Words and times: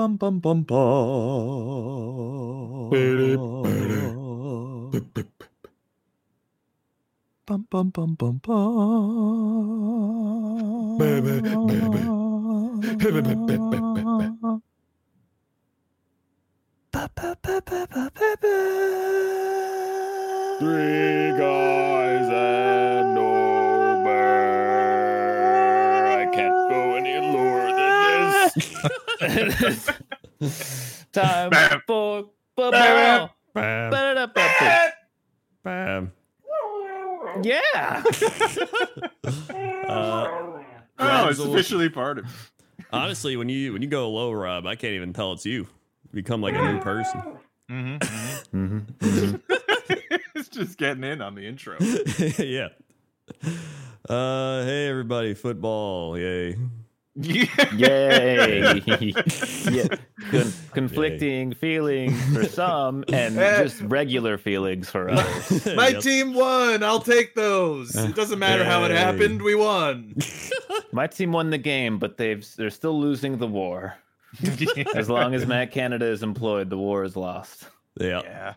Bum 0.00 0.16
bum 0.16 0.40
bum 0.40 0.64
bum. 0.64 0.80
Bum 7.46 7.66
bum 7.70 7.90
bum 7.90 8.14
bum 8.16 8.40
bum. 8.40 8.70
Three 20.60 21.19
Time 31.12 31.50
Bam. 31.50 31.82
for 31.86 32.22
Bam. 32.22 32.30
football. 32.56 33.36
Bam, 33.54 33.90
bam. 35.64 36.12
Yeah. 37.42 38.02
Uh, 39.90 40.28
oh, 40.30 40.64
Rob's 41.00 41.40
it's 41.40 41.48
officially 41.48 41.88
part 41.88 42.18
of 42.18 42.52
honestly, 42.92 43.36
when 43.36 43.48
you 43.48 43.72
when 43.72 43.82
you 43.82 43.88
go 43.88 44.08
low, 44.10 44.30
Rob, 44.32 44.66
I 44.66 44.76
can't 44.76 44.92
even 44.94 45.12
tell 45.12 45.32
it's 45.32 45.44
you. 45.46 45.60
You 45.62 45.68
become 46.12 46.40
like 46.40 46.54
a 46.54 46.72
new 46.72 46.80
person. 46.80 47.22
Mm-hmm, 47.70 48.78
it's 50.34 50.48
just 50.48 50.76
getting 50.78 51.04
in 51.04 51.22
on 51.22 51.34
the 51.34 51.46
intro. 51.46 51.76
yeah. 52.38 52.68
Uh, 54.08 54.64
hey 54.64 54.88
everybody, 54.88 55.34
football, 55.34 56.18
yay! 56.18 56.56
Yeah. 57.16 57.74
Yay. 57.74 58.82
yeah. 59.70 59.86
Con- 60.30 60.52
conflicting 60.72 61.52
feelings 61.54 62.16
for 62.34 62.44
some 62.44 63.04
and 63.12 63.34
just 63.62 63.80
regular 63.82 64.38
feelings 64.38 64.88
for 64.88 65.10
others. 65.10 65.66
My 65.74 65.88
Yep. 65.88 66.02
team 66.02 66.34
won. 66.34 66.82
I'll 66.84 67.00
take 67.00 67.34
those. 67.34 67.94
It 67.96 68.14
doesn't 68.14 68.38
matter 68.38 68.64
how 68.64 68.84
it 68.84 68.90
happened. 68.92 69.42
We 69.42 69.54
won. 69.54 70.14
My 70.92 71.06
team 71.08 71.32
won 71.32 71.50
the 71.50 71.58
game, 71.58 71.98
but 71.98 72.16
they've 72.16 72.46
they're 72.56 72.70
still 72.70 72.98
losing 72.98 73.38
the 73.38 73.46
war. 73.46 73.96
As 74.94 75.10
long 75.10 75.34
as 75.34 75.46
Matt 75.46 75.72
Canada 75.72 76.06
is 76.06 76.22
employed, 76.22 76.70
the 76.70 76.78
war 76.78 77.02
is 77.04 77.16
lost. 77.16 77.68
Yeah. 78.00 78.22
yeah. 78.24 78.54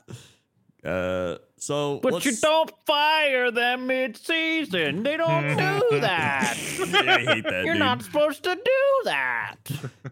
Uh, 0.83 1.37
so 1.57 1.99
But 2.03 2.13
let's- 2.13 2.25
you 2.25 2.33
don't 2.41 2.69
fire 2.85 3.51
them 3.51 3.87
mid-season. 3.87 5.03
They 5.03 5.15
don't 5.15 5.47
do 5.49 5.55
that. 6.01 6.57
I 6.93 7.19
hate 7.35 7.43
that. 7.45 7.63
You're 7.65 7.75
dude. 7.75 7.79
not 7.79 8.01
supposed 8.03 8.43
to 8.43 8.53
do 8.55 9.01
that. 9.05 9.55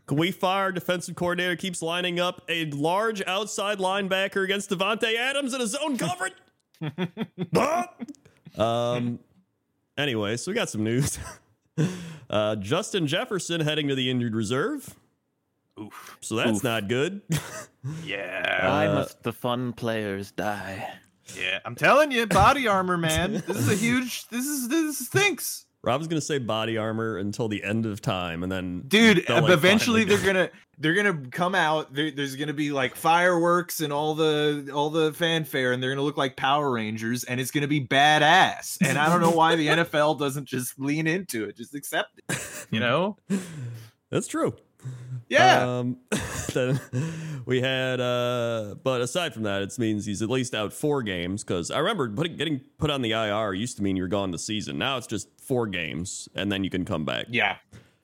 Can 0.08 0.18
we 0.18 0.32
fire 0.32 0.72
defensive 0.72 1.16
coordinator 1.16 1.56
keeps 1.58 1.82
lining 1.82 2.20
up 2.22 2.42
a 2.48 2.66
large 2.72 3.22
outside 3.28 3.80
linebacker 3.80 4.44
against 4.46 4.70
Davante 4.70 5.16
Adams 5.18 5.54
in 5.54 5.60
a 5.62 5.68
zone 5.68 5.98
coverage? 5.98 6.34
Um. 8.58 9.20
Anyway, 9.98 10.36
so 10.38 10.52
we 10.52 10.56
got 10.56 10.70
some 10.70 10.84
news. 10.84 11.20
Uh, 12.30 12.56
Justin 12.56 13.08
Jefferson 13.08 13.60
heading 13.60 13.90
to 13.90 13.96
the 13.96 14.10
injured 14.10 14.36
reserve. 14.36 14.96
Oof. 15.80 16.18
So 16.22 16.36
that's 16.36 16.58
Oof. 16.58 16.64
not 16.64 16.88
good. 16.88 17.22
Yeah. 18.06 18.68
Why 18.70 18.86
Uh, 18.86 18.94
must 18.94 19.24
the 19.24 19.34
fun 19.34 19.74
players 19.74 20.32
die? 20.32 20.88
yeah. 21.36 21.58
I'm 21.66 21.74
telling 21.74 22.12
you, 22.12 22.28
body 22.28 22.68
armor, 22.68 22.96
man. 22.96 23.42
This 23.48 23.58
is 23.58 23.72
a 23.72 23.76
huge. 23.76 24.28
This 24.28 24.46
is 24.46 24.68
this 24.70 25.00
stinks, 25.08 25.66
Rob's 25.84 26.08
gonna 26.08 26.22
say 26.22 26.38
body 26.38 26.78
armor 26.78 27.18
until 27.18 27.48
the 27.48 27.64
end 27.64 27.88
of 27.88 28.00
time, 28.00 28.44
and 28.44 28.52
then 28.52 28.84
dude. 28.88 29.26
they'll, 29.28 29.42
like, 29.42 29.52
eventually, 29.52 30.04
they're 30.04 30.24
gonna 30.24 30.52
they're 30.78 30.94
gonna 30.94 31.28
come 31.32 31.56
out. 31.56 31.92
There, 31.92 32.12
there's 32.12 32.36
gonna 32.36 32.54
be 32.54 32.72
like 32.72 32.96
fireworks 32.96 33.82
and 33.82 33.92
all 33.92 34.14
the 34.14 34.70
all 34.72 34.92
the 34.92 35.12
fanfare, 35.14 35.72
and 35.72 35.82
they're 35.82 35.90
gonna 35.90 36.06
look 36.06 36.18
like 36.18 36.36
Power 36.38 36.70
Rangers, 36.70 37.24
and 37.24 37.40
it's 37.42 37.50
gonna 37.50 37.68
be 37.68 37.82
badass. 37.84 38.78
And 38.88 39.00
I 39.00 39.10
don't 39.10 39.22
know 39.22 39.32
why 39.32 39.56
the 39.56 39.68
NFL 39.70 40.20
doesn't 40.20 40.46
just 40.46 40.78
lean 40.80 41.08
into 41.08 41.46
it, 41.46 41.58
just 41.58 41.74
accept 41.74 42.20
it. 42.30 42.68
You 42.70 42.80
know? 42.80 43.18
That's 44.12 44.28
true. 44.28 44.54
Yeah. 45.30 45.78
Um, 45.80 45.98
then 46.54 46.80
we 47.46 47.62
had, 47.62 48.02
uh, 48.02 48.76
but 48.84 49.02
aside 49.02 49.34
from 49.34 49.44
that, 49.44 49.62
it 49.62 49.78
means 49.80 50.06
he's 50.06 50.22
at 50.22 50.30
least 50.30 50.54
out 50.54 50.74
four 50.74 51.04
games 51.04 51.44
because 51.44 51.72
I 51.72 51.80
remember 51.80 52.10
putting, 52.10 52.36
getting 52.36 52.60
put 52.78 52.90
on 52.92 53.02
the 53.02 53.12
IR 53.12 53.54
used 53.54 53.78
to 53.78 53.84
mean 53.84 53.96
you're 53.96 54.08
gone 54.10 54.32
the 54.32 54.40
season. 54.40 54.78
Now 54.78 54.98
it's 54.98 55.08
just 55.08 55.30
four 55.42 55.68
games 55.68 56.28
and 56.36 56.52
then 56.52 56.64
you 56.64 56.70
can 56.70 56.84
come 56.86 57.06
back. 57.06 57.28
yeah. 57.30 57.58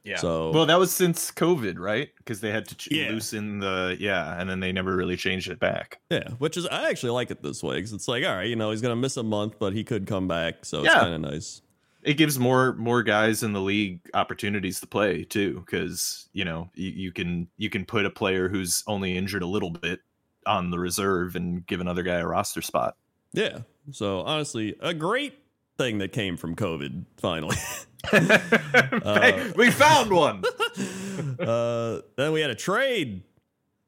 Yeah. 0.04 0.16
So 0.16 0.52
Well, 0.52 0.66
that 0.68 0.80
was 0.80 0.96
since 0.96 1.32
COVID, 1.32 1.78
right? 1.78 2.08
Because 2.18 2.40
they 2.40 2.50
had 2.50 2.66
to 2.70 2.76
ch- 2.76 2.92
Yeah. 2.92 3.10
loosen 3.10 3.60
the 3.60 3.98
yeah, 4.00 4.40
and 4.40 4.50
then 4.50 4.62
they 4.62 4.72
never 4.72 4.96
really 4.96 5.18
changed 5.18 5.50
it 5.52 5.60
back. 5.60 6.00
yeah, 6.10 6.30
which 6.38 6.56
is 6.56 6.66
I 6.66 6.90
actually 6.90 7.10
like 7.12 7.30
it 7.30 7.44
this 7.44 7.62
way 7.62 7.76
because 7.76 7.92
it's 7.92 8.08
like 8.08 8.24
all 8.24 8.34
right, 8.34 8.48
you 8.48 8.56
know, 8.56 8.72
he's 8.72 8.82
gonna 8.82 8.96
miss 8.96 9.18
a 9.18 9.24
month, 9.24 9.60
but 9.60 9.74
he 9.74 9.84
could 9.84 10.08
come 10.08 10.26
back, 10.30 10.64
so 10.64 10.82
it's 10.86 10.94
kind 10.94 11.14
of 11.14 11.20
nice. 11.30 11.62
It 12.08 12.16
gives 12.16 12.40
more 12.40 12.74
more 12.74 13.04
guys 13.04 13.44
in 13.44 13.52
the 13.52 13.60
league 13.60 14.00
opportunities 14.14 14.80
to 14.80 14.88
play 14.88 15.26
too, 15.26 15.62
because 15.66 16.30
you 16.32 16.46
know 16.46 16.70
you, 16.74 16.90
you 16.90 17.12
can 17.12 17.50
you 17.58 17.70
can 17.70 17.86
put 17.86 18.06
a 18.06 18.10
player 18.10 18.48
who's 18.48 18.84
only 18.88 19.18
injured 19.18 19.44
a 19.44 19.48
little 19.48 19.72
bit 19.72 20.00
on 20.46 20.72
the 20.72 20.80
reserve 20.80 21.36
and 21.36 21.66
give 21.68 21.82
another 21.82 22.04
guy 22.04 22.16
a 22.16 22.26
roster 22.26 22.62
spot. 22.62 22.96
Yeah. 23.34 23.60
So 23.92 24.22
honestly, 24.22 24.76
a 24.80 24.94
great 24.94 25.38
thing 25.78 25.98
that 25.98 26.14
came 26.14 26.38
from 26.38 26.56
COVID 26.56 27.04
finally. 27.18 27.58
Hey, 28.10 29.52
we 29.58 29.70
found 29.70 30.12
one. 30.12 30.42
uh, 31.40 32.02
then 32.16 32.32
we 32.32 32.40
had 32.40 32.50
a 32.50 32.56
trade. 32.56 33.24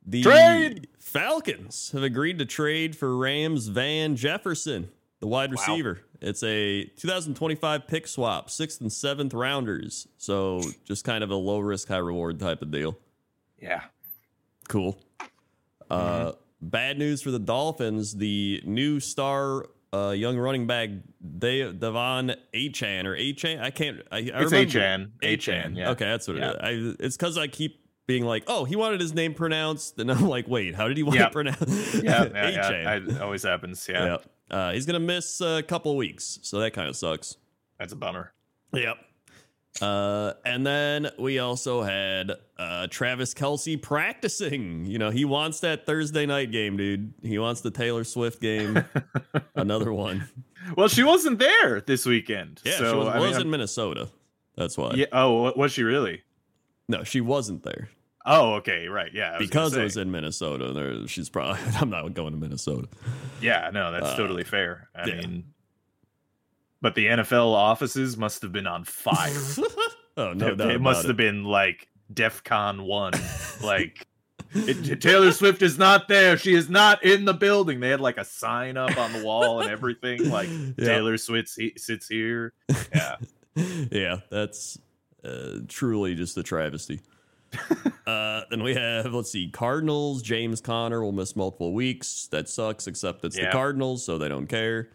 The 0.06 0.24
Trade! 0.24 0.88
Falcons 0.98 1.92
have 1.92 2.04
agreed 2.04 2.40
to 2.40 2.46
trade 2.46 2.96
for 2.96 3.16
Rams 3.16 3.68
Van 3.68 4.16
Jefferson, 4.16 4.90
the 5.20 5.28
wide 5.28 5.52
receiver. 5.52 6.02
It's 6.22 6.44
a 6.44 6.84
2025 6.98 7.88
pick 7.88 8.08
swap, 8.08 8.50
sixth 8.50 8.82
and 8.82 8.92
seventh 8.92 9.34
rounders. 9.34 10.08
So 10.18 10.62
just 10.86 11.04
kind 11.06 11.24
of 11.24 11.32
a 11.32 11.36
low 11.36 11.60
risk, 11.60 11.88
high 11.88 11.98
reward 11.98 12.40
type 12.40 12.62
of 12.62 12.72
deal. 12.72 12.98
Yeah. 13.62 13.84
Cool. 14.68 15.00
Uh, 15.90 16.34
bad 16.62 16.98
news 17.00 17.22
for 17.22 17.32
the 17.32 17.40
Dolphins. 17.40 18.16
The 18.16 18.62
new 18.66 19.00
star 19.00 19.66
uh, 19.94 20.10
young 20.12 20.38
running 20.38 20.68
back, 20.68 20.90
De- 21.40 21.74
De'Von 21.74 22.36
Achane 22.54 23.06
or 23.06 23.16
Achane. 23.16 23.62
I 23.62 23.72
can't. 23.72 24.02
I, 24.12 24.18
I 24.18 24.20
It's 24.20 24.52
Achane. 24.54 25.10
Achane. 25.24 25.76
Yeah. 25.76 25.92
Okay, 25.92 26.06
that's 26.06 26.28
what 26.28 26.38
Yeah. 26.38 26.52
it 26.52 26.74
is. 26.78 26.96
I, 27.00 27.04
it's 27.04 27.18
because 27.18 27.38
I 27.38 27.48
keep 27.48 27.84
being 28.06 28.24
like, 28.26 28.44
oh, 28.48 28.66
he 28.66 28.76
wanted 28.76 29.02
his 29.02 29.14
name 29.14 29.34
pronounced, 29.34 30.00
and 30.00 30.12
I'm 30.12 30.28
like, 30.28 30.48
wait, 30.48 30.76
how 30.76 30.88
did 30.88 30.98
he 30.98 31.04
want 31.04 31.20
Yep. 31.20 31.28
it 31.30 31.34
pronounced? 31.34 31.94
Yeah, 32.04 32.26
yeah, 32.34 32.50
yeah. 32.50 32.94
It 32.96 33.22
always 33.22 33.44
happens. 33.44 33.88
Yeah. 33.90 34.06
Yeah. 34.06 34.18
Uh, 34.50 34.72
he's 34.72 34.86
gonna 34.86 35.00
miss 35.00 35.42
a 35.42 35.64
couple 35.64 35.96
weeks, 35.96 36.40
so 36.42 36.60
that 36.60 36.74
kind 36.74 36.90
of 36.90 36.96
sucks. 36.96 37.38
That's 37.78 37.94
a 37.94 37.96
bummer. 37.96 38.34
Yep. 38.74 38.98
Uh, 39.82 40.34
and 40.46 40.66
then 40.66 41.10
we 41.18 41.40
also 41.40 41.84
had 41.84 42.32
uh, 42.58 42.88
Travis 42.88 43.34
Kelce 43.34 43.82
practicing. 43.82 44.86
You 44.86 44.98
know, 44.98 45.10
he 45.10 45.26
wants 45.26 45.62
that 45.62 45.86
Thursday 45.86 46.26
night 46.26 46.52
game, 46.52 46.76
dude. 46.76 47.14
He 47.22 47.40
wants 47.40 47.62
the 47.62 47.72
Taylor 47.72 48.04
Swift 48.04 48.42
game. 48.42 48.84
Another 49.56 49.94
one. 49.94 50.28
Well, 50.76 50.90
she 50.90 51.04
wasn't 51.04 51.40
there 51.40 51.82
this 51.82 52.06
weekend. 52.06 52.62
Yeah, 52.66 52.78
so 52.78 52.92
she 52.92 52.98
was, 52.98 53.20
was 53.20 53.32
mean, 53.34 53.42
in 53.42 53.50
Minnesota. 53.50 54.10
That's 54.56 54.78
why. 54.78 54.92
yeah. 54.96 55.06
Oh, 55.14 55.54
was 55.56 55.72
she 55.72 55.84
really? 55.84 56.24
No, 56.90 57.04
she 57.04 57.22
wasn't 57.22 57.64
there 57.64 57.90
Oh, 58.26 58.56
okay, 58.56 58.88
right. 58.88 59.12
Yeah. 59.14 59.36
I 59.36 59.38
because 59.40 59.76
it 59.76 59.84
was 59.84 59.98
in 59.98 60.12
Minnesota. 60.12 60.74
There, 60.74 61.08
she's 61.08 61.30
probably. 61.30 61.60
I'm 61.80 61.90
not 61.90 62.14
going 62.14 62.34
to 62.34 62.38
Minnesota. 62.40 62.88
Yeah, 63.42 63.70
no, 63.74 63.92
that's 63.92 64.08
Uh, 64.08 64.18
totally 64.18 64.44
fair. 64.44 64.90
I 64.96 65.08
yeah. 65.08 65.16
mean, 65.16 65.46
but 66.82 66.96
the 66.96 67.06
NFL 67.08 67.54
offices 67.54 68.18
must 68.18 68.42
have 68.42 68.52
been 68.52 68.68
on 68.68 68.84
fire. 68.84 69.32
oh 70.18 70.34
no, 70.34 70.48
it, 70.48 70.54
about 70.54 70.82
must 70.82 71.06
it. 71.06 71.08
have 71.08 71.18
been 71.18 71.44
like 71.44 71.88
DEFCON 72.14 72.82
one. 72.86 73.14
like 73.64 74.06
it- 74.54 75.02
Taylor 75.02 75.32
Swift 75.32 75.62
is 75.62 75.78
not 75.78 76.08
there. 76.08 76.38
She 76.38 76.54
is 76.54 76.70
not 76.70 77.04
in 77.04 77.26
the 77.26 77.34
building. 77.34 77.80
They 77.80 77.90
had 77.90 78.02
like 78.02 78.18
a 78.18 78.26
sign 78.26 78.78
up 78.78 78.98
on 78.98 79.14
the 79.14 79.24
wall 79.24 79.62
and 79.62 79.70
everything. 79.72 80.30
Like 80.30 80.50
Yeah. 80.50 80.86
Taylor 80.86 81.18
Swift 81.18 81.50
sits 81.78 82.08
here. 82.08 82.54
Yeah, 82.94 83.16
yeah, 83.92 84.18
that's 84.30 84.78
uh, 85.24 85.60
truly 85.68 86.16
just 86.16 86.38
a 86.38 86.44
travesty. 86.44 87.00
uh, 88.08 88.42
then 88.50 88.64
we 88.64 88.76
have, 88.76 89.14
let's 89.14 89.32
see, 89.32 89.50
Cardinals. 89.50 90.22
James 90.22 90.62
Conner 90.62 91.02
will 91.04 91.12
miss 91.12 91.36
multiple 91.36 91.74
weeks. 91.74 92.28
That 92.32 92.48
sucks, 92.50 92.88
except 92.88 93.24
it's 93.26 93.36
the 93.36 93.48
Cardinals, 93.52 94.06
so 94.06 94.18
they 94.18 94.30
don't 94.30 94.48
care. 94.48 94.90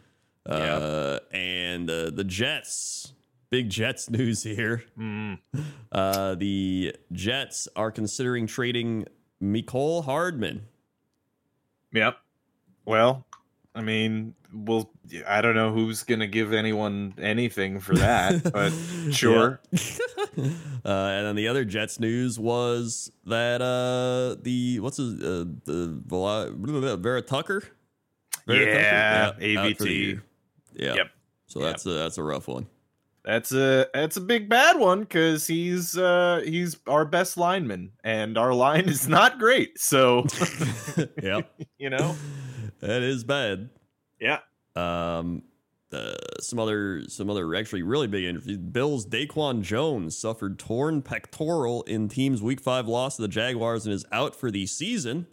Uh, 0.46 1.18
And 1.32 1.88
uh, 1.90 2.10
the 2.10 2.24
Jets. 2.24 3.12
Big 3.50 3.70
Jets 3.70 4.10
news 4.10 4.42
here. 4.42 4.84
Mm. 4.98 5.38
Uh, 5.92 6.34
the 6.34 6.92
Jets 7.12 7.68
are 7.76 7.92
considering 7.92 8.48
trading 8.48 9.06
Mecole 9.40 10.04
Hardman. 10.04 10.66
yep. 11.92 12.16
Well, 12.84 13.24
I 13.74 13.80
mean, 13.82 14.34
well, 14.52 14.90
I 15.26 15.40
don't 15.40 15.56
know 15.56 15.72
who's 15.72 16.04
gonna 16.04 16.28
give 16.28 16.52
anyone 16.52 17.14
anything 17.20 17.80
for 17.80 17.94
that, 17.96 18.52
but 18.52 18.70
sure. 19.12 19.60
Yeah. 19.72 19.78
uh, 20.84 21.08
and 21.08 21.26
then 21.26 21.36
the 21.36 21.48
other 21.48 21.64
Jets 21.64 21.98
news 21.98 22.38
was 22.38 23.10
that 23.26 23.60
uh, 23.60 24.40
the 24.42 24.78
what's 24.80 24.98
his 24.98 25.14
uh, 25.22 25.44
the 25.64 26.98
Vera 27.00 27.22
Tucker. 27.22 27.62
Vera 28.46 28.64
Yeah, 28.74 29.26
Tucker? 29.26 29.38
for 29.38 29.44
AVT. 29.84 30.20
Yeah. 30.74 30.94
Yep. 30.94 31.06
So 31.46 31.60
Yep. 31.60 31.68
that's 31.68 31.86
a 31.86 31.90
that's 31.90 32.18
a 32.18 32.22
rough 32.22 32.46
one. 32.48 32.66
That's 33.24 33.52
a 33.52 33.88
that's 33.94 34.16
a 34.18 34.20
big 34.20 34.48
bad 34.50 34.78
one 34.78 35.00
because 35.00 35.46
he's 35.46 35.96
uh 35.96 36.42
he's 36.44 36.76
our 36.86 37.04
best 37.06 37.36
lineman 37.38 37.92
and 38.04 38.36
our 38.36 38.52
line 38.52 38.86
is 38.88 39.08
not 39.08 39.38
great. 39.38 39.78
So 39.80 40.26
yeah, 41.22 41.40
you 41.78 41.88
know, 41.90 42.14
that 42.86 43.02
is 43.02 43.24
bad. 43.24 43.70
yeah. 44.20 44.38
Um, 44.76 45.42
uh, 45.92 46.14
some 46.40 46.58
other, 46.58 47.02
some 47.08 47.30
other 47.30 47.54
actually 47.54 47.82
really 47.82 48.08
big 48.08 48.24
injuries. 48.24 48.56
Bills 48.56 49.06
DaQuan 49.06 49.62
Jones 49.62 50.16
suffered 50.16 50.58
torn 50.58 51.02
pectoral 51.02 51.82
in 51.84 52.08
team's 52.08 52.42
Week 52.42 52.60
Five 52.60 52.88
loss 52.88 53.14
to 53.16 53.22
the 53.22 53.28
Jaguars 53.28 53.86
and 53.86 53.94
is 53.94 54.04
out 54.10 54.34
for 54.34 54.50
the 54.50 54.66
season. 54.66 55.26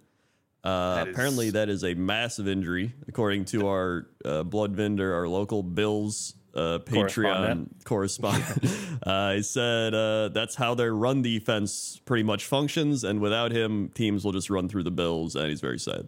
Uh, 0.64 0.96
That 0.96 1.08
is- 1.08 1.14
apparently, 1.16 1.50
that 1.50 1.70
is 1.70 1.84
a 1.84 1.96
massive 1.96 2.48
injury, 2.48 2.94
according 3.08 3.46
to 3.46 3.68
our 3.68 4.08
uh, 4.24 4.44
blood 4.44 4.76
vendor, 4.76 5.16
our 5.16 5.28
local 5.28 5.64
Bills 5.64 6.36
uh, 6.54 6.78
Patreon 6.86 7.70
correspondent. 7.84 8.64
uh, 9.04 9.34
he 9.34 9.42
said 9.42 9.96
uh, 9.96 10.28
that's 10.30 10.54
how 10.54 10.76
their 10.76 10.94
run 10.94 11.24
defense 11.24 12.00
pretty 12.06 12.22
much 12.24 12.46
functions, 12.46 13.04
and 13.04 13.20
without 13.20 13.52
him, 13.52 13.90
teams 13.96 14.24
will 14.24 14.34
just 14.34 14.52
run 14.52 14.70
through 14.70 14.84
the 14.84 14.92
Bills, 14.92 15.36
and 15.36 15.50
he's 15.50 15.62
very 15.62 15.80
sad. 15.80 16.08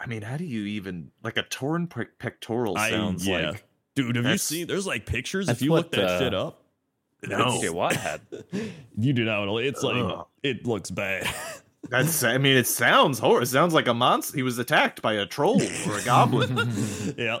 I 0.00 0.06
mean, 0.06 0.22
how 0.22 0.36
do 0.36 0.44
you 0.44 0.64
even 0.64 1.10
like 1.22 1.36
a 1.36 1.42
torn 1.42 1.86
pec- 1.88 2.18
pectoral 2.18 2.76
I- 2.76 2.90
sounds 2.90 3.26
yeah. 3.26 3.50
like? 3.50 3.64
Dude, 3.94 4.14
have 4.14 4.26
you 4.26 4.38
seen? 4.38 4.66
There's 4.68 4.86
like 4.86 5.06
pictures. 5.06 5.48
If 5.48 5.60
you 5.60 5.72
what, 5.72 5.86
look 5.86 5.92
that 5.92 6.04
uh, 6.04 6.18
shit 6.20 6.34
up, 6.34 6.62
No. 7.26 7.46
TJ 7.46 7.70
Watt 7.70 7.96
had. 7.96 8.20
you 8.96 9.12
do 9.12 9.24
not. 9.24 9.48
It's 9.58 9.82
like 9.82 9.96
Ugh. 9.96 10.26
it 10.44 10.66
looks 10.66 10.90
bad. 10.90 11.28
That's 11.88 12.22
I 12.22 12.38
mean, 12.38 12.56
it 12.56 12.66
sounds 12.66 13.18
horror. 13.18 13.42
It 13.42 13.46
sounds 13.46 13.72
like 13.74 13.88
a 13.88 13.94
monster. 13.94 14.36
He 14.36 14.42
was 14.42 14.58
attacked 14.58 15.00
by 15.00 15.14
a 15.14 15.26
troll 15.26 15.60
or 15.88 15.98
a 15.98 16.04
goblin. 16.04 16.70
yeah. 17.16 17.38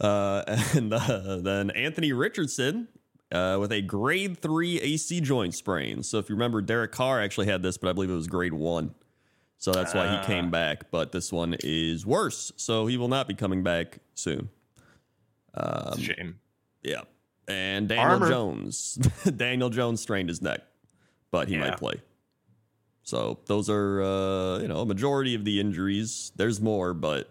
Uh, 0.00 0.42
and 0.74 0.92
uh, 0.92 1.36
then 1.36 1.70
Anthony 1.70 2.12
Richardson 2.12 2.88
uh, 3.30 3.58
with 3.60 3.72
a 3.72 3.80
grade 3.80 4.38
three 4.38 4.80
AC 4.80 5.20
joint 5.20 5.54
sprain. 5.54 6.02
So 6.02 6.18
if 6.18 6.28
you 6.28 6.34
remember, 6.34 6.60
Derek 6.60 6.92
Carr 6.92 7.20
actually 7.20 7.46
had 7.46 7.62
this, 7.62 7.76
but 7.78 7.88
I 7.88 7.92
believe 7.92 8.10
it 8.10 8.14
was 8.14 8.26
grade 8.26 8.54
one. 8.54 8.94
So 9.62 9.70
that's 9.70 9.94
why 9.94 10.08
he 10.08 10.16
Ah. 10.16 10.24
came 10.24 10.50
back. 10.50 10.90
But 10.90 11.12
this 11.12 11.30
one 11.30 11.54
is 11.62 12.04
worse. 12.04 12.50
So 12.56 12.86
he 12.88 12.96
will 12.96 13.06
not 13.06 13.28
be 13.28 13.34
coming 13.34 13.62
back 13.62 13.98
soon. 14.16 14.48
A 15.54 15.96
shame. 15.96 16.40
Yeah. 16.82 17.02
And 17.46 17.88
Daniel 17.88 18.06
Armor. 18.08 18.28
Jones. 18.28 18.94
Daniel 19.36 19.70
Jones 19.70 20.00
strained 20.00 20.28
his 20.30 20.42
neck, 20.42 20.62
but 21.30 21.46
he 21.46 21.54
Yeah. 21.54 21.60
might 21.60 21.76
play. 21.78 21.94
So 23.04 23.38
those 23.46 23.70
are 23.70 24.02
uh, 24.02 24.58
you 24.58 24.66
know, 24.66 24.80
a 24.80 24.86
majority 24.86 25.36
of 25.36 25.44
the 25.44 25.60
injuries. 25.60 26.32
There's 26.34 26.60
more, 26.60 26.92
but 26.92 27.30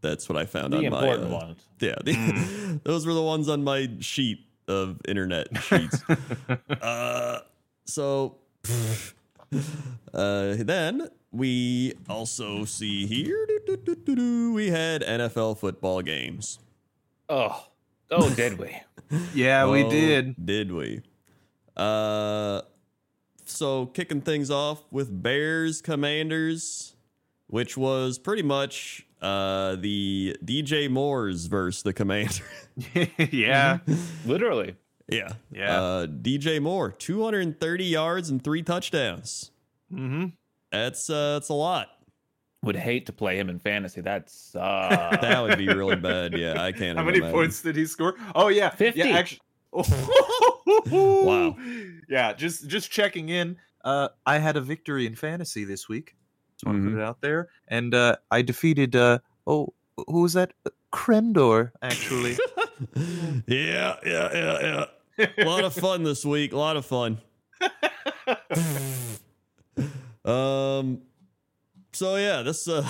that's 0.00 0.28
what 0.28 0.36
I 0.36 0.46
found 0.46 0.72
The 0.72 0.78
on 0.78 0.84
important 0.86 1.30
my 1.30 1.36
uh, 1.36 1.40
ones. 1.46 1.62
Yeah. 1.80 1.94
the- 2.02 2.80
those 2.84 3.06
were 3.06 3.14
the 3.14 3.22
ones 3.22 3.48
on 3.48 3.62
my 3.62 3.88
sheet 4.00 4.44
of 4.66 5.00
internet 5.06 5.46
sheets. 5.62 6.02
uh 6.82 7.40
so 7.84 8.38
uh 10.12 10.54
then 10.58 11.08
we 11.32 11.94
also 12.08 12.64
see 12.64 13.06
here 13.06 13.46
doo-doo-doo-doo-doo, 13.46 14.52
we 14.52 14.70
had 14.70 15.02
NFL 15.02 15.58
football 15.58 16.02
games. 16.02 16.58
Oh, 17.28 17.66
oh, 18.10 18.30
did 18.34 18.58
we? 18.58 18.76
Yeah, 19.34 19.68
we 19.68 19.82
Oh, 19.82 19.90
did. 19.90 20.34
Did 20.46 20.70
we? 20.70 21.02
Uh, 21.76 22.62
so 23.44 23.86
kicking 23.86 24.20
things 24.20 24.50
off 24.52 24.82
with 24.92 25.22
Bears 25.22 25.82
Commanders, 25.82 26.94
which 27.48 27.76
was 27.76 28.18
pretty 28.18 28.42
much 28.44 29.06
uh 29.20 29.74
the 29.76 30.36
DJ 30.44 30.88
Moore's 30.88 31.46
versus 31.46 31.82
the 31.82 31.92
Commander. 31.92 32.44
yeah. 33.32 33.78
Literally. 34.24 34.76
yeah, 35.08 35.32
Yeah. 35.50 35.80
Uh, 35.82 36.06
DJ 36.06 36.60
Moore, 36.62 36.92
230 36.92 37.84
yards 37.84 38.30
and 38.30 38.42
three 38.42 38.62
touchdowns. 38.62 39.50
Mm-hmm. 39.92 40.26
That's 40.72 41.08
uh, 41.10 41.34
that's 41.34 41.48
a 41.48 41.54
lot. 41.54 41.88
Would 42.62 42.76
hate 42.76 43.06
to 43.06 43.12
play 43.12 43.38
him 43.38 43.48
in 43.48 43.58
fantasy. 43.58 44.00
That's 44.02 44.34
sucks. 44.52 45.20
That 45.22 45.40
would 45.42 45.56
be 45.58 45.68
really 45.68 45.96
bad. 45.96 46.36
Yeah, 46.36 46.62
I 46.62 46.72
can't. 46.72 46.98
How 46.98 47.02
even 47.02 47.06
many 47.06 47.18
imagine. 47.18 47.32
points 47.34 47.62
did 47.62 47.76
he 47.76 47.86
score? 47.86 48.14
Oh 48.34 48.48
yeah, 48.48 48.70
50. 48.70 48.98
Yeah, 48.98 49.06
actually. 49.16 49.40
Wow. 50.86 51.56
Yeah, 52.08 52.32
just 52.32 52.68
just 52.68 52.90
checking 52.90 53.28
in. 53.28 53.56
Uh, 53.84 54.08
I 54.24 54.38
had 54.38 54.56
a 54.56 54.60
victory 54.60 55.06
in 55.06 55.14
fantasy 55.14 55.64
this 55.64 55.88
week. 55.88 56.14
Just 56.54 56.64
want 56.66 56.78
to 56.78 56.82
Mhm. 56.88 56.92
put 56.94 57.00
it 57.00 57.04
out 57.04 57.20
there, 57.20 57.48
and 57.68 57.94
uh, 57.94 58.16
I 58.30 58.42
defeated. 58.42 58.94
Uh, 58.94 59.18
oh, 59.46 59.72
who 60.06 60.22
was 60.22 60.34
that? 60.34 60.52
Crendor, 60.92 61.72
actually. 61.82 62.36
yeah, 63.46 63.96
yeah, 64.04 64.28
yeah, 64.32 64.86
yeah. 65.18 65.26
a 65.38 65.44
lot 65.44 65.64
of 65.64 65.72
fun 65.74 66.02
this 66.04 66.24
week. 66.24 66.52
A 66.52 66.56
lot 66.58 66.76
of 66.76 66.86
fun. 66.86 67.18
Um. 70.24 71.02
So 71.92 72.16
yeah, 72.16 72.42
this 72.42 72.68
uh, 72.68 72.86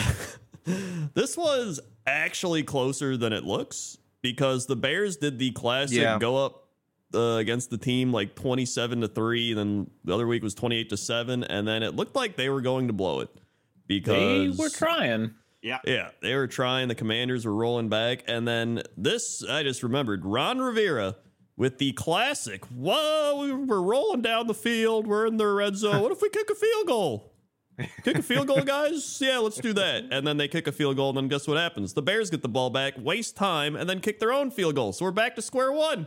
this 1.15 1.37
was 1.37 1.81
actually 2.07 2.63
closer 2.63 3.17
than 3.17 3.33
it 3.33 3.45
looks 3.45 3.99
because 4.23 4.67
the 4.67 4.77
Bears 4.77 5.17
did 5.17 5.39
the 5.39 5.51
classic 5.53 5.99
Yeah. 5.99 6.19
go 6.19 6.45
up 6.45 6.69
uh, 7.15 7.37
against 7.37 7.71
the 7.71 7.79
team 7.79 8.13
like 8.13 8.35
twenty 8.35 8.67
seven 8.67 9.01
to 9.01 9.09
three, 9.09 9.55
then 9.55 9.91
the 10.05 10.15
other 10.15 10.27
week 10.27 10.43
was 10.43 10.55
twenty 10.55 10.77
eight 10.77 10.91
to 10.91 10.97
seven, 10.97 11.45
and 11.45 11.67
then 11.67 11.83
it 11.83 11.97
looked 11.97 12.15
like 12.15 12.37
they 12.37 12.49
were 12.49 12.61
going 12.61 12.89
to 12.89 12.93
blow 12.93 13.21
it 13.21 13.31
because 13.87 14.57
they 14.57 14.63
were 14.63 14.69
trying. 14.71 15.35
Yeah 15.63 15.79
yeah, 15.85 16.11
they 16.23 16.35
were 16.35 16.47
trying. 16.47 16.89
The 16.89 16.95
commanders 16.95 17.45
were 17.45 17.55
rolling 17.55 17.89
back. 17.91 18.25
And 18.27 18.49
then 18.49 18.83
this, 18.97 19.45
I 19.47 19.63
just 19.63 19.83
remembered 19.83 20.25
Ron 20.25 20.59
Rivera 20.59 21.17
with 21.61 21.77
the 21.77 21.93
classic, 21.93 22.65
whoa, 22.67 23.39
we- 23.43 23.53
we're 23.53 23.83
rolling 23.83 24.23
down 24.23 24.47
the 24.47 24.55
field. 24.55 25.07
We're 25.07 25.27
in 25.27 25.37
the 25.37 25.47
red 25.47 25.77
zone. 25.77 26.01
What 26.03 26.11
if 26.11 26.23
we 26.23 26.31
kick 26.31 26.49
a 26.51 26.55
field 26.55 26.87
goal? 26.87 27.35
Kick 28.05 28.19
a 28.19 28.23
field 28.23 28.47
goal, 28.47 28.63
guys? 28.63 29.19
Yeah, 29.23 29.39
let's 29.39 29.57
do 29.59 29.73
that. 29.75 30.05
And 30.11 30.27
then 30.27 30.37
they 30.37 30.49
kick 30.49 30.67
a 30.67 30.73
field 30.73 30.97
goal. 30.97 31.11
And 31.11 31.17
then 31.19 31.29
guess 31.29 31.47
what 31.49 31.57
happens? 31.57 31.95
The 31.95 32.03
Bears 32.03 32.29
get 32.29 32.43
the 32.43 32.49
ball 32.49 32.69
back, 32.69 32.93
waste 32.99 33.37
time, 33.37 33.75
and 33.77 33.89
then 33.89 34.01
kick 34.01 34.21
their 34.21 34.33
own 34.33 34.51
field 34.51 34.75
goal. 34.75 34.93
So 34.93 35.05
we're 35.07 35.13
back 35.13 35.35
to 35.37 35.43
square 35.43 35.73
one. 35.73 36.07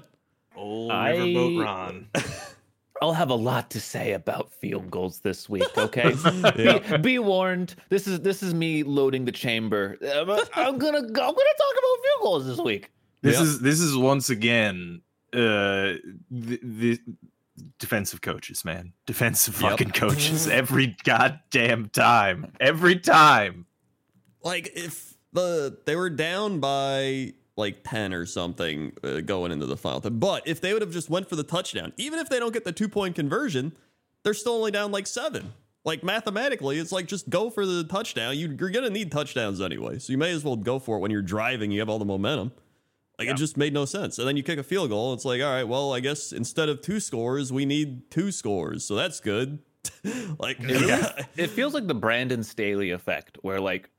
Old 0.55 0.91
I- 0.91 1.13
Riverboat 1.15 1.63
Ron. 1.63 2.07
I'll 3.01 3.13
have 3.13 3.29
a 3.31 3.35
lot 3.35 3.69
to 3.71 3.79
say 3.81 4.13
about 4.13 4.51
field 4.53 4.89
goals 4.91 5.19
this 5.19 5.49
week. 5.49 5.65
Okay, 5.77 6.13
Yeah. 6.57 6.97
be, 6.97 6.97
be 6.97 7.19
warned. 7.19 7.75
This 7.89 8.07
is 8.07 8.19
this 8.21 8.41
is 8.43 8.53
me 8.53 8.83
loading 8.83 9.25
the 9.25 9.31
chamber. 9.31 9.97
I'm, 10.01 10.29
I'm 10.29 10.77
gonna 10.77 10.97
I'm 10.99 11.03
gonna 11.07 11.09
talk 11.13 11.73
about 11.77 12.03
field 12.03 12.21
goals 12.21 12.45
this 12.45 12.59
week. 12.59 12.91
This 13.23 13.37
Yeah. 13.37 13.43
is 13.43 13.59
this 13.61 13.79
is 13.79 13.97
once 13.97 14.29
again 14.29 15.01
uh 15.33 15.97
the, 16.31 16.59
the 16.61 16.99
defensive 17.79 18.21
coaches, 18.21 18.65
man. 18.65 18.93
Defensive 19.05 19.59
Yep. 19.61 19.71
fucking 19.71 19.91
coaches 19.91 20.47
every 20.61 20.95
goddamn 21.03 21.89
time. 21.89 22.51
Every 22.59 22.97
time. 22.99 23.65
like 24.43 24.71
if 24.75 25.13
the 25.31 25.77
they 25.85 25.95
were 25.95 26.09
down 26.09 26.59
by 26.59 27.33
like 27.55 27.83
10 27.83 28.13
or 28.13 28.25
something 28.25 28.91
uh, 29.03 29.21
going 29.21 29.51
into 29.51 29.65
the 29.67 29.77
final 29.77 30.01
time. 30.01 30.17
but 30.19 30.47
if 30.47 30.59
they 30.59 30.73
would 30.73 30.81
have 30.81 30.91
just 30.91 31.09
went 31.09 31.29
for 31.29 31.35
the 31.35 31.43
touchdown 31.43 31.93
even 31.97 32.17
if 32.19 32.27
they 32.29 32.39
don't 32.39 32.51
get 32.53 32.63
the 32.65 32.71
two 32.71 32.87
point 32.89 33.13
conversion 33.15 33.71
they're 34.23 34.33
still 34.33 34.53
only 34.53 34.71
down 34.71 34.91
like 34.91 35.05
seven 35.05 35.53
like 35.85 36.03
mathematically 36.03 36.79
it's 36.79 36.91
like 36.91 37.05
just 37.07 37.29
go 37.29 37.51
for 37.51 37.63
the 37.65 37.83
touchdown 37.83 38.35
you, 38.37 38.55
you're 38.59 38.71
gonna 38.71 38.89
need 38.89 39.11
touchdowns 39.11 39.61
anyway 39.61 39.99
so 39.99 40.11
you 40.11 40.17
may 40.17 40.31
as 40.31 40.43
well 40.43 40.55
go 40.55 40.79
for 40.79 40.97
it 40.97 40.99
when 40.99 41.11
you're 41.11 41.21
driving 41.21 41.69
you 41.69 41.79
have 41.79 41.89
all 41.89 41.99
the 41.99 42.05
momentum 42.05 42.51
like 43.19 43.27
Yeah. 43.27 43.33
it 43.33 43.37
just 43.37 43.57
made 43.57 43.73
no 43.73 43.85
sense 43.85 44.17
and 44.19 44.27
then 44.27 44.35
you 44.37 44.43
kick 44.43 44.59
a 44.59 44.63
field 44.63 44.89
goal 44.89 45.13
it's 45.13 45.25
like 45.25 45.41
all 45.41 45.51
right 45.51 45.67
well 45.67 45.93
i 45.93 45.99
guess 45.99 46.31
instead 46.31 46.69
of 46.69 46.81
two 46.81 46.99
scores 46.99 47.51
we 47.53 47.65
need 47.65 48.09
two 48.11 48.31
scores 48.31 48.83
so 48.85 48.95
that's 48.95 49.19
good 49.19 49.59
like 50.39 50.57
It, 50.59 51.25
it 51.35 51.47
feels 51.49 51.73
like 51.73 51.87
the 51.87 51.93
Brandon 51.93 52.41
Staley 52.43 52.91
effect, 52.91 53.37
where 53.41 53.59
like 53.59 53.89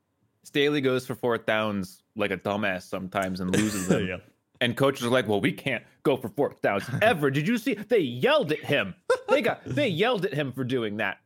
Staley 0.43 0.81
goes 0.81 1.05
for 1.05 1.13
fourth 1.15 1.45
downs 1.45 2.01
like 2.15 2.31
a 2.31 2.37
dumbass 2.37 2.83
sometimes 2.83 3.39
and 3.39 3.55
loses 3.55 3.87
them. 3.89 4.07
yeah 4.07 4.17
And 4.61 4.75
coaches 4.75 5.05
are 5.05 5.09
like, 5.09 5.27
"Well, 5.27 5.41
we 5.41 5.51
can't 5.51 5.83
go 6.03 6.17
for 6.17 6.29
fourth 6.29 6.61
downs 6.61 6.85
ever." 7.01 7.29
Did 7.29 7.47
you 7.47 7.57
see? 7.57 7.73
They 7.75 7.99
yelled 7.99 8.51
at 8.51 8.59
him. 8.63 8.95
They 9.29 9.41
got 9.41 9.63
they 9.65 9.87
yelled 9.89 10.25
at 10.25 10.33
him 10.33 10.51
for 10.53 10.63
doing 10.63 10.97
that. 10.97 11.17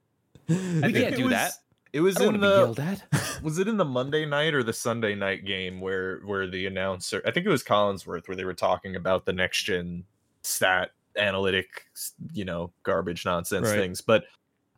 We 0.49 0.91
can't 0.93 1.15
do 1.15 1.25
was- 1.25 1.33
that. 1.33 1.51
It 1.91 2.01
was 2.01 2.19
in 2.21 2.39
the 2.39 2.65
was 3.43 3.57
it 3.57 3.67
in 3.67 3.77
the 3.77 3.85
Monday 3.85 4.25
night 4.25 4.53
or 4.53 4.63
the 4.63 4.73
Sunday 4.73 5.15
night 5.15 5.45
game 5.45 5.81
where 5.81 6.19
where 6.19 6.47
the 6.47 6.65
announcer 6.67 7.21
I 7.25 7.31
think 7.31 7.45
it 7.45 7.49
was 7.49 7.63
Collinsworth 7.63 8.27
where 8.27 8.35
they 8.35 8.45
were 8.45 8.53
talking 8.53 8.95
about 8.95 9.25
the 9.25 9.33
next 9.33 9.63
gen 9.63 10.03
stat 10.41 10.91
analytic 11.17 11.85
you 12.33 12.45
know 12.45 12.71
garbage 12.83 13.25
nonsense 13.25 13.67
Right. 13.67 13.79
things 13.79 14.01
but 14.01 14.25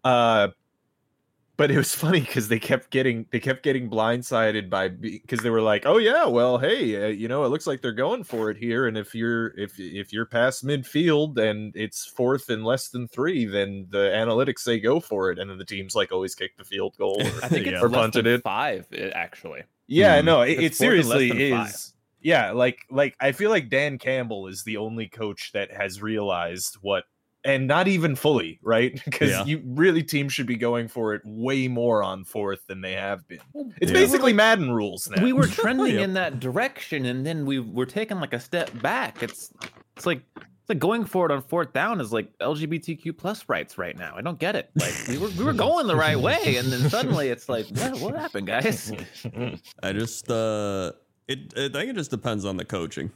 uh 0.03 0.47
but 1.61 1.69
it 1.69 1.77
was 1.77 1.93
funny 1.93 2.19
because 2.21 2.47
they 2.47 2.57
kept 2.57 2.89
getting 2.89 3.27
they 3.31 3.39
kept 3.39 3.61
getting 3.61 3.87
blindsided 3.87 4.67
by 4.67 4.87
because 4.87 5.41
they 5.41 5.51
were 5.51 5.61
like, 5.61 5.85
oh 5.85 5.97
yeah, 5.97 6.25
well 6.25 6.57
hey, 6.57 7.03
uh, 7.03 7.07
you 7.09 7.27
know 7.27 7.43
it 7.43 7.49
looks 7.49 7.67
like 7.67 7.81
they're 7.81 7.91
going 7.91 8.23
for 8.23 8.49
it 8.49 8.57
here, 8.57 8.87
and 8.87 8.97
if 8.97 9.13
you're 9.13 9.47
if 9.59 9.79
if 9.79 10.11
you're 10.11 10.25
past 10.25 10.65
midfield 10.65 11.37
and 11.37 11.71
it's 11.75 12.05
fourth 12.05 12.49
and 12.49 12.65
less 12.65 12.89
than 12.89 13.07
three, 13.07 13.45
then 13.45 13.85
the 13.91 14.09
analytics 14.15 14.59
say 14.59 14.79
go 14.79 14.99
for 14.99 15.31
it, 15.31 15.37
and 15.37 15.49
then 15.51 15.59
the 15.59 15.65
teams 15.65 15.93
like 15.95 16.11
always 16.11 16.33
kick 16.33 16.57
the 16.57 16.63
field 16.63 16.95
goal. 16.97 17.21
Or, 17.21 17.43
I 17.43 17.47
think 17.49 17.67
it's 17.67 17.73
Yeah. 17.73 17.81
or 17.81 17.89
less 17.89 18.01
punted 18.01 18.25
than 18.25 18.33
it. 18.33 18.43
five 18.43 18.87
it, 18.91 19.13
actually. 19.13 19.61
Yeah, 19.87 20.19
Hmm. 20.19 20.25
no, 20.25 20.41
it, 20.41 20.59
it 20.59 20.75
fourth 20.75 20.99
and 20.99 21.07
less 21.09 21.17
seriously 21.19 21.29
than 21.29 21.57
five. 21.59 21.69
is. 21.69 21.93
Yeah, 22.21 22.51
like 22.51 22.79
like 22.89 23.15
I 23.19 23.31
feel 23.33 23.51
like 23.51 23.69
Dan 23.69 23.99
Campbell 23.99 24.47
is 24.47 24.63
the 24.63 24.77
only 24.77 25.07
coach 25.07 25.51
that 25.53 25.71
has 25.71 26.01
realized 26.01 26.77
what 26.81 27.03
and 27.43 27.67
not 27.67 27.87
even 27.87 28.15
fully, 28.15 28.59
right? 28.61 28.93
Because 29.05 29.29
Yeah. 29.31 29.45
you 29.45 29.61
really 29.65 30.03
teams 30.03 30.33
should 30.33 30.45
be 30.47 30.55
going 30.57 30.87
for 30.87 31.13
it 31.15 31.21
way 31.25 31.67
more 31.67 32.03
on 32.03 32.23
fourth 32.23 32.65
than 32.67 32.81
they 32.81 32.93
have 32.93 33.27
been. 33.27 33.39
It's 33.81 33.91
Yeah. 33.91 33.97
basically 33.99 34.33
Madden 34.33 34.71
rules 34.71 35.09
now. 35.09 35.23
We 35.23 35.33
were 35.33 35.47
trending 35.61 35.95
Yep. 35.95 36.03
in 36.03 36.13
that 36.13 36.39
direction, 36.39 37.05
and 37.05 37.25
then 37.25 37.45
we 37.45 37.59
were 37.59 37.85
taking 37.87 38.19
like 38.19 38.33
a 38.33 38.39
step 38.39 38.69
back. 38.81 39.23
It's 39.23 39.51
it's 39.97 40.05
like 40.05 40.21
it's 40.35 40.69
like 40.69 40.79
going 40.79 41.05
for 41.05 41.25
it 41.25 41.31
on 41.31 41.41
fourth 41.41 41.73
down 41.73 41.99
is 41.99 42.13
like 42.13 42.31
LGBTQ 42.39 43.17
plus 43.17 43.49
rights 43.49 43.77
right 43.79 43.97
now. 43.97 44.13
I 44.15 44.21
don't 44.21 44.37
get 44.39 44.55
it. 44.55 44.69
Like 44.75 44.93
we 45.07 45.17
were 45.17 45.29
we 45.29 45.43
were 45.43 45.53
going 45.53 45.87
the 45.87 45.95
right 45.95 46.19
way, 46.19 46.57
and 46.57 46.67
then 46.71 46.87
suddenly 46.89 47.29
it's 47.29 47.49
like, 47.49 47.65
what, 47.69 47.99
what 47.99 48.15
happened, 48.15 48.45
guys? 48.47 48.91
I 49.83 49.93
just 49.93 50.29
uh 50.29 50.91
it 51.27 51.53
I 51.57 51.69
think 51.69 51.89
it 51.89 51.95
just 51.95 52.11
depends 52.11 52.45
on 52.45 52.57
the 52.57 52.65
coaching. 52.65 53.11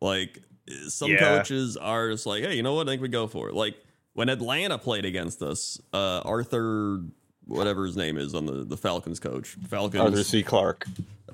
Like 0.00 0.40
some 0.88 1.10
Yeah. 1.10 1.18
coaches 1.38 1.76
are 1.76 2.10
just 2.10 2.26
like, 2.26 2.42
hey, 2.44 2.54
you 2.56 2.62
know 2.62 2.74
what? 2.74 2.88
I 2.88 2.92
think 2.92 3.02
we 3.02 3.08
go 3.08 3.26
for 3.26 3.48
it. 3.48 3.54
Like 3.54 3.76
when 4.14 4.28
Atlanta 4.28 4.78
played 4.78 5.04
against 5.04 5.42
us, 5.42 5.80
uh 5.92 6.20
Arthur 6.24 7.00
whatever 7.46 7.86
his 7.86 7.96
name 7.96 8.18
is 8.18 8.34
on 8.34 8.44
the, 8.46 8.64
the 8.64 8.76
Falcons 8.76 9.18
coach. 9.20 9.56
Falcons 9.68 10.02
Arthur 10.02 10.22
C. 10.24 10.42
Clarke, 10.42 10.86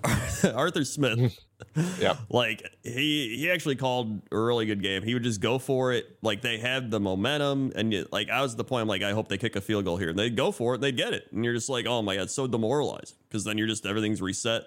Arthur 0.54 0.84
Smith. 0.84 1.38
yeah, 1.98 2.16
Like 2.30 2.62
he 2.82 3.36
he 3.36 3.50
actually 3.50 3.76
called 3.76 4.20
a 4.30 4.38
really 4.38 4.66
good 4.66 4.82
game. 4.82 5.02
He 5.02 5.14
would 5.14 5.22
just 5.24 5.40
go 5.40 5.58
for 5.58 5.92
it. 5.92 6.18
Like 6.22 6.40
they 6.42 6.58
had 6.58 6.90
the 6.90 7.00
momentum, 7.00 7.72
and 7.74 7.92
you, 7.92 8.06
like 8.12 8.28
I 8.30 8.42
was 8.42 8.52
at 8.52 8.58
the 8.58 8.64
point. 8.64 8.82
I'm 8.82 8.88
like, 8.88 9.02
I 9.02 9.12
hope 9.12 9.28
they 9.28 9.38
kick 9.38 9.56
a 9.56 9.60
field 9.60 9.84
goal 9.86 9.96
here, 9.96 10.10
and 10.10 10.18
they'd 10.18 10.36
go 10.36 10.52
for 10.52 10.74
it. 10.74 10.80
They'd 10.80 10.96
get 10.96 11.14
it, 11.14 11.28
and 11.32 11.44
you're 11.44 11.54
just 11.54 11.68
like, 11.68 11.86
oh 11.86 12.02
my 12.02 12.16
god, 12.16 12.30
so 12.30 12.46
demoralized 12.46 13.16
because 13.28 13.44
then 13.44 13.56
you're 13.58 13.66
just 13.66 13.86
everything's 13.86 14.20
reset. 14.22 14.62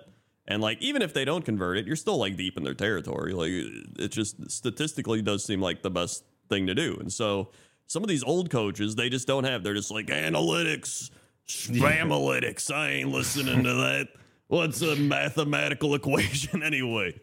And 0.47 0.61
like 0.61 0.81
even 0.81 1.01
if 1.01 1.13
they 1.13 1.25
don't 1.25 1.43
convert 1.43 1.77
it, 1.77 1.85
you're 1.85 1.95
still 1.95 2.17
like 2.17 2.37
deep 2.37 2.57
in 2.57 2.63
their 2.63 2.73
territory. 2.73 3.33
Like 3.33 3.51
it 3.99 4.09
just 4.09 4.49
statistically 4.49 5.21
does 5.21 5.43
seem 5.43 5.61
like 5.61 5.81
the 5.81 5.91
best 5.91 6.23
thing 6.49 6.67
to 6.67 6.75
do. 6.75 6.97
And 6.99 7.11
so 7.11 7.49
some 7.87 8.03
of 8.03 8.09
these 8.09 8.23
old 8.23 8.49
coaches, 8.49 8.95
they 8.95 9.09
just 9.09 9.27
don't 9.27 9.43
have. 9.43 9.63
They're 9.63 9.73
just 9.73 9.91
like 9.91 10.07
analytics, 10.07 11.09
spamalytics. 11.47 12.73
I 12.73 12.91
ain't 12.91 13.09
listening 13.09 13.63
to 13.63 13.73
that. 13.73 14.07
What's 14.49 14.81
a 14.81 14.95
mathematical 14.95 15.93
equation 15.95 16.63
anyway? 16.63 17.19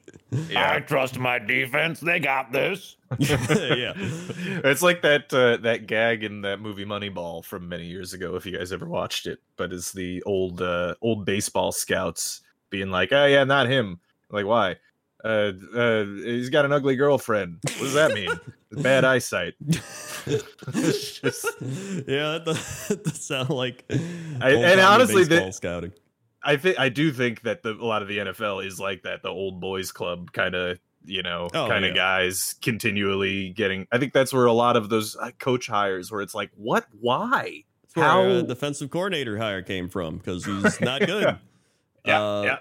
I 0.54 0.80
trust 0.80 1.18
my 1.18 1.38
defense. 1.38 2.00
They 2.00 2.20
got 2.20 2.52
this. 2.52 2.96
yeah. 3.18 3.94
It's 3.96 4.82
like 4.82 5.00
that 5.02 5.32
uh, 5.32 5.62
that 5.62 5.86
gag 5.86 6.24
in 6.24 6.42
that 6.42 6.60
movie 6.60 6.84
Moneyball 6.84 7.42
from 7.42 7.68
many 7.68 7.86
years 7.86 8.12
ago. 8.12 8.36
If 8.36 8.44
you 8.44 8.58
guys 8.58 8.72
ever 8.72 8.86
watched 8.86 9.26
it, 9.26 9.38
but 9.56 9.72
it's 9.72 9.92
the 9.92 10.22
old 10.24 10.60
uh, 10.60 10.96
old 11.00 11.24
baseball 11.24 11.72
scouts 11.72 12.42
being 12.74 12.90
like, 12.90 13.12
"Oh 13.12 13.26
yeah, 13.26 13.44
not 13.44 13.68
him." 13.68 14.00
Like 14.30 14.46
why? 14.46 14.76
Uh, 15.24 15.52
uh, 15.74 16.04
he's 16.04 16.50
got 16.50 16.64
an 16.64 16.72
ugly 16.72 16.96
girlfriend. 16.96 17.58
What 17.62 17.78
does 17.78 17.94
that 17.94 18.12
mean? 18.12 18.28
Bad 18.82 19.04
eyesight. 19.04 19.54
It's 20.26 21.20
just- 21.20 21.46
yeah, 21.62 22.32
that 22.38 22.42
does, 22.44 22.88
that 23.04 23.14
sound 23.16 23.50
like. 23.50 23.84
I- 23.90 24.50
and 24.50 24.80
honestly, 24.80 25.24
the- 25.24 25.50
scouting. 25.52 25.92
I 26.42 26.56
think 26.56 26.78
I 26.78 26.88
do 26.90 27.10
think 27.12 27.42
that 27.42 27.62
the, 27.62 27.70
a 27.72 27.86
lot 27.86 28.02
of 28.02 28.08
the 28.08 28.18
NFL 28.18 28.66
is 28.66 28.78
like 28.80 29.04
that. 29.04 29.22
The 29.22 29.28
old 29.30 29.60
boys 29.60 29.92
club 29.92 30.32
kind 30.32 30.54
of 30.54 30.78
you 31.06 31.22
know 31.22 31.48
Oh, 31.54 31.68
kind 31.68 31.84
of 31.84 31.90
yeah. 31.90 31.94
guys 32.18 32.56
continually 32.60 33.50
getting. 33.50 33.86
I 33.92 33.98
think 33.98 34.12
that's 34.12 34.32
where 34.32 34.46
a 34.46 34.52
lot 34.52 34.76
of 34.76 34.88
those 34.90 35.16
uh, 35.16 35.30
coach 35.38 35.68
hires 35.68 36.10
where 36.10 36.20
it's 36.22 36.34
like, 36.34 36.50
what? 36.56 36.86
Why? 37.00 37.62
That's 37.82 37.96
where 37.96 38.04
How- 38.04 38.22
our 38.24 38.42
defensive 38.42 38.90
coordinator 38.90 39.38
hire 39.38 39.62
came 39.62 39.88
from 39.88 40.18
because 40.18 40.44
he's 40.44 40.80
not 40.82 41.06
good. 41.06 41.38
Yeah, 42.04 42.20
Uh, 42.20 42.56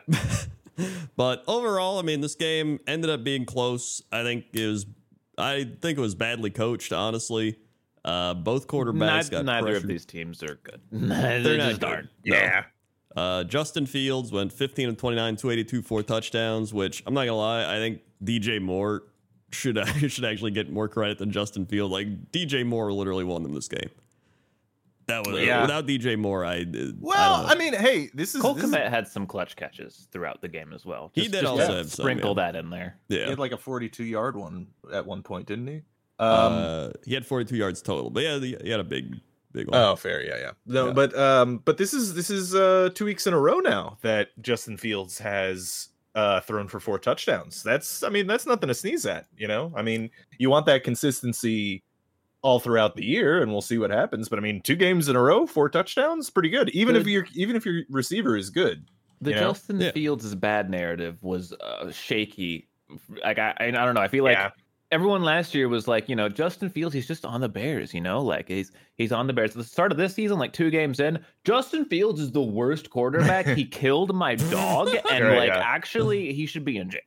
but 1.16 1.44
overall, 1.48 2.00
I 2.00 2.02
mean, 2.02 2.22
this 2.22 2.36
game 2.36 2.80
ended 2.88 3.10
up 3.10 3.24
being 3.24 3.46
close. 3.46 4.02
I 4.12 4.24
think 4.24 4.46
it 4.54 4.68
was. 4.68 4.86
I 5.38 5.64
think 5.82 5.98
it 5.98 6.02
was 6.02 6.16
badly 6.16 6.50
coached. 6.52 6.94
Honestly, 6.94 7.58
uh, 8.06 8.34
both 8.36 8.68
quarterbacks 8.68 9.00
Neither, 9.00 9.30
got 9.32 9.46
neither 9.46 9.76
of 9.76 9.88
these 9.88 10.06
teams 10.06 10.44
are 10.44 10.60
good. 10.64 10.82
They're 10.92 11.40
They're 11.42 11.58
not 11.58 11.70
just 11.70 11.82
good. 11.82 11.90
aren't. 11.90 12.10
No. 12.26 12.36
Yeah. 12.36 12.64
Uh, 13.16 13.44
Justin 13.44 13.86
Fields 13.86 14.32
went 14.32 14.52
15 14.52 14.90
of 14.90 14.98
29, 14.98 15.36
282, 15.36 15.82
four 15.84 16.04
touchdowns. 16.04 16.74
Which 16.74 17.04
I'm 17.06 17.14
not 17.14 17.26
gonna 17.26 17.38
lie, 17.38 17.76
I 17.76 17.78
think 17.78 18.02
DJ 18.24 18.62
Moore 18.62 19.04
should 19.52 19.78
should 20.12 20.26
actually 20.26 20.52
get 20.52 20.72
more 20.72 20.88
credit 20.88 21.18
than 21.20 21.32
Justin 21.32 21.66
Field. 21.66 21.92
Like 21.92 22.32
DJ 22.32 22.66
Moore 22.66 22.92
literally 22.92 23.24
won 23.24 23.44
them 23.44 23.54
this 23.54 23.68
game. 23.68 23.90
That 25.08 25.26
was 25.28 25.42
Yeah. 25.42 25.62
without 25.62 25.86
DJ 25.86 26.18
Moore. 26.18 26.46
I 26.46 26.66
Well, 27.00 27.46
I, 27.46 27.52
I, 27.52 27.56
mean, 27.56 27.74
hey, 27.74 28.10
this 28.14 28.36
is, 28.36 28.42
Cole 28.42 28.54
this 28.54 28.64
is 28.64 28.72
Kmet 28.72 28.90
had 28.90 29.08
some 29.08 29.28
clutch 29.28 29.56
catches 29.56 30.08
throughout 30.12 30.42
the 30.42 30.48
game 30.48 30.72
as 30.74 30.86
well. 30.86 31.12
He 31.14 31.22
Just- 31.22 31.32
did 31.34 31.42
just 31.42 31.52
also 31.52 31.68
to 31.68 31.74
have 31.78 31.92
some, 31.92 32.04
sprinkle 32.04 32.34
yeah. 32.38 32.52
that 32.52 32.56
in 32.58 32.70
there. 32.70 32.98
Yeah, 33.10 33.24
he 33.26 33.30
had 33.32 33.40
like 33.40 33.52
a 33.52 33.58
42 33.58 34.04
yard 34.06 34.36
one 34.36 34.68
at 34.94 35.06
one 35.06 35.22
point, 35.24 35.48
didn't 35.48 35.68
he? 35.68 35.82
Um, 36.20 36.54
uh, 36.54 36.90
he 37.06 37.14
had 37.14 37.26
42 37.26 37.56
yards 37.58 37.82
total, 37.82 38.10
but 38.10 38.24
yeah, 38.24 38.38
he 38.40 38.56
he 38.64 38.70
had 38.70 38.80
a 38.80 38.84
big, 38.86 39.16
big 39.52 39.68
one. 39.70 39.78
Oh, 39.80 39.96
fair, 39.96 40.24
yeah, 40.24 40.38
yeah. 40.38 40.52
No, 40.66 40.88
Yeah. 40.88 40.94
but 40.94 41.18
um, 41.18 41.58
but 41.66 41.78
this 41.78 41.94
is 41.94 42.14
this 42.14 42.30
is 42.30 42.56
uh 42.56 42.90
two 42.94 43.06
weeks 43.06 43.28
in 43.28 43.34
a 43.34 43.40
row 43.40 43.60
now 43.60 43.98
that 44.04 44.30
Justin 44.42 44.78
Fields 44.78 45.18
has 45.20 45.90
uh 46.16 46.40
thrown 46.42 46.68
for 46.68 46.80
four 46.80 47.00
touchdowns. 47.00 47.64
That's 47.64 48.04
I 48.04 48.10
mean 48.10 48.28
that's 48.28 48.46
nothing 48.46 48.68
to 48.68 48.74
sneeze 48.76 49.06
at. 49.06 49.26
You 49.36 49.48
know, 49.48 49.74
I 49.76 49.82
mean 49.82 50.12
you 50.38 50.50
want 50.50 50.68
that 50.68 50.84
consistency 50.84 51.84
all 52.44 52.60
throughout 52.60 52.96
the 52.96 53.04
year, 53.06 53.42
and 53.42 53.52
we'll 53.52 53.62
see 53.62 53.78
what 53.78 53.90
happens. 53.90 54.30
But 54.30 54.38
I 54.38 54.42
mean, 54.42 54.62
two 54.62 54.76
games 54.76 55.10
in 55.10 55.16
a 55.16 55.22
row, 55.22 55.48
four 55.48 55.70
touchdowns, 55.70 56.30
pretty 56.30 56.50
good. 56.50 56.70
Even 56.70 56.96
if 56.96 57.04
Good. 57.06 57.12
your 57.12 57.26
even 57.34 57.56
if 57.56 57.66
your 57.66 57.82
receiver 57.90 58.38
is 58.38 58.50
good. 58.50 58.86
The 59.22 59.32
You 59.32 59.36
know? 59.38 59.42
Justin 59.50 59.80
Yeah. 59.82 59.92
Fields' 59.92 60.36
bad 60.36 60.70
narrative 60.70 61.24
was 61.24 61.54
uh, 61.54 61.90
shaky. 61.92 62.68
Like 63.24 63.40
I, 63.40 63.54
I, 63.60 63.66
I 63.68 63.72
don't 63.72 63.96
know. 63.96 64.02
I 64.02 64.08
feel 64.10 64.26
like 64.26 64.36
Yeah. 64.38 64.50
everyone 64.92 65.24
last 65.24 65.56
year 65.56 65.70
was 65.70 65.88
like, 65.88 66.10
you 66.10 66.16
know, 66.18 66.28
Justin 66.28 66.70
Fields, 66.70 66.94
he's 66.94 67.08
just 67.08 67.24
on 67.26 67.40
the 67.40 67.48
Bears. 67.48 67.94
You 67.94 68.02
know, 68.02 68.22
like 68.22 68.50
he's 68.50 68.74
he's 68.98 69.14
on 69.14 69.26
the 69.28 69.34
Bears. 69.34 69.52
At 69.52 69.58
the 69.58 69.64
start 69.64 69.92
of 69.94 69.98
this 69.98 70.14
season, 70.14 70.38
like 70.38 70.52
two 70.52 70.70
games 70.70 71.00
in, 71.00 71.24
Justin 71.46 71.86
Fields 71.86 72.20
is 72.20 72.32
the 72.34 72.42
worst 72.42 72.90
quarterback. 72.90 73.48
he 73.48 73.64
killed 73.82 74.14
my 74.14 74.36
dog, 74.36 74.90
and 75.10 75.24
Right, 75.24 75.38
like 75.38 75.48
yeah. 75.50 75.62
actually, 75.64 76.34
he 76.34 76.46
should 76.46 76.66
be 76.66 76.76
in 76.78 76.90
jail. 76.90 77.00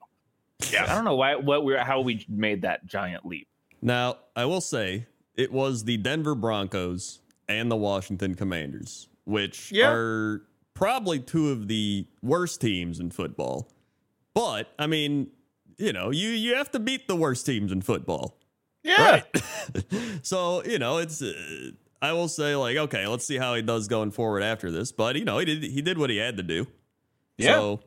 Yeah. 0.72 0.84
I 0.90 0.94
don't 0.94 1.04
know 1.04 1.16
why 1.16 1.36
what 1.36 1.64
we're 1.64 1.84
how 1.84 2.00
we 2.00 2.24
made 2.30 2.62
that 2.62 2.86
giant 2.86 3.26
leap. 3.26 3.46
Now, 3.82 4.16
I 4.34 4.46
will 4.46 4.62
say 4.62 5.06
it 5.36 5.52
was 5.52 5.84
the 5.84 5.96
Denver 5.98 6.34
Broncos 6.34 7.20
and 7.48 7.70
the 7.70 7.76
Washington 7.76 8.34
Commanders, 8.34 9.08
which 9.24 9.70
Yeah. 9.72 9.90
are 9.90 10.42
probably 10.74 11.18
two 11.20 11.50
of 11.50 11.68
the 11.68 12.06
worst 12.22 12.60
teams 12.60 12.98
in 13.00 13.10
football. 13.10 13.68
But 14.34 14.72
I 14.78 14.86
mean, 14.86 15.28
you 15.78 15.92
know, 15.92 16.10
you 16.10 16.28
you 16.30 16.54
have 16.56 16.70
to 16.72 16.78
beat 16.78 17.08
the 17.08 17.16
worst 17.16 17.46
teams 17.46 17.72
in 17.72 17.82
football. 17.82 18.38
Yeah. 18.82 19.10
Right. 19.10 19.42
so, 20.22 20.62
you 20.64 20.78
know, 20.78 20.98
it's 20.98 21.20
uh, 21.22 21.32
I 22.02 22.12
will 22.12 22.28
say 22.28 22.54
like, 22.56 22.76
okay, 22.76 23.06
let's 23.06 23.26
see 23.26 23.36
how 23.36 23.54
he 23.54 23.62
does 23.62 23.88
going 23.88 24.10
forward 24.10 24.42
after 24.42 24.70
this, 24.70 24.92
but 24.92 25.16
you 25.16 25.24
know, 25.24 25.38
he 25.38 25.44
did 25.44 25.62
he 25.64 25.82
did 25.82 25.98
what 25.98 26.10
he 26.10 26.16
had 26.18 26.36
to 26.36 26.42
do. 26.42 26.66
Yeah. 27.38 27.54
So, 27.54 27.80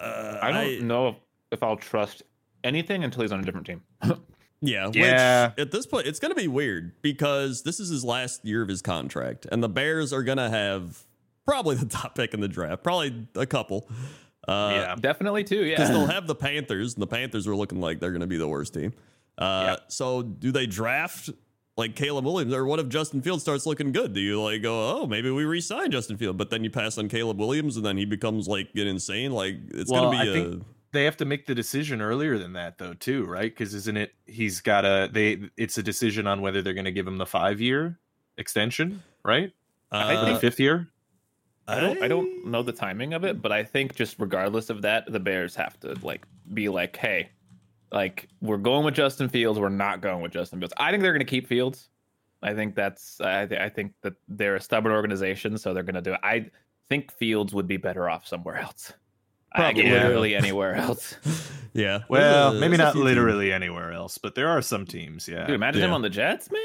uh, 0.00 0.38
I 0.42 0.50
don't 0.52 0.86
know 0.88 1.08
if, 1.08 1.16
if 1.52 1.62
I'll 1.62 1.76
trust 1.76 2.22
anything 2.64 3.04
until 3.04 3.22
he's 3.22 3.32
on 3.32 3.40
a 3.40 3.42
different 3.42 3.66
team. 3.66 3.82
Yeah, 4.62 4.90
Yeah. 4.94 5.48
Which 5.48 5.58
at 5.58 5.70
this 5.72 5.86
point, 5.86 6.06
it's 6.06 6.18
going 6.20 6.30
to 6.30 6.40
be 6.40 6.48
weird 6.48 6.92
because 7.02 7.62
this 7.64 7.80
is 7.80 7.88
his 7.90 8.04
last 8.04 8.44
year 8.44 8.62
of 8.62 8.68
his 8.68 8.80
contract, 8.80 9.46
and 9.50 9.62
the 9.62 9.68
Bears 9.68 10.12
are 10.12 10.22
going 10.22 10.38
to 10.38 10.48
have 10.48 11.04
probably 11.44 11.74
the 11.76 11.86
top 11.86 12.14
pick 12.14 12.32
in 12.32 12.40
the 12.40 12.48
draft, 12.48 12.82
probably 12.82 13.26
a 13.34 13.44
couple. 13.46 13.88
Uh, 14.48 14.70
yeah. 14.74 14.94
Definitely 14.98 15.44
too. 15.44 15.64
because 15.64 15.88
Yeah. 15.88 15.94
they'll 15.96 16.06
have 16.14 16.26
the 16.26 16.34
Panthers, 16.34 16.94
and 16.94 17.02
the 17.02 17.06
Panthers 17.06 17.46
are 17.46 17.56
looking 17.56 17.80
like 17.80 18.00
they're 18.00 18.10
going 18.12 18.20
to 18.22 18.26
be 18.26 18.38
the 18.38 18.48
worst 18.48 18.74
team. 18.74 18.92
Uh, 19.36 19.64
Yeah. 19.66 19.76
So, 19.88 20.22
do 20.22 20.52
they 20.52 20.66
draft 20.66 21.30
like 21.76 21.96
Caleb 21.96 22.24
Williams, 22.26 22.52
or 22.52 22.64
what 22.66 22.78
if 22.80 22.88
Justin 22.88 23.22
Fields 23.22 23.42
starts 23.42 23.64
looking 23.66 23.92
good? 23.92 24.12
Do 24.12 24.20
you 24.20 24.40
like 24.42 24.60
go, 24.62 25.00
oh, 25.00 25.06
maybe 25.06 25.30
we 25.30 25.44
re-sign 25.44 25.90
Justin 25.90 26.18
Field, 26.18 26.36
but 26.36 26.50
then 26.50 26.62
you 26.64 26.70
pass 26.70 26.98
on 26.98 27.08
Caleb 27.08 27.38
Williams, 27.38 27.76
and 27.78 27.84
then 27.86 27.96
he 27.96 28.04
becomes 28.04 28.46
like 28.46 28.74
get 28.74 28.86
insane? 28.86 29.32
Like 29.32 29.56
it's 29.70 29.90
Well, 29.90 30.10
going 30.10 30.18
to 30.18 30.24
be 30.24 30.30
a 30.30 30.32
think- 30.50 30.64
they 30.92 31.04
have 31.04 31.16
to 31.16 31.24
make 31.24 31.46
the 31.46 31.54
decision 31.54 32.00
earlier 32.00 32.38
than 32.38 32.52
that 32.54 32.78
though 32.78 32.94
too 32.94 33.24
right 33.24 33.50
because 33.52 33.74
isn't 33.74 33.96
it 33.96 34.14
he's 34.26 34.60
got 34.60 34.84
a 34.84 35.08
they 35.12 35.40
it's 35.56 35.78
a 35.78 35.82
decision 35.82 36.26
on 36.26 36.40
whether 36.40 36.62
they're 36.62 36.74
going 36.74 36.84
to 36.84 36.92
give 36.92 37.06
him 37.06 37.16
the 37.18 37.26
five 37.26 37.60
year 37.60 37.98
extension 38.38 39.02
right 39.24 39.52
I 39.90 40.14
the 40.16 40.24
think- 40.26 40.40
fifth 40.40 40.60
year 40.60 40.88
I 41.68 41.78
don't 41.80 42.02
I 42.02 42.08
don't 42.08 42.46
know 42.46 42.62
the 42.64 42.72
timing 42.72 43.14
of 43.14 43.24
it, 43.24 43.40
but 43.40 43.52
I 43.52 43.62
think 43.62 43.94
just 43.94 44.16
regardless 44.18 44.68
of 44.68 44.82
that, 44.82 45.10
the 45.10 45.20
Bears 45.20 45.54
have 45.54 45.78
to 45.80 45.94
like 46.02 46.26
be 46.52 46.68
like, 46.68 46.96
hey, 46.96 47.30
like 47.92 48.26
we're 48.40 48.56
going 48.56 48.84
with 48.84 48.94
Justin 48.94 49.28
Fields, 49.28 49.60
we're 49.60 49.68
not 49.68 50.00
going 50.00 50.22
with 50.22 50.32
Justin 50.32 50.58
Fields. 50.58 50.74
I 50.76 50.90
think 50.90 51.04
they're 51.04 51.12
gonna 51.12 51.24
keep 51.24 51.46
Fields. 51.46 51.88
I 52.42 52.52
think 52.52 52.74
that's 52.74 53.20
I, 53.20 53.46
th- 53.46 53.60
I 53.60 53.68
think 53.68 53.92
that 54.02 54.14
they're 54.26 54.56
a 54.56 54.60
stubborn 54.60 54.92
organization, 54.92 55.56
so 55.56 55.72
they're 55.72 55.84
going 55.84 55.94
to 55.94 56.02
do 56.02 56.14
it. 56.14 56.20
I 56.24 56.50
think 56.88 57.12
Fields 57.12 57.54
would 57.54 57.68
be 57.68 57.76
better 57.76 58.10
off 58.10 58.26
somewhere 58.26 58.56
else. 58.60 58.92
I, 59.54 59.58
Probably, 59.60 59.84
yeah. 59.86 59.92
literally 60.04 60.34
anywhere 60.34 60.74
else. 60.76 61.16
yeah. 61.72 62.00
Well, 62.08 62.50
There's 62.52 62.62
a- 62.62 62.66
maybe 62.68 62.76
not 62.78 62.92
few 62.94 63.04
literally 63.04 63.52
anywhere 63.52 63.92
else, 63.92 64.18
but 64.18 64.34
there 64.34 64.48
are 64.48 64.62
some 64.62 64.86
teams. 64.86 65.28
Yeah, 65.28 65.46
Dude, 65.46 65.54
imagine 65.54 65.82
him 65.82 65.92
on 65.92 66.02
the 66.02 66.10
Jets, 66.10 66.50
man. 66.50 66.60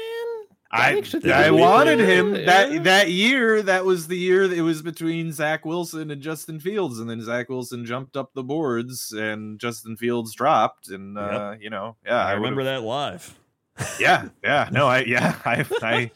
I 0.70 1.02
I 1.24 1.50
wanted 1.50 1.98
him 1.98 2.34
Yeah. 2.34 2.44
that 2.44 2.84
that 2.84 3.10
year. 3.10 3.62
That 3.62 3.86
was 3.86 4.06
the 4.06 4.18
year 4.18 4.46
that 4.46 4.56
it 4.56 4.60
was 4.60 4.82
between 4.82 5.32
Zach 5.32 5.64
Wilson 5.64 6.10
and 6.10 6.20
Justin 6.20 6.60
Fields, 6.60 6.98
and 6.98 7.08
then 7.08 7.22
Zach 7.22 7.48
Wilson 7.48 7.86
jumped 7.86 8.18
up 8.18 8.34
the 8.34 8.42
boards 8.42 9.12
and 9.16 9.58
Justin 9.58 9.96
Fields 9.96 10.34
dropped, 10.34 10.88
and 10.90 11.16
uh, 11.16 11.54
you 11.58 11.70
know, 11.70 11.96
yeah, 12.04 12.22
I 12.22 12.34
would've- 12.34 12.42
remember 12.42 12.64
that 12.64 12.82
live. 12.82 13.34
Yeah, 13.98 14.28
yeah, 14.44 14.68
no, 14.70 14.86
I 14.88 15.04
yeah, 15.04 15.36
I, 15.46 15.64
I, 15.82 16.10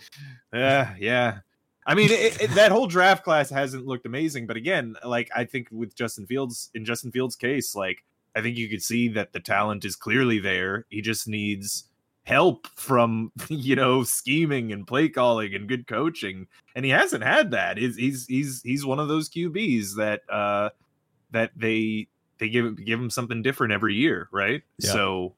yeah, 0.53 0.95
yeah. 0.99 1.39
I 1.87 1.95
mean, 1.95 2.11
it, 2.11 2.41
it, 2.41 2.51
that 2.53 2.71
whole 2.71 2.87
draft 2.87 3.25
class 3.25 3.51
hasn't 3.51 3.87
looked 3.87 4.07
amazing, 4.07 4.47
but 4.47 4.57
again, 4.57 4.97
like 5.05 5.31
I 5.35 5.45
think 5.45 5.69
with 5.73 5.97
Justin 5.97 6.27
Fields, 6.27 6.71
in 6.75 6.85
Justin 6.85 7.11
Fields' 7.11 7.35
case, 7.35 7.75
like 7.75 8.05
I 8.37 8.41
think 8.41 8.57
you 8.57 8.69
could 8.69 8.83
see 8.83 9.09
that 9.09 9.33
the 9.33 9.41
talent 9.41 9.85
is 9.85 9.97
clearly 9.97 10.39
there. 10.39 10.87
He 10.91 11.01
just 11.01 11.27
needs 11.27 11.85
help 12.25 12.69
from 12.77 13.33
you 13.49 13.75
know 13.75 14.05
scheming 14.05 14.73
and 14.73 14.87
play 14.87 15.09
calling 15.09 15.55
and 15.55 15.69
good 15.69 15.87
coaching, 15.87 16.47
and 16.77 16.85
he 16.85 16.91
hasn't 16.91 17.25
had 17.25 17.51
that. 17.51 17.79
He's 17.79 17.97
he's 17.97 18.27
he's 18.27 18.63
he's 18.63 18.87
one 18.87 19.01
of 19.01 19.09
those 19.09 19.29
QBs 19.29 19.97
that 19.97 20.23
uh 20.31 20.71
that 21.33 21.51
they 21.57 22.07
they 22.39 22.49
give 22.49 22.85
give 22.85 23.01
him 23.01 23.11
something 23.11 23.43
different 23.43 23.73
every 23.73 23.95
year, 23.95 24.29
right? 24.31 24.63
Yeah. 24.79 24.93
So 24.93 25.35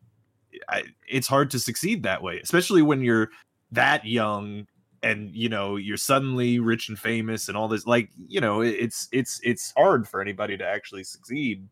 I, 0.68 0.84
it's 1.08 1.26
hard 1.26 1.50
to 1.52 1.58
succeed 1.58 2.02
that 2.02 2.22
way, 2.22 2.40
especially 2.40 2.82
when 2.82 3.02
you're 3.02 3.30
that 3.72 4.04
young 4.04 4.66
and 5.04 5.34
you 5.34 5.49
know 5.49 5.76
you're 5.76 5.96
suddenly 5.96 6.58
rich 6.58 6.88
and 6.88 6.99
famous 6.99 7.49
and 7.49 7.56
all 7.56 7.68
this. 7.68 7.87
Like 7.87 8.11
you 8.28 8.40
know, 8.40 8.62
it's 8.62 9.08
it's 9.12 9.38
it's 9.44 9.73
hard 9.76 10.08
for 10.08 10.20
anybody 10.20 10.56
to 10.56 10.66
actually 10.66 11.04
succeed 11.04 11.68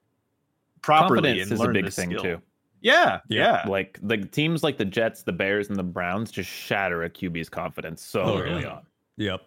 properly 0.83 1.15
Confidence 1.41 1.51
and 1.51 1.53
is 1.61 1.65
a 1.65 1.69
big 1.69 1.85
this 1.87 1.97
thing 1.97 2.11
skill. 2.11 2.23
too. 2.23 2.43
Yeah, 2.81 3.21
Yeah. 3.29 3.63
yeah, 3.65 3.71
Like 3.71 3.99
the 4.03 4.17
teams 4.17 4.65
like 4.65 4.77
the 4.77 4.85
Jets, 4.85 5.23
the 5.23 5.33
Bears, 5.33 5.69
and 5.69 5.79
the 5.79 5.85
Browns 5.85 6.33
just 6.33 6.51
shatter 6.51 7.05
a 7.05 7.11
QB's 7.11 7.49
confidence 7.49 8.03
so 8.05 8.23
Oh, 8.23 8.39
early 8.41 8.63
yeah. 8.63 8.69
on. 8.71 8.87
Yep. 9.19 9.41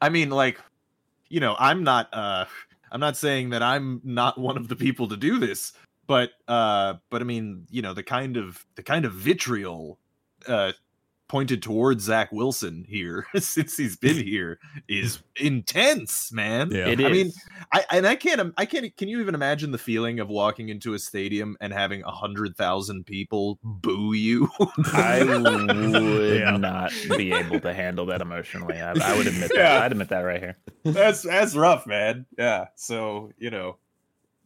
I 0.00 0.08
mean, 0.08 0.30
like, 0.30 0.58
you 1.28 1.38
know, 1.40 1.54
I'm 1.58 1.84
not 1.84 2.08
uh 2.14 2.46
I'm 2.90 3.00
not 3.00 3.16
saying 3.16 3.50
that 3.50 3.62
I'm 3.62 4.00
not 4.04 4.38
one 4.38 4.56
of 4.56 4.68
the 4.68 4.76
people 4.76 5.06
to 5.08 5.16
do 5.18 5.38
this, 5.38 5.74
but 6.06 6.30
uh 6.48 6.94
but 7.10 7.20
I 7.20 7.24
mean, 7.26 7.66
you 7.70 7.82
know, 7.82 7.92
the 7.92 8.02
kind 8.02 8.38
of 8.38 8.64
the 8.76 8.82
kind 8.82 9.04
of 9.04 9.12
vitriol 9.12 9.98
uh 10.48 10.72
pointed 11.28 11.62
towards 11.62 12.04
Zach 12.04 12.30
Wilson 12.30 12.84
here 12.86 13.26
since 13.38 13.76
he's 13.76 13.96
been 13.96 14.16
here 14.16 14.58
is 14.86 15.20
intense, 15.36 16.30
man. 16.30 16.70
Yeah. 16.70 16.88
It 16.88 17.00
I 17.00 17.04
is. 17.04 17.10
mean, 17.10 17.32
I 17.72 17.84
and 17.90 18.06
I 18.06 18.16
can't 18.16 18.52
I 18.58 18.66
can't 18.66 18.94
can 18.96 19.08
you 19.08 19.20
even 19.20 19.34
imagine 19.34 19.70
the 19.72 19.78
feeling 19.78 20.20
of 20.20 20.28
walking 20.28 20.68
into 20.68 20.92
a 20.94 20.98
stadium 20.98 21.56
and 21.60 21.72
having 21.72 22.02
a 22.02 22.10
hundred 22.10 22.56
thousand 22.56 23.06
people 23.06 23.58
boo 23.62 24.12
you? 24.12 24.50
I 24.92 25.24
would 25.24 26.38
Yeah. 26.40 26.56
not 26.58 26.92
be 27.16 27.32
able 27.32 27.60
to 27.60 27.72
handle 27.72 28.04
that 28.06 28.20
emotionally. 28.20 28.78
I, 28.80 28.92
I 28.92 29.16
would 29.16 29.26
admit 29.26 29.48
that. 29.54 29.56
Yeah. 29.58 29.80
I'd 29.84 29.92
admit 29.92 30.08
that 30.10 30.20
right 30.20 30.40
here. 30.40 30.58
that's 30.84 31.22
that's 31.22 31.54
rough, 31.54 31.86
man. 31.86 32.26
Yeah. 32.36 32.66
So 32.74 33.30
you 33.38 33.48
know, 33.50 33.78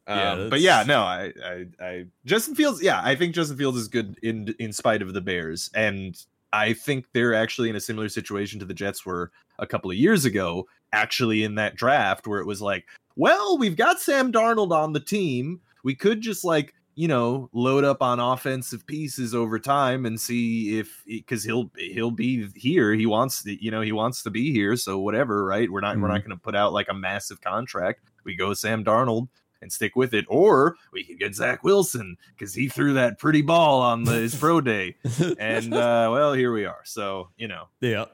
Yeah, 0.07 0.33
um, 0.33 0.51
but 0.51 0.61
yeah, 0.61 0.85
no, 0.87 1.01
I, 1.03 1.33
I, 1.45 1.67
I, 1.81 2.05
Justin 2.25 2.55
Fields. 2.55 2.81
Yeah, 2.81 3.01
I 3.03 3.17
think 3.17 3.35
Justin 3.35 3.57
Fields 3.57 3.79
is 3.79 3.89
good 3.89 4.17
in 4.23 4.55
in 4.61 4.73
spite 4.73 5.03
of 5.03 5.15
the 5.15 5.21
Bears, 5.21 5.69
and 5.75 6.17
I 6.53 6.73
think 6.73 7.07
they're 7.13 7.35
actually 7.35 7.71
in 7.71 7.77
a 7.77 7.81
similar 7.81 8.09
situation 8.09 8.59
to 8.61 8.67
the 8.67 8.75
Jets 8.75 9.05
were 9.05 9.31
a 9.59 9.67
couple 9.67 9.91
of 9.91 9.97
years 9.97 10.25
ago. 10.25 10.67
Actually, 10.93 11.43
in 11.43 11.57
that 11.57 11.75
draft 11.75 12.27
where 12.27 12.41
it 12.41 12.47
was 12.47 12.63
like, 12.63 12.87
well, 13.17 13.59
we've 13.59 13.77
got 13.77 14.01
Sam 14.01 14.33
Darnold 14.33 14.71
on 14.71 14.93
the 14.93 15.01
team. 15.01 15.61
We 15.83 15.95
could 15.95 16.21
just 16.21 16.45
like 16.45 16.75
you 16.95 17.09
know 17.09 17.51
load 17.53 17.85
up 17.85 18.01
on 18.01 18.19
offensive 18.19 18.87
pieces 18.87 19.35
over 19.35 19.59
time 19.59 20.07
and 20.07 20.19
see 20.19 20.79
if 20.79 21.03
because 21.07 21.45
he'll 21.45 21.71
he'll 21.77 22.11
be 22.11 22.49
here. 22.55 22.95
He 22.95 23.07
wants 23.07 23.43
to, 23.43 23.63
you 23.63 23.71
know 23.71 23.83
he 23.83 23.93
wants 23.93 24.23
to 24.23 24.31
be 24.31 24.53
here. 24.53 24.77
So 24.77 24.99
whatever, 24.99 25.45
right? 25.45 25.71
We're 25.71 25.81
not 25.81 25.99
we're 25.99 26.09
not 26.09 26.21
mm-hmm. 26.21 26.29
going 26.29 26.39
to 26.39 26.43
put 26.43 26.57
out 26.57 26.73
like 26.73 26.89
a 26.89 26.95
massive 26.95 27.41
contract. 27.41 28.01
We 28.25 28.35
go 28.35 28.55
Sam 28.55 28.85
Darnold 28.85 29.29
and 29.67 29.73
stick 29.73 29.97
with 29.97 30.15
it, 30.15 30.25
or 30.29 30.77
we 30.93 31.03
could 31.03 31.19
get 31.19 31.35
Zach 31.35 31.65
Wilson 31.65 32.17
because 32.31 32.55
he 32.55 32.69
threw 32.69 32.93
that 32.93 33.19
pretty 33.19 33.43
ball 33.43 33.83
on 33.83 34.05
the, 34.05 34.13
his 34.13 34.35
pro 34.37 34.61
day. 34.61 34.95
And 35.41 35.75
uh, 35.75 36.09
well, 36.13 36.35
here 36.35 36.53
we 36.53 36.67
are. 36.67 36.83
So 36.85 37.31
you 37.37 37.49
know, 37.49 37.65
yeah. 37.81 38.05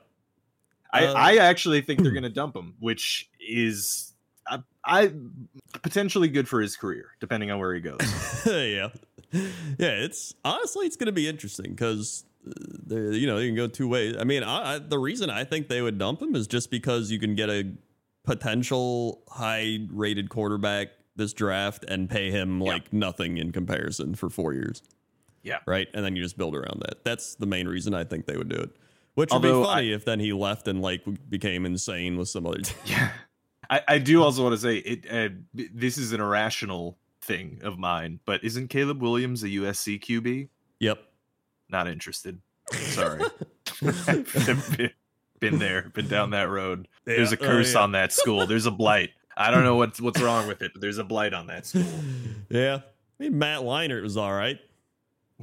I, 0.91 1.07
Uh, 1.07 1.13
I 1.15 1.37
actually 1.37 1.83
think 1.83 2.03
they're 2.03 2.13
going 2.21 2.23
to 2.23 2.31
dump 2.31 2.57
him, 2.57 2.75
which 2.81 3.29
is 3.39 4.15
I, 4.47 4.63
I 4.83 5.13
potentially 5.83 6.29
good 6.29 6.49
for 6.49 6.61
his 6.63 6.75
career, 6.77 7.11
depending 7.21 7.51
on 7.51 7.59
where 7.59 7.75
he 7.75 7.81
goes. 7.81 8.01
yeah, 8.47 8.89
yeah. 9.33 9.43
It's 9.79 10.35
honestly, 10.45 10.87
it's 10.87 10.97
going 10.97 11.07
to 11.07 11.13
be 11.13 11.29
interesting 11.29 11.71
because 11.71 12.25
you 12.89 13.27
know 13.27 13.39
you 13.39 13.49
can 13.49 13.57
go 13.57 13.69
two 13.69 13.89
ways. 13.89 14.17
I 14.19 14.25
mean, 14.25 14.43
I, 14.43 14.75
I, 14.75 14.79
the 14.79 14.99
reason 14.99 15.29
I 15.29 15.45
think 15.45 15.69
they 15.69 15.83
would 15.83 15.99
dump 15.99 16.23
him 16.23 16.35
is 16.35 16.47
just 16.47 16.71
because 16.71 17.11
you 17.11 17.19
can 17.19 17.35
get 17.35 17.51
a 17.51 17.73
potential 18.25 19.23
high-rated 19.29 20.29
quarterback 20.29 20.89
this 21.17 21.33
draft 21.33 21.85
and 21.89 22.09
pay 22.09 22.31
him 22.31 22.61
Yeah. 22.61 22.73
like 22.73 22.93
nothing 22.93 23.39
in 23.39 23.53
comparison 23.53 24.15
for 24.15 24.31
four 24.31 24.53
years. 24.55 24.83
Yeah. 25.43 25.59
right. 25.67 25.89
And 25.93 26.05
then 26.05 26.15
you 26.17 26.23
just 26.23 26.39
build 26.39 26.55
around 26.55 26.83
that. 26.87 27.05
That's 27.05 27.35
the 27.35 27.47
main 27.47 27.67
reason 27.67 27.95
I 27.95 28.05
think 28.05 28.27
they 28.27 28.37
would 28.37 28.49
do 28.49 28.57
it. 28.57 28.71
Which 29.15 29.31
would 29.33 29.43
be 29.43 29.51
funny 29.51 29.93
if 29.93 30.05
then 30.05 30.21
he 30.21 30.33
left 30.33 30.69
and 30.69 30.81
like 30.81 31.03
became 31.29 31.67
insane 31.67 32.17
with 32.17 32.29
some 32.29 32.47
other 32.47 32.61
team. 32.61 32.77
Yeah, 32.87 33.11
I, 33.69 33.81
I 33.89 33.99
do 33.99 34.23
also 34.23 34.43
want 34.43 34.55
to 34.55 34.61
say 34.61 34.77
it. 34.79 35.07
Uh, 35.11 35.35
this 35.53 35.99
is 35.99 36.13
an 36.13 36.21
irrational 36.21 36.97
thing 37.23 37.61
of 37.63 37.79
mine, 37.79 38.21
but 38.25 38.43
isn't 38.45 38.69
Caleb 38.69 39.03
Williams 39.03 39.43
a 39.43 39.49
USC 39.49 40.01
QB? 40.03 40.49
Yep. 40.81 40.99
Not 41.69 41.89
interested. 41.89 42.41
Sorry, 42.73 43.23
been, 43.83 44.91
been 45.41 45.59
there, 45.59 45.91
been 45.95 46.09
down 46.09 46.31
that 46.31 46.49
road. 46.49 46.89
There's 47.05 47.33
a 47.33 47.37
Yeah. 47.37 47.43
Oh, 47.43 47.47
curse 47.51 47.75
yeah. 47.75 47.81
on 47.81 47.93
that 47.93 48.13
school. 48.13 48.47
There's 48.47 48.67
a 48.67 48.71
blight. 48.71 49.11
I 49.37 49.51
don't 49.51 49.65
know 49.65 49.77
what's 49.77 50.01
what's 50.01 50.21
wrong 50.21 50.47
with 50.49 50.63
it, 50.63 50.73
but 50.73 50.81
there's 50.81 50.99
a 50.99 51.05
blight 51.05 51.33
on 51.35 51.47
that 51.49 51.67
school. 51.67 51.85
yeah. 52.51 52.81
I 53.21 53.23
mean, 53.23 53.39
Matt 53.39 53.61
Leinart 53.61 54.03
was 54.03 54.17
all 54.17 54.33
right. 54.33 54.59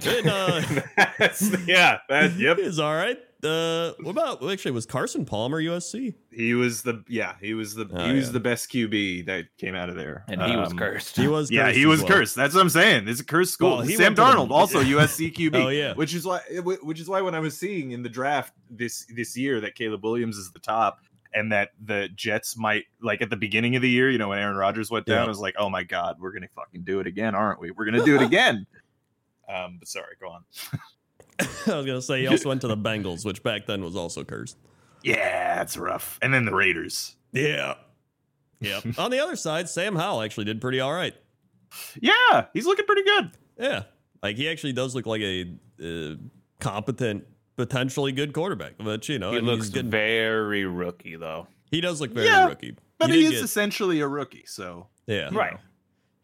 And, 0.05 0.27
uh, 0.27 0.61
That's- 0.97 1.55
yeah, 1.67 1.99
that, 2.09 2.33
yep. 2.37 2.57
He 2.57 2.63
was 2.63 2.79
all 2.79 2.95
right. 2.95 3.17
Uh, 3.41 3.93
what 4.01 4.11
about 4.11 4.43
actually 4.51 4.71
was 4.71 4.85
Carson 4.85 5.23
Palmer 5.23 5.61
USC? 5.61 6.13
He 6.29 6.53
was 6.55 6.81
the 6.81 7.05
yeah, 7.07 7.35
he 7.41 7.53
was 7.53 7.73
the 7.73 7.89
Oh, 7.93 8.05
he 8.07 8.13
was 8.13 8.25
yeah. 8.27 8.31
the 8.33 8.39
best 8.41 8.69
QB 8.69 9.27
that 9.27 9.45
came 9.57 9.75
out 9.75 9.87
of 9.87 9.95
there, 9.95 10.25
And 10.27 10.41
he 10.41 10.57
was 10.57 10.71
Um, 10.71 10.77
cursed. 10.77 11.15
He 11.15 11.27
was 11.29 11.49
Yeah, 11.49 11.71
he 11.71 11.85
was 11.85 12.01
well. 12.01 12.09
cursed. 12.09 12.35
That's 12.35 12.53
what 12.53 12.59
I'm 12.59 12.69
saying. 12.69 13.07
It's 13.07 13.21
a 13.21 13.25
cursed 13.25 13.53
school. 13.53 13.77
Well, 13.77 13.85
Sam 13.85 13.97
went 13.97 14.15
the- 14.17 14.21
Darnold, 14.23 14.51
also 14.51 14.81
USC 14.83 15.33
QB. 15.33 15.55
Oh, 15.55 15.69
yeah. 15.69 15.93
which 15.93 16.13
is 16.13 16.25
why, 16.25 16.39
which 16.83 16.99
is 16.99 17.07
why 17.07 17.21
when 17.21 17.33
I 17.33 17.39
was 17.39 17.57
seeing 17.57 17.91
in 17.91 18.03
the 18.03 18.09
draft 18.09 18.53
this 18.69 19.05
this 19.15 19.37
year 19.37 19.61
that 19.61 19.73
Caleb 19.75 20.03
Williams 20.03 20.35
is 20.37 20.51
the 20.51 20.59
top, 20.59 20.99
and 21.33 21.51
that 21.51 21.69
the 21.85 22.09
Jets 22.15 22.57
might 22.57 22.85
like 23.01 23.21
at 23.21 23.29
the 23.29 23.35
beginning 23.37 23.75
of 23.75 23.81
the 23.81 23.89
year, 23.89 24.09
you 24.09 24.17
know, 24.17 24.29
when 24.29 24.39
Aaron 24.39 24.55
Rodgers 24.57 24.89
went 24.89 25.05
down, 25.05 25.17
Yeah. 25.17 25.25
I 25.25 25.27
was 25.27 25.39
like, 25.39 25.55
oh 25.57 25.69
my 25.69 25.83
god, 25.83 26.17
we're 26.19 26.31
gonna 26.31 26.47
fucking 26.55 26.83
do 26.83 26.99
it 26.99 27.07
again, 27.07 27.35
aren't 27.35 27.59
we? 27.59 27.71
We're 27.71 27.85
gonna 27.85 28.03
do 28.05 28.15
it 28.15 28.21
again. 28.23 28.65
um, 29.47 29.77
but 29.79 29.87
sorry, 29.87 30.15
go 30.19 30.29
on. 30.29 30.43
I 31.39 31.75
was 31.77 31.85
gonna 31.85 32.01
say 32.01 32.21
he 32.21 32.27
also 32.27 32.49
went 32.49 32.61
to 32.61 32.67
the 32.67 32.77
Bengals, 32.77 33.25
which 33.25 33.43
back 33.43 33.65
then 33.65 33.83
was 33.83 33.95
also 33.95 34.23
cursed. 34.23 34.57
Yeah, 35.03 35.55
that's 35.55 35.77
rough. 35.77 36.19
And 36.21 36.33
then 36.33 36.45
the 36.45 36.53
Raiders. 36.53 37.15
Yeah. 37.31 37.75
Yeah. 38.59 38.81
On 38.97 39.09
the 39.11 39.19
other 39.19 39.37
side, 39.37 39.69
Sam 39.69 39.95
Howell 39.95 40.21
actually 40.21 40.43
did 40.43 40.59
pretty 40.59 40.81
all 40.81 40.91
right. 40.91 41.13
Yeah, 42.01 42.47
he's 42.53 42.65
looking 42.65 42.85
pretty 42.85 43.03
good. 43.03 43.31
Yeah. 43.57 43.83
Like 44.21 44.35
he 44.35 44.49
actually 44.49 44.73
does 44.73 44.93
look 44.95 45.05
like 45.05 45.21
a 45.21 45.53
uh, 45.81 46.15
competent, 46.59 47.23
potentially 47.59 48.13
good 48.13 48.31
quarterback. 48.33 48.73
But 48.79 49.09
you 49.09 49.19
know, 49.19 49.31
he 49.33 49.41
looks 49.41 49.65
he's 49.65 49.73
getting- 49.73 49.91
very 49.91 50.63
rookie 50.65 51.17
though. 51.17 51.47
he 51.69 51.81
does 51.81 51.99
look 51.99 52.11
very 52.11 52.27
Yeah, 52.27 52.47
rookie. 52.47 52.75
But 52.97 53.09
he 53.09 53.17
he 53.19 53.25
is 53.25 53.31
get- 53.33 53.43
essentially 53.43 53.99
a 53.99 54.07
rookie, 54.07 54.45
so 54.45 54.87
yeah. 55.07 55.29
Right. 55.31 55.57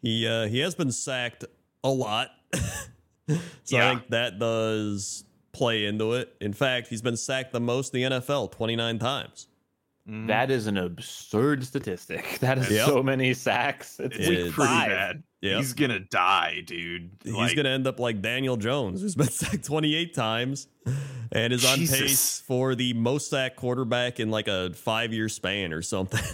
He 0.02 0.26
uh, 0.28 0.48
he 0.48 0.60
has 0.60 0.76
been 0.76 0.92
sacked 0.92 1.44
a 1.84 1.90
lot. 1.90 2.30
so 2.54 3.38
Yeah. 3.68 3.90
I 3.92 3.96
think 3.96 4.10
that 4.10 4.40
does 4.40 5.26
play 5.52 5.86
into 5.86 6.14
it. 6.14 6.36
In 6.42 6.54
fact, 6.54 6.88
he's 6.88 7.02
been 7.02 7.18
sacked 7.18 7.52
the 7.54 7.60
most 7.60 7.94
in 7.94 8.02
the 8.12 8.18
NFL, 8.20 8.52
29 8.52 9.00
times. 9.00 9.48
mm, 10.10 10.28
That 10.28 10.52
is 10.52 10.68
an 10.68 10.78
absurd 10.78 11.64
statistic. 11.66 12.38
That 12.42 12.58
is 12.60 12.70
Yep. 12.72 12.86
so 12.88 13.04
many 13.04 13.34
sacks. 13.34 14.00
It's 14.00 14.16
It's 14.18 14.28
week 14.30 14.38
pretty 14.38 14.52
pretty 14.52 14.90
bad. 14.90 15.24
Yeah. 15.46 15.58
He's 15.58 15.74
gonna 15.74 16.00
die, 16.00 16.62
dude. 16.66 17.12
He's 17.24 17.34
Like, 17.34 17.56
to 17.56 17.68
end 17.68 17.88
up 17.88 18.00
like 18.00 18.22
Daniel 18.22 18.58
Jones, 18.58 19.02
who's 19.02 19.16
been 19.16 19.28
sacked 19.30 19.64
28 19.66 20.14
times 20.14 20.68
and 21.32 21.54
is 21.54 21.64
on 21.66 21.78
Jesus. 21.78 22.00
pace 22.00 22.44
for 22.46 22.76
the 22.76 22.94
most 22.94 23.30
sacked 23.30 23.56
quarterback 23.56 24.20
in 24.20 24.30
like 24.32 24.48
a 24.48 24.74
five 24.74 25.14
year 25.14 25.30
span 25.30 25.72
or 25.74 25.82
something. 25.82 26.22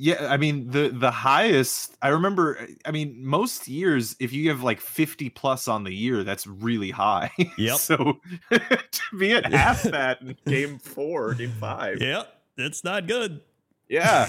Yeah, 0.00 0.28
I 0.30 0.36
mean 0.36 0.70
the 0.70 0.90
the 0.90 1.10
highest. 1.10 1.96
I 2.00 2.10
remember. 2.10 2.68
I 2.84 2.92
mean, 2.92 3.26
most 3.26 3.66
years, 3.66 4.14
if 4.20 4.32
you 4.32 4.48
have 4.50 4.62
like 4.62 4.80
fifty 4.80 5.28
plus 5.28 5.66
on 5.66 5.82
the 5.82 5.92
year, 5.92 6.22
that's 6.22 6.46
really 6.46 6.92
high. 6.92 7.32
Yep. 7.58 7.76
so 7.78 8.20
to 8.52 9.16
be 9.18 9.32
at 9.32 9.52
half 9.52 9.82
that 9.82 10.20
in 10.20 10.36
game 10.46 10.78
four, 10.78 11.34
game 11.34 11.50
five. 11.58 12.00
Yeah, 12.00 12.24
it's 12.56 12.84
not 12.84 13.08
good. 13.08 13.40
Yeah. 13.88 14.28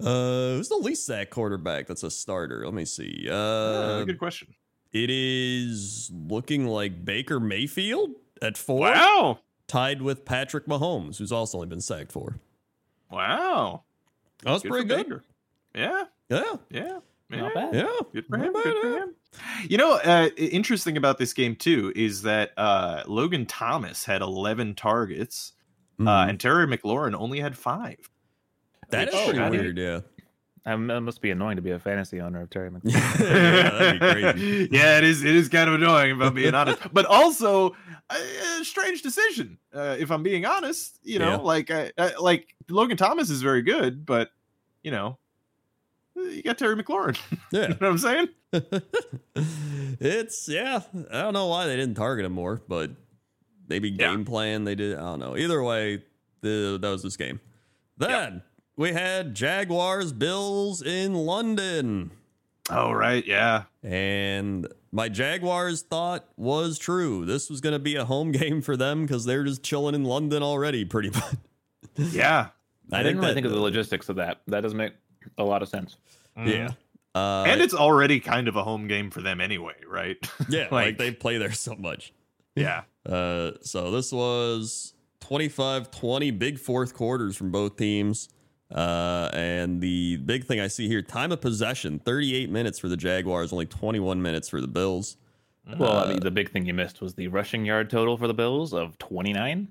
Uh, 0.00 0.54
who's 0.56 0.68
the 0.68 0.76
least 0.76 1.06
sack 1.06 1.30
quarterback 1.30 1.86
that's 1.86 2.02
a 2.02 2.10
starter? 2.10 2.64
Let 2.64 2.74
me 2.74 2.84
see. 2.84 3.28
Uh, 3.30 4.04
good 4.04 4.18
question. 4.18 4.48
it 4.92 5.10
is 5.10 6.10
looking 6.12 6.66
like 6.66 7.04
Baker 7.04 7.40
Mayfield 7.40 8.10
at 8.42 8.56
four, 8.56 8.80
Wow. 8.80 9.38
tied 9.66 10.02
with 10.02 10.24
Patrick 10.24 10.66
Mahomes, 10.66 11.18
who's 11.18 11.32
also 11.32 11.58
only 11.58 11.68
been 11.68 11.80
sacked 11.80 12.12
four. 12.12 12.38
Wow. 13.10 13.82
That 14.42 14.52
was 14.52 14.62
Good 14.62 14.70
pretty 14.70 14.88
good. 14.88 14.96
Baker. 15.08 15.24
Yeah. 15.74 16.04
Yeah, 16.28 16.42
Yeah. 16.70 16.98
yeah. 17.30 17.38
Not 17.40 17.54
bad. 17.54 17.74
yeah. 17.74 17.92
Good 18.12 18.26
for 18.26 18.36
Not 18.36 18.46
him. 18.48 18.52
bad, 18.52 18.62
Good 18.64 18.80
for 18.82 18.98
him. 18.98 19.14
You 19.68 19.78
know, 19.78 19.94
uh, 19.94 20.28
interesting 20.36 20.96
about 20.96 21.18
this 21.18 21.32
game 21.32 21.56
too 21.56 21.92
is 21.96 22.22
that 22.22 22.52
uh, 22.56 23.02
Logan 23.06 23.46
Thomas 23.46 24.04
had 24.04 24.22
11 24.22 24.74
targets, 24.74 25.52
uh, 25.98 26.02
Mhm. 26.04 26.28
and 26.30 26.40
Terry 26.40 26.66
McLaurin 26.66 27.14
only 27.14 27.40
had 27.40 27.56
five. 27.58 28.10
That 28.90 29.08
is 29.08 29.14
Oh, 29.14 29.24
pretty 29.24 29.38
how 29.38 29.50
weird. 29.50 29.78
Yeah. 29.78 30.00
Um, 30.66 30.90
it 30.90 31.00
must 31.00 31.20
be 31.20 31.30
annoying 31.30 31.56
to 31.56 31.62
be 31.62 31.72
a 31.72 31.78
fantasy 31.78 32.20
owner 32.22 32.40
of 32.40 32.48
Terry 32.50 32.70
McLaurin. 32.72 32.92
yeah, 33.20 33.70
that'd 33.70 34.00
be 34.00 34.32
crazy. 34.32 34.68
yeah, 34.72 34.96
it 34.98 35.04
is. 35.04 35.22
It 35.22 35.34
is 35.36 35.48
kind 35.50 35.68
of 35.68 35.74
annoying, 35.74 36.16
if 36.16 36.22
I'm 36.22 36.32
being 36.34 36.54
honest. 36.54 36.80
But 36.92 37.04
also, 37.04 37.76
a, 38.10 38.16
a 38.60 38.64
strange 38.64 39.02
decision, 39.02 39.58
uh, 39.74 39.96
if 39.98 40.10
I'm 40.10 40.22
being 40.22 40.46
honest. 40.46 40.98
You 41.02 41.18
know, 41.18 41.32
Yeah. 41.32 41.36
like, 41.36 41.70
uh, 41.70 41.88
uh, 41.98 42.10
like 42.18 42.54
Logan 42.70 42.96
Thomas 42.96 43.28
is 43.28 43.42
very 43.42 43.60
good, 43.60 44.06
but 44.06 44.30
you 44.82 44.90
know, 44.90 45.18
you 46.16 46.42
got 46.42 46.56
Terry 46.56 46.82
McLaurin. 46.82 47.18
you 47.52 47.60
Yeah. 47.60 47.66
know 47.68 47.76
what 47.80 47.88
I'm 47.90 47.98
saying? 47.98 48.28
it's 50.00 50.48
yeah. 50.48 50.80
I 51.10 51.22
don't 51.22 51.32
know 51.34 51.46
why 51.46 51.66
they 51.66 51.76
didn't 51.76 51.94
target 51.96 52.24
him 52.24 52.32
more, 52.32 52.62
but 52.68 52.90
maybe 53.68 53.90
Yeah. 53.90 53.96
game 54.12 54.24
plan 54.24 54.64
they 54.64 54.74
did. 54.74 54.96
I 54.96 55.00
don't 55.00 55.20
know. 55.20 55.36
Either 55.36 55.62
way, 55.62 56.02
the 56.40 56.78
that 56.80 56.88
was 56.88 57.02
this 57.02 57.16
game. 57.16 57.40
Then 57.98 58.42
we 58.76 58.92
had 58.92 59.34
Jaguars 59.34 60.12
Bills 60.12 60.82
in 60.82 61.14
London. 61.14 62.10
Oh 62.70 62.92
right, 62.92 63.24
yeah. 63.26 63.64
And 63.82 64.66
my 64.90 65.08
Jaguars 65.08 65.82
thought 65.82 66.24
was 66.36 66.78
true. 66.78 67.24
This 67.26 67.50
was 67.50 67.60
going 67.60 67.74
to 67.74 67.78
be 67.78 67.96
a 67.96 68.04
home 68.04 68.32
game 68.40 68.62
for 68.62 68.76
them 68.76 69.02
because 69.02 69.24
they're 69.24 69.44
just 69.44 69.62
chilling 69.62 69.94
in 69.94 70.04
London 70.04 70.42
already, 70.42 70.84
pretty 70.84 71.10
much. 71.10 71.24
Yeah. 71.96 72.48
I, 72.92 73.02
didn't 73.02 73.18
really 73.18 73.28
that- 73.28 73.34
think 73.34 73.46
of 73.46 73.52
the 73.52 73.60
logistics 73.60 74.08
of 74.08 74.16
that. 74.16 74.40
That 74.48 74.62
doesn't 74.62 74.76
make 74.76 74.94
a 75.38 75.44
lot 75.44 75.62
of 75.62 75.68
sense. 75.68 75.96
Yeah. 76.36 76.72
Uh, 77.14 77.44
and 77.46 77.60
it's 77.60 77.72
already 77.74 78.18
kind 78.18 78.48
of 78.48 78.56
a 78.56 78.64
home 78.64 78.88
game 78.88 79.10
for 79.10 79.20
them 79.22 79.40
anyway, 79.40 79.74
right? 79.88 80.16
yeah, 80.48 80.62
like, 80.62 80.70
like- 80.72 80.98
they 80.98 81.12
play 81.12 81.38
there 81.38 81.52
so 81.52 81.76
much. 81.76 82.12
yeah. 82.56 82.82
Uh, 83.06 83.52
so 83.60 83.90
this 83.90 84.10
was 84.12 84.94
25 85.20 85.90
20 85.90 86.30
big 86.32 86.58
fourth 86.58 86.94
quarters 86.94 87.36
from 87.36 87.50
both 87.52 87.76
teams. 87.76 88.28
Uh, 88.72 89.30
and 89.32 89.80
the 89.80 90.16
big 90.18 90.44
thing 90.44 90.60
I 90.60 90.66
see 90.68 90.88
here 90.88 91.02
time 91.02 91.32
of 91.32 91.40
possession 91.40 91.98
38 91.98 92.50
minutes 92.50 92.78
for 92.78 92.88
the 92.88 92.96
Jaguars, 92.96 93.52
only 93.52 93.66
21 93.66 94.20
minutes 94.22 94.48
for 94.48 94.60
the 94.60 94.66
Bills. 94.68 95.16
Well, 95.78 95.92
Uh, 95.92 96.04
I 96.04 96.08
mean, 96.08 96.20
the 96.20 96.30
big 96.30 96.50
thing 96.50 96.66
you 96.66 96.74
missed 96.74 97.00
was 97.00 97.14
the 97.14 97.28
rushing 97.28 97.64
yard 97.64 97.88
total 97.90 98.16
for 98.16 98.26
the 98.26 98.34
Bills 98.34 98.72
of 98.74 98.98
29. 98.98 99.68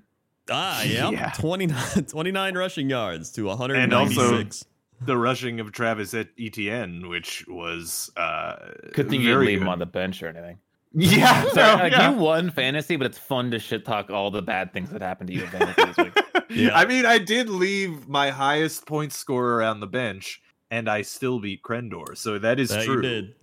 Ah, 0.50 0.82
yeah, 0.82 1.10
Yeah. 1.10 1.30
29, 1.38 2.04
29 2.04 2.56
rushing 2.56 2.90
yards 2.90 3.30
to 3.32 3.48
And 3.50 3.58
196. 3.58 4.64
The 5.00 5.16
rushing 5.16 5.60
of 5.60 5.72
Travis 5.72 6.14
Etienne, 6.38 7.08
which 7.08 7.44
was 7.48 8.10
uh 8.16 8.56
Good 8.92 9.10
thing 9.10 9.20
you 9.22 9.28
very 9.28 9.46
didn't 9.46 9.46
leave 9.46 9.62
him 9.62 9.68
on 9.68 9.78
the 9.78 9.86
bench 9.86 10.22
or 10.22 10.28
anything. 10.28 10.58
Yeah, 10.94 11.44
Sorry, 11.50 11.76
no, 11.76 11.82
like 11.82 11.92
yeah. 11.92 12.12
you 12.12 12.16
won 12.18 12.50
fantasy, 12.50 12.96
but 12.96 13.06
it's 13.06 13.18
fun 13.18 13.50
to 13.50 13.58
shit 13.58 13.84
talk 13.84 14.10
all 14.10 14.30
the 14.30 14.40
bad 14.42 14.72
things 14.72 14.90
that 14.90 15.02
happened 15.02 15.28
to 15.28 15.34
you 15.34 15.42
in 15.42 15.48
fantasy 15.50 15.84
this 15.84 15.96
week. 15.96 16.14
Yeah. 16.50 16.76
I 16.76 16.84
mean, 16.84 17.06
I 17.06 17.18
did 17.18 17.48
leave 17.48 18.08
my 18.08 18.30
highest 18.30 18.86
point 18.86 19.12
scorer 19.12 19.62
on 19.62 19.80
the 19.80 19.86
bench, 19.86 20.40
and 20.70 20.88
I 20.88 21.02
still 21.02 21.40
beat 21.40 21.62
Crendor, 21.62 22.16
so 22.16 22.38
that 22.38 22.58
is 22.60 22.70
that 22.70 22.84
true. 22.84 22.96
you 22.96 23.02
did. 23.02 23.34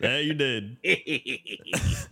that 0.00 0.22
you 0.24 0.34
did. 0.34 0.76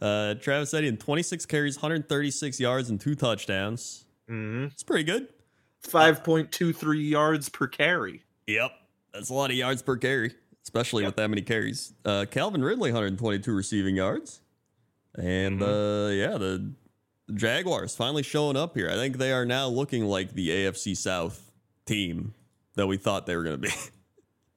Uh, 0.00 0.34
Travis 0.34 0.72
Etienne, 0.72 0.96
26 0.96 1.44
carries, 1.46 1.76
136 1.76 2.60
yards, 2.60 2.90
and 2.90 3.00
two 3.00 3.16
touchdowns. 3.16 4.04
hmm 4.28 4.66
It's 4.66 4.84
pretty 4.84 5.02
good. 5.02 5.26
Five 5.80 6.22
point 6.22 6.52
two 6.52 6.72
three 6.72 7.02
yards 7.02 7.48
per 7.48 7.66
carry. 7.66 8.22
Yep. 8.46 8.70
That's 9.12 9.30
a 9.30 9.34
lot 9.34 9.50
of 9.50 9.56
yards 9.56 9.82
per 9.82 9.96
carry, 9.96 10.32
especially 10.62 11.04
with 11.04 11.16
that 11.16 11.28
many 11.28 11.42
carries. 11.42 11.92
Uh, 12.04 12.24
Calvin 12.30 12.62
Ridley, 12.62 12.92
122 12.92 13.52
receiving 13.52 13.96
yards. 13.96 14.40
And 15.16 15.60
uh, 15.60 16.08
yeah, 16.12 16.38
the 16.38 16.72
Jaguars 17.34 17.94
finally 17.94 18.22
showing 18.22 18.56
up 18.56 18.74
here. 18.74 18.88
I 18.90 18.94
think 18.94 19.18
they 19.18 19.32
are 19.32 19.44
now 19.44 19.68
looking 19.68 20.04
like 20.06 20.32
the 20.32 20.48
AFC 20.48 20.96
South 20.96 21.50
team 21.86 22.34
that 22.74 22.86
we 22.86 22.96
thought 22.96 23.26
they 23.26 23.36
were 23.36 23.44
going 23.44 23.60
to 23.60 23.68
be. 23.68 23.74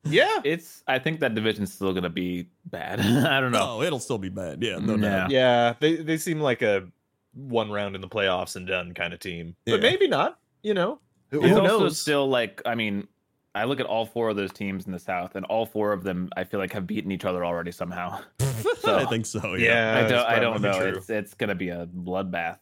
Yeah, 0.04 0.42
It's. 0.44 0.82
I 0.88 0.98
think 0.98 1.20
that 1.20 1.36
division's 1.36 1.72
still 1.72 1.94
gonna 1.94 2.10
be 2.10 2.48
bad. 2.66 3.00
I 3.02 3.40
don't 3.40 3.52
know. 3.52 3.78
no, 3.78 3.82
it'll 3.84 4.00
still 4.00 4.18
be 4.18 4.30
bad. 4.30 4.64
Yeah, 4.64 4.80
no 4.80 4.96
Yeah. 4.96 5.02
doubt. 5.10 5.30
yeah. 5.30 5.74
They 5.80 5.98
they 5.98 6.18
seem 6.18 6.40
like 6.40 6.64
a 6.64 6.88
one 7.36 7.70
round 7.70 7.94
in 7.94 8.02
the 8.02 8.08
playoffs 8.08 8.56
and 8.56 8.66
done 8.66 8.96
kind 8.96 9.14
of 9.14 9.20
team, 9.20 9.56
Yeah. 9.68 9.76
but 9.76 9.84
maybe 9.84 10.08
not. 10.08 10.40
You 10.64 10.74
know, 10.74 11.00
who, 11.30 11.42
It's 11.44 11.50
who 11.54 11.60
also 11.60 11.80
knows? 11.82 12.02
still 12.02 12.28
like. 12.28 12.64
I 12.66 12.74
mean, 12.74 13.08
I 13.54 13.66
look 13.66 13.80
at 13.82 13.86
all 13.86 14.06
four 14.06 14.30
of 14.30 14.36
those 14.38 14.52
teams 14.54 14.86
in 14.86 14.92
the 14.94 15.00
South, 15.00 15.36
and 15.36 15.46
all 15.46 15.66
four 15.66 15.92
of 15.92 16.04
them, 16.04 16.30
I 16.38 16.46
feel 16.46 16.60
like, 16.60 16.72
have 16.74 16.88
beaten 16.88 17.12
each 17.12 17.26
other 17.26 17.44
already 17.46 17.72
somehow. 17.72 18.22
So- 18.82 18.98
I 18.98 19.06
think 19.06 19.26
so. 19.28 19.54
Yeah. 19.56 20.00
yeah, 20.00 20.06
I 20.06 20.10
don't. 20.10 20.26
I 20.26 20.40
don't 20.40 20.62
know. 20.62 20.80
true. 20.80 20.98
It's 20.98 21.10
it's 21.10 21.34
gonna 21.36 21.54
be 21.56 21.70
a 21.70 21.86
bloodbath. 21.88 22.58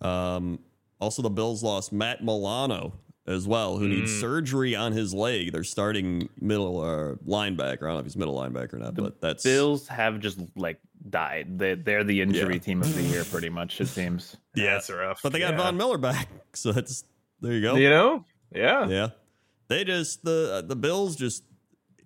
Um, 0.00 0.60
also, 1.00 1.20
the 1.22 1.30
Bills 1.30 1.62
lost 1.64 1.92
Matt 1.92 2.22
Milano 2.22 2.94
as 3.26 3.46
well, 3.46 3.76
who 3.76 3.88
needs 3.88 4.10
Mm. 4.12 4.20
surgery 4.20 4.76
on 4.76 4.92
his 4.92 5.12
leg. 5.12 5.52
They're 5.52 5.64
starting 5.64 6.28
middle 6.40 6.80
uh, 6.80 7.14
linebacker. 7.26 7.82
I 7.82 7.86
don't 7.86 7.94
know 7.94 7.98
if 7.98 8.04
he's 8.04 8.16
middle 8.16 8.36
linebacker 8.36 8.74
or 8.74 8.78
not, 8.78 8.94
The 8.94 9.02
but 9.02 9.20
that's 9.20 9.42
Bills 9.42 9.88
have 9.88 10.20
just 10.20 10.38
like 10.56 10.78
died. 11.10 11.58
They 11.58 11.74
they're 11.74 12.04
the 12.04 12.20
injury 12.20 12.54
Yeah. 12.54 12.60
team 12.60 12.80
of 12.82 12.94
the 12.94 13.02
year, 13.02 13.24
pretty 13.24 13.48
much. 13.50 13.80
It 13.80 13.86
seems. 13.88 14.36
yeah. 14.54 14.74
that's 14.74 14.90
rough. 14.90 15.20
But 15.22 15.32
they 15.32 15.40
got 15.40 15.52
yeah. 15.54 15.58
Von 15.58 15.76
Miller 15.76 15.98
back, 15.98 16.28
so 16.54 16.70
that's 16.72 17.04
there 17.40 17.52
you 17.52 17.62
go. 17.62 17.74
You 17.74 17.90
know, 17.90 18.24
yeah. 18.54 18.86
Yeah, 18.88 19.08
they 19.68 19.84
just 19.84 20.24
the 20.24 20.64
the 20.66 20.76
Bills 20.76 21.16
just. 21.16 21.44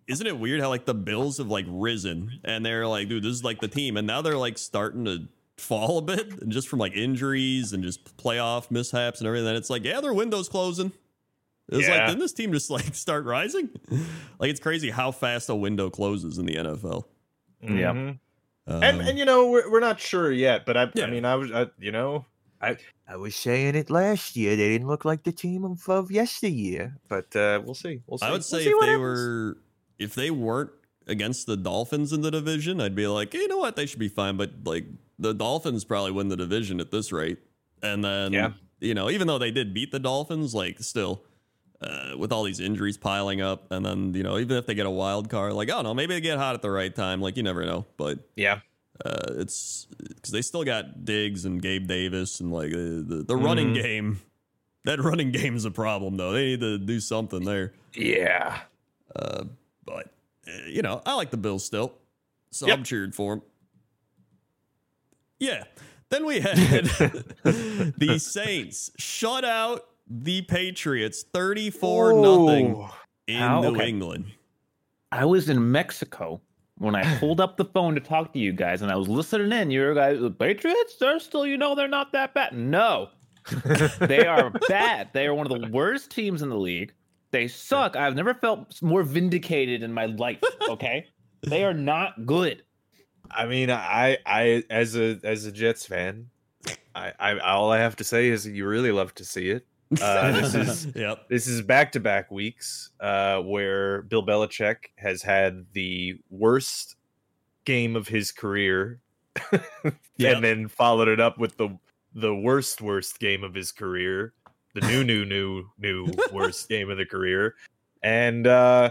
Isn't 0.08 0.26
it 0.26 0.36
weird 0.38 0.60
how 0.60 0.68
like 0.68 0.84
the 0.84 0.94
Bills 0.94 1.38
have 1.38 1.46
like 1.46 1.64
risen 1.68 2.40
and 2.44 2.66
they're 2.66 2.86
like, 2.88 3.08
dude, 3.08 3.22
this 3.22 3.30
is 3.32 3.44
like 3.44 3.60
the 3.60 3.68
team, 3.68 3.96
and 3.96 4.06
now 4.06 4.20
they're 4.20 4.36
like 4.36 4.58
starting 4.58 5.04
to 5.04 5.28
fall 5.58 5.98
a 5.98 6.02
bit, 6.02 6.42
and 6.42 6.50
just 6.50 6.68
from 6.68 6.80
like 6.80 6.92
injuries 6.94 7.72
and 7.72 7.84
just 7.84 8.16
playoff 8.16 8.68
mishaps 8.70 9.20
and 9.20 9.28
everything. 9.28 9.46
And 9.48 9.56
it's 9.56 9.70
like, 9.70 9.84
yeah, 9.84 10.00
their 10.00 10.12
window's 10.12 10.48
closing. 10.48 10.90
It's 11.68 11.88
like, 11.88 11.96
Yeah. 11.98 12.06
didn't 12.08 12.18
this 12.18 12.32
team 12.32 12.52
just 12.52 12.68
like 12.68 12.94
start 12.96 13.24
rising? 13.24 13.70
like 14.40 14.50
it's 14.50 14.60
crazy 14.60 14.90
how 14.90 15.12
fast 15.12 15.48
a 15.48 15.54
window 15.54 15.88
closes 15.88 16.36
in 16.36 16.46
the 16.46 16.56
NFL. 16.56 17.04
Yeah. 17.62 17.92
Mhm. 17.92 18.18
Um, 18.66 18.82
and 18.82 19.00
and 19.02 19.18
you 19.18 19.24
know 19.24 19.50
we're, 19.50 19.70
we're 19.70 19.80
not 19.80 20.00
sure 20.00 20.32
yet, 20.32 20.66
but 20.66 20.76
I 20.76 20.90
Yeah. 20.94 21.04
I 21.04 21.10
mean 21.10 21.24
I 21.24 21.36
was 21.36 21.52
I, 21.52 21.68
you 21.78 21.92
know 21.92 22.26
I 22.60 22.76
I 23.12 23.16
was 23.16 23.36
saying 23.36 23.74
it 23.74 23.90
last 23.90 24.36
year. 24.36 24.56
They 24.56 24.70
didn't 24.70 24.86
look 24.86 25.04
like 25.04 25.22
the 25.22 25.32
team 25.32 25.64
of, 25.64 25.86
of 25.88 26.10
yesteryear, 26.10 26.96
but 27.08 27.34
uh, 27.36 27.60
we'll 27.62 27.74
see. 27.74 28.00
We'll 28.06 28.16
see. 28.18 28.26
I 28.26 28.30
would 28.30 28.36
We'll 28.36 28.42
say 28.42 28.64
if 28.64 28.80
they 28.80 28.86
happens. 28.86 28.98
were 29.00 29.58
if 29.98 30.14
they 30.14 30.30
weren't 30.30 30.70
against 31.06 31.46
the 31.46 31.56
Dolphins 31.56 32.12
in 32.14 32.22
the 32.22 32.30
division, 32.30 32.80
I'd 32.80 32.94
be 32.94 33.06
like, 33.06 33.34
you 33.34 33.48
know 33.48 33.58
what, 33.58 33.76
they 33.76 33.84
should 33.86 33.98
be 33.98 34.08
fine. 34.08 34.36
But 34.38 34.52
like 34.64 34.86
the 35.18 35.34
Dolphins 35.34 35.84
probably 35.84 36.12
win 36.12 36.28
the 36.28 36.36
division 36.36 36.80
at 36.80 36.90
this 36.90 37.12
rate, 37.12 37.38
and 37.82 38.02
then 38.02 38.32
Yeah. 38.32 38.52
you 38.80 38.94
know, 38.94 39.10
even 39.10 39.26
though 39.26 39.38
they 39.38 39.50
did 39.50 39.74
beat 39.74 39.92
the 39.92 40.00
Dolphins, 40.00 40.54
like 40.54 40.78
still. 40.80 41.22
Uh, 41.84 42.16
with 42.16 42.30
all 42.30 42.44
these 42.44 42.60
injuries 42.60 42.96
piling 42.96 43.40
up, 43.40 43.66
and 43.72 43.84
then 43.84 44.14
you 44.14 44.22
know, 44.22 44.38
even 44.38 44.56
if 44.56 44.66
they 44.66 44.74
get 44.74 44.86
a 44.86 44.90
wild 44.90 45.28
card, 45.28 45.52
like 45.54 45.68
oh 45.68 45.82
no, 45.82 45.92
maybe 45.92 46.14
they 46.14 46.20
get 46.20 46.38
hot 46.38 46.54
at 46.54 46.62
the 46.62 46.70
right 46.70 46.94
time. 46.94 47.20
Like 47.20 47.36
you 47.36 47.42
never 47.42 47.66
know, 47.66 47.86
but 47.96 48.20
yeah 48.36 48.60
uh, 49.04 49.34
it's 49.38 49.86
because 50.08 50.30
they 50.30 50.42
still 50.42 50.64
got 50.64 51.04
Diggs 51.04 51.44
and 51.44 51.60
Gabe 51.60 51.86
Davis 51.86 52.40
and 52.40 52.52
like 52.52 52.72
uh, 52.72 52.76
the 52.76 53.24
the 53.26 53.36
running 53.36 53.74
Mhm. 53.74 53.82
game. 53.82 54.20
That 54.84 55.00
running 55.02 55.30
game 55.32 55.54
is 55.56 55.64
a 55.64 55.70
problem 55.70 56.16
though. 56.16 56.32
They 56.32 56.46
need 56.50 56.60
to 56.60 56.78
do 56.78 57.00
something 57.00 57.44
there. 57.44 57.72
yeah 57.94 58.60
Uh, 59.14 59.44
but 59.84 60.06
uh, 60.48 60.66
you 60.68 60.82
know, 60.82 61.02
I 61.06 61.14
like 61.14 61.30
the 61.30 61.36
Bills 61.36 61.64
still, 61.64 61.94
so 62.50 62.66
Yep. 62.66 62.78
I'm 62.78 62.84
cheering 62.84 63.12
for 63.12 63.34
them. 63.36 63.42
Yeah. 65.38 65.64
Then 66.10 66.26
we 66.26 66.40
had 66.40 66.56
the 67.44 68.18
Saints 68.20 68.90
shut 68.98 69.44
out 69.44 69.86
the 70.08 70.42
Patriots 70.42 71.22
34 71.32 72.12
nothing 72.14 72.88
in 73.26 73.36
How? 73.38 73.60
New 73.62 73.74
Okay. 73.76 73.88
England. 73.88 74.26
I 75.10 75.24
was 75.24 75.48
in 75.48 75.70
Mexico 75.72 76.40
when 76.82 76.96
I 76.96 77.18
pulled 77.18 77.40
up 77.40 77.56
the 77.56 77.64
phone 77.64 77.94
to 77.94 78.00
talk 78.00 78.32
to 78.32 78.38
you 78.38 78.52
guys, 78.52 78.82
and 78.82 78.90
I 78.90 78.96
was 78.96 79.08
listening 79.08 79.52
in. 79.52 79.70
You 79.70 79.94
guys, 79.94 80.20
the 80.20 80.30
Patriots, 80.30 80.96
they're 80.96 81.20
still, 81.20 81.46
you 81.46 81.56
know, 81.56 81.74
they're 81.74 81.88
not 81.88 82.12
that 82.12 82.34
bad. 82.34 82.54
No, 82.54 83.10
they 84.00 84.26
are 84.26 84.50
bad. 84.68 85.10
They 85.12 85.26
are 85.26 85.34
one 85.34 85.50
of 85.50 85.60
the 85.60 85.68
worst 85.68 86.10
teams 86.10 86.42
in 86.42 86.48
the 86.48 86.58
league. 86.58 86.92
They 87.30 87.48
suck. 87.48 87.96
I've 87.96 88.16
never 88.16 88.34
felt 88.34 88.82
more 88.82 89.04
vindicated 89.04 89.82
in 89.82 89.92
my 89.92 90.06
life. 90.06 90.42
Okay, 90.68 91.06
they 91.42 91.64
are 91.64 91.74
not 91.74 92.26
good. 92.26 92.64
I 93.30 93.46
mean, 93.46 93.70
I, 93.70 94.18
I, 94.26 94.64
as 94.68 94.96
a 94.96 95.18
as 95.22 95.46
a 95.46 95.52
Jets 95.52 95.86
fan, 95.86 96.30
I, 96.94 97.12
I, 97.18 97.38
all 97.38 97.70
I 97.70 97.78
have 97.78 97.96
to 97.96 98.04
say 98.04 98.28
is 98.28 98.46
you 98.46 98.66
really 98.66 98.92
love 98.92 99.14
to 99.14 99.24
see 99.24 99.50
it. 99.50 99.66
Uh, 100.00 100.32
this 100.40 100.54
is 100.54 100.86
yep. 100.94 101.28
this 101.28 101.46
is 101.46 101.62
back 101.62 101.92
to 101.92 102.00
back 102.00 102.30
weeks 102.30 102.90
uh, 103.00 103.38
where 103.40 104.02
Bill 104.02 104.24
Belichick 104.24 104.76
has 104.96 105.22
had 105.22 105.66
the 105.72 106.18
worst 106.30 106.96
game 107.64 107.96
of 107.96 108.08
his 108.08 108.32
career, 108.32 109.00
Yep. 109.52 110.36
and 110.36 110.44
then 110.44 110.68
followed 110.68 111.08
it 111.08 111.20
up 111.20 111.38
with 111.38 111.56
the 111.56 111.76
the 112.14 112.34
worst 112.34 112.80
worst 112.80 113.18
game 113.18 113.42
of 113.44 113.54
his 113.54 113.72
career, 113.72 114.34
the 114.74 114.80
new 114.82 115.04
new 115.04 115.24
new 115.24 115.64
new 115.78 116.06
worst 116.32 116.68
game 116.68 116.90
of 116.90 116.96
the 116.96 117.06
career, 117.06 117.54
and 118.02 118.46
uh, 118.46 118.90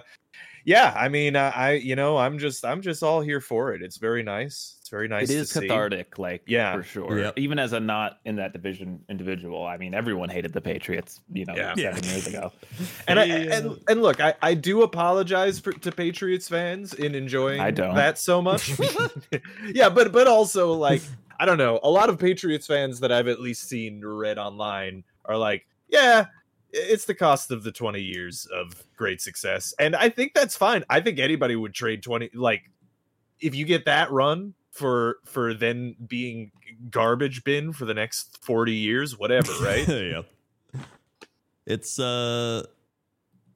yeah, 0.65 0.93
I 0.95 1.10
mean, 1.10 1.36
I, 1.36 1.50
I 1.50 1.71
you 1.74 1.95
know 1.95 2.17
I'm 2.17 2.38
just 2.39 2.63
I'm 2.65 2.82
just 2.82 3.04
all 3.04 3.21
here 3.21 3.41
for 3.41 3.74
it. 3.74 3.82
It's 3.82 3.97
very 3.97 4.24
nice. 4.24 4.78
It's 4.82 4.89
very 4.89 5.08
nice. 5.08 5.30
it 5.30 5.36
is 5.38 5.50
to 5.50 5.60
see. 5.60 5.67
cathartic, 5.67 6.17
like 6.19 6.43
Yeah. 6.47 6.76
for 6.76 6.84
sure. 6.84 7.17
Yep. 7.19 7.39
Even 7.39 7.60
as 7.60 7.74
a 7.74 7.80
not 7.80 8.19
in 8.26 8.36
that 8.38 8.52
division 8.54 9.00
individual, 9.10 9.65
I 9.65 9.78
mean, 9.78 9.93
everyone 9.93 10.28
hated 10.30 10.52
the 10.54 10.60
Patriots, 10.62 11.21
you 11.32 11.45
know, 11.45 11.56
Yeah. 11.56 11.76
seven 11.76 12.04
Yeah. 12.04 12.10
years 12.12 12.28
ago. 12.28 12.52
And 13.08 13.19
I, 13.19 13.24
uh, 13.24 13.36
and 13.56 13.80
and 13.88 14.02
look, 14.02 14.19
I, 14.19 14.34
I 14.41 14.54
do 14.54 14.82
apologize 14.84 15.60
for, 15.60 15.71
to 15.71 15.91
Patriots 15.91 16.47
fans 16.50 16.93
in 16.93 17.15
enjoying 17.15 17.60
I 17.62 17.71
don't. 17.71 17.95
that 17.95 18.17
so 18.17 18.41
much. 18.41 18.71
yeah, 19.74 19.89
but 19.89 20.12
but 20.12 20.28
also 20.28 20.74
like 20.74 21.02
I 21.39 21.45
don't 21.45 21.58
know, 21.58 21.80
a 21.84 21.89
lot 21.89 22.10
of 22.10 22.19
Patriots 22.19 22.67
fans 22.67 23.00
that 23.00 23.12
I've 23.12 23.28
at 23.28 23.39
least 23.39 23.67
seen 23.67 24.02
read 24.04 24.38
online 24.38 25.04
are 25.26 25.38
like, 25.38 25.65
yeah, 25.89 26.26
it's 26.73 27.05
the 27.05 27.15
cost 27.15 27.51
of 27.51 27.63
the 27.63 27.71
20 27.71 28.01
years 28.01 28.47
of 28.53 28.84
great 28.95 29.21
success. 29.21 29.73
And 29.79 29.95
I 29.95 30.10
think 30.10 30.34
that's 30.34 30.55
fine. 30.55 30.84
I 30.89 31.01
think 31.01 31.19
anybody 31.19 31.55
would 31.55 31.73
trade 31.73 32.01
20 32.03 32.31
like 32.34 32.69
if 33.39 33.55
you 33.55 33.65
get 33.65 33.86
that 33.86 34.12
run 34.12 34.53
for 34.71 35.17
for 35.25 35.53
then 35.53 35.95
being 36.07 36.51
garbage 36.89 37.43
bin 37.43 37.73
for 37.73 37.86
the 37.86 37.93
next 37.93 38.38
40 38.43 38.73
years, 38.73 39.17
whatever, 39.17 39.51
right? 39.62 39.88
yep. 39.88 40.25
It's 41.65 41.99
uh 41.99 42.65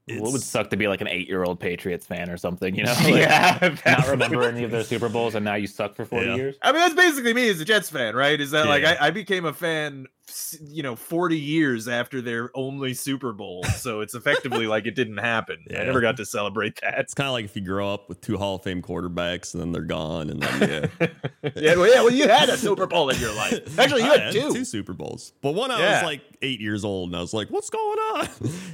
What 0.07 0.31
would 0.33 0.41
suck 0.41 0.69
to 0.69 0.77
be 0.77 0.87
like 0.87 1.01
an 1.01 1.07
eight-year-old 1.07 1.59
Patriots 1.59 2.05
fan 2.05 2.29
or 2.29 2.37
something, 2.37 2.75
you 2.75 2.83
know? 2.83 2.93
Like, 3.01 3.21
yeah, 3.21 3.75
Not 3.85 4.07
remember 4.07 4.43
any 4.47 4.63
of 4.63 4.71
their 4.71 4.83
Super 4.83 5.09
Bowls, 5.09 5.35
and 5.35 5.43
now 5.43 5.55
you 5.55 5.67
suck 5.67 5.95
for 5.95 6.05
forty 6.05 6.27
Yeah. 6.27 6.35
years. 6.35 6.55
I 6.61 6.71
mean, 6.71 6.81
that's 6.81 6.93
basically 6.95 7.33
me 7.33 7.49
as 7.49 7.59
a 7.59 7.65
Jets 7.65 7.89
fan, 7.89 8.15
right? 8.15 8.39
Is 8.39 8.51
that 8.51 8.67
like 8.67 8.83
I, 8.83 9.07
I 9.07 9.11
became 9.11 9.45
a 9.45 9.53
fan, 9.53 10.05
s- 10.24 10.24
you 10.61 10.81
know, 10.83 10.95
40 10.95 11.37
years 11.37 11.87
after 11.87 12.21
their 12.21 12.49
only 12.55 12.93
Super 12.93 13.31
Bowl. 13.31 13.63
So 13.63 14.01
it's 14.01 14.15
effectively 14.15 14.67
like 14.67 14.85
it 14.85 14.95
didn't 14.95 15.17
happen. 15.17 15.63
I 15.69 15.83
never 15.83 16.01
got 16.01 16.17
to 16.17 16.25
celebrate 16.25 16.79
that. 16.81 16.99
It's 16.99 17.13
kind 17.13 17.27
of 17.27 17.33
like 17.33 17.45
if 17.45 17.55
you 17.55 17.61
grow 17.61 17.93
up 17.93 18.09
with 18.09 18.21
two 18.21 18.37
Hall 18.37 18.55
of 18.55 18.63
Fame 18.63 18.81
quarterbacks 18.81 19.53
and 19.53 19.61
then 19.61 19.71
they're 19.71 19.83
gone, 19.83 20.29
and 20.29 20.41
then 20.41 20.89
yeah, 20.99 21.07
yeah, 21.55 21.75
well, 21.75 21.87
yeah, 21.87 22.01
well, 22.01 22.11
you 22.11 22.27
had 22.27 22.49
a 22.49 22.57
Super 22.57 22.87
Bowl 22.87 23.09
in 23.09 23.19
your 23.19 23.33
life. 23.33 23.77
Actually, 23.79 24.03
you 24.03 24.11
I 24.11 24.17
had 24.17 24.33
two. 24.33 24.65
Super 24.65 24.93
Bowls. 24.93 25.33
But 25.41 25.53
one 25.53 25.71
I 25.71 25.79
was 25.93 26.03
like 26.03 26.21
eight 26.41 26.59
years 26.59 26.83
old, 26.83 27.09
and 27.09 27.15
I 27.15 27.21
was 27.21 27.33
like, 27.33 27.49
"What's 27.49 27.69
going 27.69 27.99
on?" 27.99 28.27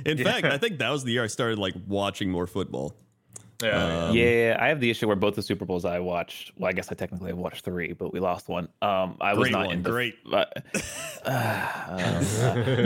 In 0.06 0.18
Yeah. 0.18 0.24
fact, 0.24 0.46
I 0.46 0.58
think 0.58 0.80
that 0.80 0.90
was 0.90 1.04
the 1.04 1.12
year 1.12 1.24
I 1.24 1.28
started 1.28 1.60
like 1.60 1.74
watching 1.88 2.30
more 2.32 2.48
football. 2.48 2.96
Yeah, 3.64 4.08
Um, 4.10 4.16
yeah, 4.16 4.58
I 4.60 4.68
have 4.70 4.80
the 4.80 4.90
issue 4.90 5.08
where 5.08 5.16
both 5.16 5.36
the 5.36 5.42
Super 5.44 5.66
Bowls 5.66 5.86
I 5.86 6.00
watched. 6.00 6.52
Well, 6.58 6.70
I 6.70 6.74
guess 6.74 6.92
I 6.92 6.96
technically 6.96 7.30
have 7.30 7.38
watched 7.38 7.64
three, 7.66 7.94
but 7.94 8.12
we 8.14 8.20
lost 8.20 8.50
one. 8.50 8.68
Um, 8.82 9.18
I 9.22 9.34
was 9.34 9.50
not 9.52 9.68
one, 9.68 9.76
into 9.78 9.90
great. 9.92 10.16
but, 10.30 10.64
uh, 11.26 12.24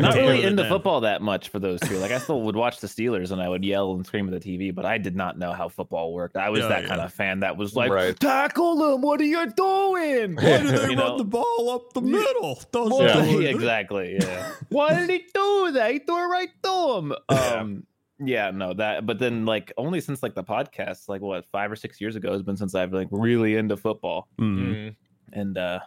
not 0.01 0.15
really 0.15 0.43
into 0.43 0.63
then. 0.63 0.69
football 0.71 1.01
that 1.01 1.21
much 1.21 1.49
for 1.49 1.59
those 1.59 1.79
two. 1.81 1.97
Like 1.97 2.11
I 2.11 2.17
still 2.19 2.41
would 2.43 2.55
watch 2.55 2.79
the 2.79 2.87
Steelers 2.87 3.31
and 3.31 3.41
I 3.41 3.49
would 3.49 3.63
yell 3.63 3.93
and 3.93 4.05
scream 4.05 4.31
at 4.33 4.41
the 4.41 4.57
TV, 4.57 4.73
but 4.73 4.85
I 4.85 4.97
did 4.97 5.15
not 5.15 5.37
know 5.37 5.53
how 5.53 5.69
football 5.69 6.13
worked. 6.13 6.37
I 6.37 6.49
was 6.49 6.61
Yeah, 6.61 6.67
that 6.69 6.81
yeah. 6.83 6.87
kind 6.89 7.01
of 7.01 7.13
fan 7.13 7.39
that 7.41 7.57
was 7.57 7.75
like, 7.75 7.91
Right. 7.91 8.19
"Tackle 8.19 8.75
them! 8.77 9.01
What 9.01 9.21
are 9.21 9.25
you 9.25 9.45
doing?" 9.51 10.35
Why 10.35 10.57
do 10.61 10.67
they 10.71 10.81
You 10.91 10.97
run 10.97 10.97
know? 10.97 11.17
the 11.17 11.23
ball 11.25 11.69
up 11.69 11.93
the 11.93 12.01
middle? 12.01 12.59
Doesn't 12.71 12.89
Well, 12.97 13.25
do 13.25 13.41
exactly. 13.41 14.17
Yeah. 14.19 14.51
Why 14.69 14.93
did 14.95 15.09
he 15.09 15.19
do 15.33 15.71
that? 15.73 15.91
He 15.91 15.99
threw 15.99 16.23
it 16.23 16.27
right 16.27 16.49
to 16.63 16.97
him. 16.97 17.13
Yeah. 17.31 17.37
Um, 17.59 17.83
yeah, 18.19 18.51
no, 18.51 18.73
that. 18.73 19.05
But 19.05 19.19
then, 19.19 19.45
like, 19.45 19.71
only 19.77 19.99
since 20.01 20.23
like 20.23 20.35
the 20.35 20.43
podcast, 20.43 21.09
like 21.09 21.21
what 21.21 21.45
five 21.51 21.71
or 21.71 21.75
six 21.75 21.99
years 21.99 22.15
ago, 22.15 22.31
has 22.31 22.41
been 22.43 22.57
since 22.57 22.75
I've 22.75 22.93
like 22.93 23.07
really 23.11 23.55
into 23.55 23.77
football, 23.77 24.27
Mhm. 24.39 24.75
Mm. 24.75 24.95
and 25.33 25.57
uh, 25.57 25.79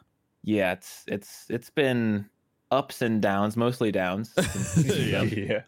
yeah, 0.42 0.72
it's 0.72 1.04
it's 1.08 1.46
it's 1.48 1.70
been 1.70 2.26
ups 2.70 3.00
and 3.02 3.22
downs, 3.22 3.56
mostly 3.56 3.90
downs. 3.90 4.34
Yeah. 4.86 5.22
yeah, 5.22 5.62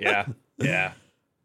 yeah, 0.00 0.26
yeah. 0.58 0.92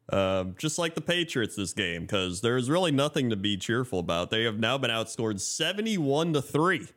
Um, 0.09 0.55
just 0.57 0.79
like 0.79 0.95
the 0.95 1.01
Patriots 1.01 1.55
this 1.55 1.73
game, 1.73 2.03
because 2.03 2.39
there's 2.41 2.69
really 2.69 2.91
nothing 2.91 3.29
to 3.29 3.35
be 3.35 3.57
cheerful 3.57 3.99
about. 3.99 4.29
They 4.31 4.43
have 4.43 4.57
now 4.57 4.77
been 4.77 4.89
outscored 4.89 5.39
71 5.41 6.31
to 6.33 6.41
3 6.41 6.87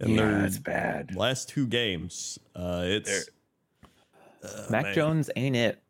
in 0.00 0.10
yeah, 0.10 0.16
their 0.16 0.44
it's 0.44 0.58
bad. 0.58 1.16
last 1.16 1.48
two 1.48 1.66
games. 1.66 2.38
Uh, 2.54 2.82
it's 2.86 3.28
uh, 4.44 4.66
Mac 4.70 4.84
man. 4.84 4.94
Jones 4.94 5.30
ain't 5.36 5.56
it. 5.56 5.82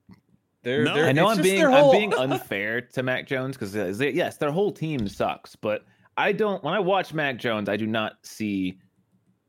They're, 0.65 0.85
No. 0.85 0.95
they're, 0.95 1.07
I 1.07 1.13
know 1.13 1.29
I'm 1.29 1.41
being 1.43 1.65
whole- 1.65 1.93
I'm 1.93 1.99
being 1.99 2.15
unfair 2.33 2.81
to 2.81 3.03
Mac 3.03 3.27
Jones 3.27 3.57
because 3.57 3.75
yes, 4.01 4.37
their 4.39 4.51
whole 4.51 4.73
team 4.73 5.07
sucks, 5.09 5.55
but 5.57 5.85
I 6.17 6.33
don't. 6.33 6.63
When 6.65 6.75
I 6.75 6.79
watch 6.81 7.13
Mac 7.15 7.39
Jones, 7.39 7.69
I 7.69 7.77
do 7.77 7.87
not 7.87 8.15
see. 8.23 8.79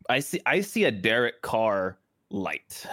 I 0.09 0.19
see 0.19 0.39
I 0.45 0.61
see 0.61 0.83
a 0.83 0.91
Derek 0.91 1.41
Carr 1.41 1.97
light. 2.29 2.85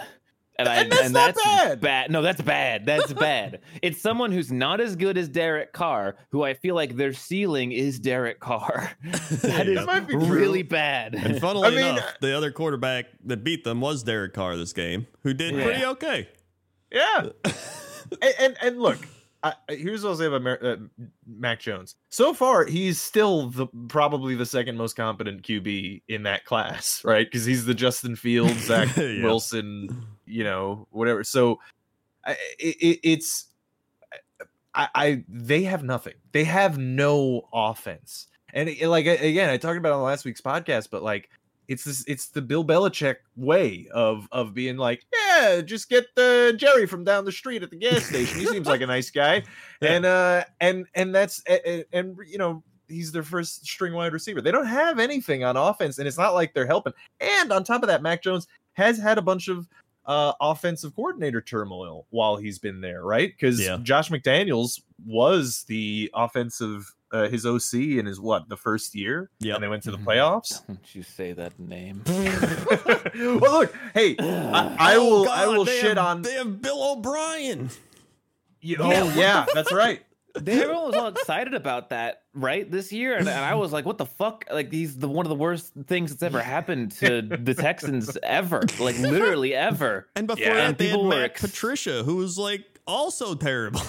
And, 0.59 0.69
I, 0.69 0.83
And 0.83 0.91
that's 0.91 1.43
not 1.43 1.79
bad. 1.81 2.11
No, 2.11 2.21
that's 2.21 2.39
bad. 2.41 2.85
That's 2.85 3.11
bad. 3.27 3.61
It's 3.81 3.99
someone 3.99 4.31
who's 4.31 4.51
not 4.51 4.79
as 4.81 4.95
good 4.95 5.17
as 5.17 5.27
Derek 5.27 5.73
Carr, 5.73 6.15
who 6.29 6.43
I 6.43 6.53
feel 6.53 6.75
like 6.75 6.95
their 6.95 7.11
ceiling 7.11 7.71
is 7.71 7.99
Derek 7.99 8.39
Carr. 8.39 8.91
That 9.03 9.67
is 9.67 9.77
That 9.79 9.85
might 9.87 10.07
be 10.07 10.13
true. 10.13 10.25
really 10.27 10.61
bad. 10.61 11.15
And 11.15 11.41
funnily 11.41 11.67
I 11.69 11.71
mean, 11.71 11.79
enough, 11.79 12.05
uh, 12.05 12.11
the 12.21 12.37
other 12.37 12.51
quarterback 12.51 13.05
that 13.25 13.43
beat 13.43 13.63
them 13.63 13.81
was 13.81 14.03
Derek 14.03 14.35
Carr 14.35 14.55
this 14.55 14.73
game, 14.73 15.07
who 15.23 15.33
did 15.33 15.55
Yeah. 15.55 15.63
pretty 15.63 15.85
okay. 15.85 16.29
Yeah. 16.91 17.29
And, 18.21 18.33
and 18.39 18.57
and 18.61 18.79
look, 18.81 18.97
I, 19.43 19.53
here's 19.69 20.03
what 20.03 20.11
I'll 20.11 20.15
say 20.15 20.25
about 20.25 20.41
Mer- 20.41 20.59
uh, 20.61 21.05
Mac 21.27 21.59
Jones. 21.59 21.95
So 22.09 22.33
far, 22.33 22.65
he's 22.65 23.01
still 23.01 23.49
the 23.49 23.67
probably 23.89 24.35
the 24.35 24.45
second 24.45 24.77
most 24.77 24.95
competent 24.95 25.41
QB 25.43 26.03
in 26.07 26.23
that 26.23 26.45
class, 26.45 27.01
right? 27.05 27.25
Because 27.29 27.45
he's 27.45 27.65
the 27.65 27.73
Justin 27.73 28.15
Fields, 28.15 28.57
Zach 28.65 28.95
Yeah. 28.95 29.23
Wilson, 29.23 30.05
you 30.25 30.43
know, 30.43 30.87
whatever. 30.91 31.23
So 31.23 31.59
it, 32.25 32.37
it, 32.59 32.99
it's 33.03 33.47
I, 34.73 34.87
I 34.95 35.23
they 35.27 35.63
have 35.63 35.83
nothing. 35.83 36.13
They 36.31 36.45
have 36.45 36.77
no 36.77 37.49
offense. 37.53 38.27
And 38.53 38.69
it, 38.69 38.87
like 38.87 39.05
again, 39.07 39.49
I 39.49 39.57
talked 39.57 39.77
about 39.77 39.89
it 39.89 39.95
on 39.95 40.03
last 40.03 40.25
week's 40.25 40.41
podcast, 40.41 40.89
but 40.89 41.03
like 41.03 41.29
it's 41.67 41.83
this 41.83 42.03
it's 42.07 42.27
the 42.29 42.41
Bill 42.41 42.63
Belichick 42.65 43.17
way 43.35 43.87
of 43.93 44.27
of 44.31 44.53
being 44.53 44.77
like, 44.77 45.05
yeah, 45.13 45.61
just 45.61 45.89
get 45.89 46.05
the 46.15 46.53
Jerry 46.57 46.85
from 46.85 47.03
down 47.03 47.25
the 47.25 47.31
street 47.31 47.63
at 47.63 47.69
the 47.69 47.77
gas 47.77 48.03
station. 48.05 48.39
He 48.39 48.45
seems 48.45 48.67
like 48.67 48.81
a 48.81 48.87
nice 48.87 49.09
guy, 49.09 49.43
Yeah. 49.81 49.93
and 49.93 50.05
uh, 50.05 50.43
and 50.61 50.85
and 50.95 51.13
that's 51.15 51.41
and, 51.47 51.85
and 51.93 52.17
you 52.27 52.37
know 52.37 52.63
he's 52.89 53.11
their 53.11 53.23
first 53.23 53.65
string 53.65 53.93
wide 53.93 54.13
receiver. 54.13 54.41
They 54.41 54.51
don't 54.51 54.67
have 54.67 54.99
anything 54.99 55.43
on 55.43 55.55
offense, 55.57 55.97
and 55.99 56.07
it's 56.07 56.17
not 56.17 56.33
like 56.33 56.53
they're 56.53 56.67
helping. 56.67 56.93
And 57.19 57.51
on 57.51 57.63
top 57.63 57.81
of 57.81 57.87
that, 57.87 58.01
Mac 58.01 58.21
Jones 58.21 58.47
has 58.73 58.97
had 58.99 59.17
a 59.17 59.21
bunch 59.21 59.47
of 59.47 59.67
uh, 60.05 60.33
offensive 60.41 60.93
coordinator 60.95 61.39
turmoil 61.39 62.05
while 62.09 62.35
he's 62.35 62.59
been 62.59 62.81
there, 62.81 63.03
right? 63.03 63.31
Because 63.31 63.59
Yeah. 63.59 63.77
Josh 63.81 64.09
McDaniels 64.09 64.81
was 65.05 65.63
the 65.69 66.11
offensive 66.13 66.93
uh, 67.13 67.29
his 67.29 67.45
OC 67.45 67.73
in 67.99 68.05
his 68.07 68.19
what 68.19 68.49
the 68.49 68.57
first 68.57 68.95
year, 68.95 69.29
yeah, 69.39 69.53
and 69.55 69.63
they 69.63 69.67
went 69.69 69.83
to 69.83 69.91
the 69.91 69.97
Mhm. 69.97 70.03
playoffs. 70.05 70.65
Don't 70.67 70.95
you 70.95 71.03
say 71.03 71.31
that 71.33 71.57
name? 71.59 72.01
well, 73.39 73.51
look, 73.59 73.75
hey, 73.93 74.15
I, 74.19 74.75
I 74.79 74.95
Oh, 74.95 75.21
will, 75.21 75.29
I 75.29 75.45
God, 75.45 75.57
will 75.57 75.65
shit 75.65 75.83
have- 75.85 75.97
on. 75.99 76.21
They 76.23 76.33
have 76.33 76.61
Bill 76.61 76.91
O'Brien. 76.93 77.69
You, 78.61 78.77
Yeah, 78.79 79.01
oh 79.01 79.05
what 79.07 79.15
yeah, 79.15 79.45
that's 79.53 79.71
right. 79.73 80.01
Everyone 80.35 80.85
was 80.87 80.95
all 80.95 81.09
excited 81.09 81.53
about 81.53 81.89
that, 81.91 82.23
right? 82.33 82.69
This 82.69 82.91
year, 82.91 83.15
and, 83.17 83.27
and 83.27 83.45
I 83.45 83.53
was 83.53 83.71
like, 83.71 83.85
"What 83.85 83.99
the 83.99 84.05
fuck?" 84.07 84.45
Like, 84.51 84.71
he's 84.71 84.97
the 84.97 85.07
one 85.07 85.27
of 85.27 85.29
the 85.29 85.35
worst 85.35 85.73
things 85.85 86.09
that's 86.09 86.23
ever 86.23 86.41
happened 86.41 86.93
to 86.93 87.21
the 87.21 87.53
Texans 87.59 88.17
ever, 88.23 88.63
like 88.79 88.97
literally 88.97 89.53
ever. 89.53 90.07
And 90.15 90.25
before 90.25 90.43
Yeah, 90.43 90.53
that, 90.55 90.69
and 90.69 90.77
they 90.79 90.85
had 90.87 90.91
people 90.93 91.03
were 91.03 91.09
Matt 91.09 91.23
ex- 91.31 91.41
Patricia, 91.41 92.01
who 92.03 92.15
was 92.15 92.37
like 92.39 92.63
also 92.87 93.35
terrible. 93.35 93.81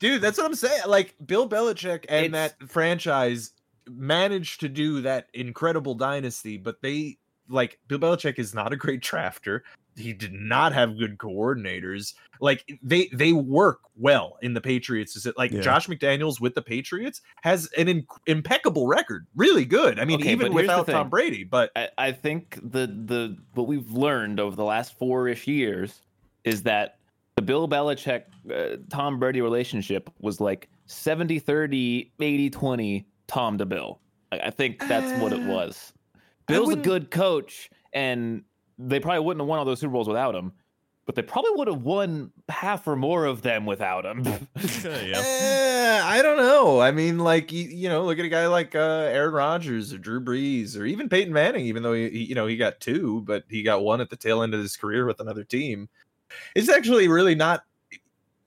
Dude, 0.00 0.20
that's 0.22 0.38
what 0.38 0.46
I'm 0.46 0.54
saying. 0.54 0.82
Like 0.88 1.14
Bill 1.24 1.48
Belichick 1.48 2.04
and 2.08 2.26
It's- 2.26 2.54
that 2.58 2.68
franchise 2.68 3.52
managed 3.88 4.60
to 4.60 4.68
do 4.68 5.00
that 5.02 5.28
incredible 5.34 5.94
dynasty, 5.94 6.56
but 6.56 6.80
they 6.82 7.18
like 7.48 7.78
Bill 7.88 7.98
Belichick 7.98 8.38
is 8.38 8.54
not 8.54 8.72
a 8.72 8.76
great 8.76 9.00
drafter. 9.02 9.60
He 9.96 10.12
did 10.12 10.32
not 10.32 10.72
have 10.72 10.96
good 10.96 11.18
coordinators. 11.18 12.14
Like 12.40 12.64
they 12.82 13.08
they 13.12 13.32
work 13.32 13.80
well 13.96 14.38
in 14.40 14.54
the 14.54 14.60
Patriots. 14.60 15.16
Is 15.16 15.26
it 15.26 15.36
like 15.36 15.50
Yeah. 15.50 15.60
Josh 15.60 15.88
McDaniels 15.88 16.40
with 16.40 16.54
the 16.54 16.62
Patriots 16.62 17.20
has 17.42 17.68
an 17.76 17.88
in- 17.88 18.06
impeccable 18.26 18.86
record, 18.86 19.26
really 19.34 19.64
good. 19.66 19.98
I 19.98 20.04
mean, 20.06 20.20
Okay, 20.20 20.30
even 20.32 20.52
here's 20.52 20.62
without 20.62 20.86
Tom. 20.86 21.10
Brady. 21.10 21.44
But 21.44 21.72
I, 21.76 21.88
I 21.98 22.12
think 22.12 22.58
the 22.62 22.86
the 22.86 23.36
what 23.54 23.66
we've 23.66 23.90
learned 23.90 24.40
over 24.40 24.54
the 24.56 24.64
last 24.64 24.96
four 24.96 25.28
ish 25.28 25.46
years 25.48 26.00
is 26.44 26.62
that 26.62 26.96
the 27.40 27.46
Bill 27.46 27.66
Belichick 27.66 28.24
uh, 28.54 28.76
Tom 28.90 29.18
Brady 29.18 29.40
relationship 29.40 30.10
was 30.18 30.42
like 30.42 30.68
70 30.86 31.38
30, 31.38 32.12
80 32.20 32.50
20 32.50 33.06
Tom 33.28 33.56
to 33.56 33.64
Bill. 33.64 33.98
I, 34.30 34.38
I 34.40 34.50
think 34.50 34.86
that's 34.86 35.18
what 35.22 35.32
it 35.32 35.40
Uh, 35.40 35.46
was. 35.52 35.94
Bill's 36.46 36.72
a 36.72 36.76
good 36.76 37.10
coach, 37.10 37.70
and 37.94 38.42
they 38.76 39.00
probably 39.00 39.20
wouldn't 39.24 39.40
have 39.40 39.48
won 39.48 39.58
all 39.58 39.64
those 39.64 39.80
Super 39.80 39.92
Bowls 39.92 40.06
without 40.08 40.34
him, 40.34 40.52
but 41.06 41.14
they 41.14 41.22
probably 41.22 41.52
would 41.54 41.68
have 41.68 41.82
won 41.82 42.30
half 42.50 42.86
or 42.86 42.96
more 42.96 43.24
of 43.24 43.40
them 43.40 43.64
without 43.64 44.04
him. 44.04 44.22
Yeah. 44.84 45.22
Eh, 45.24 46.00
I 46.02 46.22
don't 46.22 46.36
know. 46.36 46.80
I 46.80 46.90
mean, 46.90 47.18
like 47.18 47.52
you, 47.52 47.64
you 47.64 47.88
know, 47.88 48.04
look 48.04 48.18
at 48.18 48.24
a 48.24 48.28
guy 48.28 48.46
like 48.48 48.74
uh, 48.74 49.08
Aaron 49.10 49.32
Rodgers 49.32 49.92
or 49.92 49.98
Drew 49.98 50.20
Brees 50.20 50.76
or 50.78 50.84
even 50.84 51.08
Peyton 51.08 51.32
Manning. 51.32 51.64
Even 51.66 51.82
though 51.82 51.92
he, 51.94 52.08
he, 52.10 52.24
you 52.24 52.34
know, 52.34 52.46
he 52.46 52.56
got 52.56 52.80
two, 52.80 53.22
but 53.22 53.44
he 53.48 53.62
got 53.62 53.82
one 53.82 54.00
at 54.00 54.10
the 54.10 54.16
tail 54.16 54.42
end 54.42 54.52
of 54.54 54.60
his 54.60 54.76
career 54.76 55.06
with 55.06 55.20
another 55.20 55.44
team. 55.44 55.88
It's 56.54 56.68
actually 56.68 57.08
really 57.08 57.34
not 57.34 57.64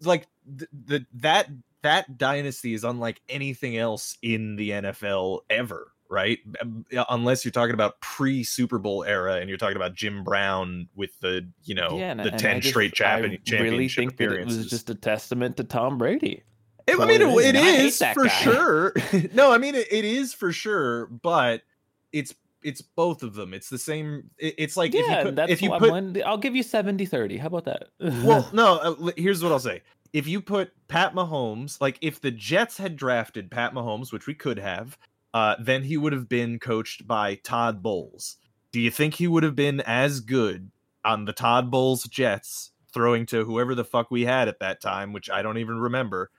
like 0.02 0.28
the, 0.46 0.67
the 0.86 1.06
that 1.15 1.50
that 1.82 2.17
dynasty 2.17 2.74
is 2.74 2.84
unlike 2.84 3.22
anything 3.30 3.78
else 3.78 4.17
in 4.22 4.56
the 4.56 4.72
NFL 4.72 5.41
ever. 5.50 5.89
Right, 6.10 6.38
Um, 6.62 6.86
unless 7.10 7.43
you're 7.43 7.52
talking 7.52 7.74
about 7.74 8.00
pre 8.00 8.43
Super 8.43 8.78
Bowl 8.78 9.04
era, 9.04 9.38
and 9.38 9.50
you're 9.50 9.58
talking 9.58 9.78
about 9.78 9.96
Jim 9.96 10.24
Brown 10.24 10.88
with 10.96 11.19
the 11.22 11.50
you 11.63 11.74
know 11.74 11.98
yeah, 11.98 12.13
the 12.13 12.30
ten 12.30 12.62
straight 12.62 12.93
champion, 12.93 13.32
I 13.32 13.36
championship 13.38 13.62
really 13.62 13.89
think 13.89 14.17
that 14.17 14.32
it 14.32 14.46
was 14.46 14.69
just 14.69 14.91
a 14.91 14.96
testament 14.96 15.58
to 15.58 15.63
Tom 15.63 15.98
Brady. 15.98 16.43
It- 16.86 17.00
I 17.00 17.06
mean, 17.06 17.22
it 17.22 17.28
it, 17.28 17.30
is. 17.30 17.46
it 17.46 17.56
I 17.56 17.62
hate 17.62 17.86
is 17.86 17.98
for 18.13 18.26
guy. 18.26 18.30
sure. 18.30 18.93
no, 19.34 19.52
I 19.52 19.58
mean, 19.58 19.74
it, 19.74 19.88
it 19.91 20.06
is 20.06 20.36
for 20.36 20.52
sure, 20.52 21.08
but 21.08 21.63
it's 22.12 22.36
it's 22.63 22.82
both 22.82 23.23
of 23.23 23.34
them. 23.36 23.54
It's 23.54 23.69
the 23.69 23.78
same. 23.78 24.30
it- 24.38 24.56
it's 24.58 24.78
like 24.78 24.93
if 24.93 25.08
you 25.08 25.15
put, 25.23 25.36
that's 25.36 25.52
if 25.52 25.62
you 25.62 25.69
put 25.71 25.91
I'm 25.91 26.17
I'll 26.26 26.38
give 26.38 26.56
you 26.56 26.63
70 26.63 27.06
30. 27.06 27.38
How 27.38 27.47
about 27.47 27.65
that? 27.65 27.89
well, 27.99 28.49
no. 28.54 28.76
Uh, 28.78 29.12
here's 29.17 29.43
what 29.43 29.52
I'll 29.52 29.60
say: 29.60 29.82
if 30.13 30.28
you 30.28 30.41
put 30.41 30.71
Pat 30.88 31.13
Mahomes, 31.13 31.80
like 31.82 31.97
if 32.02 32.21
the 32.21 32.32
Jets 32.32 32.78
had 32.78 32.95
drafted 32.95 33.49
Pat 33.52 33.73
Mahomes, 33.73 34.12
which 34.12 34.28
we 34.28 34.34
could 34.34 34.60
have, 34.60 34.97
uh, 35.34 35.56
then 35.60 35.84
he 35.84 35.97
would 35.97 36.13
have 36.13 36.30
been 36.30 36.60
coached 36.60 37.08
by 37.08 37.36
Todd 37.36 37.82
Bowles. 37.84 38.38
Do 38.71 38.80
you 38.80 38.89
think 38.91 39.15
he 39.15 39.28
would 39.28 39.43
have 39.43 39.56
been 39.56 39.82
as 39.82 40.19
good 40.19 40.71
on 41.06 41.26
the 41.26 41.34
Todd 41.34 41.69
Bowles 41.69 42.04
Jets, 42.06 42.71
throwing 42.93 43.26
to 43.28 43.43
whoever 43.45 43.76
the 43.76 43.84
fuck 43.86 44.10
we 44.10 44.26
had 44.26 44.47
at 44.47 44.60
that 44.60 44.82
time, 44.82 45.13
which 45.13 45.30
I 45.30 45.41
don't 45.41 45.58
even 45.60 45.78
remember, 45.80 46.32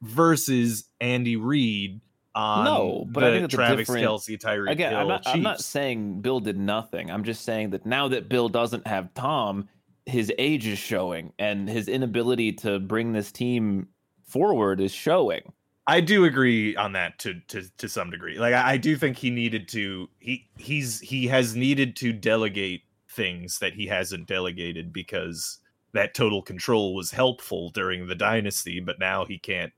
versus 0.00 0.84
Andy 1.00 1.36
Reid 1.36 2.00
No, 2.34 3.06
but 3.08 3.24
I 3.24 3.30
think 3.30 3.44
it's 3.44 3.54
a 3.54 3.56
Travis 3.56 3.86
different- 3.86 4.06
Kelce, 4.06 4.38
Tyreek 4.38 4.70
Again, 4.70 4.92
Hill 4.92 5.00
I'm 5.00 5.08
not, 5.08 5.22
I'm 5.26 5.42
not 5.42 5.60
saying 5.60 6.20
Bill 6.20 6.40
did 6.40 6.58
nothing. 6.58 7.10
I'm 7.10 7.24
just 7.24 7.44
saying 7.44 7.70
that 7.70 7.84
now 7.84 8.08
that 8.08 8.28
Bill 8.28 8.48
doesn't 8.48 8.86
have 8.86 9.12
Tom, 9.14 9.68
his 10.06 10.32
age 10.38 10.66
is 10.66 10.78
showing 10.78 11.32
and 11.38 11.68
his 11.68 11.88
inability 11.88 12.52
to 12.52 12.78
bring 12.78 13.12
this 13.12 13.30
team 13.30 13.88
forward 14.24 14.80
is 14.80 14.92
showing. 14.92 15.52
I 15.86 16.00
do 16.00 16.24
agree 16.24 16.76
on 16.76 16.92
that 16.92 17.18
to 17.20 17.40
to 17.48 17.64
to 17.78 17.88
some 17.88 18.10
degree. 18.10 18.38
Like 18.38 18.54
I, 18.54 18.72
I 18.72 18.76
do 18.76 18.96
think 18.96 19.16
he 19.16 19.30
needed 19.30 19.68
to 19.68 20.08
he 20.20 20.48
he's 20.56 21.00
he 21.00 21.26
has 21.26 21.56
needed 21.56 21.96
to 21.96 22.12
delegate 22.12 22.82
things 23.10 23.58
that 23.58 23.74
he 23.74 23.86
hasn't 23.86 24.26
delegated 24.26 24.92
because 24.92 25.58
that 25.92 26.14
total 26.14 26.40
control 26.40 26.94
was 26.94 27.10
helpful 27.10 27.70
during 27.70 28.06
the 28.06 28.14
dynasty, 28.14 28.80
but 28.80 28.98
now 28.98 29.24
he 29.24 29.38
can't 29.38 29.72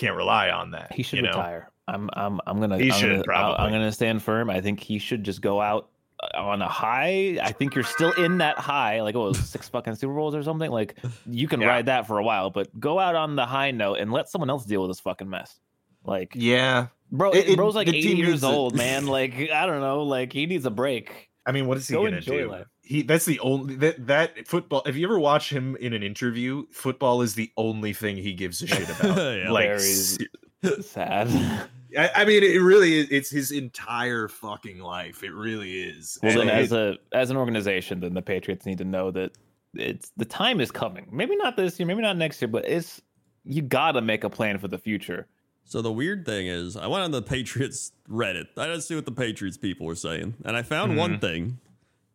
can't 0.00 0.16
rely 0.16 0.50
on 0.50 0.70
that. 0.72 0.92
He 0.92 1.02
should 1.02 1.16
you 1.18 1.22
know? 1.22 1.28
retire. 1.28 1.70
I'm 1.88 2.08
I'm 2.14 2.40
I'm 2.46 2.60
gonna 2.60 2.78
He 2.78 2.90
I'm 2.90 2.98
should, 2.98 3.26
gonna, 3.26 3.38
I'll- 3.38 3.56
I'm 3.58 3.70
gonna 3.72 3.92
stand 3.92 4.22
firm. 4.22 4.48
I 4.50 4.60
think 4.60 4.80
he 4.80 4.98
should 4.98 5.24
just 5.24 5.40
go 5.42 5.60
out 5.60 5.88
uh, 6.22 6.38
on 6.38 6.62
a 6.62 6.68
high. 6.68 7.38
I 7.42 7.52
think 7.52 7.74
you're 7.74 7.84
still 7.84 8.12
in 8.12 8.38
that 8.38 8.58
high, 8.58 9.02
like 9.02 9.16
oh 9.16 9.32
six 9.52 9.68
fucking 9.68 9.96
Super 9.96 10.14
Bowls 10.14 10.34
or 10.34 10.42
something. 10.42 10.70
Like 10.70 10.96
you 11.26 11.48
can 11.48 11.60
Yeah. 11.60 11.66
ride 11.68 11.86
that 11.86 12.06
for 12.06 12.18
a 12.18 12.22
while, 12.22 12.50
but 12.50 12.68
go 12.78 12.98
out 12.98 13.14
on 13.16 13.34
the 13.36 13.44
high 13.46 13.72
note 13.72 13.94
and 13.98 14.12
let 14.12 14.28
someone 14.28 14.50
else 14.50 14.64
deal 14.64 14.82
with 14.82 14.90
this 14.90 15.00
fucking 15.00 15.28
mess. 15.28 15.58
Like 16.04 16.32
Yeah. 16.34 16.86
bro, 17.10 17.32
It- 17.32 17.56
bro's 17.56 17.74
like 17.74 17.88
the 17.88 17.96
80 17.96 18.08
team 18.08 18.16
years 18.18 18.44
old, 18.44 18.74
man. 18.76 19.06
Like 19.06 19.50
I 19.52 19.66
don't 19.66 19.80
know, 19.80 20.04
like 20.04 20.32
he 20.32 20.46
needs 20.46 20.64
a 20.66 20.70
break. 20.70 21.28
I 21.44 21.52
mean, 21.52 21.66
what 21.66 21.76
is 21.78 21.88
he 21.88 21.94
Go 21.94 22.04
gonna 22.04 22.20
do? 22.20 22.50
life. 22.50 22.66
He 22.90 23.02
that's 23.02 23.24
the 23.24 23.38
only 23.38 23.76
that 23.76 24.08
that 24.08 24.48
football. 24.48 24.82
If 24.84 24.96
you 24.96 25.06
ever 25.06 25.20
watch 25.20 25.48
him 25.52 25.76
in 25.76 25.92
an 25.92 26.02
interview, 26.02 26.66
football 26.72 27.22
is 27.22 27.34
the 27.36 27.52
only 27.56 27.92
thing 27.92 28.16
he 28.16 28.32
gives 28.34 28.60
a 28.62 28.66
shit 28.66 28.88
about. 28.90 29.16
Yeah. 29.36 29.50
like, 29.52 29.68
Very 29.68 30.82
Sad. 30.82 31.28
I, 31.98 32.10
I 32.16 32.24
mean, 32.24 32.42
it 32.42 32.58
really 32.60 32.98
is. 32.98 33.08
It's 33.10 33.30
his 33.30 33.52
entire 33.52 34.26
fucking 34.28 34.80
life. 34.80 35.22
It 35.22 35.32
really 35.32 35.82
is. 35.82 36.18
Well, 36.22 36.32
And 36.40 36.48
then, 36.50 36.58
it- 36.58 36.60
as 36.62 36.72
a 36.72 36.96
as 37.12 37.30
an 37.30 37.36
organization, 37.36 38.00
then 38.00 38.14
the 38.14 38.22
Patriots 38.22 38.66
need 38.66 38.78
to 38.78 38.84
know 38.84 39.12
that 39.12 39.32
it's 39.74 40.10
the 40.16 40.24
time 40.24 40.60
is 40.60 40.72
coming. 40.72 41.06
Maybe 41.12 41.36
not 41.36 41.56
this 41.56 41.78
year, 41.78 41.86
maybe 41.86 42.02
not 42.02 42.16
next 42.16 42.42
year, 42.42 42.48
but 42.48 42.66
it's 42.68 43.00
you 43.44 43.62
got 43.62 43.92
to 43.92 44.00
make 44.02 44.24
a 44.24 44.30
plan 44.30 44.58
for 44.58 44.66
the 44.66 44.78
future. 44.78 45.28
So 45.64 45.80
the 45.80 45.92
weird 45.92 46.26
thing 46.26 46.48
is, 46.48 46.76
I 46.76 46.88
went 46.88 47.04
on 47.04 47.12
the 47.12 47.22
Patriots 47.22 47.92
Reddit. 48.08 48.46
I 48.56 48.66
didn't 48.66 48.80
see 48.82 48.96
what 48.96 49.04
the 49.06 49.12
Patriots 49.12 49.56
people 49.56 49.86
were 49.86 49.94
saying, 49.94 50.34
and 50.44 50.56
I 50.56 50.62
found 50.62 50.96
one 50.96 51.12
Mm-hmm. 51.12 51.20
thing. 51.20 51.58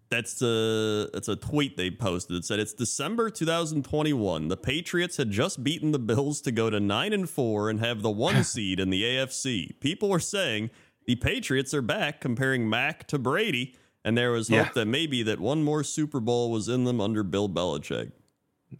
That's 0.10 0.42
a 0.42 1.10
it's 1.14 1.28
a 1.28 1.36
tweet 1.36 1.78
they 1.78 1.90
posted. 1.90 2.38
It 2.38 2.46
said 2.46 2.60
it's 2.60 2.74
December 2.74 3.30
2021. 3.30 4.48
The 4.50 4.58
Patriots 4.58 5.18
had 5.18 5.32
just 5.32 5.64
beaten 5.64 5.92
the 5.92 6.00
Bills 6.00 6.42
to 6.42 6.52
go 6.52 6.70
to 6.70 6.80
nine 6.80 7.12
and 7.12 7.30
four 7.30 7.70
and 7.70 7.80
have 7.80 8.02
the 8.02 8.12
one 8.12 8.44
seed 8.44 8.80
in 8.80 8.92
the 8.92 9.04
AFC. 9.04 9.80
People 9.80 10.10
were 10.10 10.20
saying 10.20 10.70
the 11.08 11.16
Patriots 11.16 11.74
are 11.74 11.82
back, 11.82 12.22
comparing 12.22 12.70
Mac 12.70 13.08
to 13.08 13.18
Brady, 13.18 13.76
and 14.04 14.16
there 14.18 14.32
was 14.32 14.48
hope 14.50 14.58
Yeah. 14.58 14.72
that 14.76 14.86
maybe 14.86 15.24
that 15.24 15.40
one 15.40 15.64
more 15.64 15.84
Super 15.84 16.20
Bowl 16.20 16.52
was 16.52 16.70
in 16.70 16.84
them 16.84 17.02
under 17.02 17.24
Bill 17.24 17.50
Belichick. 17.50 18.12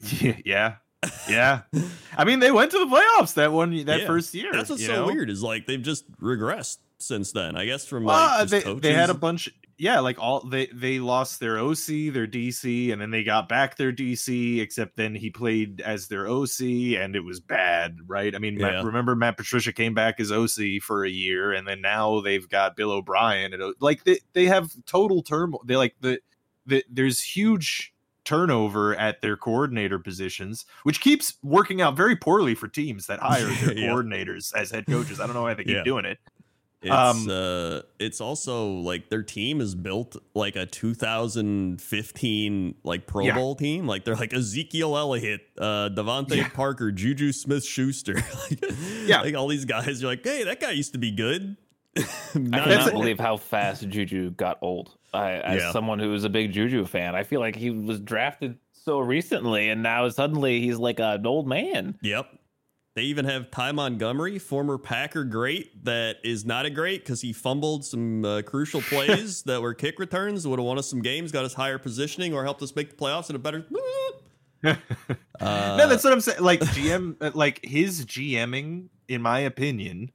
yeah, 0.46 0.76
yeah. 1.30 1.62
I 2.18 2.24
mean, 2.24 2.40
they 2.40 2.52
went 2.52 2.72
to 2.72 2.80
the 2.80 2.86
playoffs 2.86 3.34
that 3.36 3.52
one 3.52 3.86
that 3.86 4.02
Yeah. 4.02 4.08
first 4.08 4.34
year. 4.34 4.52
That's 4.54 4.70
what's 4.70 4.86
so 4.86 5.06
know? 5.08 5.14
weird 5.14 5.30
is 5.30 5.42
like 5.44 5.66
they've 5.66 5.82
just 5.82 6.10
regressed 6.18 6.78
since 7.00 7.32
then. 7.32 7.56
I 7.56 7.66
guess 7.66 7.86
from 7.86 8.06
like 8.06 8.16
Well, 8.16 8.40
just 8.42 8.52
they, 8.52 8.62
coaches. 8.62 8.82
they 8.82 8.94
had 8.94 9.10
a 9.10 9.14
bunch. 9.16 9.50
Yeah, 9.78 10.00
like 10.00 10.18
all 10.20 10.40
they 10.40 10.68
they 10.68 11.00
lost 11.00 11.42
their 11.42 11.60
OC, 11.60 12.14
their 12.14 12.26
DC, 12.28 12.94
and 12.94 13.02
then 13.02 13.12
they 13.12 13.24
got 13.26 13.50
back 13.50 13.76
their 13.76 13.92
DC. 13.92 14.62
Except 14.62 14.96
then 14.96 15.14
he 15.16 15.30
played 15.30 15.82
as 15.82 16.08
their 16.08 16.28
OC, 16.30 16.62
and 16.98 17.14
it 17.14 17.26
was 17.26 17.42
bad, 17.42 17.98
right? 18.08 18.34
I 18.34 18.40
mean, 18.40 18.56
Matt- 18.58 18.86
remember 18.86 19.16
Matt 19.18 19.36
Patricia 19.36 19.74
came 19.74 19.94
back 19.94 20.20
as 20.22 20.32
OC 20.32 20.80
for 20.82 21.04
a 21.04 21.10
year, 21.10 21.52
and 21.52 21.68
then 21.68 21.82
now 21.82 22.22
they've 22.22 22.48
got 22.48 22.78
Bill 22.78 22.92
O'Brien. 22.92 23.54
And 23.54 23.74
like 23.82 24.06
they 24.06 24.20
they 24.32 24.46
have 24.46 24.72
total 24.86 25.22
turmoil. 25.22 25.62
They 25.66 25.76
like 25.76 25.96
the 26.00 26.20
the 26.66 26.84
there's 26.90 27.22
huge 27.22 27.92
turnover 28.24 28.96
at 28.96 29.22
their 29.22 29.38
coordinator 29.38 30.00
positions, 30.00 30.66
which 30.84 31.00
keeps 31.00 31.36
working 31.44 31.80
out 31.82 31.96
very 31.96 32.16
poorly 32.16 32.56
for 32.56 32.68
teams 32.68 33.08
that 33.08 33.20
hire 33.22 33.46
their 33.46 33.78
Yeah. 33.78 33.90
coordinators 33.90 34.54
as 34.56 34.72
head 34.72 34.86
coaches. 34.88 35.20
I 35.20 35.26
don't 35.28 35.36
know 35.36 35.44
why 35.44 35.54
they 35.54 35.64
keep 35.64 35.76
Yeah. 35.76 35.84
doing 35.84 36.06
it. 36.06 36.18
It's 36.86 36.94
Um, 36.94 37.28
uh 37.30 37.82
it's 38.00 38.22
also 38.22 38.68
like 38.74 39.10
their 39.10 39.24
team 39.24 39.60
is 39.60 39.74
built 39.76 40.16
like 40.36 40.56
a 40.56 40.66
2015 40.68 42.76
like 42.84 43.08
Pro 43.08 43.26
Yeah. 43.26 43.36
Bowl 43.36 43.56
team. 43.56 43.88
Like 43.88 44.06
they're 44.06 44.16
like 44.16 44.34
Ezekiel 44.34 44.98
Elliott, 44.98 45.42
uh 45.58 45.90
DeVante 45.90 46.38
Yeah. 46.38 46.50
Parker, 46.50 46.92
Juju 46.92 47.32
Smith 47.32 47.66
Schuster. 47.66 48.16
like, 48.16 48.64
Yeah. 49.06 49.22
Like 49.22 49.36
all 49.36 49.48
these 49.48 49.66
guys, 49.66 50.02
you're 50.02 50.12
like, 50.12 50.24
hey, 50.24 50.44
that 50.44 50.60
guy 50.60 50.72
used 50.72 50.94
to 50.94 51.00
be 51.00 51.12
good. 51.12 51.58
I 51.98 52.02
Not 52.02 52.34
cannot 52.36 52.68
That's- 52.68 52.92
believe 52.92 53.20
how 53.20 53.38
fast 53.38 53.88
Juju 53.88 54.32
got 54.32 54.58
old. 54.62 54.96
I, 55.14 55.34
as 55.34 55.62
Yeah. 55.62 55.72
someone 55.72 56.00
who 56.00 56.14
is 56.14 56.24
a 56.26 56.30
big 56.30 56.52
Juju 56.52 56.86
fan, 56.86 57.16
I 57.16 57.24
feel 57.24 57.40
like 57.40 57.56
he 57.56 57.70
was 57.70 58.02
drafted 58.02 58.58
so 58.74 59.00
recently, 59.00 59.70
and 59.70 59.82
now 59.82 60.08
suddenly 60.10 60.60
he's 60.62 60.78
like 60.78 61.00
an 61.00 61.26
old 61.26 61.48
man. 61.48 61.98
Yep. 62.02 62.28
They 62.96 63.04
even 63.04 63.26
have 63.26 63.52
Ty 63.52 63.74
Montgomery, 63.74 64.40
former 64.40 64.78
Packer 64.78 65.26
great, 65.26 65.84
that 65.84 66.16
is 66.24 66.46
not 66.46 66.66
a 66.66 66.70
great 66.70 67.04
because 67.04 67.20
he 67.20 67.34
fumbled 67.34 67.84
some 67.84 68.24
uh, 68.24 68.42
crucial 68.42 68.82
plays 68.90 69.44
that 69.44 69.62
were 69.62 69.74
kick 69.74 70.00
returns, 70.00 70.48
would 70.48 70.60
have 70.60 70.66
won 70.66 70.78
us 70.78 70.90
some 70.90 71.02
games, 71.02 71.34
got 71.34 71.44
us 71.44 71.54
higher 71.54 71.78
positioning, 71.78 72.34
or 72.34 72.46
helped 72.46 72.62
us 72.62 72.74
make 72.74 72.90
the 72.90 72.96
playoffs 72.96 73.30
in 73.30 73.36
a 73.36 73.40
better. 73.40 73.66
Uh, 75.42 75.76
no, 75.78 75.88
that's 75.88 76.04
what 76.04 76.12
I'm 76.12 76.22
saying. 76.22 76.42
Like 76.42 76.60
GM, 76.62 77.18
uh, 77.22 77.30
like 77.36 77.64
his 77.64 78.04
GMing, 78.06 78.88
in 79.08 79.22
my 79.22 79.40
opinion, 79.40 80.10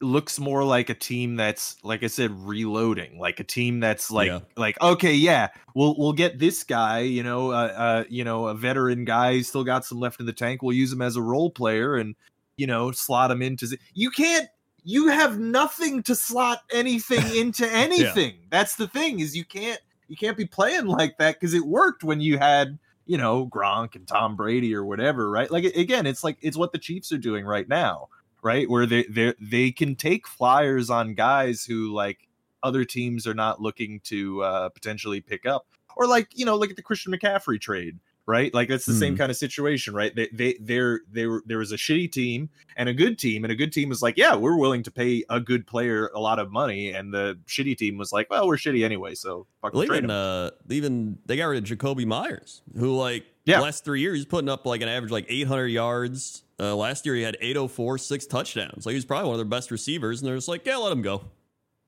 looks 0.00 0.38
more 0.38 0.62
like 0.64 0.90
a 0.90 0.94
team 0.94 1.36
that's, 1.36 1.76
like 1.82 2.02
I 2.02 2.06
said, 2.06 2.30
reloading. 2.46 3.18
Like 3.18 3.40
a 3.40 3.44
team 3.44 3.80
that's 3.80 4.10
like, 4.10 4.28
Yeah. 4.28 4.40
like 4.56 4.80
okay, 4.80 5.12
yeah, 5.14 5.48
we'll 5.74 5.94
we'll 5.98 6.12
get 6.12 6.38
this 6.38 6.64
guy. 6.64 7.00
You 7.00 7.22
know, 7.22 7.50
uh, 7.52 7.72
uh, 7.76 8.04
you 8.08 8.24
know, 8.24 8.46
a 8.46 8.54
veteran 8.54 9.04
guy, 9.04 9.34
he's 9.34 9.48
still 9.48 9.64
got 9.64 9.84
some 9.84 9.98
left 10.00 10.20
in 10.20 10.26
the 10.26 10.32
tank. 10.32 10.62
We'll 10.62 10.76
use 10.76 10.92
him 10.92 11.02
as 11.02 11.16
a 11.16 11.22
role 11.22 11.50
player, 11.50 11.96
and 11.96 12.14
you 12.56 12.66
know, 12.66 12.90
slot 12.92 13.30
him 13.30 13.42
into. 13.42 13.76
You 13.94 14.10
can't. 14.10 14.48
You 14.84 15.08
have 15.08 15.38
nothing 15.38 16.02
to 16.04 16.14
slot 16.14 16.62
anything 16.72 17.24
into 17.36 17.70
anything. 17.70 18.34
That's 18.50 18.76
the 18.76 18.86
thing 18.88 19.20
is 19.20 19.36
you 19.36 19.44
can't 19.44 19.80
you 20.08 20.16
can't 20.16 20.36
be 20.36 20.46
playing 20.46 20.86
like 20.86 21.18
that 21.18 21.38
because 21.38 21.52
it 21.54 21.66
worked 21.66 22.04
when 22.04 22.20
you 22.20 22.38
had 22.38 22.78
you 23.06 23.18
know 23.18 23.46
Gronk 23.46 23.96
and 23.96 24.06
Tom 24.06 24.36
Brady 24.36 24.74
or 24.74 24.84
whatever, 24.84 25.30
right? 25.30 25.50
Like 25.50 25.64
again, 25.64 26.06
it's 26.06 26.24
like 26.24 26.38
it's 26.40 26.56
what 26.56 26.72
the 26.72 26.78
Chiefs 26.78 27.12
are 27.12 27.18
doing 27.18 27.44
right 27.44 27.68
now, 27.68 28.08
right? 28.42 28.68
Where 28.68 28.86
they 28.86 29.04
they 29.04 29.34
they 29.40 29.70
can 29.70 29.94
take 29.96 30.26
flyers 30.26 30.90
on 30.90 31.14
guys 31.14 31.64
who 31.64 31.92
like 31.92 32.28
other 32.62 32.84
teams 32.84 33.26
are 33.26 33.34
not 33.34 33.60
looking 33.60 34.00
to 34.04 34.42
uh, 34.42 34.68
potentially 34.70 35.20
pick 35.20 35.46
up, 35.46 35.66
or 35.96 36.06
like 36.06 36.28
you 36.34 36.44
know 36.44 36.56
look 36.56 36.70
at 36.70 36.76
the 36.76 36.82
Christian 36.82 37.12
McCaffrey 37.12 37.60
trade, 37.60 37.98
right? 38.26 38.52
Like 38.52 38.68
that's 38.68 38.84
the 38.86 38.94
same 38.94 39.14
Mhm. 39.14 39.18
kind 39.18 39.30
of 39.30 39.36
situation, 39.36 39.94
right? 39.94 40.14
They 40.14 40.28
they 40.32 40.56
there 40.60 41.00
there 41.10 41.40
there 41.46 41.58
was 41.58 41.70
a 41.72 41.76
shitty 41.76 42.10
team 42.10 42.50
and 42.76 42.88
a 42.88 42.94
good 42.94 43.18
team, 43.18 43.44
and 43.44 43.52
a 43.52 43.56
good 43.56 43.72
team 43.72 43.88
was 43.88 44.02
like, 44.02 44.16
yeah, 44.16 44.34
we're 44.34 44.56
willing 44.58 44.82
to 44.84 44.90
pay 44.90 45.24
a 45.30 45.40
good 45.40 45.66
player 45.66 46.10
a 46.14 46.20
lot 46.20 46.38
of 46.38 46.50
money, 46.50 46.90
and 46.92 47.12
the 47.14 47.38
shitty 47.46 47.76
team 47.76 47.96
was 47.98 48.12
like, 48.12 48.28
well, 48.30 48.46
we're 48.46 48.56
shitty 48.56 48.84
anyway, 48.84 49.14
so 49.14 49.46
fucking 49.62 49.78
Well, 49.78 49.86
trade 49.86 49.98
even 49.98 50.10
uh, 50.10 50.50
even 50.68 51.18
they 51.26 51.36
got 51.36 51.46
rid 51.46 51.62
of 51.70 51.78
Jakobi 51.78 52.06
Meyers, 52.06 52.62
who 52.76 52.96
like 52.96 53.24
Yeah. 53.48 53.60
last 53.60 53.84
three 53.84 54.00
years 54.00 54.18
he's 54.18 54.26
putting 54.26 54.48
up 54.48 54.66
like 54.66 54.80
an 54.82 54.88
average 54.88 55.10
like 55.10 55.26
800 55.28 55.66
yards. 55.68 56.42
Uh, 56.60 56.74
last 56.74 57.06
year 57.06 57.14
he 57.14 57.22
had 57.22 57.36
804, 57.40 57.98
six 57.98 58.26
touchdowns. 58.26 58.84
Like 58.86 58.92
he 58.92 58.96
was 58.96 59.04
probably 59.04 59.26
one 59.28 59.34
of 59.34 59.38
their 59.38 59.44
best 59.58 59.70
receivers, 59.70 60.20
and 60.20 60.28
they're 60.28 60.36
just 60.36 60.48
like, 60.48 60.66
yeah, 60.66 60.76
let 60.76 60.90
him 60.92 61.02
go. 61.02 61.24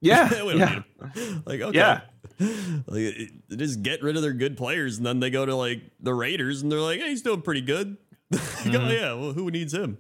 yeah, 0.00 0.42
we 0.44 0.54
yeah. 0.54 0.82
Like 1.46 1.60
okay, 1.60 1.76
Yeah. 1.78 2.00
like 2.38 3.00
it, 3.00 3.30
it- 3.50 3.56
just 3.58 3.82
get 3.82 4.02
rid 4.02 4.16
of 4.16 4.22
their 4.22 4.32
good 4.32 4.56
players, 4.56 4.96
and 4.98 5.04
then 5.06 5.20
they 5.20 5.30
go 5.30 5.44
to 5.44 5.54
like 5.56 5.82
the 6.00 6.14
Raiders, 6.14 6.62
and 6.62 6.70
they're 6.70 6.78
like, 6.80 7.00
hey, 7.00 7.08
he's 7.10 7.22
doing 7.22 7.42
pretty 7.42 7.60
good. 7.62 7.96
Like, 8.30 8.40
oh, 8.74 8.88
yeah, 8.88 9.12
well, 9.14 9.32
who 9.32 9.50
needs 9.50 9.74
him? 9.74 9.98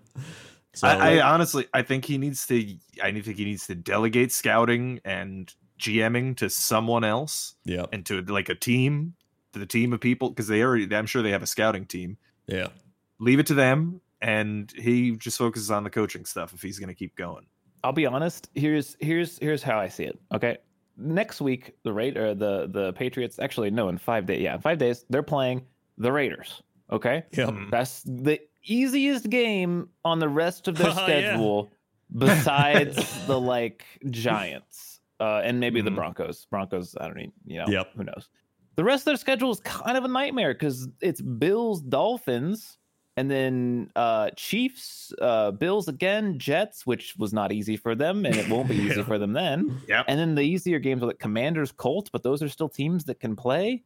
So 0.72 0.86
Mm-hmm. 0.86 1.02
I, 1.02 1.18
I 1.18 1.32
honestly, 1.34 1.66
I 1.74 1.82
think 1.82 2.04
he 2.04 2.16
needs 2.16 2.46
to. 2.46 2.76
I 3.02 3.10
think 3.10 3.36
he 3.36 3.44
needs 3.44 3.66
to 3.66 3.74
delegate 3.74 4.30
scouting 4.30 5.00
and 5.04 5.52
GMing 5.80 6.36
to 6.36 6.48
someone 6.48 7.02
else 7.02 7.56
yeah, 7.64 7.86
and 7.92 8.06
to 8.06 8.22
like 8.22 8.48
a 8.48 8.54
team, 8.54 9.14
the 9.52 9.66
team 9.66 9.92
of 9.92 10.00
people 10.00 10.30
because 10.30 10.48
they 10.48 10.62
already. 10.62 10.94
I'm 10.94 11.06
sure 11.06 11.22
they 11.22 11.30
have 11.32 11.42
a 11.42 11.46
scouting 11.46 11.86
team. 11.86 12.16
yeah, 12.46 12.68
Leave 13.18 13.38
it 13.38 13.46
to 13.46 13.54
them, 13.54 14.00
and 14.20 14.72
he 14.76 15.12
just 15.16 15.38
focuses 15.38 15.70
on 15.70 15.84
the 15.84 15.90
coaching 15.90 16.24
stuff 16.24 16.52
if 16.54 16.62
he's 16.62 16.78
going 16.78 16.88
to 16.88 16.94
keep 16.94 17.16
going. 17.16 17.46
I'll 17.84 17.92
be 17.92 18.06
honest. 18.06 18.48
Here's 18.54 18.96
here's 19.00 19.38
here's 19.38 19.62
how 19.62 19.78
I 19.78 19.88
see 19.88 20.04
it. 20.04 20.18
Okay, 20.34 20.58
next 20.96 21.40
week 21.40 21.74
the 21.82 21.92
Raid 21.92 22.16
or 22.16 22.34
the 22.34 22.66
the 22.70 22.92
Patriots. 22.94 23.38
Actually, 23.38 23.70
no, 23.70 23.88
in 23.88 23.98
five 23.98 24.26
days. 24.26 24.40
Yeah, 24.42 24.54
in 24.54 24.60
five 24.60 24.78
days 24.78 25.04
they're 25.10 25.22
playing 25.22 25.62
the 25.98 26.12
Raiders. 26.12 26.62
Okay, 26.92 27.24
yeah. 27.32 27.46
Mm. 27.46 27.70
that's 27.70 28.02
the 28.02 28.40
easiest 28.64 29.30
game 29.30 29.88
on 30.04 30.18
the 30.18 30.28
rest 30.28 30.68
of 30.68 30.76
their 30.76 30.88
Yeah. 30.94 30.94
schedule, 30.94 31.70
besides 32.18 32.96
the 33.26 33.38
like 33.40 33.84
Giants 34.10 35.00
uh, 35.20 35.40
and 35.44 35.60
maybe 35.60 35.80
the 35.80 35.90
Mhm. 35.90 35.94
Broncos. 35.96 36.46
Broncos, 36.50 36.96
I 37.00 37.06
don't 37.08 37.18
even, 37.18 37.32
you 37.46 37.58
know, 37.58 37.66
Yep. 37.68 37.92
who 37.96 38.04
knows. 38.04 38.28
The 38.80 38.84
rest 38.84 39.02
of 39.02 39.04
their 39.06 39.16
schedule 39.16 39.50
is 39.50 39.60
kind 39.60 39.98
of 39.98 40.04
a 40.04 40.08
nightmare 40.08 40.54
because 40.54 40.88
it's 41.02 41.20
Bills, 41.20 41.82
Dolphins, 41.82 42.78
and 43.18 43.30
then 43.30 43.90
uh 43.94 44.30
Chiefs, 44.36 45.12
uh 45.20 45.50
Bills 45.50 45.86
again, 45.88 46.38
Jets, 46.38 46.86
which 46.86 47.14
was 47.18 47.34
not 47.34 47.52
easy 47.52 47.76
for 47.76 47.94
them, 47.94 48.24
and 48.24 48.34
it 48.34 48.48
won't 48.48 48.70
be 48.70 48.76
easy 48.86 49.00
Yeah. 49.00 49.04
for 49.04 49.18
them 49.18 49.34
then. 49.34 49.82
Yep. 49.86 50.06
And 50.08 50.18
then 50.18 50.34
the 50.34 50.40
easier 50.40 50.78
games 50.78 51.02
are 51.02 51.06
like 51.08 51.18
Commanders, 51.18 51.72
Colts, 51.72 52.08
but 52.08 52.22
those 52.22 52.42
are 52.42 52.48
still 52.48 52.70
teams 52.70 53.04
that 53.04 53.20
can 53.20 53.36
play. 53.36 53.84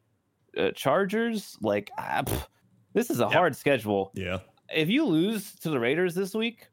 Uh, 0.57 0.71
Chargers, 0.77 1.59
like 1.61 1.91
ah, 1.99 2.23
pff, 2.25 2.47
this 2.93 3.11
is 3.11 3.19
a 3.19 3.25
Yep. 3.25 3.33
hard 3.33 3.57
schedule. 3.57 4.13
yeah. 4.15 4.39
If 4.73 4.89
you 4.89 5.05
lose 5.07 5.57
to 5.57 5.71
the 5.71 5.81
Raiders 5.81 6.15
this 6.15 6.35
week, 6.37 6.69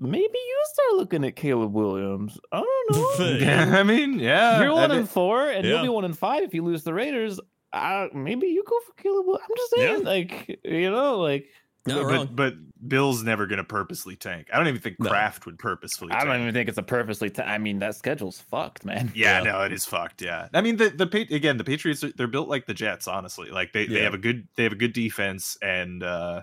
maybe 0.00 0.22
you 0.34 0.62
start 0.72 0.96
looking 0.98 1.24
at 1.24 1.36
Caleb 1.36 1.72
Williams. 1.72 2.38
I 2.52 2.60
don't 2.60 3.18
know. 3.20 3.36
Yeah. 3.36 3.78
I 3.78 3.82
mean, 3.82 4.18
yeah, 4.18 4.60
You're 4.62 4.72
one 4.72 4.90
in 4.90 5.06
four, 5.06 5.48
and 5.48 5.64
Yeah. 5.64 5.74
you'll 5.74 5.82
be 5.82 5.88
one 5.90 6.04
in 6.04 6.14
five 6.14 6.42
if 6.42 6.54
you 6.54 6.64
lose 6.64 6.82
the 6.84 6.94
Raiders. 6.94 7.38
Uh, 7.72 8.08
maybe 8.12 8.48
you 8.48 8.64
go 8.66 8.76
for 8.86 9.00
Caleb. 9.02 9.26
Williams. 9.26 9.44
I'm 9.48 9.56
just 9.56 9.70
saying, 9.76 10.02
Yeah. 10.02 10.08
like 10.08 10.60
you 10.64 10.90
know, 10.90 11.18
like 11.20 11.46
Not 11.86 12.02
but, 12.02 12.06
wrong. 12.12 12.28
but 12.32 12.54
Bill's 12.88 13.22
never 13.22 13.46
going 13.46 13.58
to 13.58 13.64
purposely 13.64 14.16
tank. 14.16 14.48
I 14.52 14.56
don't 14.56 14.66
even 14.66 14.80
think 14.80 14.98
No. 14.98 15.10
Kraft 15.10 15.46
would 15.46 15.58
purposefully. 15.58 16.12
I 16.12 16.24
don't 16.24 16.40
even 16.40 16.52
think 16.54 16.68
it's 16.68 16.78
a 16.78 16.82
purposely. 16.82 17.30
T- 17.30 17.42
I 17.42 17.58
mean, 17.58 17.78
that 17.80 17.94
schedule's 17.94 18.40
fucked, 18.40 18.84
man. 18.84 19.12
Yeah, 19.14 19.38
Yeah. 19.44 19.52
no, 19.52 19.60
it 19.62 19.72
is 19.72 19.84
fucked. 19.86 20.20
Yeah, 20.22 20.48
I 20.54 20.62
mean 20.62 20.78
the 20.78 20.88
the 20.88 21.06
Pa- 21.06 21.32
again 21.34 21.58
the 21.58 21.64
Patriots 21.64 22.02
they're 22.16 22.26
built 22.26 22.48
like 22.48 22.66
the 22.66 22.74
Jets. 22.74 23.06
Honestly, 23.06 23.50
like 23.50 23.72
they, 23.72 23.86
they 23.86 24.02
have 24.02 24.14
a 24.14 24.18
good 24.18 24.48
they 24.56 24.62
have 24.64 24.72
a 24.72 24.76
good 24.76 24.92
defense 24.94 25.56
and 25.62 26.02
uh 26.02 26.40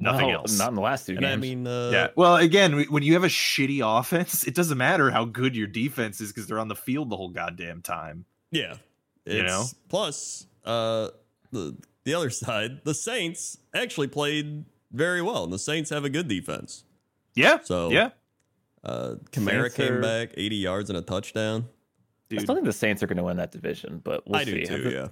nothing 0.00 0.28
No, 0.28 0.34
else. 0.40 0.58
Not 0.58 0.70
in 0.70 0.74
the 0.74 0.80
last 0.80 1.06
two 1.06 1.12
and 1.12 1.20
games. 1.20 1.32
I 1.32 1.36
mean, 1.36 1.66
uh, 1.66 1.90
yeah. 1.92 2.08
Well, 2.16 2.36
again, 2.36 2.82
when 2.90 3.02
you 3.02 3.12
have 3.12 3.24
a 3.24 3.28
shitty 3.28 3.80
offense, 4.00 4.44
it 4.46 4.54
doesn't 4.54 4.78
matter 4.78 5.10
how 5.10 5.24
good 5.24 5.54
your 5.54 5.66
defense 5.68 6.20
is 6.20 6.32
because 6.32 6.46
they're 6.48 6.58
on 6.58 6.68
the 6.68 6.74
field 6.76 7.10
the 7.10 7.16
whole 7.16 7.28
goddamn 7.28 7.82
time. 7.82 8.24
Yeah. 8.50 8.74
You 9.26 9.42
know? 9.44 9.64
Plus, 9.88 10.46
uh, 10.64 11.10
the 11.52 11.76
the 12.04 12.14
other 12.14 12.30
side, 12.44 12.80
the 12.84 12.94
Saints 12.94 13.58
actually 13.74 14.08
played 14.08 14.64
very 14.92 15.22
well, 15.22 15.44
and 15.44 15.52
the 15.52 15.58
Saints 15.58 15.90
have 15.90 16.04
a 16.04 16.10
good 16.10 16.26
defense. 16.26 16.84
Yeah. 17.34 17.58
So 17.62 17.90
yeah. 17.90 18.10
uh, 18.82 19.16
Kamara 19.30 19.62
Saints 19.70 19.74
came 19.76 19.92
are- 19.94 20.02
back, 20.02 20.30
80 20.36 20.56
yards 20.56 20.90
and 20.90 20.98
a 20.98 21.02
touchdown. 21.02 21.66
I 21.68 22.34
Dude, 22.34 22.42
still 22.42 22.54
think 22.54 22.64
the 22.66 22.72
Saints 22.72 23.02
are 23.02 23.06
going 23.06 23.16
to 23.18 23.24
win 23.24 23.36
that 23.38 23.50
division, 23.52 24.00
but 24.04 24.26
we'll 24.26 24.40
I 24.40 24.44
do 24.44 24.64
too. 24.64 24.90
Yeah, 24.90 25.08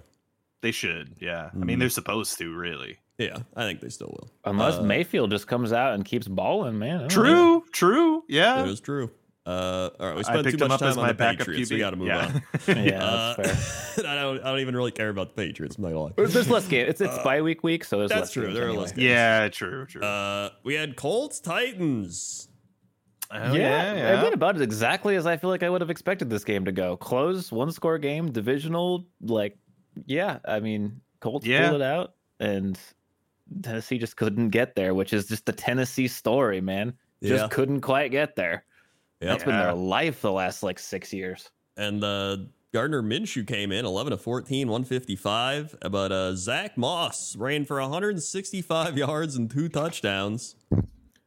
they 0.63 0.71
should. 0.71 1.17
Yeah. 1.21 1.51
I 1.53 1.57
mean, 1.57 1.77
Mhm. 1.77 1.81
they're 1.81 1.89
supposed 1.91 2.39
to 2.39 2.55
really. 2.55 2.99
Yeah. 3.19 3.39
I 3.57 3.65
think 3.65 3.81
they 3.81 3.89
still 3.91 4.09
will. 4.09 4.31
Unless 4.45 4.77
Uh, 4.79 4.83
Mayfield 4.83 5.31
just 5.31 5.47
comes 5.47 5.73
out 5.73 5.95
and 5.95 6.05
keeps 6.05 6.29
balling, 6.29 6.79
man. 6.79 7.05
I 7.05 7.07
don't 7.09 7.25
know. 7.25 7.61
True. 7.63 7.65
True. 7.73 8.25
Yeah. 8.29 8.63
It 8.65 8.69
is 8.71 8.81
true. 8.81 9.11
Uh, 9.47 9.89
all 9.99 10.07
right, 10.09 10.17
we 10.17 10.23
spent 10.25 10.47
too 10.47 10.69
much 10.69 10.79
time 10.79 10.91
on 10.91 10.97
my 10.97 11.13
the 11.13 11.15
Patriots. 11.15 11.71
QB. 11.71 11.75
We 11.75 11.79
got 11.79 11.91
to 11.91 11.97
move 11.97 12.09
yeah. 12.09 12.41
on. 12.67 12.77
Yeah, 12.85 13.03
Uh, 13.03 13.35
that's 13.39 13.95
fair. 13.95 14.07
I 14.07 14.15
don't. 14.15 14.41
I 14.43 14.51
don't 14.51 14.59
even 14.61 14.77
really 14.77 14.91
care 14.91 15.09
about 15.09 15.35
the 15.35 15.43
Patriots. 15.43 15.77
I'm 15.77 15.85
not 15.85 15.89
gonna 15.89 16.01
lie. 16.03 16.13
There's 16.17 16.51
less 16.51 16.69
game. 16.69 16.87
It's 16.87 17.01
it's 17.01 17.17
Uh, 17.17 17.25
bye 17.25 17.41
week 17.41 17.63
week, 17.65 17.85
so 17.85 17.97
there's 17.99 18.11
that's 18.11 18.21
less 18.21 18.33
true, 18.33 18.43
games 18.43 18.55
there 18.57 18.65
are 18.65 18.69
anyway. 18.69 18.83
less 18.83 18.93
games. 18.93 19.05
yeah. 19.05 19.49
True. 19.49 19.87
True. 19.87 20.03
Uh, 20.03 20.51
we 20.65 20.75
had 20.75 20.97
Colts 20.97 21.41
Titans. 21.41 22.49
Oh, 23.31 23.55
yeah, 23.55 24.19
it 24.19 24.23
went 24.23 24.35
about 24.35 24.57
as 24.57 24.61
exactly 24.63 25.15
as 25.17 25.27
I 25.27 25.37
feel 25.39 25.49
like 25.51 25.63
I 25.63 25.69
would 25.71 25.81
have 25.83 25.91
expected 25.91 26.29
this 26.31 26.45
game 26.45 26.65
to 26.67 26.73
go. 26.73 26.97
Close, 26.99 27.51
one 27.53 27.73
score 27.73 27.97
game, 27.99 28.31
divisional. 28.33 29.07
Like, 29.23 29.57
yeah, 30.07 30.39
I 30.47 30.61
mean, 30.61 31.01
Colts 31.21 31.47
Yeah. 31.47 31.69
pulled 31.71 31.81
it 31.83 31.85
out, 31.85 32.15
and 32.41 32.79
Tennessee 33.63 33.99
just 33.99 34.17
couldn't 34.17 34.51
get 34.51 34.75
there, 34.75 34.95
which 34.95 35.13
is 35.13 35.27
just 35.27 35.47
the 35.47 35.53
Tennessee 35.53 36.09
story, 36.09 36.61
man. 36.61 36.93
Just 37.23 37.43
Yeah. 37.45 37.49
couldn't 37.49 37.81
quite 37.81 38.11
get 38.11 38.37
there. 38.37 38.65
Yep. 39.21 39.31
That's 39.31 39.45
been 39.45 39.59
their 39.59 39.75
life 39.75 40.21
the 40.21 40.31
last 40.33 40.63
like 40.63 40.79
six 40.79 41.13
years. 41.13 41.51
And 41.77 42.03
uh, 42.05 42.37
Gardner 42.73 43.03
Minshew 43.03 43.47
came 43.47 43.73
in 43.73 43.85
11 43.85 44.11
to 44.13 44.17
14, 44.17 44.69
155. 44.69 45.77
But 45.91 46.13
uh, 46.13 46.35
Zack 46.37 46.77
Moss 46.77 47.35
ran 47.37 47.65
for 47.65 47.81
165 47.81 48.97
yards 48.99 49.37
and 49.37 49.51
two 49.51 49.69
touchdowns. 49.69 50.55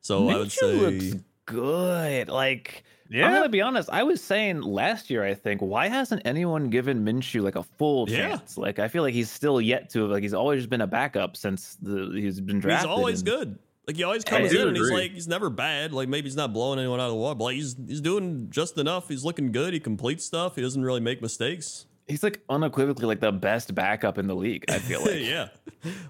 So 0.02 0.30
I 0.30 0.38
would 0.38 0.52
say, 0.52 0.74
looks 0.74 1.24
good. 1.46 2.30
Like, 2.30 2.84
I'm 3.14 3.18
Yeah. 3.20 3.32
gonna 3.34 3.50
be 3.50 3.62
honest. 3.62 3.90
I 3.92 4.04
was 4.04 4.22
saying 4.24 4.62
last 4.62 5.10
year, 5.10 5.24
I 5.24 5.34
think, 5.34 5.62
why 5.62 5.88
hasn't 5.90 6.22
anyone 6.26 6.70
given 6.70 7.04
Minshew 7.06 7.42
like 7.42 7.56
a 7.56 7.64
full 7.64 8.10
Yeah. 8.10 8.30
chance? 8.38 8.58
Like, 8.58 8.80
I 8.80 8.88
feel 8.88 9.04
like 9.04 9.14
he's 9.14 9.30
still 9.30 9.60
yet 9.60 9.90
to 9.92 10.08
like 10.08 10.24
he's 10.24 10.34
always 10.34 10.66
been 10.68 10.82
a 10.82 10.88
backup 10.88 11.36
since 11.36 11.76
the 11.82 12.12
he's 12.14 12.40
been 12.40 12.60
drafted. 12.60 12.90
he's 12.90 12.98
always 12.98 13.20
and- 13.22 13.26
good. 13.30 13.60
Like 13.88 13.96
he 13.98 14.04
always 14.04 14.24
comes 14.24 14.52
do 14.52 14.62
in 14.62 14.68
and 14.70 14.78
he's 14.78 14.92
like 14.92 15.12
he's 15.12 15.28
never 15.28 15.50
bad. 15.50 15.92
Like 15.92 16.08
maybe 16.08 16.28
he's 16.28 16.36
not 16.38 16.54
blowing 16.54 16.80
anyone 16.80 17.00
out 17.00 17.06
of 17.08 17.12
the 17.12 17.18
water, 17.18 17.36
but 17.36 17.46
like 17.46 17.56
he's 17.56 17.76
he's 17.88 18.00
doing 18.00 18.48
just 18.50 18.78
enough. 18.78 19.10
He's 19.10 19.26
looking 19.26 19.52
good. 19.52 19.74
He 19.74 19.80
completes 19.80 20.24
stuff. 20.24 20.56
He 20.56 20.62
doesn't 20.62 20.82
really 20.84 21.00
make 21.02 21.22
mistakes. 21.22 21.88
He's 22.08 22.24
like 22.24 22.42
unequivocally 22.50 23.08
like 23.08 23.20
the 23.22 23.32
best 23.32 23.74
backup 23.76 24.18
in 24.18 24.28
the 24.28 24.36
league. 24.36 24.66
I 24.70 24.78
feel 24.80 25.02
like. 25.06 25.20
yeah. 25.22 25.50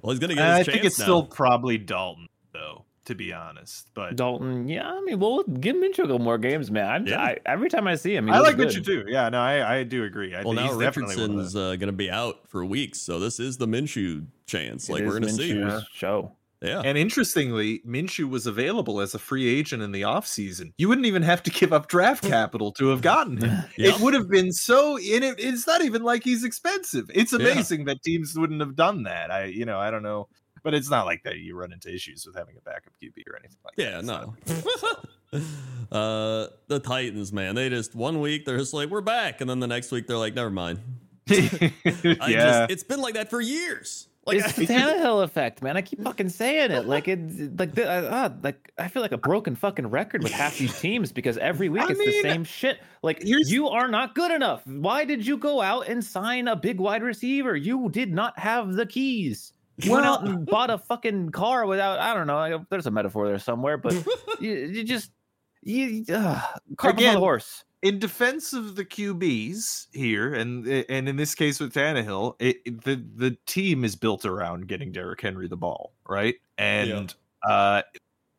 Well, 0.01 0.11
he's 0.11 0.19
gonna 0.19 0.35
get 0.35 0.43
his 0.45 0.53
I 0.53 0.63
chance 0.63 0.67
think 0.67 0.85
it's 0.85 0.99
now. 0.99 1.05
still 1.05 1.23
probably 1.23 1.77
Dalton, 1.77 2.27
though, 2.53 2.85
to 3.11 3.15
be 3.15 3.31
honest. 3.31 3.89
But 3.93 4.15
Dalton, 4.15 4.67
yeah, 4.67 4.89
I 4.91 4.99
mean, 5.01 5.19
well, 5.19 5.43
give 5.43 5.75
Minshew 5.75 5.99
a 5.99 6.01
couple 6.03 6.19
more 6.19 6.37
games, 6.39 6.71
man. 6.71 6.89
I'm, 6.89 7.05
Yeah. 7.07 7.21
I, 7.21 7.37
every 7.45 7.69
time 7.69 7.87
I 7.87 7.95
see 7.95 8.15
him, 8.15 8.27
he 8.27 8.33
I 8.33 8.39
like 8.39 8.57
good. 8.57 8.69
Minshew 8.69 8.83
too. 8.85 9.05
Yeah, 9.07 9.29
no, 9.29 9.39
I, 9.39 9.77
I 9.79 9.83
do 9.83 10.03
agree. 10.03 10.33
I 10.33 10.41
Well, 10.41 10.53
think 10.53 10.55
now 10.65 10.67
he's 10.69 10.77
definitely 10.79 11.15
one 11.17 11.35
Richardson's 11.37 11.55
uh, 11.55 11.75
going 11.75 11.87
to 11.87 11.91
be 11.91 12.09
out 12.09 12.47
for 12.49 12.65
weeks, 12.65 12.99
so 12.99 13.19
this 13.19 13.39
is 13.39 13.57
the 13.57 13.67
Minshew 13.67 14.25
chance. 14.47 14.89
It 14.89 14.93
Like 14.93 15.03
we're 15.03 15.11
going 15.19 15.23
to 15.23 15.29
see. 15.29 15.53
Minshew's 15.53 15.85
show. 15.93 16.31
Yeah, 16.63 16.81
And 16.85 16.95
interestingly, 16.95 17.79
Minshew 17.87 18.29
was 18.29 18.45
available 18.45 19.01
as 19.01 19.15
a 19.15 19.19
free 19.19 19.47
agent 19.47 19.81
in 19.81 19.91
the 19.91 20.03
offseason. 20.03 20.73
You 20.77 20.89
wouldn't 20.89 21.07
even 21.07 21.23
have 21.23 21.41
to 21.41 21.49
give 21.49 21.73
up 21.73 21.87
draft 21.87 22.23
capital 22.23 22.71
to 22.73 22.89
have 22.89 23.01
gotten 23.01 23.37
him. 23.37 23.63
Yep. 23.77 23.95
It 23.95 23.99
would 23.99 24.13
have 24.13 24.29
been 24.29 24.51
so 24.51 24.97
in 24.99 25.23
it. 25.23 25.37
It's 25.39 25.65
not 25.65 25.81
even 25.83 26.03
like 26.03 26.23
he's 26.23 26.43
expensive. 26.43 27.09
It's 27.15 27.33
Yeah. 27.33 27.39
amazing 27.39 27.85
that 27.85 28.03
teams 28.03 28.35
wouldn't 28.37 28.59
have 28.59 28.75
done 28.75 29.01
that. 29.03 29.31
I, 29.31 29.45
you 29.45 29.65
know, 29.65 29.79
I 29.79 29.89
don't 29.89 30.03
know, 30.03 30.27
but 30.63 30.73
it's 30.73 30.89
not 30.89 31.05
like 31.05 31.23
that. 31.23 31.37
You 31.37 31.55
run 31.55 31.73
into 31.73 31.93
issues 31.93 32.25
with 32.25 32.35
having 32.35 32.55
a 32.57 32.61
backup 32.61 32.93
QB 33.01 33.27
or 33.27 33.37
anything 33.37 33.57
like 33.63 33.73
yeah, 33.77 34.01
that. 34.01 34.35
Yeah, 34.47 34.61
no. 35.31 35.41
uh, 35.97 36.47
the 36.67 36.79
Titans, 36.79 37.31
man, 37.31 37.55
they 37.55 37.69
just 37.69 37.95
one 37.95 38.19
week 38.21 38.45
they're 38.45 38.57
just 38.57 38.73
like 38.73 38.89
we're 38.89 39.01
back, 39.01 39.41
and 39.41 39.49
then 39.49 39.59
the 39.59 39.67
next 39.67 39.91
week 39.91 40.07
they're 40.07 40.17
like 40.17 40.35
never 40.35 40.49
mind. 40.49 40.79
yeah. 41.27 41.69
just, 42.03 42.71
it's 42.71 42.83
been 42.83 42.99
like 42.99 43.13
that 43.13 43.29
for 43.29 43.41
years. 43.41 44.07
Like 44.25 44.37
it's 44.37 44.53
the 44.53 44.63
I- 44.63 44.65
Tannehill 44.67 45.23
effect, 45.23 45.61
man. 45.63 45.77
I 45.77 45.81
keep 45.81 46.03
fucking 46.03 46.29
saying 46.29 46.71
it. 46.71 46.85
Like 46.85 47.07
it, 47.07 47.57
like 47.59 47.73
the, 47.73 47.89
uh, 47.89 48.01
uh, 48.01 48.29
like 48.43 48.71
I 48.77 48.87
feel 48.87 49.01
like 49.01 49.13
a 49.13 49.17
broken 49.17 49.55
fucking 49.55 49.87
record 49.87 50.21
with 50.21 50.31
half 50.31 50.57
these 50.57 50.79
teams 50.79 51.11
because 51.11 51.37
every 51.37 51.69
week 51.69 51.81
I 51.81 51.91
it's 51.91 51.99
mean, 51.99 52.09
the 52.09 52.21
same 52.21 52.43
shit. 52.43 52.79
Like 53.01 53.23
you 53.23 53.67
are 53.67 53.87
not 53.87 54.13
good 54.13 54.31
enough. 54.31 54.65
Why 54.67 55.05
did 55.05 55.25
you 55.25 55.37
go 55.37 55.61
out 55.61 55.87
and 55.87 56.03
sign 56.03 56.47
a 56.47 56.55
big 56.55 56.79
wide 56.79 57.01
receiver? 57.01 57.55
You 57.55 57.89
did 57.89 58.13
not 58.13 58.37
have 58.37 58.73
the 58.73 58.85
keys. 58.85 59.53
You 59.83 59.91
went 59.91 60.05
out 60.05 60.23
and 60.27 60.45
bought 60.45 60.69
a 60.69 60.77
fucking 60.77 61.29
car 61.31 61.65
without. 61.65 61.99
I 61.99 62.13
don't 62.13 62.27
know. 62.27 62.35
like, 62.37 62.69
There's 62.69 62.85
a 62.87 62.91
metaphor 62.91 63.27
there 63.27 63.39
somewhere, 63.39 63.77
but 63.77 63.93
you, 64.39 64.51
you 64.53 64.83
just 64.83 65.11
you 65.63 66.03
uh, 66.13 66.39
cart 66.77 66.77
before 66.77 66.91
the 66.93 66.97
Again, 66.97 67.17
horse. 67.17 67.63
in 67.81 67.99
defense 67.99 68.53
of 68.53 68.75
the 68.75 68.85
QBs 68.85 69.87
here, 69.93 70.33
and 70.33 70.67
and 70.67 71.07
in 71.09 71.15
this 71.15 71.35
case 71.35 71.59
with 71.59 71.73
Tannehill, 71.73 72.35
it, 72.39 72.57
it- 72.65 72.83
the 72.83 73.03
the 73.15 73.37
team 73.45 73.83
is 73.83 73.95
built 73.95 74.25
around 74.25 74.67
getting 74.67 74.91
Derrick 74.91 75.21
Henry 75.21 75.47
the 75.47 75.57
ball, 75.57 75.93
right? 76.07 76.35
And 76.57 77.13
uh, 77.47 77.81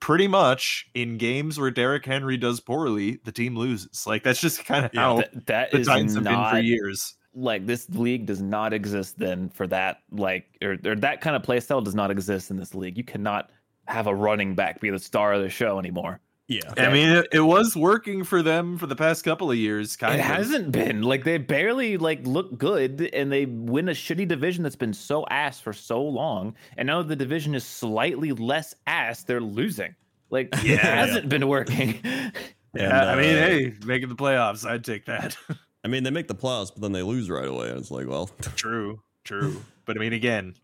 pretty 0.00 0.28
much 0.28 0.88
in 0.94 1.16
games 1.18 1.58
where 1.58 1.70
Derrick 1.70 2.04
Henry 2.04 2.36
does 2.36 2.60
poorly, 2.60 3.18
the 3.24 3.32
team 3.32 3.56
loses. 3.56 4.06
Like 4.06 4.22
that's 4.24 4.40
just 4.40 4.64
kind 4.64 4.84
of 4.84 4.92
Yeah, 4.94 5.00
how 5.00 5.16
Th- 5.22 5.30
that 5.46 5.70
the 5.72 5.78
is 5.78 5.86
Titans 5.86 6.14
have 6.14 6.24
been 6.24 6.32
not 6.32 6.50
for 6.52 6.58
years. 6.60 7.14
Like 7.34 7.66
this 7.66 7.88
league 7.90 8.26
does 8.26 8.42
not 8.42 8.72
exist 8.72 9.18
then 9.18 9.48
for 9.48 9.66
that 9.66 9.98
like 10.10 10.46
or, 10.62 10.76
or 10.84 10.96
that 10.96 11.20
kind 11.20 11.34
of 11.34 11.42
play 11.42 11.60
style 11.60 11.80
does 11.80 11.94
not 11.94 12.10
exist 12.10 12.50
in 12.50 12.56
this 12.56 12.74
league. 12.74 12.96
You 12.96 13.04
cannot 13.04 13.50
have 13.86 14.06
a 14.06 14.14
running 14.14 14.54
back 14.54 14.80
be 14.80 14.90
the 14.90 14.98
star 14.98 15.32
of 15.32 15.42
the 15.42 15.48
show 15.48 15.78
anymore. 15.78 16.20
Yeah. 16.48 16.72
I 16.76 16.92
mean, 16.92 17.08
it, 17.08 17.28
it 17.32 17.40
was 17.40 17.76
working 17.76 18.24
for 18.24 18.42
them 18.42 18.76
for 18.76 18.86
the 18.86 18.96
past 18.96 19.24
couple 19.24 19.50
of 19.50 19.56
years. 19.56 19.96
Kind 19.96 20.14
it 20.14 20.20
of 20.20 20.26
hasn't 20.26 20.72
been 20.72 21.02
like 21.02 21.24
they 21.24 21.38
barely 21.38 21.96
like 21.96 22.26
look 22.26 22.58
good 22.58 23.08
and 23.14 23.32
they 23.32 23.46
win 23.46 23.88
a 23.88 23.92
shitty 23.92 24.28
division 24.28 24.62
that's 24.62 24.76
been 24.76 24.92
so 24.92 25.24
ass 25.30 25.60
for 25.60 25.72
so 25.72 26.02
long 26.02 26.54
and 26.76 26.86
now 26.86 27.02
the 27.02 27.16
division 27.16 27.54
is 27.54 27.64
slightly 27.64 28.32
less 28.32 28.74
ass 28.86 29.22
they're 29.22 29.40
losing 29.40 29.94
like 30.30 30.48
it 30.64 30.78
hasn't 30.78 31.28
been 31.28 31.48
working 31.48 32.00
Yeah, 32.74 33.06
I 33.06 33.16
mean, 33.16 33.36
uh, 33.36 33.46
hey, 33.46 33.74
making 33.84 34.08
the 34.08 34.14
playoffs, 34.14 34.68
I'd 34.68 34.84
take 34.84 35.04
that. 35.06 35.36
I 35.84 35.88
mean, 35.88 36.04
they 36.04 36.10
make 36.10 36.28
the 36.28 36.34
playoffs, 36.34 36.72
but 36.72 36.80
then 36.80 36.92
they 36.92 37.02
lose 37.02 37.28
right 37.28 37.48
away. 37.48 37.70
And 37.70 37.78
it's 37.78 37.90
like, 37.90 38.06
well, 38.06 38.30
true, 38.56 39.02
true. 39.24 39.62
But 39.84 39.96
I 39.96 40.00
mean, 40.00 40.12
again, 40.12 40.54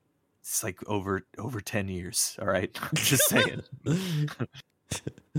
it's 0.41 0.63
like 0.63 0.79
over 0.87 1.23
over 1.39 1.61
ten 1.61 1.89
years. 1.89 2.37
All 2.41 2.47
right, 2.49 2.77
just 2.95 3.29
saying. 3.29 3.63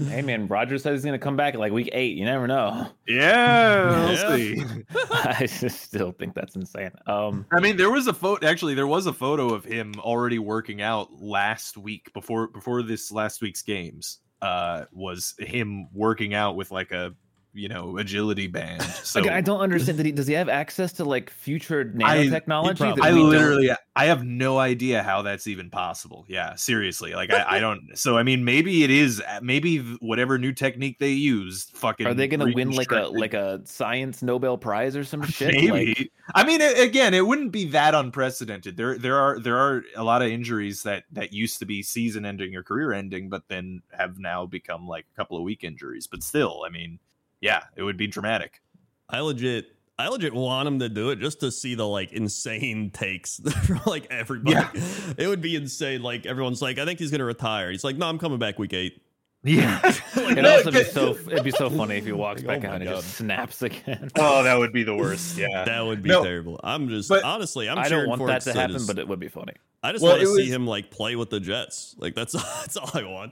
hey 0.09 0.21
man 0.21 0.47
Roger 0.47 0.77
says 0.77 0.99
he's 0.99 1.05
gonna 1.05 1.17
come 1.17 1.35
back 1.35 1.55
at 1.55 1.59
like 1.59 1.71
week 1.71 1.89
eight 1.91 2.15
you 2.15 2.23
never 2.23 2.45
know 2.45 2.87
Yeah, 3.07 4.05
we'll 4.05 4.37
see. 4.37 4.63
I 5.11 5.47
still 5.47 6.11
think 6.11 6.35
that's 6.35 6.55
insane 6.55 6.91
um 7.07 7.47
I 7.51 7.59
mean, 7.59 7.75
there 7.75 7.89
was 7.89 8.05
a 8.05 8.13
photo. 8.13 8.45
Actually, 8.47 8.75
there 8.75 8.85
was 8.85 9.07
a 9.07 9.13
photo 9.13 9.51
of 9.51 9.65
him 9.65 9.95
already 9.99 10.37
working 10.37 10.83
out 10.83 11.19
last 11.19 11.77
week 11.77 12.13
before 12.13 12.47
before 12.47 12.83
this 12.83 13.11
last 13.11 13.41
week's 13.41 13.63
games. 13.63 14.19
Uh, 14.41 14.85
was 14.93 15.33
him 15.39 15.87
working 15.93 16.33
out 16.33 16.55
with 16.55 16.71
like 16.71 16.91
a 16.91 17.13
you 17.53 17.67
know 17.67 17.97
agility 17.97 18.47
band. 18.47 18.81
So 19.09 19.27
I 19.27 19.41
don't 19.41 19.59
understand. 19.59 19.97
Did 19.97 20.05
he, 20.05 20.11
does 20.11 20.27
he 20.27 20.33
have 20.35 20.49
access 20.49 20.93
to 20.93 21.03
like 21.03 21.31
future 21.31 21.81
I- 22.03 22.17
nanotechnology? 22.27 22.77
probably- 22.77 23.01
I 23.01 23.11
we 23.11 23.19
don't- 23.19 23.29
literally, 23.29 23.71
I 23.95 24.05
have 24.05 24.23
no 24.23 24.59
idea 24.59 25.01
how 25.01 25.23
that's 25.23 25.47
even 25.47 25.71
possible. 25.71 26.25
Yeah, 26.27 26.53
seriously, 26.55 27.13
like 27.13 27.31
I, 27.33 27.57
I 27.57 27.59
don't. 27.65 27.81
So 27.95 28.17
I 28.17 28.23
mean, 28.23 28.45
maybe 28.45 28.83
it 28.83 28.91
is. 28.91 29.21
Maybe 29.41 29.79
whatever 29.99 30.37
new 30.37 30.51
technique 30.53 30.99
they 30.99 31.09
use, 31.11 31.71
fucking. 31.73 32.05
Are 32.05 32.13
they 32.13 32.27
going 32.27 32.47
to 32.47 32.53
win 32.53 32.71
like 32.71 32.91
a 32.91 33.07
like 33.07 33.33
a 33.33 33.61
science 33.65 34.21
Nobel 34.21 34.57
Prize 34.59 34.95
or 34.95 35.03
some 35.03 35.21
shit? 35.25 35.53
Maybe. 35.55 35.69
Like, 35.97 36.11
I 36.35 36.43
mean, 36.43 36.61
again, 36.61 37.15
it 37.15 37.25
wouldn't 37.25 37.51
be 37.51 37.65
that 37.69 37.95
unprecedented. 37.95 38.77
There, 38.77 38.97
there 38.99 39.17
are 39.17 39.39
there 39.39 39.57
are 39.57 39.83
a 39.95 40.03
lot 40.03 40.21
of 40.21 40.27
injuries 40.27 40.83
that 40.83 41.05
that 41.13 41.33
used 41.33 41.57
to 41.59 41.65
be 41.65 41.81
season 41.81 42.25
ending 42.25 42.55
or 42.55 42.61
career 42.61 42.93
ending, 42.93 43.29
but 43.29 43.47
then 43.47 43.81
have 43.97 44.19
now 44.19 44.45
become 44.45 44.87
like 44.87 45.05
a 45.11 45.15
couple 45.15 45.35
of 45.37 45.43
week 45.43 45.63
injuries. 45.63 46.05
But 46.05 46.21
still, 46.21 46.63
I 46.65 46.69
mean, 46.69 46.99
yeah, 47.41 47.61
it 47.75 47.83
would 47.83 47.97
be 47.97 48.07
dramatic. 48.07 48.61
I 49.09 49.19
legit, 49.21 49.65
I 49.97 50.07
legit 50.09 50.33
want 50.33 50.67
him 50.67 50.79
to 50.79 50.89
do 50.89 51.09
it 51.09 51.19
just 51.19 51.39
to 51.41 51.51
see 51.51 51.75
the 51.75 51.87
like 51.87 52.11
insane 52.13 52.91
takes 52.91 53.39
from 53.65 53.81
like 53.85 54.07
everybody. 54.09 54.51
Yeah. 54.55 54.69
It 55.17 55.27
would 55.27 55.41
be 55.41 55.55
insane. 55.55 56.01
Like 56.01 56.25
everyone's 56.25 56.61
like, 56.61 56.77
I 56.79 56.85
think 56.85 56.99
he's 56.99 57.11
gonna 57.11 57.25
retire. 57.25 57.71
He's 57.71 57.83
like, 57.83 57.97
no, 57.97 58.07
I'm 58.07 58.19
coming 58.19 58.39
back 58.39 58.59
week 58.59 58.73
eight. 58.73 59.01
Yeah. 59.41 59.79
it'd 60.17 60.45
also 60.45 60.69
be 60.71 60.83
so 60.83 61.11
it'd 61.11 61.43
be 61.45 61.51
so 61.51 61.69
funny 61.69 61.95
if 61.97 62.05
he 62.05 62.11
walks 62.25 62.43
Like, 62.43 62.61
back 62.61 62.69
oh 62.69 62.73
out 62.73 62.81
and 62.81 62.89
God. 62.89 62.95
just 62.97 63.15
snaps 63.15 63.61
again. 63.61 64.11
Oh, 64.17 64.43
that 64.43 64.55
would 64.59 64.73
be 64.73 64.83
the 64.83 64.95
worst. 64.95 65.37
Yeah. 65.37 65.63
That 65.63 65.85
would 65.85 66.03
be 66.03 66.09
No. 66.09 66.23
terrible. 66.23 66.59
I'm 66.63 66.89
just 66.89 67.07
But- 67.09 67.23
honestly, 67.23 67.69
I'm 67.69 67.79
I 67.79 67.87
don't 67.87 68.07
want 68.09 68.19
for 68.19 68.27
that 68.27 68.37
it 68.37 68.39
to 68.41 68.49
'cause 68.49 68.57
I 68.57 68.61
happen, 68.61 68.75
just- 68.75 68.87
but 68.87 68.99
it 68.99 69.07
would 69.07 69.19
be 69.19 69.29
funny. 69.29 69.53
I 69.81 69.93
just 69.93 70.03
Well, 70.03 70.11
want 70.13 70.23
to 70.23 70.29
it 70.29 70.35
see 70.35 70.41
was- 70.43 70.51
him 70.51 70.67
like 70.67 70.91
play 70.91 71.15
with 71.15 71.29
the 71.29 71.39
Jets. 71.39 71.95
Like 71.97 72.15
that's 72.15 72.33
that's 72.33 72.75
all 72.77 72.91
I 72.93 73.03
want. 73.03 73.31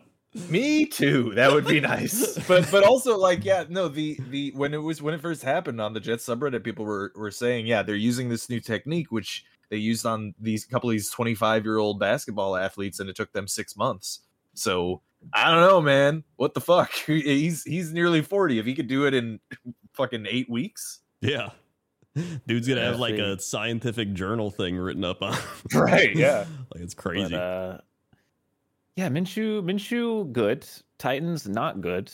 Me 0.49 0.85
too. 0.85 1.33
That 1.35 1.51
would 1.51 1.67
be 1.67 1.79
nice. 1.79 2.37
but 2.47 2.69
but 2.71 2.83
also 2.83 3.17
like 3.17 3.43
yeah, 3.43 3.65
no, 3.69 3.87
the 3.87 4.19
the 4.29 4.51
when 4.55 4.73
it 4.73 4.77
was 4.77 5.01
when 5.01 5.13
it 5.13 5.21
first 5.21 5.43
happened 5.43 5.81
on 5.81 5.93
the 5.93 5.99
Jets 5.99 6.25
subreddit, 6.25 6.63
people 6.63 6.85
were 6.85 7.11
were 7.15 7.31
saying, 7.31 7.65
yeah, 7.65 7.81
they're 7.83 7.95
using 7.95 8.29
this 8.29 8.49
new 8.49 8.59
technique 8.59 9.11
which 9.11 9.45
they 9.69 9.77
used 9.77 10.05
on 10.05 10.33
these 10.39 10.65
couple 10.65 10.89
of 10.89 10.93
these 10.93 11.09
25 11.09 11.65
year 11.65 11.77
old 11.77 11.99
basketball 11.99 12.55
athletes 12.55 12.99
and 12.99 13.09
it 13.09 13.15
took 13.15 13.33
them 13.33 13.47
six 13.47 13.75
months. 13.75 14.21
So 14.53 15.01
I 15.33 15.51
don't 15.51 15.61
know, 15.61 15.81
man. 15.81 16.23
What 16.37 16.53
the 16.53 16.61
fuck? 16.61 16.91
He's 17.05 17.63
he's 17.63 17.93
nearly 17.93 18.21
40. 18.21 18.59
If 18.59 18.65
he 18.65 18.75
could 18.75 18.87
do 18.87 19.05
it 19.05 19.13
in 19.13 19.39
fucking 19.93 20.25
eight 20.29 20.49
weeks. 20.49 20.99
Yeah. 21.21 21.49
Dude's 22.47 22.67
gonna 22.67 22.81
Yeah, 22.81 22.87
have 22.87 22.99
like 22.99 23.15
a 23.15 23.39
scientific 23.39 24.13
journal 24.13 24.49
thing 24.49 24.75
written 24.77 25.03
up 25.03 25.21
on. 25.21 25.37
Right, 25.73 26.15
yeah. 26.15 26.45
like 26.73 26.81
it's 26.83 26.95
crazy. 26.95 27.35
But, 27.35 27.39
uh, 27.39 27.77
yeah, 28.97 29.07
Minshew, 29.07 29.61
Minshew, 29.63 30.29
good. 30.33 30.67
Titans, 30.97 31.47
not 31.47 31.79
good. 31.79 32.11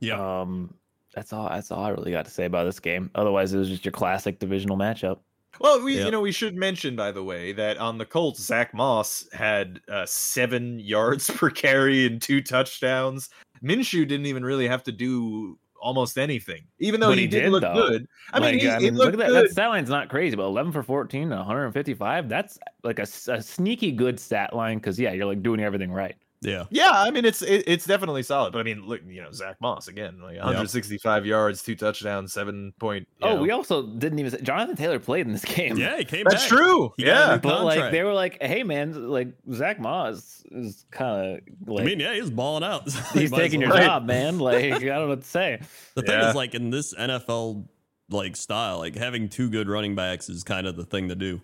yeah. 0.00 0.40
Um, 0.40 0.74
that's 1.14 1.32
all. 1.32 1.48
That's 1.48 1.70
all 1.70 1.84
I 1.84 1.90
really 1.90 2.12
got 2.12 2.24
to 2.24 2.30
say 2.30 2.44
about 2.46 2.64
this 2.64 2.80
game. 2.80 3.10
Otherwise, 3.14 3.52
it 3.52 3.58
was 3.58 3.68
just 3.68 3.84
your 3.84 3.92
classic 3.92 4.38
divisional 4.38 4.76
matchup. 4.76 5.18
Well, 5.60 5.82
we 5.82 5.96
Yep. 5.96 6.04
you 6.06 6.10
know 6.12 6.20
we 6.20 6.30
should 6.32 6.56
mention 6.56 6.94
by 6.94 7.10
the 7.10 7.24
way 7.24 7.52
that 7.52 7.76
on 7.78 7.98
the 7.98 8.06
Colts, 8.06 8.40
Zack 8.40 8.72
Moss 8.72 9.26
had 9.32 9.80
uh, 9.88 10.06
seven 10.06 10.78
yards 10.94 11.28
per 11.30 11.50
carry 11.50 12.06
and 12.06 12.22
two 12.22 12.40
touchdowns. 12.40 13.28
Minshew 13.62 14.06
didn't 14.06 14.26
even 14.26 14.44
really 14.44 14.68
have 14.68 14.84
to 14.84 14.92
do 14.92 15.58
almost 15.80 16.18
anything, 16.18 16.62
even 16.78 17.00
though 17.00 17.12
he, 17.12 17.22
he 17.22 17.26
did, 17.26 17.42
did, 17.42 17.52
look 17.52 17.62
though. 17.62 17.74
good. 17.74 18.08
I 18.32 18.40
mean, 18.40 18.52
Like, 18.52 18.60
he, 18.60 18.68
I 18.70 18.78
mean, 18.78 18.96
look 18.96 19.12
at 19.12 19.18
that. 19.18 19.30
That 19.30 19.50
stat 19.50 19.68
line's 19.68 19.90
not 19.90 20.08
crazy, 20.08 20.36
but 20.36 20.44
11 20.44 20.72
for 20.72 20.82
14, 20.82 21.30
155. 21.30 22.28
That's 22.28 22.58
like 22.82 22.98
a 22.98 23.06
sneaky 23.06 23.92
good 23.92 24.20
stat 24.20 24.54
line 24.54 24.78
because 24.78 24.98
yeah, 24.98 25.12
you're 25.12 25.26
like 25.26 25.42
doing 25.42 25.60
everything 25.60 25.92
right. 25.92 26.16
Yeah. 26.42 26.64
Yeah, 26.70 26.90
I 26.92 27.10
mean 27.10 27.26
it's 27.26 27.42
it, 27.42 27.64
it's 27.66 27.84
definitely 27.84 28.22
solid. 28.22 28.52
But 28.54 28.60
I 28.60 28.62
mean, 28.62 28.86
look, 28.86 29.02
you 29.06 29.20
know, 29.20 29.30
Zack 29.30 29.60
Moss 29.60 29.88
again, 29.88 30.20
like 30.22 30.36
165 30.38 31.26
yards, 31.26 31.62
two 31.62 31.76
touchdowns, 31.76 32.32
seven 32.32 32.72
point. 32.78 33.06
Oh, 33.20 33.34
know. 33.36 33.42
we 33.42 33.50
also 33.50 33.86
didn't 33.86 34.18
even 34.20 34.30
say 34.30 34.40
Jonathan 34.40 34.74
Taylor 34.74 34.98
played 34.98 35.26
in 35.26 35.32
this 35.32 35.44
game. 35.44 35.76
Yeah, 35.76 35.98
he 35.98 36.04
came 36.06 36.24
that's 36.24 36.42
back. 36.42 36.48
true. 36.48 36.94
He 36.96 37.04
Yeah, 37.04 37.34
new 37.34 37.40
But 37.40 37.64
like 37.64 37.90
they 37.90 38.02
were 38.04 38.14
like, 38.14 38.38
hey 38.42 38.62
man, 38.62 39.08
like 39.10 39.28
Zack 39.52 39.78
Moss 39.80 40.42
is 40.50 40.86
kind 40.90 41.36
of 41.36 41.40
like 41.68 41.82
I 41.82 41.84
mean, 41.84 42.00
yeah, 42.00 42.14
he's 42.14 42.30
balling 42.30 42.64
out. 42.64 42.90
he's 43.12 43.30
taking 43.30 43.60
your. 43.60 43.70
Right. 43.70 43.84
job, 43.84 44.06
man. 44.06 44.38
Like 44.38 44.64
I 44.64 44.78
don't 44.78 44.82
know 44.82 45.08
what 45.08 45.20
to 45.22 45.28
say. 45.28 45.60
The 45.94 46.02
thing 46.02 46.18
Yeah. 46.18 46.30
is, 46.30 46.34
like 46.34 46.54
in 46.54 46.70
this 46.70 46.94
NFL 46.94 47.66
like 48.08 48.34
style, 48.34 48.78
like 48.78 48.96
having 48.96 49.28
two 49.28 49.50
good 49.50 49.68
running 49.68 49.94
backs 49.94 50.30
is 50.30 50.42
kind 50.42 50.66
of 50.66 50.74
the 50.76 50.84
thing 50.86 51.08
to 51.10 51.14
do. 51.14 51.42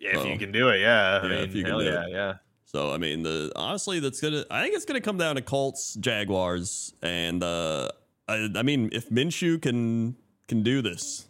yeah. 0.00 0.12
If 0.12 0.16
Oh. 0.20 0.24
you 0.24 0.38
can 0.38 0.52
do 0.52 0.70
it, 0.70 0.80
yeah. 0.80 1.20
I 1.22 1.22
Yeah, 1.24 1.28
mean, 1.28 1.38
if 1.50 1.54
you 1.54 1.62
can 1.64 1.70
hell 1.72 1.80
do 1.80 1.84
yeah, 1.86 2.02
it. 2.06 2.10
yeah. 2.12 2.34
So 2.66 2.92
I 2.92 2.98
mean, 2.98 3.22
the 3.22 3.52
honestly, 3.56 4.00
that's 4.00 4.20
gonna. 4.20 4.44
I 4.50 4.62
think 4.62 4.74
it's 4.74 4.84
gonna 4.84 5.00
come 5.00 5.16
down 5.16 5.36
to 5.36 5.42
Colts, 5.42 5.94
Jaguars, 5.94 6.92
and 7.00 7.42
uh, 7.42 7.88
I, 8.28 8.48
I 8.56 8.62
mean, 8.62 8.90
if 8.92 9.08
Minshew 9.08 9.62
can 9.62 10.16
can 10.48 10.62
do 10.62 10.82
this, 10.82 11.26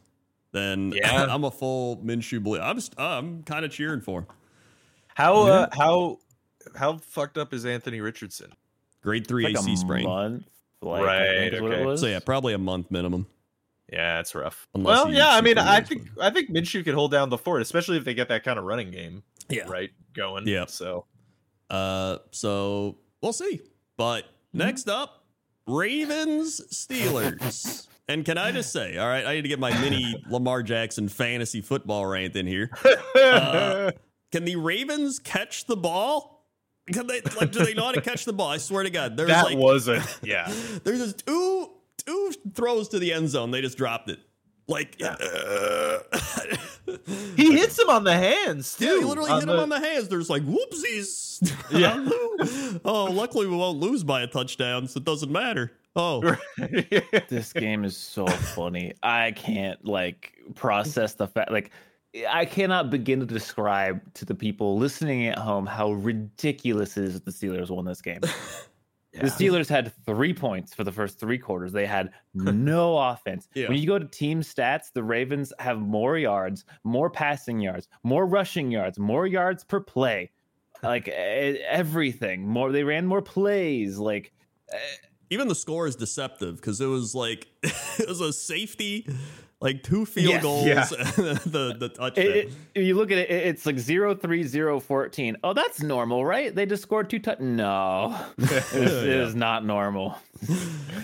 then 0.53 0.93
Yeah. 0.97 1.27
I'm 1.29 1.45
a 1.45 1.51
full 1.51 1.99
Minshew 1.99 2.43
believer. 2.43 2.65
I'm 2.65 2.77
just, 2.77 2.99
I'm 2.99 3.43
kind 3.43 3.65
of 3.65 3.71
cheering 3.71 4.01
for 4.01 4.21
him. 4.21 4.27
How 5.15 5.35
uh, 5.43 5.69
how 5.77 6.19
how 6.75 6.97
fucked 6.99 7.39
up 7.39 7.53
is 7.53 7.65
Anthony 7.67 8.01
Richardson? 8.01 8.53
Grade 9.03 9.27
three 9.27 9.45
Like 9.45 9.57
AC 9.59 9.73
a 9.75 9.77
sprain. 9.77 10.05
month, 10.05 10.47
like, 10.83 11.05
Right, 11.05 11.29
think 11.37 11.53
is 11.55 11.61
what 11.61 11.73
it 11.73 11.87
okay. 11.87 11.97
So 12.01 12.07
yeah, 12.07 12.19
probably 12.19 12.55
a 12.55 12.59
month 12.59 12.91
minimum. 12.91 13.27
Yeah, 13.93 14.19
it's 14.21 14.35
rough. 14.35 14.67
Unless 14.75 15.05
well, 15.05 15.13
yeah, 15.15 15.29
I 15.31 15.43
mean, 15.43 15.59
I 15.59 15.77
wins, 15.77 15.89
think 15.89 16.09
I 16.21 16.31
think 16.31 16.51
Minshew 16.51 16.83
could 16.83 16.95
hold 16.95 17.13
down 17.13 17.29
the 17.29 17.39
fort, 17.39 17.63
especially 17.63 17.99
if 17.99 18.05
they 18.05 18.15
get 18.15 18.29
that 18.29 18.43
kind 18.43 18.59
of 18.59 18.65
running 18.65 18.91
game 18.91 19.23
Yeah. 19.49 19.69
right 19.69 19.91
going. 20.15 20.49
Yeah. 20.49 20.67
So 20.67 21.05
Uh, 21.71 22.19
so 22.31 22.99
we'll 23.23 23.33
see. 23.33 23.61
But 23.97 24.25
next 24.53 24.89
up, 24.89 25.25
Ravens 25.67 26.61
Steelers. 26.73 27.87
and 28.09 28.25
can 28.25 28.39
I 28.39 28.53
just 28.53 28.73
say, 28.73 28.97
all 28.99 29.09
right, 29.09 29.27
I 29.27 29.35
need 29.35 29.43
to 29.43 29.49
get 29.49 29.59
my 29.59 29.77
mini 29.81 30.23
Lamar 30.29 30.63
Jackson 30.63 31.09
fantasy 31.09 31.61
football 31.61 32.07
rant 32.07 32.37
in 32.37 32.47
here. 32.47 32.71
Uh, 33.17 33.91
Can 34.31 34.45
the 34.45 34.57
Ravens 34.57 35.19
catch 35.19 35.65
the 35.65 35.77
ball? 35.77 36.47
Can 36.93 37.07
they 37.07 37.21
like 37.39 37.51
do 37.51 37.65
they 37.65 37.75
know 37.75 37.85
how 37.85 37.93
to 37.93 38.01
catch 38.01 38.25
the 38.25 38.33
ball? 38.33 38.49
I 38.49 38.59
swear 38.59 38.83
to 38.85 38.91
God, 38.91 39.17
there's 39.17 39.31
that 39.31 39.47
like 39.47 39.59
was 39.59 39.89
a 39.89 40.05
yeah. 40.23 40.53
there's 40.85 41.01
just 41.01 41.27
two 41.27 41.71
two 42.05 42.33
throws 42.55 42.89
to 42.91 42.99
the 42.99 43.13
end 43.13 43.29
zone. 43.29 43.51
They 43.51 43.61
just 43.61 43.79
dropped 43.79 44.11
it. 44.11 44.21
Like 44.69 45.01
uh, 45.03 45.99
He 47.37 47.53
hits 47.53 47.79
him 47.79 47.91
on 47.91 48.05
the 48.05 48.15
hands 48.15 48.77
too. 48.77 48.85
Yeah, 48.85 48.99
he 48.99 49.05
literally 49.05 49.31
on 49.31 49.41
hit 49.41 49.49
him 49.49 49.59
on 49.59 49.69
the 49.69 49.79
hands. 49.79 50.09
There's 50.09 50.31
like 50.31 50.43
whoopsies. 50.43 51.25
Yeah. 51.71 52.09
oh, 52.85 53.05
luckily 53.05 53.47
we 53.47 53.57
won't 53.57 53.79
lose 53.79 54.03
by 54.05 54.23
a 54.23 54.27
touchdown, 54.27 54.87
so 54.87 54.99
it 54.99 55.05
doesn't 55.05 55.31
matter. 55.31 55.73
Oh, 55.95 56.37
this 57.29 57.53
game 57.53 57.85
is 57.85 57.97
so 57.97 58.27
funny. 58.27 58.95
I 59.03 59.33
can't 59.33 59.85
like 59.85 60.33
process 60.55 61.15
the 61.15 61.27
fact 61.27 61.51
like 61.51 61.73
I 62.29 62.45
cannot 62.45 62.91
begin 62.91 63.21
to 63.21 63.27
describe 63.27 64.01
to 64.15 64.25
the 64.25 64.35
people 64.35 64.79
listening 64.79 65.27
at 65.27 65.39
home 65.39 65.67
how 65.67 65.93
ridiculous 65.93 66.97
it 66.97 67.05
is 67.05 67.15
that 67.15 67.25
the 67.25 67.31
Steelers 67.31 67.71
won 67.71 67.85
this 67.85 68.01
game. 68.01 68.21
The 69.21 69.27
Steelers 69.29 69.69
had 69.69 69.93
three 70.05 70.35
points 70.35 70.75
for 70.75 70.85
the 70.85 70.93
first 70.93 71.19
three 71.19 71.39
quarters. 71.39 71.73
They 71.73 71.87
had 71.87 72.11
no 72.35 72.99
offense. 72.99 73.49
Yeah. 73.55 73.69
When 73.69 73.79
you 73.79 73.87
go 73.87 73.99
to 73.99 74.07
team 74.07 74.43
stats, 74.43 74.93
the 74.93 75.03
Ravens 75.03 75.53
have 75.59 75.79
more 75.81 76.19
yards, 76.19 76.65
more 76.85 77.11
passing 77.11 77.61
yards, 77.61 77.89
more 78.03 78.27
rushing 78.27 78.71
yards, 78.71 78.99
more 78.99 79.27
yards 79.27 79.65
per 79.65 79.81
play, 79.81 80.31
like 80.83 81.09
everything. 81.09 82.47
More, 82.47 82.73
they 82.73 82.85
ran 82.85 83.07
more 83.07 83.23
plays. 83.23 83.99
Like 83.99 84.33
Even 85.31 85.49
the 85.49 85.55
score 85.55 85.87
is 85.87 85.97
deceptive 85.97 86.57
because 86.57 86.81
it 86.81 86.87
was 86.87 87.15
like 87.15 87.47
it 87.63 88.09
was 88.09 88.21
a 88.21 88.33
safety, 88.33 89.09
like 89.61 89.83
two 89.83 90.05
field 90.05 90.29
Yes. 90.29 90.43
goals, 90.43 90.67
Yeah. 90.67 90.85
the 91.47 91.77
the 91.79 91.89
touchdown. 91.89 92.25
it, 92.27 92.51
it- 92.75 92.83
you 92.83 92.95
look 92.95 93.11
at 93.11 93.19
it, 93.19 93.31
it- 93.31 93.47
it's 93.47 93.65
like 93.67 93.79
0 93.79 94.15
3 94.15 94.43
0 94.45 94.81
14. 94.81 95.37
Oh, 95.43 95.53
that's 95.55 95.83
normal, 95.83 96.25
right? 96.25 96.55
They 96.55 96.67
just 96.67 96.83
scored 96.83 97.09
two 97.09 97.19
touch. 97.19 97.41
No, 97.41 98.17
this 98.37 98.71
Yeah. 98.75 98.81
is 98.81 99.35
not 99.35 99.65
normal. 99.65 100.19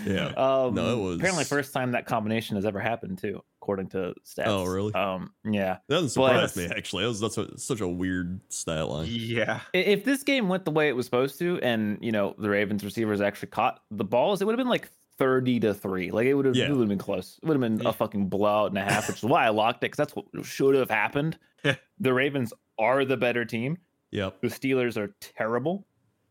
yeah. 0.07 0.27
Um, 0.37 0.75
No, 0.75 0.93
it 0.93 1.03
was- 1.03 1.17
apparently 1.17 1.45
first 1.45 1.73
time 1.73 1.93
that 1.93 2.07
combination 2.07 2.57
has 2.57 2.67
ever 2.67 2.79
happened 2.81 3.19
too, 3.19 3.43
according 3.63 3.89
to 3.91 4.15
stats. 4.25 4.45
Oh, 4.47 4.65
really? 4.65 4.93
Um, 4.95 5.33
yeah. 5.45 5.79
That 5.89 6.01
doesn't 6.03 6.21
But- 6.21 6.51
surprise 6.51 6.57
me 6.57 6.67
actually. 6.77 7.05
That 7.05 7.09
was 7.09 7.21
that's 7.21 7.39
a, 7.39 7.59
such 7.59 7.81
a 7.81 7.89
weird 7.89 8.41
stat 8.51 8.87
line. 8.89 9.09
Yeah. 9.11 9.61
If 9.73 10.05
this 10.05 10.23
game 10.23 10.49
went 10.49 10.65
the 10.67 10.71
way 10.73 10.89
it 10.89 10.97
was 10.97 11.07
supposed 11.07 11.39
to, 11.39 11.59
and 11.63 11.99
you 12.03 12.13
know 12.13 12.35
the 12.39 12.51
Ravens 12.51 12.85
receivers 12.85 13.21
actually 13.23 13.49
caught 13.49 13.81
the 13.91 14.05
balls, 14.05 14.43
it 14.43 14.45
would 14.45 14.53
have 14.53 14.59
been 14.59 14.69
like 14.69 14.91
thirty 15.23 15.61
to 15.61 15.73
three. 15.75 16.11
Like 16.11 16.27
it 16.27 16.35
would 16.35 16.47
have, 16.47 16.57
Yeah. 16.57 16.67
it 16.67 16.71
would 16.73 16.81
have 16.81 16.89
been 16.89 16.99
close. 16.99 17.39
It 17.43 17.47
would 17.47 17.55
have 17.55 17.61
been 17.61 17.81
Yeah. 17.81 17.91
a 17.91 17.93
fucking 17.93 18.29
blowout 18.29 18.71
and 18.71 18.79
a 18.79 18.83
half, 18.83 19.09
which 19.09 19.19
is 19.19 19.23
why 19.25 19.47
I 19.47 19.51
locked 19.51 19.79
it 19.79 19.91
because 19.93 19.97
that's 19.99 20.17
what 20.17 20.27
should 20.45 20.75
have 20.75 20.91
happened. 20.91 21.39
the 22.01 22.13
Ravens 22.13 22.53
are 22.79 23.05
the 23.05 23.17
better 23.17 23.45
team. 23.45 23.79
Yep. 24.11 24.41
The 24.41 24.49
Steelers 24.49 24.97
are 24.97 25.15
terrible, 25.21 25.87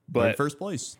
But 0.09 0.21
but 0.29 0.37
first 0.37 0.57
place. 0.57 0.97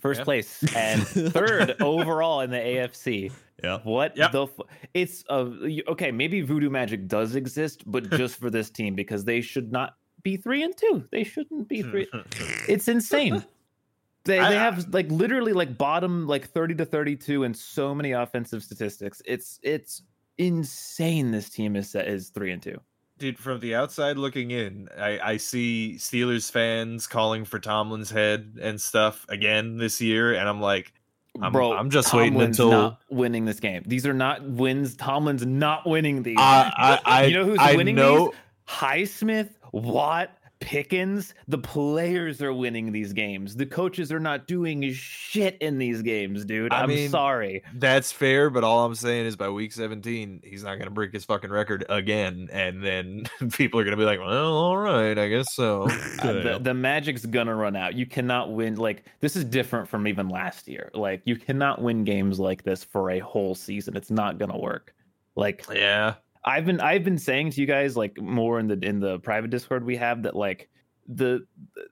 first 0.00 0.20
Yeah. 0.20 0.24
place 0.24 0.62
and 0.76 1.02
third 1.06 1.76
overall 1.80 2.40
in 2.40 2.50
the 2.50 2.56
AFC. 2.58 3.30
Yeah. 3.62 3.78
What 3.84 4.16
Yep. 4.16 4.32
the? 4.32 4.42
F- 4.44 4.60
it's 4.94 5.24
a 5.30 5.82
okay. 5.88 6.10
Maybe 6.10 6.40
Voodoo 6.40 6.70
Magic 6.70 7.06
does 7.06 7.34
exist, 7.36 7.82
but 7.86 8.10
just 8.18 8.36
for 8.36 8.50
this 8.50 8.70
team 8.70 8.94
because 8.94 9.24
they 9.24 9.40
should 9.40 9.70
not 9.72 9.96
be 10.22 10.36
three 10.38 10.62
and 10.62 10.74
two. 10.76 11.04
They 11.12 11.22
shouldn't 11.22 11.68
be 11.68 11.82
three. 11.82 12.06
It's 12.68 12.88
insane. 12.88 13.44
They, 14.24 14.38
I- 14.38 14.50
they 14.50 14.56
have 14.56 14.92
like 14.92 15.10
literally 15.10 15.52
like 15.52 15.76
bottom 15.76 16.26
like 16.26 16.48
30 16.48 16.76
to 16.76 16.84
32 16.84 17.44
and 17.44 17.56
so 17.56 17.94
many 17.94 18.12
offensive 18.12 18.62
statistics. 18.62 19.20
It's 19.24 19.58
it's 19.62 20.02
insane 20.38 21.30
this 21.30 21.48
team 21.50 21.76
is 21.76 21.90
set 21.90 22.08
is 22.08 22.30
3 22.30 22.52
and 22.52 22.62
2. 22.62 22.80
Dude, 23.18 23.38
from 23.38 23.60
the 23.60 23.76
outside 23.76 24.16
looking 24.18 24.50
in, 24.50 24.88
I, 24.98 25.20
I 25.22 25.36
see 25.36 25.94
Steelers 25.98 26.50
fans 26.50 27.06
calling 27.06 27.44
for 27.44 27.60
Tomlin's 27.60 28.10
head 28.10 28.58
and 28.60 28.80
stuff 28.80 29.24
again 29.28 29.76
this 29.76 30.00
year, 30.00 30.34
and 30.34 30.48
I'm 30.48 30.60
like, 30.60 30.92
I'm- 31.40 31.52
Bro, 31.52 31.74
I'm 31.74 31.90
just 31.90 32.12
waiting 32.12 32.40
until- 32.40 32.70
not 32.70 33.00
winning 33.10 33.44
this 33.44 33.60
game. 33.60 33.84
These 33.86 34.04
are 34.06 34.12
not 34.14 34.42
wins. 34.42 34.96
Tomlin's 34.96 35.46
not 35.46 35.86
winning 35.86 36.24
these. 36.24 36.36
I, 36.38 36.72
I, 37.06 37.20
I 37.22 37.24
you 37.26 37.34
know 37.38 37.44
who's 37.44 37.58
I 37.60 37.76
winning 37.76 37.94
know, 37.94 38.26
these? 38.30 38.34
Highsmith, 38.68 39.50
Watt, 39.72 40.36
Pickens. 40.64 41.34
The 41.48 41.58
players 41.58 42.40
are 42.42 42.52
winning 42.52 42.90
these 42.90 43.12
games. 43.12 43.54
The 43.54 43.66
coaches 43.66 44.10
are 44.10 44.20
not 44.20 44.46
doing 44.46 44.90
shit 44.92 45.58
in 45.60 45.78
these 45.78 46.02
games, 46.02 46.44
dude. 46.44 46.72
I 46.72 46.82
I'm 46.82 46.88
mean, 46.88 47.10
sorry. 47.10 47.62
That's 47.74 48.10
fair, 48.10 48.50
but 48.50 48.64
all 48.64 48.84
I'm 48.84 48.94
saying 48.94 49.26
is 49.26 49.36
by 49.36 49.48
week 49.50 49.72
17, 49.72 50.40
he's 50.42 50.64
not 50.64 50.76
going 50.76 50.86
to 50.86 50.90
break 50.90 51.12
his 51.12 51.24
fucking 51.24 51.50
record 51.50 51.84
again. 51.88 52.48
And 52.50 52.82
then 52.82 53.24
people 53.52 53.78
are 53.80 53.84
going 53.84 53.96
to 53.96 53.98
be 53.98 54.04
like, 54.04 54.20
well, 54.20 54.54
all 54.54 54.76
right, 54.78 55.18
I 55.18 55.28
guess 55.28 55.52
so. 55.52 55.88
The, 56.24 56.58
the 56.60 56.74
magic's 56.74 57.26
gonna 57.26 57.54
run 57.54 57.76
out. 57.76 57.94
You 57.94 58.06
cannot 58.06 58.52
win. 58.52 58.76
Like 58.76 59.04
this 59.20 59.36
is 59.36 59.44
different 59.44 59.88
from 59.88 60.06
even 60.06 60.28
last 60.28 60.68
year. 60.68 60.90
Like 60.94 61.22
you 61.24 61.36
cannot 61.36 61.82
win 61.82 62.04
games 62.04 62.40
like 62.40 62.62
this 62.62 62.82
for 62.82 63.10
a 63.10 63.18
whole 63.18 63.54
season. 63.54 63.96
It's 63.96 64.10
not 64.10 64.38
gonna 64.38 64.58
work. 64.58 64.94
Like 65.36 65.66
yeah. 65.72 66.14
I've 66.44 66.66
been 66.66 66.80
I've 66.80 67.04
been 67.04 67.18
saying 67.18 67.50
to 67.50 67.60
you 67.60 67.66
guys 67.66 67.96
like 67.96 68.20
more 68.20 68.58
in 68.58 68.66
the 68.66 68.78
in 68.82 69.00
the 69.00 69.18
private 69.20 69.50
Discord 69.50 69.84
we 69.84 69.96
have 69.96 70.22
that 70.24 70.36
like 70.36 70.68
the 71.08 71.46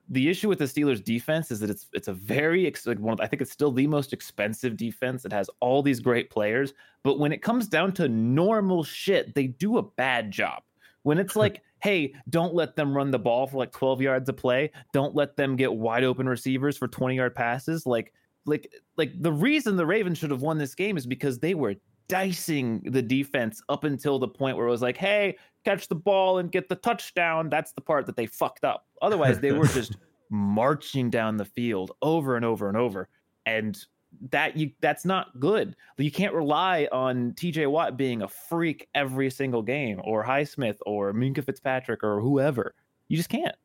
the 0.09 0.29
issue 0.29 0.49
with 0.49 0.59
the 0.59 0.65
Steelers 0.65 1.03
defense 1.03 1.51
is 1.51 1.59
that 1.59 1.69
it's 1.69 1.87
it's 1.93 2.07
a 2.07 2.13
very 2.13 2.65
ex- 2.67 2.87
like 2.87 2.99
one 2.99 3.13
of, 3.13 3.19
I 3.21 3.27
think 3.27 3.41
it's 3.41 3.51
still 3.51 3.71
the 3.71 3.87
most 3.87 4.13
expensive 4.13 4.77
defense. 4.77 5.25
It 5.25 5.31
has 5.31 5.49
all 5.59 5.81
these 5.81 5.99
great 5.99 6.29
players, 6.29 6.73
but 7.03 7.19
when 7.19 7.31
it 7.31 7.41
comes 7.41 7.67
down 7.67 7.93
to 7.93 8.07
normal 8.07 8.83
shit, 8.83 9.35
they 9.35 9.47
do 9.47 9.77
a 9.77 9.83
bad 9.83 10.31
job. 10.31 10.63
When 11.03 11.17
it's 11.17 11.35
like, 11.35 11.61
hey, 11.83 12.13
don't 12.29 12.55
let 12.55 12.75
them 12.75 12.95
run 12.95 13.11
the 13.11 13.19
ball 13.19 13.45
for 13.45 13.57
like 13.57 13.71
12 13.71 14.01
yards 14.01 14.29
a 14.29 14.33
play, 14.33 14.71
don't 14.93 15.13
let 15.13 15.35
them 15.35 15.55
get 15.55 15.73
wide 15.73 16.03
open 16.03 16.29
receivers 16.29 16.77
for 16.77 16.87
20 16.87 17.15
yard 17.15 17.35
passes, 17.35 17.85
like 17.85 18.13
like 18.45 18.71
like 18.97 19.11
the 19.21 19.31
reason 19.31 19.75
the 19.75 19.85
Ravens 19.85 20.17
should 20.17 20.31
have 20.31 20.41
won 20.41 20.57
this 20.57 20.75
game 20.75 20.97
is 20.97 21.05
because 21.05 21.39
they 21.39 21.53
were 21.53 21.75
dicing 22.07 22.81
the 22.85 23.01
defense 23.01 23.61
up 23.69 23.83
until 23.83 24.19
the 24.19 24.27
point 24.27 24.57
where 24.57 24.67
it 24.67 24.71
was 24.71 24.81
like, 24.81 24.97
hey, 24.97 25.37
catch 25.63 25.87
the 25.87 25.95
ball 25.95 26.39
and 26.39 26.51
get 26.51 26.69
the 26.69 26.75
touchdown. 26.75 27.49
That's 27.49 27.71
the 27.73 27.81
part 27.81 28.05
that 28.05 28.15
they 28.15 28.25
fucked 28.25 28.63
up. 28.63 28.85
Otherwise, 29.01 29.39
they 29.39 29.51
were 29.51 29.67
just 29.67 29.97
marching 30.29 31.09
down 31.09 31.37
the 31.37 31.45
field 31.45 31.91
over 32.01 32.35
and 32.35 32.45
over 32.45 32.67
and 32.67 32.77
over. 32.77 33.09
And 33.45 33.83
that 34.29 34.55
you 34.55 34.71
that's 34.79 35.05
not 35.05 35.39
good. 35.39 35.75
You 35.97 36.11
can't 36.11 36.33
rely 36.33 36.87
on 36.91 37.31
TJ 37.31 37.69
Watt 37.69 37.97
being 37.97 38.21
a 38.21 38.27
freak 38.27 38.87
every 38.93 39.29
single 39.29 39.61
game 39.61 39.99
or 40.03 40.23
Highsmith 40.23 40.77
or 40.85 41.13
Minkah 41.13 41.43
Fitzpatrick 41.43 42.03
or 42.03 42.21
whoever. 42.21 42.75
You 43.07 43.17
just 43.17 43.29
can't. 43.29 43.55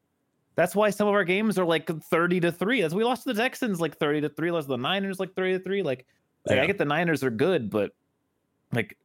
That's 0.55 0.74
why 0.74 0.91
some 0.91 1.07
of 1.07 1.14
our 1.14 1.22
games 1.22 1.57
are 1.57 1.64
like 1.64 1.89
30 1.89 2.41
to 2.41 2.51
3. 2.51 2.80
That's 2.80 2.93
we 2.93 3.05
lost 3.05 3.22
to 3.24 3.32
the 3.32 3.41
Texans 3.41 3.80
like 3.80 3.97
30 3.97 4.22
to 4.22 4.28
3, 4.28 4.51
lost 4.51 4.66
to 4.66 4.70
the 4.70 4.76
Niners 4.76 5.20
like 5.20 5.32
30 5.34 5.59
to 5.59 5.64
3. 5.64 5.82
Like, 5.82 6.05
like 6.47 6.59
I 6.59 6.66
get 6.66 6.78
the 6.78 6.84
Niners 6.84 7.22
are 7.22 7.30
good, 7.30 7.70
but 7.70 7.93
like 8.73 8.97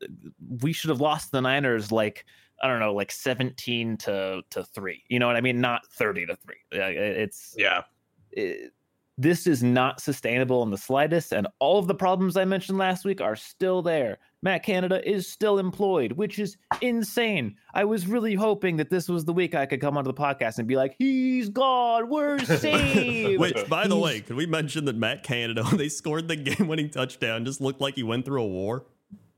we 0.59 0.73
should 0.73 0.89
have 0.89 1.01
lost 1.01 1.31
the 1.31 1.41
Niners 1.41 1.91
like 1.91 2.25
I 2.61 2.67
don't 2.67 2.79
know, 2.79 2.93
like 2.93 3.11
17 3.11 3.97
to 3.97 4.41
to 4.51 4.63
3. 4.63 5.03
You 5.09 5.19
know 5.19 5.27
what 5.27 5.35
I 5.35 5.41
mean? 5.41 5.59
Not 5.59 5.85
30 5.93 6.25
to 6.27 6.35
3. 6.35 6.55
Yeah, 6.71 6.87
It's 6.87 7.55
Yeah. 7.57 7.81
it- 8.31 8.73
this 9.15 9.45
is 9.45 9.61
not 9.61 10.01
sustainable 10.01 10.63
in 10.63 10.71
the 10.71 10.77
slightest, 10.77 11.33
and 11.33 11.45
all 11.59 11.77
of 11.77 11.85
the 11.85 11.93
problems 11.93 12.35
I 12.35 12.45
mentioned 12.45 12.79
last 12.79 13.05
week 13.05 13.21
are 13.21 13.35
still 13.35 13.83
there. 13.83 14.17
Matt 14.41 14.63
Canada 14.63 15.07
is 15.07 15.27
still 15.29 15.59
employed, 15.59 16.13
which 16.13 16.39
is 16.39 16.57
insane. 16.81 17.55
I 17.75 17.83
was 17.85 18.07
really 18.07 18.33
hoping 18.33 18.77
that 18.77 18.89
this 18.89 19.07
was 19.07 19.23
the 19.23 19.31
week 19.31 19.53
I 19.53 19.67
could 19.67 19.79
come 19.81 19.97
onto 19.99 20.07
the 20.11 20.19
podcast 20.19 20.57
and 20.57 20.67
be 20.67 20.75
like, 20.75 20.95
"He's 20.97 21.47
gone, 21.49 22.09
we're 22.09 22.39
saved." 22.45 23.39
Which, 23.39 23.69
by 23.69 23.87
the 23.87 23.93
He's- 23.95 24.03
way, 24.03 24.21
can 24.21 24.35
we 24.35 24.47
mention 24.47 24.85
that 24.85 24.95
Matt 24.95 25.21
Canada, 25.21 25.63
when 25.67 25.77
they 25.77 25.89
scored 25.89 26.27
the 26.27 26.35
game-winning 26.35 26.89
touchdown, 26.89 27.45
just 27.45 27.61
looked 27.61 27.81
like 27.81 27.93
he 27.95 28.01
went 28.03 28.25
through 28.25 28.41
a 28.41 28.47
war? 28.47 28.87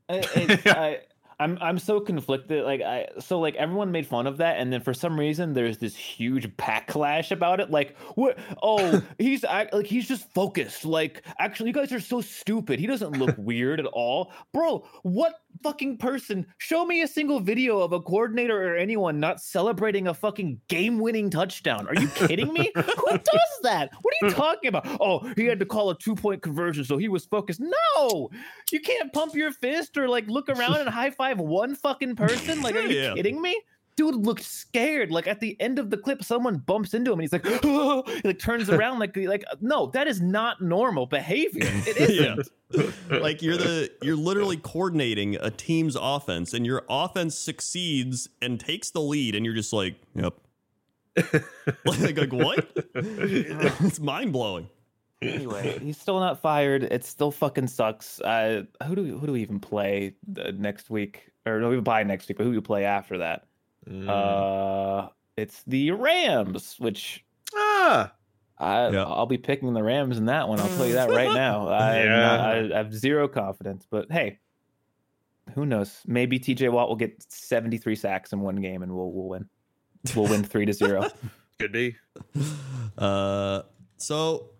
I- 0.08 0.14
it's- 0.36 0.66
I, 0.66 1.00
I'm 1.38 1.58
I'm 1.60 1.78
so 1.78 2.00
conflicted. 2.00 2.64
Like 2.64 2.80
I 2.80 3.08
so 3.18 3.38
like 3.40 3.54
everyone 3.56 3.92
made 3.92 4.06
fun 4.06 4.26
of 4.26 4.38
that, 4.38 4.56
and 4.58 4.72
then 4.72 4.80
for 4.80 4.94
some 4.94 5.20
reason 5.20 5.52
there's 5.52 5.76
this 5.76 5.94
huge 5.94 6.48
backlash 6.56 7.30
about 7.30 7.60
it. 7.60 7.70
Like 7.70 7.94
what? 8.14 8.38
Oh, 8.62 9.02
he's 9.18 9.42
like 9.44 9.70
he's 9.84 10.08
just 10.08 10.32
focused. 10.32 10.86
Like 10.86 11.22
actually, 11.38 11.68
you 11.68 11.74
guys 11.74 11.92
are 11.92 12.00
so 12.00 12.22
stupid. 12.22 12.78
He 12.80 12.86
doesn't 12.86 13.18
look 13.18 13.34
weird 13.38 13.80
at 13.80 13.86
all, 13.86 14.32
bro. 14.54 14.86
What 15.02 15.34
fucking 15.62 15.98
person? 15.98 16.46
Show 16.58 16.84
me 16.86 17.02
a 17.02 17.08
single 17.08 17.40
video 17.40 17.78
of 17.80 17.92
a 17.92 18.00
coordinator 18.00 18.72
or 18.72 18.76
anyone 18.76 19.20
not 19.20 19.40
celebrating 19.40 20.08
a 20.08 20.14
fucking 20.14 20.60
game-winning 20.68 21.30
touchdown. 21.30 21.86
Are 21.88 21.94
you 21.94 22.08
kidding 22.08 22.52
me? 22.52 22.70
Who 22.76 22.82
does 23.10 23.58
that? 23.62 23.90
What 24.02 24.14
are 24.22 24.26
you 24.28 24.32
talking 24.34 24.68
about? 24.68 24.86
Oh, 25.00 25.20
he 25.36 25.44
had 25.46 25.58
to 25.60 25.66
call 25.66 25.90
a 25.90 25.98
two-point 25.98 26.42
conversion, 26.42 26.84
so 26.84 26.96
he 26.96 27.08
was 27.08 27.24
focused. 27.26 27.60
No, 27.60 28.30
you 28.70 28.80
can't 28.80 29.12
pump 29.12 29.34
your 29.34 29.52
fist 29.52 29.96
or 29.96 30.08
like 30.08 30.26
look 30.28 30.48
around 30.48 30.76
and 30.80 30.88
high 30.88 31.10
five 31.10 31.38
one 31.38 31.74
fucking 31.74 32.16
person. 32.16 32.62
Like, 32.62 32.74
are 32.74 32.80
you 32.80 32.98
Yeah. 32.98 33.14
kidding 33.14 33.40
me? 33.40 33.60
Dude 33.96 34.14
looked 34.14 34.44
scared. 34.44 35.10
Like 35.10 35.26
at 35.26 35.40
the 35.40 35.58
end 35.60 35.78
of 35.78 35.90
the 35.90 35.96
clip, 35.96 36.22
someone 36.22 36.58
bumps 36.58 36.92
into 36.92 37.12
him 37.12 37.18
and 37.18 37.22
he's 37.22 37.32
like, 37.32 37.46
he 37.62 38.20
like 38.24 38.38
turns 38.38 38.68
around 38.70 38.98
like 38.98 39.16
like 39.16 39.44
no, 39.60 39.86
that 39.92 40.06
is 40.06 40.20
not 40.20 40.60
normal 40.60 41.06
behavior. 41.06 41.62
It 41.86 41.96
isn't. 41.96 42.48
yeah. 42.70 42.90
like 43.18 43.42
you're 43.42 43.56
the 43.56 43.90
you're 44.02 44.16
literally 44.16 44.56
coordinating 44.58 45.36
a 45.36 45.50
team's 45.50 45.96
offense 45.98 46.52
and 46.52 46.66
your 46.66 46.84
offense 46.88 47.36
succeeds 47.36 48.28
and 48.42 48.60
takes 48.60 48.90
the 48.90 49.00
lead 49.00 49.34
and 49.34 49.46
you're 49.46 49.54
just 49.54 49.72
like, 49.72 49.96
yep. 50.14 50.34
like, 51.86 52.16
like 52.18 52.32
what? 52.32 52.68
it's 52.94 54.00
mind 54.00 54.32
blowing. 54.32 54.68
Anyway, 55.22 55.78
he's 55.78 55.96
still 55.96 56.20
not 56.20 56.40
fired. 56.42 56.82
It 56.82 57.04
still 57.04 57.30
fucking 57.30 57.68
sucks. 57.68 58.20
Uh, 58.20 58.64
who 58.86 58.94
do 58.94 59.02
we, 59.02 59.08
who 59.10 59.26
do 59.26 59.32
we 59.32 59.40
even 59.40 59.58
play 59.58 60.14
uh, 60.38 60.52
next 60.54 60.90
week? 60.90 61.30
Or 61.46 61.58
no, 61.60 61.70
we 61.70 61.80
buy 61.80 62.02
next 62.02 62.28
week, 62.28 62.36
but 62.36 62.44
who 62.44 62.50
do 62.50 62.58
we 62.58 62.62
play 62.62 62.84
after 62.84 63.18
that? 63.18 63.46
Mm. 63.88 64.08
Uh, 64.08 65.08
it's 65.36 65.62
the 65.66 65.90
Rams, 65.92 66.76
which 66.78 67.24
ah, 67.54 68.12
I, 68.58 68.88
Yeah. 68.88 69.04
I'll 69.04 69.26
be 69.26 69.38
picking 69.38 69.72
the 69.74 69.82
Rams 69.82 70.18
in 70.18 70.26
that 70.26 70.48
one. 70.48 70.60
I'll 70.60 70.68
tell 70.68 70.86
you 70.86 70.94
that 70.94 71.10
right 71.10 71.32
now. 71.32 71.68
I, 71.68 72.04
Yeah. 72.04 72.42
I, 72.42 72.74
I 72.74 72.76
have 72.78 72.94
zero 72.94 73.28
confidence, 73.28 73.86
but 73.90 74.10
hey, 74.10 74.38
who 75.54 75.66
knows? 75.66 76.00
Maybe 76.06 76.38
TJ 76.40 76.70
Watt 76.72 76.88
will 76.88 76.96
get 76.96 77.22
73 77.28 77.94
sacks 77.96 78.32
in 78.32 78.40
one 78.40 78.56
game 78.56 78.82
and 78.82 78.92
we'll 78.92 79.12
we'll 79.12 79.28
win. 79.28 79.48
We'll 80.14 80.28
win 80.28 80.42
three 80.42 80.66
to 80.66 80.72
zero. 80.72 81.08
could 81.58 81.72
be. 81.72 81.96
Uh, 82.96 83.60
so 83.98 84.52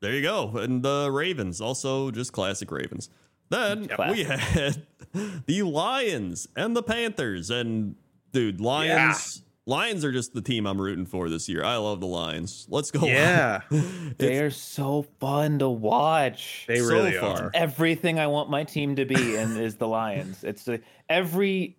there 0.00 0.12
you 0.12 0.20
go. 0.22 0.48
And 0.56 0.82
the 0.82 1.10
Ravens, 1.12 1.60
also 1.60 2.10
just 2.10 2.32
classic 2.32 2.72
Ravens. 2.72 3.08
Then 3.50 3.86
Classic. 3.86 4.16
we 4.16 4.24
had 4.24 4.86
the 5.46 5.62
Lions 5.62 6.48
and 6.56 6.74
the 6.76 6.82
Panthers. 6.82 7.50
And 7.50 7.94
dude, 8.32 8.60
Lions 8.60 9.42
Lions 9.66 10.02
are 10.04 10.12
just 10.12 10.32
the 10.32 10.40
team 10.40 10.66
I'm 10.66 10.80
rooting 10.80 11.04
for 11.04 11.28
this 11.28 11.46
year. 11.48 11.62
I 11.62 11.76
love 11.76 12.00
the 12.00 12.06
Lions. 12.06 12.66
Let's 12.70 12.90
go. 12.90 13.04
Yeah, 13.06 13.60
They 14.18 14.38
are 14.38 14.50
so 14.50 15.02
fun 15.20 15.58
to 15.58 15.68
watch. 15.68 16.64
they 16.66 16.80
really 16.80 17.12
fun. 17.12 17.42
are. 17.44 17.50
everything 17.52 18.18
I 18.18 18.28
want 18.28 18.48
my 18.48 18.64
team 18.64 18.96
to 18.96 19.04
be 19.04 19.36
and 19.36 19.58
is 19.58 19.76
the 19.76 19.86
Lions. 19.86 20.42
It's 20.42 20.66
uh, 20.68 20.78
every 21.08 21.76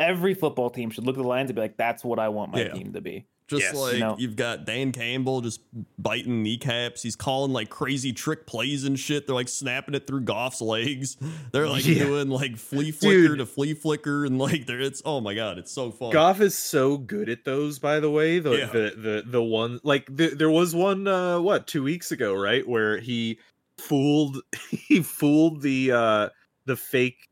every 0.00 0.34
football 0.34 0.70
team 0.70 0.90
should 0.90 1.04
look 1.04 1.16
at 1.16 1.22
the 1.22 1.28
Lions 1.28 1.50
and 1.50 1.54
be 1.56 1.62
like, 1.62 1.76
"That's 1.76 2.04
what 2.04 2.18
I 2.18 2.28
want 2.30 2.52
my 2.52 2.62
Yeah. 2.62 2.72
team 2.72 2.92
to 2.94 3.00
be." 3.00 3.26
Just 3.48 3.62
Yes. 3.62 3.74
like 3.74 3.98
No. 3.98 4.14
you've 4.18 4.36
got 4.36 4.66
Dan 4.66 4.92
Campbell 4.92 5.40
just 5.40 5.60
biting 5.98 6.42
kneecaps. 6.42 7.02
He's 7.02 7.16
calling 7.16 7.52
like 7.52 7.70
crazy 7.70 8.12
trick 8.12 8.46
plays 8.46 8.84
and 8.84 8.98
shit. 8.98 9.26
They're 9.26 9.34
like 9.34 9.48
snapping 9.48 9.94
it 9.94 10.06
through 10.06 10.22
Goff's 10.22 10.60
legs. 10.60 11.16
They're 11.52 11.66
like 11.68 11.86
Yeah. 11.86 12.04
doing 12.04 12.28
like 12.28 12.58
flea 12.58 12.90
flicker 12.90 13.28
Dude. 13.28 13.38
to 13.38 13.46
flea 13.46 13.72
flicker 13.74 14.26
and 14.26 14.38
like 14.38 14.66
they're 14.66 14.80
it's 14.80 15.00
oh 15.04 15.20
my 15.22 15.34
god, 15.34 15.56
it's 15.58 15.72
so 15.72 15.90
fun. 15.90 16.12
Goff 16.12 16.40
is 16.42 16.56
so 16.58 16.98
good 16.98 17.28
at 17.30 17.44
those, 17.44 17.78
by 17.78 18.00
the 18.00 18.10
way. 18.10 18.38
The 18.38 18.50
Yeah. 18.52 18.66
the, 18.66 18.92
the 18.96 19.22
the 19.26 19.42
one 19.42 19.80
like 19.82 20.14
the, 20.14 20.28
there 20.28 20.50
was 20.50 20.74
one 20.74 21.06
uh 21.08 21.40
what 21.40 21.66
two 21.66 21.82
weeks 21.82 22.12
ago, 22.12 22.34
right, 22.34 22.68
where 22.68 22.98
he 22.98 23.38
fooled 23.78 24.38
he 24.70 25.00
fooled 25.02 25.62
the 25.62 25.92
uh 25.92 26.28
the 26.66 26.76
fake 26.76 27.28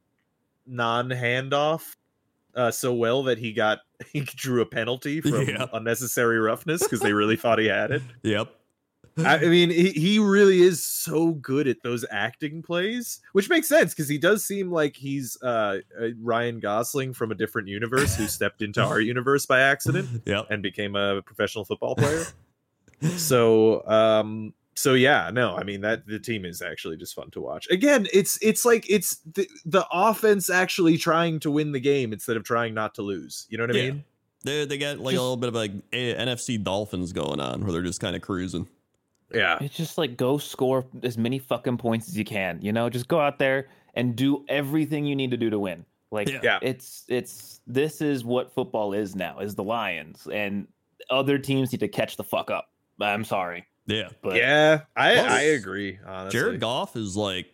non 0.66 1.10
handoff 1.10 1.94
uh 2.54 2.70
so 2.70 2.94
well 2.94 3.22
that 3.24 3.36
he 3.38 3.52
got 3.52 3.80
he 4.12 4.20
drew 4.20 4.60
a 4.60 4.66
penalty 4.66 5.20
from 5.22 5.48
Yeah. 5.48 5.66
unnecessary 5.72 6.38
roughness 6.38 6.82
because 6.82 7.00
they 7.00 7.12
really 7.12 7.36
thought 7.36 7.58
he 7.58 7.66
had 7.66 7.90
it. 7.90 8.02
Yep. 8.22 8.52
I, 9.18 9.38
mean, 9.46 9.70
he, 9.70 9.92
he 9.92 10.18
really 10.18 10.60
is 10.60 10.84
so 10.84 11.30
good 11.32 11.66
at 11.66 11.82
those 11.82 12.04
acting 12.10 12.60
plays, 12.62 13.20
which 13.32 13.48
makes 13.48 13.66
sense 13.66 13.94
because 13.94 14.10
he 14.10 14.18
does 14.18 14.44
seem 14.44 14.70
like 14.70 14.94
he's 14.94 15.38
uh, 15.42 15.78
uh, 15.98 16.08
Ryan 16.20 16.60
Gosling 16.60 17.14
from 17.14 17.30
a 17.32 17.34
different 17.34 17.68
universe 17.68 18.14
who 18.14 18.26
stepped 18.26 18.60
into 18.60 18.82
our 18.82 19.00
universe 19.00 19.46
by 19.46 19.60
accident 19.62 20.22
Yep. 20.26 20.48
and 20.50 20.62
became 20.62 20.96
a 20.96 21.22
professional 21.22 21.64
football 21.64 21.96
player. 21.96 22.26
so, 23.16 23.86
um, 23.86 24.52
so 24.76 24.94
yeah, 24.94 25.30
no, 25.32 25.56
I 25.56 25.64
mean 25.64 25.80
that 25.80 26.06
the 26.06 26.18
team 26.20 26.44
is 26.44 26.62
actually 26.62 26.96
just 26.96 27.14
fun 27.14 27.30
to 27.32 27.40
watch. 27.40 27.66
Again, 27.70 28.06
it's 28.12 28.38
it's 28.42 28.64
like 28.64 28.88
it's 28.88 29.16
the 29.34 29.48
the 29.64 29.84
offense 29.90 30.48
actually 30.50 30.96
trying 30.98 31.40
to 31.40 31.50
win 31.50 31.72
the 31.72 31.80
game 31.80 32.12
instead 32.12 32.36
of 32.36 32.44
trying 32.44 32.74
not 32.74 32.94
to 32.96 33.02
lose. 33.02 33.46
You 33.48 33.58
know 33.58 33.64
what 33.64 33.74
I 33.74 33.78
Yeah. 33.78 33.90
mean? 33.90 34.04
They 34.44 34.64
they 34.66 34.78
got 34.78 34.98
like 34.98 35.16
a 35.16 35.20
little 35.20 35.36
bit 35.36 35.48
of 35.48 35.54
like 35.54 35.72
a- 35.92 36.14
NFC 36.14 36.62
Dolphins 36.62 37.12
going 37.12 37.40
on 37.40 37.62
where 37.64 37.72
they're 37.72 37.82
just 37.82 38.00
kind 38.00 38.14
of 38.14 38.22
cruising. 38.22 38.68
Yeah. 39.34 39.58
It's 39.60 39.74
just 39.76 39.98
like 39.98 40.16
go 40.16 40.38
score 40.38 40.84
as 41.02 41.18
many 41.18 41.40
fucking 41.40 41.78
points 41.78 42.06
as 42.08 42.16
you 42.16 42.24
can. 42.24 42.60
You 42.62 42.72
know, 42.72 42.88
just 42.88 43.08
go 43.08 43.18
out 43.18 43.38
there 43.40 43.68
and 43.94 44.14
do 44.14 44.44
everything 44.48 45.04
you 45.04 45.16
need 45.16 45.32
to 45.32 45.36
do 45.36 45.50
to 45.50 45.58
win. 45.58 45.84
Like 46.12 46.28
Yeah. 46.28 46.40
Yeah. 46.44 46.58
it's 46.62 47.04
it's 47.08 47.60
this 47.66 48.00
is 48.00 48.24
what 48.24 48.52
football 48.54 48.92
is 48.92 49.16
now. 49.16 49.40
Is 49.40 49.54
the 49.56 49.64
Lions 49.64 50.28
and 50.32 50.68
other 51.10 51.38
teams 51.38 51.72
need 51.72 51.80
to 51.80 51.88
catch 51.88 52.16
the 52.16 52.22
fuck 52.24 52.50
up. 52.50 52.70
I'm 53.00 53.24
sorry, 53.24 53.66
Yeah. 53.86 54.08
but 54.22 54.36
yeah, 54.36 54.80
I 54.96 55.14
Plus, 55.14 55.30
I 55.32 55.40
agree. 55.42 55.98
Honestly. 56.06 56.38
Jared 56.40 56.60
Goff 56.60 56.96
is 56.96 57.16
like 57.16 57.46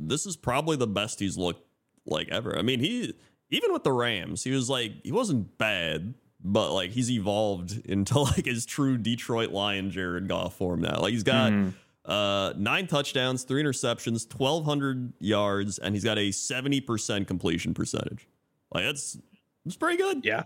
this 0.00 0.26
is 0.26 0.36
probably 0.36 0.76
the 0.76 0.86
best 0.86 1.20
he's 1.20 1.36
looked 1.36 1.66
like 2.06 2.28
ever. 2.30 2.58
I 2.58 2.62
mean, 2.62 2.80
he 2.80 3.14
even 3.50 3.72
with 3.72 3.84
the 3.84 3.92
Rams, 3.92 4.42
he 4.44 4.50
was 4.50 4.68
like 4.70 4.92
he 5.04 5.12
wasn't 5.12 5.56
bad, 5.58 6.14
but 6.42 6.72
like 6.72 6.90
he's 6.90 7.10
evolved 7.10 7.80
into 7.86 8.18
like 8.18 8.46
his 8.46 8.66
true 8.66 8.96
Detroit 8.98 9.50
Lion 9.50 9.90
Jared 9.90 10.26
Goff 10.28 10.56
form 10.56 10.80
now. 10.80 11.00
Like 11.00 11.12
he's 11.12 11.22
got 11.22 11.52
Mhm. 11.52 11.74
uh 12.06 12.52
nine 12.56 12.86
touchdowns, 12.86 13.44
three 13.44 13.62
interceptions, 13.62 14.28
twelve 14.28 14.64
hundred 14.64 15.12
yards, 15.20 15.78
and 15.78 15.94
he's 15.94 16.04
got 16.04 16.18
a 16.18 16.30
seventy 16.32 16.80
percent 16.80 17.26
completion 17.28 17.74
percentage. 17.74 18.26
Like 18.72 18.84
that's 18.84 19.18
that's 19.64 19.76
pretty 19.76 19.98
good. 19.98 20.24
Yeah. 20.24 20.44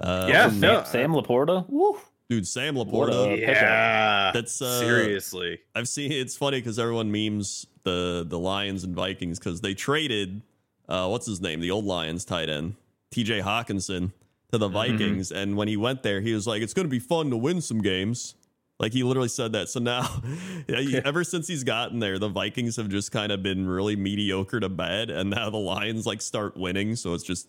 Uh, 0.00 0.26
Yeah, 0.28 0.48
Sam, 0.48 0.60
no, 0.60 0.84
Sam 0.84 1.12
Laporta. 1.12 1.64
Woo. 1.68 1.98
Dude, 2.36 2.48
Sam 2.48 2.74
What 2.76 2.88
Laporta. 2.88 3.38
Yeah, 3.38 4.30
That's, 4.32 4.62
uh, 4.62 4.80
seriously. 4.80 5.58
I've 5.74 5.86
seen 5.88 6.10
it's 6.12 6.34
funny 6.34 6.58
because 6.60 6.78
everyone 6.78 7.12
memes 7.12 7.66
the 7.82 8.24
the 8.26 8.38
Lions 8.38 8.84
and 8.84 8.94
Vikings 8.94 9.38
because 9.38 9.60
they 9.60 9.74
traded 9.74 10.40
uh 10.88 11.08
what's 11.08 11.26
his 11.26 11.42
name? 11.42 11.60
The 11.60 11.70
old 11.70 11.84
Lions 11.84 12.24
tight 12.24 12.48
end 12.48 12.76
T.J. 13.10 13.40
Hockenson 13.40 14.12
to 14.50 14.56
the 14.56 14.68
Vikings. 14.68 15.30
And 15.30 15.56
when 15.58 15.68
he 15.68 15.76
went 15.76 16.02
there 16.02 16.22
he 16.22 16.32
was 16.32 16.46
like 16.46 16.62
it's 16.62 16.72
going 16.72 16.86
to 16.86 16.90
be 16.90 16.98
fun 17.00 17.28
to 17.30 17.36
win 17.36 17.60
some 17.60 17.82
games. 17.82 18.34
Like 18.80 18.94
he 18.94 19.02
literally 19.02 19.28
said 19.28 19.52
that. 19.52 19.68
So 19.68 19.78
now 19.80 20.08
yeah, 20.68 20.80
he- 20.80 20.96
ever 20.96 21.22
since 21.24 21.46
he's 21.48 21.64
gotten 21.64 21.98
there 21.98 22.18
the 22.18 22.28
Vikings 22.30 22.76
have 22.76 22.88
just 22.88 23.12
kind 23.12 23.30
of 23.30 23.42
been 23.42 23.66
really 23.66 23.94
mediocre 23.96 24.58
to 24.58 24.70
bad 24.70 25.10
and 25.10 25.28
now 25.28 25.50
the 25.50 25.58
Lions 25.58 26.06
like 26.06 26.22
start 26.22 26.56
winning. 26.56 26.96
So 26.96 27.12
it's 27.12 27.24
just 27.24 27.48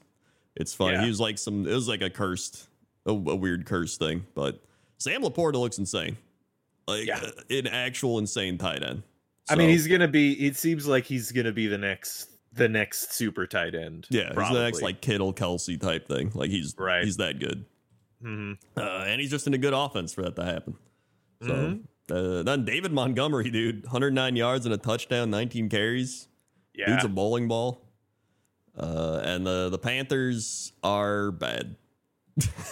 it's 0.57 0.73
fun 0.73 0.91
Yeah. 0.93 1.03
he 1.03 1.07
was 1.07 1.21
like 1.21 1.37
some 1.37 1.65
it 1.65 1.73
was 1.73 1.87
like 1.87 2.01
a 2.01 2.09
cursed 2.09 2.67
a, 3.05 3.11
a 3.11 3.13
weird 3.35 3.65
curse 3.65 3.97
thing. 3.97 4.25
But 4.33 4.63
Sam 5.03 5.21
Laporta 5.21 5.55
looks 5.59 5.77
insane 5.77 6.15
like 6.87 7.07
Yeah. 7.07 7.19
uh, 7.21 7.31
an 7.49 7.67
actual 7.67 8.19
insane 8.19 8.57
tight 8.57 8.83
end. 8.83 9.03
I 9.49 9.55
mean, 9.55 9.67
he's 9.69 9.85
gonna 9.87 10.07
be. 10.07 10.33
It 10.47 10.55
seems 10.55 10.87
like 10.87 11.03
he's 11.03 11.33
gonna 11.33 11.51
be 11.51 11.67
the 11.67 11.77
next, 11.77 12.29
the 12.53 12.69
next 12.69 13.11
super 13.13 13.45
tight 13.45 13.75
end. 13.75 14.07
yeah, 14.09 14.29
he's 14.29 14.49
the 14.53 14.63
next 14.63 14.81
like 14.81 15.01
Kittle 15.01 15.33
Kelce 15.33 15.79
type 15.79 16.07
thing. 16.07 16.31
Like 16.33 16.49
he's 16.49 16.73
Right. 16.77 17.03
he's 17.03 17.17
that 17.17 17.39
good, 17.39 17.65
Mhm. 18.23 18.57
uh, 18.77 19.03
and 19.05 19.19
he's 19.19 19.29
just 19.29 19.45
in 19.45 19.53
a 19.53 19.57
good 19.57 19.73
offense 19.73 20.13
for 20.13 20.21
that 20.21 20.37
to 20.37 20.45
happen. 20.45 20.75
So 21.41 21.49
Mhm. 21.49 21.83
uh, 22.39 22.43
then 22.43 22.63
David 22.63 22.93
Montgomery, 22.93 23.49
dude, 23.51 23.83
109 23.83 24.37
yards 24.37 24.65
and 24.65 24.73
a 24.73 24.77
touchdown, 24.77 25.29
19 25.29 25.67
carries. 25.67 26.29
Yeah, 26.73 26.85
Dude's 26.87 27.03
a 27.03 27.09
bowling 27.09 27.49
ball. 27.49 27.81
Uh, 28.77 29.19
and 29.25 29.45
the 29.45 29.67
the 29.69 29.77
Panthers 29.77 30.71
are 30.83 31.31
bad. 31.31 31.75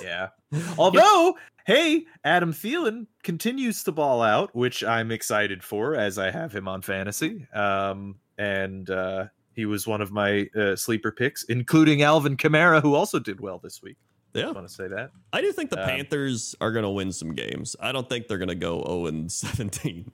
yeah. 0.01 0.29
Although, 0.77 1.37
hey, 1.65 2.05
Adam 2.23 2.53
Thielen 2.53 3.07
continues 3.23 3.83
to 3.83 3.91
ball 3.91 4.21
out, 4.21 4.55
which 4.55 4.83
I'm 4.83 5.11
excited 5.11 5.63
for, 5.63 5.95
as 5.95 6.17
I 6.17 6.31
have 6.31 6.53
him 6.53 6.67
on 6.67 6.81
fantasy. 6.81 7.47
Um, 7.53 8.15
and 8.37 8.89
uh, 8.89 9.25
he 9.53 9.65
was 9.65 9.85
one 9.87 10.01
of 10.01 10.11
my 10.11 10.47
uh, 10.55 10.75
sleeper 10.75 11.11
picks, 11.11 11.43
including 11.43 12.01
Alvin 12.01 12.37
Kamara, 12.37 12.81
who 12.81 12.95
also 12.95 13.19
did 13.19 13.39
well 13.39 13.59
this 13.59 13.81
week. 13.81 13.97
Yeah, 14.33 14.47
I 14.47 14.51
want 14.51 14.65
to 14.65 14.73
say 14.73 14.87
that. 14.87 15.11
I 15.33 15.41
do 15.41 15.51
think 15.51 15.71
the 15.71 15.81
Um, 15.81 15.89
Panthers 15.89 16.55
are 16.61 16.71
going 16.71 16.83
to 16.83 16.89
win 16.89 17.11
some 17.11 17.35
games. 17.35 17.75
I 17.81 17.91
don't 17.91 18.07
think 18.07 18.27
they're 18.29 18.37
going 18.37 18.47
to 18.47 18.55
go 18.55 18.81
0 18.87 19.07
and 19.07 19.29
17. 19.31 20.09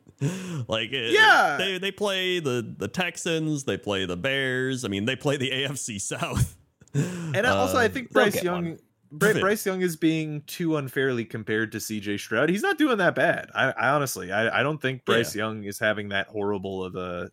like, 0.68 0.90
Yeah. 0.92 1.58
they 1.60 1.78
they 1.78 1.92
play 1.92 2.40
the 2.40 2.74
the 2.80 2.88
Texans, 2.88 3.66
they 3.66 3.78
play 3.78 4.06
the 4.08 4.18
Bears. 4.18 4.84
I 4.84 4.88
mean, 4.88 5.06
they 5.06 5.16
play 5.16 5.38
the 5.38 5.52
AFC 5.52 6.02
South. 6.02 6.58
And 6.96 7.46
also, 7.46 7.78
I 7.78 7.86
Um, 7.86 7.92
think 7.92 8.12
Bryce 8.12 8.42
Young. 8.42 8.66
one. 8.70 8.80
Bry- 9.12 9.40
Bryce 9.40 9.66
Young 9.66 9.82
is 9.82 9.96
being 9.96 10.42
too 10.48 10.78
unfairly 10.78 11.24
compared 11.26 11.72
to 11.74 11.78
CJ 11.78 12.20
Stroud. 12.20 12.50
He's 12.50 12.62
not 12.62 12.78
doing 12.78 12.98
that 12.98 13.16
bad. 13.16 13.50
I, 13.56 13.72
I 13.72 13.90
honestly, 13.90 14.32
I, 14.32 14.60
I 14.60 14.64
don't 14.64 14.82
think 14.82 15.06
Bryce 15.06 15.36
Young 15.36 15.64
is 15.64 15.80
having 15.80 16.10
that 16.10 16.28
horrible 16.28 16.84
of 16.84 16.96
a, 16.96 17.30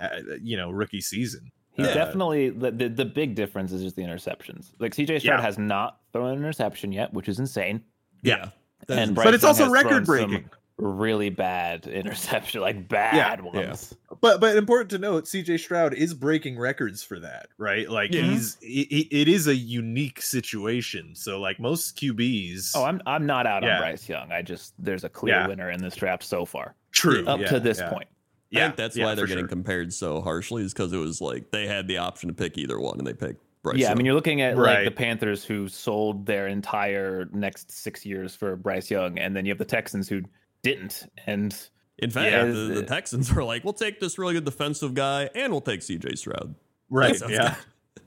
uh, 0.00 0.08
you 0.42 0.56
know, 0.56 0.70
rookie 0.70 1.00
season. 1.00 1.50
He's 1.74 1.86
Yeah. 1.86 1.94
definitely 1.94 2.50
the, 2.50 2.70
the 2.70 2.88
the 2.90 3.04
big 3.04 3.34
difference 3.34 3.72
is 3.72 3.82
just 3.82 3.96
the 3.96 4.02
interceptions. 4.02 4.72
Like 4.78 4.94
CJ 4.94 5.20
Stroud 5.20 5.38
Yeah. 5.40 5.42
has 5.42 5.58
not 5.58 6.00
thrown 6.12 6.30
an 6.32 6.38
interception 6.38 6.92
yet, 6.92 7.12
which 7.14 7.28
is 7.28 7.38
insane. 7.38 7.82
yeah, 8.22 8.48
That's- 8.86 9.08
And 9.08 9.14
but 9.16 9.32
it's 9.34 9.42
Young 9.42 9.48
also 9.50 9.64
has 9.64 9.72
thrown 9.72 9.84
record 9.84 10.06
some 10.06 10.14
breaking. 10.28 10.50
Really 10.84 11.30
bad 11.30 11.86
interception, 11.86 12.60
like 12.60 12.88
bad 12.88 13.40
ones. 13.40 13.94
But 14.20 14.40
but 14.40 14.56
important 14.56 14.90
to 14.90 14.98
note, 14.98 15.26
CJ 15.26 15.60
Stroud 15.60 15.94
is 15.94 16.12
breaking 16.12 16.58
records 16.58 17.04
for 17.04 17.20
that, 17.20 17.46
right? 17.56 17.88
Like 17.88 18.12
Yeah. 18.12 18.22
he's 18.22 18.56
he, 18.60 18.84
he- 18.90 19.08
it 19.20 19.28
is 19.28 19.46
a 19.46 19.54
unique 19.54 20.20
situation. 20.20 21.14
So 21.14 21.38
like 21.38 21.60
most 21.60 21.96
QBs, 21.98 22.72
Oh, 22.74 22.82
I'm 22.84 23.00
I'm 23.06 23.26
not 23.26 23.46
out 23.46 23.62
Yeah. 23.62 23.76
on 23.76 23.80
Bryce 23.82 24.08
Young. 24.08 24.32
I 24.32 24.42
just 24.42 24.74
there's 24.76 25.04
a 25.04 25.08
clear 25.08 25.36
Yeah. 25.36 25.46
winner 25.46 25.70
in 25.70 25.80
this 25.80 25.94
draft 25.94 26.24
so 26.24 26.44
far, 26.44 26.74
true 26.90 27.24
up 27.28 27.38
yeah, 27.38 27.48
to 27.50 27.60
this 27.60 27.78
yeah. 27.78 27.88
point. 27.90 28.08
I 28.10 28.14
Yeah, 28.50 28.66
think 28.66 28.76
that's 28.76 28.96
yeah, 28.96 29.04
why 29.04 29.14
they're 29.14 29.28
getting 29.28 29.42
sure. 29.44 29.48
compared 29.48 29.92
so 29.92 30.20
harshly 30.20 30.64
is 30.64 30.72
because 30.72 30.92
it 30.92 30.98
was 30.98 31.20
like 31.20 31.52
they 31.52 31.68
had 31.68 31.86
the 31.86 31.98
option 31.98 32.28
to 32.28 32.34
pick 32.34 32.58
either 32.58 32.80
one 32.80 32.98
and 32.98 33.06
they 33.06 33.14
picked 33.14 33.40
Bryce. 33.62 33.78
yeah, 33.78 33.92
I 33.92 33.94
mean, 33.94 34.04
you're 34.04 34.16
looking 34.16 34.40
at 34.40 34.58
like 34.58 34.84
the 34.84 34.90
Panthers 34.90 35.44
who 35.44 35.68
sold 35.68 36.26
their 36.26 36.48
entire 36.48 37.28
next 37.32 37.70
six 37.70 38.04
years 38.04 38.34
for 38.34 38.56
Bryce 38.56 38.90
Young, 38.90 39.18
and 39.20 39.36
then 39.36 39.46
you 39.46 39.52
have 39.52 39.58
the 39.58 39.64
Texans 39.64 40.08
who 40.08 40.22
didn't. 40.62 41.06
And 41.26 41.54
in 41.98 42.10
fact, 42.10 42.30
Yeah. 42.32 42.44
the, 42.46 42.74
the 42.74 42.82
Texans 42.84 43.32
were 43.32 43.44
like, 43.44 43.64
"We'll 43.64 43.72
take 43.74 44.00
this 44.00 44.18
really 44.18 44.34
good 44.34 44.44
defensive 44.44 44.94
guy 44.94 45.28
and 45.34 45.52
we'll 45.52 45.60
take 45.60 45.80
CJ 45.80 46.16
Stroud." 46.18 46.54
Right. 46.90 47.20
Yeah. 47.28 47.56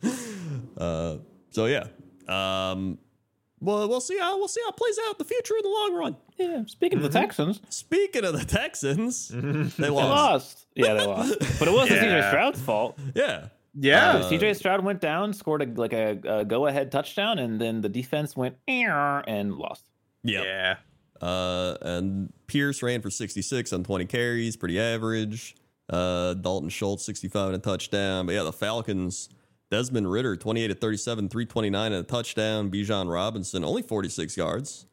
uh, 0.77 1.17
so 1.51 1.65
yeah. 1.65 1.87
Um, 2.27 2.97
well, 3.61 3.87
we'll 3.87 4.01
see 4.01 4.17
how 4.17 4.37
we'll 4.37 4.47
see 4.47 4.61
how 4.63 4.69
it 4.69 4.77
plays 4.77 4.97
out 5.07 5.11
in 5.11 5.15
the 5.19 5.25
future 5.25 5.55
in 5.55 5.63
the 5.63 5.69
long 5.69 5.95
run. 5.95 6.17
yeah, 6.37 6.63
speaking 6.67 6.99
Mhm. 6.99 7.05
of 7.05 7.13
the 7.13 7.19
Texans, 7.19 7.61
Speaking 7.69 8.25
of 8.25 8.37
the 8.37 8.45
Texans, 8.45 9.27
they 9.33 9.39
they 9.39 9.89
lost. 9.89 10.65
lost. 10.65 10.65
Yeah, 10.75 10.93
they 10.95 11.05
lost. 11.05 11.39
But 11.59 11.67
it 11.67 11.73
wasn't 11.73 12.01
Yeah. 12.01 12.21
CJ 12.21 12.29
Stroud's 12.29 12.61
fault. 12.61 12.99
Yeah, 13.15 13.47
Yeah. 13.73 14.11
Uh, 14.17 14.29
CJ 14.29 14.53
Stroud 14.55 14.83
went 14.83 14.99
down, 15.01 15.33
scored 15.33 15.61
a, 15.61 15.65
like 15.81 15.93
a, 15.93 16.19
a 16.41 16.45
go-ahead 16.45 16.91
touchdown, 16.91 17.39
and 17.39 17.59
then 17.59 17.81
the 17.81 17.89
defense 17.89 18.35
went 18.35 18.57
and 18.67 19.53
lost. 19.55 19.89
yeah. 20.23 20.43
yeah. 20.43 20.75
Uh, 21.25 21.75
and 21.81 22.31
Pierce 22.47 22.83
ran 22.83 23.01
for 23.01 23.09
66 23.09 23.73
on 23.73 23.83
20 23.83 24.05
carries, 24.05 24.55
pretty 24.55 24.79
average. 24.79 25.55
Uh, 25.89 26.33
Dalton 26.35 26.69
Schultz 26.69 27.05
65 27.05 27.47
and 27.47 27.55
a 27.55 27.59
touchdown. 27.59 28.25
But 28.27 28.35
yeah, 28.35 28.43
the 28.43 28.53
Falcons. 28.53 29.29
Desmond 29.71 30.09
Ridder 30.09 30.37
28 30.37 30.67
to 30.67 30.75
37, 30.75 31.27
329 31.27 31.91
and 31.91 32.05
a 32.05 32.07
touchdown. 32.07 32.69
Bijan 32.69 33.11
Robinson 33.11 33.63
only 33.65 33.81
46 33.81 34.37
yards, 34.37 34.85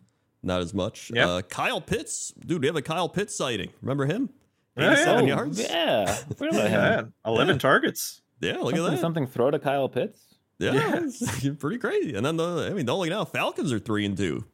not 0.43 0.62
as 0.62 0.72
much. 0.72 1.11
Yeah. 1.14 1.28
Uh, 1.28 1.43
Kyle 1.43 1.80
Pitts, 1.80 2.33
dude, 2.47 2.62
we 2.62 2.66
have 2.68 2.76
a 2.76 2.83
Kyle 2.83 3.09
Pitts 3.09 3.37
sighting. 3.37 3.68
Remember 3.83 4.07
him? 4.07 4.30
Yeah, 4.78 4.85
yeah. 4.85 4.93
87 4.93 5.24
Oh, 5.24 5.26
yards. 5.26 5.61
Yeah. 5.61 6.14
Forgot 6.14 6.55
about 6.55 6.70
him. 6.70 7.12
Yeah, 7.26 7.30
eleven 7.30 7.55
Yeah. 7.57 7.59
targets. 7.59 8.22
Yeah, 8.41 8.57
look 8.61 8.74
at 8.74 8.83
that. 8.83 8.99
something 8.99 9.26
throw 9.26 9.51
to 9.51 9.59
Kyle 9.59 9.91
Pitts. 9.91 10.18
Yeah, 10.59 10.72
Yeah. 10.72 11.01
it's 11.05 11.49
pretty 11.59 11.76
crazy. 11.78 12.14
And 12.14 12.24
then 12.24 12.39
the, 12.39 12.68
I 12.70 12.74
mean, 12.74 12.87
don't 12.87 12.99
look 12.99 13.11
now. 13.11 13.26
Falcons 13.26 13.72
are 13.74 13.78
three 13.78 14.07
and 14.07 14.16
two, 14.16 14.47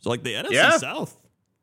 so 0.00 0.10
like 0.10 0.22
the 0.22 0.34
NFC 0.34 0.52
Yeah. 0.52 0.76
South 0.76 1.16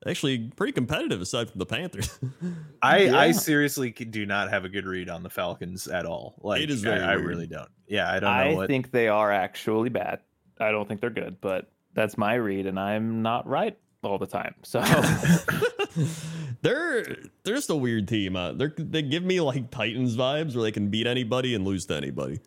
actually 0.08 0.52
pretty 0.56 0.74
competitive 0.74 1.22
aside 1.22 1.50
from 1.50 1.60
the 1.60 1.66
Panthers. 1.66 2.18
I 2.82 3.10
I 3.10 3.32
seriously 3.32 3.91
do 3.91 4.26
not 4.26 4.50
have 4.50 4.66
a 4.66 4.70
good 4.70 4.86
read 4.86 5.10
on 5.10 5.24
the 5.24 5.30
Falcons 5.30 5.88
at 5.88 6.06
all. 6.06 6.36
Like 6.41 6.62
It 6.62 6.70
is 6.70 6.86
I- 6.86 6.89
very 6.89 7.02
I, 7.04 7.16
weird. 7.16 7.28
really 7.28 7.47
don't. 7.47 7.70
Yeah, 7.88 8.10
I 8.10 8.20
don't 8.20 8.24
know 8.24 8.30
I 8.30 8.54
what. 8.54 8.68
think 8.68 8.91
they 8.91 9.08
are 9.08 9.32
actually 9.32 9.89
bad. 9.89 10.20
I 10.60 10.72
don't 10.72 10.88
think 10.88 11.02
they're 11.02 11.10
good, 11.10 11.39
but 11.41 11.72
that's 11.93 12.18
my 12.18 12.36
read, 12.36 12.66
and 12.66 12.80
I'm 12.80 13.22
not 13.22 13.47
right 13.47 13.78
all 14.04 14.18
the 14.18 14.28
time. 14.28 14.56
So 14.64 14.82
they're 16.62 17.04
they're 17.43 17.56
just 17.56 17.70
a 17.70 17.76
weird 17.76 18.08
team. 18.08 18.36
Uh, 18.36 18.54
they're 18.54 18.74
they 18.78 19.02
give 19.02 19.24
me 19.24 19.41
like 19.41 19.72
Titans 19.72 20.16
vibes 20.16 20.56
where 20.56 20.64
they 20.64 20.72
can 20.72 20.89
beat 20.89 21.08
anybody 21.08 21.56
and 21.56 21.66
lose 21.66 21.86
to 21.88 21.95
anybody. 21.95 22.39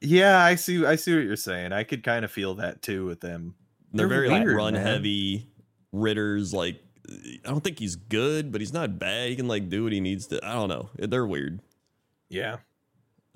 yeah, 0.00 0.38
I 0.42 0.54
see. 0.54 0.84
I 0.84 0.96
see 0.96 1.14
what 1.14 1.24
you're 1.24 1.36
saying. 1.36 1.72
I 1.72 1.84
could 1.84 2.02
kind 2.02 2.24
of 2.24 2.30
feel 2.30 2.54
that 2.56 2.82
too 2.82 3.06
with 3.06 3.20
them. 3.20 3.54
They're, 3.92 4.08
They're 4.08 4.26
very 4.26 4.28
like 4.30 4.46
run 4.46 4.74
man. 4.74 4.84
heavy. 4.86 5.48
Ridder's 5.92 6.52
like 6.52 6.82
I 7.10 7.48
don't 7.50 7.62
think 7.64 7.78
he's 7.78 7.96
good, 7.96 8.52
but 8.52 8.60
he's 8.60 8.72
not 8.72 8.98
bad. 8.98 9.30
He 9.30 9.36
can 9.36 9.48
like 9.48 9.68
do 9.68 9.84
what 9.84 9.92
he 9.92 10.00
needs 10.00 10.26
to. 10.28 10.44
I 10.44 10.54
don't 10.54 10.68
know. 10.68 10.90
They're 10.96 11.26
weird. 11.26 11.60
Yeah. 12.28 12.58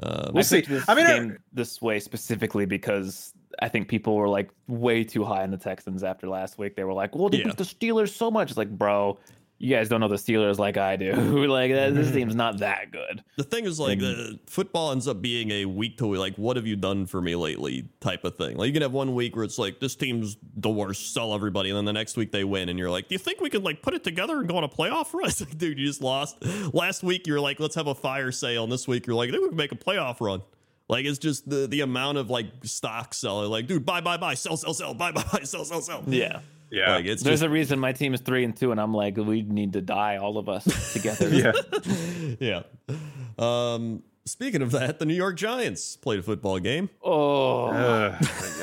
Um, 0.02 0.30
We'll 0.32 0.38
I 0.38 0.42
see. 0.42 0.60
this 0.62 0.84
I 0.88 0.94
mean, 0.94 1.06
I- 1.32 1.36
this 1.52 1.80
way 1.80 2.00
specifically 2.00 2.66
because 2.66 3.32
I 3.60 3.68
think 3.68 3.88
people 3.88 4.16
were 4.16 4.28
like 4.28 4.50
way 4.68 5.04
too 5.04 5.24
high 5.24 5.42
on 5.42 5.50
the 5.50 5.56
Texans 5.58 6.02
after 6.02 6.28
last 6.28 6.58
week. 6.58 6.74
They 6.76 6.84
were 6.84 6.92
like, 6.94 7.14
"Well, 7.14 7.28
they 7.28 7.38
Yeah. 7.38 7.44
beat 7.44 7.56
the 7.58 7.64
Steelers 7.64 8.10
so 8.10 8.30
much." 8.30 8.50
It's 8.50 8.58
like, 8.58 8.70
bro, 8.70 9.18
you 9.62 9.76
guys 9.76 9.88
don't 9.88 10.00
know 10.00 10.08
the 10.08 10.16
Steelers 10.16 10.58
like 10.58 10.76
I 10.76 10.96
do. 10.96 11.12
like 11.46 11.70
that- 11.70 11.94
this 11.94 12.08
mm-hmm. 12.08 12.16
team's 12.16 12.34
not 12.34 12.58
that 12.58 12.90
good. 12.90 13.22
The 13.36 13.44
thing 13.44 13.64
is, 13.64 13.78
like, 13.78 13.98
And- 13.98 14.00
the 14.00 14.38
football 14.48 14.90
ends 14.90 15.06
up 15.06 15.22
being 15.22 15.52
a 15.52 15.66
week 15.66 15.98
to 15.98 16.06
week, 16.08 16.18
like, 16.18 16.34
what 16.34 16.56
have 16.56 16.66
you 16.66 16.74
done 16.74 17.06
for 17.06 17.22
me 17.22 17.36
lately 17.36 17.88
type 18.00 18.24
of 18.24 18.36
thing. 18.36 18.56
Like, 18.56 18.66
you 18.66 18.72
can 18.72 18.82
have 18.82 18.92
one 18.92 19.14
week 19.14 19.36
where 19.36 19.44
it's 19.44 19.58
like, 19.58 19.78
this 19.78 19.94
team's 19.94 20.36
the 20.56 20.68
worst, 20.68 21.14
sell 21.14 21.32
everybody. 21.32 21.70
And 21.70 21.76
then 21.76 21.84
the 21.84 21.92
next 21.92 22.16
week 22.16 22.32
they 22.32 22.42
win, 22.42 22.68
and 22.68 22.78
you're 22.78 22.90
like, 22.90 23.06
do 23.06 23.14
you 23.14 23.20
think 23.20 23.40
we 23.40 23.50
could, 23.50 23.62
like, 23.62 23.82
put 23.82 23.94
it 23.94 24.02
together 24.02 24.40
and 24.40 24.48
go 24.48 24.56
on 24.56 24.64
a 24.64 24.68
playoff 24.68 25.14
run? 25.14 25.22
It's 25.32 25.40
like, 25.40 25.56
dude, 25.56 25.78
you 25.78 25.86
just 25.86 26.02
lost. 26.02 26.44
Last 26.74 27.04
week, 27.04 27.28
you're 27.28 27.40
like, 27.40 27.60
let's 27.60 27.76
have 27.76 27.86
a 27.86 27.94
fire 27.94 28.32
sale. 28.32 28.64
And 28.64 28.72
this 28.72 28.88
week, 28.88 29.06
you're 29.06 29.14
like, 29.14 29.28
I 29.28 29.32
think 29.32 29.42
we 29.44 29.48
can 29.50 29.56
make 29.56 29.72
a 29.72 29.76
playoff 29.76 30.20
run. 30.20 30.42
Like, 30.88 31.06
it's 31.06 31.18
just 31.18 31.48
the, 31.48 31.68
the 31.68 31.82
amount 31.82 32.18
of, 32.18 32.28
like, 32.28 32.46
stock 32.64 33.14
selling. 33.14 33.48
Like, 33.48 33.68
dude, 33.68 33.86
buy, 33.86 34.00
buy, 34.00 34.16
buy, 34.16 34.34
sell, 34.34 34.56
sell, 34.56 34.74
sell, 34.74 34.92
buy, 34.92 35.12
buy, 35.12 35.24
buy, 35.32 35.44
sell, 35.44 35.64
sell, 35.64 35.80
sell. 35.80 36.02
Yeah, 36.06 36.40
Yeah. 36.72 36.94
Like, 36.96 37.04
it's 37.04 37.22
there's 37.22 37.40
just, 37.40 37.46
a 37.46 37.50
reason 37.50 37.78
my 37.78 37.92
team 37.92 38.14
is 38.14 38.20
three 38.22 38.44
and 38.44 38.56
two, 38.56 38.72
and 38.72 38.80
I'm 38.80 38.94
like, 38.94 39.16
we 39.18 39.42
need 39.42 39.74
to 39.74 39.80
die, 39.82 40.16
all 40.16 40.38
of 40.38 40.48
us 40.48 40.64
together. 40.94 41.28
yeah. 41.28 41.52
yeah. 42.40 42.62
Um, 43.38 44.02
speaking 44.24 44.62
of 44.62 44.70
that, 44.72 44.98
the 44.98 45.04
New 45.04 45.14
York 45.14 45.36
Giants 45.36 45.96
played 45.96 46.18
a 46.20 46.22
football 46.22 46.58
game. 46.58 46.88
Oh, 47.02 47.66
Uh, 47.66 48.16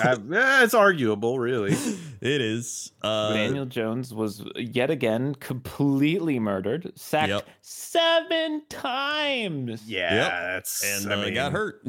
I, 0.03 0.17
yeah, 0.29 0.63
it's 0.63 0.73
arguable, 0.73 1.39
really. 1.39 1.75
It 2.21 2.41
is. 2.41 2.91
Uh, 3.01 3.31
Daniel 3.31 3.65
Jones 3.65 4.13
was 4.13 4.43
yet 4.57 4.89
again 4.89 5.35
completely 5.35 6.37
murdered, 6.37 6.91
sacked 6.99 7.29
Yep. 7.29 7.47
seven 7.61 8.63
times. 8.67 9.83
Yeah, 9.87 10.13
Yep. 10.15 10.31
that's 10.31 10.83
and 11.05 11.13
I 11.13 11.15
uh, 11.15 11.23
mean, 11.23 11.33
got 11.35 11.53
hurt. 11.53 11.81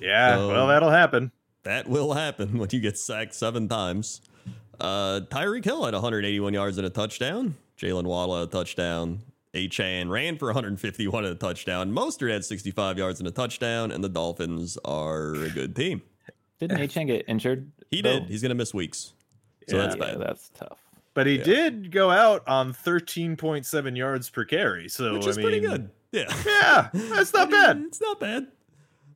Yeah, 0.00 0.36
So- 0.36 0.48
well, 0.48 0.66
that'll 0.68 0.88
happen. 0.90 1.30
that 1.64 1.88
will 1.88 2.14
happen 2.14 2.56
when 2.58 2.68
you 2.72 2.80
get 2.80 2.96
sacked 2.96 3.34
seven 3.34 3.68
times. 3.68 4.22
Uh, 4.80 5.20
Tyreek 5.30 5.64
Hill 5.64 5.84
had 5.84 5.94
181 5.94 6.52
yards 6.54 6.78
and 6.78 6.86
a 6.86 6.90
touchdown. 6.90 7.56
Jaylen 7.78 8.04
Waddle 8.04 8.42
a 8.42 8.46
touchdown. 8.46 9.20
Achane 9.54 10.10
ran 10.10 10.36
for 10.36 10.46
151 10.46 11.24
and 11.24 11.32
a 11.32 11.36
touchdown. 11.36 11.90
Mostert 11.92 12.30
had 12.30 12.44
65 12.44 12.98
yards 12.98 13.20
and 13.20 13.28
a 13.28 13.30
touchdown. 13.32 13.90
And 13.90 14.04
the 14.04 14.08
Dolphins 14.08 14.76
are 14.84 15.34
a 15.34 15.48
good 15.50 15.74
team. 15.74 16.02
Didn't 16.58 16.78
Achane 16.78 17.06
get 17.06 17.24
injured? 17.28 17.70
He 17.90 18.02
though? 18.02 18.20
did. 18.20 18.28
He's 18.28 18.42
going 18.42 18.50
to 18.50 18.54
miss 18.54 18.74
weeks. 18.74 19.12
So 19.68 19.76
Yeah. 19.76 19.82
that's 19.82 19.96
yeah, 19.96 20.04
bad. 20.04 20.20
that's 20.20 20.48
tough. 20.50 20.78
But 21.14 21.26
he 21.26 21.38
Yeah. 21.38 21.44
did 21.44 21.90
go 21.90 22.10
out 22.10 22.46
on 22.46 22.72
13.7 22.74 23.96
yards 23.96 24.28
per 24.28 24.44
carry. 24.44 24.88
So 24.88 25.14
Which 25.14 25.26
I 25.26 25.30
is 25.30 25.36
mean, 25.38 25.46
pretty 25.46 25.60
good. 25.60 25.90
Yeah. 26.12 26.32
Yeah, 26.46 26.88
that's 26.92 27.32
not 27.34 27.50
bad. 27.50 27.82
It's 27.86 28.00
not 28.00 28.20
bad. 28.20 28.46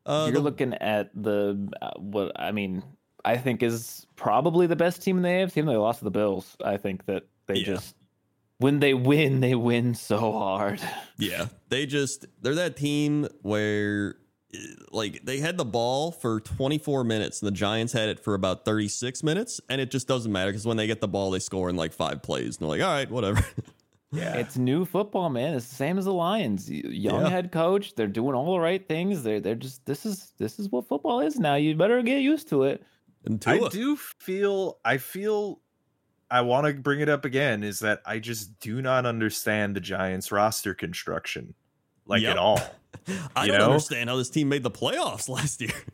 Uh, 0.06 0.24
You're 0.26 0.34
the- 0.36 0.40
looking 0.40 0.74
at 0.74 1.10
the 1.14 1.68
uh, 1.82 1.90
what 1.98 2.32
I 2.40 2.52
mean. 2.52 2.82
I 3.24 3.36
think 3.36 3.62
is 3.62 4.06
probably 4.16 4.66
the 4.66 4.76
best 4.76 5.02
team 5.02 5.16
in 5.16 5.22
the 5.22 5.28
AFC. 5.28 5.56
Even 5.58 5.66
though 5.66 5.72
they 5.72 5.78
lost 5.78 5.98
to 6.00 6.04
the 6.04 6.10
Bills, 6.10 6.56
I 6.64 6.76
think 6.76 7.06
that 7.06 7.24
they 7.46 7.56
Yeah. 7.56 7.64
just 7.64 7.94
when 8.58 8.80
they 8.80 8.92
win, 8.94 9.40
they 9.40 9.54
win 9.54 9.94
so 9.94 10.18
hard. 10.32 10.80
Yeah, 11.18 11.46
they 11.68 11.84
just 11.86 12.26
they're 12.40 12.54
that 12.56 12.76
team 12.76 13.28
where 13.42 14.16
like 14.90 15.24
they 15.24 15.38
had 15.38 15.56
the 15.58 15.64
ball 15.64 16.10
for 16.12 16.40
24 16.40 17.04
minutes 17.04 17.40
and 17.40 17.46
the 17.46 17.52
Giants 17.56 17.92
had 17.92 18.08
it 18.08 18.18
for 18.18 18.34
about 18.34 18.64
36 18.64 19.22
minutes 19.22 19.60
and 19.68 19.80
it 19.80 19.90
just 19.92 20.08
doesn't 20.08 20.32
matter 20.32 20.50
because 20.50 20.66
when 20.66 20.76
they 20.76 20.86
get 20.88 21.00
the 21.00 21.06
ball 21.06 21.30
they 21.30 21.38
score 21.38 21.68
in 21.70 21.76
like 21.76 21.92
five 21.92 22.20
plays 22.22 22.56
and 22.56 22.62
they're 22.68 22.78
like 22.78 22.80
all 22.82 22.92
right 22.92 23.10
whatever 23.10 23.44
Yeah. 24.12 24.34
It's 24.38 24.58
new 24.58 24.84
football, 24.84 25.30
man. 25.30 25.54
It's 25.54 25.68
the 25.68 25.74
same 25.76 25.96
as 25.96 26.04
the 26.06 26.12
Lions. 26.12 26.68
Young 26.68 27.20
Yeah. 27.22 27.28
head 27.28 27.52
coach. 27.52 27.94
They're 27.94 28.08
doing 28.08 28.34
all 28.34 28.54
the 28.54 28.58
right 28.58 28.84
things. 28.88 29.22
They're 29.22 29.38
they're 29.38 29.54
just 29.54 29.86
this 29.86 30.04
is 30.04 30.32
this 30.36 30.58
is 30.58 30.68
what 30.72 30.88
football 30.88 31.20
is 31.20 31.38
now. 31.38 31.54
You 31.54 31.76
better 31.76 32.02
get 32.02 32.18
used 32.20 32.48
to 32.48 32.64
it. 32.64 32.82
And 33.24 33.42
I 33.46 33.68
do 33.68 33.96
feel 33.96 34.78
I 34.84 34.96
feel 34.98 35.60
I 36.30 36.42
want 36.42 36.66
to 36.66 36.74
bring 36.74 37.00
it 37.00 37.08
up 37.08 37.24
again 37.24 37.62
is 37.64 37.80
that 37.80 38.00
I 38.06 38.18
just 38.18 38.58
do 38.60 38.80
not 38.80 39.04
understand 39.06 39.74
the 39.76 39.80
Giants 39.80 40.30
roster 40.32 40.74
construction 40.74 41.54
like 42.06 42.22
Yep. 42.22 42.30
at 42.32 42.38
all. 42.38 42.60
I 43.36 43.44
you 43.46 43.52
don't 43.52 43.58
know? 43.60 43.66
understand 43.66 44.08
how 44.10 44.16
this 44.16 44.30
team 44.30 44.48
made 44.48 44.62
the 44.62 44.70
playoffs 44.70 45.28
last 45.28 45.60
year 45.60 45.70
It 45.70 45.84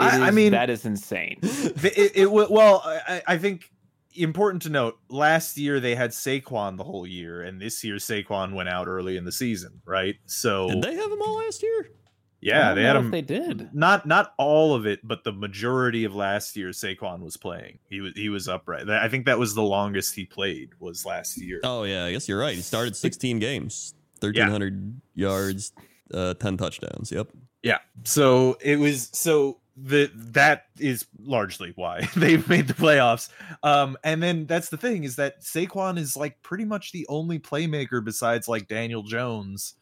I- 0.00 0.28
I 0.28 0.30
mean- 0.30 0.52
that 0.52 0.70
is 0.70 0.84
insane. 0.84 1.38
The- 1.42 1.92
it, 1.96 2.12
it 2.16 2.30
well 2.30 2.82
I, 2.84 3.22
I 3.26 3.38
think 3.38 3.70
important 4.14 4.62
to 4.62 4.70
note 4.70 4.98
last 5.10 5.58
year 5.58 5.78
they 5.78 5.94
had 5.94 6.10
Saquon 6.10 6.78
the 6.78 6.84
whole 6.84 7.06
year 7.06 7.42
and 7.42 7.60
this 7.60 7.84
year 7.84 7.96
Saquon 7.96 8.54
went 8.54 8.68
out 8.70 8.86
early 8.88 9.16
in 9.18 9.24
the 9.24 9.32
season, 9.32 9.82
right? 9.84 10.16
So 10.26 10.68
did 10.68 10.82
they 10.82 10.94
have 10.94 11.10
them 11.10 11.20
all 11.20 11.36
last 11.36 11.62
year 11.62 11.90
I 11.90 12.05
yeah, 12.46 12.66
don't 12.68 12.76
they 12.76 12.82
had 12.84 12.92
know 12.94 12.98
if 13.00 13.04
him 13.06 13.10
They 13.10 13.22
did. 13.22 13.74
not 13.74 14.06
not 14.06 14.32
all 14.38 14.74
of 14.74 14.86
it, 14.86 15.00
but 15.02 15.24
the 15.24 15.32
majority 15.32 16.04
of 16.04 16.14
last 16.14 16.56
year 16.56 16.68
Saquon 16.70 17.20
was 17.20 17.36
playing. 17.36 17.78
He 17.90 18.00
was 18.00 18.12
he 18.14 18.28
was 18.28 18.48
upright. 18.48 18.88
I 18.88 19.08
think 19.08 19.26
that 19.26 19.38
was 19.38 19.54
the 19.54 19.62
longest 19.62 20.14
he 20.14 20.24
played 20.24 20.70
was 20.78 21.04
last 21.04 21.36
year. 21.40 21.60
oh 21.64 21.84
yeah 21.84 22.04
I 22.04 22.12
guess 22.12 22.28
you're 22.28 22.38
right 22.38 22.54
he 22.54 22.62
started 22.62 22.96
16 22.96 23.38
games 23.38 23.94
1300 24.20 25.00
yards 25.14 25.72
uh 26.14 26.34
10 26.34 26.56
touchdowns 26.56 27.10
yep 27.12 27.28
Yeah. 27.62 27.78
So 28.04 28.56
it 28.60 28.78
was 28.78 29.10
so 29.12 29.58
the 29.76 30.10
that 30.14 30.64
is 30.78 31.04
largely 31.20 31.72
why 31.76 32.00
they've 32.16 32.48
made 32.48 32.66
the 32.66 32.72
playoffs. 32.74 33.28
Um 33.62 33.98
and 34.04 34.22
then 34.22 34.46
that's 34.46 34.70
the 34.70 34.78
thing 34.78 35.04
is 35.04 35.16
that 35.16 35.42
Saquon 35.42 35.98
is 35.98 36.16
like 36.16 36.40
pretty 36.42 36.64
much 36.64 36.92
the 36.92 37.06
only 37.08 37.38
playmaker 37.38 38.02
besides 38.02 38.48
like 38.48 38.68
Daniel 38.68 39.02
Jones 39.02 39.74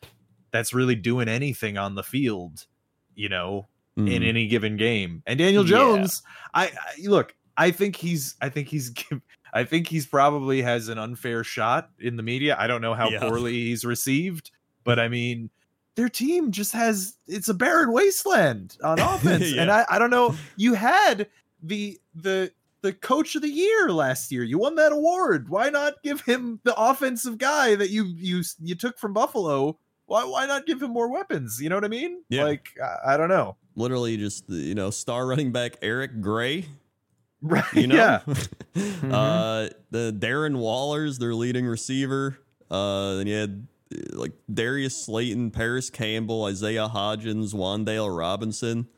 that's 0.54 0.72
really 0.72 0.94
doing 0.94 1.26
anything 1.28 1.76
on 1.76 1.96
the 1.96 2.04
field, 2.04 2.64
you 3.16 3.28
know, 3.28 3.66
in 3.96 4.06
Mhm. 4.06 4.26
any 4.28 4.46
given 4.46 4.76
game. 4.76 5.22
And 5.26 5.36
Daniel 5.36 5.64
Yeah. 5.64 5.70
Jones, 5.70 6.22
I, 6.54 6.66
I 6.66 7.06
look, 7.08 7.34
I 7.56 7.72
think 7.72 7.96
he's 7.96 8.36
I 8.40 8.48
think 8.50 8.68
he's 8.68 8.92
I 9.52 9.64
think 9.64 9.88
he's 9.88 10.06
probably 10.06 10.62
has 10.62 10.88
an 10.88 10.96
unfair 10.98 11.42
shot 11.42 11.90
in 11.98 12.16
the 12.16 12.22
media. 12.22 12.56
I 12.58 12.68
don't 12.68 12.80
know 12.80 12.94
how 12.94 13.10
Yeah. 13.10 13.18
poorly 13.20 13.52
he's 13.52 13.84
received, 13.84 14.52
but 14.84 15.00
I 15.00 15.08
mean 15.08 15.50
their 15.96 16.08
team 16.08 16.52
just 16.52 16.72
has 16.72 17.16
it's 17.26 17.48
a 17.48 17.54
barren 17.54 17.90
wasteland 17.92 18.76
on 18.82 18.98
offense. 19.00 19.52
And 19.52 19.72
I, 19.72 19.84
I 19.90 19.98
don't 19.98 20.10
know. 20.10 20.36
You 20.56 20.74
had 20.74 21.28
the 21.62 21.98
the 22.14 22.52
the 22.82 22.92
coach 22.92 23.34
of 23.34 23.42
the 23.42 23.48
year 23.48 23.90
last 23.90 24.30
year. 24.30 24.44
You 24.44 24.58
won 24.58 24.74
that 24.76 24.92
award. 24.92 25.48
Why 25.48 25.70
not 25.70 25.94
give 26.04 26.20
him 26.20 26.60
the 26.64 26.74
offensive 26.80 27.38
guy 27.38 27.74
that 27.74 27.90
you 27.90 28.04
you 28.04 28.42
you 28.62 28.74
took 28.76 28.98
from 29.00 29.12
Buffalo? 29.14 29.78
Why 30.06 30.24
why 30.24 30.46
not 30.46 30.66
give 30.66 30.82
him 30.82 30.90
more 30.92 31.08
weapons? 31.10 31.60
You 31.60 31.68
know 31.68 31.76
what 31.76 31.84
I 31.84 31.88
mean? 31.88 32.22
Yeah. 32.28 32.44
Like 32.44 32.68
I, 32.82 33.14
I 33.14 33.16
don't 33.16 33.28
know. 33.28 33.56
literally 33.76 34.16
just 34.16 34.44
you 34.48 34.74
know 34.74 34.90
star 34.90 35.26
running 35.26 35.50
back 35.52 35.76
Eric 35.82 36.20
Gray 36.20 36.66
Right. 37.42 37.64
you 37.74 37.86
know 37.86 37.96
Yeah. 37.96 38.20
uh 39.10 39.68
the 39.90 40.14
Darren 40.18 40.56
Waller's 40.58 41.18
their 41.18 41.34
leading 41.34 41.66
receiver 41.66 42.38
uh 42.70 43.14
then 43.16 43.26
you 43.26 43.34
had 43.36 43.66
uh, 43.94 44.18
like 44.18 44.32
Darius 44.52 44.96
Slayton 45.04 45.50
Parris 45.50 45.90
Campbell 45.90 46.44
Isaiah 46.44 46.88
Hodgins 46.88 47.52
Wan'Dale 47.54 48.16
Robinson 48.16 48.88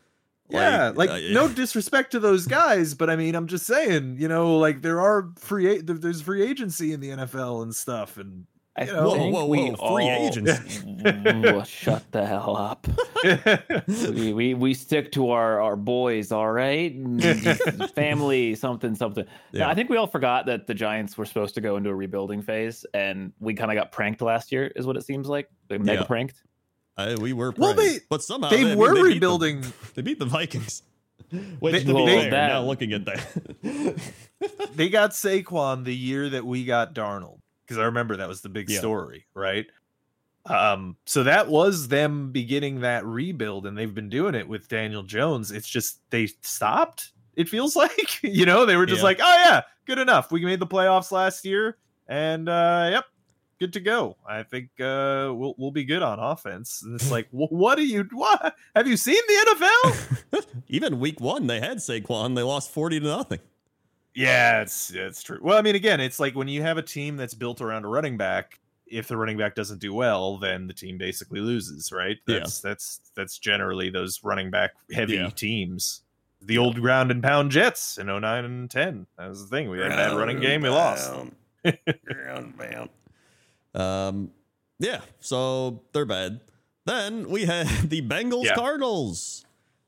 Yeah, 0.48 0.92
like 0.94 1.11
uh, 1.11 1.18
no 1.32 1.48
disrespect 1.48 2.12
to 2.12 2.20
those 2.20 2.46
guys, 2.46 2.94
but 2.94 3.11
I 3.11 3.16
mean, 3.16 3.34
I'm 3.34 3.48
just 3.48 3.66
saying, 3.66 4.18
you 4.20 4.28
know, 4.28 4.59
like 4.59 4.80
there 4.82 5.00
are 5.00 5.30
free 5.40 5.78
a- 5.78 5.82
there- 5.82 5.98
there's 5.98 6.22
free 6.22 6.42
agency 6.48 6.92
in 6.92 7.00
the 7.00 7.09
NFL 7.11 7.64
and 7.64 7.74
stuff, 7.74 8.16
and 8.16 8.46
I 8.78 8.84
You 8.84 8.92
know- 8.92 9.10
think 9.12 9.34
Whoa, 9.34 9.44
whoa, 9.44 9.46
we 9.46 9.70
whoa, 9.70 9.94
free 9.96 10.08
all- 10.10 10.26
agency. 10.28 10.82
Well, 11.06 11.62
shut 11.64 12.10
the 12.10 12.26
hell 12.26 12.56
up. 12.56 12.86
we, 14.14 14.32
we 14.32 14.54
we 14.54 14.74
stick 14.74 15.12
to 15.12 15.30
our 15.30 15.60
our 15.60 15.76
boys, 15.76 16.32
all 16.32 16.50
right? 16.50 16.92
Family, 17.94 18.54
something, 18.54 18.94
something. 18.94 19.24
Yeah. 19.52 19.60
Yeah. 19.60 19.68
I 19.68 19.74
think 19.74 19.88
we 19.88 19.96
all 19.96 20.06
forgot 20.08 20.46
that 20.46 20.66
the 20.66 20.74
Giants 20.74 21.16
were 21.16 21.24
supposed 21.26 21.54
to 21.54 21.60
go 21.60 21.76
into 21.76 21.90
a 21.90 21.94
rebuilding 21.94 22.42
phase, 22.42 22.84
and 22.92 23.32
we 23.38 23.54
kind 23.54 23.70
of 23.70 23.76
got 23.76 23.92
pranked 23.92 24.20
last 24.20 24.50
year, 24.52 24.66
is 24.74 24.86
what 24.86 24.96
it 24.96 25.04
seems 25.04 25.28
like. 25.28 25.48
They 25.68 25.78
mega 25.78 26.00
Yeah. 26.00 26.06
pranked. 26.06 26.42
I, 26.96 27.14
we 27.14 27.32
were 27.32 27.52
Well, 27.56 27.74
pranked, 27.74 27.94
they- 27.94 28.00
but 28.10 28.22
somehow 28.22 28.48
they 28.50 28.60
I 28.62 28.64
mean, 28.64 28.78
were 28.78 28.94
beat 28.94 29.00
them. 29.00 29.06
rebuilding. 29.12 29.64
They 29.94 30.02
beat 30.02 30.18
the 30.18 30.24
Vikings. 30.26 30.82
Which, 31.60 31.72
They- 31.72 31.80
to 31.80 31.86
be 31.86 31.92
well, 31.92 32.06
fair, 32.06 32.30
that- 32.30 32.48
now 32.48 32.62
looking 32.62 32.92
at 32.92 33.04
that, 33.04 33.96
They 34.74 34.88
got 34.88 35.10
Saquon 35.12 35.84
the 35.84 35.94
year 35.94 36.28
that 36.30 36.44
we 36.44 36.64
got 36.64 36.94
Darnold, 36.94 37.38
because 37.66 37.78
I 37.78 37.84
remember 37.84 38.16
that 38.16 38.28
was 38.28 38.40
the 38.42 38.48
big 38.48 38.70
Yeah. 38.70 38.78
story, 38.78 39.26
right? 39.34 39.66
Um, 40.46 40.96
so 41.06 41.24
that 41.24 41.48
was 41.48 41.88
them 41.88 42.30
beginning 42.30 42.80
that 42.80 43.04
rebuild, 43.04 43.66
and 43.66 43.76
they've 43.76 43.92
been 43.94 44.08
doing 44.08 44.34
it 44.36 44.46
with 44.48 44.68
Daniel 44.68 45.02
Jones. 45.02 45.50
It's 45.50 45.66
just 45.68 46.00
they 46.10 46.28
stopped. 46.42 47.10
It 47.34 47.48
feels 47.48 47.74
like 47.76 48.22
you 48.22 48.46
know 48.46 48.64
they 48.64 48.76
were 48.76 48.86
just 48.86 49.00
Yeah. 49.00 49.04
like, 49.04 49.18
oh 49.20 49.42
yeah, 49.44 49.62
good 49.86 49.98
enough. 49.98 50.30
We 50.30 50.44
made 50.44 50.60
the 50.60 50.66
playoffs 50.66 51.10
last 51.10 51.44
year, 51.44 51.78
and 52.06 52.48
uh, 52.48 52.88
yep, 52.92 53.04
good 53.58 53.72
to 53.72 53.80
go. 53.80 54.16
I 54.24 54.44
think 54.44 54.66
uh, 54.78 55.34
we'll 55.34 55.56
we'll 55.58 55.72
be 55.72 55.84
good 55.84 56.02
on 56.02 56.20
offense. 56.20 56.80
And 56.84 56.94
it's 56.94 57.10
like, 57.10 57.28
wh- 57.30 57.50
what 57.50 57.76
are 57.80 57.82
you? 57.82 58.08
What 58.12 58.54
have 58.76 58.86
you 58.86 58.96
seen 58.96 59.20
the 59.26 59.56
NFL? 59.56 60.46
even 60.68 61.00
week 61.00 61.20
one 61.20 61.48
they 61.48 61.58
had 61.58 61.78
Saquon. 61.78 62.36
They 62.36 62.42
lost 62.44 62.70
forty 62.70 63.00
to 63.00 63.06
nothing. 63.06 63.40
Yeah, 64.16 64.62
it's 64.62 64.90
it's 64.92 65.22
true. 65.22 65.38
Well, 65.42 65.58
I 65.58 65.62
mean, 65.62 65.74
again, 65.76 66.00
it's 66.00 66.18
like 66.18 66.34
when 66.34 66.48
you 66.48 66.62
have 66.62 66.78
a 66.78 66.82
team 66.82 67.16
that's 67.16 67.34
built 67.34 67.60
around 67.60 67.84
a 67.84 67.88
running 67.88 68.16
back. 68.16 68.58
If 68.88 69.08
the 69.08 69.16
running 69.16 69.36
back 69.36 69.56
doesn't 69.56 69.80
do 69.80 69.92
well, 69.92 70.38
then 70.38 70.68
the 70.68 70.72
team 70.72 70.96
basically 70.96 71.40
loses, 71.40 71.90
right? 71.90 72.16
Yeah. 72.28 72.38
That's 72.38 72.60
that's 72.60 73.00
that's 73.16 73.36
generally 73.38 73.90
those 73.90 74.20
running 74.22 74.48
back 74.50 74.74
heavy 74.92 75.14
Yeah. 75.14 75.30
teams. 75.30 76.02
The 76.40 76.56
old 76.58 76.80
ground 76.80 77.10
and 77.10 77.20
pound 77.20 77.50
Jets 77.50 77.98
in 77.98 78.06
09 78.06 78.44
and 78.44 78.70
10. 78.70 79.06
That 79.18 79.28
was 79.28 79.42
the 79.42 79.48
thing. 79.56 79.70
We 79.70 79.78
had 79.80 79.88
a 79.90 79.96
bad 79.96 80.16
running 80.16 80.38
game, 80.38 80.62
we 80.62 80.68
lost. 80.68 81.10
Ground 82.04 82.54
pound. 82.56 82.90
Um, 83.74 84.30
yeah. 84.78 85.00
So 85.18 85.82
they're 85.92 86.04
bad. 86.06 86.40
Then 86.84 87.28
we 87.28 87.44
had 87.44 87.66
the 87.90 88.02
Bengals 88.02 88.44
Yeah. 88.44 88.54
Cardinals. 88.54 89.45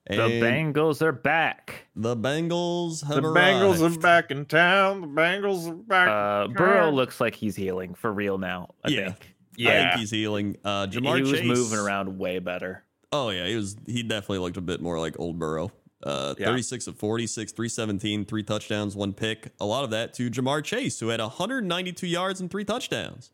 The 0.08 0.40
Bengals 0.40 1.02
are 1.02 1.12
back. 1.12 1.86
The 1.94 2.16
Bengals 2.16 3.06
have 3.06 3.16
The 3.16 3.22
Bengals 3.22 3.80
are 3.96 3.98
back 4.00 4.30
in 4.30 4.46
town. 4.46 5.00
The 5.02 5.06
Bengals 5.08 5.68
are 5.70 5.74
back. 5.74 6.08
Uh, 6.08 6.48
Burrow 6.48 6.90
looks 6.90 7.20
like 7.20 7.34
he's 7.34 7.54
healing 7.56 7.94
for 7.94 8.12
real 8.12 8.38
now. 8.38 8.74
I 8.84 8.88
Yeah. 8.90 9.04
think 9.10 9.34
Yeah. 9.56 9.70
I 9.70 9.74
think 9.90 10.00
he's 10.00 10.10
healing. 10.10 10.56
Uh, 10.64 10.86
Ja'Marr 10.86 11.16
he 11.16 11.22
was 11.30 11.42
moving 11.42 11.78
around 11.78 12.18
way 12.18 12.38
better. 12.38 12.84
Oh 13.12 13.30
yeah, 13.30 13.46
he 13.46 13.54
was. 13.56 13.76
He 13.86 14.02
definitely 14.02 14.38
looked 14.38 14.56
a 14.56 14.60
bit 14.62 14.80
more 14.80 14.98
like 14.98 15.18
old 15.18 15.38
Burrow. 15.38 15.72
Uh, 16.02 16.34
Yeah. 16.38 16.46
36 16.46 16.86
of 16.86 16.96
46, 16.96 17.52
317, 17.52 18.24
three 18.24 18.42
touchdowns, 18.44 18.94
one 18.94 19.12
pick. 19.12 19.52
A 19.60 19.66
lot 19.66 19.82
of 19.84 19.90
that 19.90 20.14
to 20.14 20.30
Ja'Marr 20.30 20.62
Chase, 20.62 21.00
who 21.00 21.08
had 21.08 21.20
192 21.20 22.06
yards 22.06 22.40
and 22.40 22.50
three 22.50 22.64
touchdowns. 22.64 23.32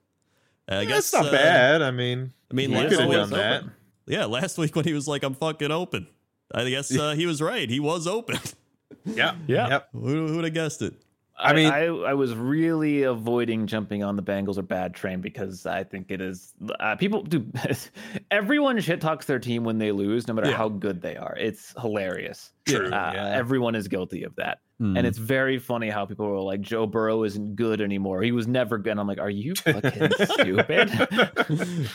Uh, 0.70 0.76
I 0.76 0.84
guess 0.86 1.10
That's 1.10 1.24
not 1.24 1.34
uh, 1.34 1.36
bad. 1.36 1.82
I 1.82 1.90
mean, 1.90 2.32
I 2.50 2.54
mean, 2.54 2.70
He 2.70 2.76
last 2.76 2.88
could've 2.88 3.06
week, 3.08 3.16
always 3.18 3.30
done 3.30 3.38
that. 3.38 3.64
yeah, 4.06 4.24
last 4.24 4.56
week 4.58 4.74
when 4.74 4.86
he 4.86 4.94
was 4.94 5.06
like, 5.06 5.22
"I'm 5.22 5.34
fucking 5.34 5.70
open," 5.70 6.06
I 6.54 6.68
guess 6.70 6.96
uh, 6.96 7.12
he 7.14 7.26
was 7.26 7.42
right. 7.42 7.68
He 7.68 7.80
was 7.80 8.06
open. 8.06 8.38
yeah, 9.04 9.34
Yeah. 9.46 9.68
yep. 9.68 9.88
who 9.92 10.26
who 10.28 10.36
would 10.36 10.44
have 10.44 10.54
guessed 10.54 10.82
it? 10.82 10.94
I 11.36 11.50
I 11.50 11.52
mean- 11.52 11.64
mean, 11.64 11.72
I, 11.72 12.10
I 12.10 12.14
was 12.14 12.32
really 12.36 13.02
avoiding 13.02 13.66
jumping 13.66 14.04
on 14.04 14.14
the 14.14 14.22
Bengals 14.22 14.56
or 14.56 14.62
bad 14.62 14.94
train 14.94 15.20
because 15.20 15.66
I 15.66 15.82
think 15.82 16.12
it 16.12 16.20
is 16.20 16.52
uh, 16.78 16.94
people 16.94 17.24
do. 17.24 17.44
everyone 18.30 18.78
shit 18.80 19.00
talks 19.00 19.26
their 19.26 19.40
team 19.40 19.64
when 19.64 19.78
they 19.78 19.90
lose, 19.90 20.28
no 20.28 20.34
matter 20.34 20.50
Yeah. 20.50 20.56
how 20.56 20.68
good 20.68 21.02
they 21.02 21.16
are. 21.16 21.34
It's 21.36 21.74
hilarious. 21.80 22.52
True, 22.66 22.86
Uh, 22.86 23.10
yeah. 23.14 23.28
Everyone 23.30 23.74
is 23.74 23.88
guilty 23.88 24.22
of 24.22 24.36
that, 24.36 24.60
Hmm. 24.78 24.96
and 24.96 25.06
it's 25.08 25.18
very 25.18 25.58
funny 25.58 25.90
how 25.90 26.06
people 26.06 26.24
are 26.26 26.38
like, 26.40 26.60
"Joe 26.60 26.86
Burrow 26.86 27.24
isn't 27.24 27.56
good 27.56 27.80
anymore. 27.80 28.22
He 28.22 28.30
was 28.30 28.46
never 28.46 28.78
good." 28.78 28.96
I'm 28.96 29.08
like, 29.08 29.18
"Are 29.20 29.28
you 29.28 29.54
fucking 29.64 30.10
stupid? 30.36 30.90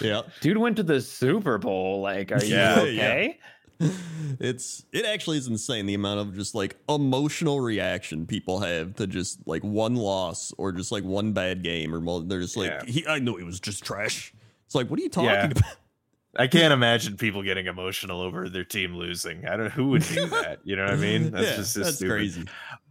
yeah, 0.01 0.21
Dude 0.41 0.57
went 0.57 0.75
to 0.77 0.83
the 0.83 0.99
Super 1.01 1.57
Bowl. 1.57 2.01
Like, 2.01 2.31
are 2.33 2.43
you 2.43 2.55
Yeah, 2.55 2.75
okay?" 2.81 3.39
it's 4.39 4.85
it 4.91 5.05
actually 5.05 5.37
is 5.37 5.47
insane 5.47 5.85
the 5.85 5.93
amount 5.93 6.19
of 6.19 6.35
just 6.35 6.53
like 6.53 6.75
emotional 6.89 7.61
reaction 7.61 8.25
people 8.25 8.59
have 8.59 8.95
to 8.95 9.07
just 9.07 9.39
like 9.47 9.63
one 9.63 9.95
loss 9.95 10.53
or 10.57 10.71
just 10.71 10.91
like 10.91 11.03
one 11.03 11.31
bad 11.33 11.63
game 11.63 11.93
or 11.95 12.01
mo- 12.01 12.19
they're 12.21 12.41
just 12.41 12.57
like 12.57 12.69
Yeah. 12.71 12.83
he, 12.85 13.07
I 13.07 13.19
knew 13.19 13.37
he 13.37 13.43
was 13.43 13.59
just 13.59 13.83
trash. 13.83 14.33
It's 14.65 14.75
like 14.75 14.89
what 14.89 14.99
are 14.99 15.03
you 15.03 15.09
talking 15.09 15.29
Yeah. 15.29 15.45
about? 15.51 15.63
I 16.37 16.45
can't 16.47 16.71
imagine 16.71 17.17
people 17.17 17.41
getting 17.41 17.65
emotional 17.65 18.21
over 18.21 18.49
their 18.49 18.63
team 18.63 18.95
losing. 18.95 19.47
I 19.47 19.57
don't. 19.57 19.71
Who 19.71 19.89
would 19.89 20.03
do 20.03 20.27
that? 20.27 20.59
You 20.63 20.75
know 20.75 20.83
what 20.83 20.93
I 20.93 20.97
mean? 20.97 21.31
That's 21.31 21.47
yeah, 21.49 21.55
just 21.55 21.73
that's 21.73 21.95
stupid. 21.95 22.11
crazy. 22.13 22.45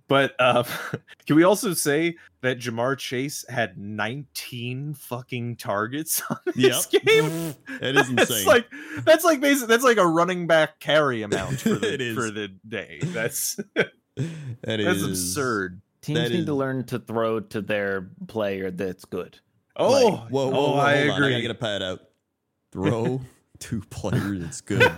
But 0.09 0.35
um, 0.41 0.65
can 1.27 1.37
we 1.37 1.43
also 1.45 1.75
say 1.75 2.17
that 2.41 2.59
Ja'Marr 2.59 2.97
Chase 2.99 3.45
had 3.49 3.77
19 3.79 4.95
fucking 4.95 5.57
targets 5.57 6.23
on 6.31 6.39
this 6.57 6.89
Yep. 6.93 7.03
game? 7.05 7.55
It 7.81 7.97
is 7.97 8.09
That's 8.15 8.31
insane. 8.31 8.47
like 8.47 8.67
that's 9.05 9.25
like 9.25 9.41
basically 9.41 9.69
that's 9.69 9.85
like 9.85 9.99
a 9.99 10.07
running 10.07 10.47
back 10.47 10.81
carry 10.81 11.23
amount 11.23 11.61
for 11.61 11.75
the, 11.75 11.93
It 11.95 12.01
is. 12.01 12.15
for 12.17 12.31
the 12.31 12.49
day. 12.67 12.99
That's 13.03 13.55
That 13.77 13.93
that's 14.63 14.83
is- 14.83 15.05
absurd. 15.05 15.81
Teams 16.01 16.19
That 16.21 16.31
need 16.31 16.41
is- 16.41 16.47
to 16.47 16.55
learn 16.55 16.85
to 16.87 16.99
throw 16.99 17.41
to 17.41 17.61
their 17.61 18.09
player 18.29 18.71
that's 18.71 19.05
good. 19.05 19.39
Oh, 19.77 19.91
Like, 19.93 20.03
whoa, 20.31 20.51
whoa, 20.51 20.51
oh, 20.57 20.73
whoa, 20.73 20.79
I 20.81 20.97
hold 20.97 21.11
on. 21.11 21.17
I 21.23 21.29
gotta 21.31 21.43
get 21.43 21.51
a 21.51 21.55
pad 21.55 21.83
out. 21.83 22.01
Throw 22.73 23.21
two 23.61 23.83
players. 23.91 24.43
It's 24.43 24.61
good. 24.61 24.91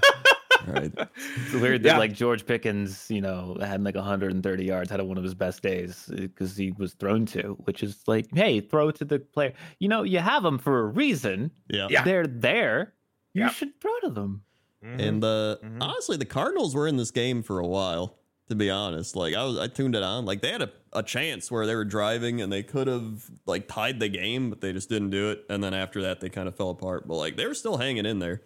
All 0.66 0.74
right. 0.74 0.92
It's 0.96 1.52
weird 1.54 1.82
that 1.84 1.90
Yeah. 1.90 1.98
like 1.98 2.12
George 2.12 2.44
Pickens, 2.46 3.10
you 3.10 3.20
know, 3.20 3.56
had 3.60 3.82
like 3.82 3.94
130 3.94 4.64
yards, 4.64 4.90
had 4.90 5.00
one 5.02 5.16
of 5.18 5.24
his 5.24 5.34
best 5.34 5.62
days 5.62 6.06
because 6.14 6.56
he 6.56 6.72
was 6.72 6.94
thrown 6.94 7.26
to, 7.26 7.54
which 7.64 7.82
is 7.82 8.02
like, 8.06 8.26
hey, 8.34 8.60
throw 8.60 8.90
to 8.90 9.04
the 9.04 9.18
player. 9.18 9.52
You 9.78 9.88
know, 9.88 10.02
you 10.02 10.18
have 10.18 10.42
them 10.42 10.58
for 10.58 10.80
a 10.80 10.86
reason. 10.86 11.50
Yeah. 11.68 11.88
Yeah. 11.90 12.04
They're 12.04 12.26
there. 12.26 12.94
You 13.34 13.42
Yeah. 13.42 13.48
should 13.50 13.80
throw 13.80 13.98
to 14.02 14.10
them. 14.10 14.42
Mhm. 14.84 15.00
And 15.08 15.24
uh, 15.24 15.56
Mhm. 15.62 15.78
honestly, 15.80 16.16
the 16.16 16.24
Cardinals 16.24 16.74
were 16.74 16.86
in 16.88 16.96
this 16.96 17.10
game 17.10 17.42
for 17.42 17.58
a 17.58 17.66
while. 17.66 18.16
To 18.48 18.56
be 18.56 18.68
honest, 18.68 19.14
like 19.14 19.32
I 19.36 19.44
was, 19.44 19.56
I 19.60 19.68
tuned 19.68 19.94
it 19.94 20.02
on. 20.02 20.24
Like 20.24 20.40
they 20.42 20.50
had 20.50 20.60
a, 20.62 20.70
a 20.92 21.04
chance 21.04 21.52
where 21.52 21.66
they 21.66 21.76
were 21.76 21.84
driving 21.84 22.40
and 22.40 22.52
they 22.52 22.64
could 22.64 22.88
have 22.88 23.30
like 23.46 23.68
tied 23.68 24.00
the 24.00 24.08
game, 24.08 24.50
but 24.50 24.60
they 24.60 24.72
just 24.72 24.88
didn't 24.88 25.10
do 25.10 25.30
it. 25.30 25.44
And 25.48 25.62
then 25.62 25.72
after 25.72 26.02
that, 26.02 26.18
they 26.20 26.30
kind 26.30 26.48
of 26.48 26.56
fell 26.56 26.70
apart. 26.70 27.06
But 27.06 27.14
like 27.14 27.36
they 27.36 27.46
were 27.46 27.54
still 27.54 27.76
hanging 27.76 28.06
in 28.06 28.18
there. 28.18 28.42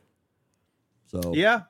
So 1.06 1.32
Yeah. 1.34 1.62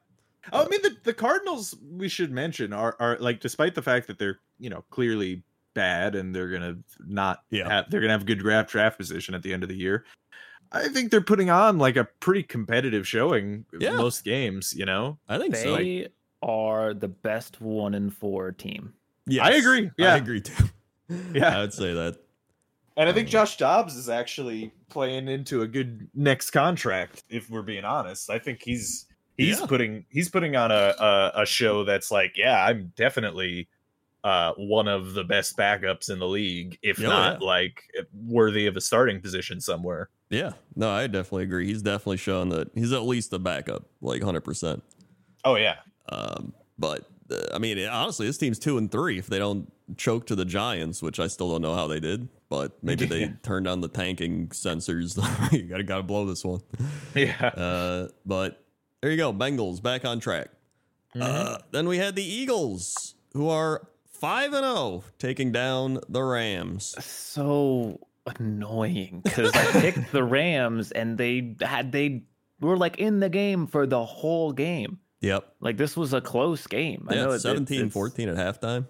Oh, 0.52 0.64
I 0.64 0.68
mean 0.68 0.82
the, 0.82 0.96
the 1.04 1.14
Cardinals 1.14 1.74
we 1.90 2.08
should 2.08 2.30
mention 2.30 2.72
are 2.72 2.96
are 3.00 3.16
like 3.20 3.40
despite 3.40 3.74
the 3.74 3.82
fact 3.82 4.06
that 4.08 4.18
they're, 4.18 4.40
you 4.58 4.70
know, 4.70 4.84
clearly 4.90 5.42
bad 5.74 6.14
and 6.14 6.34
they're 6.34 6.48
gonna 6.50 6.76
not 7.06 7.42
Yeah. 7.50 7.68
have 7.68 7.90
they're 7.90 8.00
gonna 8.00 8.12
have 8.12 8.22
a 8.22 8.26
good 8.26 8.38
draft 8.38 8.70
draft 8.70 8.98
position 8.98 9.34
at 9.34 9.42
the 9.42 9.52
end 9.52 9.62
of 9.62 9.68
the 9.68 9.76
year. 9.76 10.04
I 10.72 10.88
think 10.88 11.10
they're 11.10 11.20
putting 11.20 11.50
on 11.50 11.78
like 11.78 11.96
a 11.96 12.04
pretty 12.04 12.42
competitive 12.42 13.06
showing 13.06 13.64
Yeah. 13.78 13.92
most 13.96 14.24
games, 14.24 14.72
you 14.76 14.84
know? 14.84 15.18
I 15.28 15.38
think 15.38 15.54
so. 15.56 15.76
They 15.76 16.08
are 16.42 16.94
the 16.94 17.08
best 17.08 17.60
one 17.60 17.94
and 17.94 18.12
four 18.14 18.52
team. 18.52 18.92
Yeah, 19.26 19.44
I 19.44 19.50
agree. 19.50 19.90
Yeah, 19.96 20.14
I 20.14 20.16
agree 20.16 20.40
too. 20.40 20.64
Yeah. 21.34 21.58
I 21.58 21.60
would 21.60 21.72
say 21.74 21.92
that. 21.92 22.16
And 22.96 23.08
I 23.08 23.12
think 23.12 23.26
um, 23.28 23.32
Josh 23.32 23.56
Dobbs 23.58 23.94
is 23.94 24.08
actually 24.08 24.72
playing 24.88 25.28
into 25.28 25.62
a 25.62 25.66
good 25.66 26.08
next 26.14 26.50
contract. 26.50 27.24
If 27.28 27.50
we're 27.50 27.62
being 27.62 27.84
honest, 27.84 28.30
I 28.30 28.38
think 28.38 28.62
he's 28.62 29.06
he's 29.36 29.60
Yeah. 29.60 29.66
putting 29.66 30.04
he's 30.10 30.28
putting 30.28 30.56
on 30.56 30.70
a, 30.70 30.94
a 30.98 31.32
a 31.42 31.46
show 31.46 31.84
that's 31.84 32.10
like, 32.10 32.36
yeah, 32.36 32.64
I'm 32.64 32.92
definitely 32.96 33.68
uh, 34.22 34.52
one 34.56 34.88
of 34.88 35.12
the 35.14 35.22
best 35.24 35.56
backups 35.56 36.08
in 36.10 36.18
the 36.18 36.26
league, 36.26 36.78
if 36.82 36.98
Oh, 36.98 37.02
not 37.02 37.40
yeah. 37.40 37.46
like 37.46 37.82
worthy 38.26 38.66
of 38.66 38.76
a 38.76 38.80
starting 38.80 39.20
position 39.20 39.60
somewhere. 39.60 40.08
Yeah. 40.30 40.52
No, 40.74 40.90
I 40.90 41.06
definitely 41.06 41.42
agree. 41.44 41.66
He's 41.66 41.82
definitely 41.82 42.16
shown 42.16 42.48
that 42.48 42.70
he's 42.74 42.92
at 42.92 43.02
least 43.02 43.32
a 43.34 43.38
backup, 43.38 43.84
like 44.00 44.22
hundred 44.22 44.40
percent. 44.42 44.82
Oh 45.44 45.56
yeah, 45.56 45.76
Um, 46.08 46.54
but 46.78 47.06
uh, 47.30 47.36
I 47.54 47.58
mean, 47.58 47.78
honestly, 47.86 48.26
this 48.26 48.38
team's 48.38 48.58
two 48.58 48.78
and 48.78 48.90
three 48.90 49.18
if 49.18 49.26
they 49.26 49.38
don't 49.38 49.70
choke 49.98 50.26
to 50.28 50.34
the 50.34 50.46
Giants, 50.46 51.02
which 51.02 51.20
I 51.20 51.26
still 51.26 51.50
don't 51.50 51.60
know 51.60 51.74
how 51.74 51.86
they 51.86 52.00
did. 52.00 52.28
But 52.48 52.82
maybe 52.82 53.04
they 53.04 53.28
turned 53.42 53.68
on 53.68 53.82
the 53.82 53.88
tanking 53.88 54.48
sensors. 54.48 55.18
you 55.52 55.64
gotta 55.64 55.82
gotta 55.82 56.02
blow 56.02 56.24
this 56.24 56.42
one. 56.44 56.62
yeah. 57.14 57.44
Uh, 57.48 58.08
but 58.24 58.63
there 59.04 59.10
you 59.10 59.18
go, 59.18 59.34
Bengals 59.34 59.82
back 59.82 60.06
on 60.06 60.18
track. 60.18 60.48
Mm-hmm. 61.14 61.22
Uh, 61.22 61.58
then 61.72 61.86
we 61.86 61.98
had 61.98 62.16
the 62.16 62.24
Eagles, 62.24 63.16
who 63.34 63.50
are 63.50 63.86
five 64.10 64.54
and 64.54 64.64
zero, 64.64 65.04
taking 65.18 65.52
down 65.52 66.00
the 66.08 66.22
Rams. 66.22 66.94
So 67.04 68.00
annoying 68.40 69.20
because 69.22 69.54
I 69.54 69.66
picked 69.72 70.10
the 70.10 70.24
Rams 70.38 70.90
and 70.90 71.18
they 71.18 71.54
had 71.60 71.92
they 71.92 72.22
were 72.60 72.78
like 72.78 72.96
in 72.96 73.20
the 73.20 73.28
game 73.28 73.66
for 73.66 73.86
the 73.86 74.02
whole 74.02 74.52
game. 74.52 75.00
Yep. 75.20 75.54
Like 75.60 75.76
this 75.76 75.98
was 75.98 76.14
a 76.14 76.22
close 76.22 76.66
game. 76.66 77.06
I 77.10 77.16
know 77.16 77.28
Yeah, 77.28 77.34
it- 77.34 77.40
17 77.40 77.76
it's- 77.76 77.92
14 77.92 78.30
at 78.30 78.36
halftime. 78.36 78.86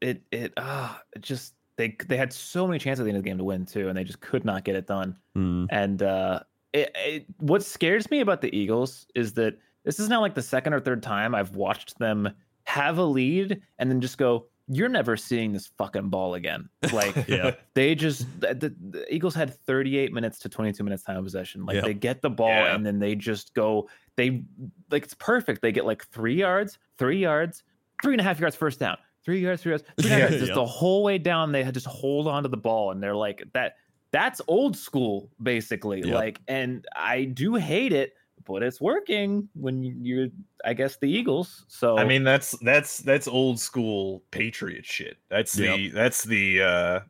It 0.00 0.22
it 0.32 0.52
ah 0.56 1.00
it 1.14 1.22
just 1.22 1.54
they 1.76 1.96
they 2.08 2.16
had 2.16 2.32
so 2.32 2.66
many 2.66 2.80
chances 2.80 3.02
at 3.02 3.04
the 3.04 3.10
end 3.10 3.18
of 3.18 3.22
the 3.22 3.30
game 3.30 3.38
to 3.38 3.44
win 3.44 3.64
too, 3.66 3.86
and 3.88 3.96
they 3.96 4.02
just 4.02 4.20
could 4.20 4.44
not 4.44 4.64
get 4.64 4.74
it 4.74 4.88
done. 4.88 5.14
Hmm. 5.36 5.66
And 5.70 6.02
uh, 6.02 6.40
it, 6.72 6.90
it, 6.96 7.26
what 7.38 7.62
scares 7.62 8.10
me 8.10 8.20
about 8.20 8.40
the 8.40 8.54
Eagles 8.56 9.06
is 9.14 9.32
that 9.34 9.58
this 9.84 9.98
is 10.00 10.08
now 10.08 10.20
like 10.20 10.34
the 10.34 10.42
second 10.42 10.72
or 10.74 10.80
third 10.80 11.02
time 11.02 11.34
I've 11.34 11.54
watched 11.56 11.98
them 11.98 12.30
have 12.64 12.98
a 12.98 13.04
lead 13.04 13.60
and 13.78 13.90
then 13.90 14.00
just 14.00 14.16
go, 14.18 14.46
"You're 14.68 14.88
never 14.88 15.16
seeing 15.16 15.52
this 15.52 15.66
fucking 15.78 16.08
ball 16.08 16.34
again." 16.34 16.68
Like 16.92 17.26
Yeah. 17.28 17.52
they 17.74 17.94
just 17.94 18.26
the, 18.40 18.54
the, 18.54 18.74
the 18.90 19.14
Eagles 19.14 19.34
had 19.34 19.52
38 19.54 20.12
minutes 20.12 20.38
to 20.40 20.48
22 20.48 20.82
minutes 20.84 21.02
time 21.02 21.16
of 21.16 21.24
possession. 21.24 21.66
Like 21.66 21.76
Yep. 21.76 21.84
they 21.84 21.94
get 21.94 22.22
the 22.22 22.30
ball 22.30 22.48
Yeah. 22.48 22.74
and 22.74 22.86
then 22.86 22.98
they 22.98 23.14
just 23.14 23.54
go. 23.54 23.88
They 24.16 24.44
like 24.90 25.04
it's 25.04 25.14
perfect. 25.14 25.62
They 25.62 25.72
get 25.72 25.84
like 25.86 26.06
three 26.06 26.34
yards, 26.36 26.78
three 26.98 27.18
yards, 27.18 27.64
three 28.02 28.14
and 28.14 28.20
a 28.20 28.24
half 28.24 28.38
yards 28.40 28.54
first 28.56 28.78
down. 28.78 28.96
Three 29.24 29.40
yards, 29.40 29.62
three 29.62 29.70
yards, 29.72 29.84
three 30.00 30.10
Yeah. 30.10 30.18
yards. 30.18 30.34
Just 30.36 30.46
Yep. 30.48 30.54
the 30.56 30.66
whole 30.66 31.02
way 31.02 31.18
down, 31.18 31.50
they 31.52 31.62
had 31.64 31.74
just 31.74 31.86
hold 31.86 32.26
on 32.28 32.42
to 32.44 32.48
the 32.48 32.56
ball, 32.56 32.90
and 32.92 33.02
they're 33.02 33.14
like 33.16 33.42
that. 33.54 33.76
That's 34.12 34.40
old 34.46 34.76
school, 34.76 35.30
basically. 35.42 36.02
Yep. 36.02 36.14
Like, 36.14 36.40
and 36.46 36.86
I 36.94 37.24
do 37.24 37.54
hate 37.54 37.92
it, 37.92 38.14
but 38.44 38.62
it's 38.62 38.80
working 38.80 39.48
when 39.54 39.82
you're, 39.82 40.28
I 40.64 40.74
guess, 40.74 40.98
the 40.98 41.10
Eagles. 41.10 41.64
So 41.68 41.96
I 41.98 42.04
mean, 42.04 42.22
that's 42.22 42.52
that's 42.60 42.98
that's 42.98 43.26
old 43.26 43.58
school 43.58 44.22
Patriot 44.30 44.84
shit. 44.84 45.16
That's 45.28 45.54
the 45.54 45.88
that's 45.88 46.24
the 46.24 46.62
uh 46.62 47.00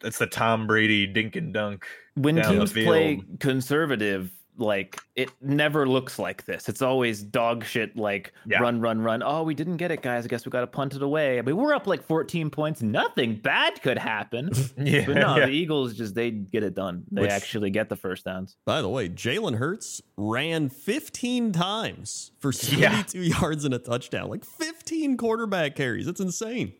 that's 0.00 0.18
the 0.18 0.26
Tom 0.26 0.66
Brady 0.66 1.06
dink 1.06 1.36
and 1.36 1.52
dunk. 1.52 1.86
when 2.14 2.42
teams 2.42 2.72
play 2.72 3.22
conservative, 3.40 4.30
like 4.56 5.00
it 5.16 5.30
never 5.40 5.88
looks 5.88 6.18
like 6.18 6.44
this. 6.44 6.68
It's 6.68 6.80
always 6.82 7.22
dog 7.22 7.64
shit, 7.64 7.96
like 7.96 8.32
Yeah. 8.46 8.58
run, 8.60 8.80
run, 8.80 9.00
run. 9.00 9.22
Oh, 9.24 9.42
we 9.42 9.54
didn't 9.54 9.78
get 9.78 9.90
it, 9.90 10.00
guys. 10.02 10.24
I 10.24 10.28
guess 10.28 10.44
we 10.46 10.50
got 10.50 10.60
to 10.60 10.66
punt 10.66 10.94
it 10.94 11.02
away. 11.02 11.38
I 11.38 11.42
mean, 11.42 11.56
we're 11.56 11.74
up 11.74 11.86
like 11.86 12.02
14 12.04 12.50
points. 12.50 12.82
Nothing 12.82 13.34
bad 13.36 13.82
could 13.82 13.98
happen. 13.98 14.50
Yeah, 14.76 15.04
But 15.06 15.14
no, 15.16 15.36
yeah. 15.36 15.46
the 15.46 15.52
Eagles 15.52 15.94
just 15.94 16.14
they 16.14 16.30
get 16.30 16.62
it 16.62 16.74
done. 16.74 17.04
They 17.10 17.22
Which- 17.22 17.30
actually 17.30 17.70
get 17.70 17.88
the 17.88 17.96
first 17.96 18.24
downs. 18.24 18.56
By 18.64 18.80
the 18.82 18.88
way, 18.88 19.08
Jalen 19.08 19.56
Hurts 19.56 20.02
ran 20.16 20.68
15 20.68 21.52
times 21.52 22.32
for 22.40 22.52
Yeah. 22.76 23.02
72 23.02 23.22
yards 23.22 23.64
and 23.64 23.74
a 23.74 23.78
touchdown. 23.78 24.28
Like 24.28 24.44
15 24.44 25.16
quarterback 25.16 25.74
carries. 25.74 26.06
That's 26.06 26.20
insane. 26.20 26.74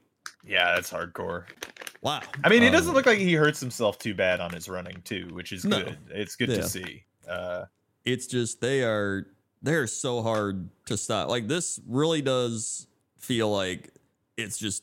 yeah, 0.46 0.74
that's 0.74 0.90
hardcore. 0.90 1.44
Wow. 2.02 2.20
I 2.42 2.48
mean, 2.50 2.62
it 2.62 2.66
Um, 2.66 2.72
doesn't 2.72 2.94
look 2.94 3.06
like 3.06 3.18
he 3.18 3.32
hurts 3.34 3.60
himself 3.60 3.98
too 3.98 4.14
bad 4.14 4.40
on 4.40 4.52
his 4.52 4.68
running 4.68 5.00
too, 5.04 5.28
which 5.32 5.52
is 5.52 5.64
No. 5.64 5.82
good. 5.82 5.98
It's 6.10 6.36
good 6.36 6.50
Yeah. 6.50 6.56
to 6.56 6.62
see. 6.64 7.04
Uh, 7.28 7.64
It's 8.04 8.26
just 8.26 8.60
they 8.60 8.82
are 8.82 9.26
they're 9.62 9.86
so 9.86 10.22
hard 10.22 10.68
to 10.86 10.96
stop. 10.96 11.28
Like 11.28 11.48
this 11.48 11.80
really 11.86 12.20
does 12.22 12.86
feel 13.18 13.50
like 13.50 13.90
it's 14.36 14.58
just 14.58 14.82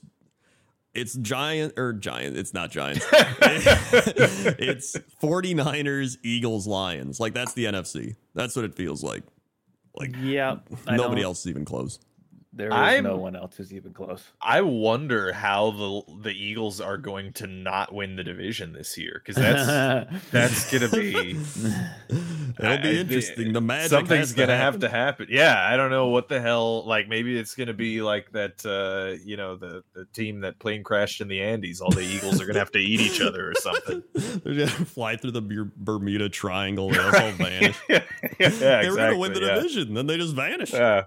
it's 0.94 1.14
giant 1.14 1.74
or 1.78 1.94
giant. 1.94 2.36
It's 2.38 2.54
not 2.54 2.72
giants. 2.72 3.06
it's 3.12 4.98
49ers, 5.22 6.18
Eagles, 6.24 6.68
Lions. 6.68 7.20
Like 7.20 7.34
that's 7.34 7.54
the 7.54 7.66
NFC. 7.66 8.16
That's 8.34 8.56
what 8.56 8.66
it 8.66 8.74
feels 8.76 9.04
like. 9.04 9.24
Like 9.96 10.16
yeah, 10.22 10.58
nobody 10.90 11.22
else 11.22 11.42
is 11.42 11.48
even 11.48 11.66
close. 11.66 12.00
There 12.54 12.68
is 12.68 12.74
I'm- 12.74 13.06
no 13.06 13.16
one 13.16 13.36
else 13.38 13.56
who's 13.56 13.74
even 13.74 13.94
close. 13.94 14.24
I 14.42 14.60
wonder 14.62 15.32
how 15.32 15.72
the 15.72 16.02
the 16.24 16.32
Eagles 16.32 16.82
are 16.82 16.98
going 16.98 17.32
to 17.34 17.48
not 17.48 17.94
win 17.94 18.18
the 18.18 18.24
division 18.26 18.74
this 18.74 18.98
year 18.98 19.22
because 19.26 19.36
that's 19.42 20.30
that's 20.32 20.72
gonna 20.72 20.90
be 20.90 21.38
It'll 22.60 22.66
I- 22.72 22.78
be 22.78 23.00
interesting. 23.00 23.54
The 23.54 23.62
magic 23.62 23.90
something's 23.92 24.20
has 24.30 24.34
gonna 24.34 24.58
have 24.58 24.80
to 24.80 24.90
happen. 24.90 25.28
Yeah, 25.30 25.66
I 25.66 25.78
don't 25.78 25.92
know 25.92 26.08
what 26.10 26.28
the 26.28 26.42
hell. 26.42 26.86
Like 26.86 27.08
maybe 27.08 27.38
it's 27.38 27.56
gonna 27.56 27.74
be 27.74 28.02
like 28.02 28.32
that. 28.34 28.66
uh 28.66 29.18
You 29.24 29.38
know, 29.38 29.56
the 29.56 29.84
the 29.94 30.04
team 30.14 30.42
that 30.42 30.60
plane 30.60 30.84
crashed 30.84 31.22
in 31.22 31.30
the 31.30 31.42
Andes. 31.42 31.80
All 31.80 31.92
the 31.92 32.02
Eagles 32.02 32.42
are 32.42 32.46
gonna 32.46 32.60
have 32.60 32.72
to 32.74 32.80
eat 32.80 33.00
each 33.00 33.22
other 33.22 33.50
or 33.50 33.54
something. 33.56 34.04
They're 34.44 34.56
gonna 34.56 34.68
fly 34.68 35.16
through 35.16 35.32
the 35.32 35.72
Bermuda 35.78 36.28
Triangle. 36.28 36.90
They 36.90 37.00
all 37.00 37.32
vanish. 37.32 37.78
yeah, 37.90 38.04
yeah, 38.40 38.50
they 38.82 38.90
were 38.90 38.98
gonna 38.98 39.18
win 39.18 39.32
the 39.34 39.40
exactly, 39.40 39.48
yeah. 39.48 39.56
division, 39.56 39.94
then 39.94 40.08
they 40.08 40.18
just 40.18 40.36
vanish. 40.36 40.74
Yeah. 40.74 41.04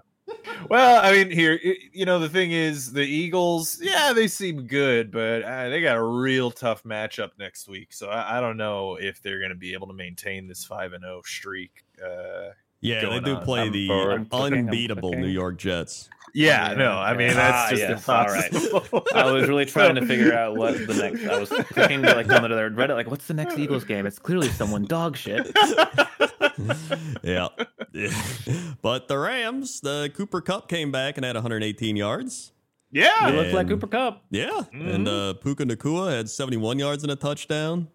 Well, 0.69 1.03
I 1.03 1.11
mean, 1.11 1.29
here, 1.29 1.59
you 1.93 2.05
know, 2.05 2.17
the 2.17 2.29
thing 2.29 2.51
is, 2.51 2.91
the 2.91 3.03
Eagles, 3.03 3.79
yeah, 3.81 4.13
they 4.13 4.27
seem 4.27 4.65
good, 4.65 5.11
but 5.11 5.43
uh, 5.43 5.69
they 5.69 5.81
got 5.81 5.97
a 5.97 6.01
real 6.03 6.49
tough 6.49 6.83
matchup 6.83 7.31
next 7.37 7.67
week. 7.67 7.93
So 7.93 8.09
I, 8.09 8.37
I 8.37 8.41
don't 8.41 8.57
know 8.57 8.95
if 8.95 9.21
they're 9.21 9.39
going 9.39 9.49
to 9.51 9.55
be 9.55 9.73
able 9.73 9.87
to 9.87 9.93
maintain 9.93 10.47
this 10.47 10.65
five 10.65 10.93
and 10.93 11.03
zero 11.03 11.21
streak. 11.23 11.83
Uh, 12.03 12.49
Yeah, 12.81 13.07
they 13.09 13.19
do 13.19 13.35
on. 13.35 13.43
play 13.43 13.61
I'm 13.61 13.71
the 13.71 13.87
forward. 13.87 14.11
I'm 14.13 14.27
unbeatable 14.31 15.13
New. 15.13 15.27
York 15.27 15.57
Jets. 15.57 16.09
Yeah, 16.37 16.71
Yeah, 16.71 16.75
no, 16.75 16.91
I 16.97 17.15
mean 17.15 17.33
that's 17.33 17.57
Ah, 17.57 17.69
just 17.69 17.81
yes, 17.81 18.09
all 18.09 18.25
right. 18.25 19.05
I 19.15 19.31
was 19.31 19.47
really 19.47 19.65
trying 19.65 19.95
to 19.95 20.05
figure 20.05 20.33
out 20.33 20.57
what 20.57 20.73
the 20.85 20.93
next. 20.93 21.25
I 21.25 21.39
was 21.39 21.49
clicking 21.49 22.01
to 22.01 22.13
like 22.13 22.27
down 22.27 22.41
to 22.49 22.53
their 22.55 22.69
Reddit, 22.69 22.95
like, 22.95 23.09
what's 23.09 23.25
the 23.27 23.33
next 23.33 23.57
Eagles 23.57 23.85
game? 23.85 24.05
It's 24.05 24.19
clearly 24.19 24.49
someone 24.49 24.83
dog 24.83 25.15
shit. 25.15 25.49
yeah. 27.23 27.47
Yeah. 27.93 28.09
But 28.81 29.07
the 29.07 29.17
Rams, 29.17 29.79
the 29.81 30.11
Cooper 30.15 30.41
Kupp 30.41 30.67
came 30.69 30.91
back 30.91 31.17
and 31.17 31.25
had 31.25 31.35
118 31.35 31.95
yards. 31.95 32.51
yeah, 32.91 33.29
It 33.29 33.35
looks 33.35 33.53
like 33.53 33.67
Cooper 33.67 33.87
Kupp. 33.87 34.23
Yeah. 34.29 34.61
And 34.73 35.07
uh, 35.07 35.33
Puka 35.35 35.63
Nacua 35.65 36.11
had 36.15 36.29
71 36.29 36.77
yards 36.77 37.01
and 37.03 37.11
a 37.11 37.15
touchdown. 37.15 37.87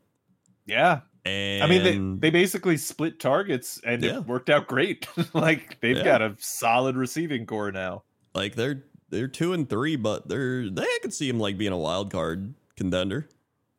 yeah. 0.67 1.01
And 1.27 1.63
I 1.63 1.67
mean, 1.67 1.83
they, 2.19 2.29
they 2.29 2.31
basically 2.31 2.79
split 2.79 3.21
targets, 3.21 3.79
and 3.85 4.03
Yeah. 4.03 4.17
it 4.17 4.27
worked 4.27 4.49
out 4.49 4.67
great. 4.67 5.07
like 5.35 5.79
they've 5.83 5.99
Yeah. 5.99 6.03
got 6.05 6.23
a 6.23 6.35
solid 6.39 6.97
receiving 6.97 7.45
core 7.45 7.71
now. 7.71 8.05
Like 8.35 8.55
they're 8.55 8.85
they're 9.11 9.29
two 9.29 9.53
and 9.53 9.69
three, 9.69 9.97
but 9.97 10.29
they're 10.29 10.69
they 10.71 10.83
I 10.83 10.99
could 11.03 11.13
see 11.15 11.29
them 11.31 11.41
like 11.41 11.59
being 11.59 11.73
a 11.73 11.79
wild 11.79 12.11
card 12.13 12.55
contender. 12.77 13.29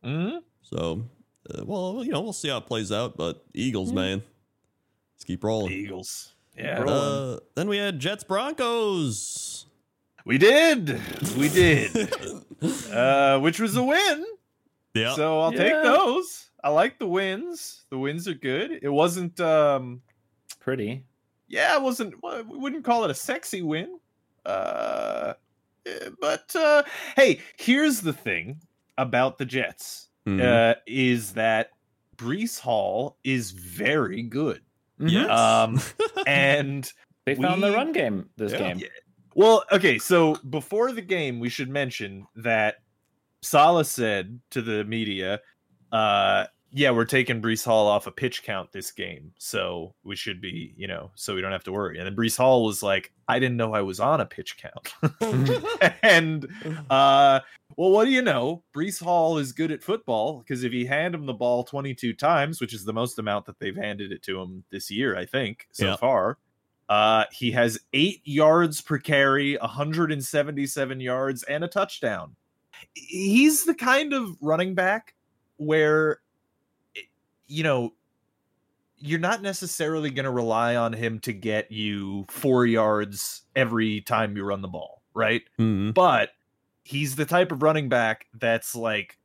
hmm 0.04 0.38
So, 0.62 1.04
uh, 1.49 1.64
well, 1.66 2.04
you 2.04 2.12
know, 2.12 2.22
we'll 2.22 2.34
see 2.34 2.49
how 2.49 2.58
it 2.58 2.66
plays 2.66 2.91
out. 2.91 3.18
But 3.18 3.43
Eagles, 3.54 3.91
man, 3.93 4.22
let's 5.16 5.24
keep 5.24 5.43
rolling. 5.43 5.72
Eagles. 5.72 6.34
Yeah, 6.58 6.82
Uh, 6.84 7.39
then 7.56 7.70
we 7.70 7.78
had 7.78 7.99
Jets 7.99 8.24
Broncos. 8.26 9.66
we 10.26 10.38
did. 10.38 10.99
We 11.38 11.47
did. 11.49 12.14
uh, 12.91 13.39
which 13.39 13.60
was 13.60 13.76
a 13.78 13.84
win. 13.84 14.26
Yeah. 14.93 15.16
So 15.16 15.39
I'll 15.39 15.54
take 15.54 15.72
those. 15.72 16.49
I 16.64 16.70
like 16.70 16.99
the 16.99 17.08
wins. 17.08 17.86
The 17.89 17.97
wins 17.97 18.28
are 18.28 18.34
good. 18.34 18.80
It 18.84 18.89
wasn't 18.89 19.39
um 19.39 20.02
Pretty. 20.60 21.06
yeah, 21.47 21.76
it 21.78 21.82
wasn't 21.82 22.22
well, 22.22 22.43
we 22.43 22.58
wouldn't 22.58 22.84
call 22.84 23.06
it 23.06 23.10
a 23.12 23.16
sexy 23.16 23.62
win. 23.62 23.97
Uh 24.46 25.34
eh, 25.86 26.10
but 26.20 26.56
uh 26.56 26.84
hey, 27.16 27.39
here's 27.58 28.02
the 28.02 28.14
thing 28.14 28.60
about 28.98 29.38
the 29.38 29.46
Jets. 29.46 30.10
Mhm. 30.28 30.42
Uh 30.42 30.76
is 30.88 31.34
that 31.34 31.70
Breece 32.18 32.60
Hall 32.60 33.18
is 33.24 33.52
very 33.52 34.22
good. 34.24 34.62
Yes. 35.00 35.30
Um 35.30 35.80
and 36.28 36.92
They 37.26 37.36
found 37.36 37.64
the 37.64 37.72
run 37.72 37.92
game 37.92 38.30
this 38.38 38.52
Yeah. 38.54 38.58
game. 38.60 38.80
Yeah. 38.80 38.88
Well, 39.34 39.64
okay, 39.72 39.98
so 39.98 40.36
before 40.50 40.92
the 40.92 41.02
game, 41.02 41.39
we 41.39 41.48
should 41.50 41.70
mention 41.70 42.28
that 42.36 42.76
Salah 43.42 43.86
said 43.86 44.39
to 44.52 44.62
the 44.62 44.84
media, 44.84 45.39
uh, 45.94 46.48
yeah, 46.74 46.91
we're 46.91 47.05
taking 47.05 47.41
Breece 47.41 47.65
Hall 47.65 47.88
off 47.88 48.07
a 48.07 48.11
pitch 48.11 48.43
count 48.43 48.72
this 48.72 48.91
game. 48.91 49.34
So 49.38 49.93
we 50.03 50.15
should 50.15 50.39
be, 50.39 50.74
you 50.78 50.88
know, 50.88 51.11
so 51.15 51.36
we 51.36 51.41
don't 51.41 51.51
have 51.51 51.65
to 51.65 51.72
worry. 51.72 51.97
And 51.97 52.05
then 52.07 52.15
Breece 52.15 52.38
Hall 52.38 52.63
was 52.65 52.82
like, 52.82 53.11
I 53.28 53.39
didn't 53.39 53.57
know 53.57 53.74
I 53.74 53.82
was 53.82 53.99
on 53.99 54.22
a 54.22 54.26
pitch 54.26 54.57
count. 54.57 54.93
and 56.03 56.47
uh 56.89 57.41
well, 57.78 57.91
what 57.91 58.05
do 58.05 58.11
you 58.11 58.22
know? 58.22 58.63
Breece 58.76 59.01
Hall 59.01 59.38
is 59.38 59.51
good 59.53 59.72
at 59.72 59.82
football 59.84 60.39
because 60.39 60.63
if 60.63 60.74
you 60.74 60.88
hand 60.88 61.15
him 61.15 61.26
the 61.26 61.34
ball 61.34 61.63
22 61.63 62.13
times, 62.13 62.59
which 62.59 62.74
is 62.74 62.84
the 62.84 62.93
most 62.93 63.17
amount 63.19 63.45
that 63.45 63.59
they've 63.59 63.76
handed 63.76 64.11
it 64.11 64.24
to 64.24 64.39
him 64.41 64.63
this 64.72 64.91
year, 64.91 65.17
I 65.17 65.26
think, 65.26 65.67
so 65.72 65.86
Yeah. 65.88 65.95
far, 65.95 66.38
uh, 66.89 67.25
he 67.32 67.51
has 67.51 67.79
eight 67.93 68.21
yards 68.25 68.82
per 68.82 68.97
carry, 68.97 69.55
177 69.58 71.00
yards, 71.00 71.43
and 71.43 71.63
a 71.63 71.67
touchdown. 71.67 72.36
He's 72.93 73.63
the 73.66 73.74
kind 73.74 74.13
of 74.13 74.36
running 74.41 74.75
back 74.75 75.13
where, 75.58 76.21
you 77.51 77.63
know, 77.63 77.93
you're 78.97 79.19
not 79.19 79.41
necessarily 79.41 80.09
going 80.09 80.25
to 80.25 80.32
rely 80.32 80.75
on 80.75 80.93
him 80.93 81.19
to 81.21 81.33
get 81.33 81.71
you 81.71 82.25
four 82.29 82.65
yards 82.65 83.41
every 83.55 84.01
time 84.01 84.37
you 84.37 84.43
run 84.43 84.61
the 84.61 84.67
ball, 84.67 85.01
right? 85.13 85.41
Mhm. 85.59 85.93
but 85.93 86.29
he's 86.83 87.15
the 87.15 87.25
type 87.25 87.51
of 87.51 87.61
running 87.61 87.89
back 87.89 88.25
that's 88.33 88.75
like 88.75 89.17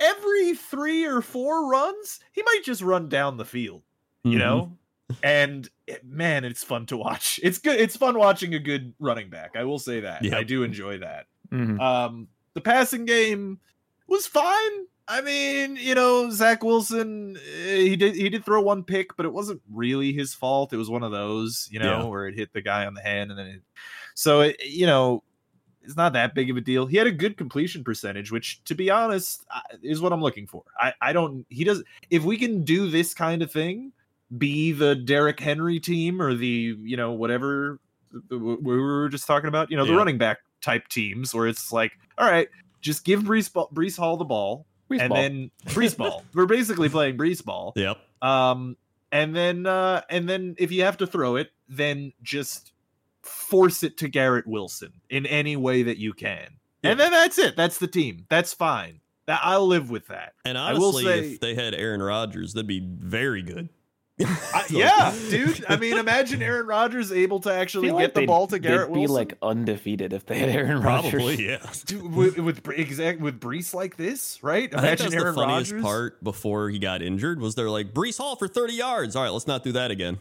every 0.00 0.54
three 0.54 1.04
or 1.04 1.20
four 1.20 1.68
runs, 1.70 2.20
he 2.32 2.42
might 2.42 2.60
just 2.64 2.80
run 2.82 3.08
down 3.08 3.36
the 3.36 3.44
field, 3.44 3.82
you 4.24 4.32
Mhm. 4.36 4.38
know? 4.38 4.78
and 5.22 5.70
man, 6.04 6.44
it's 6.44 6.62
fun 6.62 6.84
to 6.86 6.96
watch. 6.96 7.40
It's 7.42 7.58
good. 7.58 7.80
It's 7.80 7.96
fun 7.96 8.18
watching 8.18 8.54
a 8.54 8.58
good 8.58 8.92
running 8.98 9.30
back. 9.30 9.56
I 9.56 9.64
will 9.64 9.78
say 9.78 10.00
that. 10.00 10.22
Yep. 10.22 10.34
I 10.34 10.42
do 10.44 10.62
enjoy 10.62 10.98
that. 10.98 11.26
Mhm. 11.50 11.80
Um, 11.80 12.28
the 12.52 12.60
passing 12.60 13.06
game 13.06 13.58
was 14.06 14.26
fine. 14.26 14.86
I 15.10 15.22
mean, 15.22 15.76
you 15.76 15.94
know, 15.94 16.28
Zach 16.30 16.62
Wilson, 16.62 17.38
eh, 17.56 17.76
he 17.78 17.96
did 17.96 18.14
he 18.14 18.28
did 18.28 18.44
throw 18.44 18.60
one 18.60 18.84
pick, 18.84 19.16
but 19.16 19.24
it 19.24 19.32
wasn't 19.32 19.62
really 19.72 20.12
his 20.12 20.34
fault. 20.34 20.72
It 20.72 20.76
was 20.76 20.90
one 20.90 21.02
of 21.02 21.10
those, 21.12 21.66
you 21.72 21.78
know, 21.78 22.00
Yeah. 22.00 22.04
where 22.04 22.26
it 22.26 22.34
hit 22.34 22.52
the 22.52 22.60
guy 22.60 22.84
on 22.84 22.92
the 22.94 23.00
hand, 23.02 23.30
and 23.30 23.38
then 23.38 23.46
it, 23.46 23.62
so 24.14 24.42
it, 24.42 24.56
you 24.64 24.86
know, 24.86 25.22
it's 25.82 25.96
not 25.96 26.12
that 26.12 26.34
big 26.34 26.50
of 26.50 26.58
a 26.58 26.60
deal. 26.60 26.84
He 26.84 26.98
had 26.98 27.06
a 27.06 27.10
good 27.10 27.38
completion 27.38 27.82
percentage, 27.82 28.30
which, 28.30 28.62
to 28.64 28.74
be 28.74 28.90
honest, 28.90 29.46
is 29.82 30.02
what 30.02 30.12
I'm 30.12 30.20
looking 30.20 30.46
for. 30.46 30.62
I 30.78 30.92
I 31.00 31.12
don't. 31.14 31.46
He 31.48 31.64
does. 31.64 31.82
If 32.10 32.24
we 32.24 32.36
can 32.36 32.62
do 32.62 32.90
this 32.90 33.14
kind 33.14 33.40
of 33.42 33.50
thing, 33.50 33.92
be 34.36 34.72
the 34.72 34.94
Derrick 34.94 35.40
Henry 35.40 35.80
team 35.80 36.20
or 36.20 36.34
the 36.34 36.76
you 36.82 36.98
know 36.98 37.12
whatever 37.12 37.80
we 38.30 38.36
were 38.62 39.08
just 39.08 39.26
talking 39.26 39.48
about, 39.48 39.70
you 39.70 39.76
know, 39.78 39.84
the 39.86 39.92
Yeah. 39.92 39.98
running 39.98 40.18
back 40.18 40.38
type 40.60 40.86
teams, 40.88 41.32
where 41.34 41.46
it's 41.46 41.72
like, 41.72 41.92
all 42.18 42.30
right, 42.30 42.48
just 42.82 43.04
give 43.04 43.22
Breece, 43.22 43.50
Breece 43.72 43.96
Hall 43.98 44.16
the 44.18 44.24
ball 44.24 44.66
Breece 44.90 45.00
and 45.00 45.08
ball. 45.10 45.22
then 45.22 45.50
Breece 45.66 45.96
ball. 45.96 46.24
We're 46.34 46.46
basically 46.46 46.88
playing 46.88 47.16
Breece 47.16 47.44
ball. 47.44 47.72
Yep. 47.76 47.98
Um, 48.22 48.76
and 49.12 49.34
then 49.34 49.66
uh, 49.66 50.02
and 50.10 50.28
then 50.28 50.54
if 50.58 50.72
you 50.72 50.84
have 50.84 50.98
to 50.98 51.06
throw 51.06 51.36
it, 51.36 51.50
then 51.68 52.12
just 52.22 52.72
force 53.22 53.82
it 53.82 53.96
to 53.98 54.08
Garrett 54.08 54.46
Wilson 54.46 54.92
in 55.10 55.26
any 55.26 55.56
way 55.56 55.82
that 55.82 55.98
you 55.98 56.12
can. 56.12 56.48
And 56.82 56.98
then 56.98 57.10
that's 57.10 57.38
it. 57.38 57.56
That's 57.56 57.78
the 57.78 57.88
team. 57.88 58.26
That's 58.28 58.54
fine. 58.54 59.00
That 59.26 59.40
I'll 59.42 59.66
live 59.66 59.90
with 59.90 60.06
that. 60.08 60.34
And 60.44 60.56
I 60.56 60.72
will 60.72 60.86
honestly, 60.86 61.04
say- 61.04 61.32
if 61.34 61.40
they 61.40 61.54
had 61.54 61.74
Aaron 61.74 62.02
Rodgers, 62.02 62.54
that'd 62.54 62.66
be 62.66 62.80
very 62.80 63.42
good. 63.42 63.68
I, 64.20 64.64
yeah, 64.70 65.14
dude. 65.30 65.64
I 65.68 65.76
mean, 65.76 65.96
imagine 65.96 66.42
Aaron 66.42 66.66
Rodgers 66.66 67.12
able 67.12 67.40
to 67.40 67.52
actually 67.52 67.88
feel 67.88 67.98
get 67.98 68.04
like 68.04 68.14
the 68.14 68.26
ball 68.26 68.46
to 68.48 68.58
they'd 68.58 68.62
Garrett 68.62 68.92
be 68.92 69.00
Wilson. 69.00 69.14
like 69.14 69.38
undefeated 69.42 70.12
if 70.12 70.26
they 70.26 70.38
had 70.38 70.48
Aaron 70.48 70.82
Rodgers. 70.82 71.12
Probably, 71.12 71.46
yeah. 71.48 71.58
Dude, 71.86 72.14
with, 72.14 72.38
with 72.38 72.68
exact 72.70 73.20
with 73.20 73.40
Breece 73.40 73.74
like 73.74 73.96
this, 73.96 74.42
right? 74.42 74.64
I 74.74 74.80
think 74.80 74.82
Imagine 74.82 75.04
that's 75.10 75.14
Aaron 75.22 75.34
the 75.34 75.40
funniest 75.40 75.72
Rodgers. 75.72 75.82
part 75.84 76.24
before 76.24 76.68
he 76.70 76.78
got 76.78 77.02
injured 77.02 77.40
was 77.40 77.54
they're 77.54 77.70
like 77.70 77.94
Breece 77.94 78.18
Hall 78.18 78.34
for 78.36 78.48
30 78.48 78.74
yards. 78.74 79.14
All 79.16 79.22
right, 79.22 79.30
let's 79.30 79.46
not 79.46 79.62
do 79.62 79.72
that 79.72 79.90
again. 79.90 80.18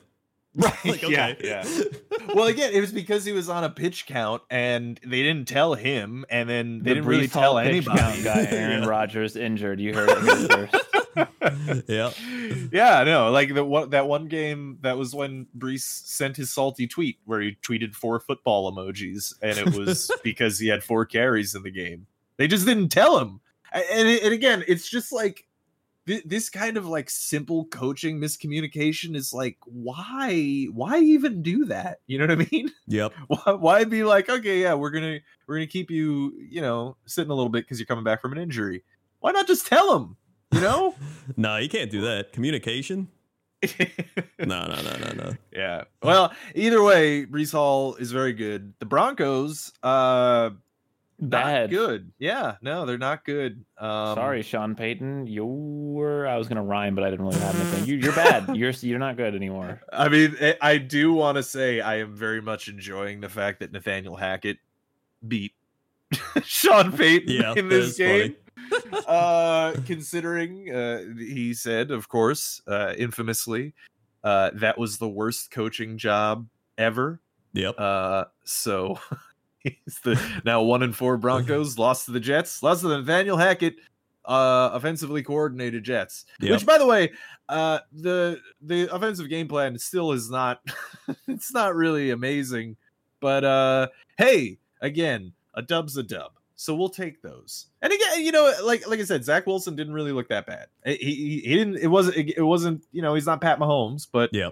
Right. 0.58 0.74
Like, 0.86 1.02
Yeah. 1.04 1.28
okay. 1.30 1.48
Yeah. 1.48 1.66
well, 2.34 2.48
again, 2.48 2.74
it 2.74 2.82
was 2.82 2.92
because 2.92 3.24
he 3.24 3.32
was 3.32 3.48
on 3.48 3.64
a 3.64 3.70
pitch 3.70 4.06
count, 4.08 4.42
and 4.50 5.00
they 5.04 5.22
didn't 5.22 5.48
tell 5.48 5.76
him, 5.76 6.26
and 6.30 6.50
then 6.50 6.80
they 6.80 6.90
The 6.90 6.96
didn't 6.96 7.10
really 7.10 7.28
tell 7.28 7.58
pitch 7.60 7.68
anybody. 7.70 8.00
count 8.00 8.24
guy, 8.24 8.46
Aaron 8.50 8.84
Yeah. 8.84 8.90
Rodgers 8.90 9.36
injured. 9.36 9.80
You 9.80 9.94
heard 9.94 10.10
it 10.10 10.20
here 10.50 10.68
first. 10.68 11.84
yeah. 11.88 12.12
yeah, 12.72 13.04
no, 13.04 13.32
like 13.32 13.54
the 13.54 13.64
one 13.64 13.90
that 13.92 14.08
one 14.08 14.28
game 14.28 14.78
that 14.82 14.98
was 14.98 15.14
when 15.16 15.48
Breece 15.58 15.82
sent 15.82 16.38
his 16.38 16.52
salty 16.54 16.88
tweet 16.88 17.18
where 17.26 17.42
he 17.42 17.58
tweeted 17.64 17.96
four 17.96 18.20
football 18.20 18.72
emojis, 18.72 19.34
and 19.42 19.58
it 19.58 19.74
was 19.78 20.12
because 20.24 20.60
he 20.60 20.68
had 20.68 20.84
four 20.84 21.06
carries 21.06 21.56
in 21.56 21.64
the 21.64 21.72
game. 21.72 22.06
They 22.38 22.48
just 22.48 22.66
didn't 22.66 22.90
tell 22.90 23.18
him, 23.20 23.40
and 23.74 24.08
and 24.08 24.34
again, 24.34 24.64
it's 24.68 24.88
just 24.90 25.12
like 25.12 25.38
thi- 25.38 25.47
this 26.26 26.50
kind 26.50 26.78
of 26.78 26.86
like 26.88 27.10
simple 27.10 27.66
coaching 27.66 28.20
miscommunication 28.20 29.16
is 29.16 29.34
like 29.34 29.58
why 29.66 30.68
why 30.72 31.00
even 31.00 31.42
do 31.44 31.66
that? 31.66 32.00
You 32.08 32.18
know 32.18 32.26
what 32.34 32.42
I 32.48 32.48
mean? 32.52 32.72
Yep. 32.88 33.14
why, 33.28 33.52
why 33.52 33.84
be 33.84 34.04
like 34.06 34.30
okay 34.30 34.62
yeah 34.62 34.74
we're 34.74 34.92
gonna 34.92 35.20
we're 35.46 35.56
gonna 35.58 35.68
keep 35.68 35.92
you 35.92 36.34
you 36.50 36.62
know 36.62 36.96
sitting 37.06 37.30
a 37.32 37.34
little 37.36 37.50
bit 37.50 37.66
because 37.66 37.80
you're 37.80 37.86
coming 37.86 38.06
back 38.06 38.22
from 38.22 38.32
an 38.32 38.38
injury 38.38 38.84
why 39.20 39.32
not 39.32 39.46
just 39.46 39.68
tell 39.68 39.94
him 39.98 40.16
you 40.54 40.62
know 40.62 40.96
No, 41.38 41.58
you 41.58 41.68
can't 41.68 41.92
do 41.92 42.00
that. 42.02 42.32
Communication? 42.32 43.10
No, 44.40 44.68
no, 44.68 44.82
no, 44.82 44.98
no, 44.98 45.12
no. 45.24 45.34
yeah 45.52 45.84
well 46.02 46.32
either 46.56 46.82
way 46.84 47.26
Breece 47.26 47.52
Hall 47.52 47.96
is 47.96 48.12
very 48.12 48.32
good 48.34 48.74
the 48.80 48.86
Broncos 48.86 49.74
uh 49.84 50.52
not 51.20 51.30
Bad. 51.46 51.70
good 51.72 52.12
yeah 52.20 52.56
no 52.62 52.86
they're 52.86 52.98
not 53.00 53.26
good 53.26 53.66
um 53.80 54.16
Sorry, 54.16 54.44
Sean 54.44 54.76
Payton. 54.76 55.26
You're. 55.28 56.28
I 56.28 56.38
was 56.38 56.48
gonna 56.48 56.64
rhyme, 56.64 56.94
but 56.94 57.04
I 57.04 57.10
didn't 57.10 57.26
really 57.26 57.40
have 57.40 57.56
anything. 57.60 57.86
You, 57.86 57.96
you're 57.96 58.14
bad. 58.16 58.48
You're 58.56 58.72
you're 58.72 59.00
not 59.00 59.18
good 59.18 59.34
anymore. 59.36 59.82
I 59.92 60.10
mean, 60.10 60.36
I- 60.42 60.58
I 60.62 60.78
do 60.78 61.14
want 61.14 61.38
to 61.38 61.44
say 61.44 61.82
I 61.82 61.96
am 62.00 62.16
very 62.16 62.42
much 62.42 62.68
enjoying 62.68 63.20
the 63.22 63.30
fact 63.30 63.60
that 63.62 63.72
Nathaniel 63.72 64.16
Hackett 64.16 64.58
beat 65.28 65.54
Sean 66.44 66.92
Payton 66.92 67.30
Yeah, 67.34 67.54
in 67.58 67.68
this 67.70 67.98
game. 67.98 68.36
uh, 69.08 69.74
considering 69.86 70.72
uh, 70.74 71.02
he 71.18 71.54
said, 71.54 71.90
of 71.92 72.10
course, 72.10 72.62
uh, 72.68 72.94
infamously, 72.98 73.74
uh, 74.24 74.52
that 74.56 74.78
was 74.78 74.98
the 74.98 75.08
worst 75.10 75.52
coaching 75.52 75.98
job 75.98 76.48
ever. 76.78 77.20
Yep. 77.54 77.76
Uh, 77.80 78.26
so 78.44 79.00
he's 79.86 80.00
the 80.04 80.22
now 80.44 80.62
one 80.62 80.84
and 80.84 80.96
four 80.96 81.18
Broncos 81.18 81.78
lost 81.80 82.06
to 82.06 82.12
the 82.12 82.20
Jets, 82.20 82.62
lost 82.64 82.82
to 82.82 82.88
the 82.88 83.00
Nathaniel 83.00 83.38
Hackett 83.38 83.76
uh 84.26 84.72
offensively 84.74 85.24
coordinated 85.24 85.84
Jets. 85.84 86.26
Yep. 86.42 86.52
Which 86.52 86.66
by 86.66 86.78
the 86.78 86.86
way, 86.86 87.12
uh 87.50 87.80
the 87.92 88.40
the 88.62 88.94
offensive 88.94 89.30
game 89.30 89.48
plan 89.48 89.78
still 89.80 90.12
is 90.12 90.30
not 90.30 90.62
it's 91.28 91.54
not 91.54 91.76
really 91.76 92.12
amazing. 92.12 92.76
But 93.20 93.44
uh 93.44 93.88
hey, 94.18 94.60
again, 94.82 95.34
a 95.54 95.62
dub's 95.62 95.98
a 95.98 96.04
dub. 96.04 96.32
So 96.60 96.76
we'll 96.76 96.90
take 96.90 97.22
those. 97.22 97.68
And 97.84 97.94
again, 97.94 98.26
you 98.26 98.32
know, 98.32 98.52
like 98.64 98.88
like 98.88 99.00
I 99.00 99.04
said, 99.04 99.24
Zach 99.24 99.46
Wilson 99.46 99.76
didn't 99.76 99.94
really 99.94 100.12
look 100.12 100.28
that 100.30 100.48
bad. 100.48 100.68
He 100.84 100.96
he, 100.96 101.40
he 101.46 101.56
didn't. 101.56 101.78
It 101.78 101.88
wasn't. 101.88 102.18
It 102.18 102.42
wasn't. 102.42 102.84
You 102.92 103.04
know, 103.04 103.14
he's 103.14 103.28
not 103.28 103.42
Pat 103.42 103.60
Mahomes, 103.60 104.08
but 104.12 104.32
yeah. 104.34 104.50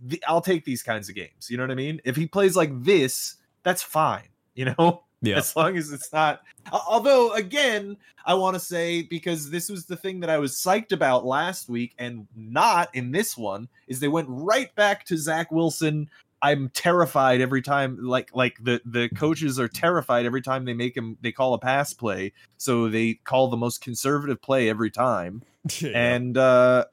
the, 0.00 0.22
I'll 0.26 0.40
take 0.40 0.64
these 0.64 0.82
kinds 0.82 1.10
of 1.10 1.14
games. 1.14 1.50
You 1.50 1.58
know 1.58 1.64
what 1.64 1.70
I 1.70 1.74
mean? 1.74 2.00
If 2.04 2.16
he 2.16 2.26
plays 2.26 2.56
like 2.56 2.70
this, 2.82 3.36
that's 3.64 3.82
fine. 3.82 4.28
You 4.54 4.66
know, 4.76 5.02
Yeah. 5.22 5.36
as 5.38 5.54
long 5.54 5.76
as 5.76 5.92
it's 5.92 6.12
not. 6.12 6.42
Although, 6.72 7.32
again, 7.34 7.96
I 8.26 8.34
want 8.34 8.54
to 8.54 8.60
say 8.60 9.02
because 9.02 9.50
this 9.50 9.68
was 9.68 9.86
the 9.86 9.96
thing 9.96 10.18
that 10.20 10.30
I 10.30 10.38
was 10.38 10.54
psyched 10.56 10.90
about 10.92 11.24
last 11.24 11.68
week, 11.68 11.94
and 11.98 12.26
not 12.34 12.92
in 12.94 13.12
this 13.12 13.36
one, 13.36 13.68
is 13.86 14.00
they 14.00 14.08
went 14.08 14.26
right 14.28 14.74
back 14.74 15.04
to 15.06 15.16
Zach 15.16 15.52
Wilson. 15.52 16.10
I'm 16.44 16.70
terrified 16.70 17.40
every 17.40 17.62
time. 17.62 17.98
Like 18.02 18.34
like 18.34 18.56
the 18.60 18.80
the 18.84 19.08
coaches 19.10 19.60
are 19.60 19.68
terrified 19.68 20.26
every 20.26 20.42
time 20.42 20.64
they 20.64 20.74
make 20.74 20.96
him. 20.96 21.16
They 21.20 21.30
call 21.30 21.54
a 21.54 21.58
pass 21.58 21.92
play, 21.92 22.32
so 22.56 22.88
they 22.88 23.14
call 23.14 23.46
the 23.46 23.56
most 23.56 23.80
conservative 23.80 24.42
play 24.42 24.68
every 24.68 24.90
time 24.90 25.42
Yeah. 25.80 25.90
and 25.94 26.36
uh 26.36 26.86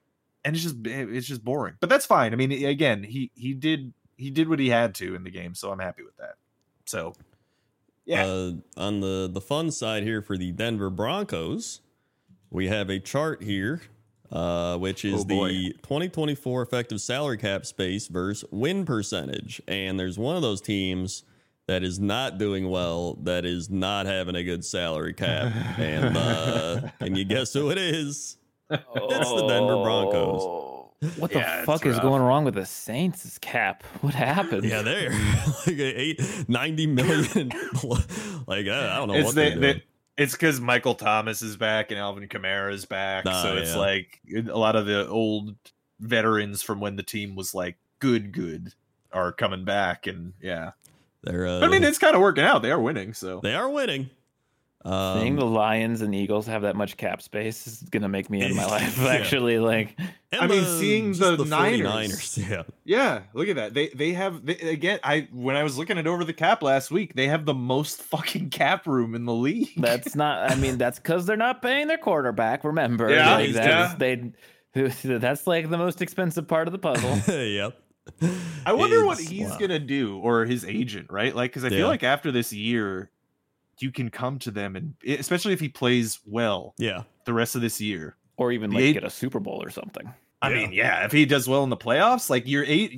and 0.46 0.56
it's 0.56 0.64
just 0.64 0.76
it's 0.86 1.26
just 1.28 1.44
boring 1.44 1.74
but 1.80 1.90
that's 1.90 2.06
fine 2.06 2.32
i 2.32 2.36
mean 2.38 2.52
again 2.52 3.02
he 3.04 3.32
he 3.36 3.54
did 3.54 3.92
he 4.18 4.30
did 4.30 4.48
what 4.48 4.60
he 4.60 4.70
had 4.70 4.94
to 4.96 5.16
in 5.16 5.24
the 5.24 5.32
game 5.32 5.54
so 5.56 5.70
i'm 5.72 5.80
happy 5.80 6.04
with 6.04 6.16
that 6.18 6.36
so 6.86 7.14
yeah. 8.10 8.26
Uh, 8.26 8.52
on 8.76 9.02
the 9.02 9.30
the 9.32 9.40
fun 9.40 9.70
side 9.70 10.02
here 10.04 10.22
for 10.22 10.36
the 10.36 10.52
Denver 10.52 10.90
Broncos, 10.90 11.82
we 12.50 12.68
have 12.68 12.90
a 12.90 13.00
chart 13.00 13.44
here, 13.44 13.82
uh, 14.32 14.78
which 14.78 15.06
is 15.06 15.22
Oh, 15.22 15.24
the 15.48 15.74
2024 15.84 16.64
effective 16.64 17.00
salary 17.00 17.38
cap 17.38 17.68
space 17.68 18.08
versus 18.08 18.50
win 18.52 18.84
percentage, 18.84 19.62
and 19.68 20.00
there's 20.00 20.18
one 20.18 20.36
of 20.36 20.42
those 20.42 20.60
teams 20.60 21.24
that 21.68 21.84
is 21.84 22.00
not 22.00 22.40
doing 22.40 22.68
well, 22.68 23.14
that 23.22 23.46
is 23.46 23.70
not 23.70 24.08
having 24.08 24.34
a 24.36 24.44
good 24.44 24.66
salary 24.66 25.14
cap, 25.14 25.54
and 25.78 26.18
uh, 26.18 26.82
can 27.00 27.16
you 27.16 27.26
guess 27.26 27.54
who 27.54 27.70
it 27.70 27.78
is? 27.78 28.38
It's 28.72 28.84
the 29.30 29.46
Denver 29.48 29.84
Broncos. 29.84 30.69
What 31.18 31.32
the 31.32 31.40
Yeah, 31.40 31.64
fuck 31.64 31.86
is 31.86 31.94
rough. 31.96 32.02
going 32.04 32.22
wrong 32.22 32.44
with 32.44 32.56
the 32.56 32.66
Saints' 32.66 33.38
cap? 33.40 33.84
What 34.02 34.14
happened? 34.14 34.66
Yeah, 34.66 34.82
they're 34.82 35.10
like 35.68 35.80
eight, 35.80 36.22
90 36.50 36.88
million. 36.88 37.50
like 38.48 38.68
I, 38.68 38.94
I 38.94 38.98
don't 38.98 39.08
know 39.08 39.14
it's 39.14 39.26
what 39.28 39.36
the, 39.36 39.56
they're 39.60 39.82
it's 40.18 40.34
because 40.34 40.60
michael 40.60 40.96
thomas 40.96 41.42
is 41.42 41.56
back 41.56 41.92
and 41.92 42.00
alvin 42.00 42.28
kamara 42.28 42.74
is 42.74 42.84
back 42.86 43.24
Ah, 43.26 43.42
so 43.42 43.56
it's 43.56 43.72
yeah. 43.72 43.78
like 43.78 44.20
a 44.50 44.58
lot 44.58 44.76
of 44.76 44.86
the 44.86 45.08
old 45.08 45.56
veterans 46.02 46.62
from 46.62 46.82
when 46.82 46.98
the 46.98 47.04
team 47.04 47.36
was 47.36 47.54
like 47.56 47.78
good 48.00 48.34
good 48.34 48.74
are 49.14 49.32
coming 49.32 49.64
back 49.64 50.08
and 50.08 50.34
yeah 50.42 50.72
They're. 51.24 51.48
Uh, 51.48 51.62
i 51.62 51.70
mean 51.70 51.84
it's 51.86 51.98
kind 52.00 52.16
of 52.16 52.22
working 52.22 52.44
out 52.44 52.62
they 52.62 52.72
are 52.72 52.80
winning 52.82 53.14
so 53.14 53.40
they 53.42 53.56
are 53.56 53.70
winning. 53.70 54.10
Um, 54.86 55.20
Seeing 55.20 55.36
the 55.36 55.46
Lions 55.46 56.02
and 56.02 56.16
Eagles 56.16 56.48
have 56.48 56.62
that 56.62 56.76
much 56.76 56.96
cap 56.96 57.22
space 57.22 57.68
is 57.68 57.84
gonna 57.92 58.08
make 58.08 58.30
me 58.30 58.42
end 58.42 58.56
my 58.56 58.66
life. 58.78 58.98
Yeah. 58.98 59.10
Actually, 59.10 59.60
like 59.60 60.00
and 60.32 60.42
I 60.42 60.48
mean, 60.48 60.64
seeing 60.64 61.14
just 61.14 61.38
the 61.38 61.44
Niners. 61.44 61.82
49ers, 61.92 62.50
Yeah. 62.50 62.64
Yeah, 62.86 63.22
look 63.34 63.50
at 63.50 63.58
that. 63.58 63.74
They 63.74 63.90
they 63.90 64.14
have 64.14 64.46
they, 64.46 64.56
again. 64.56 65.00
I 65.04 65.28
when 65.34 65.58
I 65.58 65.64
was 65.64 65.78
looking 65.78 65.98
at 65.98 66.08
over 66.08 66.24
the 66.24 66.32
cap 66.34 66.64
last 66.64 66.92
week, 66.92 67.14
they 67.14 67.28
have 67.28 67.44
the 67.46 67.54
most 67.54 68.02
fucking 68.04 68.52
cap 68.52 68.88
room 68.88 69.16
in 69.16 69.26
the 69.26 69.34
league. 69.34 69.70
that's 69.76 70.16
not. 70.16 70.50
I 70.50 70.56
mean, 70.56 70.78
that's 70.78 70.98
because 70.98 71.26
they're 71.26 71.36
not 71.36 71.62
paying 71.62 71.88
their 71.88 71.98
quarterback. 71.98 72.64
Remember, 72.64 73.10
Yeah, 73.12 73.36
like, 73.36 73.52
that 73.54 73.66
yeah. 73.70 73.92
is- 73.92 73.98
they. 73.98 74.32
That's 75.18 75.48
like 75.48 75.70
the 75.70 75.80
most 75.80 76.00
expensive 76.02 76.48
part 76.48 76.68
of 76.68 76.72
the 76.72 76.78
puzzle. 76.78 77.18
yep. 77.36 77.76
I 78.66 78.74
wonder 78.74 79.04
what 79.04 79.18
he's 79.20 79.50
wow. 79.50 79.58
gonna 79.58 79.80
do 79.80 80.20
or 80.20 80.46
his 80.46 80.64
agent, 80.64 81.08
right? 81.12 81.36
Like, 81.36 81.50
because 81.52 81.66
I 81.66 81.70
Yeah. 81.70 81.78
feel 81.80 81.88
like 81.88 82.04
after 82.04 82.32
this 82.32 82.54
year, 82.54 83.10
you 83.82 83.92
can 83.92 84.10
come 84.10 84.40
to 84.40 84.52
them 84.52 84.76
and 84.76 84.94
especially 85.08 85.54
if 85.54 85.60
he 85.60 85.70
plays 85.70 86.20
well 86.26 86.74
Yeah. 86.78 87.04
the 87.26 87.34
rest 87.34 87.56
of 87.56 87.62
this 87.62 87.80
year. 87.82 88.16
or 88.38 88.54
even 88.54 88.70
The 88.70 88.76
like 88.78 88.84
eight- 88.86 88.94
get 88.94 89.04
a 89.04 89.10
Super 89.10 89.40
Bowl 89.42 89.62
or 89.62 89.70
something. 89.70 90.14
I 90.42 90.54
mean, 90.54 90.72
yeah, 90.72 91.04
if 91.04 91.12
he 91.12 91.26
does 91.26 91.50
well 91.50 91.66
in 91.66 91.70
the 91.70 91.76
playoffs, 91.76 92.30
like 92.30 92.48
you're 92.48 92.64
eight, 92.64 92.98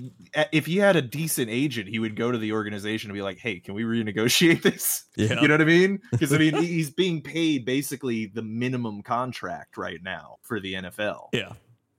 if 0.52 0.68
he 0.68 0.78
had 0.78 0.96
a 0.96 1.02
decent 1.02 1.50
agent, 1.50 1.90
he 1.90 1.98
would 1.98 2.16
go 2.16 2.32
to 2.32 2.38
the 2.38 2.52
organization 2.52 3.10
and 3.10 3.16
be 3.16 3.24
like, 3.24 3.40
"Hey, 3.40 3.60
can 3.60 3.74
we 3.74 3.82
renegotiate 3.82 4.62
this?" 4.72 5.06
Yeah. 5.18 5.42
You 5.42 5.48
know 5.48 5.56
what 5.56 5.62
I 5.62 5.66
mean? 5.66 6.00
Because 6.12 6.32
I 6.34 6.38
mean, 6.38 6.54
he's 6.62 6.92
being 6.92 7.24
paid 7.24 7.66
basically 7.66 8.28
the 8.28 8.44
minimum 8.44 9.02
contract 9.02 9.76
right 9.78 9.98
now 10.04 10.36
for 10.44 10.60
the 10.60 10.76
NFL. 10.76 11.30
Yeah. 11.34 11.54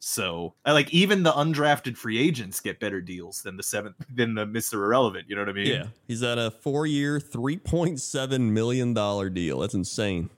So, 0.04 0.54
I 0.64 0.72
like 0.72 0.92
even 0.92 1.22
the 1.22 1.30
undrafted 1.30 1.96
free 1.96 2.18
agents 2.18 2.58
get 2.58 2.80
better 2.80 3.00
deals 3.00 3.40
than 3.42 3.56
the 3.56 3.62
seventh 3.62 3.94
than 4.12 4.34
the 4.34 4.44
Mister 4.44 4.84
Irrelevant. 4.84 5.26
You 5.28 5.36
know 5.36 5.42
what 5.42 5.50
I 5.50 5.52
mean? 5.52 5.68
Yeah. 5.68 5.84
He's 6.08 6.24
at 6.24 6.38
a 6.38 6.50
four 6.50 6.88
year, 6.88 7.20
$3.7 7.20 8.40
million 8.40 8.94
deal. 9.32 9.60
That's 9.60 9.74
insane. 9.74 10.28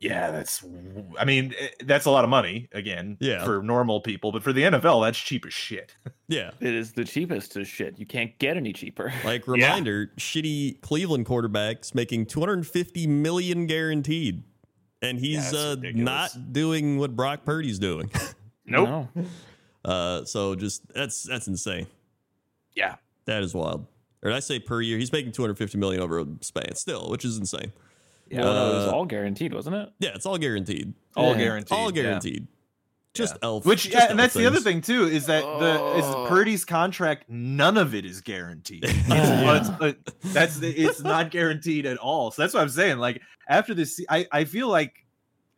Yeah, 0.00 0.30
that's. 0.30 0.62
I 1.18 1.24
mean, 1.24 1.54
eh, 1.58 1.68
that's 1.86 2.04
a 2.04 2.10
lot 2.10 2.24
of 2.24 2.30
money 2.30 2.68
again. 2.72 3.16
Yeah. 3.18 3.42
For 3.42 3.62
normal 3.62 4.02
people, 4.02 4.32
but 4.32 4.42
for 4.42 4.52
the 4.52 4.64
NFL, 4.64 5.06
that's 5.06 5.18
cheap 5.18 5.46
as 5.46 5.54
shit. 5.54 5.96
Yeah. 6.28 6.50
It 6.58 6.74
is 6.74 6.92
the 6.92 7.04
cheapest 7.04 7.52
to 7.52 7.64
shit. 7.64 8.00
You 8.00 8.04
can't 8.04 8.36
get 8.40 8.56
any 8.56 8.72
cheaper. 8.72 9.12
Like 9.24 9.46
reminder, 9.46 10.10
shitty 10.18 10.80
Cleveland 10.80 11.24
quarterbacks 11.24 11.94
making 11.94 12.26
250 12.26 13.06
million 13.06 13.68
guaranteed. 13.68 14.42
And 15.00 15.20
he's 15.20 15.52
that's 15.52 15.54
uh, 15.54 15.76
not 15.94 16.52
doing 16.52 16.98
what 16.98 17.14
Brock 17.14 17.44
Purdy's 17.44 17.78
doing. 17.78 18.10
Nope. 18.66 18.88
No. 19.14 19.24
Uh, 19.84 20.24
so 20.24 20.56
just 20.56 20.82
that's 20.92 21.22
that's 21.22 21.46
insane. 21.46 21.86
Yeah. 22.74 22.96
That 23.26 23.44
is 23.44 23.54
wild. 23.54 23.86
Or 24.20 24.32
I 24.32 24.40
say 24.40 24.58
per 24.58 24.80
year? 24.80 24.98
He's 24.98 25.12
making 25.12 25.30
250 25.30 25.78
million 25.78 26.02
over 26.02 26.18
a 26.18 26.26
span 26.40 26.74
still, 26.74 27.08
which 27.08 27.24
is 27.24 27.38
insane. 27.38 27.72
Yeah, 28.28 28.40
well, 28.42 28.52
no, 28.54 28.70
it 28.72 28.74
was 28.80 28.88
Uh, 28.88 28.96
all 28.96 29.04
guaranteed, 29.04 29.54
wasn't 29.54 29.76
it? 29.76 29.92
Yeah, 30.00 30.10
it's 30.16 30.26
all 30.26 30.38
guaranteed. 30.38 30.92
All 31.14 31.30
Yeah. 31.34 31.38
guaranteed. 31.38 31.72
all 31.78 31.92
yeah. 31.94 32.02
guaranteed. 32.02 32.48
Just 33.14 33.36
elf. 33.42 33.64
Which 33.64 33.84
just 33.84 33.94
yeah, 33.94 34.00
elf 34.00 34.10
and 34.10 34.18
that's 34.18 34.34
the 34.34 34.46
other 34.46 34.58
thing 34.58 34.80
too 34.80 35.04
is 35.04 35.26
that 35.26 35.44
the 35.44 35.98
is 35.98 36.04
Oh. 36.04 36.26
Purdy's 36.28 36.64
contract. 36.64 37.26
None 37.30 37.76
of 37.76 37.94
it 37.94 38.04
is 38.04 38.20
guaranteed. 38.20 38.82
It's, 38.88 39.08
Yeah. 39.08 39.56
it's- 39.86 39.94
that's 40.34 40.60
it's 40.60 41.00
not 41.00 41.30
guaranteed 41.30 41.86
at 41.86 41.96
all. 41.98 42.32
So 42.32 42.42
that's 42.42 42.54
what 42.54 42.62
I'm 42.62 42.68
saying. 42.70 42.98
Like 42.98 43.22
after 43.48 43.72
this, 43.72 44.04
I 44.08 44.26
I 44.32 44.42
feel 44.46 44.68
like, 44.68 45.05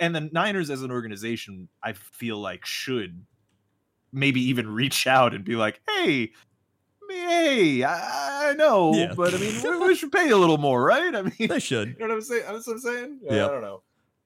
and 0.01 0.15
the 0.15 0.21
Niners 0.33 0.71
as 0.71 0.83
an 0.83 0.91
organization, 0.91 1.69
I 1.83 1.93
feel 1.93 2.39
like 2.39 2.65
should 2.67 3.25
maybe 4.13 4.41
even 4.49 4.69
reach 4.75 5.07
out 5.07 5.35
and 5.35 5.45
be 5.45 5.57
like, 5.57 5.81
hey. 5.89 6.33
Hey, 7.11 7.83
I, 7.85 8.51
I 8.51 8.53
know, 8.53 8.93
Yeah. 8.95 9.15
but 9.17 9.33
I 9.33 9.39
mean, 9.39 9.55
we, 9.63 9.79
we 9.89 9.95
should 9.97 10.13
pay 10.13 10.29
a 10.29 10.37
little 10.37 10.59
more, 10.59 10.85
right? 10.85 11.15
I 11.15 11.23
mean, 11.23 11.33
you 11.39 11.49
They 11.49 11.59
should. 11.59 11.89
You 11.99 12.07
know 12.07 12.09
what 12.09 12.15
I'm 12.17 12.21
saying? 12.21 12.43
That's 12.47 12.67
what 12.67 12.75
I'm 12.75 12.79
saying. 12.81 13.19
Yeah, 13.23 13.33
Yep. 13.35 13.49
I 13.49 13.53
don't 13.55 13.63
know. 13.63 13.83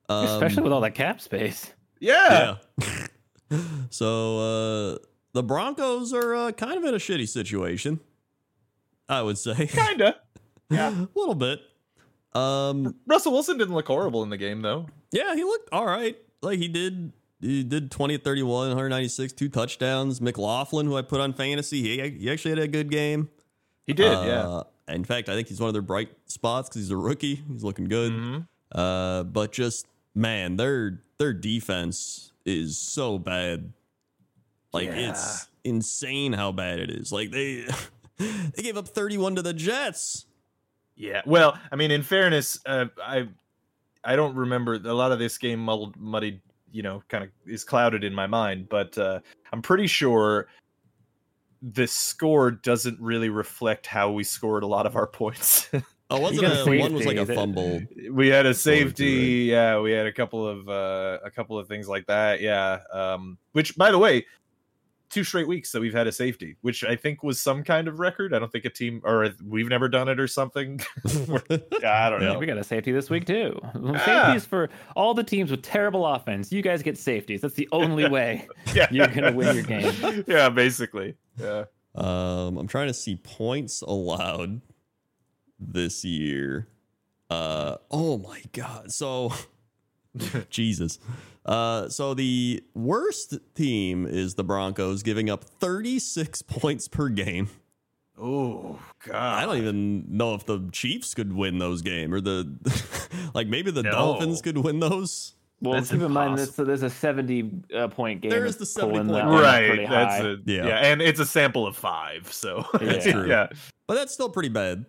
Um, 0.08 0.26
Especially 0.26 0.62
with 0.64 0.72
all 0.72 0.80
that 0.80 0.96
cap 0.96 1.20
space. 1.20 1.72
Yeah, 2.00 2.56
Yeah. 2.80 3.58
so 3.90 4.38
uh, 4.38 4.98
the 5.32 5.44
Broncos 5.44 6.12
are 6.12 6.34
uh, 6.34 6.50
kind 6.52 6.76
of 6.76 6.82
in 6.84 6.92
a 6.94 6.98
shitty 6.98 7.28
situation. 7.28 8.00
I 9.08 9.22
would 9.22 9.38
say. 9.38 9.66
kinda. 9.68 10.16
Yeah. 10.68 10.88
a 10.90 11.08
little 11.18 11.36
bit. 11.36 11.60
Um, 12.34 12.96
Russell 13.06 13.30
Wilson 13.32 13.58
didn't 13.58 13.74
look 13.74 13.86
horrible 13.86 14.22
in 14.24 14.30
the 14.30 14.36
game, 14.38 14.62
though. 14.62 14.86
Yeah, 15.12 15.34
he 15.34 15.44
looked 15.44 15.68
all 15.72 15.86
right. 15.86 16.16
Like 16.40 16.58
he 16.58 16.68
did. 16.68 17.12
He 17.40 17.64
did 17.64 17.90
20 17.90 18.18
31, 18.18 18.68
196, 18.68 19.32
two 19.32 19.48
touchdowns. 19.48 20.20
McLaughlin, 20.20 20.86
who 20.86 20.96
I 20.96 21.02
put 21.02 21.20
on 21.20 21.32
fantasy, 21.32 21.82
he, 21.82 22.10
he 22.10 22.30
actually 22.30 22.52
had 22.52 22.60
a 22.60 22.68
good 22.68 22.88
game. 22.88 23.30
He 23.84 23.92
did, 23.92 24.12
Uh, 24.12 24.64
yeah. 24.88 24.94
In 24.94 25.02
fact, 25.02 25.28
I 25.28 25.34
think 25.34 25.48
he's 25.48 25.58
one 25.58 25.66
of 25.66 25.72
their 25.72 25.82
bright 25.82 26.10
spots 26.26 26.68
because 26.68 26.82
he's 26.82 26.90
a 26.92 26.96
rookie. 26.96 27.42
He's 27.50 27.64
looking 27.64 27.86
good. 27.86 28.12
Mhm. 28.12 28.46
Uh, 28.70 29.24
but 29.24 29.50
just 29.50 29.86
man, 30.14 30.56
their 30.56 31.00
their 31.18 31.32
defense 31.32 32.32
is 32.44 32.78
so 32.78 33.18
bad. 33.18 33.72
Like 34.72 34.88
it's 34.90 35.48
insane 35.64 36.32
how 36.34 36.52
bad 36.52 36.78
it 36.78 36.90
is. 36.90 37.10
Like 37.10 37.32
they 37.32 37.66
they 38.18 38.62
gave 38.62 38.76
up 38.76 38.86
31 38.86 39.34
to 39.36 39.42
the 39.42 39.52
Jets. 39.52 40.26
Yeah. 40.94 41.22
Well, 41.26 41.58
I 41.72 41.76
mean, 41.76 41.90
in 41.90 42.02
fairness, 42.02 42.60
uh, 42.66 42.86
I 43.04 43.28
I 44.04 44.16
don't 44.16 44.34
remember 44.34 44.74
a 44.74 44.94
lot 44.94 45.12
of 45.12 45.18
this 45.18 45.38
game 45.38 45.60
muddled, 45.60 45.96
muddied. 45.96 46.40
You 46.70 46.82
know, 46.82 47.02
kind 47.08 47.22
of 47.22 47.30
is 47.46 47.64
clouded 47.64 48.02
in 48.02 48.14
my 48.14 48.26
mind, 48.26 48.68
but 48.70 48.96
uh, 48.96 49.20
I'm 49.52 49.60
pretty 49.60 49.86
sure 49.86 50.48
the 51.60 51.86
score 51.86 52.50
doesn't 52.50 52.98
really 52.98 53.28
reflect 53.28 53.86
how 53.86 54.10
we 54.10 54.24
scored 54.24 54.62
a 54.62 54.66
lot 54.66 54.86
of 54.86 54.96
our 54.96 55.06
points. 55.06 55.70
Oh, 56.12 56.20
wasn't 56.20 56.44
a 56.44 56.70
it? 56.70 56.78
One 56.78 56.92
was 56.92 57.06
like 57.06 57.16
a 57.16 57.24
fumble. 57.24 57.80
we 58.10 58.28
had 58.28 58.44
a 58.44 58.52
safety, 58.52 59.46
yeah. 59.48 59.80
We 59.80 59.92
had 59.92 60.04
a 60.06 60.12
couple 60.12 60.46
of 60.46 60.68
uh, 60.68 61.18
a 61.24 61.30
couple 61.30 61.58
of 61.58 61.68
things 61.68 61.88
like 61.88 62.06
that, 62.06 62.42
yeah. 62.42 62.80
Um, 62.92 63.38
which, 63.52 63.74
by 63.78 63.90
the 63.90 63.98
way, 63.98 64.26
two 65.12 65.22
straight 65.24 65.46
weeks 65.46 65.70
that 65.72 65.80
we've 65.80 65.92
had 65.92 66.06
a 66.06 66.12
safety, 66.12 66.56
which 66.62 66.82
I 66.82 66.96
think 66.96 67.22
was 67.22 67.40
some 67.40 67.62
kind 67.62 67.86
of 67.86 67.98
record. 68.00 68.34
I 68.34 68.38
don't 68.38 68.50
think 68.50 68.64
a 68.64 68.70
team 68.70 69.00
or 69.04 69.28
we've 69.44 69.68
never 69.68 69.88
done 69.88 70.08
it 70.08 70.18
or 70.18 70.26
something. 70.26 70.80
yeah, 71.80 72.06
I 72.06 72.10
don't 72.10 72.20
know. 72.20 72.38
We 72.38 72.46
got 72.46 72.58
a 72.58 72.64
safety 72.64 72.92
this 72.92 73.10
week 73.10 73.26
too. 73.26 73.60
Ah. 73.62 74.04
Safeties 74.04 74.46
for 74.46 74.70
all 74.96 75.14
the 75.14 75.22
teams 75.22 75.50
with 75.50 75.62
terrible 75.62 76.06
offense. 76.06 76.50
You 76.50 76.62
guys 76.62 76.82
get 76.82 76.96
safeties. 76.98 77.42
That's 77.42 77.54
the 77.54 77.68
only 77.72 78.08
way 78.08 78.48
Yeah, 78.74 78.88
you're 78.90 79.06
gonna 79.08 79.32
win 79.32 79.54
your 79.54 79.64
game. 79.64 80.24
yeah, 80.26 80.48
basically. 80.48 81.14
Yeah. 81.38 81.64
Um, 81.94 82.56
I'm 82.56 82.66
trying 82.68 82.88
to 82.88 82.94
see 82.94 83.16
points 83.16 83.82
allowed 83.82 84.62
this 85.60 86.04
year. 86.04 86.68
Uh, 87.28 87.76
oh 87.90 88.18
my 88.18 88.42
god. 88.52 88.92
So 88.92 89.32
Jesus. 90.50 90.98
Uh, 91.44 91.88
so 91.88 92.14
the 92.14 92.62
worst 92.74 93.38
team 93.54 94.06
is 94.06 94.34
the 94.34 94.44
Broncos, 94.44 95.02
giving 95.02 95.28
up 95.30 95.44
36 95.44 96.42
points 96.46 96.88
per 96.88 97.08
game. 97.08 97.48
Oh 98.18 98.78
God. 99.06 99.14
I 99.42 99.46
don't 99.46 99.56
even 99.58 100.04
know 100.16 100.34
if 100.34 100.44
the 100.46 100.68
Chiefs 100.70 101.14
could 101.14 101.32
win 101.32 101.58
those 101.58 101.82
game 101.82 102.12
or 102.14 102.20
the 102.20 102.52
like 103.34 103.48
maybe 103.48 103.70
the 103.70 103.82
No. 103.82 103.90
Dolphins 103.90 104.42
could 104.42 104.58
win 104.58 104.80
those. 104.80 105.34
Well, 105.60 105.74
That's 105.74 105.90
keep 105.92 106.00
in 106.02 106.10
mind 106.12 106.32
impossible. 106.32 106.64
that 106.64 106.64
there's 106.66 106.82
a 106.82 106.90
70 106.90 107.50
uh, 107.74 107.88
point 107.88 108.20
game. 108.20 108.30
There 108.32 108.44
is 108.44 108.56
that's 108.58 108.74
the 108.74 108.80
70 108.80 108.92
pulling 108.92 109.08
point 109.08 109.18
that 109.18 109.30
game. 109.30 109.78
Right. 109.80 109.88
That's 109.88 110.22
high. 110.22 110.28
a, 110.28 110.36
Yeah. 110.44 110.66
yeah. 110.66 110.76
and 110.92 111.00
it's 111.00 111.20
a 111.20 111.26
sample 111.26 111.66
of 111.66 111.76
five, 111.76 112.32
so 112.32 112.66
That's 112.80 113.04
true. 113.08 113.28
yeah, 113.28 113.46
But 113.86 113.94
that's 113.94 114.12
still 114.12 114.28
pretty 114.28 114.48
bad. 114.48 114.84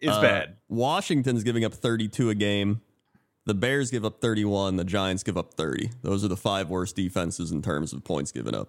it's 0.00 0.12
Uh, 0.12 0.20
bad. 0.22 0.56
Washington's 0.68 1.42
giving 1.44 1.64
up 1.64 1.72
32 1.74 2.28
a 2.30 2.34
game. 2.34 2.80
The 3.44 3.54
Bears 3.54 3.90
give 3.90 4.04
up 4.04 4.20
31. 4.20 4.76
The 4.76 4.84
Giants 4.84 5.22
give 5.22 5.36
up 5.36 5.54
30. 5.54 5.90
Those 6.02 6.24
are 6.24 6.28
the 6.28 6.36
five 6.36 6.68
worst 6.70 6.94
defenses 6.96 7.50
in 7.50 7.60
terms 7.62 7.92
of 7.92 8.04
points 8.04 8.30
given 8.32 8.54
up. 8.54 8.68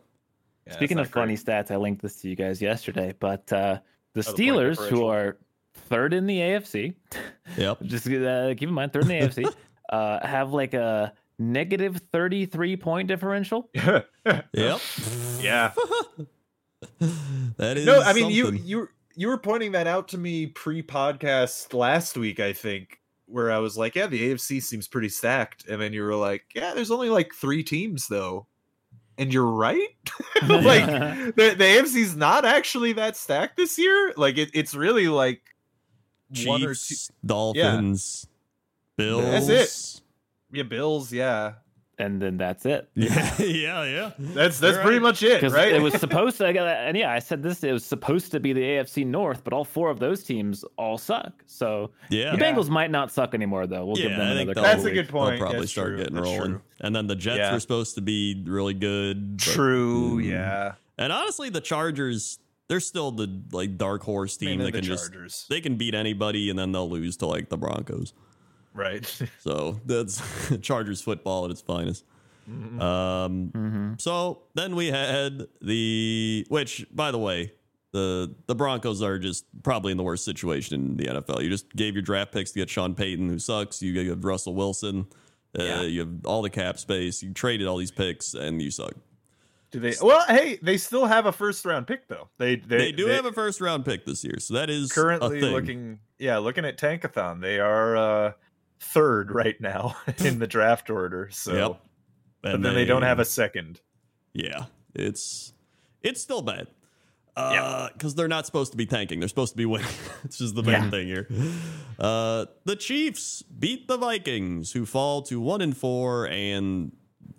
Yeah, 0.66 0.74
Speaking 0.74 0.98
of 1.00 1.10
funny 1.10 1.36
great. 1.36 1.46
stats, 1.46 1.72
I 1.72 1.76
linked 1.76 2.02
this 2.02 2.22
to 2.22 2.30
you 2.30 2.36
guys 2.36 2.62
yesterday, 2.62 3.14
but 3.20 3.52
uh, 3.54 3.80
the 4.14 4.22
the 4.22 4.24
point 4.24 4.38
Steelers, 4.38 4.88
who 4.88 5.06
are 5.06 5.38
third 5.74 6.14
in 6.14 6.26
the 6.26 6.40
AFC, 6.40 6.96
Yep. 7.58 7.82
just 7.84 8.08
uh, 8.08 8.54
keep 8.56 8.70
in 8.70 8.74
mind, 8.74 8.94
third 8.94 9.04
in 9.04 9.08
the 9.10 9.20
AFC, 9.20 9.54
uh, 9.90 10.26
have 10.26 10.54
like 10.54 10.74
a 10.74 11.14
negative 11.38 12.02
33 12.12 12.78
point 12.78 13.08
differential. 13.08 13.70
Yep. 13.76 14.80
yeah. 15.42 15.72
that 17.58 17.78
is 17.78 17.86
No, 17.86 18.02
I 18.02 18.14
mean 18.14 18.30
you 18.30 18.52
you 18.52 18.90
you 19.16 19.28
were 19.28 19.38
pointing 19.38 19.74
that 19.74 19.86
out 19.88 20.08
to 20.10 20.18
me 20.18 20.48
pre-podcast 20.48 21.74
last 21.74 22.18
week, 22.18 22.40
I 22.40 22.54
think, 22.54 23.00
where 23.26 23.52
I 23.52 23.60
was 23.60 23.78
like, 23.78 23.96
"Yeah, 23.96 24.08
the 24.08 24.32
AFC 24.32 24.62
seems 24.62 24.88
pretty 24.88 25.10
stacked," 25.10 25.68
and 25.68 25.82
then 25.82 25.94
you 25.94 26.04
were 26.04 26.16
like, 26.16 26.46
"Yeah, 26.54 26.74
there's 26.74 26.92
only 26.92 27.10
like 27.10 27.34
three 27.34 27.64
teams 27.64 28.08
though," 28.08 28.48
and 29.18 29.34
you're 29.34 29.46
right. 29.46 29.90
like 30.48 30.86
the 31.36 31.56
the 31.58 31.64
AFC's 31.64 32.16
not 32.16 32.46
actually 32.46 32.94
that 32.94 33.16
stacked 33.16 33.58
this 33.58 33.78
year. 33.78 34.14
Like 34.18 34.38
it, 34.38 34.52
it's 34.54 34.76
really 34.76 35.08
like 35.08 35.42
one 36.46 36.64
or 36.64 36.74
two. 36.74 36.76
Chiefs, 36.76 37.12
Dolphins, 37.26 38.28
Bills. 38.98 39.48
That's 39.48 39.50
it. 39.50 40.02
Yeah, 40.52 40.64
Bills. 40.64 41.12
Yeah, 41.12 41.54
and 42.00 42.22
then 42.22 42.38
that's 42.38 42.66
it. 42.66 42.90
Yeah, 42.96 43.36
yeah, 43.40 43.84
yeah. 43.84 44.12
that's 44.18 44.60
that's 44.60 44.76
You're 44.76 44.82
pretty 44.84 44.98
right. 44.98 45.02
much 45.04 45.24
it, 45.24 45.42
right? 45.52 45.72
it 45.74 45.82
was 45.82 45.94
supposed 46.00 46.38
to, 46.38 46.46
and 46.48 46.98
yeah, 46.98 47.12
I 47.12 47.20
said 47.20 47.44
this. 47.44 47.64
It 47.64 47.72
was 47.72 47.86
supposed 47.86 48.32
to 48.32 48.40
be 48.40 48.54
the 48.54 48.62
AFC 48.62 49.06
North, 49.06 49.44
but 49.44 49.54
all 49.54 49.64
four 49.66 49.90
of 49.90 50.00
those 50.00 50.24
teams 50.24 50.64
all 50.78 50.98
suck. 50.98 51.44
So 51.46 51.92
Yeah. 52.10 52.36
the 52.36 52.38
Bengals 52.44 52.70
might 52.70 52.92
not 52.92 53.12
suck 53.12 53.34
anymore, 53.34 53.68
though. 53.68 53.86
We'll 53.86 53.96
give 53.96 54.12
Yeah, 54.12 54.18
them 54.18 54.22
I 54.22 54.24
another 54.32 54.40
think 54.40 54.50
couple 54.56 54.64
That's 54.64 54.84
a 54.86 54.92
good 54.92 55.10
point. 55.10 55.30
They'll 55.32 55.40
probably 55.40 55.60
That's 55.60 55.72
start 55.72 55.88
true. 55.90 55.98
getting 55.98 56.16
That's 56.16 56.26
rolling. 56.28 56.50
true. 56.52 56.62
And 56.82 56.96
then 56.96 57.08
the 57.08 57.16
Jets 57.16 57.38
Yeah. 57.38 57.54
were 57.54 57.60
supposed 57.60 57.96
to 57.96 58.02
be 58.02 58.44
really 58.46 58.74
good. 58.74 59.38
but- 59.38 59.44
True. 59.46 60.20
Mm. 60.22 60.26
Yeah. 60.30 60.74
And 60.98 61.12
honestly, 61.14 61.50
the 61.50 61.62
Chargers, 61.62 62.40
they're 62.70 62.80
still 62.80 63.12
the 63.12 63.42
like 63.52 63.78
dark 63.78 64.04
horse 64.04 64.38
team 64.38 64.50
Mainly 64.50 64.66
that 64.66 64.72
the 64.72 64.78
can 64.80 64.86
just 64.88 65.50
they 65.50 65.62
can 65.62 65.76
beat 65.76 65.94
anybody 65.96 66.50
and 66.50 66.58
then 66.58 66.72
they'll 66.72 66.90
lose 66.90 67.18
to 67.18 67.26
like 67.28 67.50
the 67.50 67.58
Broncos. 67.58 68.14
Right. 68.74 69.06
So 69.40 69.80
that's 69.86 70.22
Chargers 70.62 71.02
football 71.02 71.46
at 71.46 71.52
its 71.52 71.62
finest. 71.62 72.06
Mm-hmm. 72.50 72.82
Um, 72.82 73.52
Mhm. 73.56 74.02
so 74.02 74.44
then 74.54 74.76
we 74.76 74.88
had 74.88 75.48
the 75.62 76.46
which, 76.50 76.86
by 76.92 77.12
the 77.12 77.18
way, 77.20 77.54
the 77.92 78.34
the 78.48 78.56
Broncos 78.56 79.02
are 79.02 79.18
just 79.20 79.46
probably 79.64 79.92
in 79.92 79.98
the 79.98 80.04
worst 80.04 80.26
situation 80.26 80.76
in 80.76 80.98
the 80.98 81.06
NFL. 81.06 81.42
You 81.44 81.50
just 81.50 81.74
gave 81.76 81.94
your 81.94 82.02
draft 82.02 82.32
picks 82.34 82.52
to 82.52 82.60
get 82.60 82.70
Sean 82.70 82.96
Payton, 82.96 83.30
who 83.30 83.40
sucks. 83.40 83.82
You 83.82 84.10
have 84.10 84.26
Russell 84.26 84.56
Wilson. 84.56 85.06
Uh, 85.58 85.64
Yeah. 85.64 85.82
You 85.84 86.00
have 86.02 86.26
all 86.26 86.42
the 86.42 86.50
cap 86.50 86.80
space. 86.80 87.22
You 87.24 87.32
traded 87.34 87.68
all 87.68 87.78
these 87.78 87.92
picks, 87.92 88.34
and 88.34 88.62
you 88.62 88.72
suck. 88.72 88.94
Do 89.72 89.80
they? 89.80 89.94
Well, 90.02 90.26
hey, 90.28 90.60
they 90.62 90.78
still 90.78 91.06
have 91.06 91.26
a 91.28 91.32
first 91.32 91.64
round 91.66 91.88
pick 91.88 92.08
though. 92.08 92.28
They 92.40 92.56
they, 92.58 92.78
They, 92.78 92.92
do 92.92 93.08
have 93.08 93.26
a 93.26 93.32
first 93.32 93.62
round 93.62 93.86
pick 93.86 94.06
this 94.06 94.24
year, 94.24 94.40
so 94.40 94.56
that 94.56 94.70
is 94.70 94.92
a 94.92 94.94
currently 94.94 95.40
thing. 95.40 95.52
looking. 95.52 96.00
Yeah, 96.20 96.40
looking 96.40 96.66
at 96.66 96.78
Tankathon, 96.78 97.42
they 97.42 97.60
are 97.60 97.96
uh 97.98 98.32
third 98.84 99.32
right 99.32 99.60
now 99.60 99.96
in 100.20 100.40
the 100.40 100.48
draft 100.48 100.90
order. 100.90 101.30
So, 101.32 101.54
Yep. 101.54 101.82
but 102.42 102.56
And 102.56 102.66
then 102.66 102.76
they 102.76 102.86
don't 102.86 103.02
have 103.04 103.20
a 103.20 103.26
second. 103.26 103.82
Yeah, 104.34 104.66
it's 104.96 105.54
it's 106.02 106.22
still 106.22 106.42
bad. 106.42 106.68
Yeah. 107.36 107.64
Uh, 107.64 107.90
because 107.94 108.14
they're 108.14 108.28
not 108.28 108.46
supposed 108.46 108.72
to 108.74 108.78
be 108.78 108.86
tanking; 108.86 109.20
they're 109.20 109.30
supposed 109.30 109.54
to 109.54 109.58
be 109.58 109.66
winning. 109.66 109.88
it's 110.24 110.38
just 110.38 110.54
the 110.56 110.62
main 110.64 110.84
Yeah. 110.84 110.90
thing 110.92 111.08
here. 111.08 111.28
Uh, 111.98 112.46
the 112.66 112.76
Chiefs 112.76 113.42
beat 113.44 113.88
the 113.88 113.98
Vikings, 113.98 114.72
who 114.72 114.86
fall 114.86 115.22
to 115.24 115.40
one 115.40 115.62
and 115.62 115.76
four, 115.76 116.28
and 116.28 116.92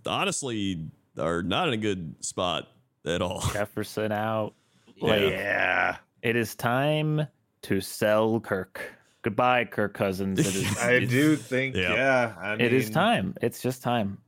honestly 0.06 0.88
are 1.18 1.42
not 1.42 1.68
in 1.68 1.74
a 1.74 1.76
good 1.78 2.16
spot 2.24 2.68
at 3.04 3.22
all. 3.22 3.40
Jefferson 3.52 4.10
out. 4.10 4.54
Yeah. 4.96 5.06
Like, 5.08 5.20
Yeah, 5.22 5.96
It 6.22 6.34
is 6.36 6.54
time 6.56 7.26
to 7.62 7.80
sell 7.80 8.40
Kirk. 8.40 8.93
Goodbye, 9.24 9.64
Kirk 9.64 9.94
Cousins. 9.94 10.38
It 10.38 10.46
is, 10.54 10.78
I 10.82 11.00
do 11.00 11.34
think. 11.34 11.74
Yeah. 11.74 11.94
Yeah, 11.94 12.34
I 12.38 12.54
It 12.54 12.72
is 12.72 12.90
time. 12.90 13.34
It's 13.42 13.60
just 13.62 13.82
time. 13.82 14.18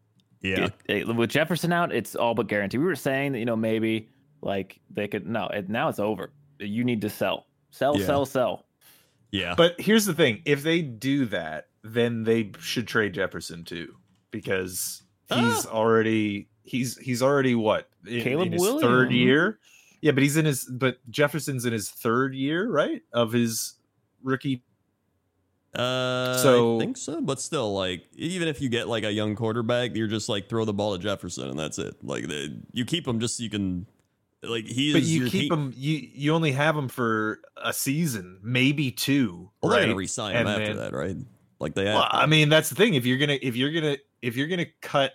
Yeah, 0.40 0.70
It- 0.88 1.08
it- 1.08 1.14
with 1.16 1.30
Jefferson 1.30 1.72
out, 1.72 1.94
it's 1.94 2.16
all 2.16 2.34
but 2.34 2.48
guaranteed. 2.48 2.80
We 2.80 2.86
were 2.86 2.94
saying 2.96 3.32
that 3.32 3.38
you 3.38 3.44
know 3.44 3.56
maybe 3.56 4.08
like 4.42 4.80
they 4.90 5.06
could 5.06 5.26
no. 5.26 5.46
It, 5.48 5.68
now 5.68 5.88
it's 5.88 5.98
over. 5.98 6.32
You 6.58 6.82
need 6.84 7.02
to 7.02 7.10
sell, 7.10 7.46
sell, 7.70 7.98
Yeah. 7.98 8.06
sell, 8.06 8.26
sell. 8.26 8.64
yeah, 9.30 9.54
But 9.56 9.78
here's 9.80 10.06
the 10.06 10.14
thing: 10.14 10.40
if 10.46 10.62
they 10.62 10.80
do 10.82 11.26
that, 11.26 11.68
then 11.82 12.24
they 12.24 12.52
should 12.58 12.86
trade 12.86 13.12
Jefferson 13.14 13.64
too, 13.64 13.96
because 14.30 15.02
he's 15.28 15.66
Ah. 15.66 15.70
already 15.70 16.48
he's 16.64 16.96
he's 16.98 17.22
already 17.22 17.54
what 17.54 17.88
in, 18.06 18.22
Caleb 18.22 18.46
in 18.48 18.52
his 18.54 18.62
third 18.80 19.12
year. 19.12 19.58
Yeah, 20.00 20.12
but 20.12 20.22
he's 20.22 20.36
in 20.36 20.44
his 20.46 20.64
but 20.64 20.98
Jefferson's 21.10 21.64
in 21.66 21.72
his 21.72 21.90
third 21.90 22.34
year, 22.34 22.66
right, 22.70 23.02
of 23.12 23.32
his 23.32 23.74
rookie. 24.22 24.62
Uh, 25.78 26.36
so- 26.38 26.76
I 26.76 26.80
think 26.80 26.96
so. 26.96 27.20
But 27.20 27.40
still, 27.40 27.72
like, 27.74 28.04
even 28.16 28.48
if 28.48 28.60
you 28.60 28.68
get 28.68 28.88
like 28.88 29.04
a 29.04 29.12
young 29.12 29.34
quarterback, 29.36 29.94
you're 29.94 30.06
just 30.08 30.28
like 30.28 30.48
throw 30.48 30.64
the 30.64 30.72
ball 30.72 30.96
to 30.96 31.02
Jefferson, 31.02 31.48
and 31.48 31.58
that's 31.58 31.78
it. 31.78 31.96
Like, 32.02 32.24
you 32.72 32.84
keep 32.84 33.06
him 33.06 33.20
just 33.20 33.36
so 33.36 33.42
you 33.44 33.50
can, 33.50 33.86
like, 34.42 34.64
he 34.66 34.88
is. 34.88 34.94
But 34.94 35.02
you 35.02 35.24
keep 35.30 35.42
he- 35.42 35.48
him. 35.48 35.72
You 35.76 36.08
you 36.14 36.34
only 36.34 36.52
have 36.52 36.76
him 36.76 36.88
for 36.88 37.40
a 37.56 37.72
season, 37.72 38.38
maybe 38.42 38.90
two. 38.90 39.50
Well, 39.60 39.70
they're 39.70 39.80
right? 39.80 39.86
gonna 39.86 39.96
resign 39.96 40.32
him 40.36 40.46
And 40.46 40.48
after 40.48 40.66
then- 40.66 40.76
that, 40.76 40.92
right? 40.92 41.16
Like 41.58 41.74
they. 41.74 41.84
Well. 41.84 42.06
I 42.10 42.26
mean, 42.26 42.48
that's 42.50 42.68
the 42.68 42.74
thing. 42.74 42.94
If 42.94 43.06
you're 43.06 43.18
gonna 43.18 43.38
if 43.40 43.56
you're 43.56 43.72
gonna 43.72 43.96
if 44.22 44.36
you're 44.36 44.48
gonna 44.48 44.66
cut 44.82 45.12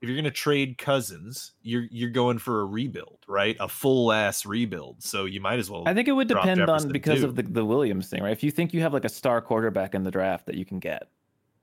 if 0.00 0.08
you're 0.08 0.16
gonna 0.16 0.30
trade 0.30 0.78
Cousins, 0.78 1.52
you're 1.62 1.86
you're 1.90 2.10
going 2.10 2.38
for 2.38 2.60
a 2.60 2.64
rebuild, 2.66 3.18
right? 3.26 3.56
A 3.60 3.68
full 3.68 4.12
ass 4.12 4.46
rebuild. 4.46 5.02
So 5.02 5.24
you 5.24 5.40
might 5.40 5.58
as 5.58 5.70
well. 5.70 5.84
I 5.86 5.94
think 5.94 6.08
it 6.08 6.12
would 6.12 6.28
drop 6.28 6.44
depend 6.44 6.68
on 6.70 6.88
because 6.92 7.20
too. 7.20 7.26
of 7.26 7.34
the 7.36 7.42
the 7.42 7.64
Williams 7.64 8.08
thing, 8.08 8.22
right? 8.22 8.32
If 8.32 8.42
you 8.42 8.50
think 8.50 8.72
you 8.72 8.80
have 8.82 8.92
like 8.92 9.04
a 9.04 9.08
star 9.08 9.40
quarterback 9.40 9.94
in 9.94 10.04
the 10.04 10.10
draft 10.10 10.46
that 10.46 10.54
you 10.54 10.64
can 10.64 10.78
get, 10.78 11.08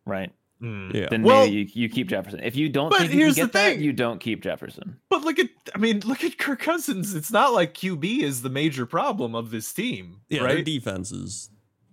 right? 0.06 0.32
Mm. 0.62 0.94
yeah. 0.94 1.08
Then 1.10 1.24
Well- 1.24 1.46
maybe 1.46 1.56
you, 1.58 1.68
you 1.84 1.90
keep 1.90 2.08
Jefferson. 2.08 2.40
If 2.42 2.56
you 2.56 2.70
don't 2.70 2.90
But 2.90 3.00
think 3.00 3.10
you 3.12 3.18
can 3.18 3.20
here's 3.20 3.36
the 3.36 3.42
get 3.42 3.52
that, 3.54 3.74
thing. 3.74 3.82
you 3.82 3.92
don't 3.92 4.20
keep 4.20 4.42
Jefferson. 4.42 4.98
But 5.10 5.22
look 5.24 5.38
at 5.38 5.50
I 5.74 5.78
mean, 5.78 6.00
look 6.06 6.24
at 6.24 6.38
Kirk 6.38 6.60
Cousins. 6.60 7.14
It's 7.14 7.32
not 7.32 7.54
like 7.54 7.74
QB 7.74 8.22
is 8.22 8.42
the 8.42 8.50
major 8.50 8.86
problem 8.86 9.36
of 9.36 9.52
this 9.52 9.72
team, 9.74 10.22
Yeah, 10.30 10.40
their 10.40 10.56
right? 10.56 10.66
defense 10.66 11.12
is 11.12 11.50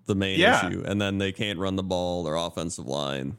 the 0.07 0.15
main 0.15 0.39
Yeah. 0.39 0.69
issue, 0.69 0.83
and 0.87 1.01
then 1.01 1.19
they 1.19 1.33
can't 1.33 1.59
run 1.59 1.75
the 1.77 1.83
ball. 1.83 2.23
Their 2.25 2.37
offensive 2.37 2.87
line. 2.87 3.37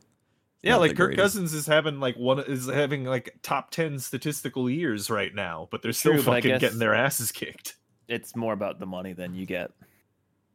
Yeah, 0.63 0.77
like 0.77 0.91
the 0.91 0.97
Kirk 0.97 1.07
greatest. 1.09 1.23
Cousins 1.23 1.53
is 1.53 1.67
having 1.67 1.99
like 1.99 2.15
one 2.15 2.39
is 2.39 2.69
having 2.69 3.03
like 3.03 3.35
top 3.43 3.71
ten 3.71 3.99
statistical 3.99 4.69
years 4.69 5.09
right 5.09 5.33
now, 5.33 5.67
but 5.71 5.81
they're 5.81 5.93
still 5.93 6.13
True, 6.13 6.21
fucking 6.21 6.59
getting 6.59 6.79
their 6.79 6.95
asses 6.95 7.31
kicked. 7.31 7.75
It's 8.07 8.35
more 8.35 8.53
about 8.53 8.79
the 8.79 8.85
money 8.85 9.13
than 9.13 9.33
you 9.33 9.45
get. 9.45 9.71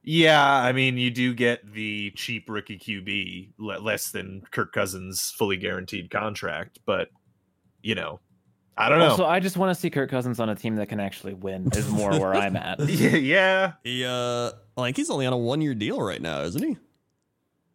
Yeah, 0.02 0.46
I 0.50 0.72
mean, 0.72 0.96
you 0.96 1.10
do 1.10 1.34
get 1.34 1.72
the 1.72 2.12
cheap 2.12 2.48
rookie 2.48 2.78
QB, 2.78 3.50
le- 3.58 3.80
less 3.80 4.10
than 4.10 4.42
Kirk 4.50 4.72
Cousins' 4.72 5.34
fully 5.36 5.56
guaranteed 5.56 6.10
contract, 6.10 6.78
but 6.86 7.10
you 7.82 7.94
know, 7.94 8.20
I 8.76 8.88
don't 8.88 9.00
know. 9.00 9.16
So 9.16 9.26
I 9.26 9.40
just 9.40 9.56
want 9.56 9.74
to 9.74 9.80
see 9.80 9.90
Kirk 9.90 10.08
Cousins 10.08 10.40
on 10.40 10.48
a 10.48 10.54
team 10.54 10.76
that 10.76 10.88
can 10.88 11.00
actually 11.00 11.34
win. 11.34 11.68
Is 11.74 11.88
more 11.90 12.10
where 12.12 12.34
I'm 12.34 12.56
at. 12.56 12.80
yeah, 12.88 13.10
yeah, 13.16 13.72
He, 13.82 14.04
uh, 14.04 14.52
like 14.76 14.96
he's 14.96 15.10
only 15.10 15.26
on 15.26 15.32
a 15.32 15.38
one-year 15.38 15.74
deal 15.74 16.00
right 16.00 16.22
now, 16.22 16.42
isn't 16.42 16.62
he? 16.62 16.76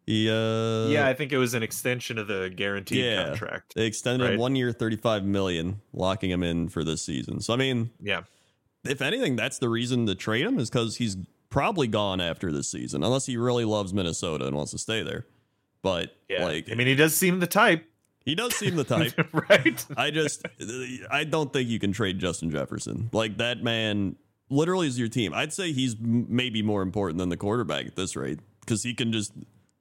He, 0.06 0.28
uh, 0.28 0.88
yeah. 0.88 1.06
I 1.08 1.14
think 1.14 1.32
it 1.32 1.38
was 1.38 1.54
an 1.54 1.62
extension 1.62 2.18
of 2.18 2.26
the 2.26 2.50
guaranteed 2.54 3.04
Yeah. 3.04 3.24
contract. 3.28 3.74
They 3.74 3.86
extended 3.86 4.28
Right. 4.30 4.38
one 4.38 4.54
year, 4.54 4.70
thirty-five 4.72 5.24
million, 5.24 5.80
locking 5.92 6.30
him 6.30 6.42
in 6.42 6.68
for 6.68 6.84
this 6.84 7.02
season. 7.02 7.40
So 7.40 7.54
I 7.54 7.56
mean, 7.56 7.90
Yeah, 8.02 8.22
if 8.84 9.00
anything, 9.00 9.34
that's 9.36 9.58
the 9.58 9.68
reason 9.70 10.06
to 10.06 10.14
trade 10.14 10.44
him 10.44 10.58
is 10.58 10.68
because 10.68 10.96
he's 10.96 11.16
probably 11.48 11.86
gone 11.86 12.20
after 12.20 12.52
this 12.52 12.70
season, 12.70 13.02
unless 13.02 13.26
he 13.26 13.36
really 13.36 13.64
loves 13.64 13.94
Minnesota 13.94 14.46
and 14.46 14.54
wants 14.56 14.72
to 14.72 14.78
stay 14.78 15.02
there. 15.02 15.26
But 15.82 16.16
yeah. 16.28 16.44
like, 16.44 16.70
I 16.70 16.74
mean, 16.74 16.86
he 16.86 16.94
does 16.96 17.14
seem 17.14 17.40
the 17.40 17.46
type, 17.46 17.84
he 18.24 18.34
does 18.34 18.54
seem 18.56 18.76
the 18.76 18.84
type. 18.84 19.14
right? 19.48 19.86
I 19.96 20.10
just, 20.10 20.44
I 21.10 21.24
don't 21.24 21.52
think 21.52 21.68
you 21.68 21.78
can 21.78 21.92
trade 21.92 22.18
Justin 22.18 22.50
Jefferson. 22.50 23.08
Like 23.12 23.38
that 23.38 23.62
man, 23.62 24.16
literally 24.50 24.86
is 24.86 24.98
your 24.98 25.08
team. 25.08 25.32
I'd 25.32 25.52
say 25.54 25.72
he's 25.72 25.96
maybe 25.98 26.60
more 26.62 26.82
important 26.82 27.18
than 27.18 27.28
the 27.30 27.36
quarterback 27.38 27.86
at 27.86 27.96
this 27.96 28.16
rate 28.16 28.40
because 28.60 28.82
he 28.82 28.92
can 28.92 29.10
just. 29.12 29.32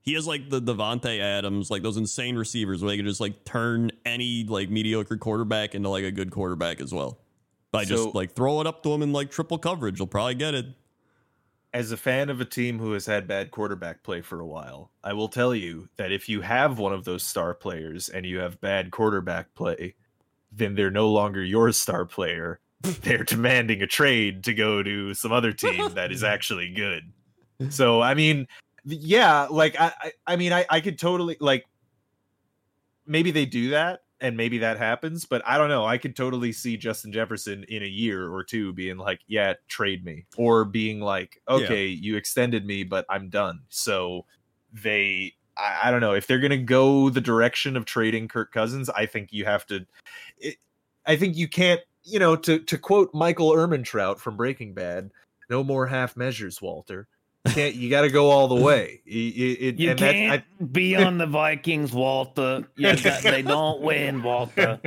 He 0.03 0.13
has 0.15 0.27
like 0.27 0.49
the 0.49 0.61
Davante 0.61 1.19
Adams, 1.19 1.71
like 1.71 1.81
those 1.81 1.95
insane 1.97 2.35
receivers 2.35 2.81
where 2.81 2.91
they 2.91 2.97
can 2.97 3.05
just 3.05 3.21
like 3.21 3.45
turn 3.45 3.89
any 4.05 4.43
like 4.43 4.69
mediocre 4.69 5.17
quarterback 5.17 5.73
into 5.75 5.87
like 5.89 6.03
a 6.03 6.11
good 6.11 6.29
quarterback 6.29 6.81
as 6.81 6.93
well. 6.93 7.19
By 7.71 7.85
So- 7.85 7.95
just 7.95 8.15
like 8.15 8.35
throw 8.35 8.59
it 8.61 8.67
up 8.67 8.83
to 8.83 8.93
him 8.93 9.01
in 9.01 9.13
like 9.13 9.31
triple 9.31 9.57
coverage, 9.57 9.97
he'll 9.97 10.07
probably 10.07 10.35
get 10.35 10.53
it. 10.53 10.65
As 11.73 11.91
a 11.91 11.97
fan 11.97 12.29
of 12.29 12.39
a 12.39 12.45
team 12.45 12.77
who 12.77 12.91
has 12.91 13.05
had 13.07 13.27
bad 13.27 13.49
quarterback 13.49 14.03
play 14.03 14.21
for 14.21 14.39
a 14.41 14.45
while, 14.45 14.91
I 15.03 15.13
will 15.13 15.29
tell 15.29 15.55
you 15.55 15.89
that 15.95 16.11
if 16.11 16.29
you 16.29 16.41
have 16.41 16.77
one 16.77 16.93
of 16.93 17.03
those 17.03 17.23
star 17.23 17.55
players 17.55 18.09
and 18.09 18.27
you 18.27 18.37
have 18.39 18.61
bad 18.61 18.91
quarterback 18.91 19.55
play, 19.55 19.95
then 20.51 20.75
they're 20.75 20.91
no 20.91 21.09
longer 21.09 21.43
your 21.43 21.71
star 21.71 22.05
player. 22.05 22.59
They're 23.01 23.23
demanding 23.23 23.81
a 23.81 23.87
trade 23.87 24.43
to 24.43 24.53
go 24.53 24.83
to 24.83 25.13
some 25.13 25.31
other 25.31 25.53
team 25.53 25.93
that 25.93 26.11
is 26.11 26.21
actually 26.35 26.69
good. 26.73 27.11
So 27.69 28.01
I 28.01 28.13
mean, 28.13 28.45
yeah, 28.85 29.47
like 29.49 29.79
I, 29.79 29.93
I, 29.99 30.11
I 30.27 30.35
mean, 30.35 30.53
I, 30.53 30.65
I 30.69 30.81
could 30.81 30.99
totally 30.99 31.37
like 31.39 31.65
maybe 33.05 33.31
they 33.31 33.45
do 33.45 33.69
that 33.69 34.01
and 34.23 34.37
maybe 34.37 34.59
that 34.59 34.77
happens, 34.77 35.25
but 35.25 35.41
I 35.45 35.57
don't 35.57 35.67
know. 35.67 35.85
I 35.85 35.97
could 35.97 36.15
totally 36.15 36.53
see 36.53 36.77
Justin 36.77 37.11
Jefferson 37.11 37.65
in 37.67 37.83
a 37.83 37.87
year 37.87 38.31
or 38.31 38.43
two 38.43 38.71
being 38.73 38.97
like, 38.97 39.19
"Yeah, 39.27 39.53
trade 39.67 40.05
me," 40.05 40.25
or 40.37 40.63
being 40.63 41.01
like, 41.01 41.41
Yeah. 41.49 41.55
"Okay, 41.55 41.87
you 41.87 42.15
extended 42.15 42.65
me, 42.65 42.83
but 42.83 43.05
I'm 43.09 43.29
done." 43.29 43.61
So 43.67 44.25
they, 44.71 45.33
I, 45.57 45.81
I 45.83 45.91
don't 45.91 45.99
know 45.99 46.13
if 46.13 46.25
they're 46.25 46.39
gonna 46.39 46.57
go 46.57 47.09
the 47.09 47.21
direction 47.21 47.75
of 47.75 47.85
trading 47.85 48.29
Kirk 48.29 48.53
Cousins. 48.53 48.89
I 48.89 49.05
think 49.05 49.33
you 49.33 49.43
have 49.43 49.65
to. 49.67 49.85
It, 50.37 50.55
I 51.05 51.17
think 51.17 51.35
you 51.35 51.47
can't. 51.47 51.81
You 52.05 52.19
know, 52.19 52.35
to 52.37 52.59
to 52.59 52.77
quote 52.77 53.13
Michael 53.13 53.51
Ehrmantraut 53.51 54.19
from 54.19 54.37
Breaking 54.37 54.73
Bad, 54.73 55.11
"No 55.49 55.63
more 55.65 55.87
half 55.87 56.15
measures, 56.15 56.61
Walter." 56.61 57.07
You 57.45 57.51
can't 57.53 57.75
you 57.75 57.89
got 57.89 58.01
to 58.03 58.09
go 58.09 58.29
all 58.31 58.47
the 58.47 58.55
way. 58.55 59.01
It- 59.05 59.11
it- 59.11 59.61
it- 59.61 59.79
You 59.79 59.89
and 59.91 59.99
that's- 59.99 60.31
I- 60.31 60.37
can't 60.37 60.71
be 60.73 60.95
on 60.95 61.17
the 61.17 61.25
Vikings, 61.27 61.91
Walter. 61.91 62.65
You 62.77 62.95
got- 63.03 63.21
they 63.21 63.41
don't 63.41 63.81
win, 63.81 64.23
Walter. 64.23 64.79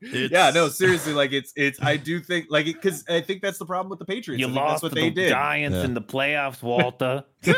yeah, 0.00 0.50
no, 0.54 0.68
seriously, 0.68 1.12
like 1.12 1.32
it's 1.32 1.52
it's. 1.56 1.82
I 1.82 1.96
do 1.96 2.20
think 2.20 2.46
like 2.50 2.66
it 2.68 2.74
because 2.80 3.04
I 3.08 3.20
think 3.20 3.42
that's 3.42 3.58
the 3.58 3.66
problem 3.66 3.90
with 3.90 3.98
the 3.98 4.04
Patriots. 4.04 4.38
You 4.40 4.46
I 4.46 4.48
think 4.50 4.54
that's 4.56 4.70
lost 4.72 4.82
what 4.84 4.88
to 4.90 4.94
they 4.94 5.08
the 5.08 5.14
did. 5.22 5.28
Giants 5.30 5.76
Yeah. 5.78 5.84
in 5.84 5.94
the 5.94 6.02
playoffs, 6.02 6.62
Walter. 6.62 7.24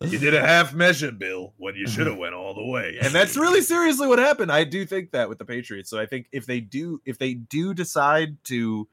You 0.00 0.16
did 0.16 0.32
a 0.32 0.40
half 0.40 0.72
measure, 0.74 1.10
Bill, 1.10 1.54
when 1.56 1.74
you 1.74 1.88
should 1.88 2.06
have 2.06 2.12
mm-hmm. 2.12 2.20
went 2.20 2.34
all 2.34 2.54
the 2.54 2.64
way. 2.64 2.98
And 3.02 3.12
that's 3.12 3.36
really 3.36 3.60
seriously 3.62 4.06
what 4.06 4.20
happened. 4.20 4.52
I 4.52 4.62
do 4.62 4.86
think 4.86 5.10
that 5.10 5.28
with 5.28 5.38
the 5.38 5.44
Patriots. 5.44 5.90
So 5.90 5.98
I 5.98 6.06
think 6.06 6.28
if 6.30 6.46
they 6.46 6.60
do 6.60 7.02
if 7.04 7.18
they 7.18 7.34
do 7.34 7.74
decide 7.74 8.36
to 8.44 8.86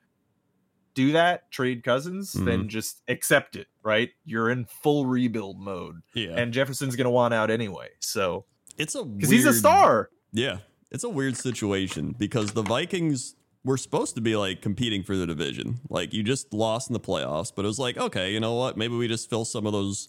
do 0.96 1.12
that, 1.12 1.52
trade 1.52 1.84
Cousins, 1.84 2.34
then 2.34 2.62
mm-hmm. 2.62 2.68
just 2.70 3.04
accept 3.08 3.56
it, 3.56 3.68
right? 3.84 4.10
You're 4.24 4.50
in 4.50 4.66
full 4.66 5.06
rebuild 5.06 5.60
mode. 5.60 6.02
Yeah, 6.14 6.30
And 6.36 6.52
Jefferson's 6.52 6.96
gonna 6.96 7.12
want 7.12 7.34
out 7.34 7.52
anyway. 7.52 7.90
So 8.00 8.46
it's 8.78 8.96
a 8.96 9.04
because 9.04 9.30
he's 9.30 9.46
a 9.46 9.54
star. 9.54 10.10
Yeah, 10.32 10.58
it's 10.92 11.04
a 11.04 11.10
weird 11.10 11.38
situation 11.38 12.16
because 12.18 12.54
the 12.54 12.64
Vikings 12.64 13.36
were 13.66 13.78
supposed 13.78 14.16
to 14.16 14.22
be 14.22 14.36
like 14.36 14.62
competing 14.62 15.04
for 15.04 15.16
the 15.16 15.26
division. 15.26 15.80
Like 15.90 16.14
you 16.14 16.24
just 16.24 16.54
lost 16.54 16.90
in 16.90 16.94
the 16.94 17.00
playoffs, 17.00 17.52
but 17.54 17.66
it 17.66 17.68
was 17.68 17.80
like, 17.80 17.98
okay, 17.98 18.32
you 18.32 18.40
know 18.40 18.54
what? 18.54 18.78
Maybe 18.78 18.96
we 18.96 19.08
just 19.08 19.30
fill 19.30 19.44
some 19.44 19.66
of 19.66 19.74
those, 19.74 20.08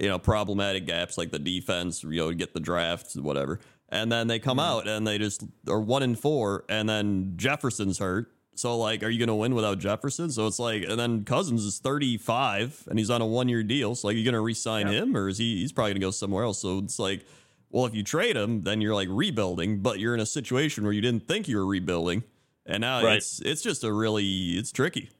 you 0.00 0.08
know, 0.08 0.18
problematic 0.18 0.86
gaps 0.86 1.16
like 1.16 1.30
the 1.30 1.38
defense, 1.38 2.02
you 2.02 2.16
know, 2.16 2.32
get 2.32 2.54
the 2.54 2.60
draft, 2.60 3.14
whatever. 3.14 3.60
And 3.90 4.10
then 4.10 4.26
they 4.26 4.38
come 4.38 4.58
mm-hmm. 4.58 4.78
out 4.78 4.88
and 4.88 5.06
they 5.06 5.18
just 5.18 5.44
are 5.68 5.80
one 5.80 6.02
in 6.02 6.16
four, 6.16 6.64
and 6.68 6.88
then 6.88 7.34
Jefferson's 7.36 7.98
hurt. 7.98 8.33
So 8.56 8.76
like, 8.78 9.02
are 9.02 9.08
you 9.10 9.18
gonna 9.18 9.34
win 9.36 9.54
without 9.54 9.78
Jefferson? 9.78 10.30
So 10.30 10.46
it's 10.46 10.58
like, 10.58 10.82
and 10.84 10.98
then 10.98 11.24
Cousins 11.24 11.64
is 11.64 11.78
thirty 11.78 12.16
five 12.18 12.82
and 12.88 12.98
he's 12.98 13.10
on 13.10 13.20
a 13.20 13.26
one 13.26 13.48
year 13.48 13.62
deal. 13.62 13.94
So 13.94 14.08
like, 14.08 14.14
are 14.14 14.18
you 14.18 14.24
gonna 14.24 14.40
re-sign 14.40 14.86
Yeah. 14.86 15.02
him 15.02 15.16
or 15.16 15.28
is 15.28 15.38
he? 15.38 15.60
He's 15.60 15.72
probably 15.72 15.92
gonna 15.92 16.00
go 16.00 16.10
somewhere 16.10 16.44
else. 16.44 16.58
So 16.60 16.78
it's 16.78 16.98
like, 16.98 17.24
well, 17.70 17.86
if 17.86 17.94
you 17.94 18.02
trade 18.04 18.36
him, 18.36 18.62
then 18.62 18.80
you're 18.80 18.94
like 18.94 19.08
rebuilding, 19.10 19.80
but 19.80 19.98
you're 19.98 20.14
in 20.14 20.20
a 20.20 20.26
situation 20.26 20.84
where 20.84 20.92
you 20.92 21.00
didn't 21.00 21.26
think 21.26 21.48
you 21.48 21.56
were 21.56 21.66
rebuilding. 21.66 22.22
and 22.66 22.80
now 22.82 23.02
Right. 23.04 23.16
it's 23.18 23.40
it's 23.40 23.60
just 23.62 23.82
a 23.84 23.92
really 23.92 24.50
it's 24.56 24.70
tricky. 24.72 25.10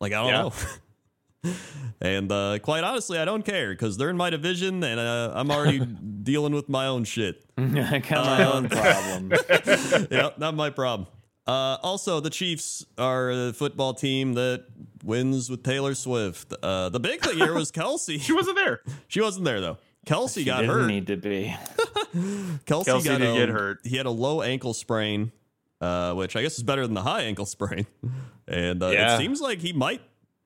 Like 0.00 0.12
I 0.12 0.16
don't 0.20 0.28
Yeah. 0.28 0.42
know. 0.42 1.52
and 2.00 2.30
uh, 2.30 2.58
quite 2.60 2.84
honestly, 2.84 3.18
I 3.18 3.24
don't 3.24 3.44
care 3.44 3.70
because 3.70 3.96
they're 3.96 4.10
in 4.10 4.16
my 4.16 4.28
division, 4.30 4.82
and 4.84 5.00
uh, 5.00 5.32
I'm 5.34 5.50
already 5.50 5.78
dealing 6.22 6.52
with 6.52 6.68
my 6.68 6.86
own 6.86 7.04
shit. 7.04 7.44
I 7.58 7.98
got 8.00 8.26
my 8.26 8.44
Uh, 8.44 8.52
own 8.52 8.68
problems. 8.68 10.08
yeah, 10.10 10.30
not 10.38 10.54
my 10.54 10.70
problem. 10.70 11.06
Uh, 11.48 11.78
also, 11.82 12.20
the 12.20 12.28
Chiefs 12.30 12.84
are 12.98 13.30
a 13.30 13.52
football 13.54 13.94
team 13.94 14.34
that 14.34 14.66
wins 15.02 15.48
with 15.48 15.62
Taylor 15.62 15.94
Swift. 15.94 16.52
Uh, 16.62 16.90
the 16.90 17.00
big 17.00 17.20
thing 17.22 17.38
here 17.38 17.54
was 17.54 17.72
Kelce. 17.80 18.20
She 18.20 18.32
wasn't 18.34 18.56
there. 18.56 18.82
She 19.08 19.20
wasn't 19.22 19.46
there 19.46 19.60
though. 19.60 19.78
Kelce 20.06 20.34
She 20.34 20.44
got 20.44 20.60
didn't 20.60 20.74
hurt. 20.76 20.86
need 20.86 21.06
to 21.08 21.16
be. 21.16 21.54
Kelce, 22.14 22.84
Kelce 22.84 23.04
got 23.04 23.18
did 23.18 23.22
a, 23.22 23.34
get 23.34 23.48
hurt. 23.48 23.78
He 23.84 23.96
had 23.96 24.06
a 24.06 24.10
low 24.10 24.42
ankle 24.42 24.74
sprain, 24.74 25.32
uh, 25.80 26.14
which 26.14 26.36
I 26.36 26.42
guess 26.42 26.56
is 26.58 26.62
better 26.62 26.86
than 26.86 26.94
the 26.94 27.02
high 27.02 27.22
ankle 27.22 27.46
sprain. 27.46 27.86
And 28.50 28.82
uh, 28.82 28.88
Yeah. 28.88 29.14
it 29.14 29.18
seems 29.18 29.42
like 29.42 29.58
he 29.58 29.74
might 29.74 30.00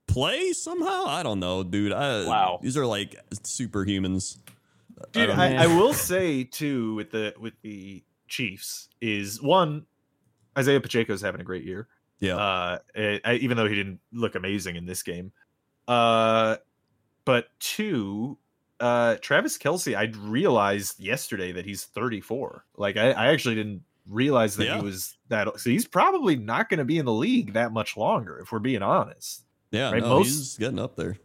play 0.09 0.53
somehow. 0.55 1.05
I 1.07 1.23
don't 1.23 1.39
know, 1.39 1.63
dude. 1.63 1.93
I, 1.93 2.27
Wow. 2.27 2.59
these 2.61 2.77
are 2.77 2.85
like 2.85 3.15
superhumans. 3.33 4.39
Dude, 5.13 5.29
don't 5.29 5.39
I. 5.39 5.65
I 5.65 5.67
will 5.69 5.93
say 5.95 6.43
too 6.43 6.95
with 6.97 7.13
the 7.13 7.33
with 7.41 7.55
the 7.63 8.03
Chiefs 8.27 8.89
is 9.01 9.41
one, 9.41 9.87
Isaiah 10.59 10.81
Pacheco 10.81 11.13
is 11.13 11.21
having 11.21 11.41
a 11.41 11.45
great 11.45 11.65
year. 11.65 11.89
Yeah, 12.21 12.37
Uh, 12.37 12.79
eh, 12.95 13.19
I, 13.25 13.35
even 13.35 13.57
though 13.57 13.67
he 13.67 13.75
didn't 13.75 13.99
look 14.13 14.35
amazing 14.37 14.77
in 14.77 14.87
this 14.87 15.03
game. 15.03 15.33
Uh, 15.89 16.57
but 17.25 17.49
two, 17.59 18.39
uh, 18.81 19.17
Travis 19.21 19.59
Kelce, 19.59 19.97
I 19.97 20.13
realized 20.19 21.01
yesterday 21.01 21.53
that 21.53 21.65
he's 21.65 21.85
34. 21.85 22.65
Like 22.77 22.97
I, 22.97 23.11
I 23.13 23.27
actually 23.33 23.57
didn't 23.57 23.83
realize 24.09 24.57
that 24.57 24.67
Yeah. 24.67 24.77
he 24.79 24.83
was 24.85 25.17
that. 25.29 25.49
So 25.59 25.71
he's 25.71 25.87
probably 25.87 26.37
not 26.37 26.69
going 26.69 26.79
to 26.79 26.85
be 26.85 26.99
in 26.99 27.07
the 27.07 27.13
league 27.13 27.55
that 27.55 27.73
much 27.73 27.97
longer, 27.97 28.39
if 28.39 28.53
we're 28.53 28.59
being 28.61 28.83
honest. 28.83 29.45
yeah. 29.71 29.91
right, 29.91 30.03
no, 30.03 30.19
most- 30.19 30.27
he's 30.29 30.57
getting 30.59 30.79
up 30.79 30.97
there. 30.97 31.17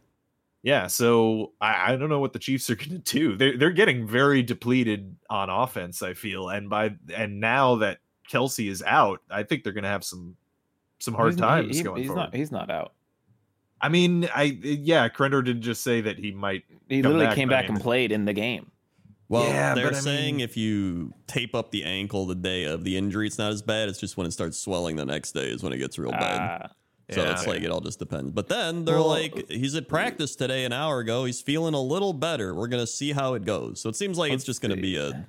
Yeah, 0.64 0.88
so 0.88 1.52
I, 1.60 1.92
I 1.92 1.96
don't 1.96 2.08
know 2.08 2.18
what 2.18 2.32
the 2.32 2.38
Chiefs 2.40 2.68
are 2.70 2.74
going 2.76 2.90
to 2.90 2.98
do. 2.98 3.36
They're 3.36 3.56
they're 3.56 3.70
getting 3.70 4.06
very 4.08 4.42
depleted 4.42 5.14
on 5.30 5.48
offense. 5.48 6.02
I 6.02 6.14
feel, 6.14 6.48
and 6.48 6.68
by 6.68 6.96
and 7.14 7.38
now 7.40 7.76
that 7.76 7.98
Kelce 8.30 8.68
is 8.70 8.82
out, 8.86 9.20
I 9.30 9.42
think 9.42 9.64
they're 9.64 9.72
going 9.72 9.84
to 9.84 9.90
have 9.90 10.04
some 10.04 10.36
some 11.00 11.14
hard 11.14 11.32
He's 11.32 11.40
not- 11.40 11.48
times 11.48 11.76
he- 11.78 11.82
going 11.84 11.98
he's 12.02 12.06
forward. 12.08 12.22
not. 12.22 12.34
He's 12.34 12.50
not 12.52 12.70
out. 12.70 12.92
I 13.80 13.88
mean, 13.88 14.28
I 14.34 14.42
yeah, 14.62 15.08
Crendor 15.08 15.44
did 15.44 15.60
just 15.60 15.82
say 15.82 16.00
that 16.00 16.18
he 16.18 16.32
might. 16.32 16.64
He 16.88 17.00
literally 17.02 17.26
back, 17.26 17.34
came 17.36 17.48
but 17.48 17.54
I 17.58 17.60
back 17.62 17.70
and 17.70 17.80
played 17.80 18.10
in 18.12 18.24
the 18.24 18.32
game. 18.32 18.70
Well, 19.28 19.44
Yeah, 19.44 19.74
they're 19.74 19.84
but 19.90 19.96
I 19.96 20.00
saying 20.00 20.36
mean- 20.36 20.44
if 20.44 20.56
you 20.56 21.12
tape 21.26 21.54
up 21.54 21.70
the 21.70 21.84
ankle 21.84 22.26
the 22.26 22.34
day 22.34 22.64
of 22.64 22.82
the 22.82 22.96
injury, 22.96 23.26
it's 23.26 23.38
not 23.38 23.52
as 23.52 23.62
bad. 23.62 23.88
It's 23.88 24.00
just 24.00 24.16
when 24.16 24.26
it 24.26 24.32
starts 24.32 24.58
swelling 24.58 24.96
the 24.96 25.04
next 25.04 25.32
day 25.32 25.48
is 25.48 25.62
when 25.62 25.72
it 25.72 25.78
gets 25.78 25.98
real 25.98 26.10
bad. 26.10 26.60
Ah, 26.64 26.74
So 27.10 27.22
Yeah. 27.22 27.32
it's 27.32 27.46
like 27.46 27.62
it 27.62 27.70
all 27.70 27.80
just 27.80 27.98
depends. 27.98 28.32
But 28.32 28.48
then 28.48 28.84
they're 28.84 28.96
Well- 28.96 29.08
like, 29.08 29.48
he's 29.50 29.74
at 29.76 29.86
practice 29.88 30.34
today 30.34 30.64
an 30.64 30.72
hour 30.72 30.98
ago. 30.98 31.24
He's 31.26 31.40
feeling 31.40 31.74
a 31.74 31.80
little 31.80 32.12
better. 32.12 32.54
We're 32.54 32.68
gonna 32.68 32.86
see 32.86 33.12
how 33.12 33.34
it 33.34 33.44
goes. 33.44 33.80
So 33.80 33.88
it 33.88 33.96
seems 33.96 34.18
like 34.18 34.32
it's 34.32 34.40
Let's 34.40 34.44
just 34.46 34.60
gonna 34.62 34.76
be 34.76 34.96
a 34.96 35.24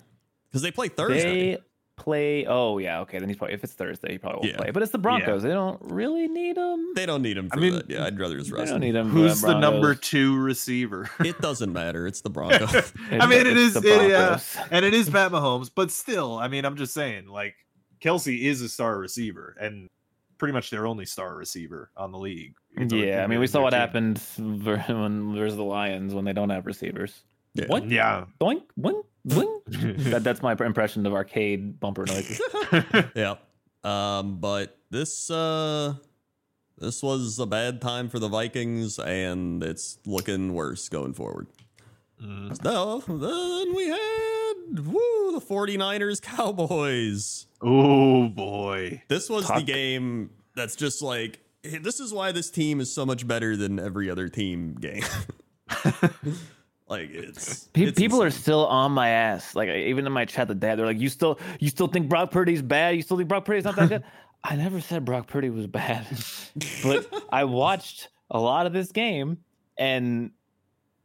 because 0.49 0.61
they 0.61 0.71
play 0.71 0.87
Thursday. 0.89 1.51
they 1.55 1.57
play. 1.99 2.45
Oh 2.47 2.77
yeah, 2.79 3.01
okay. 3.01 3.19
Then 3.19 3.29
he's 3.29 3.37
probably 3.37 3.53
if 3.53 3.63
it's 3.63 3.73
Thursday, 3.73 4.13
he 4.13 4.17
probably 4.17 4.37
won't 4.39 4.51
Yeah. 4.53 4.57
play. 4.57 4.71
But 4.71 4.81
it's 4.83 4.91
the 4.91 4.97
Broncos. 4.97 5.43
They 5.43 5.49
don't 5.49 5.79
really 5.83 6.27
need 6.27 6.57
him. 6.57 6.93
They 6.95 7.05
don't 7.05 7.21
need 7.21 7.37
him 7.37 7.49
I 7.51 7.55
for 7.55 7.61
mean, 7.61 7.73
that. 7.73 7.89
Yeah, 7.89 8.05
I'd 8.05 8.19
rather 8.19 8.37
just 8.37 8.51
They 8.51 8.57
rest 8.57 8.71
don't 8.71 8.79
need 8.81 8.95
him. 8.95 9.09
Who's 9.09 9.41
the 9.41 9.59
number 9.59 9.93
two 9.95 10.37
receiver? 10.37 11.09
It 11.19 11.39
doesn't 11.41 11.71
matter. 11.71 12.07
It's 12.07 12.21
the 12.21 12.29
Broncos. 12.37 12.93
I 13.11 13.27
mean, 13.27 13.45
It's 13.45 13.75
It, 13.75 14.09
yeah, 14.09 14.39
and 14.71 14.83
it 14.85 14.93
is 14.93 15.09
Pat 15.09 15.31
Mahomes, 15.31 15.69
but 15.73 15.91
still, 15.91 16.37
I 16.37 16.47
mean, 16.47 16.65
I'm 16.65 16.75
just 16.77 16.93
saying, 16.93 17.27
like 17.27 17.55
Kelce 18.01 18.41
is 18.41 18.61
a 18.61 18.69
star 18.69 18.97
receiver, 18.97 19.55
and 19.59 19.87
pretty 20.37 20.53
much 20.53 20.69
their 20.69 20.87
only 20.87 21.05
star 21.05 21.35
receiver 21.35 21.91
on 21.97 22.11
the 22.13 22.17
league. 22.17 22.53
It's 22.77 22.93
Yeah, 22.93 23.23
I 23.23 23.27
mean, 23.27 23.39
we 23.39 23.47
saw 23.47 23.61
what 23.61 23.71
team. 23.71 23.79
happened 23.81 24.21
when 24.37 25.33
there's 25.35 25.55
the 25.57 25.63
Lions 25.63 26.13
when 26.13 26.23
they 26.23 26.31
don't 26.33 26.49
have 26.49 26.65
receivers. 26.65 27.21
Yeah. 27.55 27.65
What? 27.67 27.89
Yeah, 27.89 28.25
Doink, 28.39 28.47
wing, 28.47 28.61
wing. 28.77 29.01
that, 29.25 30.21
that's 30.23 30.41
my 30.41 30.53
impression 30.53 31.05
of 31.05 31.13
arcade 31.13 31.79
bumper 31.79 32.05
noises. 32.05 32.41
yeah. 33.15 33.35
Um, 33.83 34.39
but 34.39 34.77
this 34.89 35.29
uh 35.29 35.93
this 36.77 37.03
was 37.03 37.39
a 37.39 37.45
bad 37.45 37.81
time 37.81 38.09
for 38.09 38.19
the 38.19 38.27
Vikings 38.29 38.99
and 38.99 39.63
it's 39.63 39.99
looking 40.05 40.53
worse 40.53 40.89
going 40.89 41.13
forward. 41.13 41.47
Mhm. 42.21 42.63
No, 42.63 42.99
then 43.07 43.75
we 43.75 43.87
had 43.87 44.85
woo 44.85 45.31
the 45.31 45.41
49ers 45.41 46.21
Cowboys. 46.21 47.47
Oh 47.61 48.27
boy. 48.29 49.03
This 49.07 49.29
was 49.29 49.47
the 49.47 49.61
game 49.61 50.31
that's 50.55 50.75
just 50.75 51.01
like 51.01 51.39
this 51.63 51.99
is 51.99 52.13
why 52.13 52.31
this 52.31 52.49
team 52.49 52.79
is 52.79 52.93
so 52.93 53.05
much 53.05 53.27
better 53.27 53.55
than 53.57 53.79
every 53.79 54.09
other 54.09 54.29
team 54.29 54.75
game. 54.75 55.03
like 56.89 57.09
it's, 57.11 57.65
Pe- 57.65 57.83
it's 57.85 57.99
people 57.99 58.21
are 58.23 58.31
still 58.31 58.65
on 58.65 58.91
my 58.91 59.09
ass. 59.09 59.55
Like 59.55 59.69
even 59.69 60.05
in 60.05 60.11
my 60.11 60.25
chat 60.25 60.47
today, 60.47 60.75
they're 60.75 60.85
like, 60.85 60.99
"You 60.99 61.09
still, 61.09 61.39
you 61.59 61.69
still 61.69 61.87
think 61.87 62.09
Brock 62.09 62.31
Purdy's 62.31 62.61
bad? 62.61 62.95
You 62.95 63.01
still 63.01 63.17
think 63.17 63.29
Brock 63.29 63.45
Purdy's 63.45 63.63
not 63.65 63.75
that 63.75 63.89
good?" 63.89 64.03
I 64.43 64.55
never 64.55 64.79
said 64.79 65.03
Brock 65.05 65.27
Purdy 65.27 65.49
was 65.49 65.67
bad, 65.67 66.07
but 66.83 67.07
I 67.29 67.43
watched 67.43 68.07
a 68.31 68.39
lot 68.39 68.65
of 68.65 68.73
this 68.73 68.91
game, 68.91 69.37
and 69.77 70.31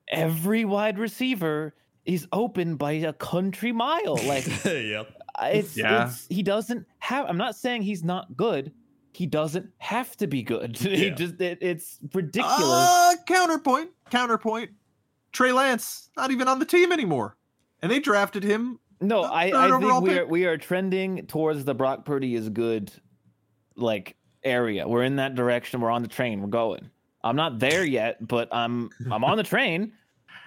every 0.08 0.64
wide 0.64 0.98
receiver 0.98 1.74
is 2.04 2.26
open 2.32 2.76
by 2.76 2.92
a 2.92 3.12
country 3.12 3.72
mile. 3.72 4.16
Like 4.24 4.46
yep. 4.64 5.08
it's, 5.42 5.76
Yeah. 5.76 6.06
it's 6.06 6.26
he 6.28 6.42
doesn't 6.42 6.86
have. 6.98 7.26
I'm 7.28 7.36
not 7.38 7.56
saying 7.56 7.82
he's 7.82 8.04
not 8.04 8.36
good. 8.36 8.72
He 9.12 9.26
doesn't 9.26 9.68
have 9.78 10.16
to 10.16 10.26
be 10.26 10.42
good. 10.42 10.76
he 10.76 11.10
just 11.10 11.40
it, 11.40 11.58
it's 11.60 11.98
ridiculous. 12.12 12.54
Uh, 12.60 13.14
counterpoint. 13.26 13.90
Counterpoint. 14.10 14.70
Trey 15.34 15.52
Lance 15.52 16.08
not 16.16 16.30
even 16.30 16.48
on 16.48 16.58
the 16.60 16.64
team 16.64 16.92
anymore, 16.92 17.36
and 17.82 17.92
they 17.92 17.98
drafted 18.00 18.42
him. 18.42 18.78
No, 19.02 19.22
I, 19.24 19.50
I 19.66 19.68
think 19.68 20.00
we 20.02 20.18
are 20.18 20.26
we 20.26 20.44
are 20.46 20.56
trending 20.56 21.26
towards 21.26 21.64
the 21.66 21.74
Brock 21.74 22.06
Purdy 22.06 22.34
is 22.34 22.48
good 22.48 22.90
like 23.76 24.16
area. 24.42 24.88
We're 24.88 25.02
in 25.02 25.16
that 25.16 25.34
direction. 25.34 25.80
We're 25.80 25.90
on 25.90 26.02
the 26.02 26.08
train. 26.08 26.40
We're 26.40 26.48
going. 26.48 26.88
I'm 27.22 27.36
not 27.36 27.58
there 27.58 27.84
yet, 27.84 28.26
but 28.26 28.48
I'm 28.54 28.90
I'm 29.10 29.24
on 29.24 29.36
the 29.36 29.42
train. 29.42 29.92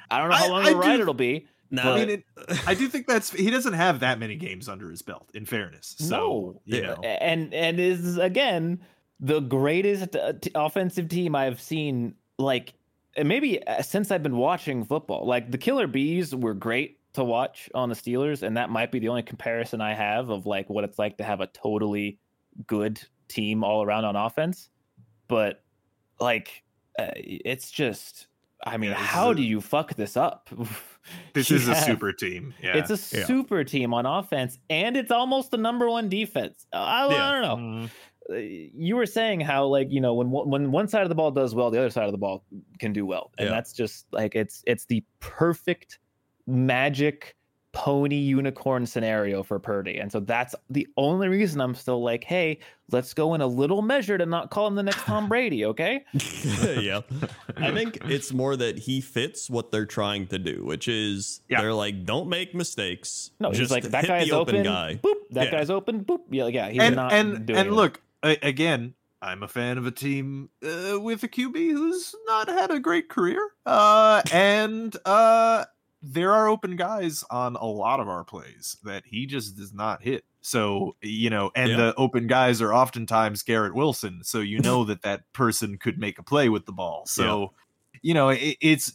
I 0.09 0.19
don't 0.19 0.30
know 0.30 0.35
how 0.35 0.49
long 0.51 0.65
I 0.65 0.69
the 0.72 0.76
ride 0.77 0.95
do- 0.97 1.01
it'll 1.03 1.14
be. 1.14 1.47
No, 1.69 1.81
I 1.95 1.99
mean, 1.99 2.09
it, 2.09 2.23
I 2.65 2.73
do 2.76 2.88
think 2.88 3.07
that's 3.07 3.30
he 3.31 3.49
doesn't 3.49 3.73
have 3.73 3.99
that 3.99 4.19
many 4.19 4.38
games 4.38 4.69
under 4.69 4.89
his 4.89 5.01
belt. 5.01 5.30
In 5.34 5.45
fairness, 5.45 5.95
so 5.99 6.07
No. 6.09 6.61
you 6.64 6.77
Yeah. 6.80 6.88
know, 6.88 7.01
And 7.01 7.53
and 7.53 7.77
is 7.80 8.18
again 8.18 8.80
the 9.19 9.41
greatest 9.41 10.15
uh, 10.15 10.31
offensive 10.55 11.09
team 11.09 11.35
I've 11.35 11.59
seen 11.59 12.15
like 12.39 12.69
and 12.69 12.77
maybe 13.23 13.65
uh, 13.68 13.81
since 13.81 14.11
I've 14.11 14.23
been 14.23 14.38
watching 14.38 14.84
football. 14.84 15.26
Like 15.26 15.52
the 15.52 15.57
Killer 15.57 15.88
Bees 15.88 16.35
were 16.35 16.53
great 16.53 16.99
to 17.14 17.23
watch 17.23 17.69
on 17.73 17.89
the 17.89 17.95
Steelers 17.95 18.44
and 18.44 18.57
that 18.57 18.69
might 18.69 18.91
be 18.91 18.99
the 18.99 19.10
only 19.10 19.23
comparison 19.23 19.81
I 19.81 19.94
have 19.94 20.30
of 20.30 20.45
like 20.45 20.69
what 20.69 20.84
it's 20.84 20.99
like 20.99 21.18
to 21.18 21.23
have 21.23 21.41
a 21.41 21.48
totally 21.48 22.19
good 22.68 23.02
team 23.27 23.64
all 23.64 23.84
around 23.84 24.06
on 24.06 24.15
offense. 24.15 24.69
But 25.27 25.64
like 26.19 26.64
uh, 26.99 27.11
it's 27.15 27.72
just 27.72 28.27
I 28.65 28.77
mean, 28.77 28.89
Yeah, 28.91 28.95
how 28.98 29.31
a- 29.31 29.35
do 29.35 29.44
you 29.44 29.61
fuck 29.61 29.94
this 29.95 30.18
up? 30.18 30.49
this 31.34 31.49
You 31.49 31.57
is 31.57 31.68
a 31.68 31.76
super 31.76 32.11
team. 32.11 32.53
Yeah, 32.61 32.77
It's 32.77 32.89
a 32.89 33.18
Yeah. 33.18 33.26
super 33.26 33.64
team 33.64 33.94
on 33.94 34.06
offense, 34.07 34.57
and 34.69 34.98
it's 34.98 35.11
almost 35.11 35.52
the 35.52 35.57
number 35.57 35.88
one 35.89 36.10
defense. 36.10 36.65
I, 36.73 37.07
Yeah. 37.10 37.27
I 37.30 37.31
don't 37.34 37.41
know. 37.44 37.56
Mm, 37.56 37.85
Uh, 37.85 37.89
You 38.29 38.95
were 38.95 39.05
saying 39.05 39.39
how 39.41 39.65
like 39.67 39.89
you 39.91 40.01
know 40.01 40.13
when 40.13 40.29
one- 40.31 40.49
when 40.49 40.71
one 40.71 40.87
side 40.87 41.03
of 41.03 41.09
the 41.09 41.15
ball 41.15 41.31
does 41.31 41.55
well, 41.55 41.71
the 41.71 41.79
other 41.79 41.89
side 41.89 42.05
of 42.05 42.11
the 42.11 42.17
ball 42.17 42.43
can 42.79 42.91
do 42.93 43.05
well, 43.05 43.31
and 43.37 43.47
Yeah. 43.47 43.53
that's 43.55 43.73
just 43.73 44.05
like 44.11 44.35
it's 44.35 44.63
it's 44.67 44.85
the 44.85 45.03
perfect 45.19 45.99
magic 46.45 47.35
pony 47.73 48.15
unicorn 48.15 48.85
scenario 48.87 49.43
for 49.43 49.59
Purdy, 49.59 49.99
and 49.99 50.11
so 50.11 50.19
that's 50.19 50.55
the 50.69 50.87
only 50.97 51.27
reason 51.27 51.61
I'm 51.61 51.75
still 51.75 52.01
like, 52.01 52.23
hey, 52.23 52.57
let's 52.91 53.13
go 53.13 53.33
in 53.35 53.41
a 53.41 53.45
little 53.45 53.81
measured 53.83 54.19
and 54.19 54.31
not 54.31 54.49
call 54.49 54.65
him 54.67 54.73
the 54.75 54.81
next 54.83 55.03
Tom 55.03 55.27
Brady, 55.29 55.63
okay? 55.65 56.03
yeah. 56.79 57.01
I 57.55 57.71
think 57.71 57.99
it's 58.05 58.33
more 58.33 58.55
that 58.55 58.79
he 58.79 58.99
fits 58.99 59.47
what 59.49 59.69
they're 59.71 59.85
trying 59.85 60.25
to 60.27 60.39
do, 60.39 60.63
which 60.65 60.87
is 60.87 61.41
Yeah. 61.49 61.61
they're 61.61 61.73
like, 61.73 62.03
don't 62.03 62.27
make 62.29 62.55
mistakes. 62.55 63.29
No, 63.39 63.51
he's 63.51 63.69
like 63.69 63.83
that 63.83 64.01
hit 64.05 64.07
guy 64.07 64.19
the 64.21 64.25
is 64.25 64.31
open, 64.31 64.63
guy. 64.63 64.99
boop. 65.03 65.13
That 65.31 65.45
Yeah. 65.45 65.51
guy's 65.51 65.69
open, 65.69 66.03
boop. 66.03 66.21
Yeah, 66.31 66.47
yeah. 66.47 66.69
He's 66.69 66.81
and 66.81 66.95
not 66.95 67.13
and 67.13 67.45
doing 67.45 67.59
and 67.59 67.67
it. 67.69 67.73
look 67.73 68.01
again. 68.41 68.93
I'm 69.21 69.41
a 69.41 69.47
fan 69.47 69.79
of 69.79 69.87
a 69.87 69.91
team 69.91 70.49
uh, 70.63 70.99
with 70.99 71.23
a 71.23 71.27
QB 71.27 71.53
who's 71.71 72.13
not 72.27 72.47
had 72.47 72.69
a 72.69 72.79
great 72.79 73.09
career, 73.09 73.49
uh, 73.65 74.21
and 74.31 74.95
uh, 75.05 75.65
there 76.03 76.33
are 76.33 76.47
open 76.47 76.75
guys 76.75 77.23
on 77.31 77.55
a 77.55 77.65
lot 77.65 77.99
of 77.99 78.07
our 78.07 78.23
plays 78.23 78.77
that 78.83 79.03
he 79.07 79.25
just 79.25 79.57
does 79.57 79.73
not 79.73 80.03
hit. 80.03 80.23
So 80.41 80.95
you 81.01 81.31
know, 81.31 81.51
and 81.55 81.71
Yeah. 81.71 81.77
the 81.77 81.95
open 81.95 82.27
guys 82.27 82.61
are 82.61 82.73
oftentimes 82.73 83.41
Garrett 83.41 83.73
Wilson. 83.73 84.19
So 84.23 84.39
you 84.39 84.59
know 84.59 84.83
that 84.85 85.01
that 85.01 85.23
person 85.33 85.77
could 85.79 85.97
make 85.97 86.19
a 86.19 86.23
play 86.23 86.47
with 86.49 86.65
the 86.67 86.71
ball. 86.71 87.05
So 87.07 87.53
you 88.03 88.13
know, 88.13 88.29
it, 88.29 88.55
it's 88.61 88.93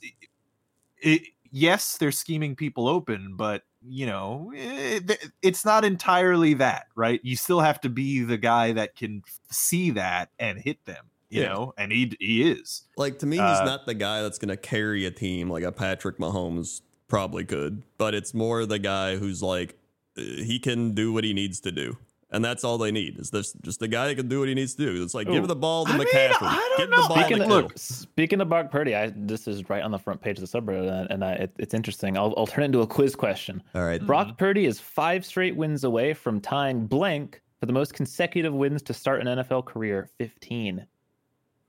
it. 0.98 1.22
Yes, 1.50 1.98
they're 1.98 2.12
scheming 2.12 2.56
people 2.56 2.88
open, 2.88 3.34
but 3.36 3.64
you 3.84 4.06
know, 4.06 4.52
eh, 4.56 5.00
it's 5.42 5.64
not 5.64 5.84
entirely 5.84 6.54
that, 6.54 6.86
right? 6.94 7.20
You 7.22 7.36
still 7.36 7.60
have 7.60 7.80
to 7.82 7.88
be 7.88 8.22
the 8.22 8.38
guy 8.38 8.72
that 8.72 8.96
can 8.96 9.22
see 9.50 9.90
that 9.92 10.30
and 10.38 10.59
hit 10.59 10.84
them, 10.84 11.10
you 11.30 11.40
Yeah. 11.40 11.48
know, 11.48 11.74
and 11.76 11.92
he 11.92 12.16
he 12.20 12.50
is. 12.50 12.82
Like 12.96 13.18
to 13.20 13.26
me, 13.26 13.36
he's 13.38 13.60
Uh, 13.60 13.64
not 13.64 13.86
the 13.86 13.94
guy 13.94 14.22
that's 14.22 14.38
going 14.38 14.48
to 14.50 14.56
carry 14.56 15.04
a 15.06 15.10
team 15.10 15.48
like 15.50 15.64
a 15.64 15.72
Patrick 15.72 16.18
Mahomes 16.18 16.82
probably 17.09 17.44
could, 17.44 17.82
but 17.98 18.14
it's 18.14 18.32
more 18.34 18.64
the 18.66 18.78
guy 18.78 19.16
who's 19.16 19.42
like 19.42 19.76
uh, 20.16 20.22
he 20.22 20.59
can 20.59 20.92
do 20.92 21.12
what 21.12 21.24
he 21.24 21.32
needs 21.32 21.60
to 21.60 21.72
do. 21.72 21.96
And 22.32 22.42
that's 22.42 22.64
all 22.64 22.78
they 22.78 22.90
need 22.90 23.18
is 23.18 23.30
this 23.30 23.52
just 23.62 23.82
a 23.82 23.88
guy 23.88 24.09
that 24.09 24.14
can 24.16 24.26
do 24.26 24.40
what 24.40 24.48
he 24.48 24.54
needs 24.54 24.74
to 24.74 24.86
do. 24.86 25.02
It's 25.02 25.12
like 25.14 25.26
give 25.28 25.44
Ooh. 25.44 25.46
the 25.46 25.54
ball 25.54 25.84
to 25.84 25.92
I 25.92 25.98
mean, 25.98 26.06
I 26.12 26.74
don't 26.78 26.78
give 26.78 26.90
know. 26.90 27.02
the 27.02 27.09
ball 27.09 27.16
Speaking 27.18 27.36
to 27.36 27.42
of, 27.42 27.48
Kittle. 27.48 27.62
Look. 27.62 27.72
speaking 27.78 28.40
of 28.40 28.48
Brock 28.48 28.70
Purdy, 28.70 28.96
I, 28.96 29.12
this 29.14 29.46
is 29.46 29.68
right 29.68 29.82
on 29.82 29.90
the 29.90 29.98
front 29.98 30.20
page 30.22 30.38
of 30.38 30.50
the 30.50 30.60
subreddit, 30.60 30.90
and, 30.90 31.10
and 31.10 31.24
I, 31.24 31.32
it, 31.32 31.52
it's 31.59 31.74
interesting. 31.74 32.16
I'll, 32.16 32.32
I'll 32.36 32.46
turn 32.46 32.62
it 32.62 32.66
into 32.66 32.80
a 32.80 32.86
quiz 32.86 33.14
question. 33.14 33.62
All 33.74 33.84
right. 33.84 34.04
Brock 34.04 34.38
Purdy 34.38 34.64
is 34.64 34.80
five 34.80 35.26
straight 35.26 35.54
wins 35.56 35.84
away 35.84 36.14
from 36.14 36.40
tying 36.40 36.86
blank 36.86 37.42
for 37.60 37.66
the 37.66 37.72
most 37.72 37.92
consecutive 37.94 38.54
wins 38.54 38.80
to 38.82 38.94
start 38.94 39.20
an 39.20 39.26
NFL 39.38 39.66
career, 39.66 40.09
15. 40.18 40.86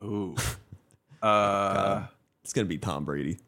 Ooh. 0.04 0.36
Uh, 1.22 2.04
It's 2.44 2.52
going 2.52 2.66
to 2.66 2.70
be 2.70 2.78
Tom 2.78 3.06
Brady. 3.06 3.40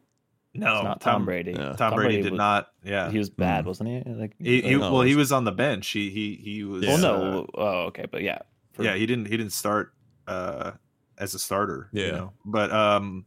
No, 0.56 0.74
It's 0.76 0.84
not 0.84 1.00
Tom, 1.00 1.24
Brady. 1.24 1.52
yeah. 1.52 1.72
Tom, 1.74 1.94
Brady, 1.94 2.22
did 2.22 2.32
was, 2.32 2.38
not. 2.38 2.68
Yeah, 2.84 3.10
He 3.10 3.18
was 3.18 3.30
bad, 3.30 3.64
Mm. 3.64 3.68
wasn't 3.68 3.88
he? 3.88 4.12
Like, 4.12 4.34
He, 4.38 4.62
he- 4.62 4.76
well, 4.76 5.02
he 5.02 5.14
was 5.16 5.32
on 5.32 5.44
the 5.44 5.52
bench. 5.52 5.88
He 5.88 6.10
he 6.10 6.34
he 6.36 6.64
was. 6.64 6.82
Yeah. 6.84 6.94
well, 7.00 7.04
uh, 7.06 7.18
no. 7.30 7.46
oh, 7.54 7.78
okay, 7.88 8.06
but 8.10 8.22
yeah. 8.22 8.38
for- 8.72 8.82
yeah, 8.84 8.94
he 8.94 9.06
didn't 9.06 9.26
he 9.26 9.36
didn't 9.36 9.52
start 9.52 9.92
uh 10.26 10.72
as 11.18 11.34
a 11.34 11.38
starter. 11.38 11.88
you 11.92 12.02
Yeah. 12.04 12.10
know? 12.12 12.32
but 12.44 12.70
um, 12.72 13.24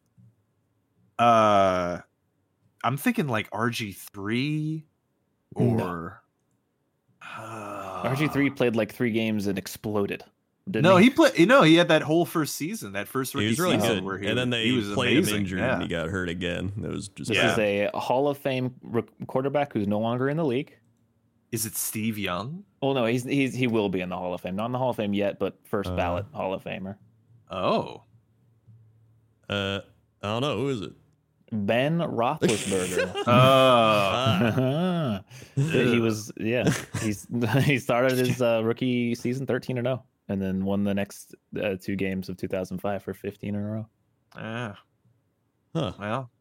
uh, 1.18 2.00
I'm 2.84 2.98
thinking 2.98 3.28
like 3.28 3.50
RG 3.52 3.96
three 4.14 4.86
No. 5.58 5.84
or 5.86 6.24
uh, 7.38 8.04
RG3 8.04 8.56
played 8.56 8.76
like 8.76 8.94
three 8.94 9.12
games 9.12 9.48
and 9.48 9.58
exploded. 9.58 10.24
Didn't 10.70 10.84
No, 10.84 10.98
he? 10.98 11.06
he 11.06 11.10
played. 11.10 11.38
You 11.38 11.46
know, 11.46 11.64
he 11.64 11.76
had 11.76 11.88
that 11.88 12.02
whole 12.04 12.26
first 12.26 12.56
season, 12.56 12.94
that 12.94 13.08
first 13.08 13.34
He 13.34 13.38
rookie 13.40 13.50
was 13.50 13.60
really 13.60 13.80
season 13.80 13.96
good. 13.98 14.04
where 14.04 14.18
he 14.20 14.28
and 14.28 14.38
then 14.38 14.50
they 14.52 14.66
he 14.66 14.72
was 14.72 14.92
played 14.94 15.18
amazing. 15.18 15.34
him 15.36 15.40
injured 15.42 15.60
yeah. 15.60 15.74
and 15.74 15.82
he 15.82 15.88
got 15.88 16.10
hurt 16.10 16.30
again. 16.30 16.72
It 16.78 16.90
was 16.90 17.08
just 17.10 17.30
This 17.30 17.38
Yeah. 17.38 17.52
is 17.54 17.58
a 17.60 17.90
Hall 17.98 18.28
of 18.28 18.38
Fame 18.38 18.76
r- 18.94 19.04
quarterback 19.28 19.74
who's 19.74 19.88
no 19.88 20.00
longer 20.00 20.30
in 20.30 20.38
the 20.38 20.46
league. 20.46 20.76
Is 21.52 21.66
it 21.66 21.76
Steve 21.76 22.20
Young? 22.20 22.64
Well, 22.82 22.94
no, 22.94 23.06
he's 23.06 23.24
he's 23.24 23.56
he 23.56 23.66
will 23.66 23.90
be 23.90 24.02
in 24.02 24.10
the 24.10 24.16
Hall 24.16 24.34
of 24.36 24.42
Fame. 24.42 24.56
Not 24.56 24.68
in 24.68 24.72
the 24.72 24.78
Hall 24.78 24.92
of 24.92 24.96
Fame 24.98 25.14
yet, 25.16 25.40
but 25.40 25.58
first 25.66 25.90
Uh. 25.90 25.96
ballot 25.96 26.26
Hall 26.34 26.54
of 26.54 26.64
Famer. 26.64 26.96
Oh, 27.50 28.04
uh 29.50 29.80
I 30.22 30.28
don't 30.28 30.42
know, 30.42 30.58
who 30.58 30.70
is 30.70 30.82
it? 30.82 30.92
Ben 31.52 31.98
Roethlisberger. 31.98 33.12
oh, 33.16 33.24
Ah. 33.28 35.24
he 35.56 36.00
was 36.00 36.32
yeah. 36.38 36.72
He's 37.02 37.26
he 37.64 37.80
started 37.80 38.20
his 38.20 38.40
uh, 38.42 38.62
rookie 38.64 39.16
season 39.16 39.48
thirteen 39.48 39.80
and 39.80 39.88
zero, 39.88 40.04
and 40.30 40.42
then 40.42 40.64
won 40.64 40.84
the 40.86 40.94
next 40.94 41.36
uh, 41.62 41.76
two 41.82 41.96
games 41.98 42.30
of 42.30 42.38
2005 42.38 43.04
for 43.04 43.14
15 43.14 43.56
in 43.56 43.62
a 43.62 43.68
row. 43.68 43.88
Ah, 44.36 44.78
Huh. 45.76 45.92
Well, 46.00 46.32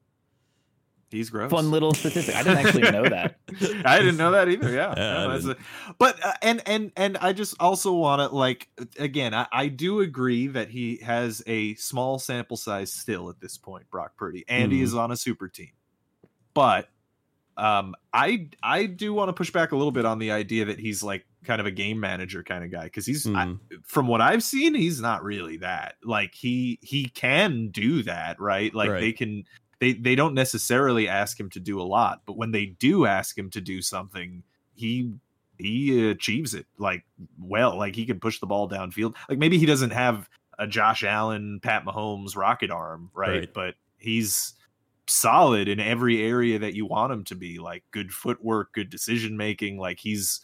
he's 1.11 1.29
gross. 1.31 1.51
Fun 1.51 1.71
little 1.71 1.93
statistic. 1.95 2.35
I 2.35 2.43
didn't 2.43 2.59
actually 2.67 2.91
know 2.91 3.09
that. 3.09 3.37
I 3.85 3.99
didn't 3.99 4.17
know 4.19 4.31
that 4.33 4.49
either. 4.49 4.71
Yeah, 4.71 4.95
Yeah, 4.97 5.27
No, 5.43 5.51
a- 5.53 5.57
but 5.99 6.25
uh, 6.25 6.33
and 6.43 6.63
and 6.67 6.93
and 6.97 7.17
I 7.19 7.33
just 7.33 7.55
also 7.61 7.93
want 7.95 8.21
to 8.21 8.35
like 8.35 8.69
again. 8.99 9.35
I, 9.35 9.47
I 9.53 9.69
do 9.69 10.01
agree 10.01 10.47
that 10.49 10.69
he 10.71 10.99
has 10.99 11.43
a 11.47 11.75
small 11.75 12.19
sample 12.19 12.57
size 12.57 12.93
still 12.93 13.29
at 13.31 13.41
this 13.41 13.57
point. 13.59 13.91
Brock 13.91 14.17
Purdy, 14.17 14.45
and 14.49 14.73
he 14.73 14.81
Mhm. 14.81 14.85
is 14.85 14.95
on 14.95 15.11
a 15.11 15.17
super 15.17 15.49
team, 15.49 15.73
but 16.55 16.89
um, 17.59 17.95
I 18.13 18.49
I 18.63 18.87
do 18.87 19.13
want 19.13 19.29
to 19.29 19.33
push 19.33 19.51
back 19.51 19.73
a 19.73 19.77
little 19.77 19.91
bit 19.93 20.05
on 20.05 20.19
the 20.19 20.31
idea 20.31 20.65
that 20.67 20.79
he's 20.79 21.03
like 21.03 21.27
kind 21.45 21.61
of 21.61 21.67
a 21.67 21.71
game 21.71 21.99
manager 22.01 22.43
kind 22.43 22.65
of 22.65 22.71
guy 22.71 22.85
because 22.85 23.05
he's 23.07 23.27
I, 23.27 23.31
Mhm. 23.31 23.59
from 23.85 24.07
what 24.07 24.21
I've 24.21 24.43
seen, 24.43 24.75
he's 24.75 25.01
not 25.01 25.23
really 25.25 25.57
that. 25.59 25.97
Like 26.05 26.35
he 26.35 26.79
he 26.83 27.07
can 27.09 27.69
do 27.69 28.03
that, 28.05 28.41
right? 28.41 28.73
Like 28.75 28.91
Right. 28.91 29.01
they 29.01 29.13
can 29.13 29.45
they 29.81 29.93
they 29.93 30.15
don't 30.15 30.35
necessarily 30.35 31.09
ask 31.09 31.39
him 31.39 31.51
to 31.51 31.61
do 31.61 31.81
a 31.81 31.85
lot, 31.85 32.23
but 32.27 32.37
when 32.37 32.53
they 32.53 32.67
do 32.67 33.07
ask 33.07 33.37
him 33.37 33.51
to 33.51 33.61
do 33.61 33.83
something, 33.83 34.43
he 34.75 35.13
he 35.59 36.09
achieves 36.11 36.55
it 36.55 36.67
like 36.79 37.05
well. 37.41 37.77
Like 37.77 37.97
he 37.97 38.07
can 38.07 38.21
push 38.21 38.39
the 38.39 38.47
ball 38.47 38.69
downfield. 38.69 39.17
Like 39.29 39.39
maybe 39.39 39.59
he 39.59 39.67
doesn't 39.67 39.91
have 39.91 40.29
a 40.61 40.67
Josh 40.67 41.03
Allen, 41.05 41.59
Pat 41.61 41.85
Mahomes 41.85 42.37
rocket 42.37 42.71
arm, 42.71 43.11
right? 43.15 43.29
Right. 43.41 43.55
But 43.55 43.75
he's 43.97 44.55
solid 45.09 45.69
in 45.69 45.81
every 45.81 46.23
area 46.23 46.59
that 46.59 46.75
you 46.75 46.87
want 46.87 47.13
him 47.13 47.25
to 47.25 47.35
be. 47.35 47.59
Like 47.59 47.85
good 47.91 48.13
footwork, 48.13 48.73
good 48.73 48.91
decision 48.91 49.37
making. 49.37 49.79
Like 49.79 49.99
he's 50.01 50.41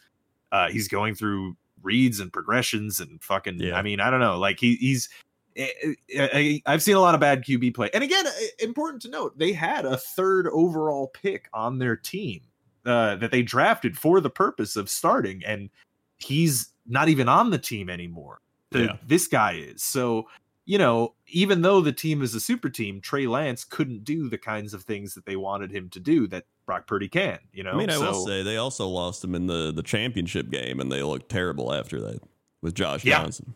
uh 0.52 0.68
he's 0.68 0.88
going 0.88 1.14
through 1.14 1.56
reads 1.82 2.20
and 2.20 2.32
progressions 2.32 3.00
and 3.00 3.22
fucking 3.22 3.60
Yeah. 3.60 3.76
I 3.76 3.82
mean, 3.82 4.00
I 4.00 4.10
don't 4.10 4.20
know. 4.20 4.38
Like 4.38 4.58
he 4.60 4.76
he's 4.76 5.08
I- 5.56 5.98
I, 6.18 6.62
I've 6.66 6.82
seen 6.82 6.96
a 6.96 7.00
lot 7.00 7.14
of 7.14 7.20
bad 7.20 7.44
QB 7.44 7.74
play. 7.74 7.90
And 7.94 8.02
again, 8.02 8.24
important 8.58 9.02
to 9.02 9.08
note, 9.08 9.38
they 9.38 9.52
had 9.52 9.84
a 9.84 9.96
third 9.96 10.48
overall 10.48 11.08
pick 11.08 11.48
on 11.54 11.78
their 11.78 11.94
team 11.96 12.40
uh, 12.84 13.16
that 13.16 13.30
they 13.30 13.42
drafted 13.42 13.96
for 13.96 14.20
the 14.20 14.30
purpose 14.30 14.74
of 14.76 14.90
starting, 14.90 15.42
and 15.46 15.70
he's 16.18 16.70
not 16.86 17.08
even 17.08 17.28
on 17.28 17.50
the 17.50 17.58
team 17.58 17.88
anymore. 17.88 18.40
The, 18.70 18.80
Yeah. 18.80 18.96
This 19.06 19.28
guy 19.28 19.52
is. 19.52 19.82
So, 19.82 20.26
you 20.66 20.78
know, 20.78 21.14
even 21.26 21.62
though 21.62 21.80
the 21.80 21.92
team 21.92 22.22
is 22.22 22.34
a 22.34 22.40
super 22.40 22.70
team, 22.70 23.00
Trey 23.00 23.26
Lance 23.26 23.64
couldn't 23.64 24.04
do 24.04 24.28
the 24.28 24.38
kinds 24.38 24.72
of 24.72 24.82
things 24.82 25.14
that 25.14 25.26
they 25.26 25.36
wanted 25.36 25.70
him 25.70 25.90
to 25.90 26.00
do 26.00 26.26
that 26.28 26.44
Brock 26.64 26.86
Purdy 26.86 27.08
can, 27.08 27.38
you 27.52 27.62
know? 27.62 27.72
I 27.72 27.76
mean, 27.76 27.90
I 27.90 27.98
will 27.98 28.26
say 28.26 28.42
they 28.42 28.56
also 28.56 28.88
lost 28.88 29.22
him 29.22 29.34
in 29.34 29.46
the 29.46 29.72
the 29.72 29.82
championship 29.82 30.50
game, 30.50 30.80
and 30.80 30.90
they 30.90 31.02
looked 31.02 31.28
terrible 31.30 31.72
after 31.72 32.00
that 32.00 32.20
with 32.62 32.74
Josh 32.74 33.04
Yeah. 33.04 33.22
Johnson. 33.22 33.52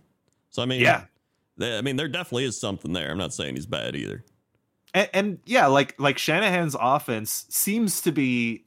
So 0.51 0.62
I 0.62 0.66
mean, 0.66 0.80
yeah. 0.80 1.05
they, 1.56 1.78
I 1.78 1.80
mean, 1.80 1.97
there 1.97 2.09
definitely 2.09 2.44
is 2.44 2.60
something 2.60 2.93
there. 2.93 3.10
I'm 3.10 3.18
not 3.18 3.32
saying 3.32 3.55
he's 3.55 3.66
bad 3.66 3.97
either. 3.97 4.24
and, 4.93 5.09
and 5.14 5.39
yeah, 5.47 5.66
like 5.66 5.98
like 5.98 6.18
Shanahan's 6.18 6.76
offense 6.78 7.47
seems 7.48 8.02
to 8.02 8.12
be, 8.12 8.64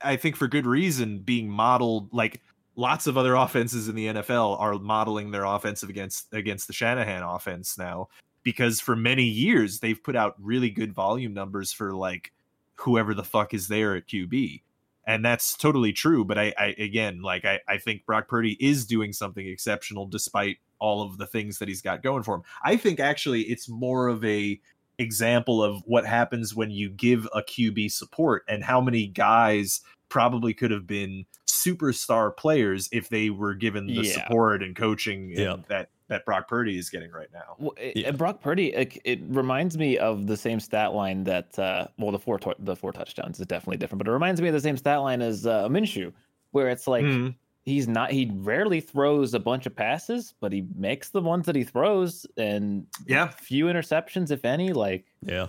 I 0.00 0.16
think 0.16 0.36
for 0.36 0.48
good 0.48 0.66
reason, 0.66 1.18
being 1.18 1.50
modeled 1.50 2.12
like 2.14 2.40
lots 2.78 3.08
of 3.08 3.18
other 3.18 3.34
offenses 3.34 3.88
in 3.88 3.96
the 3.96 4.06
NFL 4.06 4.58
are 4.60 4.78
modeling 4.78 5.32
their 5.32 5.44
offensive 5.44 5.90
against 5.90 6.32
against 6.32 6.68
the 6.68 6.72
Shanahan 6.72 7.24
offense 7.24 7.76
now 7.76 8.08
because 8.44 8.80
for 8.80 8.94
many 8.94 9.24
years 9.24 9.80
they've 9.80 10.02
put 10.02 10.14
out 10.14 10.36
really 10.38 10.70
good 10.70 10.94
volume 10.94 11.34
numbers 11.34 11.72
for 11.72 11.92
like 11.92 12.32
whoever 12.76 13.14
the 13.14 13.24
fuck 13.24 13.52
is 13.52 13.66
there 13.66 13.96
at 13.96 14.06
QB. 14.06 14.62
And 15.04 15.24
that's 15.24 15.56
totally 15.56 15.92
true. 15.92 16.24
But 16.24 16.38
I, 16.38 16.54
I 16.56 16.66
again, 16.78 17.20
like 17.20 17.44
I, 17.44 17.60
I 17.66 17.78
think 17.78 18.06
Brock 18.06 18.28
Purdy 18.28 18.56
is 18.60 18.86
doing 18.86 19.12
something 19.12 19.46
exceptional 19.46 20.06
despite 20.06 20.58
all 20.78 21.02
of 21.02 21.18
the 21.18 21.26
things 21.26 21.58
that 21.58 21.66
he's 21.66 21.82
got 21.82 22.02
going 22.02 22.22
for 22.22 22.36
him. 22.36 22.42
I 22.62 22.76
think 22.76 23.00
actually 23.00 23.42
it's 23.42 23.68
more 23.68 24.06
of 24.06 24.24
a 24.24 24.60
example 24.98 25.62
of 25.62 25.82
what 25.86 26.04
happens 26.06 26.54
when 26.54 26.70
you 26.70 26.88
give 26.90 27.26
a 27.34 27.42
QB 27.42 27.90
support 27.92 28.44
and 28.48 28.62
how 28.64 28.80
many 28.80 29.06
guys 29.06 29.80
probably 30.08 30.54
could 30.54 30.70
have 30.70 30.86
been 30.86 31.24
superstar 31.46 32.34
players 32.36 32.88
if 32.92 33.08
they 33.08 33.30
were 33.30 33.54
given 33.54 33.86
the 33.86 33.92
Yeah. 34.02 34.12
support 34.12 34.62
and 34.62 34.74
coaching 34.76 35.36
and 35.38 35.64
that 35.68 35.90
that 36.08 36.24
Brock 36.24 36.48
Purdy 36.48 36.78
is 36.78 36.88
getting 36.88 37.10
right 37.10 37.28
now. 37.34 37.54
Well, 37.58 37.74
it, 37.76 37.94
Yeah. 37.98 38.08
and 38.08 38.16
Brock 38.16 38.40
Purdy, 38.40 38.72
it, 38.72 38.98
it 39.04 39.20
reminds 39.28 39.76
me 39.76 39.98
of 39.98 40.26
the 40.26 40.38
same 40.38 40.58
stat 40.58 40.94
line 40.94 41.24
that, 41.24 41.58
uh, 41.58 41.88
well, 41.98 42.12
the 42.12 42.18
four 42.18 42.38
tou- 42.38 42.54
the 42.58 42.74
four 42.74 42.92
touchdowns 42.92 43.38
is 43.38 43.44
definitely 43.46 43.76
different, 43.76 43.98
but 43.98 44.08
it 44.08 44.12
reminds 44.12 44.40
me 44.40 44.48
of 44.48 44.54
the 44.54 44.60
same 44.62 44.78
stat 44.78 45.02
line 45.02 45.20
as 45.20 45.44
uh, 45.46 45.68
Minshew, 45.68 46.14
where 46.52 46.70
it's 46.70 46.86
like 46.86 47.04
Mhm. 47.04 47.34
He's 47.68 47.86
not, 47.86 48.10
he 48.10 48.30
rarely 48.34 48.80
throws 48.80 49.34
a 49.34 49.38
bunch 49.38 49.66
of 49.66 49.76
passes, 49.76 50.34
but 50.40 50.52
he 50.52 50.64
makes 50.74 51.10
the 51.10 51.20
ones 51.20 51.46
that 51.46 51.54
he 51.56 51.64
throws, 51.64 52.26
and 52.36 52.86
Yeah. 53.06 53.28
few 53.28 53.66
interceptions, 53.66 54.30
if 54.30 54.44
any. 54.44 54.72
Like, 54.72 55.04
Yeah. 55.24 55.48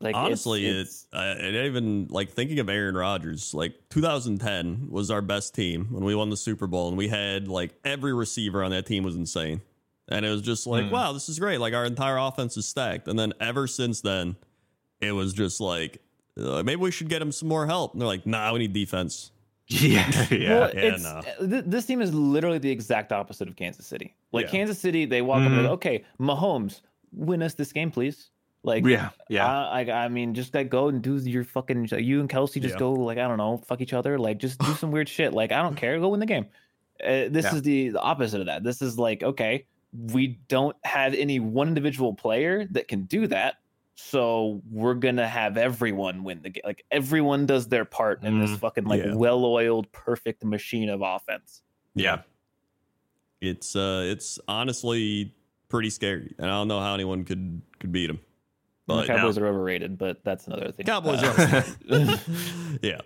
like 0.00 0.10
it's- 0.10 0.24
Honestly, 0.26 0.66
it's, 0.66 1.06
it, 1.12 1.16
I, 1.16 1.26
and 1.32 1.56
even 1.56 2.06
like 2.08 2.30
thinking 2.30 2.58
of 2.58 2.68
Aaron 2.68 2.94
Rodgers, 2.94 3.52
like 3.52 3.74
2010 3.90 4.88
was 4.90 5.10
our 5.10 5.20
best 5.22 5.54
team 5.54 5.86
when 5.90 6.04
we 6.04 6.14
won 6.14 6.30
the 6.30 6.36
Super 6.36 6.66
Bowl, 6.66 6.88
and 6.88 6.96
we 6.96 7.08
had 7.08 7.48
like 7.48 7.74
every 7.84 8.12
receiver 8.14 8.62
on 8.64 8.70
that 8.70 8.86
team 8.86 9.02
was 9.04 9.16
insane, 9.16 9.60
and 10.08 10.24
it 10.24 10.30
was 10.30 10.42
just 10.42 10.66
like, 10.66 10.86
Hmm. 10.86 10.90
wow, 10.92 11.12
this 11.12 11.28
is 11.28 11.38
great. 11.38 11.58
Like 11.58 11.74
our 11.74 11.84
entire 11.84 12.16
offense 12.16 12.56
is 12.56 12.66
stacked, 12.66 13.08
and 13.08 13.18
then 13.18 13.32
ever 13.40 13.66
since 13.66 14.00
then, 14.00 14.36
it 15.00 15.12
was 15.12 15.32
just 15.32 15.60
like 15.60 16.00
uh, 16.38 16.62
maybe 16.62 16.80
we 16.80 16.90
should 16.90 17.08
get 17.08 17.20
him 17.20 17.32
some 17.32 17.48
more 17.48 17.66
help. 17.66 17.92
And 17.92 18.00
they're 18.00 18.06
like, 18.08 18.24
nah, 18.24 18.52
we 18.52 18.60
need 18.60 18.72
defense. 18.72 19.30
Yeah. 19.70 20.10
Yeah. 20.30 20.58
well, 20.58 20.70
yeah, 20.74 20.80
it's, 20.80 21.02
no. 21.02 21.08
uh, 21.10 21.22
th- 21.48 21.64
this 21.66 21.86
team 21.86 22.02
is 22.02 22.12
literally 22.12 22.58
the 22.58 22.70
exact 22.70 23.12
opposite 23.12 23.48
of 23.48 23.56
Kansas 23.56 23.86
City. 23.86 24.14
Like 24.32 24.46
Yeah. 24.46 24.50
Kansas 24.52 24.78
City, 24.78 25.04
they 25.06 25.22
walk 25.22 25.40
up 25.42 25.50
and 25.52 25.62
go, 25.62 25.72
okay, 25.72 26.04
Mahomes, 26.20 26.80
win 27.12 27.42
us 27.42 27.54
this 27.54 27.72
game, 27.72 27.90
please. 27.90 28.30
Like, 28.62 28.84
yeah. 28.84 29.08
Yeah. 29.30 29.46
I, 29.46 29.84
I, 29.84 30.04
I 30.04 30.08
mean, 30.08 30.34
just 30.34 30.54
like 30.54 30.68
go 30.68 30.88
and 30.88 31.00
do 31.00 31.16
your 31.16 31.44
fucking. 31.44 31.88
You 31.98 32.20
and 32.20 32.28
Kelce 32.28 32.60
just 32.60 32.74
Yeah. 32.74 32.78
go 32.78 32.92
like 32.92 33.16
I 33.16 33.26
don't 33.26 33.38
know, 33.38 33.56
fuck 33.58 33.80
each 33.80 33.94
other. 33.94 34.18
Like 34.18 34.36
just 34.38 34.58
do 34.58 34.74
some 34.74 34.90
weird 34.90 35.08
shit. 35.08 35.32
Like 35.32 35.50
I 35.52 35.62
don't 35.62 35.76
care. 35.76 35.98
Go 35.98 36.10
win 36.10 36.20
the 36.20 36.26
game. 36.26 36.46
Uh, 37.02 37.30
this 37.30 37.44
Yeah. 37.46 37.54
is 37.54 37.62
the, 37.62 37.88
the 37.90 38.00
opposite 38.00 38.40
of 38.40 38.46
that. 38.46 38.62
This 38.62 38.82
is 38.82 38.98
like 38.98 39.22
okay, 39.22 39.64
we 40.12 40.38
don't 40.48 40.76
have 40.84 41.14
any 41.14 41.40
one 41.40 41.68
individual 41.68 42.12
player 42.12 42.66
that 42.72 42.86
can 42.86 43.04
do 43.04 43.26
that. 43.28 43.54
So 44.02 44.62
we're 44.70 44.94
gonna 44.94 45.28
have 45.28 45.56
everyone 45.56 46.24
win 46.24 46.40
the 46.42 46.50
game. 46.50 46.62
Like 46.64 46.84
everyone 46.90 47.46
does 47.46 47.68
their 47.68 47.84
part 47.84 48.22
in 48.24 48.40
this 48.40 48.50
Mhm. 48.50 48.58
fucking 48.58 48.84
like 48.84 49.04
Yeah. 49.04 49.14
well-oiled, 49.14 49.90
perfect 49.92 50.42
machine 50.44 50.88
of 50.88 51.02
offense. 51.02 51.62
Yeah. 51.94 52.22
It's 53.40 53.76
uh 53.76 54.02
it's 54.06 54.38
honestly 54.48 55.32
pretty 55.68 55.90
scary. 55.90 56.34
And 56.38 56.46
I 56.46 56.50
don't 56.58 56.68
know 56.68 56.80
how 56.80 56.94
anyone 56.94 57.24
could 57.24 57.62
could 57.78 57.92
beat 57.92 58.06
them. 58.08 58.20
the 58.86 58.94
But 58.94 59.06
Cowboys 59.06 59.38
are 59.38 59.46
overrated, 59.46 59.96
but 59.98 60.24
that's 60.24 60.46
another 60.46 60.72
thing. 60.72 60.86
Cowboys 60.86 61.22
Uh, 61.22 61.62
are 61.90 62.78
Yeah. 62.82 63.00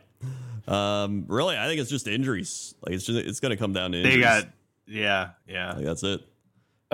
Um 0.66 1.24
really 1.28 1.56
I 1.58 1.66
think 1.66 1.80
it's 1.80 1.90
just 1.90 2.06
injuries. 2.08 2.74
Like 2.82 2.94
it's 2.94 3.04
just 3.04 3.18
it's 3.18 3.40
gonna 3.40 3.56
come 3.56 3.72
down 3.72 3.92
to 3.92 3.98
injuries. 3.98 4.14
They 4.16 4.20
got 4.22 4.44
yeah, 4.86 5.30
yeah. 5.48 5.72
like 5.74 5.84
that's 5.84 6.02
it. 6.02 6.22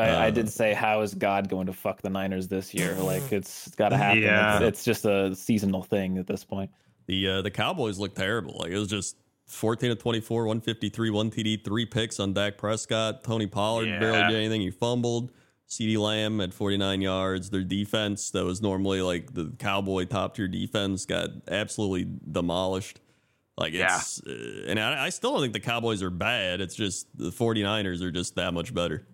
I, 0.01 0.25
I 0.25 0.29
Uh, 0.29 0.31
did 0.31 0.49
say, 0.49 0.73
how 0.75 1.03
is 1.03 1.15
God 1.15 1.49
going 1.49 1.67
to 1.67 1.73
fuck 1.73 2.03
the 2.03 2.11
Niners 2.11 2.49
this 2.49 2.75
year? 2.75 2.95
Like 2.95 3.23
it's, 3.33 3.67
it's 3.67 3.77
got 3.77 3.91
to 3.91 3.97
happen. 3.97 4.23
Yeah. 4.23 4.57
It's, 4.57 4.65
it's 4.65 4.85
just 4.85 5.05
a 5.05 5.35
seasonal 5.35 5.83
thing 5.83 6.19
at 6.19 6.27
this 6.27 6.45
point. 6.45 6.71
The 7.07 7.29
uh 7.29 7.43
the 7.43 7.51
Cowboys 7.51 7.99
look 7.99 8.15
terrible. 8.15 8.59
Like 8.61 8.71
it 8.71 8.79
was 8.79 8.89
just 8.89 9.17
14 9.47 9.91
to 9.91 9.97
24, 9.97 10.47
153, 10.47 11.11
1 11.11 11.31
TD, 11.31 11.65
three 11.65 11.85
picks 11.87 12.21
on 12.21 12.33
Dak 12.33 12.57
Prescott. 12.57 13.25
Tony 13.25 13.47
Pollard 13.49 13.87
barely 13.99 14.19
did 14.29 14.37
anything. 14.37 14.61
He 14.61 14.71
fumbled. 14.71 15.33
CeeDee 15.69 15.99
Lamb 15.99 16.41
at 16.41 16.53
49 16.53 17.01
yards. 17.01 17.51
Their 17.51 17.63
defense, 17.63 18.31
that 18.31 18.45
was 18.45 18.61
normally 18.61 19.03
like 19.03 19.33
the 19.35 19.53
Cowboy 19.59 20.05
top 20.05 20.35
tier 20.35 20.49
defense, 20.49 21.07
got 21.07 21.31
absolutely 21.49 22.09
demolished. 22.31 23.01
Like 23.57 23.73
it's, 23.75 24.21
uh, 24.27 24.65
and 24.69 24.81
I, 24.81 25.07
I 25.07 25.09
still 25.11 25.33
don't 25.33 25.43
think 25.43 25.53
the 25.53 25.61
Cowboys 25.61 26.03
are 26.03 26.11
bad. 26.11 26.61
It's 26.61 26.75
just 26.75 27.07
the 27.17 27.31
49ers 27.31 28.03
are 28.03 28.11
just 28.11 28.35
that 28.37 28.53
much 28.55 28.73
better. 28.75 29.07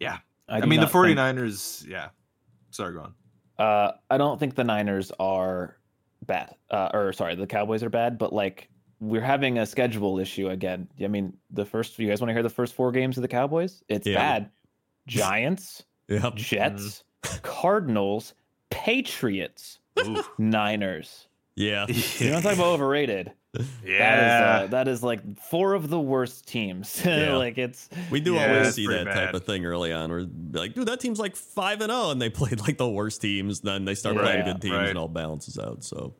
Yeah. 0.00 0.18
I, 0.48 0.58
I, 0.58 0.60
mean 0.66 0.80
the 0.80 0.86
not 0.86 0.92
think- 0.92 1.18
49ers, 1.18 1.86
yeah. 1.86 2.08
Sorry, 2.70 2.94
go 2.94 3.00
on. 3.00 3.14
Uh, 3.58 3.92
I 4.10 4.16
don't 4.18 4.38
think 4.38 4.54
the 4.54 4.64
Niners 4.64 5.10
are 5.18 5.76
bad. 6.26 6.54
Uh, 6.70 6.88
or 6.94 7.12
sorry, 7.12 7.34
the 7.34 7.46
Cowboys 7.46 7.82
are 7.82 7.90
bad. 7.90 8.16
But 8.18 8.32
like 8.32 8.68
we're 9.00 9.20
having 9.20 9.58
a 9.58 9.66
schedule 9.66 10.18
issue 10.18 10.48
again. 10.48 10.88
I 11.02 11.08
mean, 11.08 11.36
the 11.50 11.64
first. 11.64 11.98
You 11.98 12.08
guys 12.08 12.20
want 12.20 12.28
to 12.30 12.34
hear 12.34 12.42
the 12.42 12.48
first 12.50 12.74
four 12.74 12.92
games 12.92 13.16
of 13.18 13.22
the 13.22 13.28
Cowboys? 13.28 13.82
It's 13.88 14.06
Yeah. 14.06 14.16
bad. 14.16 14.50
Giants, 15.06 15.84
Yeah. 16.08 16.30
Jets, 16.34 17.04
Cardinals, 17.42 18.34
Patriots, 18.70 19.78
Ooh. 20.00 20.22
Niners. 20.38 21.27
Yeah. 21.58 21.86
You 22.18 22.30
want 22.32 22.42
to 22.44 22.48
talk 22.50 22.54
about 22.54 22.66
overrated? 22.74 23.32
That 23.52 23.62
is 23.62 23.68
yeah. 23.84 24.60
uh, 24.62 24.66
that 24.68 24.86
is 24.88 25.02
like 25.02 25.20
four 25.40 25.74
of 25.74 25.88
the 25.90 25.98
worst 25.98 26.46
teams. 26.46 27.02
Yeah. 27.04 27.36
like 27.36 27.58
it's 27.58 27.88
We 28.10 28.20
do 28.20 28.34
Yeah, 28.34 28.52
always 28.58 28.74
see 28.74 28.86
pretty 28.86 29.04
that 29.04 29.14
type 29.14 29.34
of 29.34 29.44
thing 29.44 29.64
early 29.66 29.92
on. 29.92 30.10
Where 30.10 30.24
be 30.24 30.58
like, 30.58 30.74
dude, 30.74 30.86
that 30.86 31.00
team's 31.00 31.18
like 31.18 31.34
five 31.34 31.80
and 31.80 31.90
zero, 31.90 32.10
and 32.10 32.22
they 32.22 32.30
played 32.40 32.60
like 32.60 32.78
the 32.78 32.88
worst 32.88 33.20
teams. 33.20 33.60
Then 33.60 33.84
they 33.84 33.94
start 33.94 34.16
playing 34.16 34.46
Yeah, 34.46 34.52
good 34.52 34.62
teams, 34.62 34.74
right. 34.74 34.88
and 34.90 34.98
all 34.98 35.08
balances 35.08 35.58
out. 35.58 35.82
So 35.82 36.14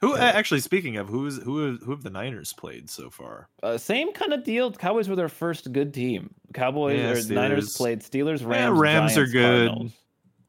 who 0.00 0.16
actually 0.16 0.60
speaking 0.60 0.96
of 0.96 1.08
who's 1.08 1.42
who 1.42 1.76
who 1.76 1.90
have 1.90 2.02
the 2.02 2.10
Niners 2.10 2.52
played 2.54 2.88
so 2.88 3.10
far? 3.10 3.48
uh, 3.62 3.76
same 3.76 4.12
kind 4.12 4.32
of 4.32 4.44
deal. 4.44 4.72
Cowboys 4.72 5.08
were 5.08 5.16
their 5.16 5.28
first 5.28 5.70
good 5.72 5.92
team. 5.92 6.32
Cowboys 6.54 6.98
Yeah, 7.28 7.34
or 7.34 7.34
Niners 7.34 7.76
played 7.76 8.00
Steelers, 8.00 8.40
Yeah, 8.40 8.46
Rams. 8.68 8.78
Rams 8.78 9.18
are 9.18 9.26
good. 9.26 9.68
Cardinals. 9.68 9.92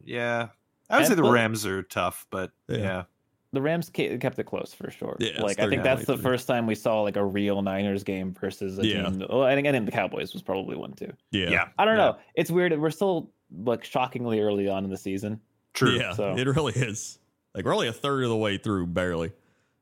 Yeah. 0.06 0.48
I 0.90 0.96
would 0.96 1.00
And- 1.00 1.08
say 1.08 1.16
the 1.16 1.24
Rams 1.30 1.66
are 1.66 1.84
tough, 1.84 2.26
but 2.30 2.52
Yeah. 2.70 3.04
Yeah. 3.52 3.58
The 3.58 3.62
Rams 3.62 3.90
kept 3.90 4.40
it 4.40 4.46
close 4.46 4.74
for 4.74 4.90
sure. 4.92 5.18
Yeah, 5.20 5.42
like 5.42 5.60
I 5.60 5.68
think 5.70 5.84
that's 5.84 6.06
the 6.06 6.18
first 6.18 6.48
time 6.48 6.66
we 6.68 6.76
saw 6.76 7.02
like 7.02 7.18
a 7.18 7.26
real 7.26 7.62
Niners 7.62 8.04
game 8.04 8.34
versus 8.34 8.80
a 8.80 8.86
Yeah. 8.88 9.10
team. 9.10 9.26
Oh, 9.30 9.42
I 9.42 9.56
think 9.56 9.68
I 9.68 9.72
think 9.72 9.86
the 9.86 9.92
Cowboys 9.92 10.34
was 10.34 10.42
probably 10.42 10.76
one 10.76 10.94
too. 10.94 11.12
yeah, 11.32 11.50
Yeah. 11.50 11.68
I 11.78 11.86
don't 11.86 11.98
Yeah. 11.98 12.06
know. 12.12 12.18
It's 12.36 12.50
weird. 12.52 12.78
We're 12.80 12.90
still 12.92 13.32
like 13.66 13.84
shockingly 13.84 14.40
early 14.40 14.70
on 14.70 14.84
in 14.86 14.90
the 14.90 14.98
season. 14.98 15.42
True. 15.74 15.92
yeah, 15.98 16.14
so- 16.14 16.36
it 16.36 16.48
really 16.48 16.74
is. 16.74 17.20
Like 17.54 17.66
we're 17.66 17.74
only 17.76 17.88
a 17.90 17.94
third 17.94 18.24
of 18.24 18.30
the 18.30 18.38
way 18.38 18.58
through, 18.58 18.88
barely. 18.88 19.32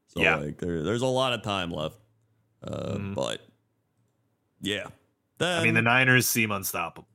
So 0.07 0.21
Yeah. 0.21 0.37
like 0.37 0.57
there, 0.57 0.81
there's 0.83 1.03
a 1.03 1.07
lot 1.07 1.33
of 1.33 1.43
time 1.43 1.71
left. 1.71 1.97
Uh, 2.63 2.95
Mhm. 2.97 3.13
But 3.15 3.41
yeah, 4.61 4.87
then 5.37 5.59
I 5.59 5.63
mean 5.63 5.73
the 5.75 5.81
Niners 5.81 6.27
seem 6.27 6.51
unstoppable. 6.51 7.07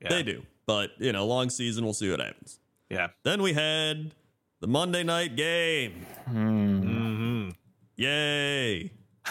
Yeah. 0.00 0.10
they 0.10 0.22
do. 0.22 0.42
But 0.66 0.90
you 0.98 1.12
know, 1.12 1.26
long 1.26 1.50
season, 1.50 1.84
we'll 1.84 1.94
see 1.94 2.10
what 2.10 2.20
happens. 2.20 2.60
Yeah. 2.90 3.08
Then 3.24 3.42
we 3.42 3.52
had 3.52 4.14
the 4.60 4.66
Monday 4.66 5.02
night 5.02 5.36
game. 5.36 6.06
Hmm. 6.26 6.80
hmm 6.80 7.48
Yay! 7.96 8.90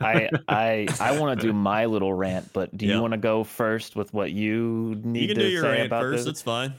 I 0.00 0.28
I 0.48 0.88
I 1.00 1.18
want 1.18 1.40
to 1.40 1.46
do 1.46 1.52
my 1.52 1.86
little 1.86 2.12
rant, 2.12 2.52
but 2.52 2.76
do 2.76 2.86
Yeah. 2.86 2.96
you 2.96 3.00
want 3.00 3.12
to 3.12 3.18
go 3.18 3.44
first 3.44 3.96
with 3.96 4.12
what 4.12 4.32
you 4.32 5.00
need 5.04 5.22
You 5.22 5.26
can 5.28 5.36
to 5.36 5.42
do 5.42 5.48
your 5.48 5.62
say 5.62 5.70
rant 5.72 5.86
about 5.86 6.02
first. 6.02 6.24
this? 6.24 6.32
It's 6.32 6.42
fine. 6.42 6.74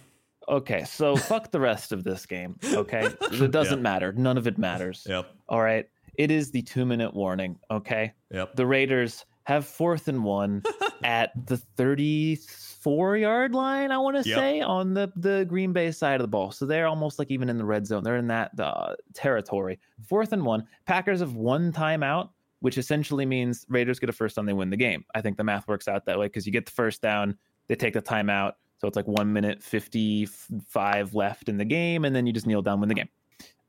Okay, 0.49 0.83
so 0.83 1.15
fuck 1.31 1.51
the 1.51 1.59
rest 1.59 1.91
of 1.91 2.03
this 2.03 2.25
game. 2.25 2.57
Okay, 2.73 3.05
it 3.31 3.51
doesn't 3.51 3.79
Yeah. 3.79 3.83
matter. 3.83 4.11
None 4.13 4.37
of 4.37 4.45
it 4.47 4.57
matters. 4.57 5.05
Yep. 5.07 5.27
All 5.49 5.61
right, 5.61 5.85
it 6.15 6.29
is 6.31 6.51
the 6.51 6.61
two 6.61 6.85
minute 6.85 7.13
warning. 7.13 7.57
Okay, 7.71 8.13
Yep. 8.31 8.55
the 8.55 8.65
Raiders 8.65 9.25
have 9.45 9.65
fourth 9.65 10.07
and 10.07 10.23
one 10.23 10.61
at 11.03 11.31
the 11.47 11.57
thirty 11.57 12.35
four 12.81 13.15
yard 13.15 13.53
line. 13.53 13.91
I 13.91 13.97
want 13.97 14.21
to 14.21 14.27
Yep. 14.29 14.37
say 14.37 14.59
on 14.61 14.93
the 14.93 15.11
the 15.15 15.45
Green 15.47 15.71
Bay 15.71 15.91
side 15.91 16.15
of 16.15 16.21
the 16.23 16.27
ball. 16.27 16.51
So 16.51 16.65
they're 16.65 16.87
almost 16.87 17.17
like 17.19 17.31
even 17.31 17.47
in 17.49 17.57
the 17.57 17.65
red 17.65 17.87
zone. 17.87 18.03
They're 18.03 18.17
in 18.17 18.27
that 18.27 18.59
uh, 18.59 18.95
territory. 19.13 19.79
Fourth 20.05 20.33
and 20.33 20.43
one. 20.45 20.65
Packers 20.85 21.19
have 21.21 21.35
one 21.35 21.71
timeout. 21.71 22.29
Which 22.59 22.77
essentially 22.77 23.25
means 23.25 23.65
Raiders 23.69 23.97
get 23.97 24.07
a 24.09 24.13
first 24.13 24.35
down, 24.35 24.45
they 24.45 24.53
win 24.53 24.69
the 24.69 24.77
game. 24.77 25.03
I 25.15 25.21
think 25.21 25.35
the 25.35 25.43
math 25.43 25.67
works 25.67 25.87
out 25.87 26.05
that 26.05 26.19
way 26.19 26.27
because 26.27 26.45
you 26.45 26.51
get 26.51 26.67
the 26.67 26.71
first 26.71 27.01
down, 27.01 27.35
they 27.65 27.73
take 27.73 27.95
the 27.95 28.03
timeout, 28.03 28.51
so 28.77 28.87
it's 28.87 28.95
like 28.95 29.07
one 29.07 29.33
minute 29.33 29.63
fifty 29.63 30.27
five 30.67 31.15
left 31.15 31.49
in 31.49 31.57
the 31.57 31.65
game, 31.65 32.05
and 32.05 32.15
then 32.15 32.27
you 32.27 32.31
just 32.33 32.45
kneel 32.45 32.61
down, 32.61 32.79
win 32.79 32.87
the 32.87 32.93
game. 32.93 33.09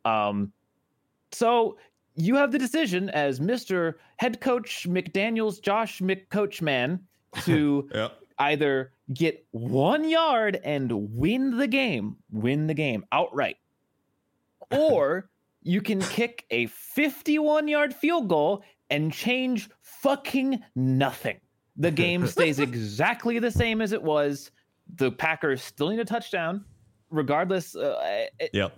Um, 0.04 0.52
so 1.32 1.78
you 2.16 2.34
have 2.36 2.52
the 2.52 2.58
decision 2.58 3.08
as 3.10 3.40
Mister 3.40 3.98
Head 4.16 4.42
Coach 4.42 4.86
McDaniel's 4.86 5.58
Josh 5.58 6.00
McCoachman 6.00 7.00
to 7.44 7.88
Yep. 7.94 8.12
either 8.40 8.92
get 9.12 9.44
one 9.50 10.08
yard 10.08 10.60
and 10.64 10.90
win 11.14 11.56
the 11.56 11.66
game, 11.66 12.16
win 12.30 12.66
the 12.66 12.74
game 12.74 13.04
outright, 13.12 13.56
or 14.70 15.28
you 15.62 15.80
can 15.80 16.00
kick 16.00 16.44
a 16.50 16.66
51 16.66 17.68
yard 17.68 17.94
field 17.94 18.28
goal 18.28 18.62
and 18.90 19.12
change 19.12 19.70
fucking 19.80 20.62
nothing. 20.74 21.38
The 21.76 21.90
game 21.90 22.26
stays 22.28 22.58
exactly 22.58 23.38
the 23.38 23.50
same 23.50 23.80
as 23.80 23.92
it 23.92 24.02
was. 24.02 24.50
The 24.96 25.10
Packers 25.10 25.62
still 25.62 25.88
need 25.88 26.00
a 26.00 26.04
touchdown, 26.04 26.64
regardless. 27.10 27.74
Uh, 27.76 28.26
it- 28.38 28.50
Yep. 28.52 28.76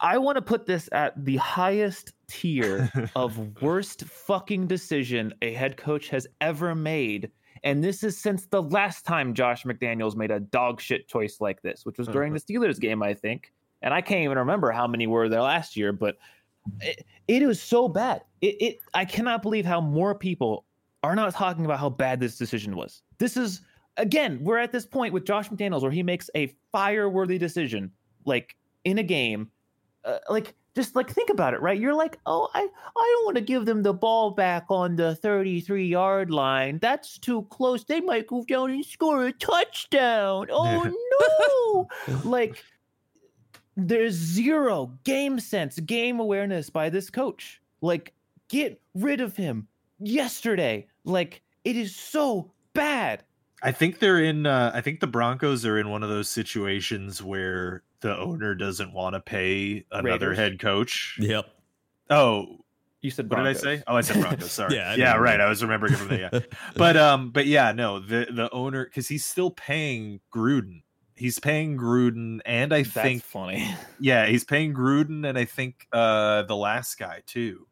I 0.00 0.18
want 0.18 0.36
to 0.36 0.42
put 0.42 0.66
this 0.66 0.88
at 0.92 1.24
the 1.24 1.36
highest 1.38 2.12
tier 2.28 2.90
of 3.16 3.60
worst 3.62 4.04
fucking 4.04 4.66
decision 4.66 5.32
a 5.42 5.52
head 5.54 5.76
coach 5.76 6.08
has 6.10 6.26
ever 6.40 6.74
made. 6.74 7.30
And 7.62 7.84
this 7.84 8.02
is 8.02 8.16
since 8.16 8.46
the 8.46 8.62
last 8.62 9.04
time 9.04 9.34
Josh 9.34 9.64
McDaniels 9.64 10.16
made 10.16 10.30
a 10.30 10.40
dog 10.40 10.80
shit 10.80 11.08
choice 11.08 11.40
like 11.40 11.60
this, 11.62 11.84
which 11.84 11.98
was 11.98 12.08
during 12.08 12.32
the 12.32 12.40
Steelers 12.40 12.80
game, 12.80 13.02
I 13.02 13.14
think. 13.14 13.52
And 13.82 13.92
I 13.92 14.00
can't 14.00 14.22
even 14.22 14.38
remember 14.38 14.70
how 14.70 14.86
many 14.86 15.06
were 15.06 15.28
there 15.28 15.42
last 15.42 15.76
year, 15.76 15.92
but 15.92 16.16
it, 16.80 17.04
it 17.28 17.46
was 17.46 17.60
so 17.60 17.88
bad. 17.88 18.22
It, 18.40 18.56
it 18.60 18.78
I 18.94 19.04
cannot 19.04 19.42
believe 19.42 19.64
how 19.64 19.80
more 19.80 20.14
people 20.14 20.64
are 21.02 21.14
not 21.14 21.32
talking 21.34 21.64
about 21.64 21.78
how 21.78 21.90
bad 21.90 22.20
this 22.20 22.36
decision 22.36 22.76
was. 22.76 23.02
This 23.18 23.36
is 23.36 23.62
again, 23.96 24.38
we're 24.42 24.58
at 24.58 24.72
this 24.72 24.86
point 24.86 25.12
with 25.12 25.24
Josh 25.24 25.48
McDaniels 25.48 25.82
where 25.82 25.90
he 25.90 26.02
makes 26.02 26.30
a 26.34 26.54
fire-worthy 26.72 27.38
decision, 27.38 27.90
like 28.24 28.56
in 28.84 28.98
a 28.98 29.02
game, 29.02 29.50
uh, 30.04 30.18
like 30.28 30.54
just 30.80 30.96
like 30.96 31.10
think 31.10 31.28
about 31.28 31.52
it, 31.52 31.60
right? 31.60 31.78
You're 31.78 31.94
like, 31.94 32.18
oh, 32.24 32.48
I 32.54 32.60
I 32.60 33.14
don't 33.14 33.24
want 33.26 33.36
to 33.36 33.42
give 33.42 33.66
them 33.66 33.82
the 33.82 33.92
ball 33.92 34.30
back 34.30 34.64
on 34.70 34.96
the 34.96 35.14
33 35.16 35.86
yard 35.86 36.30
line. 36.30 36.78
That's 36.80 37.18
too 37.18 37.42
close. 37.50 37.84
They 37.84 38.00
might 38.00 38.26
go 38.26 38.44
down 38.44 38.70
and 38.70 38.84
score 38.84 39.26
a 39.26 39.32
touchdown. 39.32 40.48
Oh 40.62 41.88
no! 42.08 42.20
like 42.24 42.62
there's 43.76 44.14
zero 44.14 44.98
game 45.04 45.38
sense, 45.38 45.78
game 45.80 46.20
awareness 46.20 46.70
by 46.70 46.90
this 46.90 47.10
coach. 47.10 47.60
Like, 47.80 48.12
get 48.48 48.80
rid 48.94 49.20
of 49.20 49.36
him 49.36 49.68
yesterday. 49.98 50.86
Like, 51.04 51.42
it 51.64 51.76
is 51.76 51.94
so 51.94 52.52
bad. 52.74 53.22
I 53.62 53.72
think 53.72 53.98
they're 53.98 54.22
in. 54.22 54.46
Uh, 54.46 54.72
I 54.74 54.80
think 54.80 55.00
the 55.00 55.06
Broncos 55.06 55.66
are 55.66 55.78
in 55.78 55.90
one 55.90 56.02
of 56.02 56.08
those 56.08 56.28
situations 56.28 57.22
where 57.22 57.82
the 58.00 58.16
owner 58.16 58.54
doesn't 58.54 58.92
want 58.92 59.14
to 59.14 59.20
pay 59.20 59.84
another 59.92 60.30
Raiders? 60.30 60.38
head 60.38 60.58
coach. 60.58 61.16
Yep. 61.20 61.46
Oh, 62.10 62.64
You 63.02 63.10
said 63.10 63.30
what 63.30 63.36
did 63.38 63.46
I 63.46 63.52
say? 63.52 63.82
Oh, 63.86 63.96
I 63.96 64.00
said 64.00 64.16
Broncos. 64.20 64.52
Sorry. 64.52 64.76
Yeah, 64.76 64.90
I 64.90 64.94
yeah, 64.96 65.12
know. 65.14 65.18
right. 65.20 65.40
I 65.40 65.48
was 65.48 65.62
remembering 65.62 65.92
it 65.94 65.98
from 65.98 66.08
there. 66.08 66.30
Yeah, 66.32 66.40
but 66.76 66.96
um, 66.96 67.30
but 67.30 67.46
yeah, 67.46 67.72
no, 67.72 67.98
the 68.00 68.26
the 68.30 68.50
owner 68.50 68.84
because 68.84 69.08
he's 69.08 69.24
still 69.24 69.50
paying 69.50 70.20
Gruden. 70.34 70.82
He's 71.14 71.38
paying 71.38 71.76
Gruden, 71.76 72.40
and 72.46 72.72
I 72.72 72.82
That's 72.82 72.92
think 72.94 73.22
funny. 73.22 73.68
yeah, 74.00 74.26
he's 74.26 74.44
paying 74.44 74.72
Gruden, 74.74 75.28
and 75.28 75.38
I 75.38 75.44
think 75.44 75.86
uh 75.92 76.42
the 76.42 76.56
last 76.56 76.98
guy 76.98 77.22
too. 77.26 77.66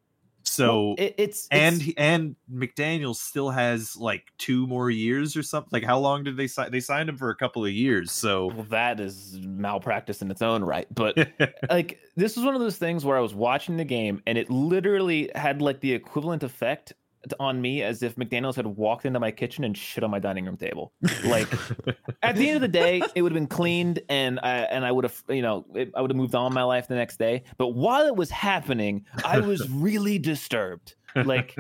So 0.48 0.94
It, 0.98 1.14
it's, 1.18 1.48
and 1.50 1.80
it's 1.80 1.92
and 1.96 2.36
McDaniel 2.52 3.14
still 3.14 3.50
has 3.50 3.96
like 3.96 4.32
two 4.38 4.66
more 4.66 4.90
years 4.90 5.36
or 5.36 5.42
something. 5.42 5.70
Like 5.72 5.84
how 5.84 5.98
long 5.98 6.24
did 6.24 6.36
they 6.36 6.46
sign? 6.46 6.70
They 6.70 6.80
signed 6.80 7.08
him 7.08 7.16
for 7.16 7.30
a 7.30 7.36
couple 7.36 7.64
of 7.64 7.72
years. 7.72 8.10
So 8.12 8.46
well, 8.46 8.66
that 8.70 9.00
is 9.00 9.38
malpractice 9.42 10.22
in 10.22 10.30
its 10.30 10.42
own 10.42 10.64
right. 10.64 10.86
But 10.94 11.16
like 11.70 12.00
this 12.16 12.36
was 12.36 12.44
one 12.44 12.54
of 12.54 12.60
those 12.60 12.76
things 12.76 13.04
where 13.04 13.16
I 13.16 13.20
was 13.20 13.34
watching 13.34 13.76
the 13.76 13.84
game 13.84 14.22
and 14.26 14.36
it 14.38 14.50
literally 14.50 15.30
had 15.34 15.62
like 15.62 15.80
the 15.80 15.92
equivalent 15.92 16.42
effect 16.42 16.88
t- 16.88 16.94
on 17.40 17.60
me 17.60 17.82
as 17.82 18.02
if 18.02 18.16
McDaniel's 18.16 18.56
had 18.56 18.66
walked 18.66 19.04
into 19.04 19.20
my 19.20 19.30
kitchen 19.30 19.64
and 19.64 19.76
shit 19.76 20.04
on 20.04 20.10
my 20.10 20.18
dining 20.18 20.46
room 20.46 20.56
table. 20.56 20.92
Like 21.24 21.48
at 22.22 22.36
the 22.36 22.48
end 22.48 22.56
of 22.56 22.62
the 22.62 22.68
day, 22.68 23.02
it 23.14 23.22
would 23.22 23.32
have 23.32 23.36
been 23.36 23.46
cleaned 23.46 24.00
and 24.08 24.38
I 24.42 24.58
and 24.58 24.84
I 24.84 24.92
would 24.92 25.04
have 25.04 25.22
you 25.28 25.42
know 25.42 25.66
it, 25.74 25.90
I 25.94 26.00
would 26.00 26.10
have 26.10 26.16
moved 26.16 26.34
on 26.34 26.52
my 26.52 26.62
life 26.62 26.88
the 26.88 26.94
next 26.94 27.18
day. 27.18 27.44
But 27.56 27.68
while 27.68 28.06
it 28.06 28.16
was 28.16 28.30
happening, 28.30 29.04
I 29.24 29.40
was 29.40 29.68
really 29.70 30.18
disturbed. 30.18 30.94
Like 31.14 31.56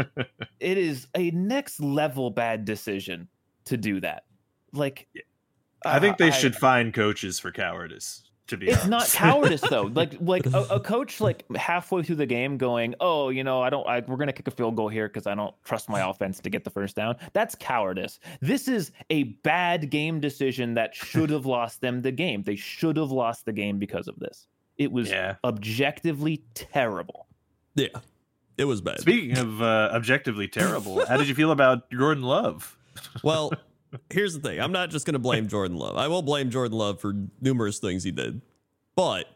it 0.60 0.78
is 0.78 1.06
a 1.16 1.30
next 1.30 1.80
level 1.80 2.30
bad 2.30 2.64
decision 2.64 3.28
to 3.66 3.76
do 3.76 4.00
that. 4.00 4.24
Like 4.72 5.08
I 5.84 5.98
think 5.98 6.14
uh, 6.14 6.16
they 6.18 6.30
should 6.30 6.56
find 6.56 6.92
coaches 6.92 7.38
for 7.38 7.50
cowardice. 7.52 8.27
To 8.48 8.56
be 8.56 8.68
it's 8.68 8.86
not 8.86 9.06
cowardice 9.12 9.60
though. 9.60 9.82
Like 9.94 10.14
like 10.20 10.46
a, 10.46 10.66
a 10.70 10.80
coach 10.94 11.20
like 11.20 11.44
halfway 11.54 12.02
through 12.02 12.16
the 12.16 12.26
game 12.26 12.56
going, 12.56 12.94
"Oh, 12.98 13.28
you 13.28 13.44
know, 13.44 13.60
I 13.62 13.68
don't 13.70 13.86
I, 13.86 14.00
we're 14.00 14.16
going 14.16 14.28
to 14.28 14.32
kick 14.32 14.48
a 14.48 14.50
field 14.50 14.74
goal 14.74 14.88
here 14.88 15.08
cuz 15.08 15.26
I 15.26 15.34
don't 15.34 15.54
trust 15.64 15.88
my 15.90 16.08
offense 16.08 16.40
to 16.40 16.48
get 16.50 16.64
the 16.64 16.70
first 16.70 16.96
down." 16.96 17.16
That's 17.34 17.54
cowardice. 17.54 18.18
This 18.40 18.66
is 18.66 18.90
a 19.10 19.24
bad 19.24 19.90
game 19.90 20.18
decision 20.18 20.74
that 20.74 20.94
should 20.94 21.30
have 21.30 21.44
lost 21.46 21.80
them 21.82 22.00
the 22.02 22.10
game. 22.12 22.42
They 22.42 22.56
should 22.56 22.96
have 22.96 23.10
lost 23.10 23.44
the 23.44 23.52
game 23.52 23.78
because 23.78 24.08
of 24.08 24.18
this. 24.18 24.46
It 24.78 24.90
was 24.92 25.10
Yeah. 25.10 25.34
objectively 25.44 26.42
terrible. 26.54 27.26
Yeah, 27.74 27.88
it 28.56 28.64
was 28.64 28.80
bad. 28.80 29.00
Speaking 29.00 29.36
of 29.36 29.60
uh, 29.60 29.90
objectively 29.92 30.48
terrible, 30.48 31.04
how 31.06 31.16
did 31.18 31.28
you 31.28 31.34
feel 31.34 31.50
about 31.50 31.90
Jordan 31.90 32.22
Love? 32.24 32.76
Well, 33.22 33.52
here's 34.10 34.34
the 34.34 34.40
thing. 34.40 34.60
I'm 34.60 34.72
not 34.72 34.90
just 34.90 35.06
going 35.06 35.14
to 35.14 35.18
blame 35.18 35.48
Jordan 35.48 35.76
Love. 35.76 35.96
I 35.96 36.08
will 36.08 36.22
blame 36.22 36.50
Jordan 36.50 36.76
Love 36.76 37.00
for 37.00 37.14
numerous 37.40 37.78
things 37.78 38.04
he 38.04 38.10
did, 38.10 38.42
but 38.96 39.26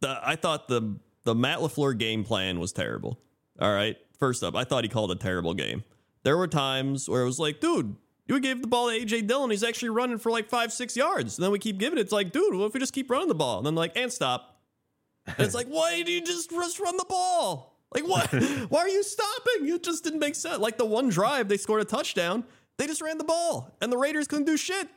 the, 0.00 0.20
I 0.22 0.36
thought 0.36 0.68
the 0.68 0.98
the 1.24 1.34
Matt 1.34 1.58
LaFleur 1.58 1.98
game 1.98 2.22
plan 2.24 2.60
was 2.60 2.72
terrible. 2.72 3.18
All 3.60 3.74
right. 3.74 3.96
First 4.18 4.44
up, 4.44 4.54
I 4.54 4.64
thought 4.64 4.84
he 4.84 4.88
called 4.88 5.10
a 5.10 5.16
terrible 5.16 5.54
game. 5.54 5.82
There 6.22 6.36
were 6.36 6.46
times 6.46 7.08
where 7.08 7.22
it 7.22 7.26
was 7.26 7.38
like, 7.38 7.60
dude, 7.60 7.96
you 8.26 8.40
gave 8.40 8.62
the 8.62 8.68
ball 8.68 8.88
to 8.88 8.98
AJ 8.98 9.26
Dillon. 9.26 9.50
He's 9.50 9.64
actually 9.64 9.90
running 9.90 10.18
for 10.18 10.30
like 10.30 10.48
five, 10.48 10.72
six 10.72 10.96
yards. 10.96 11.36
And 11.36 11.44
then 11.44 11.50
we 11.50 11.58
keep 11.58 11.78
giving 11.78 11.98
it. 11.98 12.02
It's 12.02 12.12
like, 12.12 12.32
dude, 12.32 12.54
what 12.54 12.66
if 12.66 12.74
we 12.74 12.80
just 12.80 12.92
keep 12.92 13.10
running 13.10 13.28
the 13.28 13.34
ball? 13.34 13.58
And 13.58 13.66
then 13.66 13.74
like, 13.74 13.96
and 13.96 14.12
stop. 14.12 14.60
And 15.26 15.40
it's 15.40 15.54
like, 15.54 15.66
why 15.68 16.02
do 16.02 16.12
you 16.12 16.22
just 16.22 16.50
just 16.50 16.80
run 16.80 16.96
the 16.96 17.06
ball? 17.08 17.76
Like, 17.94 18.06
what? 18.06 18.32
Why 18.68 18.80
are 18.80 18.88
you 18.88 19.02
stopping? 19.04 19.68
It 19.68 19.82
just 19.84 20.02
didn't 20.02 20.18
make 20.18 20.34
sense. 20.34 20.58
Like 20.58 20.76
the 20.76 20.84
one 20.84 21.08
drive, 21.08 21.48
they 21.48 21.56
scored 21.56 21.80
a 21.80 21.84
touchdown. 21.84 22.42
They 22.78 22.86
just 22.86 23.00
ran 23.00 23.18
the 23.18 23.24
ball, 23.24 23.74
and 23.80 23.90
the 23.90 23.96
Raiders 23.96 24.26
couldn't 24.28 24.44
do 24.46 24.56
shit. 24.56 24.88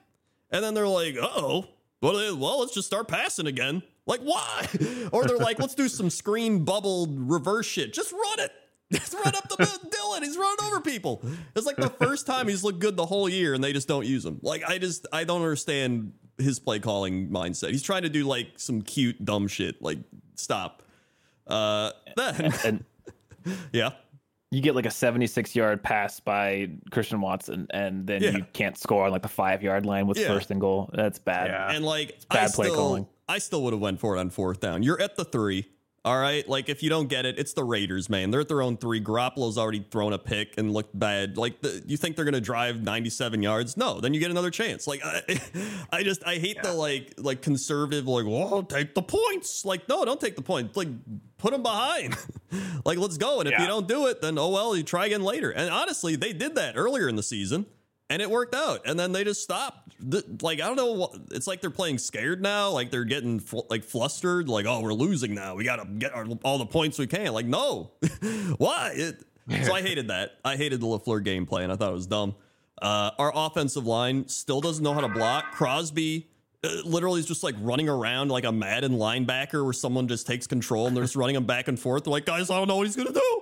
And 0.51 0.63
then 0.63 0.73
they're 0.73 0.87
like, 0.87 1.15
oh, 1.21 1.65
well, 2.01 2.37
well, 2.37 2.59
let's 2.59 2.73
just 2.73 2.87
start 2.87 3.07
passing 3.07 3.47
again. 3.47 3.83
Like, 4.05 4.21
why? 4.21 4.67
Or 5.11 5.25
they're 5.25 5.37
like, 5.37 5.59
let's 5.59 5.75
do 5.75 5.87
some 5.87 6.09
screen 6.09 6.65
bubble 6.65 7.07
reverse 7.07 7.65
shit. 7.65 7.93
Just 7.93 8.11
run 8.11 8.39
it. 8.39 8.51
Just 8.91 9.13
run 9.13 9.35
up 9.35 9.47
the 9.49 9.55
middle. 9.59 9.89
Dillon. 9.89 10.23
He's 10.23 10.37
running 10.37 10.65
over 10.65 10.81
people. 10.81 11.21
It's 11.55 11.65
like 11.65 11.77
the 11.77 11.89
first 11.89 12.25
time 12.27 12.47
he's 12.47 12.63
looked 12.63 12.79
good 12.79 12.95
the 12.95 13.05
whole 13.05 13.27
year, 13.29 13.53
and 13.53 13.63
they 13.63 13.73
just 13.73 13.87
don't 13.87 14.05
use 14.05 14.25
him. 14.25 14.39
Like, 14.41 14.63
I 14.67 14.77
just, 14.77 15.07
I 15.11 15.23
don't 15.23 15.41
understand 15.41 16.13
his 16.37 16.59
play 16.59 16.79
calling 16.79 17.29
mindset. 17.29 17.69
He's 17.71 17.83
trying 17.83 18.03
to 18.03 18.09
do 18.09 18.23
like 18.23 18.47
some 18.57 18.81
cute, 18.81 19.23
dumb 19.23 19.47
shit. 19.47 19.81
Like, 19.81 19.99
stop. 20.35 20.83
Uh, 21.47 21.91
then, 22.15 22.53
And 22.63 22.85
yeah. 23.73 23.91
You 24.51 24.61
get 24.61 24.73
like 24.75 24.85
a 24.87 24.91
76 24.91 25.55
yard 25.55 25.83
pass 25.83 26.19
by 26.19 26.69
Christian 26.91 27.21
Watson 27.21 27.67
and 27.71 28.07
then 28.07 28.23
Yeah. 28.23 28.31
you 28.31 28.45
can't 28.53 28.77
score 28.77 29.05
on 29.05 29.11
like 29.11 29.21
the 29.21 29.27
5 29.27 29.61
yard 29.61 29.85
line 29.85 30.07
with 30.07 30.17
Yeah. 30.17 30.27
first 30.27 30.49
and 30.51 30.59
goal. 30.59 30.89
That's 30.93 31.19
bad. 31.19 31.47
Yeah. 31.51 31.71
And 31.75 31.85
like 31.85 32.17
bad 32.29 32.49
I 32.49 32.51
play 32.51 32.65
still, 32.67 32.75
calling. 32.75 33.07
I 33.27 33.37
still 33.37 33.61
would 33.63 33.73
have 33.73 33.81
went 33.81 33.99
for 33.99 34.15
it 34.15 34.19
on 34.19 34.29
fourth 34.31 34.59
down. 34.59 34.81
You're 34.81 34.99
at 35.01 35.15
the 35.17 35.25
three. 35.25 35.67
All 36.05 36.17
right. 36.17 36.47
Like 36.47 36.69
if 36.69 36.81
you 36.81 36.89
don't 36.89 37.07
get 37.07 37.25
it, 37.25 37.37
it's 37.37 37.53
the 37.53 37.63
Raiders, 37.63 38.09
man. 38.09 38.31
They're 38.31 38.41
at 38.41 38.47
their 38.47 38.61
own 38.61 38.77
three. 38.77 39.01
Garoppolo's 39.01 39.57
already 39.57 39.85
thrown 39.91 40.13
a 40.13 40.17
pick 40.17 40.57
and 40.57 40.71
looked 40.71 40.97
bad. 40.97 41.37
Like 41.37 41.61
the, 41.61 41.83
you 41.85 41.97
think 41.97 42.15
they're 42.15 42.25
gonna 42.25 42.39
drive 42.39 42.81
97 42.81 43.43
yards? 43.43 43.75
No. 43.75 43.99
Then 43.99 44.13
you 44.13 44.19
get 44.19 44.31
another 44.31 44.51
chance. 44.51 44.87
Like 44.87 45.01
I, 45.03 45.41
I 45.91 46.03
just 46.03 46.25
I 46.25 46.35
hate 46.35 46.61
the 46.63 46.73
like 46.73 47.13
like 47.17 47.41
conservative 47.41 48.07
like 48.07 48.25
well 48.25 48.63
take 48.63 48.95
the 48.95 49.01
points. 49.01 49.63
Like 49.65 49.89
no, 49.89 50.05
don't 50.05 50.21
take 50.21 50.35
the 50.35 50.41
points. 50.41 50.77
Like 50.77 50.89
put 51.37 51.51
them 51.51 51.63
behind. 51.63 52.15
like 52.85 52.97
let's 52.97 53.17
go. 53.17 53.41
And 53.41 53.49
if 53.49 53.59
you 53.59 53.67
don't 53.67 53.87
do 53.87 54.07
it, 54.07 54.21
then 54.21 54.37
oh 54.37 54.49
well, 54.49 54.75
you 54.75 54.83
try 54.83 55.07
again 55.07 55.23
later. 55.23 55.51
And 55.51 55.69
honestly, 55.69 56.15
they 56.15 56.31
did 56.31 56.55
that 56.55 56.77
earlier 56.77 57.09
in 57.09 57.17
the 57.17 57.23
season 57.23 57.65
and 58.09 58.21
it 58.21 58.29
worked 58.29 58.55
out. 58.55 58.81
And 58.85 58.99
then 58.99 59.11
they 59.11 59.23
just 59.23 59.43
stopped. 59.43 59.93
Like 60.41 60.61
i 60.61 60.65
don't 60.65 60.77
know 60.77 61.11
it's 61.31 61.45
like 61.45 61.59
they're 61.59 61.69
playing 61.69 61.97
scared 61.97 62.41
now 62.41 62.69
like 62.69 62.89
they're 62.89 63.03
getting 63.03 63.37
fl- 63.37 63.67
like 63.69 63.83
flustered 63.83 64.47
like 64.47 64.65
oh 64.65 64.79
we're 64.79 64.93
losing 64.93 65.33
now. 65.35 65.55
We 65.55 65.65
gotta 65.65 65.85
get 65.85 66.13
our, 66.13 66.25
all 66.43 66.57
the 66.57 66.65
points 66.65 66.97
we 66.97 67.07
can. 67.07 67.33
Like 67.33 67.45
no. 67.45 67.91
Why? 68.57 68.93
It, 68.95 69.23
so 69.65 69.73
i 69.73 69.81
hated 69.81 70.07
that. 70.07 70.37
I 70.45 70.55
hated 70.55 70.79
the 70.79 70.87
LaFleur 70.87 71.23
game 71.23 71.45
plan 71.45 71.71
i 71.71 71.75
thought 71.75 71.89
it 71.89 71.95
was 71.95 72.07
dumb. 72.07 72.35
Uh, 72.81 73.11
our 73.19 73.31
offensive 73.35 73.85
line 73.85 74.27
still 74.27 74.61
doesn't 74.61 74.83
know 74.83 74.93
how 74.93 75.01
to 75.01 75.09
block. 75.09 75.51
Crosby 75.51 76.29
uh, 76.63 76.69
literally 76.85 77.19
is 77.19 77.25
just 77.25 77.43
like 77.43 77.55
running 77.59 77.89
around 77.89 78.29
like 78.29 78.45
a 78.45 78.51
Madden 78.51 78.93
linebacker 78.93 79.63
where 79.63 79.73
someone 79.73 80.07
just 80.07 80.25
takes 80.25 80.47
control 80.47 80.87
and 80.87 80.95
they're 80.95 81.03
just 81.03 81.15
running 81.15 81.35
him 81.35 81.45
back 81.45 81.67
and 81.67 81.79
forth. 81.79 82.05
They're 82.05 82.11
like, 82.11 82.25
guys, 82.25 82.49
I 82.49 82.57
don't 82.57 82.67
know 82.67 82.77
what 82.77 82.87
he's 82.87 82.95
gonna 82.95 83.11
do. 83.11 83.41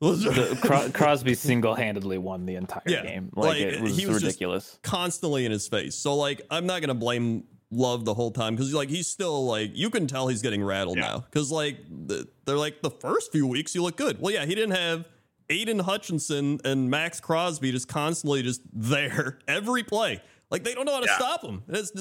The, 0.00 0.58
Cro- 0.62 0.90
Crosby 0.92 1.34
single 1.34 1.74
handedly 1.74 2.18
won 2.18 2.46
the 2.46 2.54
entire 2.54 2.82
Yeah, 2.86 3.02
game. 3.02 3.30
Like, 3.34 3.48
like, 3.50 3.60
it 3.60 3.80
was, 3.80 3.96
he 3.96 4.06
was 4.06 4.16
just- 4.16 4.24
ridiculous. 4.26 4.78
constantly 4.82 5.44
in 5.44 5.50
his 5.52 5.66
face. 5.66 5.94
So 5.96 6.14
like 6.14 6.42
I'm 6.50 6.66
not 6.66 6.80
gonna 6.80 6.94
blame 6.94 7.44
Love 7.70 8.06
the 8.06 8.14
whole 8.14 8.30
time 8.30 8.54
because 8.56 8.72
like 8.72 8.88
he's 8.88 9.08
still 9.08 9.44
like 9.44 9.72
you 9.74 9.90
can 9.90 10.06
tell 10.06 10.26
he's 10.28 10.40
getting 10.40 10.64
rattled 10.64 10.96
Yeah. 10.96 11.02
now 11.02 11.18
because 11.30 11.50
like 11.50 11.76
the, 11.90 12.26
they're 12.46 12.56
like 12.56 12.80
the 12.80 12.88
first 12.90 13.30
few 13.30 13.46
weeks 13.46 13.74
you 13.74 13.82
look 13.82 13.96
good. 13.96 14.18
Well, 14.22 14.32
yeah, 14.32 14.46
he 14.46 14.54
didn't 14.54 14.74
have 14.76 15.04
Aidan 15.50 15.80
Hutchinson 15.80 16.60
and 16.64 16.88
Maxx 16.88 17.20
Crosby 17.20 17.70
just 17.70 17.86
constantly 17.86 18.42
just 18.42 18.62
there 18.72 19.38
every 19.46 19.82
play. 19.82 20.22
Like 20.50 20.64
they 20.64 20.72
don't 20.72 20.86
know 20.86 20.94
how 20.94 21.00
to 21.00 21.06
Yeah. 21.06 21.18
stop 21.18 21.42
him. 21.42 21.62
It's, 21.68 21.92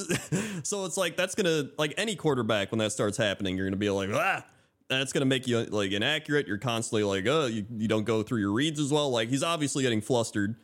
so 0.69 0.86
it's 0.86 0.95
like 0.95 1.18
that's 1.18 1.36
gonna 1.36 1.64
like 1.78 1.94
any 1.98 2.15
quarterback 2.15 2.72
when 2.72 2.80
that 2.80 2.94
starts 2.94 3.18
happening, 3.18 3.57
you're 3.57 3.65
gonna 3.68 3.76
be 3.76 3.90
like 3.90 4.10
ah. 4.14 4.45
And 4.89 5.01
it's 5.01 5.11
gonna 5.11 5.26
make 5.26 5.47
you 5.47 5.64
like 5.64 5.91
inaccurate. 5.91 6.47
You're 6.47 6.57
constantly 6.57 7.03
like, 7.03 7.26
oh, 7.27 7.47
you, 7.47 7.65
you 7.76 7.88
don't 7.88 8.05
go 8.05 8.23
through 8.23 8.39
your 8.39 8.53
reads 8.53 8.80
as 8.80 8.91
well. 8.91 9.09
Like 9.09 9.30
he's 9.30 9.43
obviously 9.43 9.84
getting 9.84 10.01
flustered 10.01 10.55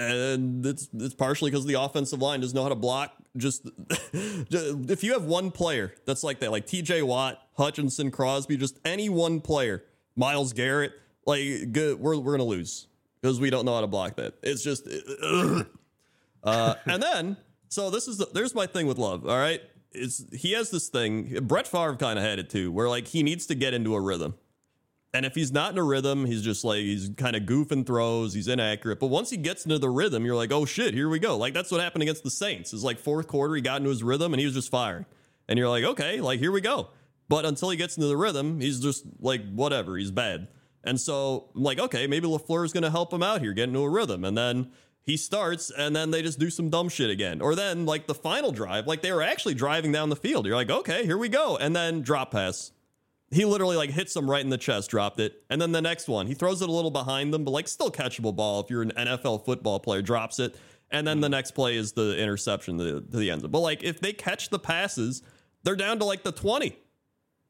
and 0.00 0.64
it's 0.64 0.88
it's 0.94 1.14
partially 1.14 1.50
because 1.50 1.66
the 1.66 1.74
offensive 1.74 2.20
line 2.20 2.40
doesn't 2.40 2.56
know 2.56 2.62
how 2.62 2.70
to 2.70 2.74
block. 2.74 3.12
Just 3.36 3.68
if 4.12 5.04
you 5.04 5.12
have 5.12 5.24
one 5.24 5.50
player 5.50 5.94
that's 6.06 6.24
like 6.24 6.40
that, 6.40 6.50
like 6.50 6.66
T.J. 6.66 7.02
Watt, 7.02 7.40
Hutchinson, 7.56 8.10
Crosby, 8.10 8.56
just 8.56 8.78
any 8.84 9.08
one 9.08 9.40
player, 9.40 9.84
Myles 10.16 10.52
Garrett, 10.52 10.92
like 11.26 11.72
good, 11.72 12.00
we're 12.00 12.18
we're 12.18 12.32
gonna 12.32 12.44
lose 12.44 12.86
because 13.20 13.38
we 13.38 13.50
don't 13.50 13.64
know 13.66 13.74
how 13.74 13.82
to 13.82 13.86
block 13.86 14.16
that. 14.16 14.34
It's 14.42 14.64
just, 14.64 14.88
uh, 16.42 16.74
and 16.86 17.02
then 17.02 17.36
so 17.68 17.90
this 17.90 18.08
is 18.08 18.16
the, 18.16 18.26
there's 18.32 18.54
my 18.54 18.66
thing 18.66 18.86
with 18.86 18.98
Love. 18.98 19.28
All 19.28 19.36
right, 19.36 19.60
is 19.92 20.26
he 20.32 20.52
has 20.52 20.70
this 20.70 20.88
thing. 20.88 21.38
Brett 21.42 21.66
Favre 21.66 21.96
kind 21.96 22.18
of 22.18 22.24
had 22.24 22.38
it 22.38 22.50
too, 22.50 22.70
where 22.70 22.88
like 22.88 23.08
he 23.08 23.22
needs 23.22 23.46
to 23.46 23.54
get 23.54 23.74
into 23.74 23.94
a 23.94 24.00
rhythm. 24.00 24.34
And 25.12 25.26
if 25.26 25.34
he's 25.34 25.50
not 25.50 25.72
in 25.72 25.78
a 25.78 25.82
rhythm, 25.82 26.24
he's 26.24 26.42
just 26.42 26.64
like 26.64 26.78
he's 26.78 27.10
kind 27.16 27.34
of 27.34 27.42
goofing 27.42 27.84
throws, 27.84 28.32
he's 28.32 28.46
inaccurate. 28.46 29.00
But 29.00 29.08
once 29.08 29.30
he 29.30 29.36
gets 29.36 29.64
into 29.64 29.78
the 29.78 29.90
rhythm, 29.90 30.24
you're 30.24 30.36
like, 30.36 30.52
oh 30.52 30.64
shit, 30.64 30.94
here 30.94 31.08
we 31.08 31.18
go. 31.18 31.36
Like 31.36 31.52
that's 31.52 31.72
what 31.72 31.80
happened 31.80 32.02
against 32.02 32.22
the 32.22 32.30
Saints. 32.30 32.72
It's 32.72 32.84
like 32.84 32.98
fourth 32.98 33.26
quarter, 33.26 33.54
he 33.54 33.60
got 33.60 33.78
into 33.78 33.90
his 33.90 34.04
rhythm 34.04 34.32
and 34.32 34.38
he 34.40 34.46
was 34.46 34.54
just 34.54 34.70
firing. 34.70 35.06
And 35.48 35.58
you're 35.58 35.68
like, 35.68 35.84
okay, 35.84 36.20
like 36.20 36.38
here 36.38 36.52
we 36.52 36.60
go. 36.60 36.90
But 37.28 37.44
until 37.44 37.70
he 37.70 37.76
gets 37.76 37.96
into 37.96 38.06
the 38.06 38.16
rhythm, 38.16 38.60
he's 38.60 38.80
just 38.80 39.04
like 39.18 39.42
whatever, 39.52 39.96
he's 39.96 40.12
bad. 40.12 40.46
And 40.84 41.00
so 41.00 41.50
I'm 41.56 41.62
like, 41.62 41.80
okay, 41.80 42.06
maybe 42.06 42.28
LaFleur 42.28 42.64
is 42.64 42.72
gonna 42.72 42.90
help 42.90 43.12
him 43.12 43.22
out 43.22 43.40
here, 43.40 43.52
get 43.52 43.68
into 43.68 43.80
a 43.80 43.90
rhythm. 43.90 44.24
And 44.24 44.38
then 44.38 44.70
he 45.10 45.16
starts, 45.16 45.72
and 45.76 45.94
then 45.94 46.12
they 46.12 46.22
just 46.22 46.38
do 46.38 46.50
some 46.50 46.70
dumb 46.70 46.88
shit 46.88 47.10
again. 47.10 47.40
Or 47.40 47.56
then 47.56 47.84
like 47.84 48.06
the 48.06 48.14
final 48.14 48.52
drive, 48.52 48.86
like 48.86 49.02
they 49.02 49.10
were 49.10 49.22
actually 49.22 49.54
driving 49.54 49.90
down 49.90 50.08
the 50.08 50.14
field. 50.14 50.46
You're 50.46 50.54
like, 50.54 50.70
okay, 50.70 51.04
here 51.04 51.18
we 51.18 51.28
go. 51.28 51.56
And 51.56 51.74
then 51.74 52.02
drop 52.02 52.30
pass. 52.30 52.70
He 53.32 53.44
literally 53.44 53.76
like 53.76 53.90
hits 53.90 54.14
him 54.14 54.30
right 54.30 54.42
in 54.42 54.50
the 54.50 54.58
chest, 54.58 54.88
dropped 54.88 55.18
it. 55.18 55.42
And 55.50 55.60
then 55.60 55.72
the 55.72 55.82
next 55.82 56.06
one, 56.06 56.28
he 56.28 56.34
throws 56.34 56.62
it 56.62 56.68
a 56.68 56.72
little 56.72 56.92
behind 56.92 57.34
them, 57.34 57.44
but 57.44 57.50
like 57.50 57.66
still 57.66 57.90
catchable 57.90 58.34
ball 58.34 58.60
if 58.60 58.70
you're 58.70 58.82
an 58.82 58.92
NFL 58.96 59.44
football 59.44 59.80
player, 59.80 60.00
drops 60.00 60.38
it. 60.38 60.54
And 60.92 61.04
then 61.04 61.20
the 61.20 61.26
mm-hmm. 61.26 61.32
next 61.32 61.52
play 61.52 61.76
is 61.76 61.92
the 61.92 62.16
interception 62.16 62.78
to 62.78 62.84
the, 62.84 63.00
to 63.00 63.16
the 63.16 63.32
end 63.32 63.42
zone. 63.42 63.50
But 63.50 63.60
like 63.60 63.82
if 63.82 64.00
they 64.00 64.12
catch 64.12 64.50
the 64.50 64.60
passes, 64.60 65.24
they're 65.64 65.74
down 65.74 65.98
to 65.98 66.04
like 66.04 66.22
the 66.22 66.32
20. 66.32 66.78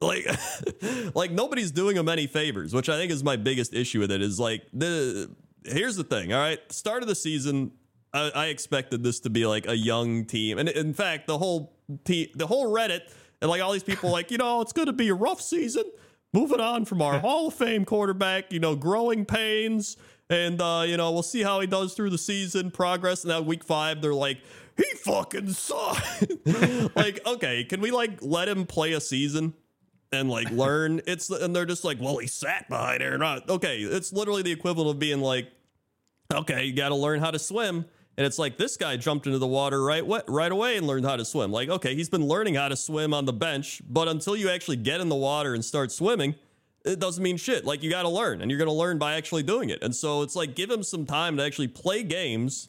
Like 0.00 0.26
like 1.14 1.30
nobody's 1.30 1.72
doing 1.72 1.96
them 1.96 2.08
any 2.08 2.26
favors, 2.26 2.72
which 2.72 2.88
I 2.88 2.96
think 2.96 3.12
is 3.12 3.22
my 3.22 3.36
biggest 3.36 3.74
issue 3.74 4.00
with 4.00 4.10
it 4.10 4.22
is 4.22 4.40
like 4.40 4.62
the 4.72 5.30
here's 5.64 5.96
the 5.96 6.04
thing, 6.04 6.32
all 6.32 6.40
right? 6.40 6.60
Start 6.72 7.02
of 7.02 7.08
the 7.08 7.14
season, 7.14 7.72
I, 8.12 8.30
I 8.34 8.46
expected 8.46 9.02
this 9.02 9.20
to 9.20 9.30
be 9.30 9.46
like 9.46 9.66
a 9.66 9.76
young 9.76 10.24
team. 10.24 10.58
And 10.58 10.68
in 10.68 10.94
fact, 10.94 11.26
the 11.26 11.38
whole 11.38 11.76
team 12.04 12.28
the 12.34 12.46
whole 12.46 12.72
Reddit 12.72 13.02
and 13.40 13.50
like 13.50 13.62
all 13.62 13.72
these 13.72 13.82
people 13.82 14.10
like, 14.18 14.30
you 14.30 14.38
know, 14.38 14.60
it's 14.60 14.72
gonna 14.72 14.92
be 14.92 15.08
a 15.08 15.14
rough 15.14 15.40
season. 15.40 15.84
moving 16.32 16.60
on 16.60 16.84
from 16.84 17.02
our 17.02 17.18
Hall 17.18 17.48
of 17.48 17.54
Fame 17.54 17.84
quarterback, 17.84 18.52
you 18.52 18.60
know, 18.60 18.76
growing 18.76 19.24
pains. 19.24 19.96
And, 20.28 20.62
uh, 20.62 20.84
you 20.86 20.96
know, 20.96 21.10
we'll 21.10 21.24
see 21.24 21.42
how 21.42 21.58
he 21.58 21.66
does 21.66 21.94
through 21.94 22.10
the 22.10 22.18
season, 22.18 22.70
progress. 22.70 23.24
And 23.24 23.32
that 23.32 23.44
week 23.46 23.64
five, 23.64 24.00
they're 24.00 24.14
like, 24.14 24.38
he 24.76 24.84
fucking 24.98 25.52
sucks. 25.54 26.24
like, 26.94 27.20
okay, 27.26 27.64
can 27.64 27.80
we, 27.80 27.90
like, 27.90 28.18
let 28.22 28.48
him 28.48 28.64
play 28.64 28.92
a 28.92 29.00
season? 29.00 29.54
And 30.12 30.30
like 30.30 30.50
learn 30.52 31.00
it's 31.06 31.30
and 31.30 31.54
they're 31.54 31.66
just 31.66 31.84
like 31.84 31.98
well 32.00 32.18
he 32.18 32.26
sat 32.26 32.68
behind 32.68 33.02
Aaron 33.02 33.20
Rodgers. 33.20 33.48
okay 33.48 33.78
it's 33.78 34.12
literally 34.12 34.42
the 34.42 34.52
equivalent 34.52 34.90
of 34.90 34.98
being 34.98 35.20
like 35.20 35.48
okay 36.32 36.64
you 36.64 36.72
got 36.72 36.90
to 36.90 36.94
learn 36.94 37.20
how 37.20 37.30
to 37.30 37.38
swim 37.38 37.84
and 38.20 38.26
it's 38.26 38.38
like 38.38 38.58
this 38.58 38.76
guy 38.76 38.98
jumped 38.98 39.26
into 39.26 39.38
the 39.38 39.46
water 39.46 39.82
right 39.82 40.04
right 40.28 40.52
away 40.52 40.76
and 40.76 40.86
learned 40.86 41.06
how 41.06 41.16
to 41.16 41.24
swim. 41.24 41.50
Like, 41.50 41.70
okay, 41.70 41.94
he's 41.94 42.10
been 42.10 42.26
learning 42.26 42.56
how 42.56 42.68
to 42.68 42.76
swim 42.76 43.14
on 43.14 43.24
the 43.24 43.32
bench, 43.32 43.80
but 43.88 44.08
until 44.08 44.36
you 44.36 44.50
actually 44.50 44.76
get 44.76 45.00
in 45.00 45.08
the 45.08 45.16
water 45.16 45.54
and 45.54 45.64
start 45.64 45.90
swimming, 45.90 46.34
it 46.84 46.98
doesn't 46.98 47.22
mean 47.22 47.38
shit. 47.38 47.64
Like, 47.64 47.82
you 47.82 47.88
got 47.88 48.02
to 48.02 48.10
learn, 48.10 48.42
and 48.42 48.50
you're 48.50 48.58
going 48.58 48.68
to 48.68 48.74
learn 48.74 48.98
by 48.98 49.14
actually 49.14 49.42
doing 49.42 49.70
it. 49.70 49.82
And 49.82 49.96
so 49.96 50.20
it's 50.20 50.36
like 50.36 50.54
give 50.54 50.70
him 50.70 50.82
some 50.82 51.06
time 51.06 51.38
to 51.38 51.42
actually 51.42 51.68
play 51.68 52.02
games 52.02 52.68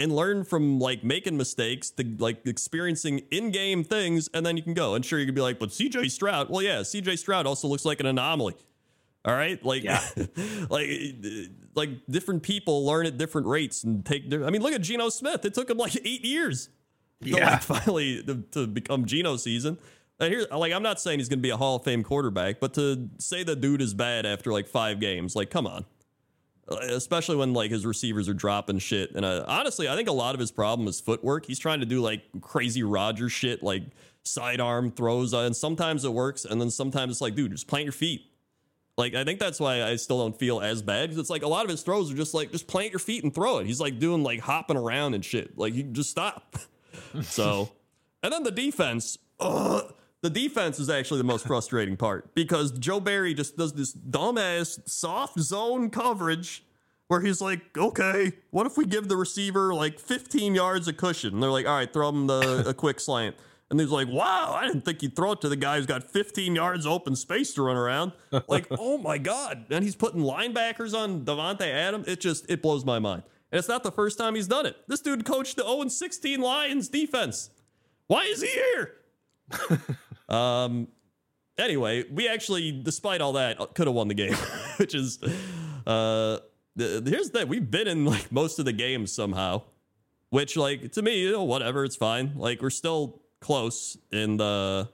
and 0.00 0.16
learn 0.16 0.44
from 0.44 0.80
like 0.80 1.04
making 1.04 1.36
mistakes 1.36 1.90
to 1.90 2.04
like 2.18 2.46
experiencing 2.46 3.20
in-game 3.30 3.84
things, 3.84 4.28
and 4.34 4.44
then 4.44 4.56
you 4.56 4.62
can 4.62 4.74
go. 4.74 4.94
And 4.94 5.04
sure, 5.04 5.18
you 5.18 5.26
could 5.26 5.34
be 5.34 5.42
like, 5.42 5.58
but 5.58 5.68
CJ 5.68 6.10
Stroud, 6.10 6.48
well, 6.48 6.62
yeah, 6.62 6.80
CJ 6.80 7.18
Stroud 7.18 7.46
also 7.46 7.68
looks 7.68 7.84
like 7.84 8.00
an 8.00 8.06
anomaly. 8.06 8.56
All 9.24 9.34
right, 9.34 9.62
like 9.64 9.84
yeah. 9.84 10.02
like 10.70 10.88
like 11.74 11.90
different 12.08 12.42
people 12.42 12.86
learn 12.86 13.04
at 13.04 13.18
different 13.18 13.46
rates 13.46 13.84
and 13.84 14.04
take. 14.04 14.24
I 14.32 14.50
mean, 14.50 14.62
look 14.62 14.72
at 14.72 14.80
Geno 14.80 15.10
Smith. 15.10 15.44
It 15.44 15.52
took 15.52 15.68
him 15.68 15.76
like 15.76 15.94
eight 15.96 16.24
years. 16.24 16.70
Yeah, 17.20 17.36
to 17.36 17.44
like 17.44 17.62
finally 17.84 18.22
to, 18.22 18.36
to 18.52 18.66
become 18.66 19.04
Geno 19.04 19.36
season. 19.36 19.78
And 20.18 20.32
here, 20.32 20.46
like, 20.50 20.72
I'm 20.72 20.82
not 20.82 21.00
saying 21.00 21.18
he's 21.18 21.30
going 21.30 21.38
to 21.38 21.42
be 21.42 21.50
a 21.50 21.56
Hall 21.56 21.76
of 21.76 21.84
Fame 21.84 22.02
quarterback, 22.02 22.60
but 22.60 22.74
to 22.74 23.08
say 23.18 23.42
the 23.42 23.56
dude 23.56 23.80
is 23.80 23.94
bad 23.94 24.26
after 24.26 24.52
like 24.52 24.68
five 24.68 25.00
games, 25.00 25.34
like, 25.34 25.48
come 25.48 25.66
on. 25.66 25.86
Especially 26.70 27.36
when 27.36 27.52
like 27.52 27.70
his 27.70 27.84
receivers 27.84 28.28
are 28.28 28.34
dropping 28.34 28.78
shit. 28.78 29.12
And 29.14 29.24
uh, 29.24 29.44
honestly, 29.48 29.88
I 29.88 29.96
think 29.96 30.08
a 30.08 30.12
lot 30.12 30.34
of 30.34 30.40
his 30.40 30.52
problem 30.52 30.86
is 30.86 31.00
footwork. 31.00 31.46
He's 31.46 31.58
trying 31.58 31.80
to 31.80 31.86
do 31.86 32.00
like 32.00 32.22
crazy 32.40 32.82
Roger 32.82 33.28
shit, 33.28 33.62
like 33.62 33.82
sidearm 34.22 34.90
throws, 34.90 35.34
uh, 35.34 35.40
and 35.40 35.56
sometimes 35.56 36.04
it 36.04 36.12
works, 36.12 36.44
and 36.44 36.60
then 36.60 36.70
sometimes 36.70 37.12
it's 37.12 37.20
like, 37.20 37.34
dude, 37.34 37.52
just 37.52 37.66
plant 37.66 37.84
your 37.84 37.92
feet. 37.92 38.22
Like 38.96 39.14
I 39.14 39.24
think 39.24 39.40
that's 39.40 39.58
why 39.58 39.82
I 39.82 39.96
still 39.96 40.18
don't 40.18 40.38
feel 40.38 40.60
as 40.60 40.82
bad 40.82 41.08
because 41.08 41.18
it's 41.18 41.30
like 41.30 41.42
a 41.42 41.48
lot 41.48 41.64
of 41.64 41.70
his 41.70 41.82
throws 41.82 42.12
are 42.12 42.16
just 42.16 42.34
like 42.34 42.52
just 42.52 42.66
plant 42.66 42.92
your 42.92 42.98
feet 42.98 43.24
and 43.24 43.34
throw 43.34 43.58
it. 43.58 43.66
He's 43.66 43.80
like 43.80 43.98
doing 43.98 44.22
like 44.22 44.40
hopping 44.40 44.76
around 44.76 45.14
and 45.14 45.24
shit. 45.24 45.56
Like 45.56 45.74
you 45.74 45.84
just 45.84 46.10
stop. 46.10 46.56
so, 47.22 47.70
and 48.22 48.32
then 48.32 48.42
the 48.42 48.50
defense. 48.50 49.18
Uh, 49.38 49.82
the 50.22 50.30
defense 50.30 50.78
is 50.78 50.90
actually 50.90 51.18
the 51.18 51.24
most 51.24 51.46
frustrating 51.46 51.96
part 51.96 52.34
because 52.34 52.72
Joe 52.72 53.00
Barry 53.00 53.34
just 53.34 53.56
does 53.56 53.72
this 53.72 53.94
dumbass 53.94 54.88
soft 54.88 55.38
zone 55.40 55.90
coverage 55.90 56.62
where 57.08 57.20
he's 57.20 57.40
like, 57.40 57.76
okay, 57.76 58.32
what 58.50 58.66
if 58.66 58.76
we 58.76 58.86
give 58.86 59.08
the 59.08 59.16
receiver 59.16 59.74
like 59.74 59.98
15 59.98 60.54
yards 60.54 60.88
of 60.88 60.96
cushion? 60.96 61.34
And 61.34 61.42
they're 61.42 61.50
like, 61.50 61.66
all 61.66 61.76
right, 61.76 61.92
throw 61.92 62.10
him 62.10 62.26
the, 62.26 62.68
a 62.68 62.74
quick 62.74 63.00
slant. 63.00 63.34
And 63.70 63.80
he's 63.80 63.90
like, 63.90 64.08
wow, 64.08 64.56
I 64.56 64.66
didn't 64.66 64.84
think 64.84 65.02
you'd 65.02 65.16
throw 65.16 65.32
it 65.32 65.40
to 65.40 65.48
the 65.48 65.56
guy 65.56 65.76
who's 65.76 65.86
got 65.86 66.02
15 66.02 66.54
yards 66.54 66.86
open 66.86 67.16
space 67.16 67.54
to 67.54 67.62
run 67.62 67.76
around. 67.76 68.12
Like, 68.48 68.66
oh 68.78 68.98
my 68.98 69.16
God. 69.16 69.66
And 69.70 69.84
he's 69.84 69.96
putting 69.96 70.22
linebackers 70.22 70.92
on 70.96 71.24
Davante 71.24 71.62
Adams. 71.62 72.08
It 72.08 72.20
just, 72.20 72.50
it 72.50 72.62
blows 72.62 72.84
my 72.84 72.98
mind. 72.98 73.22
And 73.52 73.58
it's 73.58 73.68
not 73.68 73.82
the 73.82 73.92
first 73.92 74.18
time 74.18 74.34
he's 74.34 74.48
done 74.48 74.66
it. 74.66 74.76
This 74.86 75.00
dude 75.00 75.24
coached 75.24 75.56
the 75.56 75.62
0 75.62 75.88
16 75.88 76.40
Lions 76.40 76.88
defense. 76.88 77.50
Why 78.06 78.24
is 78.24 78.42
he 78.42 78.48
here? 78.48 78.94
um, 80.30 80.88
anyway, 81.58 82.04
we 82.10 82.28
actually, 82.28 82.72
despite 82.72 83.20
all 83.20 83.34
that, 83.34 83.74
could 83.74 83.86
have 83.86 83.94
won 83.94 84.08
the 84.08 84.14
game, 84.14 84.34
which 84.76 84.94
is, 84.94 85.18
uh, 85.86 86.38
here's 86.76 87.30
the, 87.30 87.38
that 87.40 87.48
we've 87.48 87.70
been 87.70 87.88
in 87.88 88.04
like 88.04 88.30
most 88.32 88.58
of 88.58 88.64
the 88.64 88.72
games 88.72 89.12
somehow, 89.12 89.62
which 90.30 90.56
like 90.56 90.92
to 90.92 91.02
me, 91.02 91.22
you 91.22 91.32
know, 91.32 91.44
whatever, 91.44 91.84
it's 91.84 91.96
fine. 91.96 92.32
Like 92.36 92.62
we're 92.62 92.70
still 92.70 93.20
close, 93.40 93.96
and 94.12 94.40
uh, 94.40 94.86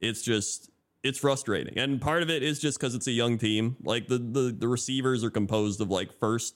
it's 0.00 0.22
just 0.22 0.70
it's 1.02 1.18
frustrating. 1.18 1.78
And 1.78 2.00
part 2.00 2.22
of 2.22 2.30
it 2.30 2.42
is 2.42 2.58
just 2.58 2.78
because 2.78 2.94
it's 2.94 3.06
a 3.06 3.12
young 3.12 3.38
team. 3.38 3.76
Like 3.82 4.08
the, 4.08 4.18
the 4.18 4.54
the 4.56 4.68
receivers 4.68 5.24
are 5.24 5.30
composed 5.30 5.80
of 5.80 5.90
like 5.90 6.12
first 6.12 6.54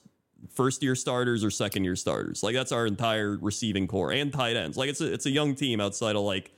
first 0.53 0.83
year 0.83 0.95
starters 0.95 1.43
or 1.43 1.51
second 1.51 1.83
year 1.83 1.95
starters. 1.95 2.43
Like 2.43 2.55
that's 2.55 2.71
our 2.71 2.85
entire 2.85 3.37
receiving 3.37 3.87
corps 3.87 4.11
and 4.11 4.31
tight 4.31 4.55
ends. 4.55 4.77
Like 4.77 4.89
it's 4.89 5.01
a 5.01 5.11
it's 5.11 5.25
a 5.25 5.31
young 5.31 5.55
team 5.55 5.81
outside 5.81 6.15
of 6.15 6.23
like 6.23 6.54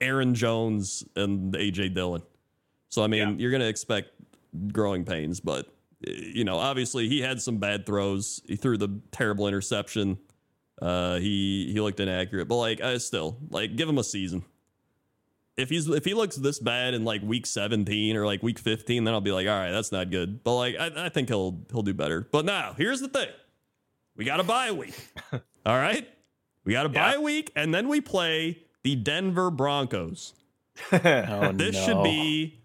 Aaron 0.00 0.34
Jones 0.34 1.04
and 1.16 1.54
AJ 1.54 1.94
Dillon. 1.94 2.22
So 2.88 3.02
I 3.02 3.06
mean, 3.06 3.30
yeah. 3.30 3.34
you're 3.36 3.50
gonna 3.50 3.66
expect 3.66 4.10
growing 4.72 5.04
pains, 5.04 5.40
but 5.40 5.66
you 6.00 6.44
know, 6.44 6.58
obviously 6.58 7.08
he 7.08 7.20
had 7.20 7.42
some 7.42 7.58
bad 7.58 7.86
throws. 7.86 8.40
He 8.46 8.56
threw 8.56 8.78
the 8.78 9.00
terrible 9.10 9.48
interception 9.48 10.18
uh, 10.80 11.18
he 11.18 11.72
he 11.72 11.80
looked 11.80 12.00
inaccurate, 12.00 12.46
but 12.46 12.56
like 12.56 12.80
I 12.80 12.98
still 12.98 13.38
like 13.50 13.76
give 13.76 13.88
him 13.88 13.98
a 13.98 14.04
season. 14.04 14.44
If 15.56 15.70
he's 15.70 15.88
if 15.88 16.04
he 16.04 16.14
looks 16.14 16.36
this 16.36 16.60
bad 16.60 16.94
in 16.94 17.04
like 17.04 17.20
week 17.22 17.46
17 17.46 18.16
or 18.16 18.24
like 18.24 18.42
week 18.44 18.60
15, 18.60 19.02
then 19.02 19.12
I'll 19.12 19.20
be 19.20 19.32
like, 19.32 19.48
all 19.48 19.58
right, 19.58 19.72
that's 19.72 19.90
not 19.90 20.10
good. 20.10 20.44
But 20.44 20.56
like 20.56 20.76
I, 20.78 21.06
I 21.06 21.08
think 21.08 21.28
he'll 21.28 21.60
he'll 21.72 21.82
do 21.82 21.94
better. 21.94 22.28
But 22.30 22.44
now 22.44 22.74
here's 22.76 23.00
the 23.00 23.08
thing, 23.08 23.28
we 24.16 24.24
got 24.24 24.38
a 24.38 24.44
bye 24.44 24.70
week. 24.70 24.94
all 25.32 25.76
right, 25.76 26.08
we 26.64 26.72
got 26.72 26.86
a 26.86 26.90
yeah. 26.90 27.14
bye 27.14 27.18
week, 27.18 27.50
and 27.56 27.74
then 27.74 27.88
we 27.88 28.00
play 28.00 28.62
the 28.88 28.96
Denver 28.96 29.50
Broncos. 29.50 30.32
oh, 30.92 31.52
this 31.52 31.74
no. 31.74 31.84
should 31.84 32.02
be 32.02 32.58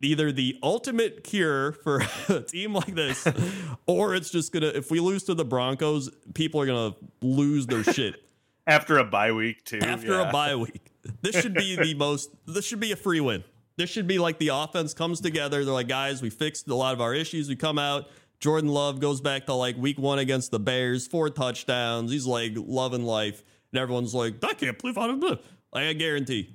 either 0.00 0.30
the 0.30 0.56
ultimate 0.62 1.24
cure 1.24 1.72
for 1.72 2.04
a 2.28 2.40
team 2.40 2.72
like 2.72 2.94
this, 2.94 3.26
or 3.86 4.14
it's 4.14 4.30
just 4.30 4.52
gonna. 4.52 4.68
If 4.68 4.92
we 4.92 5.00
lose 5.00 5.24
to 5.24 5.34
the 5.34 5.44
Broncos, 5.44 6.08
people 6.34 6.60
are 6.60 6.66
gonna 6.66 6.94
lose 7.20 7.66
their 7.66 7.82
shit 7.82 8.22
after 8.64 8.98
a 8.98 9.04
bye 9.04 9.32
week 9.32 9.64
too. 9.64 9.80
After 9.80 10.12
yeah. 10.12 10.28
a 10.28 10.32
bye 10.32 10.54
week, 10.54 10.92
this 11.22 11.40
should 11.40 11.54
be 11.54 11.74
the 11.74 11.94
most. 11.94 12.30
This 12.46 12.64
should 12.64 12.80
be 12.80 12.92
a 12.92 12.96
free 12.96 13.20
win. 13.20 13.42
This 13.76 13.90
should 13.90 14.06
be 14.06 14.20
like 14.20 14.38
the 14.38 14.48
offense 14.48 14.94
comes 14.94 15.20
together. 15.20 15.64
They're 15.64 15.74
like, 15.74 15.88
guys, 15.88 16.22
we 16.22 16.30
fixed 16.30 16.68
a 16.68 16.76
lot 16.76 16.94
of 16.94 17.00
our 17.00 17.12
issues. 17.12 17.48
We 17.48 17.56
come 17.56 17.78
out. 17.78 18.08
Jordan 18.38 18.70
Love 18.70 19.00
goes 19.00 19.20
back 19.20 19.46
to 19.46 19.54
like 19.54 19.76
week 19.76 19.98
one 19.98 20.20
against 20.20 20.52
the 20.52 20.60
Bears, 20.60 21.08
four 21.08 21.28
touchdowns. 21.28 22.12
He's 22.12 22.26
like 22.26 22.52
loving 22.54 23.02
life, 23.02 23.42
and 23.72 23.80
everyone's 23.80 24.14
like, 24.14 24.44
I 24.44 24.54
can't 24.54 24.78
believe 24.78 24.96
I 24.96 25.08
do. 25.08 25.38
Like 25.76 25.88
I 25.88 25.92
guarantee. 25.92 26.48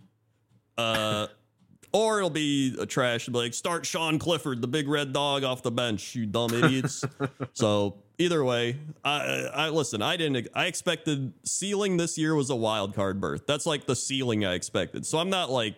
Uh, 0.79 1.27
or 1.91 2.17
it'll 2.17 2.31
be 2.31 2.75
a 2.79 2.87
trash 2.87 3.27
and 3.27 3.33
be 3.33 3.39
like, 3.39 3.53
start 3.53 3.85
Sean 3.85 4.17
Clifford, 4.17 4.63
the 4.63 4.67
big 4.67 4.87
red 4.87 5.13
dog, 5.13 5.43
off 5.43 5.61
the 5.61 5.69
bench, 5.69 6.15
you 6.15 6.25
dumb 6.25 6.51
idiots. 6.51 7.05
so 7.53 7.97
either 8.17 8.43
way, 8.43 8.77
I, 9.05 9.47
I 9.53 9.69
listen. 9.69 10.01
I 10.01 10.17
didn't. 10.17 10.47
I 10.55 10.65
expected 10.65 11.33
ceiling 11.43 11.97
this 11.97 12.17
year 12.17 12.33
was 12.33 12.49
a 12.49 12.55
wild 12.55 12.95
card 12.95 13.21
berth. 13.21 13.45
That's 13.45 13.67
like 13.67 13.85
the 13.85 13.95
ceiling 13.95 14.43
I 14.43 14.55
expected. 14.55 15.05
So 15.05 15.19
I'm 15.19 15.29
not 15.29 15.51
like. 15.51 15.75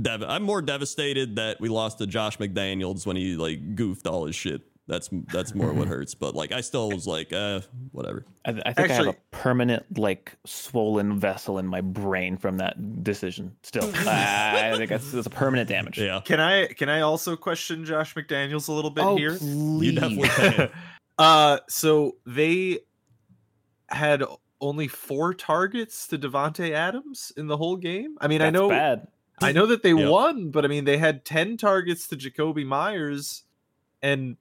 Dev- 0.00 0.22
I'm 0.22 0.42
more 0.42 0.62
devastated 0.62 1.36
that 1.36 1.60
we 1.60 1.68
lost 1.68 1.98
to 1.98 2.06
Josh 2.06 2.38
McDaniels 2.38 3.04
when 3.04 3.16
he 3.16 3.36
like 3.36 3.76
goofed 3.76 4.06
all 4.06 4.24
his 4.24 4.34
shit 4.34 4.62
that's 4.88 5.08
that's 5.32 5.54
more 5.54 5.72
what 5.72 5.86
hurts. 5.86 6.14
But 6.14 6.34
like, 6.34 6.50
I 6.50 6.60
still 6.60 6.90
was 6.90 7.06
like, 7.06 7.32
uh, 7.32 7.60
whatever. 7.92 8.24
I, 8.44 8.50
I 8.50 8.54
think 8.72 8.90
Actually, 8.90 8.92
I 8.92 8.94
have 8.94 9.08
a 9.08 9.16
permanent 9.30 9.98
like 9.98 10.36
swollen 10.44 11.18
vessel 11.18 11.58
in 11.58 11.66
my 11.66 11.80
brain 11.80 12.36
from 12.36 12.58
that 12.58 13.02
decision. 13.04 13.56
Still, 13.62 13.84
uh, 13.94 14.04
I 14.06 14.74
think 14.76 14.90
that's, 14.90 15.12
that's 15.12 15.26
a 15.26 15.30
permanent 15.30 15.68
damage. 15.68 15.98
Yeah. 15.98 16.20
Can 16.24 16.40
I 16.40 16.66
can 16.66 16.88
I 16.88 17.02
also 17.02 17.36
question 17.36 17.84
Josh 17.84 18.14
McDaniels 18.14 18.68
a 18.68 18.72
little 18.72 18.90
bit 18.90 19.04
oh, 19.04 19.16
here? 19.16 19.36
Please. 19.36 19.82
You 19.82 19.92
definitely 19.92 20.28
can. 20.28 20.70
uh, 21.18 21.58
so 21.68 22.16
they 22.26 22.80
had 23.88 24.24
only 24.60 24.88
four 24.88 25.32
targets 25.32 26.08
to 26.08 26.18
Davante 26.18 26.70
Adams 26.70 27.32
in 27.36 27.46
the 27.46 27.56
whole 27.56 27.76
game. 27.76 28.16
I 28.20 28.26
mean, 28.26 28.38
that's 28.40 28.48
I 28.48 28.50
know 28.50 28.68
bad. 28.68 29.06
I 29.40 29.52
know 29.52 29.66
that 29.66 29.82
they 29.82 29.92
yep. 29.92 30.08
won, 30.08 30.50
but 30.50 30.64
I 30.64 30.68
mean, 30.68 30.84
they 30.84 30.98
had 30.98 31.24
ten 31.24 31.56
targets 31.56 32.08
to 32.08 32.16
Jakobi 32.16 32.66
Meyers 32.66 33.44
and 34.02 34.36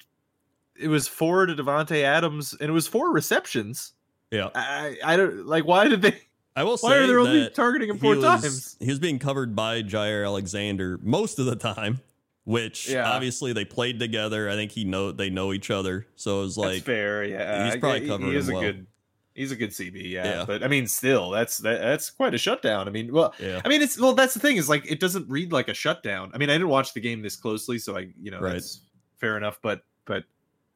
it 0.80 0.88
was 0.88 1.08
four 1.08 1.46
to 1.46 1.56
Davante 1.56 2.04
Adams, 2.04 2.56
and 2.60 2.70
it 2.70 2.74
was 2.74 2.88
four 2.88 3.12
receptions. 3.12 3.94
Yeah, 4.32 4.50
I, 4.56 4.98
I 5.04 5.18
don't 5.18 5.46
like. 5.46 5.66
Why 5.66 5.88
did 5.88 6.02
they? 6.02 6.18
I 6.56 6.64
will 6.64 6.78
why 6.82 6.92
say 6.92 7.00
are 7.00 7.08
they 7.08 7.14
only 7.14 7.50
targeting 7.50 7.90
him 7.90 7.98
four 7.98 8.16
was, 8.16 8.24
times? 8.24 8.78
He 8.80 8.88
was 8.88 9.00
being 9.00 9.20
covered 9.20 9.56
by 9.56 9.84
Jaire 9.84 10.26
Alexander 10.26 11.00
most 11.02 11.40
of 11.40 11.46
the 11.46 11.56
time, 11.56 12.00
which 12.46 12.90
yeah. 12.90 13.10
obviously 13.10 13.54
they 13.54 13.66
played 13.66 14.00
together. 14.00 14.50
I 14.50 14.54
think 14.54 14.72
he 14.72 14.84
know 14.84 15.12
they 15.12 15.30
know 15.30 15.54
each 15.54 15.70
other, 15.70 16.08
so 16.16 16.40
it 16.40 16.44
was 16.44 16.58
like 16.58 16.74
that's 16.76 16.86
fair. 16.86 17.24
Yeah, 17.24 17.66
he's 17.66 17.80
probably 17.80 18.08
covering. 18.08 18.32
He 18.32 18.38
is 18.38 18.50
a 18.50 18.54
well. 18.54 18.62
good. 18.62 18.88
He's 19.34 19.52
a 19.54 19.56
good 19.56 19.70
CB, 19.70 20.12
yeah. 20.12 20.26
yeah. 20.26 20.46
But 20.46 20.62
I 20.62 20.68
mean, 20.68 20.88
still, 20.88 21.30
that's 21.30 21.60
that, 21.60 21.80
that's 21.80 22.10
quite 22.10 22.34
a 22.34 22.38
shutdown. 22.38 22.90
I 22.90 22.92
mean, 22.92 23.14
well, 23.14 23.34
yeah. 23.40 23.62
I 23.64 23.70
mean, 23.70 23.82
it's 23.82 23.98
well, 23.98 24.14
that's 24.14 24.34
the 24.34 24.42
thing 24.42 24.58
is 24.58 24.68
like 24.68 24.90
it 24.92 25.00
doesn't 25.00 25.30
read 25.30 25.54
like 25.54 25.70
a 25.70 25.74
shutdown. 25.74 26.32
I 26.34 26.38
mean, 26.38 26.50
I 26.50 26.54
didn't 26.54 26.68
watch 26.68 26.94
the 26.94 27.00
game 27.00 27.22
this 27.22 27.38
closely, 27.38 27.80
so 27.80 27.98
I, 27.98 28.10
you 28.22 28.30
know, 28.30 28.42
right. 28.42 28.54
that's 28.54 28.82
fair 29.20 29.38
enough. 29.38 29.60
But 29.62 29.84
but 30.06 30.26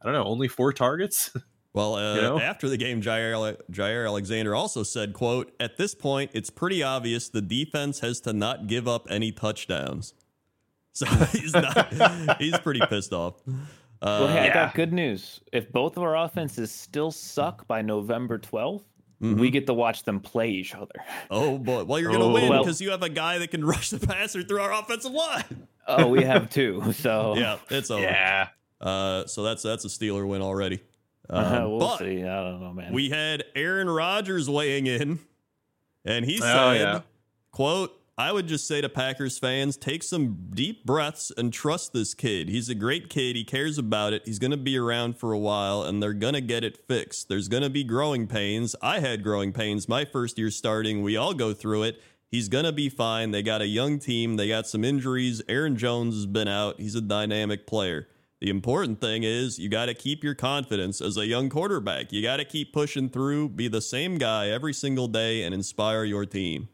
I 0.05 0.11
don't 0.11 0.13
know, 0.23 0.25
only 0.25 0.47
four 0.47 0.71
targets. 0.73 1.31
Well, 1.73 1.95
uh, 1.95 2.15
you 2.15 2.21
know? 2.21 2.39
after 2.39 2.69
the 2.69 2.77
game, 2.77 3.01
Jaire, 3.01 3.57
Jaire 3.69 4.05
Alexander 4.07 4.55
also 4.55 4.81
said, 4.81 5.11
"quote 5.11 5.53
At 5.59 5.75
this 5.75 5.93
point, 5.93 6.31
it's 6.33 6.49
pretty 6.49 6.81
obvious 6.81 7.27
the 7.27 7.41
defense 7.41 7.99
has 7.99 8.21
to 8.21 8.31
not 8.31 8.67
give 8.67 8.87
up 8.87 9.07
any 9.09 9.33
touchdowns." 9.33 10.13
So 10.93 11.05
he's 11.05 11.51
not. 11.51 12.37
he's 12.41 12.57
pretty 12.59 12.79
pissed 12.87 13.11
off. 13.11 13.33
Uh, 13.45 13.51
Well, 14.01 14.27
hey, 14.29 14.39
I 14.39 14.45
Yeah. 14.45 14.53
got 14.53 14.73
good 14.73 14.93
news. 14.93 15.41
If 15.51 15.69
both 15.73 15.97
of 15.97 16.03
our 16.03 16.15
offenses 16.15 16.71
still 16.71 17.11
suck 17.11 17.67
by 17.67 17.81
November 17.81 18.39
12th, 18.39 18.83
mhm. 19.21 19.37
we 19.37 19.49
get 19.49 19.67
to 19.67 19.73
watch 19.73 20.03
them 20.03 20.21
play 20.21 20.51
each 20.51 20.73
other. 20.73 20.95
Oh 21.29 21.57
boy! 21.57 21.83
Well, 21.83 21.99
you're 21.99 22.13
gonna 22.13 22.23
Oh. 22.23 22.31
win 22.31 22.47
Well- 22.47 22.63
because 22.63 22.79
you 22.79 22.91
have 22.91 23.03
a 23.03 23.09
guy 23.09 23.37
that 23.39 23.51
can 23.51 23.65
rush 23.65 23.89
the 23.89 23.99
passer 23.99 24.43
through 24.43 24.61
our 24.61 24.71
offensive 24.71 25.11
line. 25.11 25.67
Oh, 25.89 26.07
we 26.07 26.23
have 26.23 26.49
two. 26.49 26.93
So 26.93 27.35
Yeah, 27.35 27.57
it's 27.69 27.91
over. 27.91 28.01
Yeah. 28.01 28.47
Uh, 28.85 29.25
so 29.25 29.43
that's 29.43 29.63
that's 29.63 29.83
a 29.83 29.89
Steeler 29.89 30.25
win 30.27 30.41
already. 30.41 30.79
Um, 31.27 31.71
we'll 31.71 31.79
but 31.79 31.97
see. 31.97 32.21
I 32.23 32.43
don't 32.43 32.61
know, 32.61 32.71
man. 32.71 32.93
we 32.93 33.09
had 33.09 33.45
Aaron 33.55 33.89
Rodgers 33.89 34.47
weighing 34.47 34.85
in, 34.85 35.17
and 36.05 36.23
he 36.23 36.35
Oh, 36.37 36.41
said, 36.45 36.79
yeah. 36.79 37.01
"quote 37.51 37.99
I 38.15 38.31
would 38.31 38.45
just 38.45 38.67
say 38.67 38.79
to 38.79 38.89
Packers 38.89 39.39
fans, 39.39 39.75
take 39.75 40.03
some 40.03 40.51
deep 40.51 40.85
breaths 40.85 41.31
and 41.35 41.51
trust 41.51 41.93
this 41.93 42.13
kid. 42.13 42.47
He's 42.47 42.69
a 42.69 42.75
great 42.75 43.09
kid. 43.09 43.35
He 43.35 43.43
cares 43.43 43.79
about 43.79 44.13
it. 44.13 44.21
He's 44.25 44.37
going 44.37 44.51
to 44.51 44.57
be 44.57 44.77
around 44.77 45.17
for 45.17 45.33
a 45.33 45.39
while, 45.39 45.81
and 45.81 46.01
they're 46.01 46.13
going 46.13 46.35
to 46.35 46.41
get 46.41 46.63
it 46.63 46.77
fixed. 46.87 47.27
There's 47.27 47.47
going 47.49 47.63
to 47.63 47.71
be 47.71 47.83
growing 47.83 48.27
pains. 48.27 48.75
I 48.81 48.99
had 48.99 49.23
growing 49.23 49.51
pains 49.51 49.89
my 49.89 50.05
first 50.05 50.37
year 50.37 50.51
starting. 50.51 51.01
We 51.01 51.17
all 51.17 51.33
go 51.33 51.53
through 51.55 51.83
it. 51.83 51.99
He's 52.29 52.49
going 52.49 52.65
to 52.65 52.71
be 52.71 52.87
fine. 52.87 53.31
They 53.31 53.41
got 53.41 53.61
a 53.61 53.67
young 53.67 53.97
team. 53.97 54.35
They 54.37 54.47
got 54.47 54.67
some 54.67 54.83
injuries. 54.85 55.41
Aaron 55.49 55.75
Jones 55.75 56.13
has 56.13 56.27
been 56.27 56.47
out. 56.47 56.79
He's 56.79 56.93
a 56.93 57.01
dynamic 57.01 57.65
player. 57.65 58.07
The 58.45 58.51
important 58.51 59.01
thing 59.01 59.23
is 59.23 59.57
you 59.57 59.69
got 59.69 59.87
to 59.87 59.95
keep 59.95 60.23
your 60.23 60.35
confidence 60.35 61.01
as 61.01 61.17
a 61.17 61.25
young 61.25 61.49
quarterback. 61.49 62.13
You 62.13 62.21
got 62.21 62.37
to 62.37 62.45
keep 62.45 62.73
pushing 62.73 63.09
through, 63.09 63.49
be 63.49 63.67
the 63.67 63.81
same 63.81 64.19
guy 64.19 64.49
every 64.49 64.71
single 64.71 65.07
day, 65.07 65.41
and 65.41 65.51
inspire 65.51 66.03
your 66.03 66.27
team. 66.27 66.69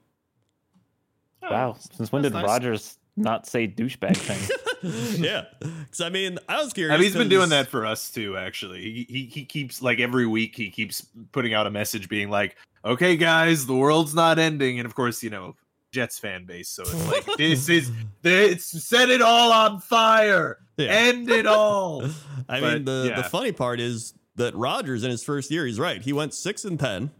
Oh, 1.41 1.49
wow. 1.49 1.77
Since 1.93 2.11
when 2.11 2.23
That's 2.23 2.33
did 2.33 2.39
nice. 2.39 2.45
Rodgers 2.45 2.97
not 3.15 3.47
say 3.47 3.69
douchebag 3.69 4.17
thing? 4.17 5.21
yeah, 5.23 5.45
because 5.61 6.01
I 6.01 6.09
mean, 6.09 6.39
I 6.49 6.61
was 6.61 6.73
curious. 6.73 6.93
I 6.93 6.97
mean, 6.97 7.05
he's 7.05 7.15
been 7.15 7.29
doing 7.29 7.47
that 7.51 7.69
for 7.69 7.85
us 7.85 8.11
too. 8.11 8.35
Actually, 8.35 8.81
he, 8.81 9.05
he 9.07 9.25
he 9.27 9.45
keeps 9.45 9.81
like 9.81 10.01
every 10.01 10.27
week 10.27 10.57
he 10.57 10.69
keeps 10.69 11.07
putting 11.31 11.53
out 11.53 11.67
a 11.67 11.71
message 11.71 12.09
being 12.09 12.29
like, 12.29 12.57
"Okay, 12.83 13.15
guys, 13.15 13.65
the 13.65 13.75
world's 13.75 14.13
not 14.13 14.39
ending," 14.39 14.77
and 14.77 14.85
of 14.85 14.93
course, 14.93 15.23
you 15.23 15.29
know, 15.29 15.55
Jets 15.91 16.17
fan 16.19 16.45
base, 16.45 16.69
so 16.69 16.83
it's 16.83 17.07
like 17.11 17.25
this 17.37 17.67
is 17.69 17.91
it's 18.23 18.65
set 18.87 19.09
it 19.09 19.21
all 19.21 19.51
on 19.51 19.79
fire, 19.79 20.57
Yeah. 20.77 20.87
end 20.87 21.29
it 21.29 21.45
all. 21.45 22.03
I 22.49 22.59
But, 22.61 22.73
mean, 22.73 22.85
the 22.85 23.13
the 23.15 23.23
funny 23.23 23.51
part 23.51 23.79
is 23.79 24.13
that 24.35 24.55
Rodgers 24.55 25.03
in 25.03 25.11
his 25.11 25.23
first 25.23 25.51
year, 25.51 25.65
he's 25.65 25.79
right. 25.79 26.01
He 26.01 26.13
went 26.13 26.33
six 26.33 26.63
and 26.63 26.79
ten, 26.79 27.11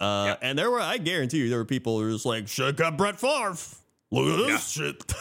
uh, 0.00 0.24
Yeah. 0.28 0.36
and 0.42 0.58
there 0.58 0.70
were, 0.70 0.80
I 0.80 0.98
guarantee 0.98 1.38
you, 1.38 1.48
there 1.48 1.58
were 1.58 1.64
people 1.64 1.98
who 1.98 2.06
were 2.06 2.12
just 2.12 2.26
like, 2.26 2.48
"Should 2.48 2.66
have 2.66 2.76
got 2.76 2.96
Brett 2.98 3.18
Favre." 3.20 3.56
Look 4.12 4.40
at 4.40 4.46
this 4.48 4.68
shit. 4.68 5.14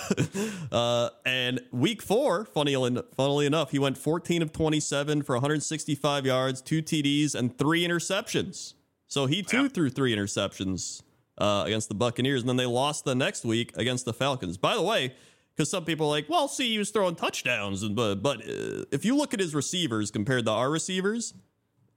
uh, 0.72 1.10
and 1.24 1.60
week 1.72 2.02
four, 2.02 2.46
funny, 2.46 2.74
funnily 3.16 3.46
enough, 3.46 3.70
he 3.70 3.78
went 3.78 4.00
14 4.00 4.42
of 4.42 4.52
27 4.52 5.22
for 5.22 5.36
165 5.36 6.26
yards, 6.26 6.60
two 6.60 6.82
TDs, 6.82 7.36
and 7.36 7.56
three 7.56 7.88
interceptions. 7.88 8.74
So 9.08 9.28
he 9.28 9.44
too 9.44 9.64
Yeah. 9.64 9.68
threw 9.68 9.90
three 9.92 10.16
interceptions 10.16 11.04
uh, 11.40 11.64
against 11.66 11.90
the 11.90 11.96
Buccaneers, 11.96 12.42
and 12.42 12.50
then 12.50 12.58
they 12.58 12.66
lost 12.66 13.06
the 13.06 13.16
next 13.16 13.46
week 13.46 13.72
against 13.78 14.06
the 14.06 14.14
Falcons. 14.14 14.58
By 14.58 14.76
the 14.76 14.82
way, 14.82 15.14
because 15.56 15.70
some 15.72 15.86
people 15.86 16.08
are 16.08 16.10
like, 16.10 16.30
well, 16.30 16.48
see, 16.48 16.70
he 16.72 16.78
was 16.78 16.90
throwing 16.92 17.16
touchdowns, 17.16 17.84
and 17.84 17.96
but 17.96 18.16
but 18.16 18.40
uh, 18.42 18.86
if 18.92 19.06
you 19.06 19.16
look 19.16 19.34
at 19.34 19.40
his 19.40 19.56
receivers 19.56 20.12
compared 20.12 20.46
to 20.46 20.52
our 20.52 20.70
receivers, 20.70 21.34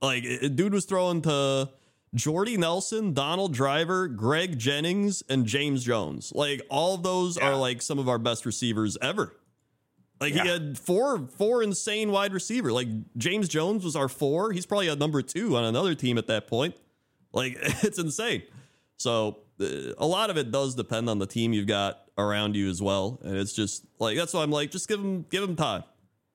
like 0.00 0.24
uh, 0.24 0.48
dude 0.48 0.72
was 0.72 0.84
throwing 0.84 1.22
to 1.22 1.68
Jordy 2.14 2.56
Nelson, 2.56 3.14
Donald 3.14 3.52
Driver, 3.54 4.06
Greg 4.08 4.58
Jennings, 4.58 5.22
and 5.28 5.46
James 5.46 5.84
Jones. 5.84 6.32
Like 6.34 6.60
all 6.68 6.94
of 6.94 7.02
those 7.02 7.36
Yeah. 7.36 7.50
are 7.50 7.56
like 7.56 7.80
some 7.82 7.98
of 7.98 8.08
our 8.08 8.18
best 8.18 8.44
receivers 8.46 8.98
ever. 9.00 9.34
Like 10.20 10.34
he 10.34 10.38
had 10.46 10.78
four 10.78 11.26
four 11.36 11.64
insane 11.64 12.12
wide 12.12 12.32
receiver. 12.32 12.70
Like 12.70 12.86
James 13.16 13.48
Jones 13.48 13.82
was 13.82 13.96
our 13.96 14.08
four. 14.08 14.52
He's 14.52 14.66
probably 14.66 14.86
a 14.88 14.94
number 14.94 15.20
two 15.22 15.56
on 15.56 15.64
another 15.64 15.94
team 15.96 16.16
at 16.16 16.28
that 16.28 16.46
point. 16.46 16.76
Like 17.32 17.56
it's 17.82 17.98
insane. 17.98 18.42
So 19.02 19.38
a 19.60 20.06
lot 20.06 20.30
of 20.30 20.36
it 20.36 20.50
does 20.50 20.74
depend 20.74 21.08
on 21.10 21.18
the 21.18 21.26
team 21.26 21.52
you've 21.52 21.66
got 21.66 22.02
around 22.18 22.56
you 22.56 22.68
as 22.70 22.80
well, 22.80 23.18
and 23.22 23.36
it's 23.36 23.52
just 23.52 23.84
like 23.98 24.16
that's 24.16 24.32
why 24.34 24.42
I'm 24.42 24.50
like, 24.50 24.70
just 24.70 24.88
give 24.88 25.00
him 25.00 25.26
give 25.30 25.42
him 25.42 25.56
time, 25.56 25.84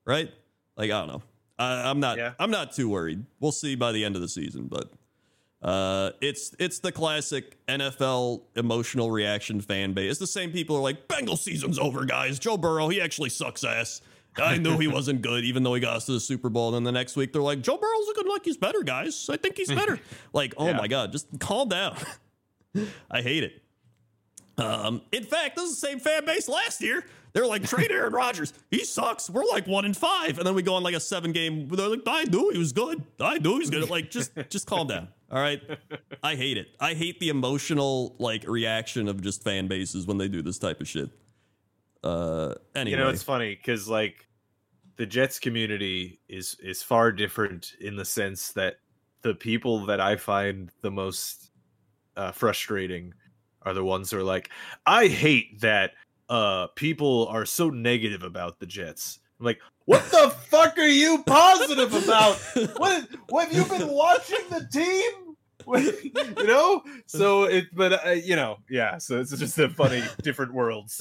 right? 0.04 0.30
Like 0.76 0.90
I 0.90 0.98
don't 1.00 1.08
know. 1.08 1.22
I, 1.58 1.90
I'm 1.90 2.00
not 2.00 2.18
Yeah. 2.18 2.34
I'm 2.38 2.50
not 2.50 2.72
too 2.72 2.88
worried. 2.88 3.24
We'll 3.40 3.52
see 3.52 3.74
by 3.74 3.92
the 3.92 4.04
end 4.04 4.14
of 4.16 4.22
the 4.22 4.28
season, 4.28 4.68
but 4.68 4.92
uh, 5.62 6.10
it's 6.20 6.54
it's 6.58 6.78
the 6.78 6.92
classic 6.92 7.56
NFL 7.66 8.42
emotional 8.54 9.10
reaction 9.10 9.60
fan 9.60 9.92
base. 9.92 10.10
It's 10.12 10.20
the 10.20 10.26
same 10.26 10.52
people 10.52 10.76
are 10.76 10.82
like, 10.82 11.08
Bengal 11.08 11.36
season's 11.36 11.78
over, 11.78 12.04
guys. 12.04 12.38
Joe 12.38 12.56
Burrow, 12.56 12.88
he 12.88 13.00
actually 13.00 13.30
sucks 13.30 13.64
ass. 13.64 14.00
I 14.36 14.56
knew 14.58 14.78
he 14.78 14.86
wasn't 14.98 15.20
good, 15.22 15.44
even 15.44 15.64
though 15.64 15.74
he 15.74 15.80
got 15.80 15.96
us 15.96 16.06
to 16.06 16.12
the 16.12 16.20
Super 16.20 16.48
Bowl. 16.48 16.68
And 16.68 16.76
then 16.76 16.84
the 16.84 16.92
next 16.96 17.16
week, 17.16 17.32
they're 17.32 17.42
like, 17.42 17.60
Joe 17.60 17.76
Burrow's 17.76 18.06
looking 18.06 18.28
like 18.28 18.44
he's 18.44 18.56
better, 18.56 18.82
guys. 18.84 19.28
I 19.28 19.36
think 19.36 19.56
he's 19.56 19.68
better. 19.72 19.98
like, 20.32 20.54
oh 20.56 20.66
Yeah. 20.68 20.76
my 20.76 20.86
God, 20.86 21.10
just 21.10 21.26
calm 21.40 21.68
down. 21.68 21.96
I 23.10 23.22
hate 23.22 23.44
it. 23.44 23.62
Um, 24.58 25.02
in 25.12 25.24
fact, 25.24 25.56
this 25.56 25.70
is 25.70 25.80
the 25.80 25.86
same 25.86 26.00
fan 26.00 26.24
base 26.24 26.48
last 26.48 26.80
year. 26.80 27.04
They're 27.32 27.46
like, 27.46 27.62
trade 27.62 27.92
Aaron 27.92 28.12
Rodgers. 28.14 28.52
He 28.70 28.84
sucks. 28.84 29.30
We're 29.30 29.44
like 29.44 29.66
one 29.66 29.84
in 29.84 29.94
five. 29.94 30.38
And 30.38 30.46
then 30.46 30.54
we 30.54 30.62
go 30.62 30.74
on 30.74 30.82
like 30.82 30.94
a 30.94 31.00
seven 31.00 31.32
game. 31.32 31.68
They're 31.68 31.88
like, 31.88 32.02
I 32.06 32.24
knew 32.24 32.50
he 32.50 32.58
was 32.58 32.72
good. 32.72 33.02
I 33.20 33.38
knew 33.38 33.52
he 33.52 33.58
was 33.60 33.70
good. 33.70 33.88
Like, 33.88 34.10
just 34.10 34.32
just 34.48 34.66
calm 34.66 34.88
down. 34.88 35.08
All 35.30 35.40
right. 35.40 35.62
I 36.22 36.34
hate 36.34 36.56
it. 36.56 36.68
I 36.80 36.94
hate 36.94 37.20
the 37.20 37.28
emotional 37.28 38.16
like 38.18 38.44
reaction 38.48 39.08
of 39.08 39.20
just 39.20 39.44
fan 39.44 39.68
bases 39.68 40.06
when 40.06 40.18
they 40.18 40.28
do 40.28 40.42
this 40.42 40.58
type 40.58 40.80
of 40.80 40.88
shit. 40.88 41.10
Uh 42.02 42.54
anyway. 42.74 42.98
You 42.98 43.04
know, 43.04 43.10
it's 43.10 43.22
funny 43.22 43.54
because 43.54 43.88
like 43.88 44.26
the 44.96 45.06
Jets 45.06 45.38
community 45.38 46.20
is 46.28 46.56
is 46.62 46.82
far 46.82 47.12
different 47.12 47.74
in 47.80 47.96
the 47.96 48.04
sense 48.04 48.52
that 48.52 48.76
the 49.22 49.34
people 49.34 49.84
that 49.86 50.00
I 50.00 50.16
find 50.16 50.70
the 50.80 50.90
most 50.90 51.47
uh, 52.18 52.32
frustrating 52.32 53.14
are 53.62 53.72
the 53.72 53.84
ones 53.84 54.10
who 54.10 54.18
are 54.18 54.22
like, 54.22 54.50
I 54.86 55.06
hate 55.06 55.60
that 55.60 55.92
uh 56.28 56.66
people 56.74 57.26
are 57.28 57.46
so 57.46 57.70
negative 57.70 58.22
about 58.22 58.58
the 58.58 58.66
Jets. 58.66 59.20
I'm 59.40 59.46
like, 59.46 59.60
what 59.86 60.04
the 60.10 60.30
fuck 60.50 60.76
are 60.76 60.86
you 60.86 61.22
positive 61.24 61.94
about? 61.94 62.38
What 62.78 63.08
what 63.28 63.48
have 63.48 63.56
you 63.56 63.78
been 63.78 63.88
watching 63.88 64.44
the 64.50 64.68
team? 64.70 65.27
you 65.76 66.46
know, 66.46 66.82
so 67.06 67.44
it, 67.44 67.66
but 67.74 68.06
uh, 68.06 68.10
you 68.10 68.36
know, 68.36 68.58
yeah. 68.70 68.98
So 68.98 69.20
it's 69.20 69.36
just 69.36 69.58
a 69.58 69.68
funny, 69.68 70.02
different 70.22 70.52
worlds, 70.54 70.94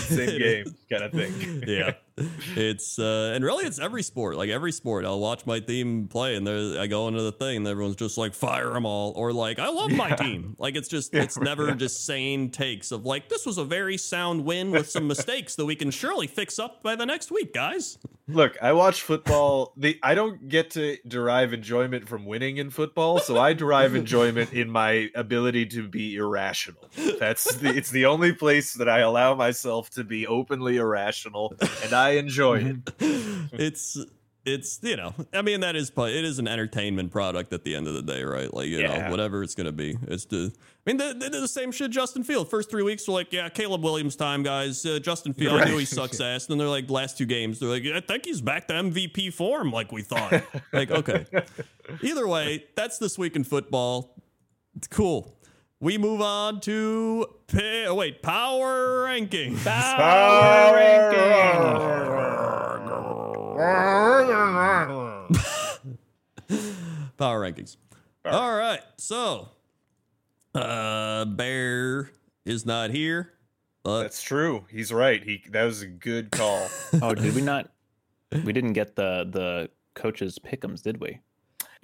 same 0.00 0.38
game 0.38 0.64
kind 0.90 1.02
of 1.04 1.12
thing. 1.12 1.64
yeah 1.66 1.92
it's 2.56 2.98
uh 2.98 3.32
and 3.34 3.42
really 3.42 3.64
it's 3.64 3.78
every 3.78 4.02
sport 4.02 4.36
like 4.36 4.50
every 4.50 4.70
sport 4.70 5.06
i'll 5.06 5.18
watch 5.18 5.46
my 5.46 5.58
team 5.58 6.06
play 6.08 6.36
and 6.36 6.46
there 6.46 6.78
i 6.78 6.86
go 6.86 7.08
into 7.08 7.22
the 7.22 7.32
thing 7.32 7.56
and 7.56 7.66
everyone's 7.66 7.96
just 7.96 8.18
like 8.18 8.34
fire 8.34 8.68
them 8.74 8.84
all 8.84 9.12
or 9.16 9.32
like 9.32 9.58
i 9.58 9.68
love 9.70 9.90
my 9.90 10.10
team 10.10 10.54
like 10.58 10.76
it's 10.76 10.88
just 10.88 11.14
Yeah. 11.14 11.22
it's 11.22 11.38
never 11.38 11.72
just 11.74 12.04
sane 12.04 12.50
takes 12.50 12.92
of 12.92 13.06
like 13.06 13.30
this 13.30 13.46
was 13.46 13.56
a 13.56 13.64
very 13.64 13.96
sound 13.96 14.44
win 14.44 14.70
with 14.72 14.90
some 14.90 15.06
mistakes 15.08 15.54
that 15.56 15.64
we 15.64 15.74
can 15.74 15.90
surely 15.90 16.26
fix 16.26 16.58
up 16.58 16.82
by 16.82 16.94
the 16.96 17.06
next 17.06 17.30
week 17.30 17.54
guys 17.54 17.96
Look, 18.32 18.56
I 18.62 18.72
watch 18.72 19.02
football. 19.02 19.72
The 19.76 19.98
I 20.02 20.14
don't 20.14 20.48
get 20.48 20.70
to 20.72 20.98
derive 21.06 21.52
enjoyment 21.52 22.08
from 22.08 22.24
winning 22.24 22.56
in 22.56 22.70
football, 22.70 23.18
so 23.18 23.38
I 23.38 23.52
derive 23.52 23.94
enjoyment 23.94 24.52
in 24.52 24.70
my 24.70 25.10
ability 25.14 25.66
to 25.66 25.88
be 25.88 26.16
irrational. 26.16 26.90
That's 27.18 27.54
the 27.56 27.68
it's 27.68 27.90
the 27.90 28.06
only 28.06 28.32
place 28.32 28.74
that 28.74 28.88
I 28.88 29.00
allow 29.00 29.34
myself 29.34 29.90
to 29.90 30.04
be 30.04 30.26
openly 30.26 30.76
irrational, 30.76 31.54
and 31.82 31.92
I 31.92 32.10
enjoy 32.12 32.58
it. 32.64 32.76
it's 33.52 33.98
it's 34.44 34.80
you 34.82 34.96
know 34.96 35.14
i 35.32 35.40
mean 35.40 35.60
that 35.60 35.76
is 35.76 35.88
pu- 35.90 36.06
it 36.06 36.24
is 36.24 36.38
an 36.40 36.48
entertainment 36.48 37.12
product 37.12 37.52
at 37.52 37.62
the 37.64 37.76
end 37.76 37.86
of 37.86 37.94
the 37.94 38.02
day 38.02 38.24
right? 38.24 38.52
Like 38.52 38.66
you 38.68 38.80
Yeah. 38.80 39.04
know 39.04 39.10
whatever 39.10 39.42
it's 39.44 39.54
gonna 39.54 39.70
be. 39.72 39.96
It's 40.08 40.24
the 40.24 40.52
i 40.56 40.90
mean 40.90 40.96
they, 40.96 41.12
they 41.12 41.28
did 41.28 41.40
the 41.42 41.46
same 41.48 41.70
shit 41.70 41.90
justin 41.92 42.24
field 42.24 42.50
first 42.50 42.68
three 42.70 42.82
weeks 42.82 43.06
were 43.06 43.14
like 43.14 43.32
yeah 43.32 43.48
caleb 43.48 43.84
williams 43.84 44.16
time 44.16 44.42
guys. 44.42 44.84
Uh, 44.84 44.98
justin 44.98 45.32
field 45.32 45.60
I 45.60 45.66
knew 45.66 45.78
he 45.78 45.84
sucks 45.84 46.20
ass. 46.28 46.46
And 46.46 46.52
then 46.52 46.58
they're 46.58 46.68
like 46.68 46.90
last 46.90 47.16
two 47.18 47.26
games 47.26 47.60
they're 47.60 47.68
like 47.68 47.84
i 47.86 48.00
think 48.00 48.24
he's 48.24 48.40
back 48.40 48.66
to 48.68 48.74
mvp 48.74 49.32
form 49.32 49.70
like 49.70 49.92
we 49.92 50.02
thought. 50.02 50.42
Like 50.72 50.90
okay. 50.90 51.24
Either 52.02 52.26
way 52.26 52.64
that's 52.74 52.98
this 52.98 53.16
week 53.18 53.36
in 53.36 53.44
football. 53.44 54.16
It's 54.74 54.88
cool. 54.88 55.36
We 55.80 55.98
move 55.98 56.20
on 56.20 56.60
to 56.62 57.26
pay, 57.48 57.86
oh 57.86 57.94
wait 57.96 58.22
power 58.22 59.02
ranking. 59.04 59.56
Power 59.58 60.80
rankings. 67.18 67.76
All 68.24 68.54
right, 68.54 68.80
so 68.98 69.48
uh 70.54 71.24
Bear 71.24 72.10
is 72.44 72.66
not 72.66 72.90
here. 72.90 73.32
But 73.84 74.02
That's 74.02 74.22
true. 74.22 74.64
He's 74.70 74.92
right. 74.92 75.22
He 75.22 75.42
that 75.50 75.64
was 75.64 75.82
a 75.82 75.86
good 75.88 76.30
call. 76.30 76.68
oh, 77.02 77.14
did 77.14 77.34
we 77.34 77.42
not? 77.42 77.70
We 78.44 78.52
didn't 78.52 78.74
get 78.74 78.94
the 78.96 79.26
the 79.28 79.70
coaches 79.94 80.38
pickums, 80.38 80.82
did 80.82 81.00
we? 81.00 81.18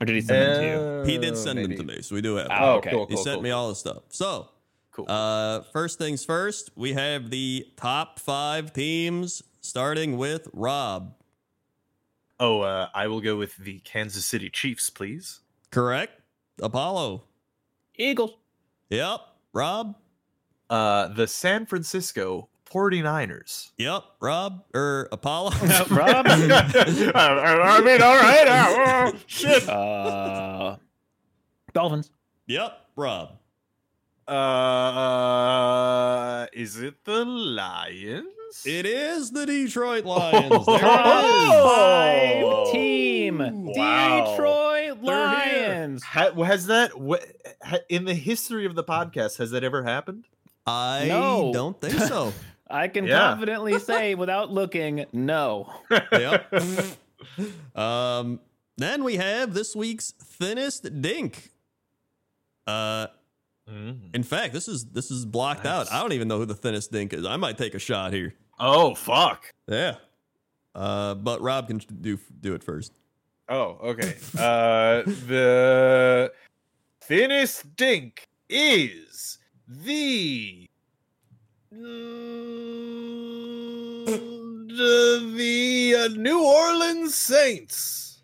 Or 0.01 0.07
did 0.07 0.15
he 0.15 0.21
send 0.21 0.43
them 0.43 0.61
to 0.61 0.67
you? 0.67 1.03
he 1.13 1.19
did 1.19 1.37
send 1.37 1.59
them 1.59 1.75
to 1.75 1.83
me, 1.83 2.03
so 2.03 2.15
we 2.15 2.21
do 2.21 2.37
have. 2.37 2.49
Oh, 2.51 2.75
Oh, 2.75 2.77
okay. 2.77 2.91
cool, 2.91 3.07
he 3.07 3.15
cool, 3.17 3.25
sent 3.25 3.35
cool, 3.37 3.43
me 3.43 3.51
all 3.51 3.69
the 3.69 3.75
stuff. 3.75 4.05
So, 4.11 4.49
cool. 4.93 5.07
uh, 5.09 5.63
first 5.73 5.99
things 5.99 6.25
first, 6.25 6.71
we 6.77 6.93
have 6.93 7.31
the 7.31 7.67
top 7.77 8.21
five 8.21 8.73
teams 8.73 9.43
starting 9.61 10.17
with 10.17 10.49
Rob. 10.53 11.15
Oh, 12.41 12.61
uh, 12.61 12.89
I 12.95 13.09
will 13.09 13.21
go 13.21 13.37
with 13.37 13.57
the 13.57 13.81
Kansas 13.81 14.25
City 14.25 14.49
Chiefs, 14.49 14.91
please. 14.91 15.41
Correct. 15.71 16.21
Apollo. 16.63 17.25
Eagles. 17.97 18.33
Yep. 18.91 19.21
Rob. 19.53 19.97
Uh, 20.71 21.09
the 21.09 21.27
San 21.27 21.67
Francisco 21.67 22.49
49ers. 22.71 23.73
Yep. 23.79 24.05
Rob 24.21 24.63
or 24.75 25.09
Apollo. 25.11 25.51
Rob. 25.91 26.27
I 26.29 27.81
mean, 27.85 28.03
all 28.03 28.17
right. 28.17 28.47
uh, 28.47 28.67
oh, 28.69 29.13
shit. 29.27 29.69
uh, 29.69 30.77
Dolphins. 31.73 32.11
yep. 32.47 32.87
Rob. 32.95 33.33
Uh, 34.29 35.57
is 36.53 36.77
it 36.81 37.05
the 37.05 37.25
Lions? 37.25 38.29
It 38.65 38.87
is 38.87 39.31
the 39.31 39.47
Detroit 39.47 40.05
Lions. 40.05 40.67
There 40.67 40.77
it 40.77 40.83
Oh! 40.85 42.65
Five 42.65 42.73
team. 42.73 43.39
Wow. 43.39 44.31
Detroit 44.31 45.03
Lions. 45.03 46.03
Ha- 46.03 46.33
has 46.45 46.67
that 46.67 46.91
wh- 46.93 47.23
in 47.89 48.05
the 48.05 48.15
history 48.15 48.65
of 48.67 48.75
the 48.75 48.85
podcast? 48.85 49.39
Has 49.39 49.51
that 49.51 49.65
ever 49.65 49.83
happened? 49.83 50.25
I 50.67 51.07
No. 51.09 51.51
don't 51.53 51.81
think 51.81 51.95
so. 52.01 52.33
I 52.71 52.89
can 52.89 53.07
Yeah. 53.07 53.19
confidently 53.31 53.79
say 53.79 54.15
without 54.17 54.51
looking, 54.51 55.07
no. 55.13 55.73
yep. 56.13 56.53
um, 57.77 58.41
then 58.77 59.05
we 59.05 59.17
have 59.17 59.55
this 59.55 59.75
week's 59.75 60.13
thinnest 60.13 61.01
dink. 61.01 61.51
Uh, 62.67 63.07
in 63.69 64.23
fact, 64.23 64.55
this 64.55 64.69
is 64.69 64.87
this 64.87 65.11
is 65.11 65.25
blocked 65.25 65.67
out. 65.67 65.93
I 65.93 66.01
don't 66.01 66.13
even 66.13 66.29
know 66.29 66.39
who 66.39 66.47
the 66.47 66.55
thinnest 66.55 66.91
dink 66.91 67.13
is. 67.13 67.27
I 67.27 67.37
might 67.37 67.59
take 67.59 67.75
a 67.75 67.79
shot 67.79 68.13
here. 68.13 68.35
Oh 68.59 68.95
fuck! 68.95 69.53
Yeah. 69.67 69.97
Uh, 70.75 71.15
but 71.15 71.41
Rob 71.41 71.69
can 71.69 71.79
do 72.01 72.19
do 72.41 72.55
it 72.55 72.63
first. 72.63 72.93
Oh 73.49 73.79
okay. 73.83 74.17
Uh, 74.39 75.03
the 75.27 76.33
thinnest 77.03 77.77
dink 77.77 78.29
is 78.49 79.39
the 79.67 80.67
the, 81.71 81.79
the 85.37 85.95
uh, 85.99 86.09
New 86.17 86.43
Orleans 86.43 87.15
Saints. 87.15 88.23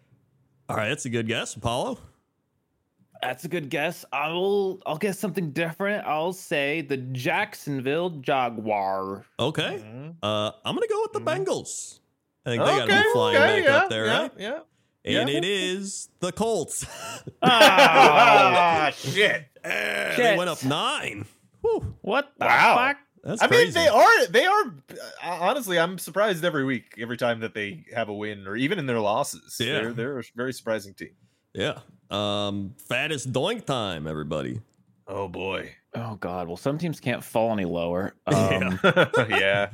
All 0.68 0.76
right, 0.76 0.88
that's 0.88 1.04
a 1.04 1.10
good 1.10 1.26
guess, 1.26 1.54
Apollo. 1.54 1.98
That's 3.26 3.44
a 3.44 3.48
good 3.48 3.70
guess. 3.70 4.04
I'll 4.12 4.78
I'll 4.86 4.98
guess 4.98 5.18
something 5.18 5.50
different. 5.52 6.06
I'll 6.06 6.32
say 6.32 6.82
the 6.82 6.96
Jacksonville 6.96 8.10
Jaguar. 8.10 9.24
Okay. 9.38 9.82
Mhm. 9.84 10.14
Uh, 10.22 10.52
I'm 10.64 10.74
gonna 10.74 10.86
go 10.88 11.00
with 11.02 11.12
the 11.12 11.20
Mhm. 11.20 11.44
Bengals. 11.46 12.00
I 12.46 12.50
think 12.50 12.62
they 12.64 12.70
got 12.70 12.86
to 12.86 12.92
be 12.92 13.12
flying 13.12 13.36
okay, 13.36 13.46
back 13.60 13.64
yeah, 13.64 13.76
up 13.76 13.88
there, 13.90 14.06
yeah, 14.06 14.18
right? 14.20 14.32
Yeah. 14.38 14.58
And 15.06 15.28
yeah. 15.30 15.36
it 15.38 15.44
is 15.44 16.08
the 16.20 16.30
Colts. 16.32 16.86
Ah, 17.42 18.90
shit. 18.96 19.44
Eh, 19.64 20.16
They 20.16 20.36
went 20.36 20.50
up 20.50 20.62
nine. 20.64 21.26
Whew, 21.62 21.94
What 22.02 22.32
the 22.38 22.44
Wow. 22.46 22.74
fuck? 22.76 22.96
that's 23.22 23.40
I 23.42 23.46
crazy. 23.48 23.64
mean, 23.64 23.72
they 23.74 23.88
are. 23.88 24.26
They 24.26 24.44
are. 24.44 24.64
Uh, 25.22 25.38
honestly, 25.40 25.78
I'm 25.78 25.98
surprised 25.98 26.44
every 26.44 26.64
week, 26.64 26.94
every 26.98 27.16
time 27.16 27.40
that 27.40 27.54
they 27.54 27.84
have 27.94 28.10
a 28.10 28.14
win, 28.14 28.46
or 28.46 28.56
even 28.56 28.78
in 28.78 28.84
their 28.86 29.00
losses. 29.00 29.56
Yeah. 29.58 29.72
They're 29.72 29.92
they're 29.94 30.18
a 30.18 30.22
very 30.36 30.52
surprising 30.52 30.92
team. 30.94 31.14
Yeah. 31.54 31.78
Um, 32.14 32.74
fattest 32.88 33.32
doink 33.32 33.64
time, 33.66 34.06
everybody. 34.06 34.60
Oh 35.06 35.28
boy. 35.28 35.74
Oh 35.94 36.16
god. 36.16 36.48
Well, 36.48 36.56
some 36.56 36.78
teams 36.78 37.00
can't 37.00 37.22
fall 37.22 37.52
any 37.52 37.64
lower. 37.64 38.14
Um, 38.26 38.78
yeah. 39.28 39.70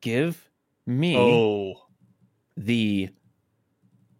Give 0.00 0.48
me 0.86 1.16
Oh, 1.16 1.74
the 2.56 3.08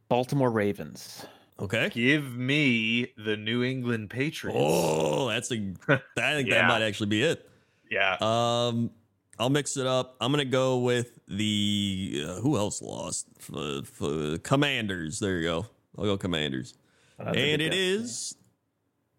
Baltimore 0.08 0.50
Ravens. 0.50 1.24
Okay. 1.60 1.88
give 1.90 2.36
me 2.36 3.12
the 3.16 3.36
New 3.36 3.62
England 3.64 4.10
Patriots. 4.10 4.58
Oh, 4.60 5.28
that's 5.28 5.50
a. 5.50 5.56
I 5.88 6.34
think 6.34 6.50
that 6.50 6.68
might 6.68 6.82
actually 6.82 7.08
be 7.08 7.22
it. 7.22 7.48
Yeah. 7.90 8.16
Um, 8.20 8.90
I'll 9.40 9.50
mix 9.50 9.76
it 9.76 9.86
up. 9.86 10.16
I'm 10.20 10.30
gonna 10.32 10.44
go 10.44 10.78
with 10.78 11.18
the 11.28 12.24
uh, 12.26 12.40
who 12.40 12.56
else 12.56 12.80
lost? 12.82 13.26
F- 13.40 13.82
f- 14.02 14.42
commanders. 14.42 15.18
There 15.20 15.38
you 15.38 15.42
go. 15.48 15.66
I'll 15.96 16.04
go 16.04 16.16
Commanders. 16.16 16.74
That's 17.18 17.36
a 17.36 17.40
and 17.40 17.60
good 17.60 17.60
it 17.60 17.70
guess. 17.72 17.78
is 17.78 18.34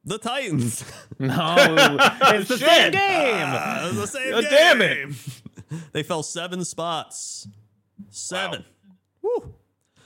the 0.05 0.17
Titans. 0.17 0.83
No, 1.19 1.35
it's 2.21 2.47
the 2.47 2.57
same 2.57 2.91
game. 2.93 3.45
Ah, 3.45 3.87
it's 3.89 3.97
the 3.97 4.07
same 4.07 4.33
Oh, 4.33 4.41
game. 4.41 4.49
damn 4.49 4.81
it. 4.81 5.09
they 5.91 6.01
fell 6.03 6.23
seven 6.23 6.63
spots. 6.63 7.47
Seven. 8.09 8.63
Woo. 9.21 9.53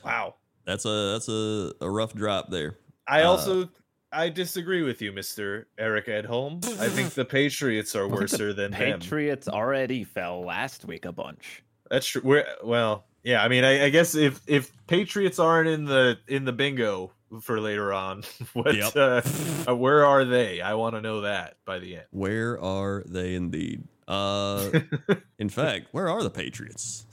wow. 0.03 0.35
That's 0.65 0.85
a 0.85 1.11
that's 1.13 1.27
a, 1.29 1.73
a 1.81 1.89
rough 1.89 2.13
drop 2.15 2.49
there. 2.49 2.77
I 3.07 3.21
Uh, 3.21 3.29
also 3.29 3.69
I 4.11 4.29
disagree 4.29 4.81
with 4.81 5.01
you, 5.01 5.11
Mister 5.11 5.67
Eric 5.77 6.07
Edholm. 6.07 6.65
I 6.79 6.89
think 6.89 7.13
the 7.13 7.25
Patriots 7.25 7.95
are 7.95 8.05
I 8.05 8.07
think 8.07 8.15
the 8.15 8.21
worser 8.21 8.53
than 8.53 8.71
them. 8.71 8.99
Patriots 8.99 9.47
already 9.47 10.03
fell 10.03 10.41
last 10.43 10.85
week 10.85 11.05
a 11.05 11.11
bunch. 11.11 11.63
That's 11.91 12.07
true. 12.07 12.21
We're, 12.23 12.45
well, 12.63 13.05
yeah. 13.23 13.43
I 13.43 13.47
mean, 13.47 13.63
I, 13.63 13.85
I 13.85 13.89
guess 13.89 14.15
if 14.15 14.41
if 14.47 14.71
Patriots 14.87 15.39
aren't 15.39 15.67
in 15.69 15.85
the 15.85 16.17
in 16.27 16.45
the 16.45 16.53
bingo 16.53 17.11
for 17.41 17.59
later 17.59 17.93
on, 17.93 18.23
what 18.53 18.75
Yep. 18.75 18.95
uh, 18.95 19.21
uh, 19.67 19.75
where 19.75 20.05
are 20.05 20.25
they? 20.25 20.61
I 20.61 20.73
want 20.75 20.95
to 20.95 21.01
know 21.01 21.21
that 21.21 21.57
by 21.65 21.79
the 21.79 21.95
end. 21.97 22.05
Where 22.11 22.59
are 22.61 23.03
they 23.05 23.35
indeed? 23.35 23.83
Uh, 24.07 24.69
in 25.39 25.49
fact, 25.49 25.87
where 25.91 26.09
are 26.09 26.21
the 26.23 26.29
Patriots? 26.29 27.05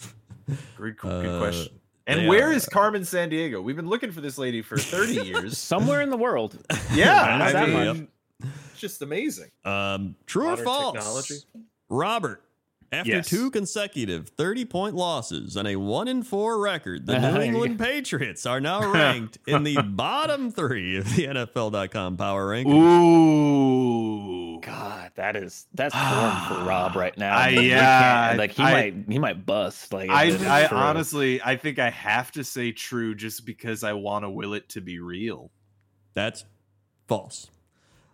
Good, 0.76 0.96
good 0.98 1.26
Uh, 1.26 1.38
question. 1.38 1.72
And 2.06 2.26
where 2.26 2.48
are- 2.48 2.52
is 2.52 2.66
Carmen 2.66 3.02
Sandiego? 3.02 3.62
We've 3.62 3.76
been 3.76 3.88
looking 3.88 4.10
for 4.10 4.20
this 4.20 4.36
lady 4.38 4.62
for 4.62 4.76
30 4.76 5.14
years. 5.28 5.56
Somewhere 5.58 6.00
in 6.00 6.10
the 6.10 6.16
world. 6.16 6.58
yeah, 6.92 7.22
I 7.22 7.52
know 7.52 7.58
I 7.60 7.92
mean, 7.92 8.08
it's 8.42 8.80
just 8.80 9.00
amazing. 9.02 9.48
Um, 9.64 10.16
true 10.26 10.46
Modern 10.46 10.60
or 10.60 10.64
false? 10.64 10.94
technology. 10.94 11.34
Robert, 11.88 12.42
after 12.92 13.10
Yes. 13.10 13.28
two 13.28 13.50
consecutive 13.50 14.28
30 14.30 14.64
point 14.64 14.94
losses 14.96 15.54
and 15.56 15.68
a 15.68 15.76
1 15.76 16.08
in 16.08 16.22
4 16.22 16.58
record, 16.60 17.06
the 17.06 17.18
New 17.32 17.40
England 17.40 17.78
Patriots 17.78 18.44
are 18.46 18.60
now 18.60 18.90
ranked 18.92 19.38
in 19.46 19.62
the 19.62 19.80
bottom 19.82 20.50
three 20.50 20.96
of 20.96 21.04
the 21.14 21.26
NFL.com 21.26 22.16
power 22.16 22.48
rankings. 22.48 22.74
Ooh. 22.74 24.60
God, 24.60 25.12
that 25.14 25.36
is 25.36 25.66
that's 25.74 25.94
form 25.94 26.36
for 26.48 26.64
Rob 26.68 26.96
right 26.96 27.16
now. 27.16 27.36
I- 27.36 27.50
He 27.52 27.70
yeah, 27.70 28.26
can't- 28.28 28.38
like 28.38 28.50
he 28.52 28.62
I- 28.62 28.72
might 28.72 28.94
he 29.08 29.18
might 29.18 29.46
bust. 29.46 29.92
Like 29.92 30.10
if 30.10 30.46
I, 30.46 30.62
I 30.64 30.68
honestly, 30.68 31.40
I 31.42 31.56
think 31.56 31.78
I 31.78 31.90
have 31.90 32.32
to 32.32 32.44
say 32.44 32.72
true 32.72 33.14
just 33.14 33.46
because 33.46 33.84
I 33.84 33.92
want 33.94 34.24
to 34.24 34.30
will 34.30 34.54
it 34.54 34.68
to 34.70 34.80
be 34.80 34.98
real. 34.98 35.50
That's 36.14 36.44
false. 37.06 37.48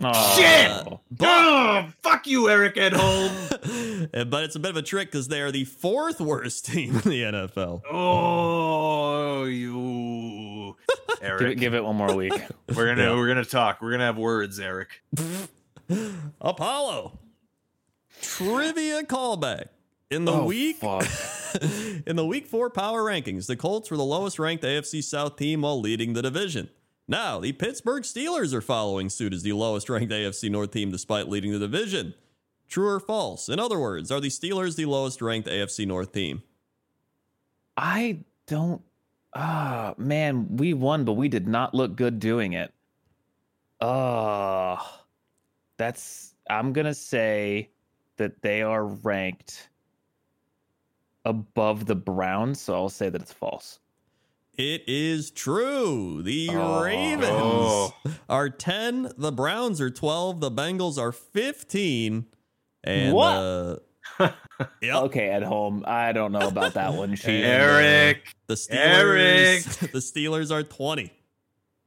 Oh. 0.02 0.36
Shit! 0.36 0.70
Uh, 0.70 0.97
but, 1.10 1.27
Oh, 1.28 1.86
fuck 2.02 2.27
you, 2.27 2.51
Eric 2.51 2.74
Edholm. 2.77 3.31
but 4.31 4.44
it's 4.44 4.55
a 4.55 4.59
bit 4.59 4.70
of 4.70 4.77
a 4.77 4.82
trick 4.82 5.10
because 5.10 5.28
they 5.28 5.40
are 5.40 5.51
the 5.51 5.64
fourth 5.64 6.20
worst 6.20 6.66
team 6.73 6.97
in 6.97 7.01
the 7.10 7.23
NFL. 7.23 7.81
oh, 7.90 9.44
you, 9.44 10.77
Give 11.09 11.18
Eric. 11.23 11.43
it, 11.52 11.55
give 11.56 11.74
it 11.74 11.82
one 11.82 11.97
more 11.97 12.14
week. 12.14 12.32
we're 12.74 12.86
gonna 12.94 13.05
Yeah. 13.10 13.14
we're 13.16 13.28
gonna 13.28 13.44
talk. 13.44 13.81
We're 13.81 13.93
gonna 13.93 14.05
have 14.05 14.18
words, 14.18 14.60
Eric. 14.60 15.02
Apollo. 16.40 17.18
Trivia 18.20 19.02
callback. 19.05 19.66
In 20.10 20.24
the 20.24 20.32
Oh, 20.32 20.44
week 20.44 20.77
fuck. 20.77 21.05
in 22.06 22.14
the 22.16 22.24
week 22.24 22.47
4 22.47 22.70
power 22.70 23.02
rankings, 23.02 23.47
the 23.47 23.56
Colts 23.56 23.90
were 23.90 23.97
the 23.97 24.05
lowest 24.05 24.39
ranked 24.39 24.62
AFC 24.62 25.02
South 25.02 25.36
team 25.36 25.62
while 25.62 25.81
leading 25.81 26.12
the 26.12 26.23
division. 26.23 26.68
Now, 27.09 27.39
the 27.39 27.53
Pittsburgh 27.53 28.03
Steelers 28.03 28.53
are 28.53 28.61
following 28.61 29.09
suit 29.09 29.33
as 29.33 29.43
the 29.43 29.53
lowest 29.53 29.89
ranked 29.89 30.12
AFC 30.12 30.51
North 30.51 30.73
team 30.73 30.91
despite 30.91 31.28
leading 31.28 31.53
the 31.53 31.59
division. 31.59 32.15
True 32.69 32.89
or 32.89 33.01
false? 33.01 33.49
In 33.49 33.61
other 33.61 33.78
words, 33.78 34.11
are 34.11 34.20
the 34.20 34.28
Steelers 34.28 34.74
the 34.74 34.87
lowest 34.87 35.23
ranked 35.23 35.49
AFC 35.49 35.87
North 35.87 36.12
team? 36.12 36.43
I 37.77 38.24
don't. 38.47 38.83
Ah, 39.35 39.95
man, 39.99 40.57
we 40.57 40.74
won, 40.74 41.05
but 41.05 41.12
we 41.12 41.28
did 41.28 41.47
not 41.47 41.74
look 41.74 41.95
good 41.95 42.19
doing 42.19 42.55
it. 42.55 42.73
Uh 43.81 44.83
that's. 45.77 46.35
I'm 46.49 46.73
gonna 46.73 46.95
say 46.95 47.70
that 48.16 48.41
they 48.41 48.62
are 48.62 48.87
ranked 48.87 49.69
above 51.24 51.87
the 51.87 51.95
Browns, 51.95 52.61
so 52.61 52.74
I'll 52.74 52.89
say 52.89 53.11
that 53.11 53.20
it's 53.20 53.33
false. 53.33 53.81
It 54.59 54.85
is 54.87 55.31
true. 55.31 56.23
The 56.23 56.49
Oh. 56.53 56.83
Ravens 56.83 57.27
Oh. 57.31 57.95
are 58.28 58.49
10, 58.49 59.12
the 59.19 59.33
Browns 59.33 59.81
are 59.81 59.91
12, 59.91 60.41
the 60.41 60.51
Bengals 60.51 60.99
are 60.99 61.12
15. 61.12 62.27
And 62.85 63.12
What? 63.15 63.35
uh 63.37 63.77
yep, 64.81 64.95
Okay, 65.05 65.28
Edholm, 65.28 65.87
I 65.87 66.12
don't 66.12 66.33
know 66.33 66.49
about 66.49 66.74
that 66.74 66.95
one. 66.95 67.15
She 67.16 67.43
And, 67.43 67.45
uh, 67.45 67.66
Eric. 67.77 68.35
the 68.47 68.55
Steelers 68.55 68.70
Eric. 68.73 69.62
the 69.93 69.99
Steelers 69.99 70.51
are 70.51 70.62
20. 70.62 71.12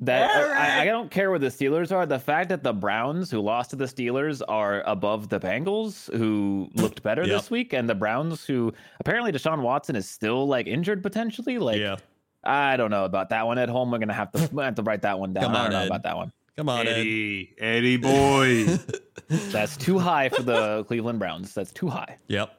That 0.01 0.29
I, 0.55 0.83
I 0.83 0.85
don't 0.85 1.11
care 1.11 1.29
where 1.29 1.39
the 1.39 1.47
Steelers 1.47 1.91
are. 1.91 2.05
The 2.05 2.19
fact 2.19 2.47
that 2.49 2.63
the 2.63 2.71
Browns, 2.71 3.29
who 3.31 3.41
lost 3.41 3.71
to 3.71 3.75
the 3.75 3.83
Steelers, 3.85 4.41
are 4.47 4.81
above 4.85 5.27
the 5.27 5.39
Bengals, 5.41 6.09
who 6.15 6.69
looked 6.75 7.03
better 7.03 7.21
Yep. 7.25 7.29
this 7.29 7.51
week, 7.51 7.73
and 7.73 7.89
the 7.89 7.95
Browns, 7.95 8.45
who 8.45 8.71
apparently 9.01 9.31
Deshaun 9.33 9.61
Watson 9.61 9.97
is 9.97 10.07
still 10.07 10.47
like 10.47 10.67
injured 10.67 11.03
potentially. 11.03 11.57
Like, 11.57 11.79
yeah. 11.81 11.97
I 12.43 12.77
don't 12.77 12.91
know 12.91 13.05
about 13.05 13.29
that 13.29 13.45
one. 13.45 13.57
Edholm, 13.57 13.91
we're 13.91 13.99
gonna 13.99 14.13
have 14.13 14.31
to 14.33 14.39
have 14.61 14.75
to 14.75 14.83
write 14.83 15.01
that 15.01 15.19
one 15.19 15.33
down. 15.33 15.43
Come 15.43 15.55
I 15.55 15.63
don't 15.63 15.71
know 15.71 15.79
Ed. 15.81 15.87
about 15.87 16.03
that 16.03 16.17
one. 16.17 16.31
Come 16.55 16.69
on, 16.69 16.87
Ed. 16.87 16.97
Eddie, 16.97 17.55
Eddie 17.57 17.97
boy. 17.97 18.65
That's 19.27 19.77
too 19.77 19.99
high 19.99 20.29
for 20.29 20.43
the 20.43 20.83
Cleveland 20.87 21.19
Browns. 21.19 21.53
That's 21.53 21.71
too 21.71 21.87
high. 21.87 22.17
Yep. 22.27 22.53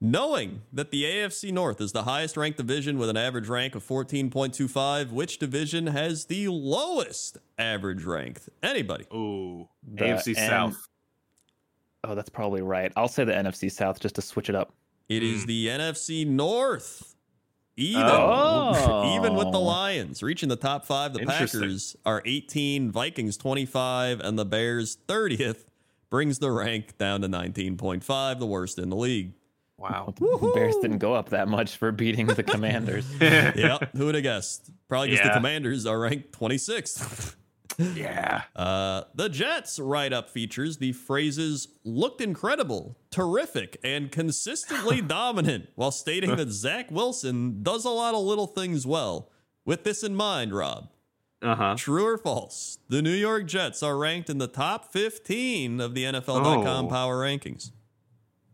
Knowing 0.00 0.60
that 0.72 0.90
the 0.90 1.04
AFC 1.04 1.50
North 1.50 1.80
is 1.80 1.92
the 1.92 2.02
highest 2.02 2.36
ranked 2.36 2.58
division 2.58 2.98
with 2.98 3.08
an 3.08 3.16
average 3.16 3.48
rank 3.48 3.74
of 3.74 3.82
14.25, 3.82 5.10
which 5.10 5.38
division 5.38 5.86
has 5.86 6.26
the 6.26 6.48
lowest 6.48 7.38
average 7.58 8.04
rank? 8.04 8.40
Anybody? 8.62 9.06
Ooh, 9.14 9.66
The 9.82 10.04
AFC 10.04 10.36
N- 10.36 10.50
South. 10.50 10.88
Oh, 12.02 12.14
that's 12.14 12.28
probably 12.28 12.60
right. 12.60 12.92
I'll 12.96 13.08
say 13.08 13.24
the 13.24 13.32
NFC 13.32 13.72
South 13.72 13.98
just 13.98 14.16
to 14.16 14.22
switch 14.22 14.50
it 14.50 14.54
up. 14.54 14.74
It 15.08 15.22
is 15.22 15.42
hmm. 15.42 15.48
the 15.48 15.66
NFC 15.68 16.26
North. 16.26 17.13
Even, 17.76 18.02
Oh. 18.06 19.16
even 19.16 19.34
with 19.34 19.50
the 19.50 19.58
Lions 19.58 20.22
reaching 20.22 20.48
the 20.48 20.56
top 20.56 20.86
five, 20.86 21.12
the 21.12 21.20
Packers 21.26 21.96
are 22.06 22.22
18, 22.24 22.90
Vikings 22.92 23.36
25, 23.36 24.20
and 24.20 24.38
the 24.38 24.44
Bears 24.44 24.96
30th, 25.08 25.64
brings 26.08 26.38
the 26.38 26.52
rank 26.52 26.96
down 26.98 27.20
to 27.22 27.28
19.5, 27.28 28.38
the 28.38 28.46
worst 28.46 28.78
in 28.78 28.90
the 28.90 28.96
league. 28.96 29.32
Wow. 29.76 30.14
The 30.16 30.52
Bears 30.54 30.76
didn't 30.76 30.98
go 30.98 31.14
up 31.14 31.30
that 31.30 31.48
much 31.48 31.76
for 31.76 31.90
beating 31.90 32.28
the 32.28 32.44
Commanders. 32.44 33.04
yep, 33.20 33.90
who 33.96 34.06
would 34.06 34.14
have 34.14 34.22
guessed? 34.22 34.70
Probably 34.88 35.10
because 35.10 35.26
the 35.26 35.34
Commanders 35.34 35.84
are 35.84 35.98
ranked 35.98 36.30
26th. 36.38 37.34
Yeah. 37.78 38.42
Uh, 38.54 39.02
the 39.14 39.28
Jets 39.28 39.78
write 39.78 40.12
up 40.12 40.30
features 40.30 40.78
the 40.78 40.92
phrases 40.92 41.68
looked 41.84 42.20
incredible, 42.20 42.96
terrific, 43.10 43.78
and 43.82 44.10
consistently 44.12 45.00
dominant, 45.06 45.68
while 45.74 45.90
stating 45.90 46.36
that 46.36 46.50
Zach 46.50 46.90
Wilson 46.90 47.62
does 47.62 47.84
a 47.84 47.90
lot 47.90 48.14
of 48.14 48.22
little 48.22 48.46
things 48.46 48.86
well. 48.86 49.30
With 49.64 49.84
this 49.84 50.02
in 50.02 50.14
mind, 50.14 50.54
Rob, 50.54 50.88
Uh 51.42 51.54
huh. 51.54 51.74
true 51.78 52.04
or 52.06 52.18
false? 52.18 52.78
The 52.88 53.00
New 53.02 53.10
York 53.14 53.46
Jets 53.46 53.82
are 53.82 53.96
ranked 53.96 54.28
in 54.30 54.38
the 54.38 54.46
top 54.46 54.92
15 54.92 55.80
of 55.80 55.94
the 55.94 56.04
NFL.com 56.04 56.86
Oh. 56.86 56.88
power 56.88 57.20
rankings. 57.22 57.70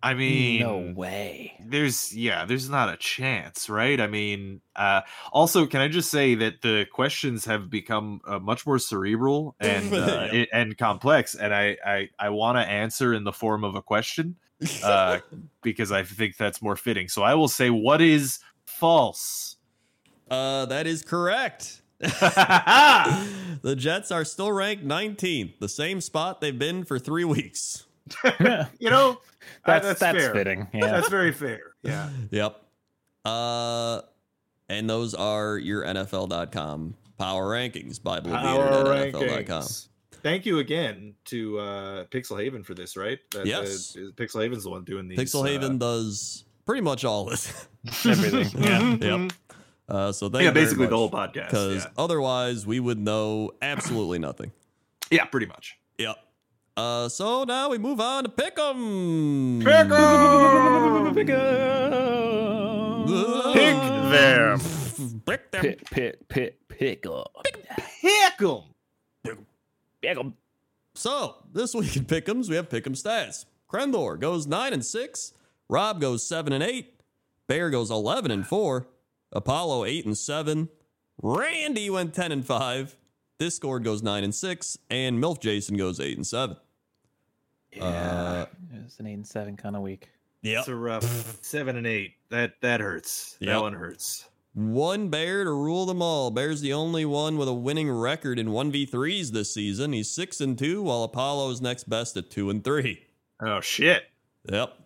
I 0.03 0.15
mean, 0.15 0.61
no 0.61 0.93
way. 0.97 1.55
there's 1.65 2.15
yeah 2.17 2.45
there's 2.47 2.71
not 2.71 2.89
a 2.89 2.97
chance 2.97 3.69
right 3.69 4.01
i 4.01 4.07
mean 4.07 4.61
uh 4.75 5.03
also 5.33 5.67
can 5.67 5.81
i 5.83 5.89
just 5.89 6.11
say 6.11 6.35
that 6.37 6.63
the 6.63 6.87
questions 6.91 7.45
have 7.45 7.69
become 7.69 8.21
uh, 8.27 8.39
much 8.39 8.67
more 8.67 8.79
cerebral 8.79 9.55
and 9.61 9.93
uh, 9.93 10.29
Yeah. 10.33 10.45
and 10.53 10.77
complex 10.79 11.35
and 11.35 11.55
i 11.55 11.77
i, 11.85 12.09
I 12.19 12.31
want 12.31 12.57
to 12.57 12.63
answer 12.63 13.13
in 13.13 13.25
the 13.25 13.33
form 13.33 13.63
of 13.63 13.75
a 13.75 13.83
question 13.83 14.37
uh 14.83 15.19
because 15.63 15.93
i 15.93 16.03
think 16.03 16.37
that's 16.39 16.63
more 16.63 16.77
fitting 16.77 17.09
so 17.09 17.23
i 17.23 17.35
will 17.35 17.49
say 17.49 17.69
what 17.71 18.01
is 18.01 18.39
false 18.65 19.57
Uh, 20.31 20.65
that 20.67 20.87
is 20.87 21.03
correct. 21.03 21.83
the 22.01 23.75
Jets 23.77 24.11
are 24.11 24.25
still 24.25 24.53
ranked 24.53 24.87
19th, 24.87 25.59
the 25.59 25.69
same 25.69 26.01
spot 26.01 26.41
they've 26.41 26.59
been 26.59 26.85
for 26.85 26.99
three 26.99 27.25
weeks. 27.25 27.85
you 28.79 28.91
know 28.91 29.21
That's 29.67 29.87
that's 29.87 30.01
that's, 30.01 30.19
fair. 30.19 30.33
fitting. 30.33 30.69
Yeah. 30.73 30.87
that's 30.93 31.09
very 31.09 31.33
fair 31.33 31.75
yeah 31.83 32.11
Yep. 32.31 32.63
Uh, 33.25 34.01
and 34.69 34.89
those 34.89 35.15
are 35.15 35.59
your 35.59 35.83
NFL.com 35.85 36.95
power 37.19 37.51
rankings 37.51 38.03
by 38.03 38.21
Blue 38.21 38.33
Power 38.33 38.65
Beater 38.65 38.93
at 39.29 39.47
NFL.com. 39.47 39.65
Thank 40.23 40.47
you 40.47 40.59
again 40.59 41.15
to 41.27 41.59
uh, 41.59 42.05
Pixel 42.07 42.43
Haven 42.43 42.63
for 42.63 42.75
this, 42.75 42.97
right? 42.97 43.19
That, 43.33 43.47
Yes. 43.47 43.97
uh, 43.97 44.11
Pixel 44.17 44.43
Haven's 44.43 44.65
the 44.65 44.71
one 44.71 44.85
doing 44.85 45.09
these. 45.09 45.19
Pixel 45.19 45.41
uh, 45.43 45.45
Haven 45.45 45.79
does 45.79 46.45
pretty 46.67 46.83
much 46.83 47.05
all 47.05 47.25
this. 47.25 47.67
Everything. 48.07 48.63
Yeah. 48.63 48.97
yep. 49.19 49.33
Uh, 49.89 50.13
so 50.13 50.29
thank 50.29 50.43
yeah, 50.43 50.49
you 50.49 50.53
very 50.55 50.65
basically 50.67 50.87
the 50.87 50.97
whole 50.97 51.11
podcast. 51.11 51.47
Because 51.47 51.85
Yeah. 51.85 51.91
otherwise, 51.99 52.67
we 52.67 52.81
would 52.81 52.99
know 52.99 53.51
absolutely 53.61 54.19
nothing. 54.19 54.53
yeah, 55.11 55.25
pretty 55.25 55.47
much. 55.47 55.79
Yep. 55.99 56.17
Uh, 56.77 57.09
so 57.09 57.45
now 57.45 57.69
we 57.69 57.79
move 57.79 58.01
on 58.01 58.25
to 58.25 58.31
Pick'em. 58.31 59.63
Pick'em. 59.63 61.15
Pick'em. 61.15 63.07
Pick 63.53 63.77
them. 64.11 64.61
Pick 65.27 65.51
them. 65.51 65.63
Pick, 65.63 65.91
pick, 65.91 66.29
pick, 66.29 66.69
pick 66.69 67.07
up. 67.07 67.33
Pick 67.45 68.41
'em. 68.41 68.63
Pick 70.03 70.19
'em. 70.19 70.35
So 70.95 71.37
this 71.53 71.75
week 71.79 71.97
in 71.97 72.05
Pick'ems, 72.05 72.49
we 72.49 72.57
have 72.57 72.69
Pick'em 72.69 72.97
stats. 73.01 73.45
Crendor 73.71 74.19
goes 74.19 74.47
nine 74.47 74.73
and 74.73 74.85
six. 74.85 75.33
Rob 75.69 76.01
goes 76.01 76.27
seven 76.27 76.53
and 76.53 76.63
eight. 76.63 77.01
Bear 77.47 77.71
goes 77.71 77.91
eleven 77.91 78.31
and 78.31 78.47
four. 78.47 78.89
Apollo 79.33 79.85
eight 79.85 80.07
and 80.07 80.17
seven. 80.17 80.69
Randy 81.23 81.91
went 81.91 82.15
ten 82.15 82.33
and 82.33 82.47
five. 82.47 82.97
Discord 83.45 83.83
goes 83.85 84.03
nine 84.03 84.23
and 84.23 84.35
six, 84.35 84.77
and 84.91 85.19
Milf 85.21 85.41
Jason 85.41 85.77
goes 85.79 85.99
eight 85.99 86.17
and 86.19 86.27
seven. 86.27 86.57
Yeah, 87.73 87.85
Uh, 87.85 88.47
It's 88.85 89.01
an 89.01 89.07
eight 89.07 89.15
and 89.15 89.27
seven 89.27 89.57
kind 89.57 89.75
of 89.75 89.83
week. 89.83 90.11
Yeah, 90.43 90.59
It's 90.59 90.69
a 90.69 90.75
rough 90.77 91.43
seven 91.43 91.77
and 91.77 91.87
eight. 91.87 92.13
That 92.29 92.61
that 92.61 92.81
hurts. 92.81 93.37
Yep. 93.41 93.49
That 93.49 93.61
one 93.63 93.73
hurts. 93.73 94.27
One 94.53 95.09
bear 95.09 95.45
to 95.45 95.51
rule 95.53 95.87
them 95.87 96.03
all. 96.03 96.31
Bear's 96.31 96.61
the 96.61 96.75
only 96.75 97.07
one 97.07 97.39
with 97.39 97.49
a 97.49 97.55
winning 97.55 97.91
record 97.91 98.39
in 98.39 98.49
1v3s 98.49 99.31
this 99.31 99.55
season. 99.55 99.93
He's 99.93 100.11
6 100.11 100.41
and 100.41 100.59
2, 100.59 100.83
while 100.83 101.05
Apollo's 101.05 101.61
next 101.61 101.89
best 101.89 102.17
at 102.17 102.31
2 102.31 102.51
and 102.51 102.63
3. 102.63 103.01
Oh 103.41 103.61
shit. 103.63 104.03
Yep. 104.53 104.77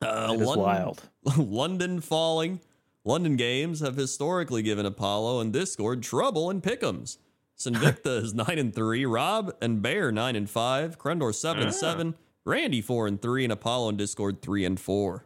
Uh, 0.00 0.32
It 0.34 0.40
is 0.40 0.56
wild. 0.56 1.02
London 1.36 2.00
falling. 2.00 2.60
London 3.04 3.36
games 3.36 3.80
have 3.80 3.96
historically 3.96 4.62
given 4.62 4.86
Apollo 4.86 5.40
and 5.40 5.52
Discord 5.52 6.02
trouble 6.02 6.48
in 6.48 6.60
pick'ems. 6.62 7.18
Sinvicta 7.58 8.22
is 8.22 8.34
9 8.34 8.46
and 8.58 8.74
3, 8.74 9.06
Rob 9.06 9.54
and 9.62 9.80
Bear 9.82 10.12
9 10.12 10.36
and 10.36 10.48
5, 10.50 10.98
Crendor 10.98 11.34
7 11.34 11.62
and 11.62 11.68
Ah. 11.70 11.72
7, 11.72 12.14
Randy 12.44 12.80
4 12.80 13.06
and 13.06 13.20
3, 13.22 13.44
and 13.44 13.52
Apollo 13.52 13.88
and 13.90 13.98
Discord 13.98 14.42
3 14.42 14.64
and 14.64 14.78
4. 14.80 15.24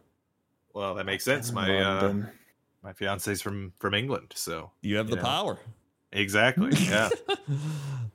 Well, 0.73 0.95
that 0.95 1.05
makes 1.05 1.23
sense. 1.25 1.51
My 1.51 1.81
uh, 1.81 2.01
London. 2.01 2.29
my 2.83 2.93
fiance's 2.93 3.41
from 3.41 3.73
from 3.79 3.93
England, 3.93 4.31
so 4.35 4.71
You 4.81 4.95
have 4.97 5.09
the 5.09 5.17
Yeah. 5.17 5.21
power. 5.23 5.59
exactly. 6.11 6.71
Yeah. 6.89 7.09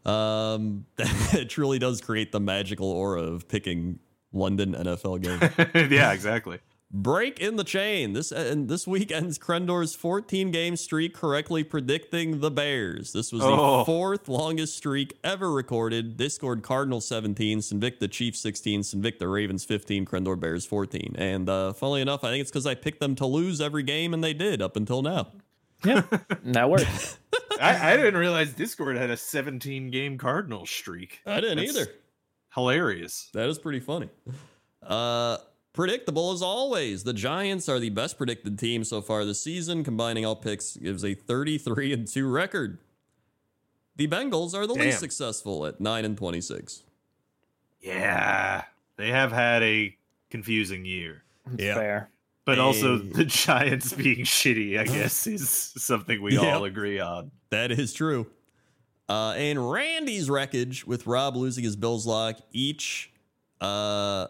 Um, 0.05 0.87
it 0.99 1.49
truly 1.51 1.81
does 1.81 2.01
create 2.01 2.31
the 2.31 2.39
magical 2.39 2.89
aura 2.93 3.23
of 3.23 3.49
picking 3.49 3.99
London 4.33 4.73
NFL 4.73 5.21
game. 5.21 5.91
yeah. 5.91 6.13
Exactly. 6.13 6.61
Break 6.93 7.41
in 7.41 7.57
the 7.57 7.65
chain. 7.65 8.13
This 8.13 8.31
and 8.31 8.69
this 8.69 8.87
week 8.87 9.11
ends 9.11 9.39
Crendor's 9.39 9.95
14 9.97 10.53
game 10.53 10.77
streak 10.77 11.15
correctly 11.15 11.65
predicting 11.65 12.39
the 12.39 12.51
Bears. 12.51 13.13
This 13.13 13.33
was 13.33 13.43
the 13.43 13.49
Oh. 13.49 13.85
fourth 13.85 14.29
longest 14.29 14.77
streak 14.77 15.19
ever 15.25 15.51
recorded. 15.53 16.17
Discord 16.17 16.63
Cardinal 16.63 17.01
17, 17.01 17.59
Sinvicta 17.59 18.09
Chiefs 18.09 18.39
16, 18.41 18.83
Sinvicta 18.83 19.31
Ravens 19.31 19.65
15, 19.65 20.05
Crendor 20.07 20.39
Bears 20.39 20.65
14. 20.65 21.17
And 21.19 21.49
uh, 21.49 21.73
funnily 21.73 22.03
enough, 22.03 22.23
I 22.23 22.31
think 22.31 22.43
it's 22.43 22.51
because 22.53 22.67
I 22.67 22.77
picked 22.77 23.01
them 23.01 23.17
to 23.17 23.27
lose 23.27 23.61
every 23.61 23.83
game, 23.83 24.15
and 24.15 24.23
they 24.23 24.33
did 24.33 24.63
up 24.63 24.77
until 24.77 25.03
now. 25.03 25.33
Yeah, 25.85 26.03
that 26.45 26.71
works. 26.71 27.19
I, 27.61 27.93
I 27.93 27.97
didn't 27.97 28.17
realize 28.17 28.53
Discord 28.53 28.97
had 28.97 29.11
a 29.11 29.17
17 29.17 29.91
game 29.91 30.19
Cardinal 30.19 30.65
streak. 30.67 31.21
I 31.27 31.41
didn't 31.41 31.59
That's 31.67 31.77
either. 31.77 31.91
Hilarious. 32.55 33.29
That 33.35 33.49
is 33.49 33.59
pretty 33.59 33.81
funny. 33.81 34.09
Uh, 34.83 35.39
predictable 35.77 36.33
as 36.33 36.43
always. 36.43 37.05
The 37.05 37.13
Giants 37.13 37.69
are 37.69 37.79
the 37.79 37.91
best 37.91 38.17
predicted 38.19 38.59
team 38.59 38.83
so 38.83 39.01
far 39.01 39.25
this 39.25 39.41
season. 39.41 39.85
Combining 39.85 40.27
all 40.27 40.35
picks 40.35 40.77
gives 40.77 41.05
a 41.05 41.15
33 41.15 41.93
and 41.93 42.09
2 42.09 42.27
record. 42.29 42.79
The 43.95 44.09
Bengals 44.09 44.55
are 44.55 44.67
the 44.67 44.75
least 44.75 44.99
successful 44.99 45.65
at 45.67 45.81
9 45.81 46.05
and 46.05 46.17
26. 46.19 46.83
Yeah. 47.81 48.65
They 48.97 49.09
have 49.11 49.31
had 49.33 49.63
a 49.63 49.97
confusing 50.31 50.85
year. 50.85 51.23
Yeah. 51.57 51.75
fair. 51.75 52.11
But 52.45 52.59
also 52.59 52.99
the 52.99 53.25
Giants 53.25 53.93
being 53.93 54.19
shitty, 54.25 54.79
I 54.79 54.85
guess, 54.93 55.27
is 55.27 55.49
something 55.49 56.21
we 56.23 56.35
Yep. 56.35 56.43
all 56.43 56.65
agree 56.65 57.01
on. 57.01 57.31
That 57.51 57.71
is 57.73 57.93
true. 57.93 58.27
Uh, 59.09 59.35
and 59.37 59.71
Randy's 59.71 60.29
wreckage 60.29 60.87
with 60.87 61.07
Rob 61.07 61.37
losing 61.37 61.65
his 61.65 61.77
Bills 61.77 62.07
lock. 62.07 62.39
Each, 62.53 63.13
uh, 63.61 64.27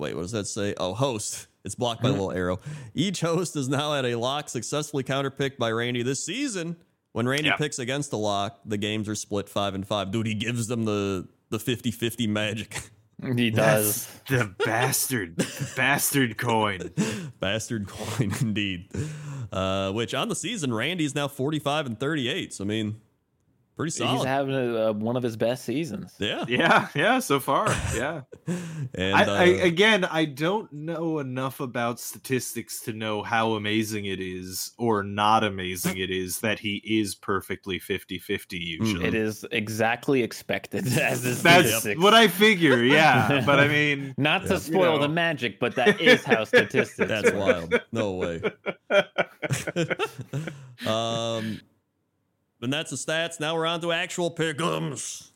wait, 0.00 0.14
what 0.16 0.22
does 0.22 0.32
that 0.32 0.46
say? 0.46 0.74
Oh, 0.78 0.94
host. 0.94 1.46
It's 1.64 1.74
blocked 1.74 2.02
by 2.02 2.08
a 2.08 2.12
little 2.12 2.32
arrow. 2.32 2.58
Each 2.94 3.20
host 3.20 3.54
is 3.54 3.68
now 3.68 3.94
at 3.94 4.04
a 4.06 4.14
lock 4.16 4.48
successfully 4.48 5.04
counterpicked 5.04 5.58
by 5.58 5.70
Randy 5.70 6.02
this 6.02 6.24
season. 6.24 6.76
When 7.12 7.28
Randy 7.28 7.48
Yep. 7.48 7.58
picks 7.58 7.78
against 7.78 8.12
a 8.12 8.16
lock, 8.16 8.60
the 8.64 8.78
games 8.78 9.08
are 9.08 9.14
split 9.14 9.48
five 9.48 9.74
and 9.74 9.86
five. 9.86 10.10
Dude, 10.10 10.26
he 10.26 10.34
gives 10.34 10.66
them 10.68 10.84
the 10.86 11.28
the 11.50 11.58
50-50 11.58 12.28
magic. 12.28 12.80
He 13.36 13.50
does. 13.52 14.08
The 14.28 14.54
bastard, 14.64 15.36
the 15.36 15.70
bastard 15.76 16.38
coin. 16.38 16.90
Bastard 17.40 17.88
coin 17.88 18.32
indeed. 18.40 18.88
Uh, 19.52 19.90
which 19.92 20.14
on 20.14 20.28
the 20.28 20.36
season, 20.36 20.72
Randy's 20.72 21.14
now 21.14 21.26
45 21.28 21.86
and 21.86 21.98
38. 22.00 22.54
So 22.54 22.64
I 22.64 22.66
mean, 22.68 23.00
Pretty 23.80 24.04
He's 24.04 24.24
having 24.24 24.54
a, 24.54 24.90
uh, 24.90 24.92
one 24.92 25.16
of 25.16 25.22
his 25.22 25.36
best 25.36 25.64
seasons. 25.64 26.14
yeah. 26.18 26.44
Yeah, 26.48 26.88
yeah, 26.94 27.18
so 27.20 27.40
far. 27.40 27.68
Yeah. 27.94 28.22
And 28.94 29.14
I, 29.14 29.24
uh, 29.24 29.32
I 29.34 29.44
again 29.44 30.04
I 30.04 30.24
don't 30.24 30.70
know 30.72 31.20
enough 31.20 31.60
about 31.60 32.00
statistics 32.00 32.80
to 32.82 32.92
know 32.92 33.22
how 33.22 33.52
amazing 33.52 34.06
it 34.06 34.18
is 34.20 34.72
or 34.78 35.04
not 35.04 35.44
amazing 35.44 35.96
it 35.98 36.10
is 36.10 36.40
that 36.40 36.58
he 36.58 36.82
is 36.84 37.14
perfectly 37.14 37.78
50-50 37.78 38.44
usually. 38.52 39.06
It 39.06 39.14
is 39.14 39.44
exactly 39.52 40.22
expected 40.22 40.86
as 40.98 41.24
is 41.24 41.42
That's 41.42 41.68
statistics. 41.68 42.02
what 42.02 42.14
I 42.14 42.26
figure, 42.28 42.82
yeah. 42.82 43.42
But 43.46 43.60
I 43.60 43.68
mean 43.68 44.14
Not 44.18 44.42
to 44.46 44.54
Yeah. 44.54 44.58
spoil 44.58 44.94
You 44.94 45.00
the 45.02 45.08
magic, 45.08 45.60
but 45.60 45.74
that 45.76 46.00
is 46.00 46.24
how 46.24 46.44
statistics. 46.44 47.08
that's 47.08 47.30
wild. 47.32 47.78
No 47.92 48.12
way. 48.14 48.42
um, 50.86 51.60
and 52.62 52.72
that's 52.72 52.90
the 52.90 52.96
stats. 52.96 53.40
Now 53.40 53.54
we're 53.54 53.66
on 53.66 53.80
to 53.82 53.92
actual 53.92 54.30
pickums. 54.30 55.28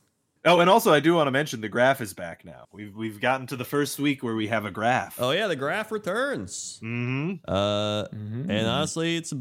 Oh, 0.47 0.61
and 0.61 0.69
also 0.69 0.93
I 0.93 1.01
do 1.01 1.15
want 1.15 1.27
to 1.27 1.31
mention 1.31 1.63
the 1.63 1.71
graph 1.71 2.01
is 2.03 2.13
back 2.13 2.45
now. 2.45 2.67
We've 2.73 2.95
we've 2.95 3.19
gotten 3.21 3.47
to 3.47 3.57
the 3.57 3.65
first 3.65 3.99
week 3.99 4.23
where 4.23 4.35
we 4.35 4.49
have 4.49 4.65
a 4.67 4.71
graph. 4.71 5.17
Oh 5.19 5.31
yeah, 5.31 5.47
the 5.47 5.57
graph 5.57 5.91
returns. 5.91 6.79
hmm 6.81 7.35
Uh, 7.49 8.05
Mhm. 8.09 8.51
and 8.51 8.67
honestly, 8.67 9.17
it's 9.17 9.33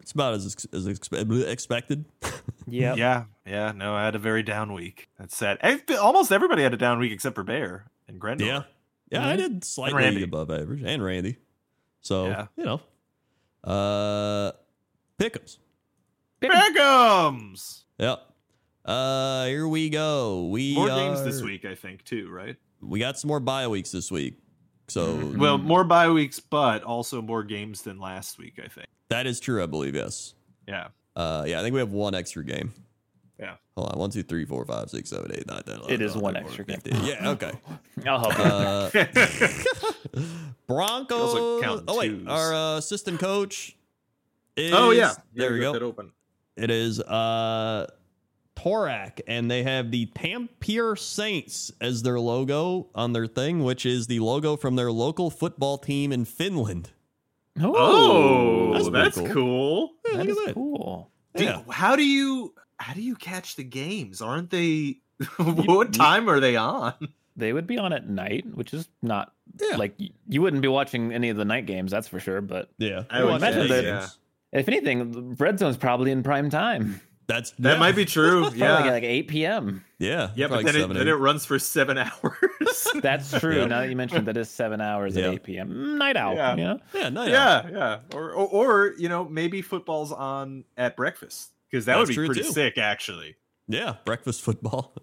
it's 0.00 0.12
about 0.12 0.34
as 0.34 0.46
as 0.72 0.86
expe- 0.88 1.46
expected. 1.48 2.06
yeah, 2.66 2.94
Yeah, 2.94 3.24
yeah. 3.44 3.72
No, 3.72 3.94
I 3.94 4.04
had 4.06 4.14
a 4.14 4.18
very 4.18 4.42
down 4.42 4.72
week. 4.72 5.08
That's 5.18 5.36
sad. 5.36 5.58
I, 5.62 5.80
almost 6.00 6.32
everybody 6.32 6.62
had 6.62 6.72
a 6.72 6.78
down 6.78 6.98
week 7.00 7.12
except 7.12 7.34
for 7.34 7.42
Bear 7.44 7.90
and 8.08 8.18
Grendel. 8.18 8.46
Yeah, 8.46 8.62
yeah, 9.10 9.28
I 9.28 9.34
Mhm. 9.34 9.36
did 9.36 9.64
slightly 9.64 9.98
Randy. 10.02 10.22
above 10.22 10.50
average, 10.50 10.82
and 10.82 11.02
Randy. 11.04 11.36
So 12.00 12.28
Yeah. 12.28 12.46
you 12.56 12.64
know, 12.64 12.80
uh, 13.64 14.52
pick'ems. 15.18 15.58
Pick'ems! 16.42 17.84
Yep. 17.98 18.22
Uh, 18.84 19.46
here 19.46 19.66
we 19.66 19.88
go. 19.90 20.46
We 20.46 20.74
More 20.74 20.88
games 20.88 21.24
this 21.24 21.42
week, 21.42 21.64
I 21.64 21.74
think, 21.74 22.04
too, 22.04 22.28
right? 22.30 22.56
We 22.80 23.00
got 23.00 23.18
some 23.18 23.28
more 23.28 23.40
bye 23.40 23.66
weeks 23.68 23.90
this 23.90 24.12
week, 24.12 24.34
so. 24.88 25.32
Well, 25.36 25.58
more 25.58 25.82
bye 25.82 26.10
weeks, 26.10 26.38
but 26.38 26.82
also 26.84 27.20
more 27.22 27.42
games 27.42 27.82
than 27.82 27.98
last 27.98 28.38
week, 28.38 28.60
I 28.62 28.68
think. 28.68 28.86
that 29.08 29.26
is 29.26 29.40
true. 29.40 29.62
I 29.62 29.66
believe 29.66 29.94
yes. 29.94 30.34
Yeah. 30.68 30.88
Uh, 31.16 31.44
yeah, 31.46 31.58
I 31.58 31.62
think 31.62 31.72
we 31.72 31.80
have 31.80 31.90
one 31.92 32.14
extra 32.14 32.44
game. 32.44 32.72
Yeah. 33.40 33.56
Hold 33.76 33.92
on. 33.92 33.98
One, 33.98 34.10
two, 34.10 34.22
three, 34.22 34.44
four, 34.44 34.64
five, 34.64 34.88
six, 34.90 35.10
seven, 35.10 35.32
eight, 35.32 35.46
nine, 35.46 35.62
ten. 35.62 35.76
11, 35.76 35.92
It 35.94 36.02
is 36.02 36.12
12, 36.12 36.22
one 36.22 36.36
extra 36.36 36.64
14, 36.64 36.92
game. 36.92 37.04
Yeah. 37.04 37.30
Okay. 37.30 37.52
I'll 38.06 38.20
help. 38.20 38.38
you. 38.38 38.44
Uh, 38.44 40.22
Broncos. 40.66 41.34
also 41.34 41.84
Oh 41.88 41.98
wait, 41.98 42.08
twos. 42.08 42.28
our 42.28 42.54
uh, 42.54 42.76
assistant 42.78 43.20
coach. 43.20 43.76
Is, 44.56 44.72
oh, 44.74 44.90
yeah. 44.90 45.12
There 45.34 45.52
we 45.52 45.60
go. 45.60 45.72
That 45.72 45.82
open. 45.82 46.12
It 46.56 46.70
is 46.70 47.00
uh 47.00 47.86
Torak, 48.56 49.20
and 49.26 49.50
they 49.50 49.62
have 49.64 49.90
the 49.90 50.06
Tampere 50.06 50.98
Saints 50.98 51.70
as 51.80 52.02
their 52.02 52.18
logo 52.18 52.88
on 52.94 53.12
their 53.12 53.26
thing, 53.26 53.62
which 53.62 53.84
is 53.84 54.06
the 54.06 54.18
logo 54.20 54.56
from 54.56 54.76
their 54.76 54.90
local 54.90 55.28
football 55.30 55.76
team 55.78 56.10
in 56.12 56.24
Finland. 56.24 56.90
Oh, 57.60 58.72
That's 58.74 58.88
that's, 58.90 59.16
pretty 59.16 59.32
cool. 59.32 59.92
Yeah, 60.06 60.16
that 60.18 60.26
look 60.26 60.28
is 60.28 60.38
at 60.38 60.46
that. 60.46 60.54
cool. 60.54 61.10
Do- 61.34 61.44
Yeah. 61.44 61.62
how 61.70 61.96
do 61.96 62.04
you 62.04 62.54
how 62.78 62.94
do 62.94 63.00
you 63.02 63.14
catch 63.16 63.56
the 63.56 63.64
games? 63.64 64.20
Aren't 64.22 64.50
they 64.50 64.96
what 65.36 65.92
time 65.92 66.28
are 66.28 66.40
they 66.40 66.56
on? 66.56 66.94
They 67.36 67.52
would 67.52 67.66
be 67.66 67.76
on 67.78 67.92
at 67.92 68.08
night, 68.08 68.46
which 68.54 68.72
is 68.72 68.88
not 69.02 69.32
Yeah. 69.60 69.76
like 69.76 69.94
you 70.28 70.40
wouldn't 70.42 70.62
be 70.62 70.68
watching 70.68 71.12
any 71.12 71.28
of 71.28 71.36
the 71.36 71.44
night 71.44 71.66
games, 71.66 71.90
that's 71.90 72.08
for 72.08 72.20
sure. 72.20 72.40
But 72.40 72.70
Yeah. 72.78 73.04
I 73.10 73.20
We 73.20 73.26
would 73.26 73.36
imagine 73.36 73.60
night 73.60 73.68
that- 73.68 73.84
games. 74.00 74.18
If 74.52 74.68
anything, 74.68 75.34
Red 75.38 75.58
Zone's 75.58 75.76
probably 75.76 76.10
in 76.10 76.22
prime 76.22 76.50
time. 76.50 77.00
That's 77.28 77.50
That 77.58 77.72
yeah. 77.74 77.78
might 77.80 77.96
be 77.96 78.04
true. 78.04 78.48
Yeah. 78.54 78.74
like, 78.74 78.84
like 78.86 79.02
8 79.02 79.28
p.m. 79.28 79.84
Yeah. 79.98 80.30
yeah, 80.36 80.46
but 80.46 80.62
probably 80.62 80.80
then, 80.80 80.90
it, 80.92 80.94
then 80.94 81.08
it 81.08 81.12
runs 81.14 81.44
for 81.44 81.58
seven 81.58 81.98
hours. 81.98 82.86
That's 83.02 83.38
true. 83.40 83.56
Yeah. 83.56 83.66
Now 83.66 83.80
that 83.80 83.90
you 83.90 83.96
mentioned 83.96 84.26
that 84.28 84.36
is 84.36 84.48
seven 84.48 84.80
hours 84.80 85.16
Yeah. 85.16 85.26
at 85.28 85.34
8 85.34 85.42
p.m. 85.42 85.70
Mm, 85.70 85.98
Night 85.98 86.16
owl. 86.16 86.36
Yeah. 86.36 86.50
You 86.54 86.64
know? 86.64 86.78
Yeah, 86.94 87.08
no, 87.08 87.24
yeah. 87.24 87.30
yeah, 87.32 87.70
yeah. 87.72 87.98
Or, 88.16 88.30
or 88.30 88.46
or 88.46 88.94
you 88.96 89.08
know 89.08 89.24
maybe 89.24 89.60
football's 89.60 90.12
on 90.12 90.62
at 90.76 90.96
breakfast 90.96 91.50
because 91.68 91.84
that 91.86 91.96
That's 91.96 92.08
would 92.10 92.16
be 92.16 92.26
pretty 92.26 92.42
too. 92.42 92.52
sick 92.52 92.78
actually. 92.78 93.34
Yeah, 93.66 93.96
breakfast 94.04 94.42
football. 94.42 94.94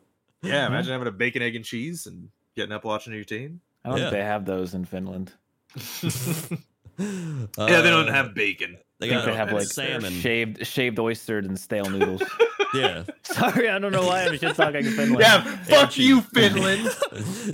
Yeah, 0.41 0.67
imagine 0.67 0.93
having 0.93 1.07
a 1.07 1.11
bacon, 1.11 1.41
egg, 1.41 1.55
and 1.57 1.65
cheese 1.65 2.05
and 2.05 2.29
getting 2.55 2.71
up 2.71 2.85
watching 2.85 3.11
your 3.13 3.23
team. 3.25 3.59
I 3.83 3.89
don't 3.89 3.97
Yeah. 3.97 4.03
think 4.05 4.13
they 4.13 4.23
have 4.23 4.45
those 4.45 4.73
in 4.73 4.85
Finland. 4.85 5.33
yeah, 6.97 7.81
they 7.81 7.89
don't 7.89 8.09
Uh, 8.09 8.13
have 8.13 8.33
bacon. 8.33 8.77
They 8.99 9.09
got 9.09 9.25
they 9.25 9.35
have 9.35 9.51
like 9.51 9.63
salmon. 9.67 10.13
shaved 10.13 10.65
shaved 10.65 10.99
oysters 10.99 11.45
and 11.45 11.59
stale 11.59 11.89
noodles. 11.89 12.23
Yeah. 12.75 13.03
Sorry, 13.21 13.69
I 13.69 13.77
don't 13.77 13.91
know 13.91 14.01
why 14.07 14.23
I'm 14.23 14.35
shit 14.35 14.55
talking 14.55 14.83
Finland. 14.83 15.19
Yeah, 15.19 15.43
fuck 15.43 15.91
cheese. 15.91 16.07
you, 16.07 16.21
Finland. 16.21 16.89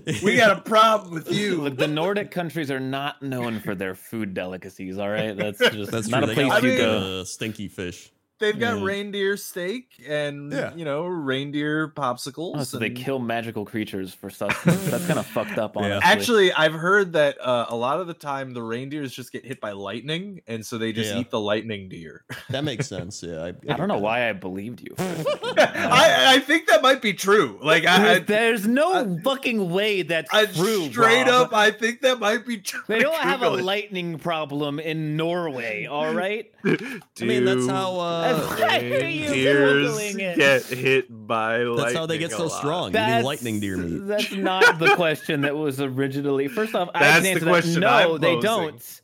we 0.23 0.37
got 0.37 0.57
a 0.57 0.61
problem 0.61 1.13
with 1.13 1.29
you. 1.29 1.63
Look, 1.63 1.75
the 1.77 1.89
Nordic 1.89 2.31
countries 2.31 2.71
are 2.71 2.79
not 2.79 3.21
known 3.21 3.59
for 3.59 3.75
their 3.75 3.95
food 3.95 4.33
delicacies. 4.33 4.97
All 4.97 5.09
right, 5.09 5.35
that's 5.35 5.57
just 5.73 5.91
That's 5.91 6.07
not 6.07 6.23
true. 6.23 6.31
a 6.31 6.35
They 6.35 6.35
place 6.35 6.47
got 6.53 6.63
I 6.63 6.65
you 6.65 6.69
mean- 6.69 6.77
go. 6.77 7.19
uh, 7.19 7.23
stinky 7.25 7.67
fish. 7.67 8.11
They've 8.39 8.57
got 8.57 8.77
Yeah. 8.77 8.83
reindeer 8.85 9.35
steak 9.37 9.91
and 10.07 10.51
Yeah. 10.51 10.73
you 10.75 10.85
know 10.85 11.03
reindeer 11.05 11.89
popsicles. 11.89 12.53
Oh, 12.57 12.63
so 12.63 12.77
they 12.79 12.89
kill 12.89 13.19
magical 13.19 13.65
creatures 13.65 14.13
for 14.13 14.29
sustenance. 14.29 14.85
That's 14.89 15.05
kind 15.07 15.19
of 15.19 15.25
fucked 15.25 15.57
up, 15.57 15.75
Yeah. 15.75 15.99
Actually, 16.01 16.51
I've 16.53 16.73
heard 16.73 17.13
that 17.13 17.37
uh, 17.41 17.65
a 17.69 17.75
lot 17.75 17.99
of 17.99 18.07
the 18.07 18.13
time 18.13 18.53
the 18.53 18.61
reindeers 18.63 19.11
just 19.13 19.31
get 19.31 19.45
hit 19.45 19.59
by 19.59 19.71
lightning, 19.73 20.41
and 20.47 20.65
so 20.65 20.77
they 20.77 20.93
just 20.93 21.13
Yeah. 21.13 21.19
eat 21.19 21.31
the 21.31 21.39
lightning 21.39 21.89
deer. 21.89 22.23
That 22.49 22.63
makes 22.63 22.87
sense. 22.87 23.21
Yeah. 23.21 23.51
I 23.69 23.73
don't 23.77 23.87
know 23.87 23.99
why 23.99 24.29
I 24.29 24.33
believed 24.33 24.81
you. 24.81 24.95
I, 24.99 26.35
I 26.35 26.39
think 26.39 26.67
that 26.67 26.81
might 26.81 27.01
be 27.01 27.13
true. 27.13 27.59
Like 27.61 27.85
I, 27.85 27.99
There's, 27.99 28.19
I, 28.19 28.23
there's 28.23 28.67
no 28.67 29.19
fucking 29.23 29.69
way 29.69 30.01
that's 30.01 30.33
I 30.33 30.45
true. 30.45 30.85
straight 30.89 31.27
Rob. 31.27 31.47
up, 31.47 31.53
I 31.53 31.71
think 31.71 32.01
that 32.01 32.19
might 32.19 32.45
be 32.45 32.57
true. 32.57 32.81
They 32.87 32.99
don't 32.99 33.13
have 33.21 33.41
a 33.43 33.49
lightning 33.49 34.17
problem 34.17 34.79
in 34.79 35.15
Norway, 35.17 35.85
all 35.85 36.13
right? 36.13 36.51
I 36.65 36.77
mean, 37.21 37.45
that's 37.45 37.67
how. 37.67 37.99
Uh, 37.99 38.28
Why 38.37 38.65
uh, 38.67 38.79
are 38.79 38.81
you 38.81 38.99
Reindeers 39.31 39.91
Googling 39.91 40.19
it? 40.19 40.35
get 40.37 40.63
hit 40.65 41.05
by 41.27 41.57
lightning. 41.57 41.77
that's 41.77 41.93
how 41.95 42.05
they 42.05 42.17
get 42.17 42.31
so 42.31 42.43
lot. 42.43 42.51
strong. 42.51 42.83
Eating 42.89 42.93
That's, 42.93 43.25
lightning 43.25 43.59
deer 43.59 43.77
meat. 43.77 44.07
that's 44.07 44.31
not 44.33 44.79
the 44.79 44.95
question 44.95 45.41
that 45.41 45.55
was 45.55 45.79
originally. 45.81 46.47
First 46.47 46.75
off, 46.75 46.89
I 46.93 46.99
That's 46.99 47.15
can 47.17 47.23
the 47.23 47.29
answer 47.31 47.45
question 47.45 47.73
that. 47.81 48.03
No, 48.07 48.15
I'm 48.15 48.21
they 48.21 48.27
posing. 48.35 48.41
don't. 48.41 48.98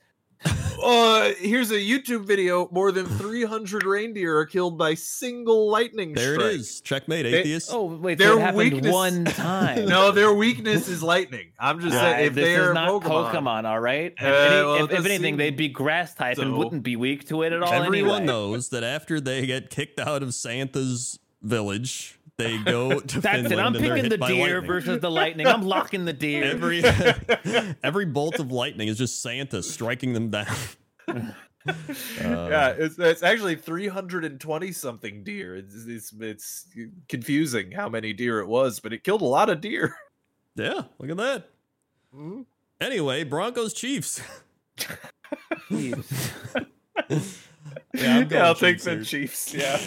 Uh, 0.86 1.32
here's 1.40 1.72
a 1.72 1.80
YouTube 1.80 2.26
video. 2.26 2.70
More 2.72 2.92
than 2.92 3.08
300 3.08 3.86
reindeer 3.86 4.38
are 4.38 4.46
killed 4.46 4.78
by 4.78 4.94
single 4.94 5.68
lightning 5.72 6.14
There 6.14 6.36
strike. 6.36 6.46
it 6.54 6.56
is. 6.60 6.82
Checkmate, 6.82 7.24
They- 7.24 7.40
atheist. 7.40 7.70
Oh 7.74 7.86
wait, 7.86 8.20
Their 8.20 8.28
so 8.34 8.38
it 8.38 8.42
happened 8.42 8.58
weakness- 8.58 8.94
one 8.94 9.26
time. 9.26 9.86
No, 9.88 10.12
their 10.12 10.32
weakness 10.32 10.88
is 10.88 11.02
lightning. 11.02 11.48
I'm 11.60 11.80
just 11.80 11.96
Uh, 11.96 12.02
saying, 12.02 12.28
if 12.28 12.36
this 12.36 12.46
they 12.46 12.56
are 12.58 12.70
is 12.70 12.74
not 12.76 13.02
Pokemon, 13.02 13.32
Pokemon, 13.32 13.66
all 13.68 13.80
right. 13.80 14.14
If, 14.16 14.22
Uh, 14.24 14.28
any- 14.28 14.56
well, 14.66 14.76
if- 14.86 14.92
if 14.92 15.00
anything, 15.06 15.22
seem 15.34 15.38
they'd 15.38 15.58
be 15.58 15.70
grass 15.70 16.14
type 16.14 16.38
and 16.38 16.56
wouldn't 16.56 16.84
be 16.84 16.96
weak 16.98 17.28
to 17.30 17.42
it 17.42 17.52
at 17.52 17.64
all. 17.64 17.74
Everyone 17.74 18.22
anyway. 18.22 18.26
knows 18.26 18.70
that 18.70 18.84
after 18.84 19.20
they 19.20 19.48
get 19.48 19.72
kicked 19.72 20.00
out 20.00 20.22
of 20.22 20.36
Santa's 20.36 21.18
village, 21.42 22.20
they 22.38 22.58
go 22.60 23.00
to 23.00 23.22
That's 23.22 23.36
Finland 23.48 23.54
it. 23.54 23.60
I'm 23.60 23.76
and 23.76 23.84
picking 23.84 24.04
hit 24.04 24.10
the 24.10 24.18
deer 24.18 24.56
lightning. 24.56 24.68
versus 24.68 25.00
the 25.00 25.12
lightning. 25.12 25.48
I'm 25.48 25.64
locking 25.64 26.06
the 26.06 26.14
deer. 26.14 26.44
Every 26.44 26.84
every 27.84 28.06
bolt 28.06 28.40
of 28.40 28.52
lightning 28.52 28.88
is 28.88 28.98
just 28.98 29.22
Santa 29.22 29.64
striking 29.64 30.14
them 30.14 30.30
down. 30.30 30.56
Uh, 31.68 31.74
yeah, 32.20 32.70
it's, 32.78 33.00
it's 33.00 33.24
actually 33.24 33.56
320 33.56 34.72
something 34.72 35.24
deer. 35.24 35.56
It's, 35.56 35.88
it's 35.88 36.14
it's 36.20 36.68
confusing 37.10 37.72
how 37.72 37.90
many 37.90 38.14
deer 38.14 38.40
it 38.40 38.48
was, 38.48 38.80
but 38.80 38.94
it 38.94 39.04
killed 39.04 39.22
a 39.22 39.26
lot 39.26 39.50
of 39.50 39.62
deer. 39.62 39.96
yeah. 40.56 40.84
Look 41.00 41.10
at 41.10 41.18
that. 41.18 41.50
Anyway, 42.80 43.24
Broncos 43.24 43.74
Chiefs. 43.74 44.22
Yeah, 47.94 48.18
I'm 48.18 48.28
going 48.28 48.42
I'll 48.42 48.56
Chiefs 48.56 48.86
take 48.86 49.00
the. 49.00 49.06
Chiefs. 49.06 49.54
Yeah, 49.54 49.80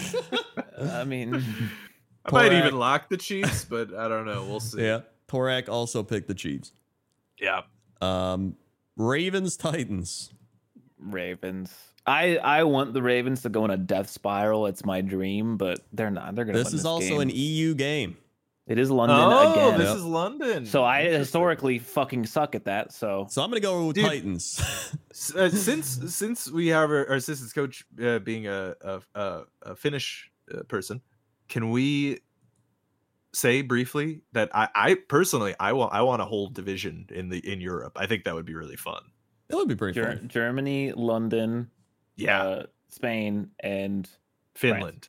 I 0.81 1.05
mean, 1.05 1.43
I 2.25 2.31
might 2.33 2.53
even 2.53 2.79
lock 2.79 3.09
the 3.09 3.17
Chiefs, 3.17 3.65
but 3.65 3.95
I 3.95 4.09
don't 4.09 4.27
know. 4.27 4.45
We'll 4.45 4.61
see. 4.73 4.83
Yeah. 4.83 5.01
Torak 5.29 5.69
also 5.69 6.03
picked 6.03 6.29
the 6.29 6.35
Chiefs. 6.35 6.73
yeah. 7.41 7.63
Um, 8.01 8.57
Ravens 8.97 9.57
Titans. 9.57 10.33
Ravens. 10.99 11.73
I 12.07 12.37
I 12.39 12.65
want 12.65 12.95
the 12.95 13.03
Ravens 13.03 13.43
to 13.43 13.49
go 13.49 13.65
in 13.65 13.71
a 13.71 13.77
death 13.77 14.09
spiral. 14.09 14.67
It's 14.67 14.85
my 14.85 15.01
dream, 15.01 15.57
but 15.57 15.81
they're 15.93 16.11
not. 16.11 16.35
They're 16.35 16.45
gonna. 16.45 16.59
This 16.59 16.71
win 16.71 16.75
is 16.81 16.85
also 16.87 17.09
game. 17.09 17.21
an 17.21 17.31
EU 17.31 17.75
game. 17.75 18.17
It 18.67 18.79
is 18.79 18.91
London 18.91 19.17
Oh, 19.19 19.53
again. 19.53 19.79
this 19.79 19.89
Yep. 19.89 19.97
is 19.97 20.05
London. 20.05 20.67
So 20.67 20.85
I 20.85 21.05
historically 21.05 21.79
fucking 21.79 22.27
suck 22.27 22.55
at 22.55 22.65
that. 22.67 22.93
So 22.93 23.27
So 23.31 23.43
I'm 23.43 23.51
gonna 23.51 23.61
go 23.61 23.87
with 23.87 23.97
Dude. 23.97 24.05
Titans. 24.07 24.95
Uh, 25.35 25.49
since 25.49 26.15
since 26.15 26.49
we 26.49 26.69
have 26.69 26.91
our, 26.91 27.09
our 27.09 27.17
assistant 27.17 27.53
coach 27.53 27.85
uh, 28.01 28.21
being 28.21 28.47
a 28.47 28.75
a, 28.81 29.01
a, 29.17 29.43
a 29.63 29.75
Finnish 29.75 30.31
uh, 30.55 30.63
person, 30.69 31.01
can 31.49 31.71
we 31.71 32.21
say 33.33 33.63
briefly 33.63 34.23
that 34.33 34.51
I, 34.55 34.69
I 34.75 34.95
personally 34.95 35.55
I 35.61 35.73
want 35.73 35.93
I 35.93 36.03
want 36.03 36.23
a 36.23 36.25
whole 36.25 36.49
division 36.49 37.07
in 37.11 37.29
the 37.29 37.39
in 37.39 37.61
Europe. 37.61 37.97
I 37.97 38.07
think 38.07 38.25
that 38.25 38.35
would 38.35 38.47
be 38.47 38.55
really 38.55 38.77
fun. 38.77 39.03
That 39.49 39.57
would 39.57 39.69
be 39.69 39.77
pretty 39.77 39.99
Ger- 39.99 40.17
fun. 40.17 40.29
Germany, 40.29 40.93
London, 40.93 41.71
Yeah, 42.17 42.43
uh, 42.43 42.67
Spain, 42.89 43.51
and 43.61 44.09
Finland. 44.55 45.09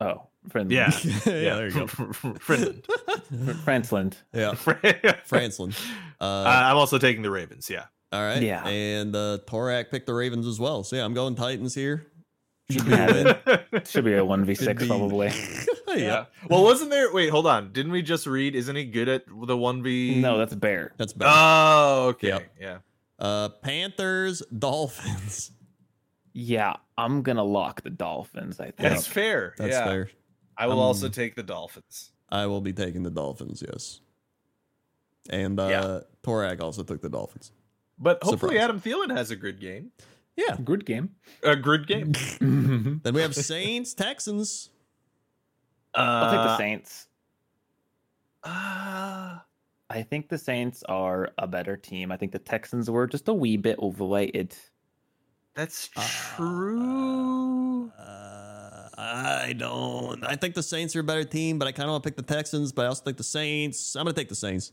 Oh, 0.00 0.28
Finland. 0.48 0.72
Yeah. 0.72 0.90
yeah, 1.26 1.56
there 1.56 1.68
you 1.68 1.72
go. 1.74 1.86
Finland. 2.40 2.86
Franceland. 3.64 4.14
Yeah, 4.32 4.50
uh, 4.50 4.54
Franceland. 4.54 5.78
Uh, 6.20 6.44
I'm 6.46 6.76
also 6.76 6.98
taking 6.98 7.22
the 7.22 7.30
Ravens. 7.30 7.68
Yeah. 7.68 7.86
all 8.12 8.22
right. 8.22 8.42
yeah. 8.42 8.66
And 8.66 9.14
uh, 9.14 9.38
Torak 9.46 9.90
picked 9.90 10.06
the 10.06 10.14
Ravens 10.14 10.46
as 10.46 10.58
well. 10.60 10.84
So 10.84 10.96
yeah, 10.96 11.04
I'm 11.04 11.14
going 11.14 11.34
Titans 11.34 11.74
here. 11.74 12.06
Should 12.70 12.86
be 12.86 12.92
a. 12.92 13.84
Should 13.86 14.04
be 14.04 14.14
a 14.14 14.24
one 14.24 14.44
v 14.44 14.54
Should 14.54 14.64
six 14.64 14.82
be- 14.82 14.88
probably. 14.88 15.30
yeah. 15.88 16.26
Well, 16.48 16.62
wasn't 16.62 16.90
there? 16.90 17.12
Wait, 17.12 17.30
hold 17.30 17.46
on. 17.46 17.72
Didn't 17.72 17.92
we 17.92 18.02
just 18.02 18.26
read? 18.26 18.54
Isn't 18.54 18.76
he 18.76 18.84
good 18.84 19.08
at 19.08 19.24
the 19.26 19.56
one 19.56 19.82
v? 19.82 20.20
No, 20.20 20.38
that's 20.38 20.54
bear. 20.54 20.92
That's 20.96 21.12
bad. 21.12 21.28
Oh, 21.30 22.08
okay. 22.08 22.28
Yep. 22.28 22.52
Yeah. 22.60 22.78
Uh, 23.18 23.48
Panthers, 23.48 24.42
Dolphins. 24.56 25.50
Yeah, 26.32 26.76
I'm 26.96 27.22
gonna 27.22 27.44
lock 27.44 27.82
the 27.82 27.90
Dolphins. 27.90 28.60
I 28.60 28.64
think. 28.66 28.76
That's 28.78 29.06
fair. 29.06 29.54
That's 29.58 29.72
yeah. 29.72 29.84
fair. 29.84 30.10
I 30.56 30.66
will 30.66 30.74
Um, 30.74 30.78
also 30.80 31.08
take 31.08 31.34
the 31.34 31.42
Dolphins. 31.42 32.12
I 32.28 32.46
will 32.46 32.60
be 32.60 32.72
taking 32.72 33.02
the 33.02 33.10
Dolphins. 33.10 33.62
Yes. 33.66 34.00
And 35.28 35.58
uh, 35.58 35.66
Yeah. 35.68 36.00
Torak 36.22 36.60
also 36.60 36.82
took 36.82 37.00
the 37.02 37.08
Dolphins. 37.08 37.52
But 37.98 38.22
hopefully, 38.22 38.56
surprise. 38.56 38.64
Adam 38.64 38.80
Thielen 38.80 39.14
has 39.16 39.30
a 39.30 39.36
good 39.36 39.60
game. 39.60 39.90
Yeah. 40.48 40.56
Good 40.64 40.86
game. 40.86 41.10
A 41.42 41.56
good 41.56 41.86
game. 41.86 42.12
Then 43.02 43.14
we 43.14 43.20
have 43.20 43.34
Saints, 43.34 43.94
Texans. 43.94 44.70
I'll 45.94 46.30
take 46.30 46.40
the 46.40 46.50
Uh, 46.50 46.56
Saints. 46.56 47.06
uh, 48.44 49.38
I 49.90 50.02
think 50.02 50.28
the 50.28 50.38
Saints 50.38 50.82
are 50.84 51.30
a 51.36 51.46
better 51.46 51.76
team. 51.76 52.12
I 52.12 52.16
think 52.16 52.32
the 52.32 52.38
Texans 52.38 52.88
were 52.90 53.06
just 53.06 53.28
a 53.28 53.34
wee 53.34 53.56
bit 53.56 53.78
overrated. 53.80 54.54
that's 55.54 55.88
true. 55.88 57.90
Uh, 57.98 58.88
I 58.96 59.54
don't. 59.58 60.24
I 60.24 60.36
think 60.36 60.54
the 60.54 60.62
Saints 60.62 60.94
are 60.94 61.00
a 61.00 61.04
better 61.04 61.24
team, 61.24 61.58
but 61.58 61.66
I 61.68 61.72
kind 61.72 61.88
of 61.88 61.92
want 61.92 62.04
to 62.04 62.10
pick 62.10 62.16
the 62.16 62.34
Texans. 62.34 62.72
But 62.72 62.84
I 62.84 62.88
also 62.88 63.02
think 63.02 63.16
the 63.16 63.24
Saints. 63.24 63.96
I'm 63.96 64.04
going 64.04 64.14
to 64.14 64.20
take 64.20 64.28
the 64.28 64.34
Saints. 64.34 64.72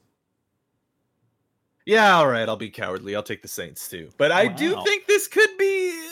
Yeah, 1.87 2.17
all 2.17 2.27
right. 2.27 2.47
I'll 2.47 2.57
be 2.57 2.69
cowardly. 2.69 3.15
I'll 3.15 3.23
take 3.23 3.41
the 3.41 3.47
Saints 3.47 3.87
too. 3.89 4.09
But 4.17 4.31
I 4.31 4.47
do 4.47 4.79
think 4.83 5.07
this 5.07 5.27
could 5.27 5.57
be. 5.57 6.03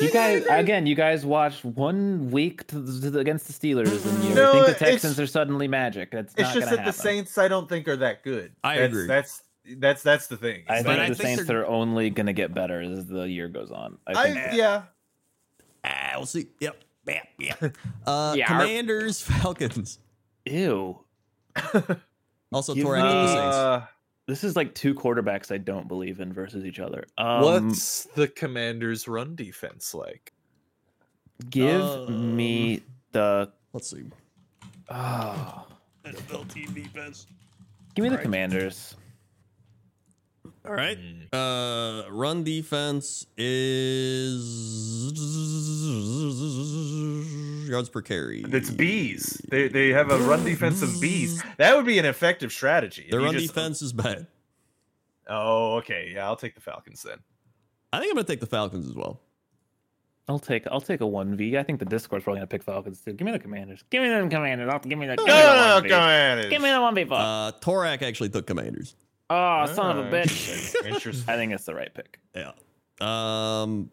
You 0.00 0.10
guys, 0.10 0.46
again, 0.48 0.86
you 0.86 0.94
guys 0.94 1.26
watched 1.26 1.62
one 1.64 2.30
week 2.30 2.66
to, 2.68 2.76
to 2.76 3.10
the, 3.10 3.18
against 3.18 3.46
the 3.48 3.52
Steelers, 3.52 4.06
and 4.06 4.24
you 4.24 4.34
No, 4.34 4.52
think 4.64 4.78
the 4.78 4.84
Texans 4.84 5.20
are 5.20 5.26
suddenly 5.26 5.68
magic. 5.68 6.10
That's 6.10 6.32
It's 6.34 6.42
not 6.42 6.54
just 6.54 6.70
that 6.70 6.78
happen. 6.78 6.84
the 6.86 6.92
Saints, 6.92 7.36
I 7.36 7.48
don't 7.48 7.68
think, 7.68 7.86
are 7.88 7.96
that 7.98 8.22
good. 8.22 8.52
I 8.64 8.78
that's, 8.78 8.86
agree. 8.92 9.06
That's 9.06 9.42
that's 9.76 10.02
that's 10.02 10.26
the 10.28 10.38
thing. 10.38 10.62
I 10.68 10.76
think 10.76 10.86
But 10.86 11.08
the 11.08 11.14
think 11.16 11.16
Saints 11.36 11.44
they're- 11.44 11.60
are 11.62 11.66
only 11.66 12.08
gonna 12.08 12.32
get 12.32 12.54
better 12.54 12.80
as 12.80 13.04
the 13.06 13.24
year 13.24 13.48
goes 13.48 13.70
on. 13.70 13.98
I 14.06 14.12
I, 14.12 14.24
think. 14.32 14.38
yeah. 14.54 14.82
Ah, 15.84 16.12
we'll 16.16 16.24
see. 16.26 16.46
Yep. 16.60 16.76
Yeah. 17.06 17.22
Yeah. 17.38 17.54
Uh, 18.06 18.34
Yeah. 18.38 18.46
Commanders, 18.46 19.20
Falcons. 19.42 19.98
Ew. 20.46 20.98
Also, 22.52 22.74
Give 22.74 22.86
Torak 22.86 23.02
me- 23.02 23.02
took 23.02 23.12
the 23.12 23.26
Saints. 23.28 23.56
Uh, 23.56 23.86
This 24.28 24.44
is 24.44 24.54
like 24.56 24.74
two 24.74 24.94
quarterbacks 24.94 25.50
I 25.50 25.56
don't 25.56 25.88
believe 25.88 26.20
in 26.20 26.34
versus 26.34 26.66
each 26.66 26.78
other. 26.80 27.04
Um, 27.16 27.42
what's 27.42 28.04
the 28.14 28.28
Commanders' 28.28 29.08
run 29.08 29.34
defense 29.34 29.94
like? 29.94 30.34
Give 31.48 31.80
Um, 31.80 32.36
me 32.36 32.82
the. 33.12 33.50
Let's 33.72 33.90
see. 33.90 34.04
Oh, 34.90 35.66
NFL 36.04 36.46
team 36.52 36.72
defense. 36.74 37.26
give 37.94 38.02
me 38.02 38.10
the 38.10 38.16
Alright. 38.16 38.22
Commanders. 38.24 38.96
All 40.68 40.74
right. 40.74 40.98
Mm. 40.98 41.28
Uh, 41.32 42.10
run 42.10 42.44
defense 42.44 43.26
is 43.36 44.44
yards 47.68 47.88
per 47.88 48.02
carry. 48.02 48.42
It's 48.46 48.70
bees. 48.70 49.40
They 49.48 49.68
they 49.68 49.88
have 49.90 50.10
a 50.10 50.18
run 50.18 50.44
defense 50.44 50.82
of 50.82 51.00
bees. 51.00 51.42
That 51.56 51.76
would 51.76 51.86
be 51.86 51.98
an 51.98 52.04
effective 52.04 52.52
strategy. 52.52 53.02
if 53.06 53.10
Their 53.12 53.20
run 53.20 53.32
just- 53.32 53.46
defense 53.48 53.82
is 53.82 53.92
bad. 53.92 54.26
Oh, 55.26 55.76
okay. 55.76 56.12
Yeah, 56.14 56.26
I'll 56.26 56.36
take 56.36 56.54
the 56.54 56.60
Falcons 56.60 57.02
then. 57.02 57.18
I 57.92 57.98
think 57.98 58.10
I'm 58.10 58.14
going 58.16 58.24
to 58.24 58.32
take 58.32 58.40
the 58.40 58.46
Falcons 58.46 58.86
as 58.88 58.94
well. 58.94 59.20
I'll 60.28 60.38
take 60.38 60.66
I'll 60.70 60.80
take 60.82 61.00
a 61.00 61.06
one 61.06 61.36
v. 61.36 61.56
I 61.56 61.62
think 61.62 61.78
the 61.78 61.86
Discord's 61.86 62.24
probably 62.24 62.40
gonna 62.40 62.48
pick 62.48 62.62
Falcons 62.62 63.00
too. 63.00 63.14
Give 63.14 63.24
me 63.24 63.32
the 63.32 63.38
Commanders. 63.38 63.82
Give 63.88 64.02
me 64.02 64.10
them 64.10 64.28
Commanders. 64.28 64.68
I'll, 64.70 64.78
give 64.78 64.98
me 64.98 65.06
the. 65.06 65.16
Give 65.16 65.24
me 65.24 65.32
the 65.32 65.38
1v. 65.38 65.88
Commanders. 65.88 66.50
Give 66.50 66.60
me 66.62 66.70
the 66.70 66.80
one 66.82 66.94
v. 66.94 67.02
Uh, 67.10 67.52
Torak 67.62 68.02
actually 68.02 68.28
took 68.28 68.46
Commanders. 68.46 68.94
Oh, 69.30 69.66
son 69.66 69.98
of 69.98 70.06
a 70.06 70.08
Ah, 70.08 70.12
bitch. 70.12 70.74
Interesting. 70.86 71.32
I 71.32 71.36
think 71.36 71.52
it's 71.52 71.64
the 71.64 71.74
right 71.74 71.92
pick. 71.92 72.18
Yeah. 72.34 72.52
Um. 73.00 73.90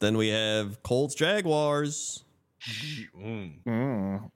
Then 0.00 0.16
we 0.16 0.28
have 0.28 0.82
Colts, 0.82 1.14
Jaguars. 1.14 2.24
Mm, 3.16 3.62
Mm. 3.64 4.30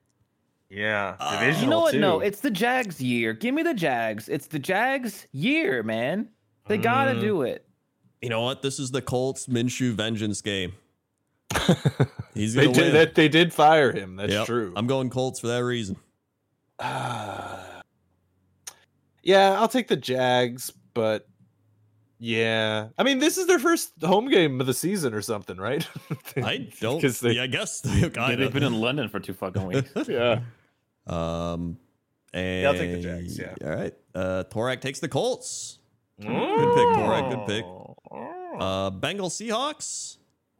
yeah, 0.70 1.16
Uh, 1.18 1.40
divisional 1.40 1.62
You 1.64 1.70
know 1.70 1.80
what? 1.80 1.90
too. 1.92 1.98
No, 2.00 2.20
it's 2.20 2.40
the 2.40 2.50
Jags 2.50 3.00
year. 3.00 3.32
Give 3.32 3.52
me 3.54 3.62
the 3.64 3.74
Jags. 3.74 4.28
It's 4.28 4.46
the 4.46 4.58
Jags 4.60 5.26
year, 5.32 5.82
man. 5.82 6.28
They 6.68 6.78
gotta 6.78 7.12
Mm. 7.14 7.20
do 7.20 7.42
it. 7.42 7.66
You 8.22 8.28
know 8.28 8.42
what? 8.42 8.62
This 8.62 8.78
is 8.78 8.90
the 8.92 9.02
Colts 9.02 9.46
Minshew 9.48 9.92
vengeance 9.94 10.40
game. 10.40 10.72
He's 12.34 12.54
They 12.54 12.64
gonna 12.66 12.74
did 12.74 12.84
win. 12.84 12.92
that. 12.94 13.14
They 13.16 13.28
did 13.28 13.52
fire 13.52 13.92
him. 13.92 14.16
That's 14.16 14.32
Yep. 14.32 14.46
true. 14.46 14.72
I'm 14.76 14.86
going 14.86 15.10
Colts 15.10 15.40
for 15.40 15.48
that 15.48 15.64
reason. 15.64 15.96
Ah. 19.26 19.30
yeah, 19.52 19.60
I'll 19.60 19.68
take 19.68 19.88
the 19.88 19.96
Jags, 19.96 20.72
but 20.94 21.26
yeah, 22.18 22.88
I 22.96 23.02
mean, 23.02 23.18
this 23.18 23.36
is 23.38 23.46
their 23.46 23.58
first 23.58 23.90
home 24.02 24.28
game 24.30 24.60
of 24.60 24.66
the 24.66 24.74
season 24.74 25.12
or 25.14 25.20
something, 25.22 25.56
right? 25.58 25.86
I 26.36 26.68
don't. 26.80 27.00
'Cause 27.00 27.20
they- 27.20 27.32
yeah, 27.32 27.42
I 27.42 27.46
guess. 27.46 27.82
Yeah, 27.84 28.08
they've 28.36 28.52
been 28.52 28.62
in 28.62 28.80
London 28.80 29.08
for 29.08 29.20
two 29.20 29.34
fucking 29.34 29.66
weeks. 29.66 29.90
yeah. 30.08 30.40
Um. 31.06 31.78
And 32.32 32.62
Yeah, 32.62 32.68
I'll 32.68 32.74
take 32.74 32.90
the 32.92 33.00
Jags, 33.00 33.38
yeah. 33.38 33.54
All 33.64 33.70
right. 33.74 33.94
Uh, 34.14 34.44
Torak 34.50 34.80
takes 34.80 35.00
the 35.00 35.08
Colts. 35.08 35.78
Good 36.20 36.26
pick, 36.28 36.34
Torak, 36.34 37.30
good 37.30 37.46
pick. 37.46 37.64
Oh. 37.64 37.96
Uh, 38.58 38.90
Bengals, 38.90 39.32
Seahawks. 39.40 40.16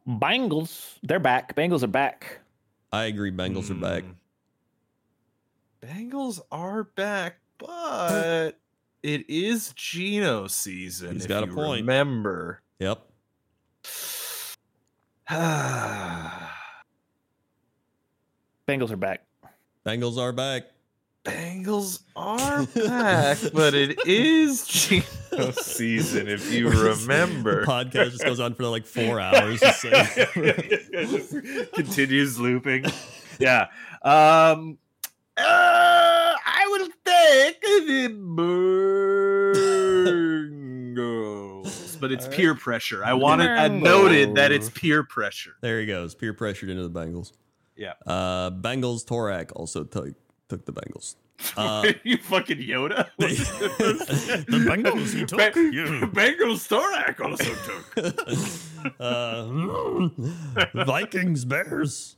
Bengals, 0.07 0.97
they're 1.03 1.19
back. 1.19 1.55
Bengals 1.55 1.83
are 1.83 1.87
back. 1.87 2.39
I 2.91 3.05
agree. 3.05 3.31
Bengals 3.31 3.69
are 3.69 3.75
back. 3.75 4.03
Mm. 4.03 4.13
Bengals 5.83 6.39
are 6.51 6.83
back, 6.85 7.39
but 7.59 8.51
it 9.03 9.29
is 9.29 9.73
Geno 9.75 10.47
season. 10.47 11.13
He's 11.13 11.23
if 11.25 11.29
got 11.29 11.43
a 11.43 11.47
you 11.47 11.53
point. 11.53 11.81
Remember. 11.81 12.61
Yep. 12.79 13.01
Bengals 18.67 18.91
are 18.91 18.97
back. 18.97 19.23
Bengals 19.85 20.17
are 20.17 20.31
back. 20.33 20.63
Bengals 21.23 22.01
are 22.15 22.65
back, 22.87 23.37
but 23.53 23.73
it 23.73 23.97
is 24.05 24.65
Geno 24.67 25.51
season. 25.51 26.27
If 26.27 26.51
you 26.53 26.69
remember, 26.69 27.61
The 27.61 27.67
podcast 27.67 28.11
just 28.11 28.23
goes 28.25 28.39
on 28.39 28.53
for 28.55 28.65
like 28.65 28.85
four 28.85 29.19
hours. 29.19 29.59
just 29.59 29.81
continues 31.73 32.39
looping. 32.39 32.85
Yeah. 33.39 33.67
Um 34.01 34.77
uh, 35.37 35.43
I 36.67 36.69
will 36.69 36.87
take 37.05 37.61
the 37.61 38.09
Bengals. 40.97 41.99
But 42.01 42.11
it's 42.11 42.25
All 42.25 42.31
right. 42.31 42.37
peer 42.37 42.55
pressure. 42.55 43.05
I 43.05 43.13
wanted 43.13 43.49
I 43.49 43.67
noted 43.69 44.35
that 44.35 44.51
it's 44.51 44.69
peer 44.69 45.03
pressure. 45.03 45.55
there 45.61 45.79
he 45.79 45.85
goes. 45.85 46.13
Peer 46.13 46.33
pressured 46.33 46.69
into 46.69 46.85
the 46.87 46.99
Bengals. 46.99 47.31
Yeah. 47.77 47.93
Uh, 48.05 48.51
Bengals, 48.51 49.05
Torak 49.05 49.51
also 49.55 49.83
took 49.85 50.13
took 50.49 50.65
the 50.65 50.73
Bengals. 50.73 51.15
Uh, 51.55 51.93
you 52.03 52.17
fucking 52.17 52.57
Yoda. 52.57 53.07
the 53.19 53.27
Bengals 54.67 55.13
he 55.13 55.23
took. 55.23 55.55
you. 55.55 55.85
Bengals 56.11 56.67
Torak 56.67 57.19
also 57.21 57.53
took. 57.63 57.95
Uh, 58.99 59.45
Vikings, 60.85 61.45
Bears. 61.45 62.17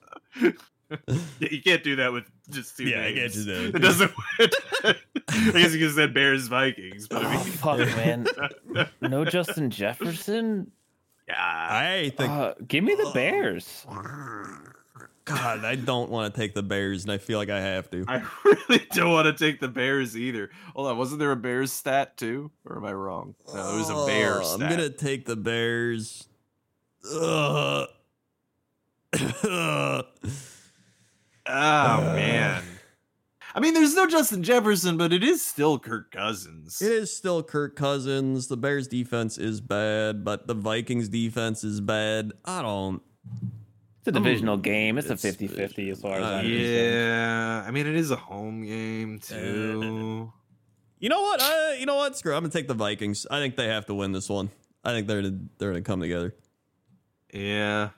You 1.40 1.62
can't 1.62 1.84
do 1.84 1.96
that 1.98 2.12
with 2.12 2.26
just 2.50 2.78
two 2.78 2.86
Yeah, 2.86 3.06
I 3.06 3.14
can't 3.14 3.32
do 3.34 3.44
that. 3.44 3.76
It 3.76 3.80
doesn't. 3.80 4.12
I 4.40 5.52
guess 5.60 5.74
you 5.74 5.80
could 5.80 5.82
have 5.82 5.94
said 5.94 6.14
Bears 6.14 6.48
Vikings, 6.48 7.08
but 7.08 7.24
I 7.26 7.36
Oh, 7.36 7.44
mean, 7.44 7.54
fuck, 7.54 7.78
man. 7.96 8.28
No 9.02 9.24
Justin 9.26 9.70
Jefferson. 9.70 10.72
yeah. 11.28 11.36
I 11.38 12.12
think. 12.18 12.30
Uh, 12.32 12.54
give 12.68 12.84
me 12.84 12.96
the 12.96 13.12
Bears. 13.14 13.86
God, 15.26 15.64
I 15.64 15.76
don't 15.76 16.10
want 16.10 16.34
to 16.34 16.40
take 16.42 16.56
the 16.56 16.64
Bears, 16.64 17.04
and 17.04 17.12
I 17.12 17.20
feel 17.20 17.38
like 17.38 17.52
I 17.52 17.62
have 17.62 17.88
to. 17.92 18.04
I 18.08 18.24
really 18.44 18.84
don't 18.94 19.12
want 19.12 19.26
to 19.28 19.34
take 19.34 19.60
the 19.60 19.68
Bears 19.68 20.18
either. 20.18 20.50
Hold 20.76 20.88
on, 20.88 20.98
wasn't 20.98 21.20
there 21.20 21.32
a 21.32 21.36
Bears 21.36 21.72
stat 21.72 22.18
too, 22.18 22.50
or 22.66 22.78
am 22.78 22.86
I 22.86 22.94
wrong? 22.94 23.36
No, 23.48 23.54
there 23.54 23.78
was 23.78 23.90
a 23.92 24.06
Bears 24.08 24.40
Oh, 24.42 24.56
stat. 24.58 24.72
I'm 24.72 24.78
gonna 24.78 24.90
take 24.90 25.26
the 25.26 25.36
Bears. 25.36 26.28
Ugh. 27.14 27.88
Oh 31.50 32.12
uh, 32.12 32.14
man. 32.16 32.64
I 33.56 33.60
mean, 33.60 33.74
there's 33.74 33.96
no 33.96 34.06
Justin 34.06 34.44
Jefferson, 34.44 34.96
but 34.98 35.12
it 35.12 35.24
is 35.24 35.44
still 35.44 35.80
Kirk 35.80 36.12
Cousins. 36.12 36.82
It 36.82 36.92
is 36.92 37.16
still 37.16 37.42
Kirk 37.42 37.76
Cousins. 37.76 38.48
The 38.48 38.58
Bears 38.58 38.88
defense 38.88 39.40
is 39.40 39.60
bad, 39.60 40.24
but 40.24 40.46
the 40.46 40.54
Vikings 40.54 41.10
defense 41.10 41.64
is 41.64 41.82
bad. 41.82 42.32
I 42.46 42.62
don't. 42.62 43.02
It's 44.00 44.08
a 44.08 44.12
divisional 44.12 44.58
game. 44.58 44.98
It's, 44.98 45.10
It's 45.10 45.24
a 45.24 45.28
50 45.28 45.48
50 45.48 45.90
as 45.90 46.02
far 46.02 46.18
as 46.18 46.24
uh, 46.24 46.28
I'm 46.28 46.46
concerned. 46.46 46.66
Yeah, 46.66 47.64
I 47.68 47.72
mean 47.72 47.88
it 47.88 47.96
is 47.96 48.12
a 48.12 48.16
home 48.16 48.66
game 48.66 49.20
uh, 49.22 49.26
too. 49.28 50.32
You 51.00 51.10
know 51.10 51.22
what? 51.22 51.42
I, 51.42 51.78
you 51.80 51.86
know 51.86 51.96
what? 51.96 52.18
Screw. 52.18 52.34
it. 52.34 52.38
I'm 52.38 52.44
gonna 52.44 52.54
take 52.54 52.68
the 52.68 52.74
Vikings. 52.76 53.26
I 53.32 53.40
think 53.40 53.56
they 53.56 53.68
have 53.68 53.88
to 53.88 53.96
win 53.96 54.12
this 54.12 54.30
one. 54.30 54.52
I 54.84 54.92
think 54.92 55.08
they're 55.08 55.22
gonna, 55.22 55.40
they're 55.58 55.72
gonna 55.72 55.82
come 55.82 56.02
together. 56.02 56.36
Yeah, 57.34 57.90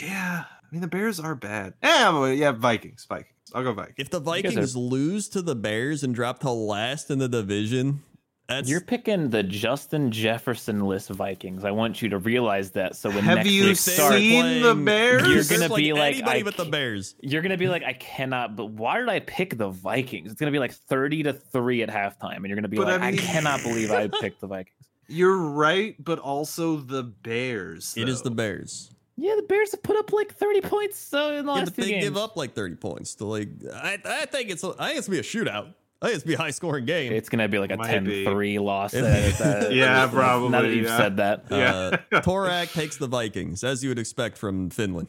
yeah. 0.00 0.44
I 0.70 0.74
mean 0.74 0.80
the 0.82 0.88
Bears 0.88 1.18
are 1.18 1.34
bad. 1.34 1.74
Yeah, 1.82 2.10
well, 2.10 2.32
yeah. 2.32 2.52
Vikings, 2.52 3.04
Vikings. 3.08 3.34
I'll 3.52 3.64
go 3.64 3.72
Vikings. 3.72 3.96
If 3.98 4.10
the 4.10 4.20
guys 4.20 4.28
are- 4.28 4.42
Vikings 4.50 4.76
lose 4.76 5.28
to 5.30 5.42
the 5.42 5.56
Bears 5.56 6.04
and 6.04 6.14
drop 6.14 6.38
to 6.40 6.50
last 6.50 7.10
in 7.10 7.18
the 7.18 7.28
division, 7.28 8.02
that's 8.48 8.68
You're 8.68 8.80
picking 8.80 9.30
the 9.30 9.42
Justin 9.42 10.10
Jefferson 10.12 10.80
list 10.84 11.08
Vikings. 11.10 11.64
I 11.64 11.70
want 11.72 12.02
you 12.02 12.08
to 12.10 12.18
realize 12.18 12.70
that. 12.72 12.94
So 12.96 13.08
when 13.10 13.22
Have 13.24 13.38
next 13.38 13.50
you 13.50 13.62
week 13.62 13.72
if 13.72 13.84
they 13.84 13.92
starts, 13.92 14.16
seen 14.16 14.44
the 14.62 14.72
playing- 14.74 14.84
Bears? 14.84 15.28
You're 15.50 15.58
gonna 15.58 15.68
be 15.68 15.90
playing 15.92 15.94
like, 15.96 16.14
anybody 16.16 16.40
I 16.40 16.42
but 16.44 16.56
the 16.56 16.64
Bears. 16.64 17.14
you're 17.20 17.42
gonna 17.42 17.56
be 17.56 17.68
like, 17.68 17.82
I 17.84 17.92
cannot. 17.94 18.54
But 18.56 18.66
why 18.66 18.98
did 18.98 19.08
I 19.08 19.20
pick 19.20 19.56
the 19.58 19.68
Vikings? 19.70 20.30
It's 20.32 20.38
gonna 20.40 20.52
be 20.52 20.58
like 20.60 20.72
30 20.72 21.24
to 21.24 21.32
three 21.32 21.82
at 21.82 21.88
halftime, 21.88 22.36
and 22.38 22.46
you're 22.46 22.56
gonna 22.56 22.68
be 22.68 22.76
But 22.76 22.86
like, 22.88 23.00
I 23.00 23.08
I, 23.08 23.16
cannot 23.16 23.62
believe 23.62 23.90
I 23.90 24.08
picked 24.20 24.40
the 24.40 24.46
Vikings. 24.48 24.76
You're 25.08 25.36
right, 25.38 25.96
but 26.02 26.18
also 26.20 26.76
the 26.76 27.02
Bears. 27.02 27.94
It 27.96 28.08
is 28.08 28.22
the. 28.22 28.30
Bears. 28.30 28.92
Yeah, 29.22 29.34
the 29.36 29.42
Bears 29.42 29.72
have 29.72 29.82
put 29.82 29.96
up 29.98 30.12
like 30.14 30.34
30 30.34 30.62
points 30.62 30.98
so 30.98 31.32
in 31.36 31.44
the 31.44 31.52
Yeah, 31.52 31.58
last 31.58 31.64
but 31.66 31.74
two 31.76 31.82
they 31.82 31.90
games. 31.90 32.04
give 32.04 32.16
up 32.16 32.36
like 32.36 32.54
30 32.54 32.76
points 32.76 33.14
to 33.16 33.26
like. 33.26 33.48
I, 33.74 33.98
I 34.04 34.24
think 34.26 34.50
it's. 34.50 34.64
I 34.64 34.70
think 34.88 34.98
it's 34.98 35.08
gonna 35.08 35.16
be 35.16 35.20
a 35.20 35.22
shootout. 35.22 35.74
I 36.02 36.06
think 36.06 36.14
it's 36.16 36.24
gonna 36.24 36.36
be 36.36 36.40
a 36.40 36.44
high 36.44 36.50
scoring 36.50 36.86
game. 36.86 37.12
It's 37.12 37.28
gonna 37.28 37.46
be 37.48 37.58
like 37.58 37.70
a 37.70 37.76
Might 37.76 37.88
10 37.90 38.04
be. 38.04 38.24
3 38.24 38.58
loss. 38.58 38.94
If- 38.94 39.40
uh, 39.40 39.44
uh, 39.44 39.68
Yeah, 39.70 40.08
Now 40.14 40.48
that 40.62 40.70
you've 40.70 40.86
yeah. 40.86 40.96
said 40.96 41.18
that. 41.18 41.44
Yeah. 41.50 41.74
Uh, 41.74 42.20
Torak 42.22 42.72
takes 42.72 42.96
the 42.96 43.06
Vikings, 43.08 43.62
as 43.62 43.82
you 43.84 43.90
would 43.90 43.98
expect 43.98 44.38
from 44.38 44.70
Finland. 44.70 45.08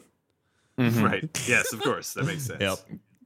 Mhm. 0.78 1.02
right. 1.10 1.48
Yes, 1.48 1.72
of 1.72 1.80
course. 1.80 2.12
That 2.12 2.24
makes 2.26 2.44
sense. 2.44 2.60
Yep. 2.60 2.78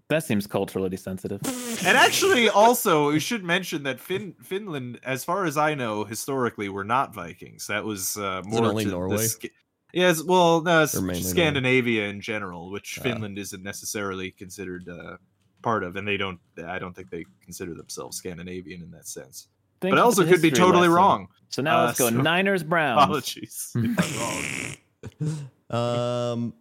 That 0.09 0.23
seems 0.23 0.47
culturally 0.47 0.97
sensitive. 0.97 1.41
And 1.85 1.97
actually, 1.97 2.49
also, 2.49 3.11
we 3.11 3.19
should 3.19 3.43
mention 3.43 3.83
that 3.83 3.99
fin- 3.99 4.37
Finland, 4.41 5.01
as 5.03 5.25
far 5.25 5.47
as 5.47 5.57
I 5.57 5.75
know, 5.75 6.05
historically 6.05 6.69
were 6.69 6.85
not 6.85 7.13
Vikings. 7.13 7.67
That 7.67 7.85
was 7.85 8.17
uh, 8.17 8.43
more 8.45 8.67
only 8.67 8.85
to 8.85 8.91
the 8.91 8.95
Norway? 8.97 9.27
Sc- 9.27 9.47
yes, 9.93 10.23
well, 10.23 10.63
no, 10.63 10.83
it's 10.83 10.95
Or 10.95 11.01
mainly 11.03 11.21
Norway? 11.23 11.31
Scandinavia 11.31 12.09
in 12.09 12.21
general, 12.21 12.71
which 12.71 12.99
Ah. 13.01 13.03
Finland 13.03 13.39
isn't 13.39 13.63
necessarily 13.63 14.31
considered 14.33 14.89
uh, 14.89 15.17
part 15.63 15.83
of, 15.85 15.97
and 15.97 16.07
they 16.07 16.17
don't. 16.17 16.39
I 16.67 16.79
don't 16.79 16.95
think 16.95 17.11
they 17.11 17.25
consider 17.43 17.75
themselves 17.75 18.17
Scandinavian 18.17 18.83
in 18.83 18.91
that 18.93 19.07
sense. 19.09 19.49
Thank 19.81 19.93
but 19.93 19.99
you 19.99 20.05
also 20.05 20.25
could 20.27 20.41
be 20.43 20.51
totally 20.51 20.89
lesson. 20.89 20.95
wrong. 20.95 21.29
So 21.51 21.61
now 21.63 21.81
Uh, 21.81 21.87
let's 21.87 21.99
go 21.99 22.09
so- 22.11 22.17
Niners 22.23 22.63
Browns. 22.63 23.03
Apologies 23.03 23.73
if 23.77 25.21
I'm 25.21 25.31
wrong. 25.71 26.43
Um, 26.43 26.55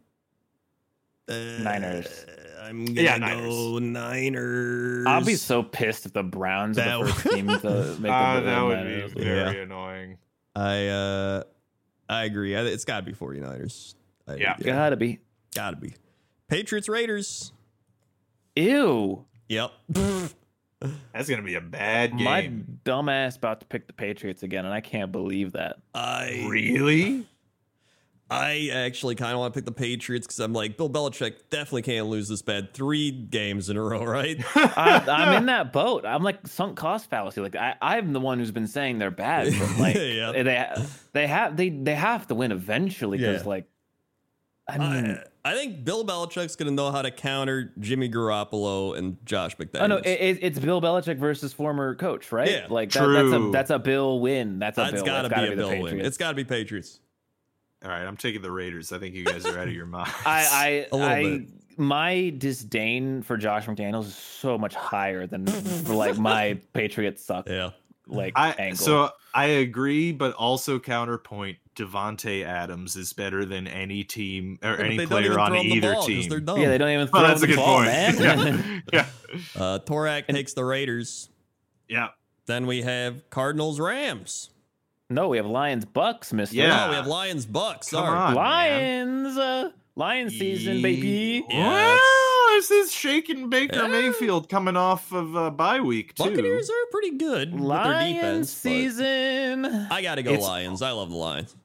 uh, 1.30 1.34
Niners. 1.64 2.26
I'm 2.61 2.85
gonna 2.85 3.02
Yeah, 3.02 3.19
go 3.19 3.77
Niners. 3.80 5.06
I'll 5.06 5.23
be 5.23 5.35
so 5.35 5.61
pissed 5.64 6.06
if 6.07 6.14
the 6.14 6.23
Browns 6.23 6.77
are 6.80 6.84
That 6.85 7.06
the 7.06 7.14
first 7.14 7.35
team 7.35 7.47
to 7.47 7.95
make 7.99 8.11
Ah, 8.11 8.35
the 8.39 8.41
that 8.41 8.61
would 8.64 8.77
Niners. 8.77 9.14
be 9.14 9.23
very 9.23 9.61
annoying. 9.61 10.18
I 10.56 10.88
uh, 10.88 11.43
I 12.10 12.26
agree. 12.26 12.56
I, 12.56 12.61
it's 12.61 12.86
got 12.86 12.99
to 12.99 13.06
be 13.06 13.14
49ers. 13.14 13.95
I, 14.27 14.36
Yeah. 14.36 14.57
Gotta 14.60 14.98
be. 14.98 15.19
gotta 15.53 15.77
be. 15.77 15.94
Patriots 16.49 16.90
Raiders. 16.90 17.52
Ew. 18.56 19.26
Yep. 19.49 19.72
That's 21.14 21.30
gonna 21.30 21.41
be 21.41 21.56
a 21.56 21.61
bad 21.61 22.18
game. 22.18 22.23
My 22.26 22.52
dumbass 22.84 23.38
about 23.38 23.61
to 23.61 23.65
pick 23.65 23.88
the 23.88 23.94
Patriots 23.94 24.44
again, 24.44 24.65
and 24.65 24.73
I 24.73 24.82
can't 24.82 25.11
believe 25.11 25.53
that. 25.53 25.77
I 25.94 26.45
Really? 26.48 27.26
I 28.30 28.69
actually 28.73 29.14
kind 29.15 29.34
of 29.34 29.39
want 29.39 29.53
to 29.53 29.57
pick 29.60 29.65
the 29.65 29.72
Patriots 29.72 30.26
because 30.26 30.39
I'm 30.39 30.52
like 30.52 30.77
Bill 30.77 30.89
Belichick 30.89 31.34
definitely 31.52 31.84
can't 31.84 32.07
lose 32.07 32.27
this 32.27 32.41
bad 32.41 32.73
three 32.73 33.11
games 33.11 33.69
in 33.69 33.77
a 33.77 33.81
row, 33.84 34.03
right? 34.03 34.43
I, 34.56 35.03
I'm 35.07 35.38
in 35.38 35.45
that 35.47 35.72
boat. 35.72 36.06
I'm 36.07 36.23
like 36.23 36.47
sunk 36.47 36.76
cost 36.76 37.10
fallacy. 37.10 37.41
Like 37.41 37.56
I, 37.56 37.76
I'm 37.81 38.14
the 38.14 38.19
one 38.19 38.39
who's 38.39 38.49
been 38.52 38.68
saying 38.68 38.97
they're 38.97 39.11
bad, 39.11 39.53
but 39.60 39.77
like 39.80 39.95
Yeah. 39.95 40.31
they, 40.31 40.76
they 41.14 41.27
have, 41.27 41.56
they, 41.56 41.69
they 41.69 41.93
have 41.95 42.26
to 42.27 42.35
win 42.35 42.52
eventually 42.52 43.19
because 43.19 43.43
Yeah. 43.43 43.49
like, 43.49 43.68
I 44.68 44.80
mean, 44.80 45.19
I, 45.45 45.52
I 45.52 45.53
think 45.53 45.85
Bill 45.85 46.03
Belichick's 46.03 46.56
going 46.56 46.69
to 46.69 46.73
know 46.73 46.91
how 46.91 47.03
to 47.03 47.11
counter 47.11 47.72
Jimmy 47.80 48.10
Garoppolo 48.10 48.97
and 48.97 49.23
Josh 49.23 49.56
McDaniels. 49.57 49.81
oh 49.81 49.85
no, 49.88 49.97
it, 49.97 50.07
it- 50.07 50.39
it's 50.41 50.57
Bill 50.57 50.81
Belichick 50.81 51.19
versus 51.19 51.53
former 51.53 51.93
coach, 51.93 52.31
right? 52.31 52.49
Yeah. 52.49 52.65
like 52.72 52.89
that, 52.93 53.06
that's 53.07 53.27
a 53.31 53.38
True. 53.38 53.52
that's 53.52 53.69
a 53.69 53.77
Bill 53.77 54.19
win. 54.19 54.57
That's 54.57 54.80
a 54.80 54.81
That's 54.81 54.93
Bill. 54.95 55.06
got 55.06 55.22
to 55.22 55.30
That's 55.30 55.41
be 55.41 55.45
gotta 55.49 55.52
a 55.52 55.56
the 55.56 55.61
Bill 55.61 55.69
win. 55.69 55.81
Patriots. 55.84 56.07
It's 56.07 56.18
got 56.18 56.30
to 56.30 56.35
be 56.35 56.43
Patriots. 56.43 56.99
All 57.86 57.91
right, 57.91 58.03
I'm 58.06 58.18
taking 58.18 58.41
the 58.41 58.52
Raiders. 58.52 58.91
I 58.91 58.98
think 58.98 59.14
you 59.16 59.24
guys 59.24 59.45
are 59.45 59.60
out 59.60 59.68
of 59.68 59.74
your 59.74 59.86
minds. 59.86 60.12
I, 60.26 60.41
A 60.41 60.45
I, 60.52 60.88
little 60.91 61.02
I 61.07 61.24
bit. 61.38 61.49
my 61.78 62.34
disdain 62.38 63.22
for 63.22 63.38
Josh 63.38 63.66
McDaniels 63.68 64.06
is 64.07 64.16
so 64.16 64.57
much 64.57 64.74
higher 64.76 65.28
than 65.28 65.45
for 65.45 65.94
like 65.94 66.18
my 66.18 66.60
Patriots 66.74 67.24
suck 67.24 67.48
Yeah. 67.48 67.70
like 68.07 68.34
I 68.36 68.52
angle. 68.53 68.78
so 68.78 69.10
I 69.36 69.45
agree, 69.45 70.12
but 70.12 70.34
also 70.34 70.80
counterpoint. 70.80 71.57
Davante 71.76 72.45
Adams 72.45 72.95
is 72.95 73.12
better 73.12 73.44
than 73.44 73.68
any 73.68 74.06
team 74.06 74.57
or 74.64 74.76
Yeah, 74.76 74.86
any 74.86 74.90
they 74.95 75.03
don't 75.03 75.10
player 75.10 75.38
on 75.38 75.52
throw 75.52 75.60
him 75.60 75.70
the 75.70 75.76
either 75.76 75.91
ball 75.91 76.07
'cause 76.07 76.07
team. 76.07 76.32
Yeah, 76.32 76.70
they 76.70 76.78
don't 76.78 76.90
even 76.90 77.07
throw 77.10 77.20
Well, 77.20 77.28
that's 77.28 77.41
the 77.41 77.48
a 77.48 77.49
good 77.49 77.56
ball, 77.57 77.76
point. 77.84 77.88
man. 77.88 78.84
Yeah, 78.94 79.06
yeah, 79.56 79.62
Uh, 79.62 79.80
Torak 79.80 80.26
takes 80.28 80.53
the 80.53 80.64
Raiders. 80.64 81.28
yeah. 81.90 82.07
Then 82.45 82.66
we 82.66 82.84
have 82.84 83.30
Cardinals 83.30 83.78
Rams. 83.82 84.52
No, 85.10 85.30
we 85.30 85.38
have 85.38 85.45
Lions 85.45 85.86
Bucks, 85.86 86.34
Mister. 86.34 86.56
Yeah. 86.56 86.86
Oh, 86.86 86.90
we 86.90 86.95
have 86.95 87.07
Lions 87.07 87.45
Bucks. 87.45 87.90
Come 87.90 88.06
Sorry. 88.06 88.18
on. 88.18 88.34
Lions, 88.36 89.38
uh, 89.38 89.69
Lion 89.95 90.30
season, 90.30 90.82
baby. 90.82 91.44
Yeah, 91.49 91.68
Well, 91.95 91.99
this 92.56 92.72
is 92.72 92.91
shaking 92.91 93.49
Baker 93.49 93.84
Yeah. 93.84 93.88
Mayfield 93.88 94.49
coming 94.49 94.76
off 94.77 95.11
of 95.14 95.36
uh, 95.36 95.49
bye 95.52 95.80
week 95.80 96.15
too. 96.15 96.23
Buccaneers 96.23 96.69
are 96.69 96.86
pretty 96.91 97.18
good 97.18 97.52
with 97.53 97.60
their 97.61 97.68
Lions 97.68 98.18
defense. 98.18 98.52
season. 98.52 99.65
I 99.65 100.02
got 100.02 100.15
to 100.15 100.23
go 100.23 100.32
It's- 100.32 100.45
Lions. 100.48 100.82
I 100.82 100.91
love 100.91 101.10
the 101.11 101.15
Lions. 101.18 101.56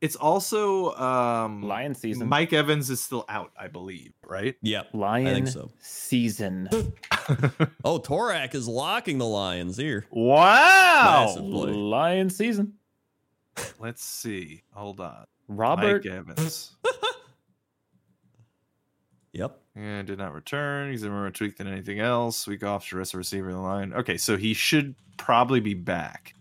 It's 0.00 0.16
also 0.16 0.94
um, 0.94 1.62
Lion 1.62 1.94
season. 1.94 2.26
Mike 2.26 2.54
Evans 2.54 2.88
is 2.88 3.02
still 3.04 3.26
out, 3.28 3.52
I 3.58 3.68
believe. 3.68 4.14
Right? 4.26 4.54
Yep. 4.62 4.88
Lion 4.94 5.46
so. 5.46 5.70
season. 5.80 6.68
Oh, 7.84 8.00
Torak 8.00 8.54
is 8.56 8.66
locking 8.66 9.18
the 9.18 9.26
Lions 9.26 9.76
here. 9.76 10.04
Wow. 10.10 11.26
Massive. 11.28 11.44
Lion 11.44 12.28
season. 12.30 12.72
Let's 13.78 14.02
see. 14.04 14.62
Hold 14.72 15.00
on. 15.00 15.24
Robert 15.48 16.04
Mike 16.04 16.12
Evans. 16.12 16.76
Yep. 19.32 19.60
And 19.76 20.06
did 20.06 20.18
not 20.18 20.34
return. 20.34 20.90
He's 20.90 21.04
more 21.04 21.30
tweaked 21.30 21.58
than 21.58 21.68
anything 21.68 22.00
else. 22.00 22.46
Week 22.46 22.64
off 22.64 22.88
to 22.88 22.96
rest 22.96 23.12
the 23.12 23.18
receiver 23.18 23.48
in 23.50 23.54
the 23.54 23.60
line. 23.62 23.92
Okay, 23.92 24.16
so 24.16 24.36
he 24.36 24.54
should 24.54 24.94
probably 25.16 25.60
be 25.60 25.74
back. 25.74 26.34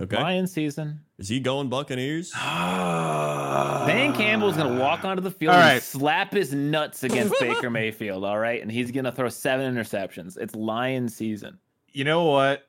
Okay. 0.00 0.16
Lion 0.16 0.46
season. 0.46 1.00
Is 1.18 1.28
he 1.28 1.40
going 1.40 1.68
Buccaneers? 1.68 2.30
Dan 2.36 4.14
Campbell's 4.14 4.56
gonna 4.56 4.78
walk 4.80 5.04
onto 5.04 5.22
the 5.22 5.30
field 5.30 5.54
All 5.54 5.60
and 5.60 5.74
right. 5.74 5.82
slap 5.82 6.32
his 6.32 6.52
nuts 6.52 7.02
against 7.02 7.34
Baker 7.40 7.70
Mayfield. 7.70 8.24
All 8.24 8.38
right, 8.38 8.62
and 8.62 8.70
he's 8.70 8.90
gonna 8.92 9.10
throw 9.12 9.28
seven 9.28 9.74
interceptions. 9.74 10.36
It's 10.36 10.54
Lion 10.54 11.08
season. 11.08 11.58
You 11.92 12.04
know 12.04 12.24
what? 12.24 12.67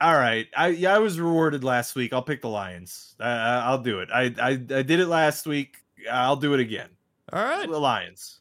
All 0.00 0.14
right, 0.14 0.46
I 0.56 0.68
yeah, 0.68 0.94
I 0.94 0.98
was 0.98 1.18
rewarded 1.20 1.64
last 1.64 1.94
week. 1.94 2.12
I'll 2.12 2.22
pick 2.22 2.42
the 2.42 2.48
Lions. 2.48 3.14
Uh, 3.18 3.24
I'll 3.64 3.78
do 3.78 4.00
it. 4.00 4.08
I, 4.12 4.34
I 4.40 4.48
I 4.50 4.56
did 4.82 5.00
it 5.00 5.06
last 5.06 5.46
week. 5.46 5.76
I'll 6.10 6.36
do 6.36 6.52
it 6.52 6.60
again. 6.60 6.88
All 7.32 7.42
right. 7.42 7.68
The 7.70 7.78
Lions. 7.78 8.40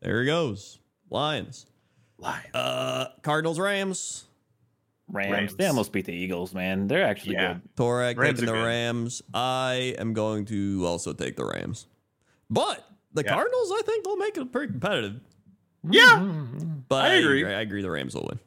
There 0.00 0.20
he 0.20 0.26
goes. 0.26 0.78
Lions. 1.10 1.66
Lions. 2.18 2.54
Uh, 2.54 3.06
Cardinals 3.22 3.58
Rams. 3.58 4.24
Rams. 5.08 5.32
Rams. 5.32 5.54
They 5.56 5.66
almost 5.66 5.92
beat 5.92 6.04
the 6.06 6.12
Eagles, 6.12 6.52
man. 6.54 6.86
They're 6.88 7.04
actually 7.04 7.34
Yeah. 7.34 7.54
good. 7.54 7.62
Torak 7.76 8.16
Rams 8.18 8.40
taking 8.40 8.52
the 8.54 8.58
good. 8.60 8.66
Rams. 8.66 9.22
I 9.32 9.94
am 9.98 10.12
going 10.12 10.44
to 10.46 10.84
also 10.86 11.12
take 11.12 11.36
the 11.36 11.44
Rams. 11.46 11.86
But 12.50 12.84
the 13.14 13.22
Yeah. 13.22 13.32
Cardinals, 13.32 13.72
I 13.72 13.82
think, 13.86 14.06
will 14.06 14.16
make 14.16 14.36
it 14.36 14.50
pretty 14.52 14.72
competitive. 14.72 15.20
Yeah. 15.88 16.18
But 16.88 17.04
I 17.06 17.14
agree. 17.14 17.44
I 17.46 17.60
agree 17.60 17.80
the 17.82 17.90
Rams 17.90 18.14
will 18.14 18.26
win. 18.28 18.40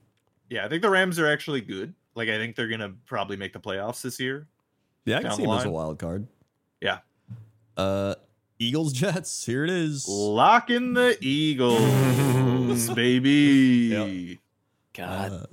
Yeah, 0.50 0.66
I 0.66 0.70
think 0.70 0.82
the 0.82 0.90
Rams 0.90 1.20
are 1.20 1.28
actually 1.28 1.62
good. 1.62 1.94
Like 2.18 2.30
I 2.30 2.38
think 2.38 2.56
they're 2.56 2.68
gonna 2.68 2.94
probably 3.06 3.38
make 3.38 3.54
the 3.54 3.60
playoffs 3.60 4.02
this 4.02 4.20
year. 4.20 4.48
Yeah, 5.06 5.20
I 5.20 5.22
can 5.22 5.32
see 5.32 5.44
the 5.44 5.50
him 5.52 5.58
as 5.60 5.66
a 5.66 5.70
wild 5.70 6.00
card. 6.00 6.28
Yeah. 6.82 7.00
Uh, 7.78 8.16
Eagles 8.60 8.92
Jets. 8.92 9.46
Here 9.46 9.64
it 9.64 9.70
is. 9.70 10.08
Locking 10.08 10.94
the 10.94 11.16
Eagles, 11.22 12.90
baby. 12.96 14.40
God, 14.94 15.48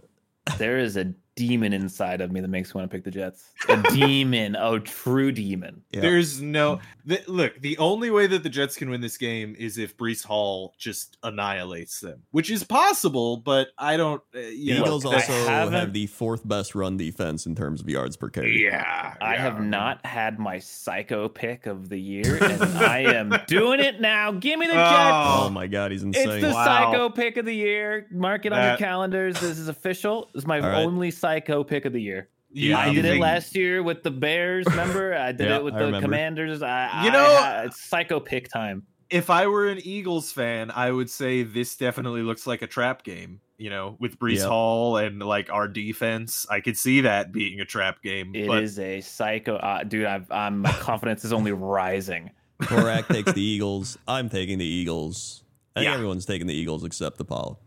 Uh, 0.47 0.57
there 0.57 0.78
is 0.78 0.97
a 0.97 1.12
demon 1.36 1.72
inside 1.72 2.20
of 2.20 2.30
me 2.30 2.40
that 2.40 2.46
makes 2.48 2.72
me 2.74 2.78
want 2.78 2.90
to 2.90 2.94
pick 2.96 3.04
the 3.04 3.10
Jets. 3.10 3.50
A 3.68 3.76
demon, 3.92 4.54
a 4.56 4.78
true 4.78 5.32
demon. 5.32 5.82
Yeah. 5.90 6.00
There's 6.02 6.40
no 6.40 6.80
the, 7.04 7.20
look. 7.26 7.60
The 7.60 7.76
only 7.78 8.10
way 8.10 8.26
that 8.28 8.42
the 8.42 8.48
Jets 8.48 8.76
can 8.76 8.88
win 8.88 9.00
this 9.00 9.16
game 9.16 9.56
is 9.58 9.76
if 9.78 9.96
Breece 9.96 10.24
Hall 10.24 10.74
just 10.78 11.18
annihilates 11.22 12.00
them, 12.00 12.22
which 12.30 12.50
is 12.50 12.62
possible. 12.62 13.36
But 13.38 13.68
I 13.78 13.96
don't. 13.96 14.20
Uh, 14.34 14.38
The 14.40 14.54
you 14.54 14.74
know, 14.74 14.82
Eagles 14.84 15.02
that- 15.02 15.14
also 15.14 15.32
haven't- 15.48 15.92
the 15.92 16.06
fourth 16.06 16.46
best 16.46 16.74
run 16.74 16.96
defense 16.96 17.46
in 17.46 17.54
terms 17.54 17.80
of 17.80 17.88
yards 17.88 18.16
per 18.16 18.28
carry. 18.30 18.62
Yeah, 18.64 19.14
I 19.20 19.34
yeah. 19.34 19.40
have 19.42 19.60
not 19.60 20.04
had 20.06 20.38
my 20.38 20.58
psycho 20.60 21.28
pick 21.28 21.66
of 21.66 21.88
the 21.88 21.98
year, 22.00 22.36
and 22.42 22.62
I 22.62 22.98
am 23.00 23.34
doing 23.46 23.80
it 23.80 24.00
now. 24.00 24.30
Give 24.32 24.58
me 24.58 24.66
the 24.66 24.72
Jets. 24.74 24.84
Oh 25.12 25.44
Oh, 25.46 25.50
my 25.50 25.66
god, 25.66 25.90
he's 25.90 26.02
insane! 26.02 26.28
It's 26.30 26.42
the 26.46 26.52
Wow. 26.54 26.64
psycho 26.64 27.10
pick 27.10 27.36
of 27.36 27.44
the 27.44 27.54
year. 27.54 28.06
Mark 28.10 28.46
it 28.46 28.52
on 28.52 28.62
your 28.68 28.76
calendars. 28.78 29.38
This 29.40 29.58
is 29.58 29.68
official. 29.68 30.30
This 30.32 30.42
is 30.44 30.46
my 30.46 30.60
All 30.60 30.68
right. 30.68 30.84
only 30.84 31.10
psycho 31.25 31.65
pick 31.65 31.85
of 31.86 31.93
the 31.93 32.01
year. 32.03 32.28
You- 32.53 32.75
I 32.77 32.86
you 32.89 33.03
did 33.03 33.17
it 33.17 33.20
last 33.20 33.57
year 33.57 33.83
with 33.83 34.03
the 34.03 34.11
Bears. 34.11 34.67
Remember, 34.67 35.15
I 35.19 35.33
did 35.33 35.49
Yeah, 35.49 35.57
it 35.57 35.65
with 35.65 35.75
I 35.75 35.78
the 35.78 35.85
remember. 35.86 36.05
Commanders. 36.07 36.62
I, 36.62 37.05
You 37.05 37.11
know- 37.11 37.25
ha- 37.25 37.62
it's 37.65 37.83
psycho 37.83 38.20
pick 38.20 38.49
time. 38.53 38.83
If 39.11 39.31
I 39.31 39.47
were 39.47 39.69
an 39.69 39.78
Eagles 39.85 40.33
fan, 40.33 40.70
I 40.70 40.91
would 40.91 41.09
say 41.11 41.43
this 41.43 41.77
definitely 41.77 42.23
looks 42.23 42.47
like 42.47 42.62
a 42.62 42.67
trap 42.67 43.03
game. 43.05 43.41
You 43.57 43.70
know, 43.70 43.97
with 44.01 44.19
Breece 44.19 44.39
Yep. 44.39 44.49
Hall 44.49 44.97
and 44.97 45.20
like 45.20 45.49
our 45.53 45.69
defense, 45.69 46.44
I 46.51 46.61
could 46.61 46.77
see 46.77 47.03
that 47.03 47.31
being 47.31 47.61
a 47.61 47.65
trap 47.65 48.03
game. 48.03 48.35
It 48.35 48.51
is 48.51 48.77
but 48.77 48.85
a 48.85 49.01
psycho, 49.01 49.57
uh, 49.57 49.85
dude. 49.85 50.07
I've, 50.07 50.31
I'm 50.33 50.59
my 50.61 50.73
confidence 50.73 51.25
is 51.25 51.33
only 51.33 51.53
rising. 51.53 52.31
Torak 52.62 53.07
takes 53.09 53.33
the 53.33 53.41
Eagles. 53.53 53.97
I'm 54.09 54.28
taking 54.28 54.59
the 54.59 54.65
Eagles. 54.65 55.44
I 55.77 55.81
think 55.81 55.89
Yeah. 55.89 55.94
everyone's 55.94 56.27
taking 56.27 56.49
the 56.49 56.55
Eagles 56.55 56.83
except 56.83 57.17
the 57.19 57.23
Apollo. 57.25 57.59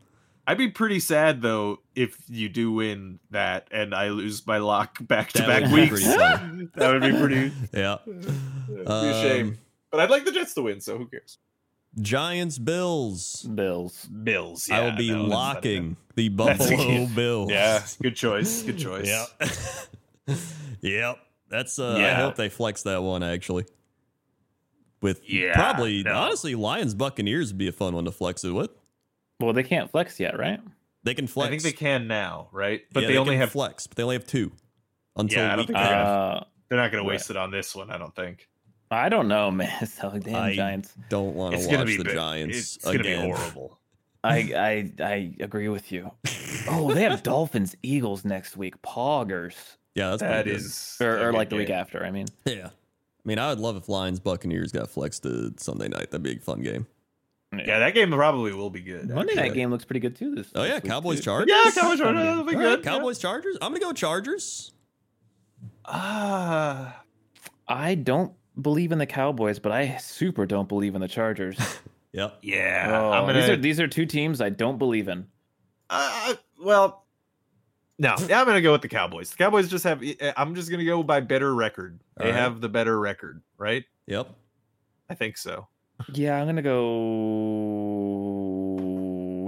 I'd 0.49 0.57
be 0.57 0.69
pretty 0.69 1.01
sad 1.01 1.41
though 1.41 1.79
if 1.93 2.17
you 2.29 2.47
do 2.47 2.71
win 2.71 3.19
that 3.31 3.67
and 3.69 3.93
I 3.93 4.09
lose 4.09 4.47
my 4.47 4.59
lock 4.59 4.97
back 5.05 5.33
to 5.33 5.43
back 5.45 5.69
weeks. 5.71 6.05
that 6.15 6.71
would 6.75 7.01
be 7.01 7.11
pretty. 7.11 7.51
Yeah. 7.73 7.97
It'd 8.07 8.21
be 8.67 8.81
a 8.85 8.89
Um, 8.89 9.13
shame. 9.21 9.57
But 9.91 9.99
I'd 9.99 10.09
like 10.09 10.23
the 10.25 10.31
Jets 10.31 10.53
to 10.53 10.61
win, 10.61 10.79
so 10.79 10.97
who 10.97 11.05
cares? 11.07 11.37
Giants 11.99 12.57
Bills. 12.59 13.41
Bills. 13.43 14.05
Bills. 14.05 14.69
I 14.71 14.81
will 14.81 14.95
be 14.95 15.11
no, 15.11 15.23
locking 15.23 15.97
the 16.15 16.29
That's 16.29 16.59
Buffalo 16.59 16.77
good- 17.05 17.15
Bills. 17.15 17.51
Yeah, 17.51 17.83
good 18.01 18.15
choice. 18.15 18.61
Good 18.63 18.77
choice. 18.79 19.07
Yeah. 19.07 20.35
yep. 20.81 21.17
That's 21.49 21.79
uh 21.79 21.95
I 21.95 22.13
hope 22.13 22.35
they 22.35 22.49
flex 22.49 22.83
that 22.83 23.03
one 23.03 23.23
actually. 23.23 23.65
With 25.01 25.21
Yeah, 25.29 25.53
probably 25.53 26.03
no. 26.03 26.13
honestly 26.13 26.55
Lions 26.55 26.93
Buccaneers 26.93 27.51
would 27.51 27.57
be 27.57 27.67
a 27.67 27.71
fun 27.71 27.95
one 27.95 28.05
to 28.05 28.11
flex 28.11 28.43
it 28.43 28.51
with. 28.51 28.71
Well, 29.39 29.53
they 29.53 29.63
can't 29.63 29.89
flex 29.91 30.19
yet, 30.19 30.37
right? 30.37 30.59
They 31.03 31.13
can 31.13 31.27
flex. 31.27 31.47
I 31.47 31.49
think 31.51 31.61
they 31.63 31.71
can 31.71 32.07
now, 32.07 32.49
right? 32.51 32.81
But 32.91 33.03
Yeah, 33.03 33.09
they, 33.09 33.17
only 33.17 33.33
can 33.35 33.41
have. 33.41 33.51
flex, 33.51 33.87
but 33.87 33.95
they 33.97 34.03
only 34.03 34.15
have 34.15 34.25
two 34.27 34.51
until 35.15 35.43
Yeah, 35.43 35.53
I 35.53 35.55
don't 35.55 35.65
think 35.67 35.77
they're 35.77 35.85
gonna- 35.87 36.03
Uh, 36.39 36.43
They're 36.69 36.77
not 36.77 36.91
going 36.91 37.03
to 37.03 37.07
Right. 37.07 37.13
waste 37.15 37.29
it 37.29 37.37
on 37.37 37.49
this 37.51 37.73
one. 37.75 37.89
I 37.91 37.97
don't 37.97 38.13
think. 38.15 38.49
I 38.91 39.07
don't 39.09 39.27
know, 39.27 39.51
man. 39.51 39.71
It's 39.81 40.01
like 40.03 40.23
damn 40.23 40.35
I 40.35 40.53
Giants. 40.55 40.93
don't 41.09 41.33
want 41.35 41.53
to 41.55 41.59
watch 41.61 41.67
going 41.69 41.79
to 41.79 41.85
be 41.85 41.97
the 41.97 42.03
big. 42.03 42.13
Giants 42.15 42.75
It's 42.75 42.83
going 42.85 42.97
to 42.97 43.03
be 43.03 43.11
again. 43.13 43.29
horrible. 43.31 43.79
I, 44.23 44.37
I 44.99 45.03
I 45.03 45.33
agree 45.39 45.69
with 45.69 45.91
you. 45.91 46.11
Oh, 46.69 46.93
they 46.93 47.03
have 47.03 47.23
Dolphins 47.23 47.75
Eagles 47.83 48.25
next 48.25 48.57
week. 48.57 48.81
Poggers. 48.81 49.55
Yeah, 49.95 50.09
that's 50.09 50.21
That 50.21 50.43
pretty 50.45 50.61
Or, 51.01 51.29
or 51.29 51.33
like 51.33 51.49
the 51.49 51.55
week 51.55 51.69
after, 51.69 52.03
I 52.05 52.11
mean. 52.11 52.27
Yeah. 52.45 52.67
I 52.67 52.71
mean, 53.23 53.39
I 53.39 53.49
would 53.49 53.59
love 53.59 53.77
if 53.77 53.87
Lions 53.87 54.19
Buccaneers 54.19 54.71
got 54.71 54.89
flexed 54.89 55.23
to 55.23 55.53
Sunday 55.57 55.87
night. 55.87 56.11
That'd 56.11 56.23
be 56.23 56.35
a 56.35 56.39
fun 56.39 56.61
game. 56.61 56.87
Yeah, 57.53 57.79
that 57.79 57.93
game 57.93 58.11
probably 58.11 58.51
will 58.53 58.69
be 58.69 58.81
good. 58.81 59.07
Monday 59.09 59.31
actually. 59.33 59.35
night 59.49 59.53
game 59.53 59.69
looks 59.71 59.85
pretty 59.85 60.01
good 60.01 60.15
too. 60.15 60.35
This. 60.35 60.51
Oh 60.53 60.63
yeah, 60.63 60.79
Cowboys 60.79 61.19
too. 61.19 61.23
Chargers. 61.25 61.49
Yeah, 61.49 61.71
Cowboys 61.71 61.99
Chargers. 61.99 62.23
That'll 62.23 62.43
be 62.43 62.55
All 62.55 62.61
right, 62.61 62.75
good. 62.75 62.83
Cowboys 62.83 63.19
Chargers. 63.19 63.57
I'm 63.61 63.71
gonna 63.71 63.79
go 63.83 63.93
Chargers. 63.93 64.73
Ah, 65.85 67.01
I 67.67 67.95
don't 67.95 68.33
believe 68.61 68.91
in 68.91 68.97
the 68.97 69.05
Cowboys, 69.05 69.59
but 69.59 69.71
I 69.71 69.97
super 69.97 70.45
don't 70.45 70.67
believe 70.67 70.95
in 70.95 71.01
the 71.01 71.07
Chargers. 71.07 71.57
Yep. 72.13 72.39
yeah. 72.41 72.99
Oh, 72.99 73.11
I'm 73.11 73.27
gonna. 73.27 73.41
These 73.41 73.49
are 73.49 73.57
these 73.57 73.79
are 73.79 73.87
two 73.87 74.07
teams 74.07 74.41
I 74.41 74.49
don't 74.49 74.79
believe 74.79 75.07
in. 75.07 75.27
Uh, 75.87 76.33
well, 76.59 77.05
no, 77.99 78.15
yeah, 78.27 78.39
I'm 78.39 78.47
gonna 78.47 78.61
go 78.61 78.71
with 78.71 78.81
the 78.81 78.87
Cowboys. 78.87 79.29
The 79.29 79.37
Cowboys 79.37 79.69
just 79.69 79.83
have. 79.83 80.01
I'm 80.35 80.55
just 80.55 80.71
gonna 80.71 80.85
go 80.85 81.03
by 81.03 81.19
better 81.19 81.53
record. 81.53 81.99
They 82.17 82.25
All 82.25 82.31
right. 82.31 82.39
have 82.39 82.59
the 82.59 82.69
better 82.69 82.99
record, 82.99 83.43
right? 83.59 83.83
Yep. 84.07 84.33
I 85.11 85.13
think 85.15 85.37
so. 85.37 85.67
Yeah, 86.13 86.39
I'm 86.39 86.45
gonna 86.47 86.61
go. 86.61 86.77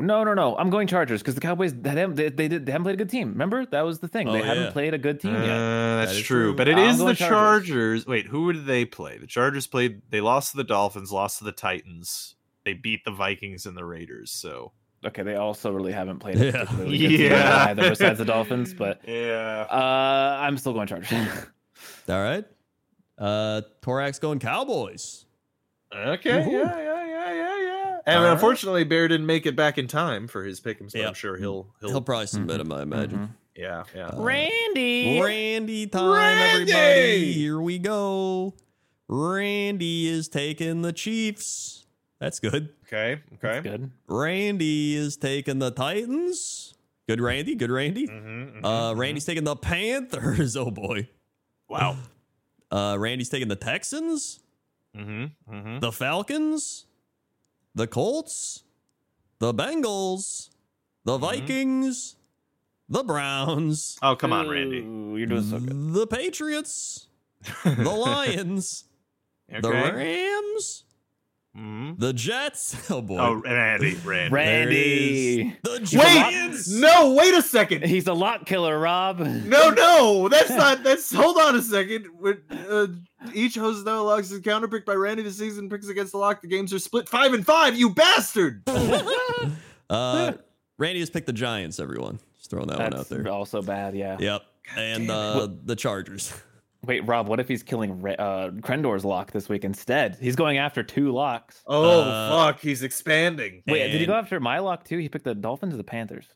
No, 0.02 0.24
no, 0.24 0.34
no. 0.34 0.56
I'm 0.58 0.69
going 0.69 0.88
Chargers 0.88 1.22
because 1.22 1.36
the 1.36 1.42
Cowboys 1.42 1.74
they, 1.74 1.90
haven't- 1.92 2.16
they, 2.16 2.30
they, 2.30 2.48
did, 2.48 2.66
they 2.66 2.72
haven't 2.72 2.86
played 2.86 2.95
a 2.95 2.98
good 2.98 3.10
team. 3.10 3.30
Remember 3.30 3.66
that 3.68 3.82
was 3.82 4.00
the 4.00 4.08
thing. 4.08 4.28
Oh, 4.28 4.34
they 4.34 4.42
haven't 4.42 4.72
played 4.72 4.94
a 4.94 4.98
good 4.98 5.19
team 5.19 5.36
Uh, 5.36 5.40
yet. 5.40 5.48
that's 5.48 6.11
That 6.14 6.19
is 6.19 6.26
true. 6.26 6.44
true. 6.48 6.56
But 6.56 6.68
it 6.68 6.78
I'm 6.78 6.90
is 6.90 6.98
the 6.98 7.14
Chargers. 7.14 7.68
Chargers. 7.68 8.08
Wait, 8.08 8.26
who 8.28 8.52
did 8.53 8.66
they 8.66 8.86
play? 8.86 9.18
The 9.18 9.28
Chargers 9.28 9.68
played. 9.68 10.02
They 10.10 10.22
lost 10.22 10.52
to 10.52 10.58
the 10.58 10.64
Dolphins. 10.64 11.11
Lost 11.11 11.40
to 11.40 11.44
the 11.44 11.52
Titans. 11.52 12.36
They 12.66 12.74
beat 12.74 13.03
the 13.06 13.11
Vikings 13.11 13.66
and 13.66 13.78
the 13.78 13.86
Raiders. 13.86 14.32
So 14.32 14.72
Okay, 15.06 15.24
they 15.24 15.36
also 15.36 15.72
really 15.72 15.94
haven't 15.94 16.19
played 16.19 16.36
a 16.42 16.45
Yeah. 16.45 16.52
particularly 16.52 16.98
good 16.98 17.08
team 17.18 17.32
Yeah. 17.32 17.66
either 17.69 17.90
besides 17.90 18.18
the 18.18 18.26
Dolphins. 18.26 18.74
But 18.74 19.02
yeah. 19.08 19.66
uh, 19.69 20.38
I'm 20.42 20.58
still 20.58 20.74
going 20.74 20.88
Chargers. 20.88 21.11
All 22.10 22.22
right. 22.22 22.45
Uh, 23.18 23.61
Torak's 23.82 24.19
going 24.19 24.40
Cowboys. 24.40 25.26
Okay. 25.95 26.30
Woohoo. 26.30 26.51
Yeah, 26.51 26.77
yeah, 26.77 27.06
yeah, 27.06 27.34
yeah, 27.34 27.64
yeah. 27.64 27.98
And 28.06 28.18
All 28.19 28.24
right. 28.26 28.32
unfortunately, 28.34 28.84
Bear 28.84 29.08
didn't 29.08 29.26
make 29.26 29.45
it 29.45 29.56
back 29.56 29.77
in 29.77 29.88
time 29.88 30.27
for 30.27 30.43
his 30.43 30.59
pick'ems. 30.59 30.92
But 30.93 31.00
Yep. 31.00 31.08
I'm 31.09 31.14
sure 31.16 31.38
he'll 31.38 31.68
he'll. 31.80 31.90
He'll 31.90 32.01
probably 32.01 32.27
submit 32.27 32.59
him, 32.61 32.72
I 32.72 32.82
imagine. 32.84 33.34
yeah, 33.56 33.84
yeah. 33.95 34.08
Uh, 34.08 34.22
Randy. 34.22 35.19
Randy 35.22 35.88
time, 35.88 36.11
Randy! 36.11 36.72
everybody. 36.72 37.34
Here 37.34 37.59
we 37.59 37.77
go. 37.80 38.53
Randy 39.08 40.08
is 40.08 40.27
taking 40.27 40.82
the 40.84 40.93
Chiefs. 40.93 41.85
That's 42.19 42.40
good. 42.40 42.69
Okay. 42.85 43.22
That's 43.32 43.43
Okay. 43.43 43.61
good. 43.69 43.92
Randy 44.08 44.95
is 44.95 45.18
taking 45.18 45.59
the 45.59 45.72
Titans. 45.72 46.74
Good 47.08 47.22
Randy. 47.22 47.56
Good 47.56 47.72
Randy. 47.72 48.08
Mhm, 48.08 48.22
mhm, 48.58 48.59
Uh, 48.64 48.93
mhm. 48.93 48.98
Randy's 49.00 49.26
taking 49.26 49.43
the 49.45 49.56
Panthers. 49.56 50.56
Oh 50.58 50.69
boy. 50.69 51.08
Wow. 51.68 51.98
Uh, 52.72 52.98
Randy's 53.00 53.30
taking 53.30 53.48
the 53.48 53.56
Texans, 53.56 54.40
Mm-hmm. 54.98 55.53
Mm-hmm. 55.53 55.80
the 55.80 55.92
Falcons, 55.92 56.85
the 57.76 57.88
Colts, 57.88 58.64
the 59.40 59.53
Bengals, 59.53 60.50
the 61.06 61.14
Mm-hmm. 61.18 61.26
Vikings, 61.26 62.16
the 62.90 63.03
Browns, 63.03 63.98
Oh, 64.01 64.16
come 64.16 64.34
on, 64.34 64.50
Randy. 64.50 64.80
Ooh, 64.80 65.16
You're 65.18 65.27
doing 65.27 65.43
so 65.43 65.59
good. 65.59 65.93
the 65.93 66.08
Patriots, 66.08 67.08
the 67.64 67.90
Lions, 67.92 68.85
the 69.48 69.69
Rams, 69.69 70.84
Mhm. 71.60 72.00
the 72.00 72.14
Jets. 72.14 72.76
Oh 72.92 73.02
boy. 73.02 73.18
Oh, 73.20 73.34
Randy, 73.34 73.96
Randy. 74.06 74.30
There 74.36 74.62
it 74.70 74.74
is. 74.74 75.38
Randy. 75.44 75.58
The 75.64 75.72
Wait, 75.72 75.86
Giants. 75.86 76.70
no, 76.70 77.14
wait 77.14 77.34
a 77.34 77.42
second. 77.42 77.84
He's 77.86 78.08
a 78.08 78.14
lot 78.14 78.46
killer, 78.46 78.80
Rob. 78.80 79.20
No, 79.20 79.70
no, 79.70 80.28
that's 80.30 80.50
not. 80.50 80.84
That's 80.84 81.14
hold 81.14 81.38
on 81.38 81.56
a 81.56 81.62
second. 81.62 82.08
Uh, 82.50 82.88
each 83.34 83.56
host 83.56 83.86
now 83.86 84.04
logs 84.04 84.30
his 84.30 84.40
counter 84.40 84.68
picked 84.68 84.86
by 84.86 84.94
Randy. 84.94 85.24
The 85.24 85.32
season 85.32 85.70
picks 85.70 85.88
against 85.90 86.14
the 86.14 86.18
lock. 86.18 86.42
The 86.42 86.48
games 86.48 86.74
are 86.74 86.80
split 86.80 87.10
five 87.10 87.34
and 87.34 87.46
five. 87.46 87.76
You 87.78 87.90
bastard! 87.94 88.64
Uh, 89.90 90.34
Randy 90.78 91.00
has 91.00 91.10
picked 91.10 91.26
the 91.26 91.34
Giants. 91.34 91.80
Everyone, 91.80 92.20
just 92.38 92.52
throwing 92.52 92.68
that 92.68 92.78
one 92.80 92.96
out 92.96 93.10
there. 93.10 93.28
also 93.28 93.62
bad, 93.64 93.96
yeah. 93.96 94.18
Yep, 94.20 94.44
and 94.78 95.10
uh, 95.10 95.48
the 95.66 95.76
Chargers. 95.76 96.32
Wait, 96.85 97.06
Rob, 97.06 97.27
what 97.27 97.40
if 97.41 97.48
he's 97.48 97.61
killing 97.61 98.01
Ra- 98.01 98.14
uh, 98.14 98.51
Crendor's 98.61 99.03
lock 99.03 99.32
this 99.32 99.49
week 99.49 99.66
instead? 99.66 100.17
He's 100.22 100.35
going 100.38 100.58
after 100.58 100.82
two 100.82 101.11
locks. 101.11 101.61
Oh 101.67 102.01
Uh, 102.01 102.30
fuck, 102.53 102.61
he's 102.61 102.83
expanding. 102.83 103.64
Wait, 103.67 103.91
did 103.91 103.99
he 103.99 104.06
go 104.08 104.14
after 104.14 104.40
my 104.40 104.59
lock 104.59 104.85
too? 104.85 104.98
He 104.98 105.09
picked 105.09 105.25
the 105.25 105.35
Dolphins 105.35 105.74
or 105.74 105.77
the 105.77 105.83
Panthers? 105.83 106.27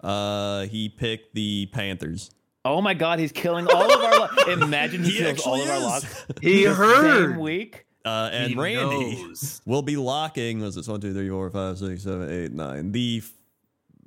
Uh, 0.00 0.66
he 0.66 0.88
picked 0.88 1.34
the 1.34 1.66
Panthers. 1.72 2.30
Oh 2.66 2.80
my 2.82 2.94
God, 2.94 3.18
he's 3.18 3.32
killing 3.32 3.66
all 3.68 3.90
of 3.90 4.00
our 4.02 4.18
locks. 4.20 4.44
Imagine 4.48 5.02
he, 5.04 5.12
He 5.12 5.18
kills 5.18 5.40
all 5.46 5.54
actually 5.56 5.62
of 5.64 5.70
our 5.70 5.76
is. 5.76 5.82
locks. 5.84 6.26
He 6.42 6.64
the 6.64 6.74
heard. 6.74 7.30
Same 7.32 7.40
week. 7.40 7.86
Uh, 8.04 8.28
and 8.32 8.50
He 8.50 8.54
Randy 8.58 9.16
knows. 9.22 9.62
will 9.64 9.80
be 9.82 9.96
locking. 9.96 10.60
Was 10.60 10.76
it 10.76 10.86
one, 10.86 11.00
two, 11.00 11.14
three, 11.14 11.30
four, 11.30 11.48
five, 11.50 11.78
six, 11.78 12.02
seven, 12.02 12.30
eight, 12.30 12.52
nine? 12.52 12.92
The 12.92 13.22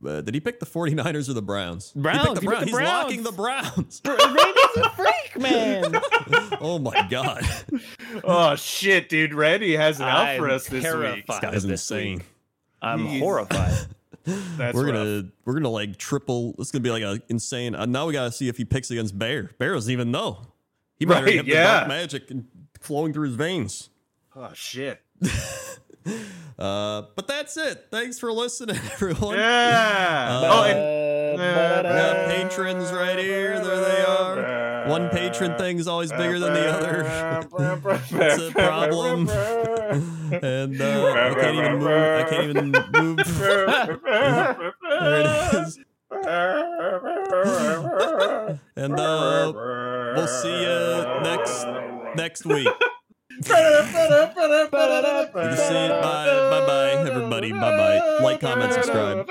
uh, 0.06 0.22
did 0.22 0.34
he 0.34 0.40
pick 0.40 0.60
the 0.60 0.66
49ers 0.66 1.30
or 1.30 1.34
the 1.34 1.42
Browns? 1.42 1.92
He 1.94 2.00
Browns, 2.02 2.28
picked 2.28 2.36
the 2.36 2.42
he 2.42 2.48
picked 2.48 2.50
Browns. 2.50 2.60
the 2.60 2.66
He's 2.66 2.76
Browns. 2.76 3.04
locking 3.04 3.24
the 3.24 3.32
Browns. 3.32 4.02
Randy's 4.06 4.78
a 4.86 4.90
freak, 4.92 5.40
man. 5.40 6.02
oh 6.62 6.80
my 6.80 7.08
god, 7.10 7.44
Oh 8.24 8.56
shit, 8.56 9.10
dude! 9.10 9.34
Randy 9.34 9.76
has 9.76 10.00
it 10.00 10.04
out 10.04 10.28
I'm 10.28 10.40
for 10.40 10.50
us 10.50 10.68
this 10.68 10.84
week. 10.94 11.26
this 11.28 11.40
guy's 11.40 11.54
this 11.64 11.66
insane. 11.66 12.24
I'm 12.82 13.06
He's- 13.08 13.22
horrified. 13.22 13.74
That's 14.58 14.76
we're 14.76 14.88
rough. 14.88 14.94
gonna 14.94 15.24
we're 15.46 15.54
gonna 15.54 15.70
like 15.70 15.96
triple. 15.98 16.54
This 16.58 16.68
is 16.68 16.72
gonna 16.72 16.84
be 16.84 16.92
like 16.92 17.04
a 17.04 17.22
insane. 17.30 17.76
Uh, 17.76 17.86
now 17.86 18.08
we 18.08 18.14
gotta 18.14 18.32
see 18.32 18.50
if 18.50 18.58
he 18.58 18.66
picks 18.66 18.92
against 18.92 19.18
Bear. 19.18 19.52
Bear 19.58 19.74
doesn't 19.74 19.92
even 19.92 20.12
know. 20.12 20.40
He 20.98 21.06
might 21.06 21.24
Right, 21.24 21.36
have 21.38 21.46
the 21.46 21.52
yeah. 21.54 21.64
dark 21.78 21.88
magic 21.88 22.30
flowing 22.82 23.14
through 23.14 23.28
his 23.28 23.36
veins. 23.36 23.90
Oh 24.36 24.50
shit. 24.54 25.02
Uh, 26.60 27.04
but 27.16 27.28
that's 27.28 27.56
it. 27.56 27.86
Thanks 27.92 28.18
for 28.18 28.32
listening, 28.32 28.78
everyone. 28.94 29.38
Yeah. 29.38 30.28
Uh, 30.28 30.50
oh, 30.52 30.64
and 30.64 31.38
got 31.38 32.30
patrons 32.30 32.92
right 32.92 33.20
here. 33.20 33.64
There 33.64 33.80
they 33.80 34.02
are. 34.04 34.88
One 34.90 35.10
patron 35.10 35.56
thing 35.60 35.78
is 35.78 35.88
always 35.88 36.12
bigger 36.12 36.40
than 36.40 36.54
the 36.54 36.68
other. 36.68 37.04
it's 38.12 38.42
a 38.42 38.52
problem. 38.54 39.30
and 39.30 40.82
uh, 40.82 41.14
I 41.14 41.34
can't 41.40 41.58
even 41.58 41.78
move. 41.78 41.92
I 41.92 42.24
can't 42.28 42.50
even 42.50 42.72
move. 42.92 43.18
there 43.38 44.00
it 45.22 45.54
is. 45.54 45.80
And 48.76 49.00
uh, 49.00 49.54
we'll 50.16 50.28
see 50.28 50.62
you 50.64 51.22
next 51.22 51.68
next 52.16 52.46
week. 52.48 52.68
Bye 56.50 56.66
bye, 56.66 56.92
everybody. 57.08 57.52
Bye 57.52 57.60
bye. 57.60 58.20
Like, 58.24 58.40
comment, 58.40 58.74
subscribe. 58.74 59.28